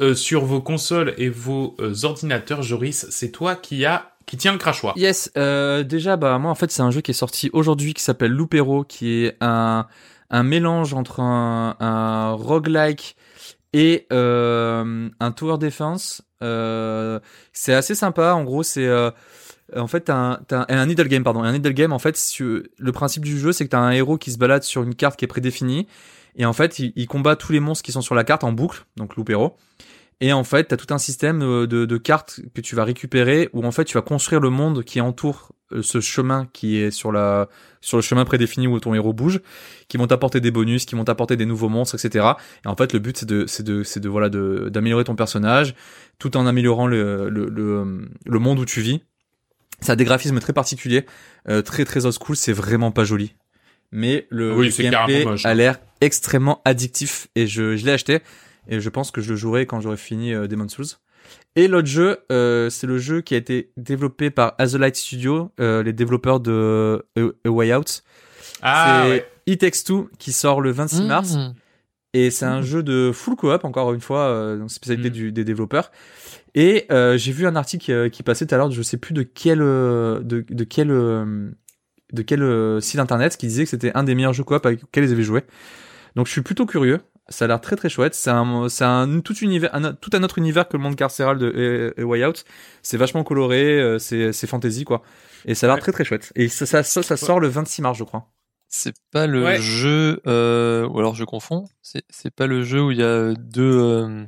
euh, 0.01 0.15
sur 0.15 0.45
vos 0.45 0.61
consoles 0.61 1.15
et 1.19 1.29
vos 1.29 1.77
euh, 1.81 1.95
ordinateurs? 2.03 2.63
Joris, 2.63 3.07
c'est 3.11 3.31
toi 3.31 3.55
qui 3.55 3.85
a 3.85 4.13
qui 4.27 4.37
tient 4.37 4.53
le 4.53 4.59
crachoir. 4.59 4.93
Yes, 4.99 5.31
euh, 5.39 5.85
déjà, 5.85 6.17
bah 6.17 6.39
moi 6.39 6.51
en 6.51 6.55
fait 6.55 6.71
c'est 6.71 6.83
un 6.83 6.91
jeu 6.91 7.01
qui 7.01 7.13
est 7.13 7.15
sorti 7.15 7.49
aujourd'hui 7.53 7.95
qui 7.95 8.03
s'appelle 8.03 8.33
Loopero, 8.33 8.85
qui 8.85 9.25
est 9.25 9.37
un 9.41 9.87
mélange 10.31 10.93
entre 10.93 11.21
un 11.21 12.33
roguelike 12.33 13.17
et 13.73 14.07
euh, 14.13 15.09
un 15.21 15.33
tower 15.33 15.59
defense. 15.59 16.23
Euh, 16.43 17.21
c'est 17.53 17.75
assez 17.75 17.95
sympa. 17.95 18.33
En 18.33 18.45
gros, 18.45 18.63
c'est 18.63 18.87
euh, 18.87 19.11
en 19.77 19.87
fait 19.87 20.03
t'as 20.03 20.17
un, 20.17 20.37
t'as 20.47 20.61
un, 20.69 20.79
un 20.79 20.87
needle 20.87 21.09
game 21.09 21.25
pardon, 21.25 21.43
un 21.43 21.53
needle 21.53 21.75
game. 21.75 21.93
En 21.93 21.99
fait, 21.99 22.19
le 22.41 22.93
principe 22.93 23.25
du 23.25 23.39
jeu 23.39 23.53
c'est 23.53 23.65
que 23.65 23.71
t'as 23.71 23.81
un 23.81 23.91
héros 23.91 24.19
qui 24.19 24.33
se 24.33 24.39
balade 24.39 24.63
sur 24.63 24.83
une 24.83 24.95
carte 24.95 25.19
qui 25.19 25.25
est 25.25 25.29
prédéfinie 25.29 25.87
et 26.37 26.47
en 26.47 26.53
fait 26.53 26.79
il, 26.79 27.07
combat 27.07 27.37
tous 27.37 27.53
les 27.53 27.61
monstres 27.61 27.85
qui 27.85 27.93
sont 27.93 28.01
sur 28.01 28.15
la 28.15 28.25
carte 28.25 28.45
en 28.45 28.53
boucle, 28.53 28.87
donc 28.97 29.17
Loopero. 29.17 29.57
Et 30.21 30.33
en 30.33 30.43
fait, 30.43 30.69
tu 30.69 30.75
as 30.75 30.77
tout 30.77 30.93
un 30.93 30.99
système 30.99 31.43
euh, 31.43 31.67
de, 31.67 31.85
de 31.85 31.97
cartes 31.97 32.41
que 32.53 32.61
tu 32.61 32.75
vas 32.75 32.85
récupérer 32.85 33.51
où 33.53 33.65
en 33.65 33.71
fait 33.71 33.85
tu 33.85 33.95
vas 33.95 34.03
construire 34.03 34.41
le 34.41 34.51
monde 34.51 34.83
qui 34.83 35.01
entoure 35.01 35.53
ce 35.83 36.01
chemin 36.01 36.49
qui 36.53 36.77
est 36.79 36.91
sur 36.91 37.13
la 37.13 37.49
sur 37.81 37.97
le 37.99 38.03
chemin 38.03 38.25
prédéfini 38.25 38.67
où 38.67 38.81
ton 38.81 38.95
héros 38.95 39.13
bouge, 39.13 39.41
qui 39.89 39.97
vont 39.97 40.07
t'apporter 40.07 40.41
des 40.41 40.51
bonus, 40.51 40.85
qui 40.87 40.95
vont 40.95 41.05
t'apporter 41.05 41.37
des 41.37 41.47
nouveaux 41.47 41.69
monstres, 41.69 41.95
etc. 41.95 42.27
Et 42.65 42.69
en 42.69 42.77
fait, 42.77 42.93
le 42.93 42.99
but 42.99 43.17
c'est 43.19 43.27
de 43.27 43.47
c'est 43.47 43.63
de 43.63 43.83
c'est 43.83 44.01
de 44.01 44.09
voilà 44.09 44.29
de 44.29 44.69
d'améliorer 44.71 45.05
ton 45.05 45.15
personnage 45.15 45.75
tout 46.19 46.37
en 46.37 46.47
améliorant 46.47 46.87
le 46.87 47.29
le 47.29 47.49
le, 47.49 48.09
le 48.25 48.39
monde 48.39 48.59
où 48.59 48.65
tu 48.65 48.81
vis. 48.81 49.01
Ça 49.81 49.93
a 49.93 49.97
des 49.97 50.05
graphismes 50.05 50.41
très 50.41 50.53
particuliers, 50.53 51.07
euh, 51.49 51.63
très 51.63 51.85
très 51.85 52.05
old 52.05 52.15
school. 52.21 52.35
C'est 52.35 52.53
vraiment 52.53 52.91
pas 52.91 53.05
joli, 53.05 53.37
mais 53.93 54.27
le, 54.29 54.53
Oui, 54.55 54.73
le 54.77 54.91
gameplay 54.91 55.25
moche, 55.25 55.47
hein. 55.47 55.51
a 55.51 55.55
l'air 55.55 55.79
extrêmement 56.01 56.61
addictif 56.65 57.29
et 57.37 57.47
je 57.47 57.77
je 57.77 57.87
l'ai 57.87 57.93
acheté 57.93 58.21
et 58.69 58.81
je 58.81 58.89
pense 58.89 59.11
que 59.11 59.21
je 59.21 59.31
le 59.31 59.37
jouerai 59.37 59.67
quand 59.67 59.81
j'aurai 59.81 59.97
fini 59.97 60.35
euh, 60.35 60.49
Demon's 60.49 60.75
Souls. 60.75 60.99
Et 61.59 61.67
l'autre 61.67 61.89
jeu, 61.89 62.19
euh, 62.31 62.71
c'est 62.71 62.87
le 62.87 62.99
jeu 62.99 63.21
qui 63.21 63.35
a 63.35 63.37
été 63.37 63.73
développé 63.77 64.31
par 64.31 64.55
Azulite 64.59 64.95
Studio, 64.95 65.51
euh, 65.59 65.83
les 65.83 65.93
développeurs 65.93 66.39
de 66.39 67.05
A, 67.17 67.21
A 67.45 67.51
Way 67.51 67.75
Out. 67.75 68.03
Ah 68.63 69.03
c'est 69.05 69.11
ouais. 69.11 69.27
It 69.47 69.61
Takes 69.61 69.83
Two 69.85 70.09
qui 70.21 70.31
sort 70.31 70.61
le 70.61 70.71
26 70.71 71.03
mars 71.03 71.35
Mmh. 71.35 71.55
et 72.15 72.31
c'est 72.31 72.45
un 72.45 72.63
jeu 72.63 72.85
de 72.85 73.11
full 73.13 73.35
coop 73.35 73.65
encore 73.65 73.93
une 73.93 74.01
fois, 74.01 74.27
euh, 74.29 74.57
donc 74.57 74.71
spécialité 74.71 75.11
Mm. 75.11 75.13
du, 75.13 75.33
des 75.33 75.43
développeurs. 75.45 75.91
Et 76.55 76.87
euh, 76.93 77.19
j'ai 77.19 77.33
vu 77.33 77.45
un 77.45 77.57
article 77.57 77.91
euh, 77.91 78.09
qui 78.09 78.23
passait 78.23 78.47
tout 78.47 78.55
à 78.55 78.59
l'heure, 78.59 78.71
je 78.71 78.83
sais 78.83 78.97
plus 78.97 79.13
de 79.13 79.23
quel 79.25 79.61
euh, 79.61 80.21
de, 80.21 80.45
de 80.49 80.63
quel 80.65 80.93
euh, 80.93 81.51
de 82.13 82.23
quel 82.23 82.43
euh, 82.45 82.81
site 82.81 83.01
internet 83.01 83.37
qui 83.37 83.49
disait 83.49 83.65
que 83.65 83.71
c'était 83.71 83.91
un 83.97 84.05
des 84.05 84.15
meilleurs 84.15 84.33
jeux 84.33 84.45
coop 84.45 84.65
avec 84.65 84.81
lesquels 84.83 85.05
ils 85.05 85.13
avaient 85.13 85.23
joué. 85.25 85.43
Donc 86.15 86.27
je 86.29 86.33
suis 86.33 86.43
plutôt 86.43 86.67
curieux. 86.67 87.01
Ça 87.31 87.45
a 87.45 87.49
l'air 87.49 87.61
très 87.61 87.77
très 87.77 87.89
chouette. 87.91 88.15
C'est 88.15 88.31
un, 88.31 88.69
c'est 88.69 88.85
un 88.85 89.21
tout 89.21 89.37
univers, 89.39 89.75
un, 89.75 89.93
tout 89.93 90.11
un 90.15 90.23
autre 90.23 90.39
univers 90.39 90.67
que 90.69 90.77
le 90.77 90.83
monde 90.83 90.97
carcéral 90.97 91.37
de 91.39 91.93
A, 91.97 92.01
A 92.01 92.05
Way 92.05 92.25
Out. 92.25 92.45
C'est 92.83 92.97
vachement 92.97 93.23
coloré, 93.25 93.79
euh, 93.81 93.99
c'est 93.99 94.33
c'est 94.33 94.47
fantasy 94.47 94.85
quoi. 94.85 95.03
Et 95.45 95.55
ça 95.55 95.67
a 95.67 95.69
l'air 95.69 95.75
Ouais. 95.77 95.81
très 95.83 95.93
très 95.93 96.05
chouette. 96.05 96.33
Et 96.37 96.49
ça 96.49 96.65
ça, 96.67 96.83
ça, 96.83 97.03
ça 97.03 97.17
sort 97.19 97.39
le 97.41 97.49
26 97.49 97.83
mars 97.83 97.99
je 97.99 98.05
crois. 98.05 98.29
C'est 98.71 98.95
pas 99.13 99.27
le 99.27 99.45
Ouais. 99.45 99.61
jeu, 99.61 100.21
euh, 100.27 100.87
ou 100.89 100.99
alors 100.99 101.15
je 101.15 101.25
confonds. 101.25 101.67
C'est 101.83 102.03
c'est 102.11 102.35
pas 102.35 102.47
le 102.47 102.63
jeu 102.63 102.83
où 102.83 102.91
il 102.91 102.99
y 102.99 103.03
a 103.03 103.33
deux 103.35 103.79
euh, 103.81 104.25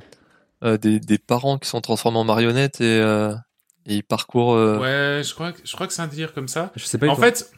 euh, 0.63 0.77
des, 0.77 0.99
des 0.99 1.17
parents 1.17 1.57
qui 1.57 1.69
sont 1.69 1.81
transformés 1.81 2.17
en 2.19 2.23
marionnettes 2.23 2.81
et, 2.81 2.99
euh, 2.99 3.33
et 3.87 3.95
ils 3.95 4.03
parcourent. 4.03 4.53
euh, 4.53 4.79
Ouais, 4.79 5.23
je 5.23 5.33
crois 5.33 5.51
que 5.53 5.59
je 5.63 5.73
crois 5.73 5.87
que 5.87 5.93
c'est 5.93 6.01
un 6.03 6.07
délire 6.07 6.33
comme 6.33 6.47
ça. 6.47 6.71
Je 6.75 6.85
sais 6.85 6.97
pas. 6.99 7.07
En 7.07 7.15
fait, 7.15 7.51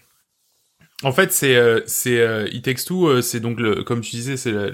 en 1.04 1.12
fait, 1.12 1.32
c'est 1.32 1.56
euh, 1.56 1.82
c'est 1.86 2.20
euh, 2.20 2.48
It 2.52 2.64
Takes 2.66 2.86
Two, 2.86 3.08
euh, 3.08 3.22
c'est 3.22 3.40
donc 3.40 3.60
le, 3.60 3.84
comme 3.84 4.02
tu 4.02 4.12
disais, 4.12 4.38
c'est 4.38 4.52
le, 4.52 4.72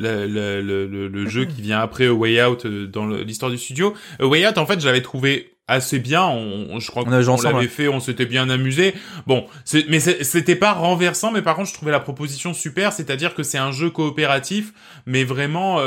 le, 1.07 1.27
jeu 1.27 1.45
qui 1.45 1.61
vient 1.61 1.79
après 1.79 2.07
A 2.07 2.13
Way 2.13 2.43
Out 2.43 2.65
euh, 2.65 2.87
dans 2.87 3.07
l'histoire 3.07 3.51
du 3.51 3.57
studio. 3.57 3.93
A 4.19 4.25
Way 4.25 4.47
Out, 4.47 4.57
en 4.57 4.65
fait, 4.65 4.79
je 4.79 4.85
l'avais 4.85 5.01
trouvé 5.01 5.53
assez 5.67 5.99
bien. 5.99 6.25
On, 6.25 6.67
on- 6.71 6.79
je 6.79 6.89
crois 6.89 7.03
qu'on 7.03 7.35
l'avait 7.53 7.67
fait, 7.67 7.87
on 7.87 7.99
s'était 7.99 8.25
bien 8.25 8.49
amusé. 8.49 8.93
Bon, 9.27 9.45
mais 9.87 9.99
c'était 9.99 10.55
pas 10.55 10.73
renversant. 10.73 11.31
Mais 11.31 11.41
par 11.41 11.55
contre, 11.55 11.69
je 11.69 11.73
trouvais 11.75 11.91
la 11.91 11.99
proposition 11.99 12.53
super, 12.53 12.91
c'est-à-dire 12.93 13.35
que 13.35 13.43
c'est 13.43 13.59
un 13.59 13.71
jeu 13.71 13.89
coopératif, 13.89 14.73
mais 15.05 15.23
vraiment. 15.23 15.79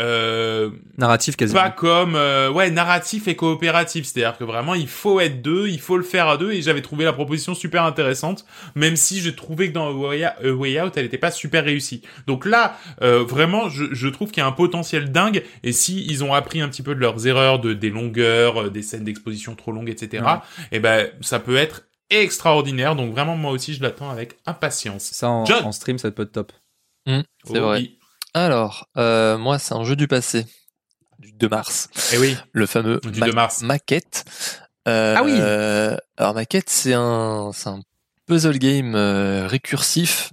Euh, 0.00 0.70
narratif 0.96 1.34
quasiment. 1.36 1.60
pas 1.60 1.70
comme 1.70 2.14
euh, 2.14 2.50
ouais 2.52 2.70
narratif 2.70 3.26
et 3.26 3.34
coopératif 3.34 4.06
c'est-à-dire 4.06 4.38
que 4.38 4.44
vraiment 4.44 4.74
il 4.74 4.86
faut 4.86 5.18
être 5.18 5.42
deux 5.42 5.66
il 5.68 5.80
faut 5.80 5.96
le 5.96 6.04
faire 6.04 6.28
à 6.28 6.36
deux 6.36 6.52
et 6.52 6.62
j'avais 6.62 6.82
trouvé 6.82 7.04
la 7.04 7.12
proposition 7.12 7.52
super 7.54 7.82
intéressante 7.82 8.44
même 8.76 8.94
si 8.94 9.20
je 9.20 9.28
trouvais 9.30 9.68
que 9.68 9.72
dans 9.72 9.88
A 9.88 9.92
Way 9.92 10.22
A 10.24 10.36
Way 10.52 10.80
Out 10.80 10.92
elle 10.96 11.06
était 11.06 11.18
pas 11.18 11.32
super 11.32 11.64
réussie 11.64 12.02
donc 12.28 12.46
là 12.46 12.76
euh, 13.02 13.24
vraiment 13.24 13.68
je, 13.68 13.86
je 13.92 14.06
trouve 14.08 14.30
qu'il 14.30 14.40
y 14.40 14.44
a 14.44 14.46
un 14.46 14.52
potentiel 14.52 15.10
dingue 15.10 15.42
et 15.64 15.72
si 15.72 16.06
ils 16.06 16.22
ont 16.22 16.32
appris 16.32 16.60
un 16.60 16.68
petit 16.68 16.82
peu 16.82 16.94
de 16.94 17.00
leurs 17.00 17.26
erreurs 17.26 17.58
de 17.58 17.72
des 17.74 17.90
longueurs 17.90 18.62
euh, 18.64 18.70
des 18.70 18.82
scènes 18.82 19.02
d'exposition 19.04 19.56
trop 19.56 19.72
longues 19.72 19.90
etc 19.90 20.22
Ouais. 20.24 20.32
et 20.70 20.78
ben 20.78 21.08
ça 21.22 21.40
peut 21.40 21.56
être 21.56 21.82
extraordinaire 22.10 22.94
donc 22.96 23.10
vraiment 23.12 23.36
moi 23.36 23.50
aussi 23.52 23.74
je 23.74 23.82
l'attends 23.82 24.10
avec 24.10 24.38
impatience 24.46 25.04
Ça 25.12 25.28
en, 25.28 25.44
John. 25.44 25.64
en 25.64 25.72
stream 25.72 25.98
ça 25.98 26.10
peut 26.10 26.22
être 26.22 26.32
top. 26.32 26.52
C'est 27.06 27.24
Oh, 27.58 27.60
vrai. 27.62 27.90
Alors, 28.44 28.88
euh, 28.96 29.36
moi, 29.38 29.58
c'est 29.58 29.74
un 29.74 29.84
jeu 29.84 29.96
du 29.96 30.08
passé, 30.08 30.46
du 31.18 31.32
2 31.32 31.48
mars. 31.48 31.88
Eh 32.12 32.18
oui, 32.18 32.36
Le 32.52 32.66
fameux 32.66 33.00
du 33.02 33.18
Ma- 33.20 33.26
2 33.26 33.32
mars. 33.32 33.62
Maquette. 33.62 34.24
Euh, 34.86 35.14
Ah 35.16 35.22
oui. 35.24 35.38
alors 36.16 36.34
Maquette, 36.34 36.70
c'est 36.70 36.94
un, 36.94 37.50
puzzle 38.26 38.58
game 38.58 38.94
euh, 38.94 39.46
récursif. 39.46 40.32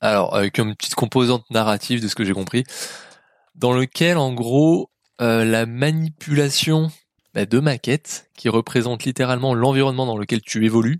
alors 0.00 0.34
avec 0.34 0.58
une 0.58 0.74
petite 0.74 0.94
composante 0.94 1.44
narrative 1.50 2.02
de 2.02 2.08
ce 2.08 2.14
que 2.14 2.24
j'ai 2.24 2.32
compris, 2.32 2.64
dans 3.54 3.72
lequel 3.72 4.16
en 4.18 4.32
gros 4.32 4.90
la 5.20 5.66
manipulation 5.66 6.90
bah, 7.34 7.46
de 7.46 7.60
maquettes 7.60 8.28
qui 8.36 8.48
représente 8.48 9.04
littéralement 9.04 9.54
l'environnement 9.54 10.04
dans 10.06 10.18
lequel 10.18 10.40
tu 10.40 10.64
évolues. 10.64 10.98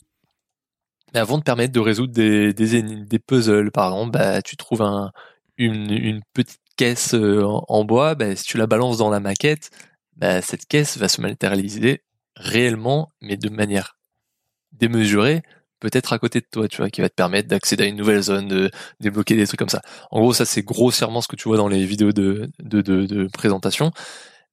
Bah, 1.13 1.25
vont 1.25 1.39
te 1.39 1.45
permettre 1.45 1.73
de 1.73 1.81
résoudre 1.81 2.13
des, 2.13 2.53
des, 2.53 2.83
des 2.83 3.19
puzzles. 3.19 3.71
Par 3.71 3.93
exemple, 3.93 4.13
bah, 4.13 4.43
tu 4.43 4.57
trouves 4.57 4.83
un, 4.83 5.13
une, 5.57 5.91
une 5.91 6.21
petite 6.35 6.61
caisse 6.77 7.15
euh, 7.15 7.45
en, 7.45 7.65
en 7.69 7.85
bois, 7.85 8.15
bah, 8.15 8.35
si 8.37 8.45
tu 8.45 8.57
la 8.59 8.67
balances 8.67 8.99
dans 8.99 9.11
la 9.11 9.21
maquette, 9.21 9.71
bah, 10.17 10.41
cette 10.43 10.67
caisse 10.67 10.97
va 10.99 11.09
se 11.09 11.21
matérialiser 11.21 12.03
réellement, 12.37 13.11
mais 13.21 13.37
de 13.37 13.51
manière 13.51 13.99
démesurée, 14.73 15.43
peut-être 15.81 16.13
à 16.13 16.19
côté 16.19 16.41
de 16.41 16.47
toi, 16.51 16.69
tu 16.69 16.79
vois, 16.79 16.91
qui 16.91 17.01
va 17.03 17.09
te 17.09 17.15
permettre 17.15 17.49
d'accéder 17.49 17.85
à 17.85 17.87
une 17.87 17.97
nouvelle 17.97 18.23
zone, 18.23 18.49
de 18.49 18.71
débloquer 19.01 19.37
des 19.37 19.47
trucs 19.47 19.59
comme 19.59 19.69
ça. 19.69 19.83
En 20.11 20.21
gros, 20.21 20.33
ça 20.33 20.45
c'est 20.45 20.63
grossièrement 20.63 21.21
ce 21.21 21.29
que 21.29 21.37
tu 21.37 21.49
vois 21.49 21.57
dans 21.57 21.69
les 21.69 21.85
vidéos 21.85 22.13
de, 22.13 22.51
de, 22.61 22.81
de, 22.81 23.05
de 23.05 23.29
présentation. 23.33 23.91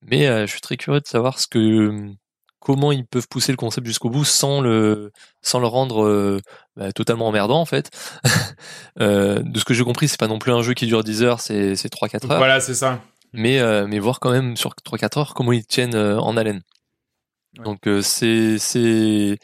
Mais 0.02 0.28
euh, 0.28 0.46
je 0.46 0.52
suis 0.52 0.62
très 0.62 0.78
curieux 0.78 1.02
de 1.02 1.08
savoir 1.08 1.40
ce 1.40 1.48
que 1.48 2.12
comment 2.60 2.92
ils 2.92 3.06
peuvent 3.06 3.28
pousser 3.30 3.52
le 3.52 3.58
concept 3.58 3.88
jusqu'au 3.88 4.10
bout 4.10 4.26
sans 4.26 4.62
le 4.62 5.12
sans 5.42 5.60
le 5.60 5.68
rendre 5.68 6.04
euh, 6.06 6.42
bah, 6.76 6.92
totalement 6.92 7.28
emmerdant 7.28 7.60
en 7.62 7.66
fait. 7.66 7.90
Euh, 9.00 9.40
de 9.44 9.58
ce 9.60 9.64
que 9.64 9.74
j'ai 9.74 9.84
compris, 9.86 10.10
c'est 10.10 10.20
pas 10.20 10.28
non 10.28 10.40
plus 10.40 10.52
un 10.52 10.62
jeu 10.62 10.74
qui 10.74 10.86
dure 10.86 11.04
10 11.06 11.24
heures, 11.24 11.40
c'est 11.40 11.76
c'est 11.78 11.88
3 11.88 12.10
4 12.10 12.30
heures 12.30 12.38
Voilà, 12.38 12.60
c'est 12.60 12.74
ça. 12.74 13.02
mais 13.32 13.60
euh, 13.60 13.88
mais 13.88 13.98
voir 14.00 14.20
quand 14.20 14.32
même 14.32 14.58
sur 14.58 14.74
3-4 14.86 15.20
heures 15.20 15.34
comment 15.34 15.54
ils 15.54 15.66
tiennent 15.66 15.96
euh, 15.96 16.20
en 16.20 16.36
haleine. 16.36 16.62
Ouais. 17.58 17.64
Donc 17.64 17.88
euh, 17.88 18.02
c'est 18.02 18.58
c'est 18.58 19.38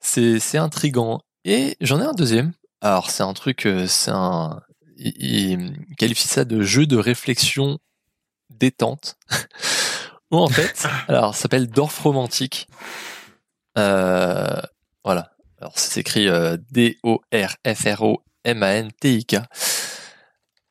c'est 0.00 0.38
c'est 0.38 0.58
intrigant. 0.58 1.22
Et 1.44 1.76
j'en 1.80 2.00
ai 2.00 2.04
un 2.04 2.12
deuxième. 2.12 2.52
Alors 2.80 3.10
c'est 3.10 3.24
un 3.24 3.32
truc, 3.32 3.68
c'est 3.88 4.12
un 4.12 4.60
il, 4.96 5.12
il 5.18 5.96
qualifie 5.96 6.28
ça 6.28 6.44
de 6.44 6.62
jeu 6.62 6.86
de 6.86 6.96
réflexion 6.96 7.78
détente. 8.50 9.16
En 10.42 10.48
fait, 10.48 10.86
alors 11.08 11.34
ça 11.34 11.42
s'appelle 11.42 11.68
Dorf 11.68 11.98
romantique. 12.00 12.68
Euh, 13.78 14.60
voilà. 15.04 15.30
Alors 15.60 15.78
ça 15.78 15.90
s'écrit 15.90 16.28
euh, 16.28 16.56
D 16.70 16.98
O 17.02 17.20
R 17.32 17.56
F 17.66 17.84
R 17.98 18.02
O 18.02 18.22
M 18.44 18.62
A 18.62 18.74
N 18.74 18.90
T 19.00 19.14
I 19.16 19.24
K. 19.24 19.36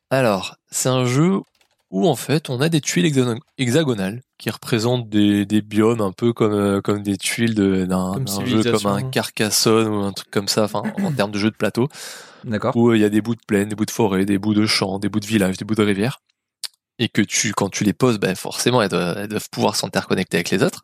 Alors, 0.09 0.55
c'est 0.69 0.89
un 0.89 1.05
jeu 1.05 1.39
où 1.89 2.07
en 2.07 2.15
fait 2.15 2.49
on 2.49 2.61
a 2.61 2.69
des 2.69 2.81
tuiles 2.81 3.05
hexagon- 3.05 3.39
hexagonales 3.57 4.21
qui 4.37 4.49
représentent 4.49 5.09
des, 5.09 5.45
des 5.45 5.61
biomes 5.61 6.01
un 6.01 6.11
peu 6.11 6.33
comme 6.33 6.53
euh, 6.53 6.81
comme 6.81 7.01
des 7.03 7.17
tuiles 7.17 7.55
de- 7.55 7.85
d'un 7.85 8.19
d'un 8.19 8.45
jeu 8.45 8.63
comme 8.63 8.91
un 8.91 9.01
Carcassonne 9.03 9.87
ou 9.87 10.03
un 10.03 10.11
truc 10.11 10.29
comme 10.31 10.47
ça 10.47 10.63
enfin 10.63 10.83
en 11.03 11.11
termes 11.15 11.31
de 11.31 11.37
jeu 11.39 11.49
de 11.51 11.55
plateau 11.55 11.87
D'accord. 12.43 12.75
où 12.75 12.93
il 12.93 13.01
y 13.01 13.05
a 13.05 13.09
des 13.09 13.21
bouts 13.21 13.35
de 13.35 13.41
plaine, 13.47 13.69
des 13.69 13.75
bouts 13.75 13.85
de 13.85 13.91
forêt, 13.91 14.25
des 14.25 14.37
bouts 14.37 14.53
de 14.55 14.65
champs, 14.65 14.99
des 14.99 15.09
bouts 15.09 15.19
de 15.19 15.25
villages, 15.27 15.57
des 15.57 15.65
bouts 15.65 15.75
de 15.75 15.83
rivières 15.83 16.19
et 16.99 17.09
que 17.09 17.21
tu 17.21 17.53
quand 17.53 17.69
tu 17.69 17.83
les 17.83 17.93
poses 17.93 18.19
ben 18.19 18.35
forcément 18.35 18.81
elles 18.81 18.89
doivent, 18.89 19.49
pouvoir 19.51 19.75
s'interconnecter 19.75 20.37
avec 20.37 20.49
les 20.51 20.63
autres. 20.63 20.81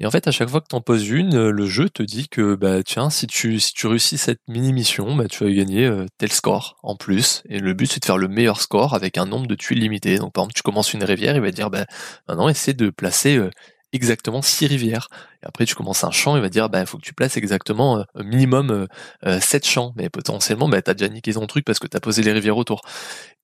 Et 0.00 0.06
en 0.06 0.10
fait, 0.10 0.26
à 0.26 0.30
chaque 0.30 0.48
fois 0.48 0.62
que 0.62 0.66
tu 0.74 0.80
poses 0.80 1.08
une, 1.10 1.34
euh, 1.36 1.50
le 1.50 1.66
jeu 1.66 1.90
te 1.90 2.02
dit 2.02 2.26
que 2.28 2.54
bah 2.54 2.82
tiens, 2.82 3.10
si 3.10 3.26
tu 3.26 3.60
si 3.60 3.74
tu 3.74 3.86
réussis 3.86 4.16
cette 4.16 4.40
mini 4.48 4.72
mission, 4.72 5.14
bah 5.14 5.28
tu 5.28 5.44
vas 5.44 5.50
gagner 5.50 5.84
euh, 5.84 6.06
tel 6.16 6.32
score 6.32 6.78
en 6.82 6.96
plus. 6.96 7.42
Et 7.50 7.58
le 7.60 7.74
but 7.74 7.92
c'est 7.92 8.00
de 8.00 8.06
faire 8.06 8.16
le 8.16 8.28
meilleur 8.28 8.60
score 8.62 8.94
avec 8.94 9.18
un 9.18 9.26
nombre 9.26 9.46
de 9.46 9.54
tuiles 9.54 9.80
limité. 9.80 10.16
Donc 10.18 10.32
par 10.32 10.42
exemple, 10.44 10.54
tu 10.54 10.62
commences 10.62 10.94
une 10.94 11.04
rivière, 11.04 11.36
il 11.36 11.42
va 11.42 11.50
dire 11.50 11.68
bah 11.70 11.84
maintenant 12.28 12.48
essaie 12.48 12.72
de 12.72 12.88
placer 12.88 13.36
euh, 13.36 13.50
exactement 13.92 14.40
six 14.40 14.66
rivières. 14.66 15.08
Et 15.42 15.46
après 15.46 15.66
tu 15.66 15.74
commences 15.74 16.02
un 16.02 16.10
champ, 16.10 16.34
il 16.34 16.40
va 16.40 16.48
te 16.48 16.54
dire 16.54 16.70
bah 16.70 16.86
faut 16.86 16.96
que 16.96 17.02
tu 17.02 17.12
places 17.12 17.36
exactement 17.36 18.04
minimum 18.14 18.86
sept 19.40 19.66
champs. 19.66 19.92
Mais 19.96 20.08
potentiellement 20.08 20.68
bah 20.68 20.80
t'as 20.80 20.94
déjà 20.94 21.12
niqué 21.12 21.34
ton 21.34 21.46
truc 21.46 21.64
parce 21.66 21.78
que 21.78 21.86
t'as 21.88 22.00
posé 22.00 22.22
les 22.22 22.32
rivières 22.32 22.56
autour. 22.56 22.80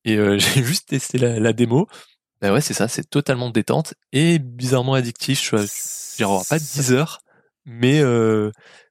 Et 0.06 0.16
euh, 0.16 0.38
j'ai 0.38 0.62
juste 0.64 0.88
testé 0.88 1.18
la, 1.18 1.38
la 1.38 1.52
démo. 1.52 1.86
Bah 2.40 2.52
ouais, 2.52 2.60
c'est 2.62 2.74
ça, 2.74 2.88
c'est 2.88 3.08
totalement 3.08 3.50
détente 3.50 3.94
et 4.12 4.38
bizarrement 4.38 4.94
addictif. 4.94 5.40
Je 5.42 5.66
suis 5.66 6.16
dirais 6.16 6.38
pas 6.48 6.58
10 6.58 6.92
heures, 6.92 7.20
mais 7.64 8.00
euh, 8.00 8.50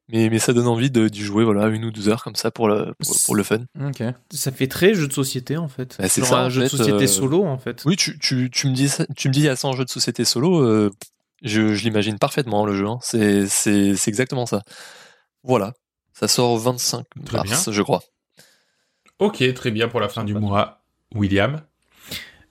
mais 0.09 0.29
mais 0.29 0.39
ça 0.39 0.51
donne 0.51 0.67
envie 0.67 0.89
de 0.91 1.07
d'y 1.07 1.21
jouer 1.21 1.43
voilà 1.45 1.67
une 1.67 1.85
ou 1.85 1.91
deux 1.91 2.09
heures 2.09 2.23
comme 2.23 2.35
ça 2.35 2.49
pour 2.51 2.67
le 2.67 2.93
pour, 3.03 3.15
pour 3.25 3.35
le 3.35 3.43
fun. 3.43 3.65
Ok. 3.79 4.03
Ça 4.31 4.51
fait 4.51 4.67
très 4.67 4.93
jeu 4.95 5.07
de 5.07 5.13
société 5.13 5.57
en 5.57 5.67
fait. 5.67 5.95
Bah, 5.99 6.09
c'est 6.09 6.21
Genre 6.21 6.29
ça, 6.31 6.39
un 6.41 6.49
jeu 6.49 6.63
de 6.63 6.67
fait, 6.67 6.77
société 6.77 7.03
euh, 7.03 7.07
solo 7.07 7.45
en 7.45 7.57
fait. 7.59 7.83
Oui, 7.85 7.95
tu 7.95 8.17
tu 8.19 8.49
tu 8.49 8.67
me 8.67 8.73
dis 8.73 8.89
ça, 8.89 9.05
tu 9.15 9.27
me 9.27 9.33
dis 9.33 9.41
il 9.41 9.45
y 9.45 9.49
a 9.49 9.55
ça 9.55 9.67
en 9.67 9.73
jeu 9.73 9.85
de 9.85 9.89
société 9.89 10.25
solo, 10.25 10.59
euh, 10.63 10.91
je 11.43 11.75
je 11.75 11.83
l'imagine 11.83 12.17
parfaitement 12.17 12.65
le 12.65 12.75
jeu. 12.75 12.87
hein. 12.87 12.97
C'est 13.01 13.47
c'est 13.47 13.95
c'est 13.95 14.09
exactement 14.09 14.47
ça. 14.47 14.63
Voilà, 15.43 15.73
ça 16.13 16.27
sort 16.27 16.51
au 16.51 16.57
25 16.57 17.05
Très 17.25 17.37
mars, 17.37 17.69
je 17.71 17.81
crois. 17.83 18.01
Ok, 19.19 19.53
très 19.53 19.69
bien 19.71 19.87
pour 19.87 19.99
la 19.99 20.09
fin 20.09 20.23
du 20.23 20.33
mois. 20.33 20.81
William. 21.13 21.61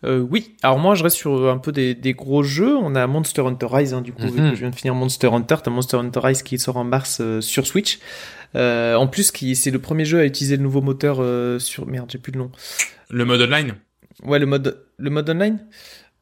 Euh, 0.05 0.19
oui, 0.21 0.55
alors 0.63 0.79
moi 0.79 0.95
je 0.95 1.03
reste 1.03 1.17
sur 1.17 1.49
un 1.51 1.57
peu 1.57 1.73
des, 1.73 1.95
des 1.95 2.13
gros 2.13 2.43
jeux. 2.43 2.77
On 2.77 2.95
a 2.95 3.07
Monster 3.07 3.41
Hunter 3.43 3.67
Rise, 3.71 3.95
hein, 3.95 4.03
du 4.03 4.13
coup, 4.13 4.23
vu 4.23 4.41
Mhm. 4.41 4.51
que 4.51 4.55
je 4.57 4.61
viens 4.61 4.71
de 4.71 4.75
finir 4.77 4.95
Monster 4.95 5.29
Hunter, 5.29 5.57
t'as 5.65 5.71
Monster 5.71 5.97
Hunter 5.97 6.21
Rise 6.23 6.43
qui 6.43 6.59
sort 6.59 6.77
en 6.77 6.85
mars 6.85 7.19
euh, 7.23 7.41
sur 7.41 7.67
Switch. 7.67 7.99
Euh, 8.55 8.95
en 8.97 9.07
plus, 9.09 9.31
qui 9.33 9.57
c'est 9.57 9.71
le 9.71 9.79
premier 9.79 10.05
jeu 10.05 10.19
à 10.21 10.25
utiliser 10.27 10.57
le 10.59 10.63
nouveau 10.63 10.83
moteur 10.83 11.17
euh, 11.21 11.59
sur. 11.59 11.87
Merde, 11.87 12.11
j'ai 12.13 12.19
plus 12.19 12.33
le 12.33 12.39
nom. 12.39 12.53
Le 13.11 13.25
mode 13.25 13.41
online. 13.41 13.75
Ouais, 14.25 14.39
le 14.39 14.47
mode, 14.47 14.85
le 14.99 15.11
mode 15.11 15.29
online 15.31 15.59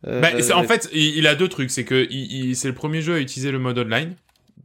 Euh, 0.07 0.20
Bah, 0.20 0.31
c'est- 0.41 0.52
en 0.52 0.65
fait, 0.65 0.89
il, 0.93 1.17
il 1.19 1.27
a 1.28 1.35
deux 1.36 1.49
trucs. 1.49 1.70
C'est 1.70 1.85
que 1.85 2.07
il, 2.11 2.33
il- 2.51 2.57
c'est 2.57 2.67
le 2.69 2.75
premier 2.75 3.02
jeu 3.02 3.15
à 3.17 3.20
utiliser 3.20 3.51
le 3.52 3.59
mode 3.59 3.78
online, 3.78 4.15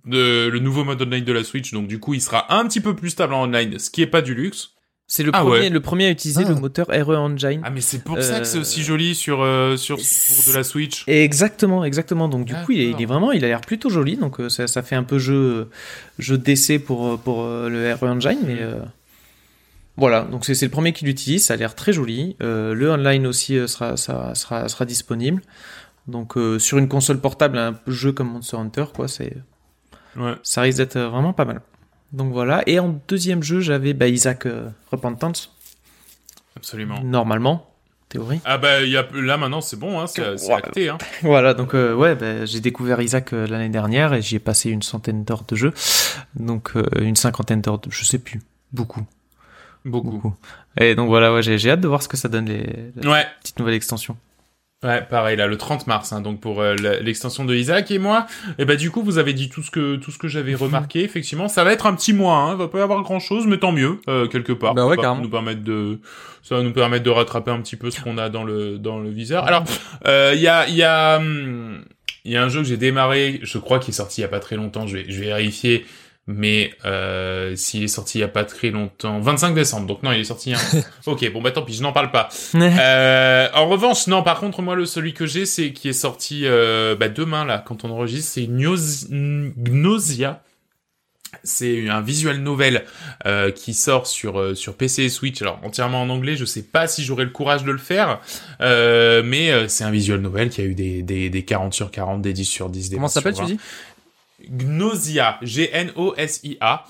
de, 0.06 0.48
le 0.48 0.60
nouveau 0.60 0.84
mode 0.84 1.02
online 1.02 1.24
de 1.26 1.34
la 1.34 1.44
Switch. 1.44 1.74
Donc 1.74 1.88
du 1.88 2.00
coup, 2.00 2.14
il 2.14 2.22
sera 2.22 2.56
un 2.58 2.66
petit 2.68 2.82
peu 2.82 2.96
plus 2.96 3.10
stable 3.12 3.34
en 3.34 3.44
online, 3.44 3.78
ce 3.80 3.90
qui 3.90 4.02
est 4.02 4.08
pas 4.08 4.22
du 4.22 4.34
luxe. 4.36 4.72
C'est 5.10 5.24
le, 5.24 5.32
Ah 5.34 5.40
premier, 5.42 5.60
ouais. 5.60 5.70
le 5.70 5.80
premier 5.80 6.08
à 6.08 6.10
utiliser 6.12 6.44
Ah. 6.46 6.50
le 6.50 6.56
moteur 6.56 6.88
RE 6.90 7.16
Engine. 7.16 7.62
Ah 7.64 7.70
mais 7.70 7.80
c'est 7.82 8.04
pour 8.04 8.22
ça 8.22 8.40
que 8.42 8.46
c'est 8.46 8.58
Euh, 8.58 8.62
aussi 8.62 8.84
joli 8.84 9.16
sur 9.16 9.42
euh, 9.42 9.78
sur 9.78 9.96
pour 9.98 10.52
de 10.52 10.58
la 10.58 10.64
Switch. 10.64 11.04
Exactement, 11.08 11.86
exactement. 11.86 12.28
Donc 12.28 12.46
du 12.46 12.54
coup, 12.54 12.74
il 12.74 12.80
est, 12.82 12.84
il 12.84 12.88
est 12.90 12.92
D'accord. 12.92 13.08
vraiment, 13.08 13.32
il 13.32 13.44
a 13.46 13.48
l'air 13.48 13.62
plutôt 13.62 13.90
joli. 13.90 14.18
Donc 14.18 14.40
euh, 14.40 14.50
ça, 14.50 14.68
ça 14.68 14.82
fait 14.84 14.96
un 14.96 15.04
peu 15.04 15.18
jeu, 15.18 15.70
jeu 16.20 16.38
d'essai 16.38 16.78
pour 16.80 17.08
euh, 17.08 17.18
pour 17.18 17.44
euh, 17.44 17.70
le 17.70 17.94
RE 17.94 18.04
Engine, 18.10 18.40
mais 18.46 18.58
euh, 18.62 18.80
voilà. 19.96 20.22
Donc 20.24 20.46
c'est 20.46 20.62
le 20.62 20.70
premier 20.70 20.92
qui 20.94 21.06
l'utilise. 21.06 21.46
Ça 21.46 21.54
a 21.54 21.58
l'air 21.58 21.74
très 21.74 21.94
joli. 21.94 22.36
Euh, 22.44 22.74
le 22.74 22.92
online 22.92 23.26
aussi 23.28 23.58
euh, 23.58 23.68
sera, 23.68 23.96
sera 23.98 24.36
sera 24.36 24.68
sera 24.68 24.86
disponible. 24.86 25.42
Donc 26.08 26.38
euh, 26.38 26.60
sur 26.60 26.78
une 26.78 26.88
console 26.88 27.20
portable, 27.20 27.58
un 27.58 27.80
jeu 27.88 28.12
comme 28.12 28.30
Monster 28.32 28.58
Hunter, 28.58 28.86
quoi, 28.94 29.08
c'est 29.08 29.38
Ouais. 30.18 30.34
ça 30.42 30.62
risque 30.62 30.78
d'être 30.80 30.96
euh, 30.96 31.10
vraiment 31.10 31.32
pas 31.34 31.46
mal. 31.46 31.62
Donc 32.14 32.32
voilà. 32.32 32.64
Et 32.68 32.80
en 32.80 33.00
deuxième 33.08 33.44
jeu, 33.44 33.60
j'avais 33.60 33.94
bah, 33.94 34.08
Isaac 34.08 34.46
euh, 34.46 34.70
Repentance. 34.92 35.54
Absolument. 36.56 37.02
Normalement, 37.04 37.70
théorie. 38.10 38.40
Ah 38.46 38.58
bah 38.58 38.82
il 38.82 38.90
y 38.90 38.98
a 38.98 39.06
là 39.14 39.38
maintenant 39.38 39.62
c'est 39.62 39.78
bon 39.78 40.00
hein, 40.00 40.08
c'est 40.08 40.22
Ouais. 40.48 40.54
acté 40.54 40.90
hein. 40.90 40.98
Voilà, 41.22 41.54
donc 41.54 41.76
euh, 41.76 41.94
ouais, 41.94 42.16
bah, 42.16 42.46
j'ai 42.46 42.62
découvert 42.62 43.00
Isaac 43.02 43.34
euh, 43.34 43.46
l'année 43.46 43.70
dernière 43.70 44.14
et 44.14 44.22
j'y 44.22 44.38
ai 44.38 44.40
passé 44.40 44.70
une 44.72 44.82
centaine 44.82 45.24
d'heures 45.24 45.44
de 45.48 45.56
jeu. 45.56 45.74
Donc 46.36 46.72
euh, 46.76 46.84
une 47.02 47.16
cinquantaine 47.16 47.62
d'heures 47.62 47.78
de 47.80 47.92
je 47.92 48.04
sais 48.06 48.18
plus. 48.20 48.42
Beaucoup. 48.74 49.06
Beaucoup. 49.86 50.34
Et 50.80 50.96
donc 50.96 51.08
voilà, 51.10 51.34
ouais, 51.34 51.42
j'ai 51.44 51.58
j'ai 51.58 51.72
hâte 51.72 51.82
de 51.82 51.88
voir 51.88 52.02
ce 52.02 52.08
que 52.08 52.18
ça 52.18 52.28
donne 52.28 52.46
les, 52.46 52.92
les 52.96 53.08
Ouais. 53.08 53.26
petites 53.42 53.60
nouvelles 53.60 53.76
extensions. 53.76 54.18
Ouais, 54.84 55.02
pareil 55.10 55.36
là 55.38 55.48
le 55.48 55.58
30 55.58 55.88
mars 55.88 56.14
hein, 56.14 56.22
donc 56.22 56.40
pour 56.40 56.62
euh, 56.62 56.76
l'extension 57.02 57.46
de 57.46 57.56
Isaac 57.56 57.90
et 57.90 57.98
moi. 57.98 58.28
Et 58.60 58.66
bah 58.66 58.76
du 58.76 58.92
coup 58.92 59.02
vous 59.02 59.18
avez 59.18 59.34
dit 59.34 59.50
tout 59.50 59.64
ce 59.64 59.72
que 59.72 59.96
tout 59.96 60.12
ce 60.12 60.20
que 60.20 60.28
j'avais 60.28 60.54
remarqué. 60.54 61.04
Effectivement 61.04 61.48
ça 61.48 61.64
va 61.64 61.74
être 61.74 61.88
un 61.88 61.96
petit 61.96 62.14
mois 62.14 62.36
hein, 62.38 62.56
va 62.56 62.68
pas 62.68 62.78
y 62.78 62.82
avoir 62.82 63.02
grand 63.02 63.20
chose 63.20 63.48
mais 63.48 63.58
tant 63.58 63.72
mieux 63.72 64.00
euh, 64.08 64.28
quelque 64.28 64.54
part. 64.54 64.76
Bah 64.76 64.84
Ça 64.84 64.88
ouais, 64.88 64.96
va 64.96 65.02
carrément. 65.02 65.22
nous 65.24 65.30
permettre 65.32 65.64
de 65.64 66.00
ça 66.44 66.58
va 66.58 66.62
nous 66.62 66.74
permettre 66.74 67.04
de 67.04 67.10
rattraper 67.10 67.50
un 67.50 67.60
petit 67.62 67.76
peu 67.76 67.90
ce 67.90 68.00
qu'on 68.02 68.20
a 68.20 68.30
dans 68.30 68.44
le 68.44 68.78
dans 68.78 69.00
le 69.00 69.10
viseur. 69.10 69.46
Alors 69.46 69.64
euh, 70.06 70.34
il 70.36 70.42
y 70.42 70.48
a 70.48 70.68
il 70.68 70.76
y 70.76 70.84
a 70.84 71.18
hum, 71.18 71.84
il 72.24 72.34
y 72.34 72.38
a 72.38 72.44
un 72.44 72.50
jeu 72.50 72.62
que 72.62 72.68
j'ai 72.68 72.78
démarré, 72.78 73.40
je 73.42 73.58
crois 73.58 73.80
qu'il 73.80 73.90
est 73.90 73.98
sorti 73.98 74.22
il 74.22 74.24
y 74.24 74.26
a 74.26 74.30
pas 74.30 74.40
très 74.42 74.58
longtemps, 74.58 74.86
je 74.86 74.98
vais 74.98 75.06
je 75.10 75.20
vais 75.20 75.28
vérifier 75.28 75.86
mais 76.28 76.72
euh, 76.86 77.56
s'il 77.56 77.84
est 77.84 77.88
sorti 77.88 78.18
il 78.18 78.22
y 78.22 78.24
a 78.24 78.28
pas 78.28 78.44
très 78.44 78.70
longtemps, 78.70 79.20
25 79.22 79.56
décembre. 79.56 79.88
Donc 79.88 80.04
non, 80.04 80.12
il 80.12 80.20
est 80.20 80.26
sorti. 80.26 80.54
Hein. 80.54 80.60
ok, 81.06 81.32
bon 81.32 81.42
bah 81.42 81.52
tant 81.52 81.62
pis, 81.64 81.74
je 81.74 81.82
n'en 81.82 81.94
parle 81.94 82.12
pas. 82.12 82.28
Euh, 82.80 83.48
en 83.54 83.68
revanche, 83.68 84.08
non, 84.08 84.24
par 84.24 84.40
contre, 84.40 84.62
moi, 84.62 84.76
le 84.76 84.86
celui 84.86 85.14
que 85.14 85.26
j'ai, 85.26 85.46
c'est 85.46 85.72
qui 85.74 85.90
est 85.90 85.94
sorti 85.94 86.42
euh, 86.46 86.96
bah, 86.96 87.08
demain 87.10 87.46
là, 87.46 87.64
quand 87.66 87.86
on 87.86 87.90
enregistre, 87.92 88.32
c'est 88.34 88.46
Gnos- 88.48 89.08
Gnosia. 89.10 90.44
C'est 91.44 91.90
un 91.90 92.02
visual 92.02 92.38
novel 92.38 92.86
euh, 93.26 93.52
qui 93.52 93.74
sort 93.74 94.08
sur 94.08 94.40
euh, 94.40 94.56
sur 94.56 94.76
PC 94.76 95.04
et 95.04 95.10
Switch. 95.10 95.42
Alors 95.42 95.60
entièrement 95.64 96.02
en 96.02 96.10
anglais, 96.10 96.36
je 96.38 96.46
sais 96.46 96.64
pas 96.64 96.88
si 96.88 97.04
j'aurai 97.04 97.26
le 97.26 97.30
courage 97.32 97.64
de 97.66 97.72
le 97.72 97.78
faire, 97.78 98.22
euh, 98.62 99.22
mais 99.26 99.52
euh, 99.52 99.68
c'est 99.68 99.84
un 99.84 99.92
visual 99.92 100.22
novel 100.22 100.50
qui 100.50 100.62
a 100.62 100.64
eu 100.64 100.74
des, 100.74 101.04
des 101.04 101.30
des 101.30 101.44
40 101.44 101.74
sur 101.74 101.92
40, 101.92 102.22
des 102.22 102.32
10 102.34 102.46
sur 102.46 102.70
10. 102.70 102.90
Des 102.90 102.96
Comment 102.96 103.08
20 103.08 103.10
ça 103.10 103.14
s'appelle, 103.16 103.34
tu 103.34 103.42
20. 103.42 103.48
dis? 103.48 103.60
Gnosia, 104.50 105.38
G-N-O-S-I-A. 105.42 106.86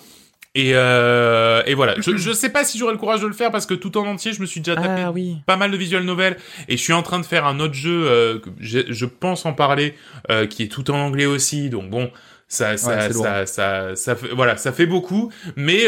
Et, 0.55 0.71
euh, 0.73 1.61
et 1.67 1.75
voilà. 1.75 1.93
Je, 2.01 2.17
je 2.17 2.31
sais 2.31 2.49
pas 2.49 2.63
si 2.63 2.79
j'aurai 2.79 2.93
le 2.93 2.97
courage 2.97 3.21
de 3.21 3.27
le 3.27 3.33
faire 3.33 3.51
parce 3.51 3.67
que 3.67 3.75
tout 3.75 3.95
en 3.97 4.07
entier, 4.07 4.33
je 4.33 4.41
me 4.41 4.47
suis 4.47 4.59
déjà 4.59 4.75
tapé 4.75 5.03
Ah 5.05 5.11
oui. 5.11 5.37
pas 5.45 5.55
mal 5.55 5.69
de 5.69 5.77
visual 5.77 6.03
novels 6.03 6.35
et 6.67 6.77
je 6.77 6.81
suis 6.81 6.93
en 6.93 7.03
train 7.03 7.19
de 7.19 7.25
faire 7.25 7.45
un 7.45 7.59
autre 7.59 7.75
jeu 7.75 8.07
euh, 8.07 8.39
que 8.39 8.49
je, 8.59 8.79
je 8.91 9.05
pense 9.05 9.45
en 9.45 9.53
parler 9.53 9.93
euh, 10.31 10.47
qui 10.47 10.63
est 10.63 10.67
tout 10.67 10.89
en 10.89 10.97
anglais 10.97 11.27
aussi 11.27 11.69
donc 11.69 11.91
bon 11.91 12.09
ça 12.47 12.75
ça 12.77 13.09
lourd. 13.09 13.23
ça, 13.23 13.45
ça 13.45 13.95
ça 13.95 14.15
fait 14.15 14.29
voilà 14.33 14.55
ça 14.57 14.71
fait 14.71 14.85
beaucoup 14.87 15.31
mais 15.57 15.81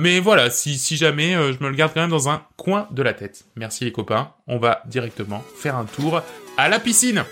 mais 0.00 0.18
voilà 0.20 0.48
si 0.50 0.78
si 0.78 0.96
jamais 0.96 1.34
je 1.34 1.62
me 1.62 1.68
le 1.68 1.74
garde 1.76 1.92
quand 1.92 2.00
même 2.00 2.08
dans 2.10 2.30
un 2.30 2.42
coin 2.56 2.88
de 2.90 3.02
la 3.02 3.12
tête 3.12 3.44
merci 3.56 3.84
les 3.84 3.92
copains 3.92 4.32
on 4.46 4.56
va 4.58 4.80
directement 4.86 5.44
faire 5.58 5.76
un 5.76 5.84
tour 5.84 6.22
à 6.56 6.68
la 6.70 6.80
piscine 6.80 7.24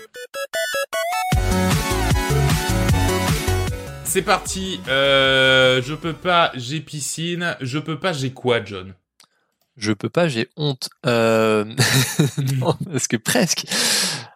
c'est 4.17 4.23
parti 4.23 4.81
euh, 4.87 5.79
je 5.83 5.93
peux 5.93 6.13
pas 6.13 6.51
j'ai 6.55 6.81
piscine 6.81 7.55
je 7.61 7.77
peux 7.77 7.99
pas 7.99 8.13
j'ai 8.13 8.31
quoi 8.31 8.65
John? 8.65 8.95
Je 9.75 9.93
peux 9.93 10.09
pas, 10.09 10.27
j'ai 10.27 10.49
honte. 10.57 10.89
Euh... 11.05 11.65
non, 12.57 12.75
parce 12.91 13.07
que 13.07 13.15
presque. 13.15 13.67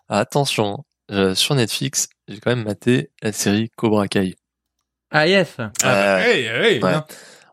Attention, 0.08 0.86
euh, 1.10 1.34
sur 1.34 1.56
Netflix, 1.56 2.10
j'ai 2.28 2.40
quand 2.40 2.52
même 2.52 2.64
maté 2.64 3.10
la 3.24 3.32
série 3.32 3.72
Cobra 3.76 4.08
Kai. 4.08 4.36
Ah 5.10 5.26
yes. 5.28 5.56
ah, 5.58 5.72
bah, 5.82 6.18
Euh, 6.20 6.26
hey, 6.26 6.46
hey, 6.46 6.84
Ouais. 6.84 6.94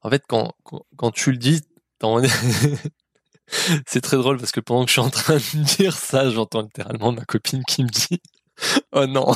En 0.03 0.11
fait, 0.11 0.23
quand, 0.29 0.53
quand, 0.65 0.83
quand 0.99 1.11
tu 1.13 1.31
le 1.31 1.39
dis, 1.39 1.63
c'est 3.87 4.03
très 4.03 4.19
drôle 4.19 4.37
parce 4.37 4.53
que 4.53 4.61
pendant 4.61 4.85
que 4.85 4.91
je 4.91 4.93
suis 4.93 5.01
en 5.01 5.09
train 5.09 5.37
de 5.37 5.77
dire 5.77 5.97
ça, 5.97 6.29
j'entends 6.29 6.61
littéralement 6.61 7.11
ma 7.11 7.25
copine 7.25 7.65
qui 7.65 7.85
me 7.85 7.89
dit 7.89 8.21
Oh 8.93 9.07
non 9.07 9.33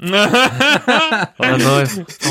Ah 0.00 1.28
non, 1.58 1.82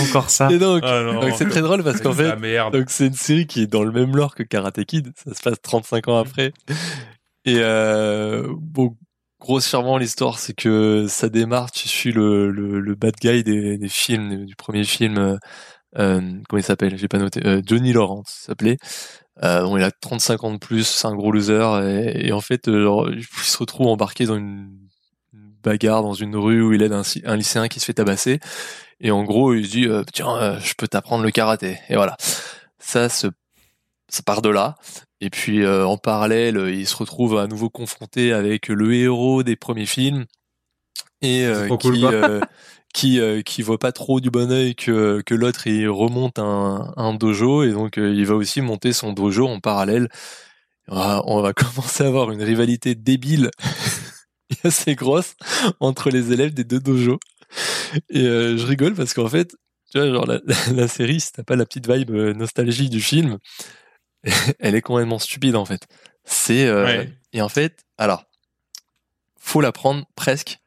encore 0.07 0.29
ça. 0.29 0.49
Et 0.51 0.59
donc, 0.59 0.83
Ah 0.85 1.03
donc 1.03 1.33
c'est 1.37 1.49
très 1.49 1.61
drôle 1.61 1.83
parce 1.83 2.01
qu'en 2.01 2.13
fait. 2.13 2.29
Donc 2.71 2.85
c'est 2.89 3.07
une 3.07 3.13
série 3.13 3.47
qui 3.47 3.63
est 3.63 3.67
dans 3.67 3.83
le 3.83 3.91
même 3.91 4.15
lore 4.15 4.35
que 4.35 4.43
Karate 4.43 4.83
Kid, 4.85 5.11
ça 5.15 5.33
se 5.33 5.41
passe 5.41 5.61
35 5.61 6.07
ans 6.07 6.17
après. 6.17 6.53
Et 7.45 7.57
euh, 7.59 8.47
bon, 8.57 8.95
grossièrement 9.39 9.97
l'histoire 9.97 10.39
c'est 10.39 10.53
que 10.53 11.05
ça 11.09 11.29
démarre, 11.29 11.71
tu 11.71 11.87
suis 11.89 12.11
le, 12.13 12.49
le, 12.49 12.79
le 12.79 12.95
bad 12.95 13.15
guy 13.19 13.43
des, 13.43 13.77
des 13.77 13.89
films, 13.89 14.45
du 14.45 14.55
premier 14.55 14.83
film, 14.85 15.17
euh, 15.17 15.37
euh, 15.97 16.21
comment 16.47 16.59
il 16.59 16.63
s'appelle 16.63 16.97
J'ai 16.97 17.07
pas 17.07 17.17
noté. 17.19 17.45
Euh, 17.45 17.61
Johnny 17.65 17.91
Lawrence 17.91 18.43
s'appelait. 18.45 18.77
Euh, 19.43 19.63
bon, 19.63 19.77
il 19.77 19.83
a 19.83 19.91
35 19.91 20.43
ans 20.43 20.53
de 20.53 20.59
plus, 20.59 20.85
c'est 20.87 21.07
un 21.07 21.15
gros 21.15 21.31
loser 21.31 21.81
et, 21.83 22.27
et 22.27 22.31
en 22.31 22.39
fait 22.41 22.67
euh, 22.67 23.11
il 23.15 23.23
se 23.25 23.57
retrouve 23.57 23.87
embarqué 23.87 24.25
dans 24.25 24.35
une 24.37 24.69
bagarre 25.63 26.03
dans 26.03 26.13
une 26.13 26.35
rue 26.35 26.61
où 26.61 26.73
il 26.73 26.81
aide 26.81 26.93
un, 26.93 27.35
lycéen 27.35 27.67
qui 27.67 27.79
se 27.79 27.85
fait 27.85 27.93
tabasser. 27.93 28.39
Et 28.99 29.11
en 29.11 29.23
gros 29.23 29.53
il 29.53 29.65
se 29.65 29.71
dit 29.71 29.87
euh, 29.87 30.03
tiens 30.13 30.35
euh, 30.37 30.59
je 30.59 30.73
peux 30.75 30.87
t'apprendre 30.87 31.23
le 31.23 31.31
karaté. 31.31 31.79
Et 31.89 31.95
voilà. 31.95 32.17
Ça 32.79 33.09
se 33.09 33.27
ça 34.09 34.21
part 34.23 34.41
de 34.41 34.49
là. 34.49 34.75
Et 35.21 35.29
puis 35.29 35.63
euh, 35.63 35.85
en 35.85 35.97
parallèle 35.97 36.57
il 36.69 36.87
se 36.87 36.95
retrouve 36.95 37.37
à 37.37 37.47
nouveau 37.47 37.69
confronté 37.69 38.33
avec 38.33 38.67
le 38.67 38.93
héros 38.93 39.43
des 39.43 39.55
premiers 39.55 39.85
films. 39.85 40.25
Et 41.21 41.47
qui 41.79 42.01
cool, 42.01 42.41
qui 42.93 43.21
qui 43.45 43.61
voit 43.61 43.79
pas 43.79 43.93
trop 43.93 44.19
du 44.19 44.29
bon 44.29 44.51
œil 44.51 44.75
que 44.75 45.21
que 45.25 45.33
l'autre. 45.33 45.67
Il 45.67 45.87
remonte 45.87 46.37
un, 46.37 46.93
un 46.97 47.13
dojo 47.13 47.63
et 47.63 47.71
donc 47.71 47.95
il 47.95 48.25
va 48.25 48.35
aussi 48.35 48.59
monter 48.59 48.91
son 48.91 49.13
dojo 49.13 49.47
en 49.47 49.61
parallèle. 49.61 50.09
On 50.89 50.95
va, 50.95 51.23
on 51.25 51.41
va 51.41 51.53
commencer 51.53 52.03
à 52.03 52.07
avoir 52.07 52.31
une 52.31 52.43
rivalité 52.43 52.95
débile 52.95 53.51
assez 54.63 54.95
grosse 54.95 55.35
entre 55.79 56.09
les 56.09 56.31
élèves 56.31 56.53
des 56.53 56.63
deux 56.63 56.79
dojos. 56.79 57.19
Et 58.09 58.23
euh, 58.23 58.57
je 58.57 58.65
rigole 58.65 58.93
parce 58.95 59.13
qu'en 59.13 59.27
fait 59.29 59.55
tu 59.91 59.99
vois 59.99 60.09
genre 60.11 60.25
la, 60.25 60.39
la, 60.45 60.55
la 60.73 60.87
série 60.87 61.19
si 61.19 61.31
t'as 61.31 61.43
pas 61.43 61.55
la 61.55 61.65
petite 61.65 61.87
vibe 61.89 62.11
euh, 62.11 62.33
nostalgie 62.33 62.89
du 62.89 62.99
film 63.01 63.37
elle 64.59 64.75
est 64.75 64.81
complètement 64.81 65.19
stupide 65.19 65.55
en 65.55 65.65
fait. 65.65 65.85
C'est 66.23 66.65
euh, 66.67 66.85
Ouais. 66.85 67.13
et 67.33 67.41
en 67.41 67.49
fait 67.49 67.83
alors 67.97 68.23
faut 69.39 69.61
la 69.61 69.71
prendre 69.71 70.05
presque 70.15 70.59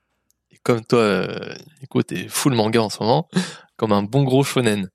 et 0.52 0.58
comme 0.62 0.84
toi 0.84 1.00
euh, 1.00 1.54
Nico 1.80 2.02
t'es 2.02 2.28
full 2.28 2.54
manga 2.54 2.80
en 2.82 2.90
ce 2.90 3.02
moment 3.02 3.28
comme 3.76 3.92
un 3.92 4.02
bon 4.02 4.22
gros 4.24 4.44
shonen. 4.44 4.88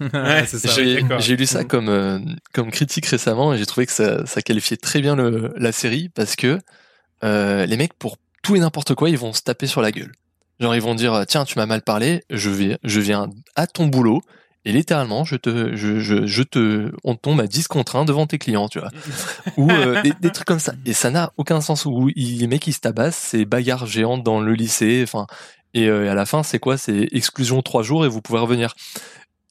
Ouais, 0.00 0.44
c'est 0.46 0.58
ça. 0.58 0.70
j'ai 1.20 1.36
lu 1.36 1.46
ça 1.46 1.64
comme 1.64 1.88
euh, 1.88 2.18
comme 2.52 2.70
critique 2.70 3.06
récemment 3.06 3.54
et 3.54 3.58
j'ai 3.58 3.66
trouvé 3.66 3.86
que 3.86 3.92
ça, 3.92 4.26
ça 4.26 4.42
qualifiait 4.42 4.76
très 4.76 5.00
bien 5.00 5.14
le, 5.16 5.52
la 5.56 5.70
série 5.72 6.08
parce 6.08 6.34
que 6.36 6.58
euh, 7.24 7.66
les 7.66 7.76
mecs 7.76 7.94
pour 7.94 8.16
tout 8.42 8.56
et 8.56 8.60
n'importe 8.60 8.94
quoi 8.94 9.10
ils 9.10 9.18
vont 9.18 9.32
se 9.32 9.42
taper 9.42 9.66
sur 9.66 9.82
la 9.82 9.90
gueule. 9.90 10.12
Genre 10.60 10.74
ils 10.74 10.82
vont 10.82 10.94
dire 10.94 11.24
tiens 11.26 11.44
tu 11.44 11.58
m'as 11.58 11.66
mal 11.66 11.82
parlé 11.82 12.22
je 12.30 12.50
vais 12.50 12.78
je 12.84 13.00
viens 13.00 13.28
à 13.56 13.66
ton 13.66 13.86
boulot 13.86 14.20
et 14.64 14.72
littéralement 14.72 15.24
je 15.24 15.36
te 15.36 15.74
je, 15.74 15.98
je, 15.98 16.26
je 16.26 16.42
te 16.42 16.92
on 17.02 17.16
tombe 17.16 17.40
à 17.40 17.46
10 17.46 17.68
contre 17.68 17.96
1 17.96 18.04
devant 18.04 18.26
tes 18.26 18.38
clients 18.38 18.68
tu 18.68 18.78
vois. 18.78 18.90
Ou 19.56 19.70
euh, 19.70 20.00
des, 20.02 20.12
des 20.20 20.30
trucs 20.30 20.46
comme 20.46 20.60
ça. 20.60 20.74
Et 20.86 20.92
ça 20.92 21.10
n'a 21.10 21.32
aucun 21.36 21.60
sens. 21.60 21.86
Où 21.86 22.08
les 22.14 22.46
mecs 22.46 22.66
ils 22.66 22.72
se 22.72 22.80
tabassent 22.80 23.16
c'est 23.16 23.44
bagarre 23.44 23.86
géante 23.86 24.22
dans 24.22 24.40
le 24.40 24.54
lycée 24.54 25.02
enfin 25.02 25.26
et 25.74 25.88
euh, 25.88 26.10
à 26.10 26.14
la 26.14 26.24
fin 26.24 26.42
c'est 26.42 26.58
quoi? 26.58 26.78
C'est 26.78 27.08
exclusion 27.12 27.60
trois 27.62 27.82
jours 27.82 28.04
et 28.04 28.08
vous 28.08 28.22
pouvez 28.22 28.38
revenir. 28.38 28.74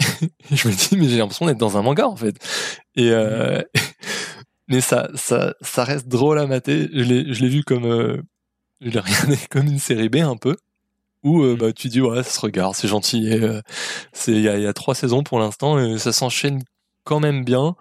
Et 0.01 0.29
je 0.55 0.67
me 0.67 0.73
dis 0.73 0.97
mais 0.97 1.09
j'ai 1.09 1.17
l'impression 1.17 1.45
d'être 1.45 1.57
dans 1.57 1.77
un 1.77 1.81
manga 1.81 2.07
en 2.07 2.15
fait. 2.15 2.35
Et 2.95 3.11
euh, 3.11 3.61
mais 4.67 4.81
ça 4.81 5.09
ça 5.15 5.55
ça 5.61 5.83
reste 5.83 6.07
drôle 6.07 6.39
à 6.39 6.47
mater. 6.47 6.89
Je 6.93 7.03
l'ai 7.03 7.33
je 7.33 7.41
l'ai 7.41 7.49
vu 7.49 7.63
comme 7.63 7.85
euh, 7.85 8.21
je 8.81 8.89
l'ai 8.89 8.99
regardé 8.99 9.37
comme 9.49 9.67
une 9.67 9.79
série 9.79 10.09
B 10.09 10.17
un 10.17 10.37
peu 10.37 10.55
où 11.23 11.41
euh, 11.43 11.55
bah 11.55 11.71
tu 11.73 11.87
dis 11.89 12.01
ouais 12.01 12.23
ça 12.23 12.29
se 12.29 12.39
regarde 12.41 12.75
c'est 12.75 12.87
gentil 12.87 13.27
et 13.31 13.41
euh, 13.41 13.61
c'est 14.11 14.31
il 14.33 14.41
y 14.41 14.49
a, 14.49 14.57
il 14.57 14.63
y 14.63 14.67
a 14.67 14.73
trois 14.73 14.95
saisons 14.95 15.23
pour 15.23 15.39
l'instant 15.39 15.79
et 15.79 15.97
ça 15.97 16.11
s'enchaîne 16.13 16.63
quand 17.05 17.19
même 17.19 17.43
bien. 17.45 17.75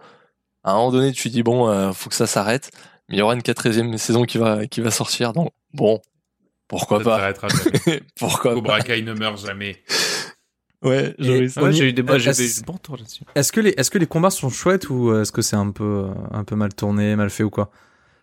À 0.64 0.72
un 0.72 0.74
moment 0.76 0.92
donné 0.92 1.12
tu 1.12 1.28
dis 1.28 1.42
bon 1.42 1.68
euh, 1.68 1.92
faut 1.92 2.08
que 2.08 2.16
ça 2.16 2.26
s'arrête 2.26 2.70
mais 3.08 3.16
il 3.16 3.18
y 3.18 3.22
aura 3.22 3.34
une 3.34 3.42
quatrième 3.42 3.98
saison 3.98 4.24
qui 4.24 4.38
va 4.38 4.66
qui 4.66 4.80
va 4.80 4.90
sortir 4.90 5.32
donc 5.32 5.50
bon 5.74 6.00
pourquoi 6.68 6.98
Ça 7.04 7.04
pas? 7.04 7.32
pourquoi 8.16 8.52
pas? 8.52 8.54
Cobra 8.54 8.80
Kai 8.80 9.02
ne 9.02 9.12
meurt 9.12 9.44
jamais. 9.44 9.82
Ouais. 10.82 11.14
On 11.18 11.24
Ouais, 11.24 11.72
y- 11.72 11.76
j'ai 11.76 11.88
eu 11.88 11.92
des, 11.92 12.02
j'ai 12.18 12.30
est-ce- 12.30 12.42
eu 12.42 12.60
des 12.60 12.66
bons 12.66 12.78
tours 12.78 12.96
là-dessus. 12.96 13.24
Est-ce 13.34 13.52
que 13.52 13.60
les 13.60 13.70
est-ce 13.76 13.90
que 13.90 13.98
les 13.98 14.06
combats 14.06 14.30
sont 14.30 14.48
chouettes 14.50 14.90
ou 14.90 15.10
euh, 15.10 15.22
est-ce 15.22 15.32
que 15.32 15.42
c'est 15.42 15.56
un 15.56 15.70
peu 15.70 15.84
euh, 15.84 16.14
un 16.32 16.44
peu 16.44 16.56
mal 16.56 16.74
tourné, 16.74 17.16
mal 17.16 17.30
fait 17.30 17.42
ou 17.44 17.50
quoi? 17.50 17.70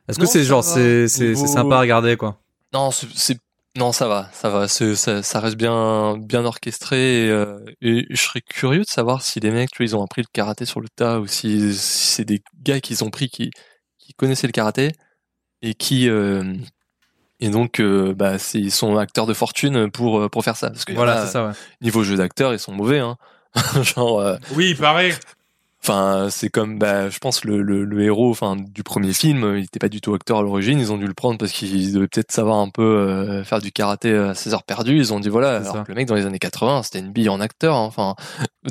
Est-ce 0.08 0.20
que 0.20 0.26
c'est 0.26 0.40
ça 0.44 0.46
genre 0.50 0.64
c'est 0.64 1.08
c'est 1.08 1.30
Niveau- 1.30 1.42
c'est 1.42 1.48
sympa 1.48 1.78
à 1.78 1.80
regarder 1.82 2.18
quoi? 2.18 2.40
Non, 2.74 2.92
c'est- 2.92 3.40
non, 3.78 3.92
ça 3.92 4.08
va, 4.08 4.30
ça 4.34 4.50
va, 4.50 4.68
ça, 4.68 5.24
ça 5.24 5.40
reste 5.40 5.56
bien 5.58 6.18
bien 6.18 6.46
orchestré 6.46 7.26
et, 7.26 7.30
euh, 7.30 7.58
et 7.82 8.06
je 8.10 8.16
serais 8.22 8.42
curieux 8.42 8.82
de 8.82 8.88
savoir 8.88 9.22
si 9.22 9.40
les 9.40 9.52
mecs, 9.52 9.72
tu 9.72 9.78
vois, 9.78 9.86
ils 9.86 9.96
ont 9.96 10.04
appris 10.04 10.22
le 10.22 10.28
karaté 10.34 10.66
sur 10.66 10.82
le 10.82 10.90
tas 10.90 11.20
ou 11.20 11.28
si, 11.28 11.74
si 11.74 12.08
c'est 12.16 12.26
des 12.26 12.42
gars 12.62 12.80
qu'ils 12.82 13.04
ont 13.04 13.10
pris 13.10 13.30
qui 13.30 13.52
qui 13.98 14.14
connaissaient 14.14 14.48
le 14.48 14.52
karaté 14.54 14.92
et 15.62 15.74
qui 15.76 16.10
euh, 16.10 16.44
et 17.40 17.50
donc 17.50 17.80
euh, 17.80 18.14
bah 18.14 18.34
ils 18.54 18.72
sont 18.72 18.98
acteurs 18.98 19.26
de 19.26 19.34
fortune 19.34 19.90
pour 19.92 20.20
euh, 20.20 20.30
pour 20.30 20.44
faire 20.44 20.56
ça 20.58 20.70
parce 20.70 20.86
que 20.86 20.94
Voilà, 20.94 21.16
là, 21.16 21.26
c'est 21.26 21.32
ça 21.34 21.48
ouais. 21.48 21.54
niveau 21.82 22.04
jeu 22.04 22.16
d'acteur, 22.18 22.54
ils 22.54 22.60
sont 22.60 22.74
mauvais 22.74 23.00
hein. 23.00 23.18
Genre 23.82 24.20
euh, 24.20 24.38
Oui, 24.56 24.70
il 24.72 24.78
paraît. 24.78 25.14
Enfin, 25.82 26.28
c'est 26.30 26.50
comme, 26.50 26.78
bah, 26.78 27.10
je 27.10 27.20
pense 27.20 27.46
le, 27.46 27.62
le, 27.62 27.86
le 27.86 28.04
héros, 28.04 28.30
enfin, 28.30 28.58
du 28.58 28.84
premier 28.84 29.14
film, 29.14 29.56
il 29.58 29.64
était 29.64 29.80
pas 29.80 29.88
du 29.88 30.02
tout 30.02 30.14
acteur 30.14 30.40
à 30.40 30.42
l'origine. 30.42 30.78
Ils 30.78 30.92
ont 30.92 30.98
dû 30.98 31.08
le 31.08 31.14
prendre 31.14 31.38
parce 31.38 31.54
qu'il 31.54 31.94
devait 31.94 32.10
peut-être 32.10 32.34
savoir 32.34 32.58
un 32.58 32.70
peu 32.70 32.84
euh, 32.84 33.46
faire 33.46 33.60
du 33.62 33.72
karaté 33.72 34.14
à 34.14 34.34
ses 34.34 34.54
heures 34.54 34.64
perdues. 34.64 34.98
Ils 34.98 35.14
ont 35.14 35.22
dit 35.22 35.30
voilà, 35.30 35.56
alors 35.62 35.86
que 35.86 35.90
le 35.90 35.96
mec 35.96 36.06
dans 36.06 36.16
les 36.16 36.26
années 36.26 36.38
80, 36.38 36.84
c'était 36.84 37.00
une 37.00 37.14
bille 37.14 37.30
en 37.30 37.40
acteur. 37.40 37.76
hein, 37.76 37.86
Enfin, 37.86 38.16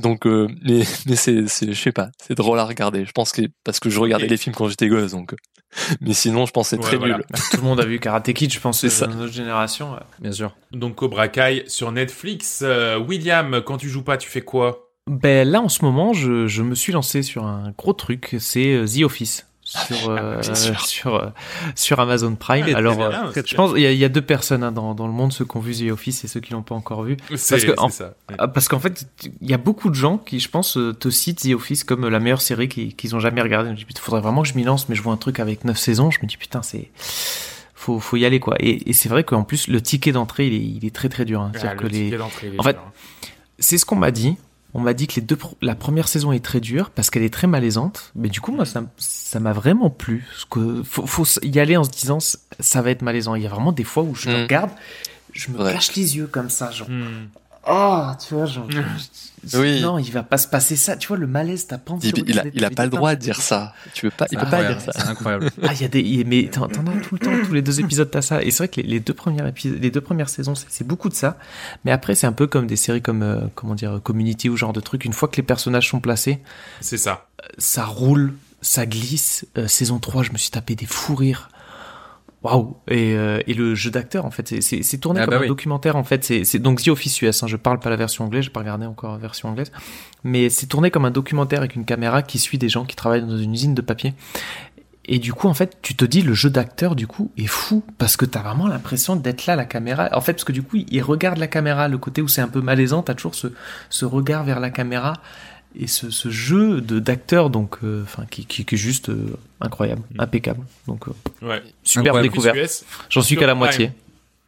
donc, 0.02 0.26
mais 0.26 0.82
mais 1.06 1.16
c'est, 1.16 1.48
c'est, 1.48 1.72
je 1.72 1.80
sais 1.82 1.92
pas, 1.92 2.10
c'est 2.22 2.34
drôle 2.36 2.58
à 2.58 2.64
regarder. 2.64 3.06
Je 3.06 3.12
pense 3.12 3.32
que 3.32 3.40
parce 3.64 3.80
que 3.80 3.88
je 3.88 3.98
regardais 4.00 4.26
Et- 4.26 4.28
les 4.28 4.36
films 4.36 4.54
quand 4.54 4.68
j'étais 4.68 4.88
gosse, 4.88 5.12
donc. 5.12 5.34
Euh, 5.76 5.94
Mais 6.00 6.12
sinon, 6.14 6.46
je 6.46 6.52
pense 6.52 6.70
que 6.70 6.76
c'est 6.76 6.82
Ouais, 6.82 6.88
très 6.88 6.96
voilà. 6.96 7.16
nul. 7.16 7.24
Tout 7.50 7.56
le 7.58 7.62
monde 7.62 7.80
a 7.80 7.84
vu 7.84 7.98
Karate 8.00 8.32
Kid, 8.32 8.52
je 8.52 8.60
pense, 8.60 8.80
C'est 8.80 8.88
ça. 8.90 9.06
dans 9.06 9.14
notre 9.16 9.32
génération. 9.32 9.92
ouais. 9.92 10.00
Bien 10.20 10.32
sûr. 10.32 10.54
Donc 10.72 10.96
Cobra 10.96 11.28
Kai 11.28 11.64
sur 11.66 11.92
Netflix. 11.92 12.60
Euh, 12.62 12.98
William, 12.98 13.60
quand 13.64 13.76
tu 13.78 13.88
joues 13.88 14.02
pas, 14.04 14.16
tu 14.16 14.28
fais 14.28 14.42
quoi? 14.42 14.84
Ben 15.10 15.48
là, 15.48 15.60
en 15.62 15.68
ce 15.70 15.84
moment, 15.84 16.12
je, 16.12 16.46
je 16.46 16.62
me 16.62 16.74
suis 16.74 16.92
lancé 16.92 17.22
sur 17.22 17.44
un 17.46 17.72
gros 17.78 17.94
truc, 17.94 18.36
c'est 18.38 18.74
euh, 18.74 18.86
The 18.86 19.02
Office. 19.04 19.46
Sur, 19.70 20.08
euh, 20.10 20.40
bien 20.40 20.54
sûr. 20.54 20.80
sur, 20.86 21.14
euh, 21.16 21.26
sur 21.74 22.00
Amazon 22.00 22.34
Prime. 22.36 22.64
Ah, 22.72 22.78
Alors, 22.78 23.02
euh, 23.02 23.10
je 23.44 23.54
pense 23.54 23.72
il 23.76 23.82
y, 23.82 23.86
a- 23.86 23.92
il 23.92 23.98
y 23.98 24.04
a 24.04 24.08
deux 24.08 24.22
personnes 24.22 24.62
hein, 24.62 24.72
dans, 24.72 24.94
dans 24.94 25.06
le 25.06 25.12
monde, 25.12 25.30
ceux 25.30 25.44
qui 25.44 25.56
ont 25.58 25.60
vu 25.60 25.74
The 25.74 25.90
Office 25.92 26.24
et 26.24 26.28
ceux 26.28 26.40
qui 26.40 26.52
l'ont 26.54 26.62
pas 26.62 26.74
encore 26.74 27.02
vu. 27.02 27.18
C'est 27.36 27.56
que, 27.56 27.60
c'est 27.72 27.78
en- 27.78 27.90
ça. 27.90 28.14
Ah, 28.38 28.48
Parce 28.48 28.66
qu'en 28.68 28.80
fait, 28.80 29.06
il 29.42 29.48
y 29.50 29.52
a 29.52 29.58
beaucoup 29.58 29.90
de 29.90 29.94
gens 29.94 30.16
qui, 30.16 30.40
je 30.40 30.48
pense, 30.48 30.78
euh, 30.78 30.94
te 30.94 31.10
citent 31.10 31.42
The 31.42 31.52
Office 31.54 31.84
comme 31.84 32.08
la 32.08 32.18
meilleure 32.18 32.40
série 32.40 32.68
qu'ils 32.68 32.96
qu'ils 32.96 33.14
ont 33.14 33.20
jamais 33.20 33.42
regardée. 33.42 33.68
Je 33.68 33.72
me 33.72 33.76
dis, 33.76 33.84
putain, 33.84 34.00
faudrait 34.00 34.22
vraiment 34.22 34.40
que 34.42 34.48
je 34.48 34.54
m'y 34.54 34.64
lance, 34.64 34.88
mais 34.88 34.94
je 34.94 35.02
vois 35.02 35.12
un 35.12 35.18
truc 35.18 35.38
avec 35.38 35.64
9 35.64 35.76
saisons. 35.76 36.10
Je 36.10 36.18
me 36.22 36.26
dis, 36.26 36.38
putain, 36.38 36.62
c'est. 36.62 36.90
Faut, 37.74 38.00
faut 38.00 38.16
y 38.16 38.24
aller, 38.24 38.40
quoi. 38.40 38.56
Et, 38.58 38.88
et 38.90 38.92
c'est 38.94 39.08
vrai 39.10 39.22
qu'en 39.22 39.44
plus, 39.44 39.68
le 39.68 39.80
ticket 39.82 40.12
d'entrée, 40.12 40.46
il 40.48 40.54
est, 40.54 40.78
il 40.78 40.84
est 40.86 40.94
très 40.94 41.08
très 41.10 41.24
dur. 41.24 41.40
hein. 41.42 41.52
Ah, 41.54 41.58
C'est-à-dire 41.58 41.82
le 41.82 41.88
que 41.88 41.92
les... 41.92 42.04
ticket 42.04 42.16
d'entrée, 42.18 42.46
il 42.48 42.54
est 42.54 42.60
En 42.60 42.62
fait, 42.62 42.72
dur, 42.72 42.82
hein. 42.86 42.92
C'est 43.60 43.76
ce 43.78 43.84
qu'on 43.84 43.96
m'a 43.96 44.10
dit. 44.10 44.36
On 44.78 44.82
m'a 44.82 44.94
dit 44.94 45.08
que 45.08 45.16
les 45.16 45.22
deux 45.22 45.36
la 45.60 45.74
première 45.74 46.06
saison 46.06 46.30
est 46.30 46.38
très 46.44 46.60
dure 46.60 46.90
parce 46.90 47.10
qu'elle 47.10 47.24
est 47.24 47.32
très 47.34 47.48
malaisante. 47.48 48.12
Mais 48.14 48.28
du 48.28 48.40
coup, 48.40 48.52
moi, 48.52 48.64
ça, 48.64 49.40
m'a 49.40 49.52
vraiment 49.52 49.90
plu. 49.90 50.24
Parce 50.30 50.44
que 50.44 50.82
faut, 50.84 51.04
faut 51.04 51.24
y 51.42 51.58
aller 51.58 51.76
en 51.76 51.82
se 51.82 51.90
disant, 51.90 52.18
ça 52.20 52.80
va 52.82 52.90
être 52.92 53.02
malaisant. 53.02 53.34
Il 53.34 53.42
y 53.42 53.46
a 53.46 53.50
vraiment 53.50 53.72
des 53.72 53.82
fois 53.82 54.04
où 54.04 54.14
je 54.14 54.28
me 54.28 54.38
Mm. 54.38 54.42
regarde, 54.42 54.70
je 55.32 55.50
me 55.50 55.58
Ouais. 55.62 55.72
cache 55.72 55.96
les 55.96 56.16
yeux 56.16 56.28
comme 56.28 56.48
ça, 56.48 56.70
genre. 56.70 56.86
Hmm. 57.68 57.72
oh, 57.72 58.10
tu 58.26 58.34
vois, 58.34 58.46
genre. 58.46 58.68
Oui. 59.54 59.80
Non, 59.80 59.98
il 59.98 60.10
va 60.10 60.22
pas 60.22 60.38
se 60.38 60.48
passer 60.48 60.76
ça. 60.76 60.96
Tu 60.96 61.08
vois, 61.08 61.16
le 61.16 61.26
malaise, 61.26 61.66
t'as 61.66 61.78
pas 61.78 61.92
envie 61.92 62.08
Il, 62.08 62.24
il 62.28 62.38
a, 62.38 62.44
il 62.52 62.74
pas 62.74 62.84
le 62.84 62.90
droit 62.90 63.14
de 63.14 63.20
dire 63.20 63.40
ça. 63.40 63.72
Tu 63.94 64.02
peux 64.02 64.10
pas, 64.10 64.26
il 64.30 64.38
peut 64.38 64.50
pas 64.50 64.64
dire 64.64 64.80
ça. 64.80 64.92
C'est 64.92 65.06
incroyable. 65.06 65.50
Ah, 65.62 65.72
il 65.74 65.80
y 65.80 65.84
a 65.84 65.88
des, 65.88 66.24
mais 66.24 66.48
t'en 66.48 66.66
t'en 66.68 66.86
as 66.86 67.00
tout 67.00 67.14
le 67.14 67.18
temps, 67.18 67.30
tous 67.46 67.52
les 67.52 67.62
deux 67.62 67.80
épisodes, 67.80 68.10
t'as 68.10 68.22
ça. 68.22 68.42
Et 68.42 68.50
c'est 68.50 68.58
vrai 68.64 68.68
que 68.68 68.80
les, 68.80 68.86
les 68.86 69.00
deux 69.00 69.14
premiers 69.14 69.46
épisodes, 69.46 69.78
les 69.80 69.90
deux 69.90 70.00
premières 70.00 70.28
saisons, 70.28 70.54
c'est 70.54 70.66
c'est 70.68 70.86
beaucoup 70.86 71.08
de 71.08 71.14
ça. 71.14 71.38
Mais 71.84 71.92
après, 71.92 72.14
c'est 72.14 72.26
un 72.26 72.32
peu 72.32 72.46
comme 72.46 72.66
des 72.66 72.76
séries 72.76 73.02
comme, 73.02 73.22
euh, 73.22 73.40
comment 73.54 73.74
dire, 73.74 74.00
Community 74.02 74.48
ou 74.48 74.56
genre 74.56 74.72
de 74.72 74.80
truc. 74.80 75.04
Une 75.04 75.12
fois 75.12 75.28
que 75.28 75.36
les 75.36 75.42
personnages 75.42 75.88
sont 75.88 76.00
placés, 76.00 76.40
C'est 76.80 76.98
ça. 76.98 77.28
ça 77.58 77.84
roule, 77.84 78.34
ça 78.60 78.86
glisse. 78.86 79.46
Euh, 79.56 79.68
saison 79.68 79.98
3, 79.98 80.24
je 80.24 80.32
me 80.32 80.38
suis 80.38 80.50
tapé 80.50 80.74
des 80.74 80.86
fous 80.86 81.14
rires. 81.14 81.48
Waouh. 82.42 82.76
Et, 82.88 83.14
euh, 83.16 83.40
et 83.48 83.54
le 83.54 83.74
jeu 83.74 83.90
d'acteur 83.90 84.24
en 84.24 84.30
fait 84.30 84.60
c'est- 84.62 84.98
tourné 85.00 85.20
Ah 85.20 85.24
comme 85.24 85.32
bah 85.32 85.38
un 85.38 85.42
oui. 85.42 85.48
documentaire 85.48 85.96
en 85.96 86.04
fait. 86.04 86.22
C'est 86.24 86.44
c'est- 86.44 86.60
donc 86.60 86.80
The 86.82 86.88
Office 86.88 87.20
US 87.22 87.42
hein, 87.42 87.46
je 87.48 87.56
parle 87.56 87.80
pas 87.80 87.90
la 87.90 87.96
version 87.96 88.24
anglaise 88.24 88.44
j'ai 88.44 88.50
pas 88.50 88.60
regardé 88.60 88.86
encore 88.86 89.12
la 89.12 89.18
version 89.18 89.48
anglaise. 89.48 89.72
Mais 90.22 90.48
c'est 90.48 90.66
tourné 90.66 90.90
comme 90.92 91.04
un 91.04 91.10
documentaire 91.10 91.58
avec 91.58 91.74
une 91.74 91.84
caméra 91.84 92.22
qui 92.22 92.38
suit 92.38 92.58
des 92.58 92.68
gens 92.68 92.84
qui 92.84 92.94
travaillent 92.94 93.26
dans 93.26 93.36
une 93.38 93.52
usine 93.54 93.74
de 93.74 93.82
papier. 93.82 94.14
Et 95.10 95.18
du 95.18 95.32
coup 95.32 95.48
en 95.48 95.54
fait 95.54 95.78
tu 95.82 95.96
te 95.96 96.04
dis 96.04 96.22
le 96.22 96.32
jeu 96.34 96.48
d'acteur 96.50 96.94
du 96.94 97.08
coup 97.08 97.32
est 97.36 97.46
fou. 97.46 97.82
Parce 97.98 98.16
que 98.16 98.24
t'as 98.24 98.42
vraiment 98.42 98.68
l'impression 98.68 99.16
d'être 99.16 99.46
là 99.46 99.56
la 99.56 99.64
caméra. 99.64 100.08
En 100.12 100.20
fait 100.20 100.34
parce 100.34 100.44
que 100.44 100.52
du 100.52 100.62
coup 100.62 100.76
il 100.76 101.02
regarde 101.02 101.38
la 101.38 101.48
caméra. 101.48 101.88
Le 101.88 101.98
côté 101.98 102.22
où 102.22 102.28
c'est 102.28 102.40
un 102.42 102.48
peu 102.48 102.60
malaisant 102.60 103.02
t'as 103.02 103.14
toujours 103.14 103.34
ce 103.34 103.48
ce 103.90 104.04
regard 104.04 104.44
vers 104.44 104.60
la 104.60 104.70
caméra 104.70 105.14
et 105.78 105.86
ce, 105.86 106.10
ce 106.10 106.30
jeu 106.30 106.80
de 106.80 106.98
d'acteur 106.98 107.50
donc 107.50 107.78
euh, 107.84 108.02
enfin 108.02 108.24
qui, 108.30 108.46
qui, 108.46 108.64
qui 108.64 108.74
est 108.74 108.78
juste 108.78 109.08
euh, 109.10 109.36
incroyable 109.60 110.02
Mm. 110.14 110.20
impeccable 110.20 110.64
donc 110.86 111.08
euh, 111.08 111.12
Ouais. 111.46 111.62
super 111.82 112.14
Incroyable. 112.14 112.28
découverte 112.34 112.84
j'en 113.10 113.22
suis 113.22 113.36
qu'à 113.36 113.46
la 113.46 113.54
moitié 113.54 113.92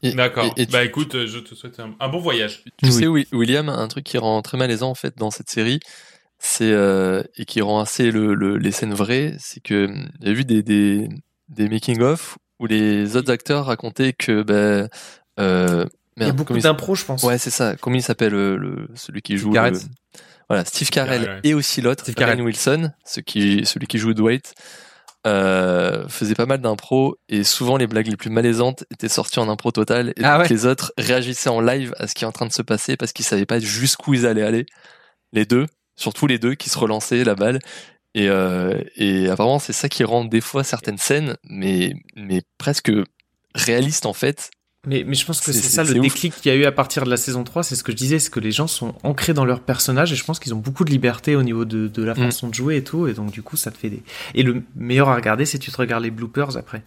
D'accord. 0.03 0.55
Bah 0.73 0.83
écoute, 0.83 1.15
euh, 1.15 1.27
je 1.27 1.39
te 1.41 1.55
souhaite 1.55 1.79
un, 1.79 1.91
un 2.01 2.09
bon 2.09 2.21
voyage. 2.21 2.65
Tu 2.79 2.87
Oui. 2.87 2.93
sais, 2.93 3.07
Wi- 3.07 3.27
William, 3.33 3.69
un 3.69 3.87
truc 3.87 4.03
qui 4.05 4.17
rend 4.17 4.41
très 4.41 4.57
malaisant 4.57 4.89
en 4.89 4.95
fait 4.95 5.19
dans 5.19 5.31
cette 5.31 5.51
série, 5.51 5.79
c'est 6.39 6.73
euh, 6.73 7.23
et 7.37 7.45
qui 7.45 7.61
rend 7.61 7.81
assez 7.81 8.11
le, 8.11 8.33
le- 8.33 8.57
les 8.57 8.73
scènes 8.73 8.95
vraies, 8.95 9.37
c'est 9.39 9.63
que 9.63 9.85
hum, 9.89 10.09
j'ai 10.23 10.33
vu 10.33 10.47
des, 10.47 10.63
des, 10.63 11.07
des 11.51 11.69
making 11.69 12.01
of 12.01 12.39
où 12.61 12.65
les 12.67 13.15
autres 13.17 13.31
acteurs 13.31 13.67
racontaient 13.67 14.15
que 14.15 14.43
ben 14.43 14.89
euh, 15.39 15.85
il 16.17 16.23
y 16.27 16.31
a 16.31 16.33
beaucoup 16.33 16.57
d'impro 16.59 16.95
je 16.95 17.05
pense 17.05 17.23
Ouais, 17.23 17.37
c'est 17.37 17.51
ça. 17.51 17.77
Comment 17.77 17.97
il 17.97 18.03
s'appelle 18.03 18.33
le, 18.33 18.89
celui 18.95 19.21
qui 19.21 19.37
joue 19.37 19.51
Garrett. 19.51 19.87
Voilà, 20.51 20.65
Steve 20.65 20.91
Carell 20.91 21.23
ouais. 21.23 21.41
et 21.45 21.55
aussi 21.55 21.81
l'autre, 21.81 22.03
Steve 22.03 22.17
Ryan 22.19 22.27
Carell. 22.27 22.43
Wilson, 22.43 22.93
ce 23.05 23.21
qui, 23.21 23.65
celui 23.65 23.87
qui 23.87 23.99
joue 23.99 24.15
Dwight, 24.15 24.53
euh, 25.27 26.09
faisait 26.09 26.35
pas 26.35 26.47
mal 26.47 26.61
d'impro 26.61 27.17
et 27.29 27.45
souvent 27.45 27.77
les 27.77 27.87
blagues 27.87 28.09
les 28.09 28.17
plus 28.17 28.31
malaisantes 28.31 28.85
étaient 28.91 29.09
sorties 29.09 29.39
en 29.39 29.49
impro 29.49 29.71
total 29.71 30.09
et 30.17 30.25
Ah 30.25 30.39
donc 30.39 30.43
ouais. 30.43 30.49
les 30.49 30.67
autres 30.67 30.93
réagissaient 30.99 31.51
en 31.51 31.61
live 31.61 31.95
à 31.99 32.09
ce 32.09 32.15
qui 32.15 32.25
est 32.25 32.27
en 32.27 32.33
train 32.33 32.47
de 32.47 32.53
se 32.53 32.63
passer 32.63 32.97
parce 32.97 33.13
qu'ils 33.13 33.25
savaient 33.25 33.47
pas 33.47 33.61
jusqu'où 33.61 34.15
ils 34.15 34.27
allaient 34.27 34.43
aller. 34.43 34.67
Les 35.33 35.45
deux, 35.45 35.67
surtout 35.95 36.27
les 36.27 36.39
deux 36.41 36.55
qui 36.55 36.69
se 36.69 36.79
relançaient 36.79 37.23
la 37.23 37.37
balle. 37.37 37.61
Et, 38.15 38.29
euh, 38.29 38.83
et 38.97 39.29
apparemment 39.29 39.61
c'est 39.61 39.73
ça 39.73 39.89
qui 39.89 40.03
rend 40.03 40.25
des 40.25 40.41
fois 40.41 40.65
certaines 40.65 40.99
scènes, 40.99 41.37
mais, 41.45 41.95
mais 42.17 42.43
presque 42.59 42.91
réalistes 43.55 44.07
en 44.07 44.15
fait. 44.15 44.51
Mais, 44.87 45.05
mais 45.07 45.15
je 45.15 45.27
pense 45.27 45.43
que 45.43 45.53
C'est- 45.53 45.61
ça 45.61 45.85
le 45.85 46.01
déclic 46.01 46.35
qu'il 46.35 46.51
y 46.51 46.55
a 46.55 46.57
eu 46.57 46.65
à 46.65 46.73
partir 46.73 47.05
de 47.05 47.11
la 47.11 47.19
saison 47.19 47.45
3, 47.45 47.63
c'est 47.63 47.77
ce 47.77 47.85
que 47.85 47.93
je 47.93 47.97
disais, 47.99 48.19
c'est 48.19 48.31
que 48.31 48.41
les 48.41 48.51
gens 48.51 48.67
sont 48.67 48.95
ancrés 49.03 49.35
dans 49.35 49.45
leur 49.45 49.61
personnage 49.61 50.11
et 50.11 50.17
je 50.17 50.25
pense 50.25 50.39
qu'ils 50.41 50.55
ont 50.55 50.59
beaucoup 50.59 50.85
de 50.87 50.91
liberté 50.91 51.37
au 51.37 51.43
niveau 51.43 51.67
de, 51.67 51.87
de 51.87 52.03
la 52.03 52.15
Mm. 52.15 52.17
façon 52.25 52.49
de 52.49 52.55
jouer 52.55 52.77
et 52.77 52.85
tout, 52.85 53.07
et 53.07 53.13
donc 53.13 53.31
du 53.31 53.43
coup 53.43 53.59
ça 53.59 53.71
te 53.71 53.77
fait 53.77 53.91
des... 53.91 54.03
Et 54.35 54.43
le 54.43 54.63
meilleur 54.77 55.11
à 55.11 55.17
regarder, 55.17 55.45
c'est 55.45 55.59
tu 55.59 55.71
te 55.71 55.77
regardes 55.77 56.03
les 56.05 56.11
bloopers 56.11 56.57
après. 56.57 56.83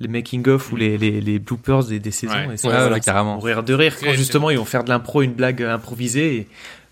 Les 0.00 0.08
making-of 0.08 0.70
ou 0.72 0.76
les, 0.76 0.98
les, 0.98 1.20
les 1.22 1.38
bloopers 1.38 1.84
des, 1.84 1.98
des 1.98 2.10
saisons. 2.10 2.34
Ouais. 2.34 2.54
Et 2.54 2.56
ça, 2.58 2.68
Ouais, 2.68 2.74
voilà, 2.74 2.88
va 2.90 3.00
carrément. 3.00 3.36
Mourir 3.36 3.62
de 3.64 3.72
rire 3.74 3.96
quand 3.98 4.12
justement 4.12 4.50
ils 4.50 4.58
vont 4.58 4.64
faire 4.66 4.84
de 4.84 4.90
l'impro, 4.90 5.22
une 5.22 5.32
blague 5.32 5.62
improvisée 5.62 6.36
et 6.36 6.48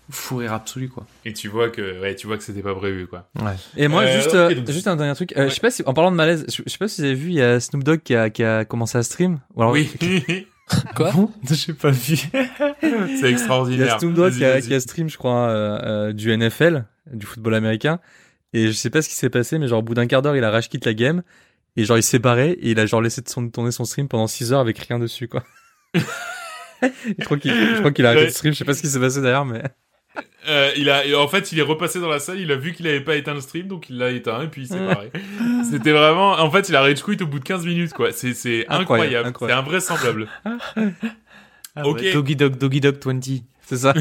fou 0.09 0.37
rire 0.37 0.53
absolu 0.53 0.89
quoi. 0.89 1.05
Et 1.25 1.33
tu 1.33 1.47
vois 1.49 1.69
que, 1.69 2.01
ouais, 2.01 2.15
tu 2.15 2.27
vois 2.27 2.37
que 2.37 2.43
c'était 2.43 2.61
pas 2.61 2.73
prévu, 2.75 3.07
quoi. 3.07 3.29
Ouais. 3.41 3.53
Et 3.75 3.87
moi, 3.87 4.03
Euh, 4.03 4.15
juste, 4.15 4.29
ok, 4.29 4.35
euh, 4.35 4.55
donc- 4.55 4.71
juste 4.71 4.87
un 4.87 4.95
dernier 4.95 5.15
truc. 5.15 5.33
Euh, 5.35 5.43
Ouais. 5.43 5.49
Je 5.49 5.55
sais 5.55 5.61
pas 5.61 5.71
si, 5.71 5.83
en 5.85 5.93
parlant 5.93 6.11
de 6.11 6.15
malaise, 6.15 6.45
je, 6.49 6.61
je 6.65 6.69
sais 6.71 6.77
pas 6.77 6.87
si 6.87 7.01
vous 7.01 7.05
avez 7.07 7.15
vu, 7.15 7.29
il 7.29 7.35
y 7.35 7.41
a 7.41 7.59
Snoop 7.59 7.83
Dogg 7.83 8.01
qui 8.03 8.15
a, 8.15 8.29
qui 8.29 8.43
a 8.43 8.63
commencé 8.65 8.97
à 8.97 9.03
stream. 9.03 9.39
Ou 9.55 9.61
alors, 9.61 9.73
oui. 9.73 9.89
Quoi? 10.95 11.11
Bon, 11.11 11.31
j'ai 11.51 11.73
pas 11.73 11.91
vu. 11.91 12.15
c'est 12.81 12.87
Il 13.21 13.21
y 13.21 13.25
extraordinaire. 13.25 13.95
a 13.95 13.99
Snoop 13.99 14.13
Dogg 14.13 14.33
qui 14.33 14.43
a, 14.45 14.59
qui 14.61 14.73
a 14.73 14.79
stream, 14.79 15.09
je 15.09 15.17
crois, 15.17 15.49
euh, 15.49 15.79
euh, 16.09 16.13
du 16.13 16.35
NFL, 16.35 16.85
du 17.13 17.25
football 17.25 17.55
américain. 17.55 17.99
Et 18.53 18.67
je 18.67 18.71
sais 18.73 18.89
pas 18.89 19.01
ce 19.01 19.09
qui 19.09 19.15
s'est 19.15 19.29
passé, 19.29 19.59
mais 19.59 19.67
genre 19.67 19.79
au 19.79 19.83
bout 19.83 19.93
d'un 19.93 20.07
quart 20.07 20.21
d'heure, 20.21 20.35
il 20.37 20.43
a 20.43 20.49
rage 20.51 20.69
quitte 20.69 20.85
la 20.85 20.93
game. 20.93 21.21
Et 21.75 21.83
genre 21.85 21.97
il 21.97 22.03
s'est 22.03 22.17
barré 22.19 22.51
et 22.51 22.71
il 22.71 22.79
a 22.79 22.85
genre 22.85 23.01
laissé 23.01 23.21
de 23.21 23.29
son, 23.29 23.49
tourner 23.49 23.71
son 23.71 23.85
stream 23.85 24.07
pendant 24.07 24.25
6 24.27 24.51
heures 24.51 24.59
avec 24.61 24.77
rien 24.79 24.97
dessus, 24.99 25.27
quoi. 25.27 25.43
je 25.93 27.23
crois 27.25 27.37
qu'il, 27.37 27.53
je 27.53 27.79
crois 27.79 27.91
qu'il 27.91 28.05
a 28.05 28.09
arrêté 28.09 28.25
de 28.27 28.31
stream. 28.31 28.53
Je 28.53 28.57
sais 28.57 28.65
pas 28.65 28.73
ce 28.73 28.81
qui 28.81 28.87
s'est 28.87 28.99
passé 28.99 29.21
d'ailleurs, 29.21 29.45
mais. 29.45 29.61
Euh, 30.47 30.71
il 30.77 30.89
a, 30.89 31.03
en 31.19 31.27
fait, 31.27 31.51
il 31.51 31.59
est 31.59 31.63
repassé 31.63 31.99
dans 31.99 32.07
la 32.07 32.19
salle, 32.19 32.39
il 32.39 32.51
a 32.51 32.55
vu 32.55 32.73
qu'il 32.73 32.87
avait 32.87 33.01
pas 33.01 33.15
éteint 33.15 33.33
le 33.33 33.41
stream, 33.41 33.67
donc 33.67 33.89
il 33.89 33.97
l'a 33.97 34.11
éteint, 34.11 34.43
et 34.43 34.47
puis 34.47 34.61
il 34.61 34.67
s'est 34.67 34.79
barré. 34.79 35.11
C'était 35.69 35.91
vraiment, 35.91 36.31
en 36.33 36.49
fait, 36.49 36.69
il 36.69 36.75
a 36.75 36.81
rage 36.81 37.03
quit 37.03 37.21
au 37.21 37.27
bout 37.27 37.39
de 37.39 37.43
15 37.43 37.65
minutes, 37.65 37.93
quoi. 37.93 38.11
C'est, 38.13 38.33
c'est 38.33 38.65
Incroyable. 38.69 39.33
C'est 39.39 39.51
invraisemblable. 39.51 40.27
Ah 41.79 41.85
Ok. 41.87 41.99
ouais, 41.99 42.11
Doggy 42.11 42.35
Dog, 42.35 42.57
Doggy 42.57 42.81
Dog 42.81 42.95
20. 43.05 43.19
C'est 43.61 43.77
ça. 43.77 43.93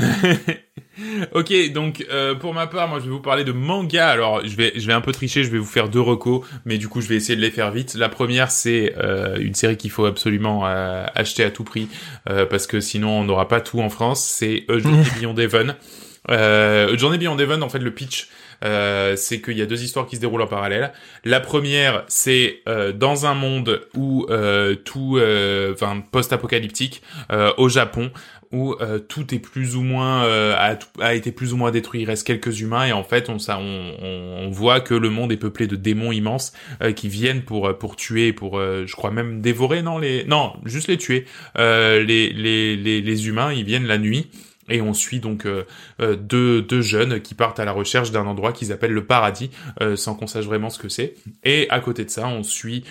ok, 1.34 1.72
donc 1.72 2.06
euh, 2.10 2.34
pour 2.34 2.54
ma 2.54 2.66
part, 2.66 2.88
moi 2.88 3.00
je 3.00 3.04
vais 3.04 3.10
vous 3.10 3.20
parler 3.20 3.44
de 3.44 3.52
manga. 3.52 4.08
Alors 4.08 4.46
je 4.46 4.56
vais, 4.56 4.72
je 4.76 4.86
vais 4.86 4.94
un 4.94 5.02
peu 5.02 5.12
tricher, 5.12 5.44
je 5.44 5.50
vais 5.50 5.58
vous 5.58 5.66
faire 5.66 5.90
deux 5.90 6.00
recos, 6.00 6.46
mais 6.64 6.78
du 6.78 6.88
coup 6.88 7.02
je 7.02 7.08
vais 7.08 7.16
essayer 7.16 7.36
de 7.36 7.42
les 7.42 7.50
faire 7.50 7.70
vite. 7.72 7.94
La 7.94 8.08
première, 8.08 8.50
c'est 8.50 8.94
euh, 8.96 9.36
une 9.38 9.54
série 9.54 9.76
qu'il 9.76 9.90
faut 9.90 10.06
absolument 10.06 10.66
euh, 10.66 11.04
acheter 11.14 11.44
à 11.44 11.50
tout 11.50 11.64
prix 11.64 11.88
parce 12.24 12.66
que 12.66 12.80
sinon 12.80 13.10
on 13.10 13.24
n'aura 13.24 13.46
pas 13.46 13.60
tout 13.60 13.80
en 13.80 13.90
France. 13.90 14.24
C'est 14.24 14.64
Journey 14.68 15.04
Beyond 15.20 15.36
Heaven. 15.36 15.76
Euh, 16.30 16.96
Journey 16.96 17.18
Beyond 17.18 17.38
Heaven, 17.38 17.62
en 17.62 17.68
fait, 17.68 17.78
le 17.78 17.90
pitch, 17.92 18.28
euh, 18.64 19.16
c'est 19.16 19.40
qu'il 19.40 19.56
y 19.56 19.62
a 19.62 19.66
deux 19.66 19.82
histoires 19.82 20.06
qui 20.06 20.16
se 20.16 20.20
déroulent 20.20 20.42
en 20.42 20.46
parallèle. 20.46 20.92
La 21.24 21.40
première, 21.40 22.04
c'est 22.08 22.60
euh, 22.68 22.92
dans 22.92 23.26
un 23.26 23.34
monde 23.34 23.82
où 23.94 24.26
euh, 24.30 24.74
tout, 24.74 25.18
euh, 25.18 25.72
enfin 25.74 26.02
post-apocalyptique, 26.10 27.02
euh, 27.32 27.52
au 27.58 27.68
Japon, 27.68 28.10
où 28.52 28.76
tout 29.08 29.34
est 29.34 29.40
plus 29.40 29.74
ou 29.74 29.82
moins 29.82 30.22
a, 30.22 30.78
a 31.00 31.14
été 31.14 31.32
plus 31.32 31.52
ou 31.52 31.56
moins 31.56 31.72
détruit. 31.72 32.02
Il 32.02 32.04
reste 32.06 32.24
quelques 32.24 32.60
humains 32.60 32.86
et 32.86 32.92
en 32.92 33.02
fait, 33.02 33.28
on, 33.28 33.38
on, 33.50 33.94
on, 34.02 34.50
voit 34.50 34.80
que 34.80 34.94
le 34.94 35.10
monde 35.10 35.32
est 35.32 35.36
peuplé 35.36 35.66
de 35.66 35.74
démons 35.74 36.12
immenses 36.12 36.52
qui 36.94 37.08
viennent 37.08 37.42
pour 37.42 37.76
pour 37.76 37.96
tuer, 37.96 38.32
pour, 38.32 38.60
je 38.60 38.92
crois 38.92 39.10
même 39.10 39.40
dévorer, 39.40 39.82
non 39.82 39.98
les, 39.98 40.24
non, 40.24 40.52
juste 40.64 40.86
les 40.86 40.96
tuer. 40.96 41.26
Les, 41.56 42.04
les 42.32 42.76
les 42.76 43.00
les 43.00 43.28
humains, 43.28 43.52
ils 43.52 43.64
viennent 43.64 43.86
la 43.86 43.98
nuit. 43.98 44.30
Et 44.68 44.80
on 44.80 44.94
suit 44.94 45.20
donc 45.20 45.46
euh, 45.46 45.64
euh, 46.00 46.16
deux, 46.16 46.62
deux 46.62 46.82
jeunes 46.82 47.20
qui 47.20 47.34
partent 47.34 47.60
à 47.60 47.64
la 47.64 47.72
recherche 47.72 48.10
d'un 48.10 48.26
endroit 48.26 48.52
qu'ils 48.52 48.72
appellent 48.72 48.92
le 48.92 49.06
paradis, 49.06 49.50
euh, 49.80 49.96
sans 49.96 50.14
qu'on 50.14 50.26
sache 50.26 50.46
vraiment 50.46 50.70
ce 50.70 50.78
que 50.78 50.88
c'est. 50.88 51.14
Et 51.44 51.68
à 51.70 51.80
côté 51.80 52.04
de 52.04 52.10
ça, 52.10 52.26
on 52.28 52.42
suit... 52.42 52.84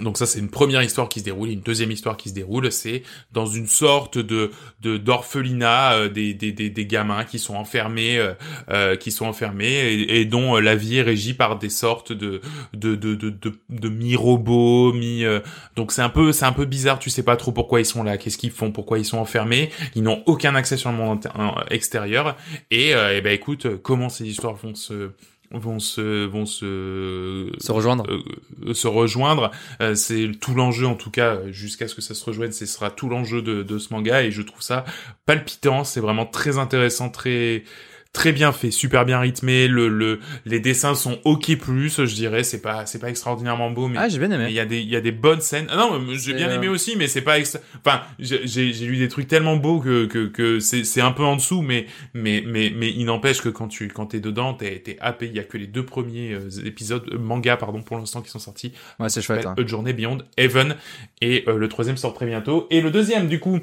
donc 0.00 0.16
ça 0.16 0.24
c'est 0.24 0.38
une 0.38 0.48
première 0.48 0.82
histoire 0.82 1.08
qui 1.08 1.20
se 1.20 1.24
déroule, 1.24 1.50
une 1.50 1.60
deuxième 1.60 1.90
histoire 1.90 2.16
qui 2.16 2.30
se 2.30 2.34
déroule, 2.34 2.72
c'est 2.72 3.02
dans 3.32 3.46
une 3.46 3.66
sorte 3.66 4.16
de 4.16 4.50
d'orphelinat 4.80 5.92
euh, 5.94 6.08
des, 6.08 6.32
des 6.32 6.52
des 6.52 6.70
des 6.70 6.86
gamins 6.86 7.24
qui 7.24 7.38
sont 7.38 7.54
enfermés 7.54 8.16
euh, 8.16 8.32
euh, 8.70 8.96
qui 8.96 9.10
sont 9.10 9.26
enfermés 9.26 9.66
et, 9.70 10.20
et 10.20 10.24
dont 10.24 10.56
euh, 10.56 10.60
la 10.60 10.76
vie 10.76 10.96
est 10.96 11.02
régie 11.02 11.34
par 11.34 11.58
des 11.58 11.68
sortes 11.68 12.12
de 12.12 12.40
de 12.72 12.94
de 12.94 13.14
de 13.14 13.30
de, 13.30 13.52
de 13.68 13.88
mi-robots, 13.88 14.92
mi 14.94 15.24
euh, 15.24 15.40
donc 15.76 15.92
c'est 15.92 16.02
un 16.02 16.08
peu 16.08 16.32
c'est 16.32 16.46
un 16.46 16.52
peu 16.52 16.64
bizarre, 16.64 16.98
tu 16.98 17.10
sais 17.10 17.22
pas 17.22 17.36
trop 17.36 17.52
pourquoi 17.52 17.80
ils 17.80 17.86
sont 17.86 18.02
là, 18.02 18.16
qu'est-ce 18.16 18.38
qu'ils 18.38 18.50
font, 18.50 18.72
pourquoi 18.72 18.98
ils 18.98 19.04
sont 19.04 19.18
enfermés, 19.18 19.70
ils 19.94 20.02
n'ont 20.02 20.22
aucun 20.26 20.54
accès 20.54 20.76
sur 20.76 20.90
le 20.90 20.96
monde 20.96 21.26
euh, 21.38 21.48
extérieur. 21.70 22.36
Et, 22.70 22.94
euh, 22.94 23.16
eh 23.16 23.20
ben 23.20 23.32
écoute 23.32 23.66
comment 23.82 24.08
ces 24.08 24.26
histoires 24.26 24.54
vont 24.54 24.74
se 24.74 25.10
vont 25.52 25.78
se 25.78 26.24
vont 26.26 26.46
se 26.46 27.50
Se 27.58 27.72
rejoindre. 27.72 28.04
euh, 28.10 28.74
se 28.74 28.86
rejoindre. 28.88 29.50
Euh, 29.80 29.94
c'est 29.94 30.30
tout 30.40 30.54
l'enjeu, 30.54 30.86
en 30.86 30.94
tout 30.94 31.10
cas, 31.10 31.36
euh, 31.36 31.52
jusqu'à 31.52 31.88
ce 31.88 31.94
que 31.94 32.00
ça 32.02 32.14
se 32.14 32.24
rejoigne, 32.24 32.52
ce 32.52 32.66
sera 32.66 32.90
tout 32.90 33.08
l'enjeu 33.08 33.42
de, 33.42 33.62
de 33.62 33.78
ce 33.78 33.92
manga, 33.92 34.22
et 34.22 34.30
je 34.30 34.42
trouve 34.42 34.62
ça 34.62 34.84
palpitant, 35.26 35.84
c'est 35.84 36.00
vraiment 36.00 36.26
très 36.26 36.58
intéressant, 36.58 37.08
très 37.10 37.64
très 38.12 38.32
bien 38.32 38.52
fait, 38.52 38.70
super 38.70 39.04
bien 39.06 39.18
rythmé, 39.18 39.68
le, 39.68 39.88
le 39.88 40.20
les 40.44 40.60
dessins 40.60 40.94
sont 40.94 41.18
ok 41.24 41.56
plus, 41.56 42.04
je 42.04 42.14
dirais, 42.14 42.42
c'est 42.44 42.60
pas 42.60 42.84
c'est 42.84 42.98
pas 42.98 43.08
extraordinairement 43.08 43.70
beau, 43.70 43.88
mais 43.88 43.96
Ah, 43.98 44.08
j'ai 44.08 44.18
bien 44.18 44.30
aimé. 44.30 44.46
il 44.48 44.54
y 44.54 44.60
a 44.60 44.66
des 44.66 44.80
il 44.80 44.88
y 44.88 44.96
a 44.96 45.00
des 45.00 45.12
bonnes 45.12 45.40
scènes. 45.40 45.66
Ah 45.70 45.76
non, 45.76 45.98
j'ai 46.12 46.34
bien 46.34 46.48
euh, 46.50 46.56
aimé 46.56 46.68
aussi, 46.68 46.94
mais 46.96 47.08
c'est 47.08 47.22
pas 47.22 47.38
extra... 47.38 47.60
enfin 47.84 48.02
j'ai 48.18 48.46
j'ai 48.46 48.86
lu 48.86 48.98
des 48.98 49.08
trucs 49.08 49.28
tellement 49.28 49.56
beaux 49.56 49.80
que 49.80 50.04
que 50.06 50.26
que 50.26 50.60
c'est 50.60 50.84
c'est 50.84 51.00
un 51.00 51.12
peu 51.12 51.22
en 51.24 51.36
dessous, 51.36 51.62
mais 51.62 51.86
mais 52.12 52.42
mais 52.46 52.70
mais 52.76 52.90
il 52.90 53.04
n'empêche 53.06 53.40
que 53.40 53.48
quand 53.48 53.68
tu 53.68 53.88
quand 53.88 54.06
t'es 54.06 54.20
dedans, 54.20 54.52
t'es 54.54 54.78
t'es 54.84 54.98
happé. 55.00 55.26
Il 55.28 55.34
y 55.34 55.40
a 55.40 55.44
que 55.44 55.56
les 55.56 55.66
deux 55.66 55.84
premiers 55.84 56.34
euh, 56.34 56.48
épisodes 56.66 57.04
euh, 57.12 57.18
manga 57.18 57.56
pardon 57.56 57.82
pour 57.82 57.96
l'instant 57.98 58.20
qui 58.20 58.30
sont 58.30 58.38
sortis. 58.38 58.72
Ouais, 59.00 59.08
c'est 59.08 59.22
chouette. 59.22 59.46
hein. 59.46 59.54
A 59.58 59.66
Journey 59.66 59.94
Beyond 59.94 60.18
Heaven 60.36 60.76
et 61.22 61.44
euh, 61.48 61.56
le 61.56 61.68
troisième 61.68 61.96
sort 61.96 62.12
très 62.12 62.26
bientôt 62.26 62.66
et 62.70 62.82
le 62.82 62.90
deuxième 62.90 63.26
du 63.28 63.40
coup 63.40 63.58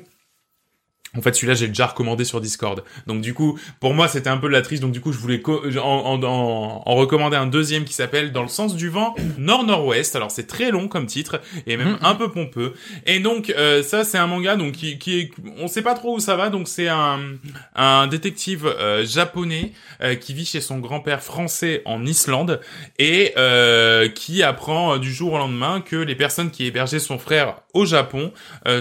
En 1.18 1.24
fait, 1.24 1.34
celui-là, 1.34 1.56
j'ai 1.56 1.68
déjà 1.68 1.88
recommandé 1.88 2.24
sur 2.24 2.40
Discord. 2.40 2.84
Donc, 3.08 3.22
du 3.22 3.34
coup, 3.34 3.60
pour 3.80 3.96
moi, 3.96 4.08
c'était 4.08 4.30
un 4.30 4.38
peu 4.38 4.48
la 4.48 4.62
triste. 4.62 4.84
Donc, 4.84 4.92
du 4.92 5.02
coup, 5.02 5.12
je 5.12 5.18
voulais 5.18 5.42
en, 5.48 5.82
en, 5.82 6.24
en, 6.24 6.84
en, 6.86 6.96
recommander 6.96 7.36
un 7.36 7.48
deuxième 7.48 7.84
qui 7.84 7.94
s'appelle 7.94 8.32
Dans 8.32 8.44
le 8.44 8.48
sens 8.48 8.76
du 8.76 8.90
vent, 8.90 9.16
Nord-Nord-Ouest. 9.40 10.16
Alors, 10.16 10.30
c'est 10.30 10.46
très 10.46 10.70
long 10.70 10.88
comme 10.88 11.08
titre 11.08 11.42
et 11.66 11.78
même 11.78 11.98
un 12.02 12.14
peu 12.14 12.30
pompeux. 12.30 12.74
Et 13.08 13.20
donc, 13.20 13.50
euh, 13.50 13.82
ça, 13.82 14.04
c'est 14.04 14.20
un 14.20 14.28
manga 14.28 14.56
donc 14.56 14.74
qui, 14.74 15.00
qui 15.00 15.20
est, 15.20 15.32
on 15.58 15.68
sait 15.68 15.82
pas 15.82 15.96
trop 15.96 16.16
où 16.16 16.20
ça 16.20 16.36
va. 16.36 16.50
Donc, 16.50 16.68
c'est 16.68 16.88
un, 16.88 17.20
un 17.76 18.06
détective 18.06 18.68
euh, 18.68 19.04
japonais 19.04 19.74
euh, 20.02 20.14
qui 20.14 20.36
vit 20.36 20.46
chez 20.46 20.62
son 20.62 20.78
grand-père 20.78 21.24
français 21.24 21.82
en 21.86 22.06
Islande 22.06 22.62
et 23.00 23.34
qui 24.16 24.44
apprend 24.44 24.98
du 24.98 25.12
jour 25.12 25.34
au 25.34 25.38
lendemain 25.38 25.82
que 25.82 25.96
les 25.96 26.16
personnes 26.16 26.52
qui 26.52 26.66
hébergeaient 26.66 27.00
son 27.00 27.18
frère 27.18 27.62
au 27.74 27.86
Japon 27.86 28.32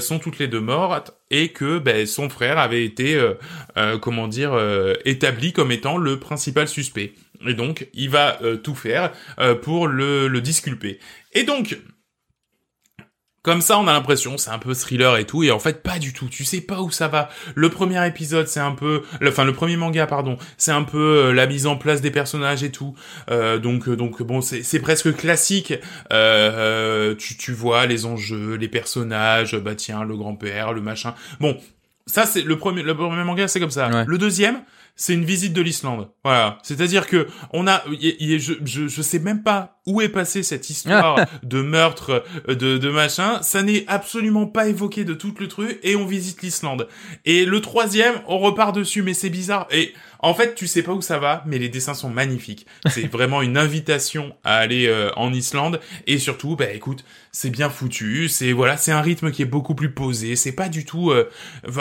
sont 0.01 0.19
toutes 0.19 0.39
les 0.39 0.49
deux 0.49 0.61
mortes 0.61 1.13
et 1.31 1.51
que 1.51 1.79
ben, 1.79 2.07
son 2.19 2.29
frère 2.29 2.59
avait 2.59 2.85
été, 2.85 3.15
euh, 3.15 3.35
euh, 3.77 3.97
comment 3.97 4.27
dire, 4.27 4.53
euh, 4.53 4.95
établi 5.05 5.53
comme 5.53 5.71
étant 5.71 5.99
le 5.99 6.19
principal 6.19 6.67
suspect. 6.67 7.13
Et 7.47 7.55
donc, 7.55 7.87
il 7.95 8.11
va 8.11 8.41
tout 8.65 8.75
faire 8.75 9.13
pour 9.63 9.87
le, 9.87 10.27
le 10.27 10.41
disculper. 10.41 10.99
Et 11.35 11.45
donc, 11.45 11.79
comme 13.49 13.63
ça, 13.63 13.79
on 13.79 13.87
a 13.87 13.93
l'impression, 13.93 14.37
c'est 14.37 14.51
un 14.51 14.59
peu 14.59 14.75
thriller 14.75 15.17
et 15.17 15.25
tout, 15.25 15.43
et 15.43 15.51
en 15.51 15.59
fait, 15.59 15.83
pas 15.83 15.99
du 15.99 16.13
tout. 16.13 16.29
Tu 16.29 16.45
sais 16.45 16.61
pas 16.61 16.83
où 16.83 16.91
ça 16.91 17.09
va. 17.09 17.31
Le 17.55 17.71
premier 17.71 18.07
épisode, 18.07 18.47
c'est 18.47 18.61
un 18.61 18.73
peu, 18.73 19.05
enfin, 19.27 19.45
le 19.45 19.55
premier 19.55 19.77
manga, 19.77 20.07
pardon, 20.07 20.37
c'est 20.59 20.71
un 20.71 20.83
peu 20.83 21.29
euh, 21.29 21.33
la 21.33 21.47
mise 21.47 21.67
en 21.67 21.77
place 21.77 22.03
des 22.03 22.11
personnages 22.11 22.63
et 22.63 22.71
tout. 22.71 22.95
Euh, 23.31 23.59
donc, 23.59 23.89
euh, 23.89 23.97
donc, 23.97 24.23
bon, 24.23 24.43
c'est 24.43 24.81
presque 24.81 25.17
classique. 25.17 25.73
tu, 26.11 27.37
tu 27.39 27.53
vois 27.53 27.87
les 27.87 28.05
enjeux, 28.05 28.57
les 28.57 28.69
personnages, 28.69 29.57
bah 29.57 29.75
tiens, 29.75 30.05
le 30.05 30.17
grand-père, 30.17 30.75
le 30.75 30.83
machin. 30.83 31.15
Bon, 31.41 31.57
ça, 32.09 32.25
c'est 32.25 32.43
le 32.43 32.57
premier, 32.59 32.83
le 32.83 32.97
premier 32.97 33.23
manga, 33.23 33.47
c'est 33.49 33.61
comme 33.61 33.71
ça. 33.71 34.05
Le 34.07 34.19
deuxième, 34.19 34.63
c'est 34.97 35.13
une 35.13 35.25
visite 35.25 35.53
de 35.53 35.61
l'Islande. 35.61 36.09
Voilà. 36.25 36.59
C'est-à-dire 36.63 37.07
que 37.07 37.29
on 37.53 37.69
a, 37.69 37.83
je, 37.87 38.55
je, 38.65 38.89
je 38.89 39.03
sais 39.03 39.19
même 39.19 39.43
pas 39.43 39.79
où 39.87 40.01
est 40.01 40.09
passée 40.09 40.43
cette 40.43 40.71
histoire 40.71 41.21
de 41.43 41.63
meurtre, 41.63 42.25
de, 42.49 42.79
de 42.79 42.91
machin. 42.91 43.41
Ça 43.43 43.63
n'est 43.63 43.85
absolument 43.89 44.47
pas 44.47 44.69
évoqué 44.69 45.05
de 45.05 45.15
tout 45.15 45.35
le 45.39 45.49
truc 45.49 45.79
et 45.83 45.97
on 45.97 46.07
visite 46.07 46.43
l'Islande. 46.43 46.89
Et 47.27 47.45
le 47.45 47.61
troisième, 47.61 48.15
on 48.27 48.39
repart 48.39 48.75
dessus, 48.75 49.03
mais 49.03 49.15
c'est 49.15 49.31
bizarre. 49.31 49.69
Et 49.71 49.95
en 50.21 50.35
fait, 50.35 50.55
tu 50.55 50.67
sais 50.67 50.83
pas 50.83 50.93
où 50.93 51.03
ça 51.03 51.19
va, 51.19 51.43
mais 51.47 51.59
les 51.59 51.69
dessins 51.69 51.95
sont 51.95 52.11
magnifiques. 52.11 52.67
C'est 52.89 53.07
vraiment 53.13 53.43
une 53.43 53.57
invitation 53.57 54.35
à 54.45 54.57
aller 54.57 54.87
euh, 54.87 55.11
en 55.17 55.33
Islande 55.33 55.81
et 56.07 56.19
surtout, 56.19 56.57
bah 56.57 56.71
écoute, 56.73 57.05
c'est 57.33 57.51
bien 57.51 57.71
foutu. 57.71 58.29
C'est 58.29 58.53
voilà, 58.53 58.77
c'est 58.77 58.93
un 58.93 59.01
rythme 59.01 59.31
qui 59.31 59.43
est 59.43 59.47
beaucoup 59.47 59.75
plus 59.75 59.93
posé. 59.93 60.37
C'est 60.37 60.53
pas 60.53 60.69
du 60.69 60.85
tout. 60.85 61.11
Euh, 61.11 61.31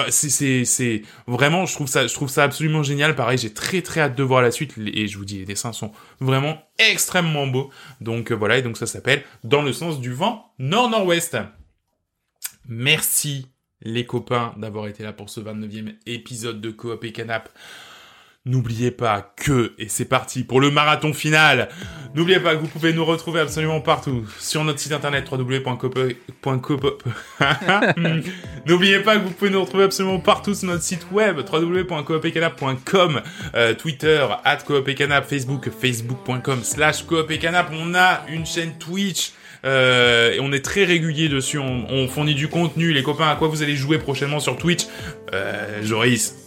c'est 0.10 0.30
c'est 0.30 0.66
c'est 0.66 1.02
vraiment, 1.26 1.66
je 1.66 1.74
trouve 1.74 1.88
ça, 1.88 2.06
je 2.06 2.14
trouve 2.14 2.30
ça 2.30 2.44
absolument 2.44 2.84
génial. 2.84 3.16
Pareil, 3.16 3.38
j'ai 3.38 3.54
très 3.54 3.82
très 3.82 4.02
hâte 4.02 4.16
de 4.16 4.24
voir 4.24 4.42
la 4.42 4.52
suite 4.52 4.76
et 4.78 5.08
je 5.08 5.18
vous 5.18 5.26
dis, 5.26 5.40
les 5.40 5.46
dessins 5.46 5.74
sont 5.74 5.92
vraiment 6.20 6.62
extrêmement 6.78 7.48
beaux. 7.48 7.72
Donc 8.02 8.32
euh, 8.32 8.36
voilà, 8.36 8.58
et 8.58 8.62
donc 8.62 8.78
ça 8.78 8.86
s'appelle 8.86 9.24
Dans 9.44 9.62
le 9.62 9.74
sens 9.74 10.00
du 10.00 10.14
vent 10.14 10.54
nord-nord-ouest. 10.60 11.38
Merci 12.68 13.48
les 13.82 14.06
copains 14.06 14.54
d'avoir 14.58 14.88
été 14.88 15.04
là 15.04 15.14
pour 15.14 15.30
ce 15.30 15.40
29e 15.40 15.96
épisode 16.06 16.62
de 16.62 16.72
Coop 16.72 17.04
et 17.04 17.12
Canap. 17.12 17.50
N'oubliez 18.48 18.92
pas 18.92 19.34
que, 19.36 19.74
et 19.78 19.90
c'est 19.90 20.06
parti 20.06 20.46
pour 20.46 20.62
le 20.62 20.72
marathon 20.72 21.12
final, 21.12 21.68
n'oubliez 22.16 22.40
pas 22.40 22.56
que 22.56 22.62
vous 22.62 22.68
pouvez 22.68 22.94
nous 22.94 23.04
retrouver 23.04 23.42
absolument 23.42 23.82
partout 23.82 24.26
sur 24.40 24.64
notre 24.64 24.80
site 24.80 24.94
internet 24.94 25.30
www.copop. 25.30 27.04
N'oubliez 28.66 29.00
pas 29.00 29.18
que 29.18 29.24
vous 29.24 29.32
pouvez 29.32 29.52
nous 29.52 29.60
retrouver 29.60 29.84
absolument 29.84 30.20
partout 30.20 30.54
sur 30.54 30.70
notre 30.70 30.84
site 30.84 31.08
web 31.12 31.40
www.coopetcanap.com, 31.40 33.22
euh, 33.56 33.74
Twitter, 33.74 34.26
at 34.46 34.60
coopetcanap, 34.66 35.26
Facebook, 35.28 35.70
facebook.com 35.70 36.64
slash 36.64 37.04
coopetcanap. 37.04 37.70
On 37.74 37.96
a 37.96 38.22
une 38.30 38.46
chaîne 38.46 38.78
Twitch, 38.78 39.34
euh, 39.66 40.32
et 40.32 40.40
on 40.40 40.54
est 40.54 40.64
très 40.64 40.86
régulier 40.86 41.28
dessus, 41.28 41.60
on, 41.60 41.86
on, 41.90 42.08
fournit 42.08 42.36
du 42.36 42.48
contenu. 42.48 42.94
Les 42.94 43.04
copains, 43.04 43.28
à 43.28 43.36
quoi 43.36 43.50
vous 43.50 43.62
allez 43.62 43.76
jouer 43.76 43.98
prochainement 43.98 44.40
sur 44.40 44.58
Twitch? 44.58 44.86
Euh, 45.34 45.84
Joris 45.84 46.47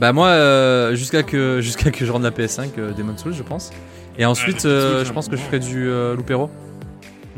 bah 0.00 0.14
moi, 0.14 0.28
euh, 0.28 0.94
jusqu'à 0.94 1.22
que 1.22 1.60
jusqu'à 1.62 1.90
que 1.90 2.04
je 2.06 2.10
rende 2.10 2.22
la 2.22 2.30
PS5, 2.30 2.70
euh, 2.78 2.92
Demon's 2.92 3.22
Souls, 3.22 3.34
je 3.34 3.42
pense. 3.42 3.70
Et 4.18 4.24
ensuite, 4.24 4.64
euh, 4.64 5.04
je 5.04 5.12
pense 5.12 5.28
que 5.28 5.36
je 5.36 5.42
ferai 5.42 5.60
du 5.60 5.88
euh, 5.88 6.16
Loupéro. 6.16 6.50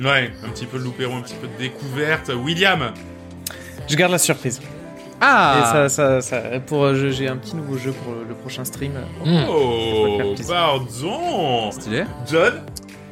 Ouais, 0.00 0.32
un 0.44 0.49
petit 0.49 0.66
peu 0.66 0.78
de 0.78 0.84
Loupéro, 0.84 1.12
un 1.15 1.23
petit 1.23 1.34
peu 1.34 1.49
de 1.49 1.58
découverte. 1.58 2.31
William 2.34 2.92
Je 3.89 3.97
garde 3.97 4.12
la 4.12 4.18
surprise. 4.18 4.60
Ah 5.20 5.58
Et 5.60 5.66
ça, 5.66 5.89
ça, 5.89 6.20
ça 6.20 6.60
pour 6.66 6.94
j'ai 6.94 7.28
un 7.28 7.36
petit 7.36 7.55
nouveau 7.55 7.76
jeu 7.78 7.92
pour 7.92 8.15
le 8.28 8.34
prochain 8.34 8.65
stream. 8.65 8.92
Mm. 9.24 9.44
Oh, 9.49 10.18
pardon 10.49 11.70
Stylé. 11.70 12.05
John 12.28 12.62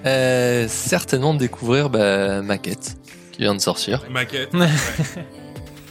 euh, 0.06 0.66
Certainement 0.68 1.34
découvrir 1.34 1.90
bah, 1.90 2.40
Maquette, 2.42 2.96
qui 3.32 3.42
vient 3.42 3.54
de 3.54 3.60
sortir. 3.60 4.02
Maquette. 4.10 4.50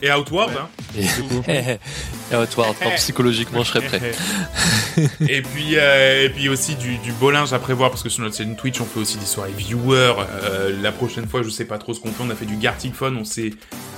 Et 0.02 0.12
Outward, 0.12 0.52
hein. 0.58 0.70
Et, 0.98 2.36
Outward, 2.36 2.76
psychologiquement, 2.96 3.64
je 3.64 3.70
serais 3.70 3.82
prêt. 3.82 4.12
et 5.28 5.42
puis, 5.42 5.76
euh, 5.76 6.26
et 6.26 6.30
puis 6.30 6.50
aussi 6.50 6.76
du, 6.76 6.98
du 6.98 7.12
beau 7.14 7.32
linge 7.32 7.54
à 7.54 7.60
prévoir 7.60 7.90
parce 7.90 8.04
que 8.04 8.10
sur 8.10 8.24
notre 8.24 8.38
chaîne 8.38 8.56
Twitch, 8.56 8.80
on 8.80 8.86
fait 8.86 9.00
aussi 9.00 9.18
des 9.18 9.26
soirées 9.26 9.52
viewers. 9.56 10.16
Euh, 10.44 10.82
la 10.82 10.92
prochaine 10.92 11.28
fois, 11.28 11.44
je 11.44 11.50
sais 11.50 11.66
pas 11.66 11.78
trop 11.78 11.94
ce 11.94 12.00
qu'on 12.00 12.12
fait. 12.12 12.24
On 12.24 12.30
a 12.30 12.36
fait 12.36 12.46
du 12.46 12.56
Gartic 12.56 12.96
Fun, 12.96 13.14
on 13.16 13.26
s'est 13.26 13.52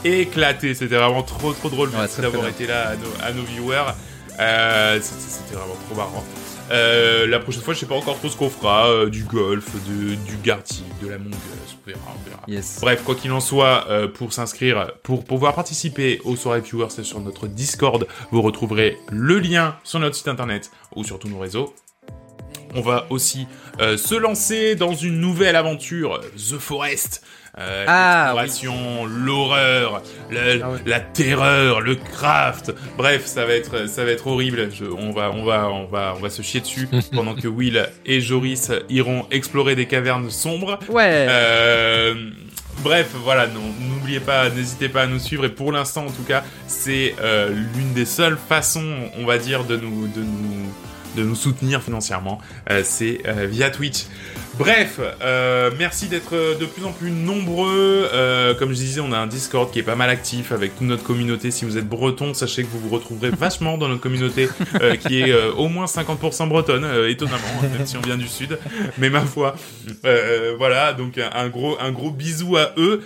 éclaté. 0.03 0.73
C'était 0.73 0.95
vraiment 0.95 1.23
trop, 1.23 1.53
trop 1.53 1.69
drôle 1.69 1.89
ouais, 1.89 2.21
d'avoir 2.21 2.47
été 2.47 2.65
là 2.67 2.89
à 2.89 2.95
nos, 2.95 3.13
à 3.23 3.31
nos 3.33 3.43
viewers. 3.43 3.93
Euh, 4.39 4.99
C'était 5.01 5.55
vraiment 5.55 5.77
trop 5.87 5.95
marrant. 5.95 6.23
Euh, 6.71 7.27
la 7.27 7.39
prochaine 7.39 7.61
fois, 7.61 7.73
je 7.73 7.79
sais 7.79 7.85
pas 7.85 7.95
encore 7.95 8.17
trop 8.17 8.29
ce 8.29 8.37
qu'on 8.37 8.49
fera. 8.49 8.87
Euh, 8.87 9.09
du 9.09 9.23
golf, 9.23 9.65
de, 9.87 10.15
du 10.15 10.37
Gartic, 10.43 10.85
de 11.01 11.09
la 11.09 11.17
Mongoose, 11.17 11.37
on 11.37 11.87
verra, 11.87 11.99
on 12.07 12.29
verra. 12.29 12.41
Yes. 12.47 12.79
Bref, 12.81 13.03
quoi 13.03 13.15
qu'il 13.15 13.31
en 13.31 13.39
soit, 13.39 13.85
euh, 13.89 14.07
pour 14.07 14.33
s'inscrire, 14.33 14.91
pour 15.03 15.25
pouvoir 15.25 15.53
participer 15.53 16.21
aux 16.23 16.35
soirées 16.35 16.61
viewers, 16.61 16.89
sur 16.89 17.19
notre 17.19 17.47
Discord. 17.47 18.07
Vous 18.31 18.41
retrouverez 18.41 18.97
le 19.11 19.39
lien 19.39 19.75
sur 19.83 19.99
notre 19.99 20.15
site 20.15 20.27
internet 20.27 20.71
ou 20.95 21.03
sur 21.03 21.19
tous 21.19 21.27
nos 21.27 21.39
réseaux. 21.39 21.73
On 22.73 22.81
va 22.81 23.05
aussi 23.09 23.47
se 23.79 24.15
lancer 24.15 24.75
dans 24.75 24.93
une 24.93 25.19
nouvelle 25.19 25.57
aventure, 25.57 26.21
The 26.37 26.57
Forest. 26.57 27.21
Euh, 27.59 27.85
Ah, 27.87 28.33
l'exploration, 28.37 29.05
l'horreur, 29.05 30.01
Ah 30.31 30.35
la 30.85 30.99
terreur, 31.01 31.81
le 31.81 31.95
craft. 31.95 32.73
Bref, 32.97 33.25
ça 33.25 33.45
va 33.45 33.53
être, 33.53 33.89
ça 33.89 34.05
va 34.05 34.11
être 34.11 34.27
horrible. 34.27 34.69
Je- 34.71 34.85
on 34.85 35.11
va, 35.11 35.31
on 35.31 35.43
va, 35.43 35.69
on 35.69 35.85
va, 35.85 36.13
on 36.17 36.21
va 36.21 36.29
se 36.29 36.41
chier 36.41 36.61
dessus 36.61 36.87
pendant 37.13 37.35
que 37.35 37.47
Will 37.49 37.85
et 38.05 38.21
Joris 38.21 38.71
iront 38.89 39.25
explorer 39.31 39.75
des 39.75 39.85
cavernes 39.85 40.29
sombres. 40.29 40.79
Ouais. 40.87 41.27
Euh, 41.29 42.29
bref, 42.83 43.09
voilà, 43.21 43.47
n'oubliez 43.47 44.21
pas, 44.21 44.49
n'hésitez 44.49 44.87
pas 44.87 45.01
à 45.03 45.07
nous 45.07 45.19
suivre. 45.19 45.43
Et 45.43 45.49
pour 45.49 45.73
l'instant, 45.73 46.05
en 46.05 46.11
tout 46.11 46.23
cas, 46.23 46.43
c'est 46.67 47.15
euh, 47.19 47.49
l'une 47.75 47.91
des 47.93 48.05
seules 48.05 48.37
façons, 48.47 49.09
on 49.19 49.25
va 49.25 49.37
dire, 49.37 49.65
de 49.65 49.75
nous, 49.75 50.07
de 50.07 50.21
nous, 50.21 50.73
de 51.17 51.23
nous 51.23 51.35
soutenir 51.35 51.83
financièrement. 51.83 52.39
Euh, 52.69 52.81
c'est 52.85 53.19
euh, 53.27 53.45
via 53.45 53.69
Twitch. 53.69 54.05
Bref, 54.61 54.99
euh, 55.23 55.71
merci 55.79 56.07
d'être 56.07 56.35
de 56.35 56.65
plus 56.67 56.85
en 56.85 56.91
plus 56.91 57.09
nombreux. 57.09 58.07
Euh, 58.13 58.53
comme 58.53 58.69
je 58.69 58.75
disais, 58.75 59.01
on 59.01 59.11
a 59.11 59.17
un 59.17 59.25
Discord 59.25 59.71
qui 59.71 59.79
est 59.79 59.83
pas 59.83 59.95
mal 59.95 60.11
actif 60.11 60.51
avec 60.51 60.77
toute 60.77 60.85
notre 60.85 61.01
communauté. 61.01 61.49
Si 61.49 61.65
vous 61.65 61.79
êtes 61.79 61.89
breton, 61.89 62.35
sachez 62.35 62.61
que 62.61 62.67
vous 62.67 62.79
vous 62.79 62.95
retrouverez 62.95 63.31
vachement 63.39 63.79
dans 63.79 63.87
notre 63.87 64.01
communauté 64.01 64.49
euh, 64.79 64.97
qui 64.97 65.19
est 65.19 65.33
au 65.57 65.67
moins 65.67 65.85
50% 65.85 66.47
bretonne, 66.47 66.85
étonnamment, 67.07 67.39
même 67.75 67.87
si 67.87 67.97
on 67.97 68.01
vient 68.01 68.17
du 68.17 68.27
sud. 68.27 68.59
Mais 68.99 69.09
ma 69.09 69.21
foi, 69.21 69.55
voilà. 70.59 70.93
Donc 70.93 71.17
un, 71.17 71.49
gros, 71.49 71.75
un 71.81 71.91
gros 71.91 72.11
bisou 72.11 72.55
à 72.55 72.73
eux. 72.77 73.01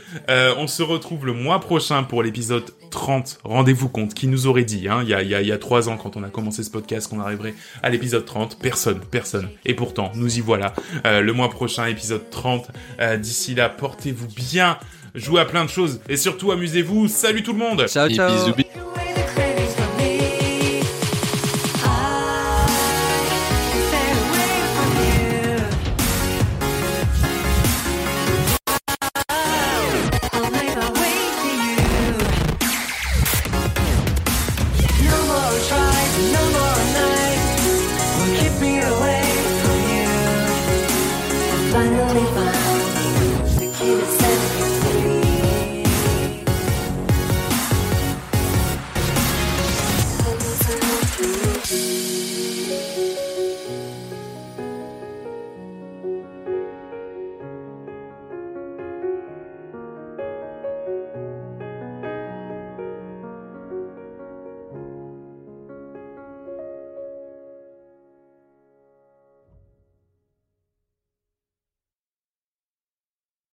On 0.57 0.67
se 0.67 0.83
retrouve 0.83 1.25
le 1.25 1.31
mois 1.31 1.61
prochain 1.61 2.03
pour 2.03 2.21
l'épisode 2.21 2.65
30. 2.89 3.39
Rendez-vous 3.45 3.87
compte, 3.87 4.13
qui 4.13 4.27
nous 4.27 4.47
aurait 4.47 4.65
dit, 4.65 4.89
hein, 4.89 4.99
il 5.03 5.09
y 5.09 5.13
a, 5.13 5.21
y 5.23 5.35
a, 5.35 5.41
il 5.41 5.47
y 5.47 5.53
a 5.53 5.57
trois 5.57 5.87
ans 5.87 5.95
quand 5.95 6.17
on 6.17 6.23
a 6.23 6.29
commencé 6.29 6.63
ce 6.63 6.69
podcast, 6.69 7.09
qu'on 7.09 7.21
arriverait 7.21 7.53
à 7.81 7.89
l'épisode 7.89 8.25
30. 8.25 8.59
Personne, 8.59 8.99
personne. 9.09 9.47
Et 9.63 9.73
pourtant, 9.73 10.11
nous 10.15 10.37
y 10.37 10.41
voilà. 10.41 10.73
Le 11.05 11.31
mois 11.31 11.44
prochain, 11.49 11.85
épisode 11.87 12.29
30. 12.29 12.67
Euh, 12.99 13.17
D'ici 13.17 13.55
là, 13.55 13.69
portez-vous 13.69 14.27
bien. 14.35 14.77
Jouez 15.13 15.39
à 15.41 15.45
plein 15.45 15.63
de 15.63 15.69
choses 15.69 16.01
et 16.09 16.17
surtout 16.17 16.51
amusez-vous. 16.51 17.07
Salut 17.07 17.41
tout 17.43 17.53
le 17.53 17.59
monde 17.59 17.87
Ciao, 17.87 18.07
Et 18.07 18.09
bisous, 18.09 18.53
bisous. 18.53 19.04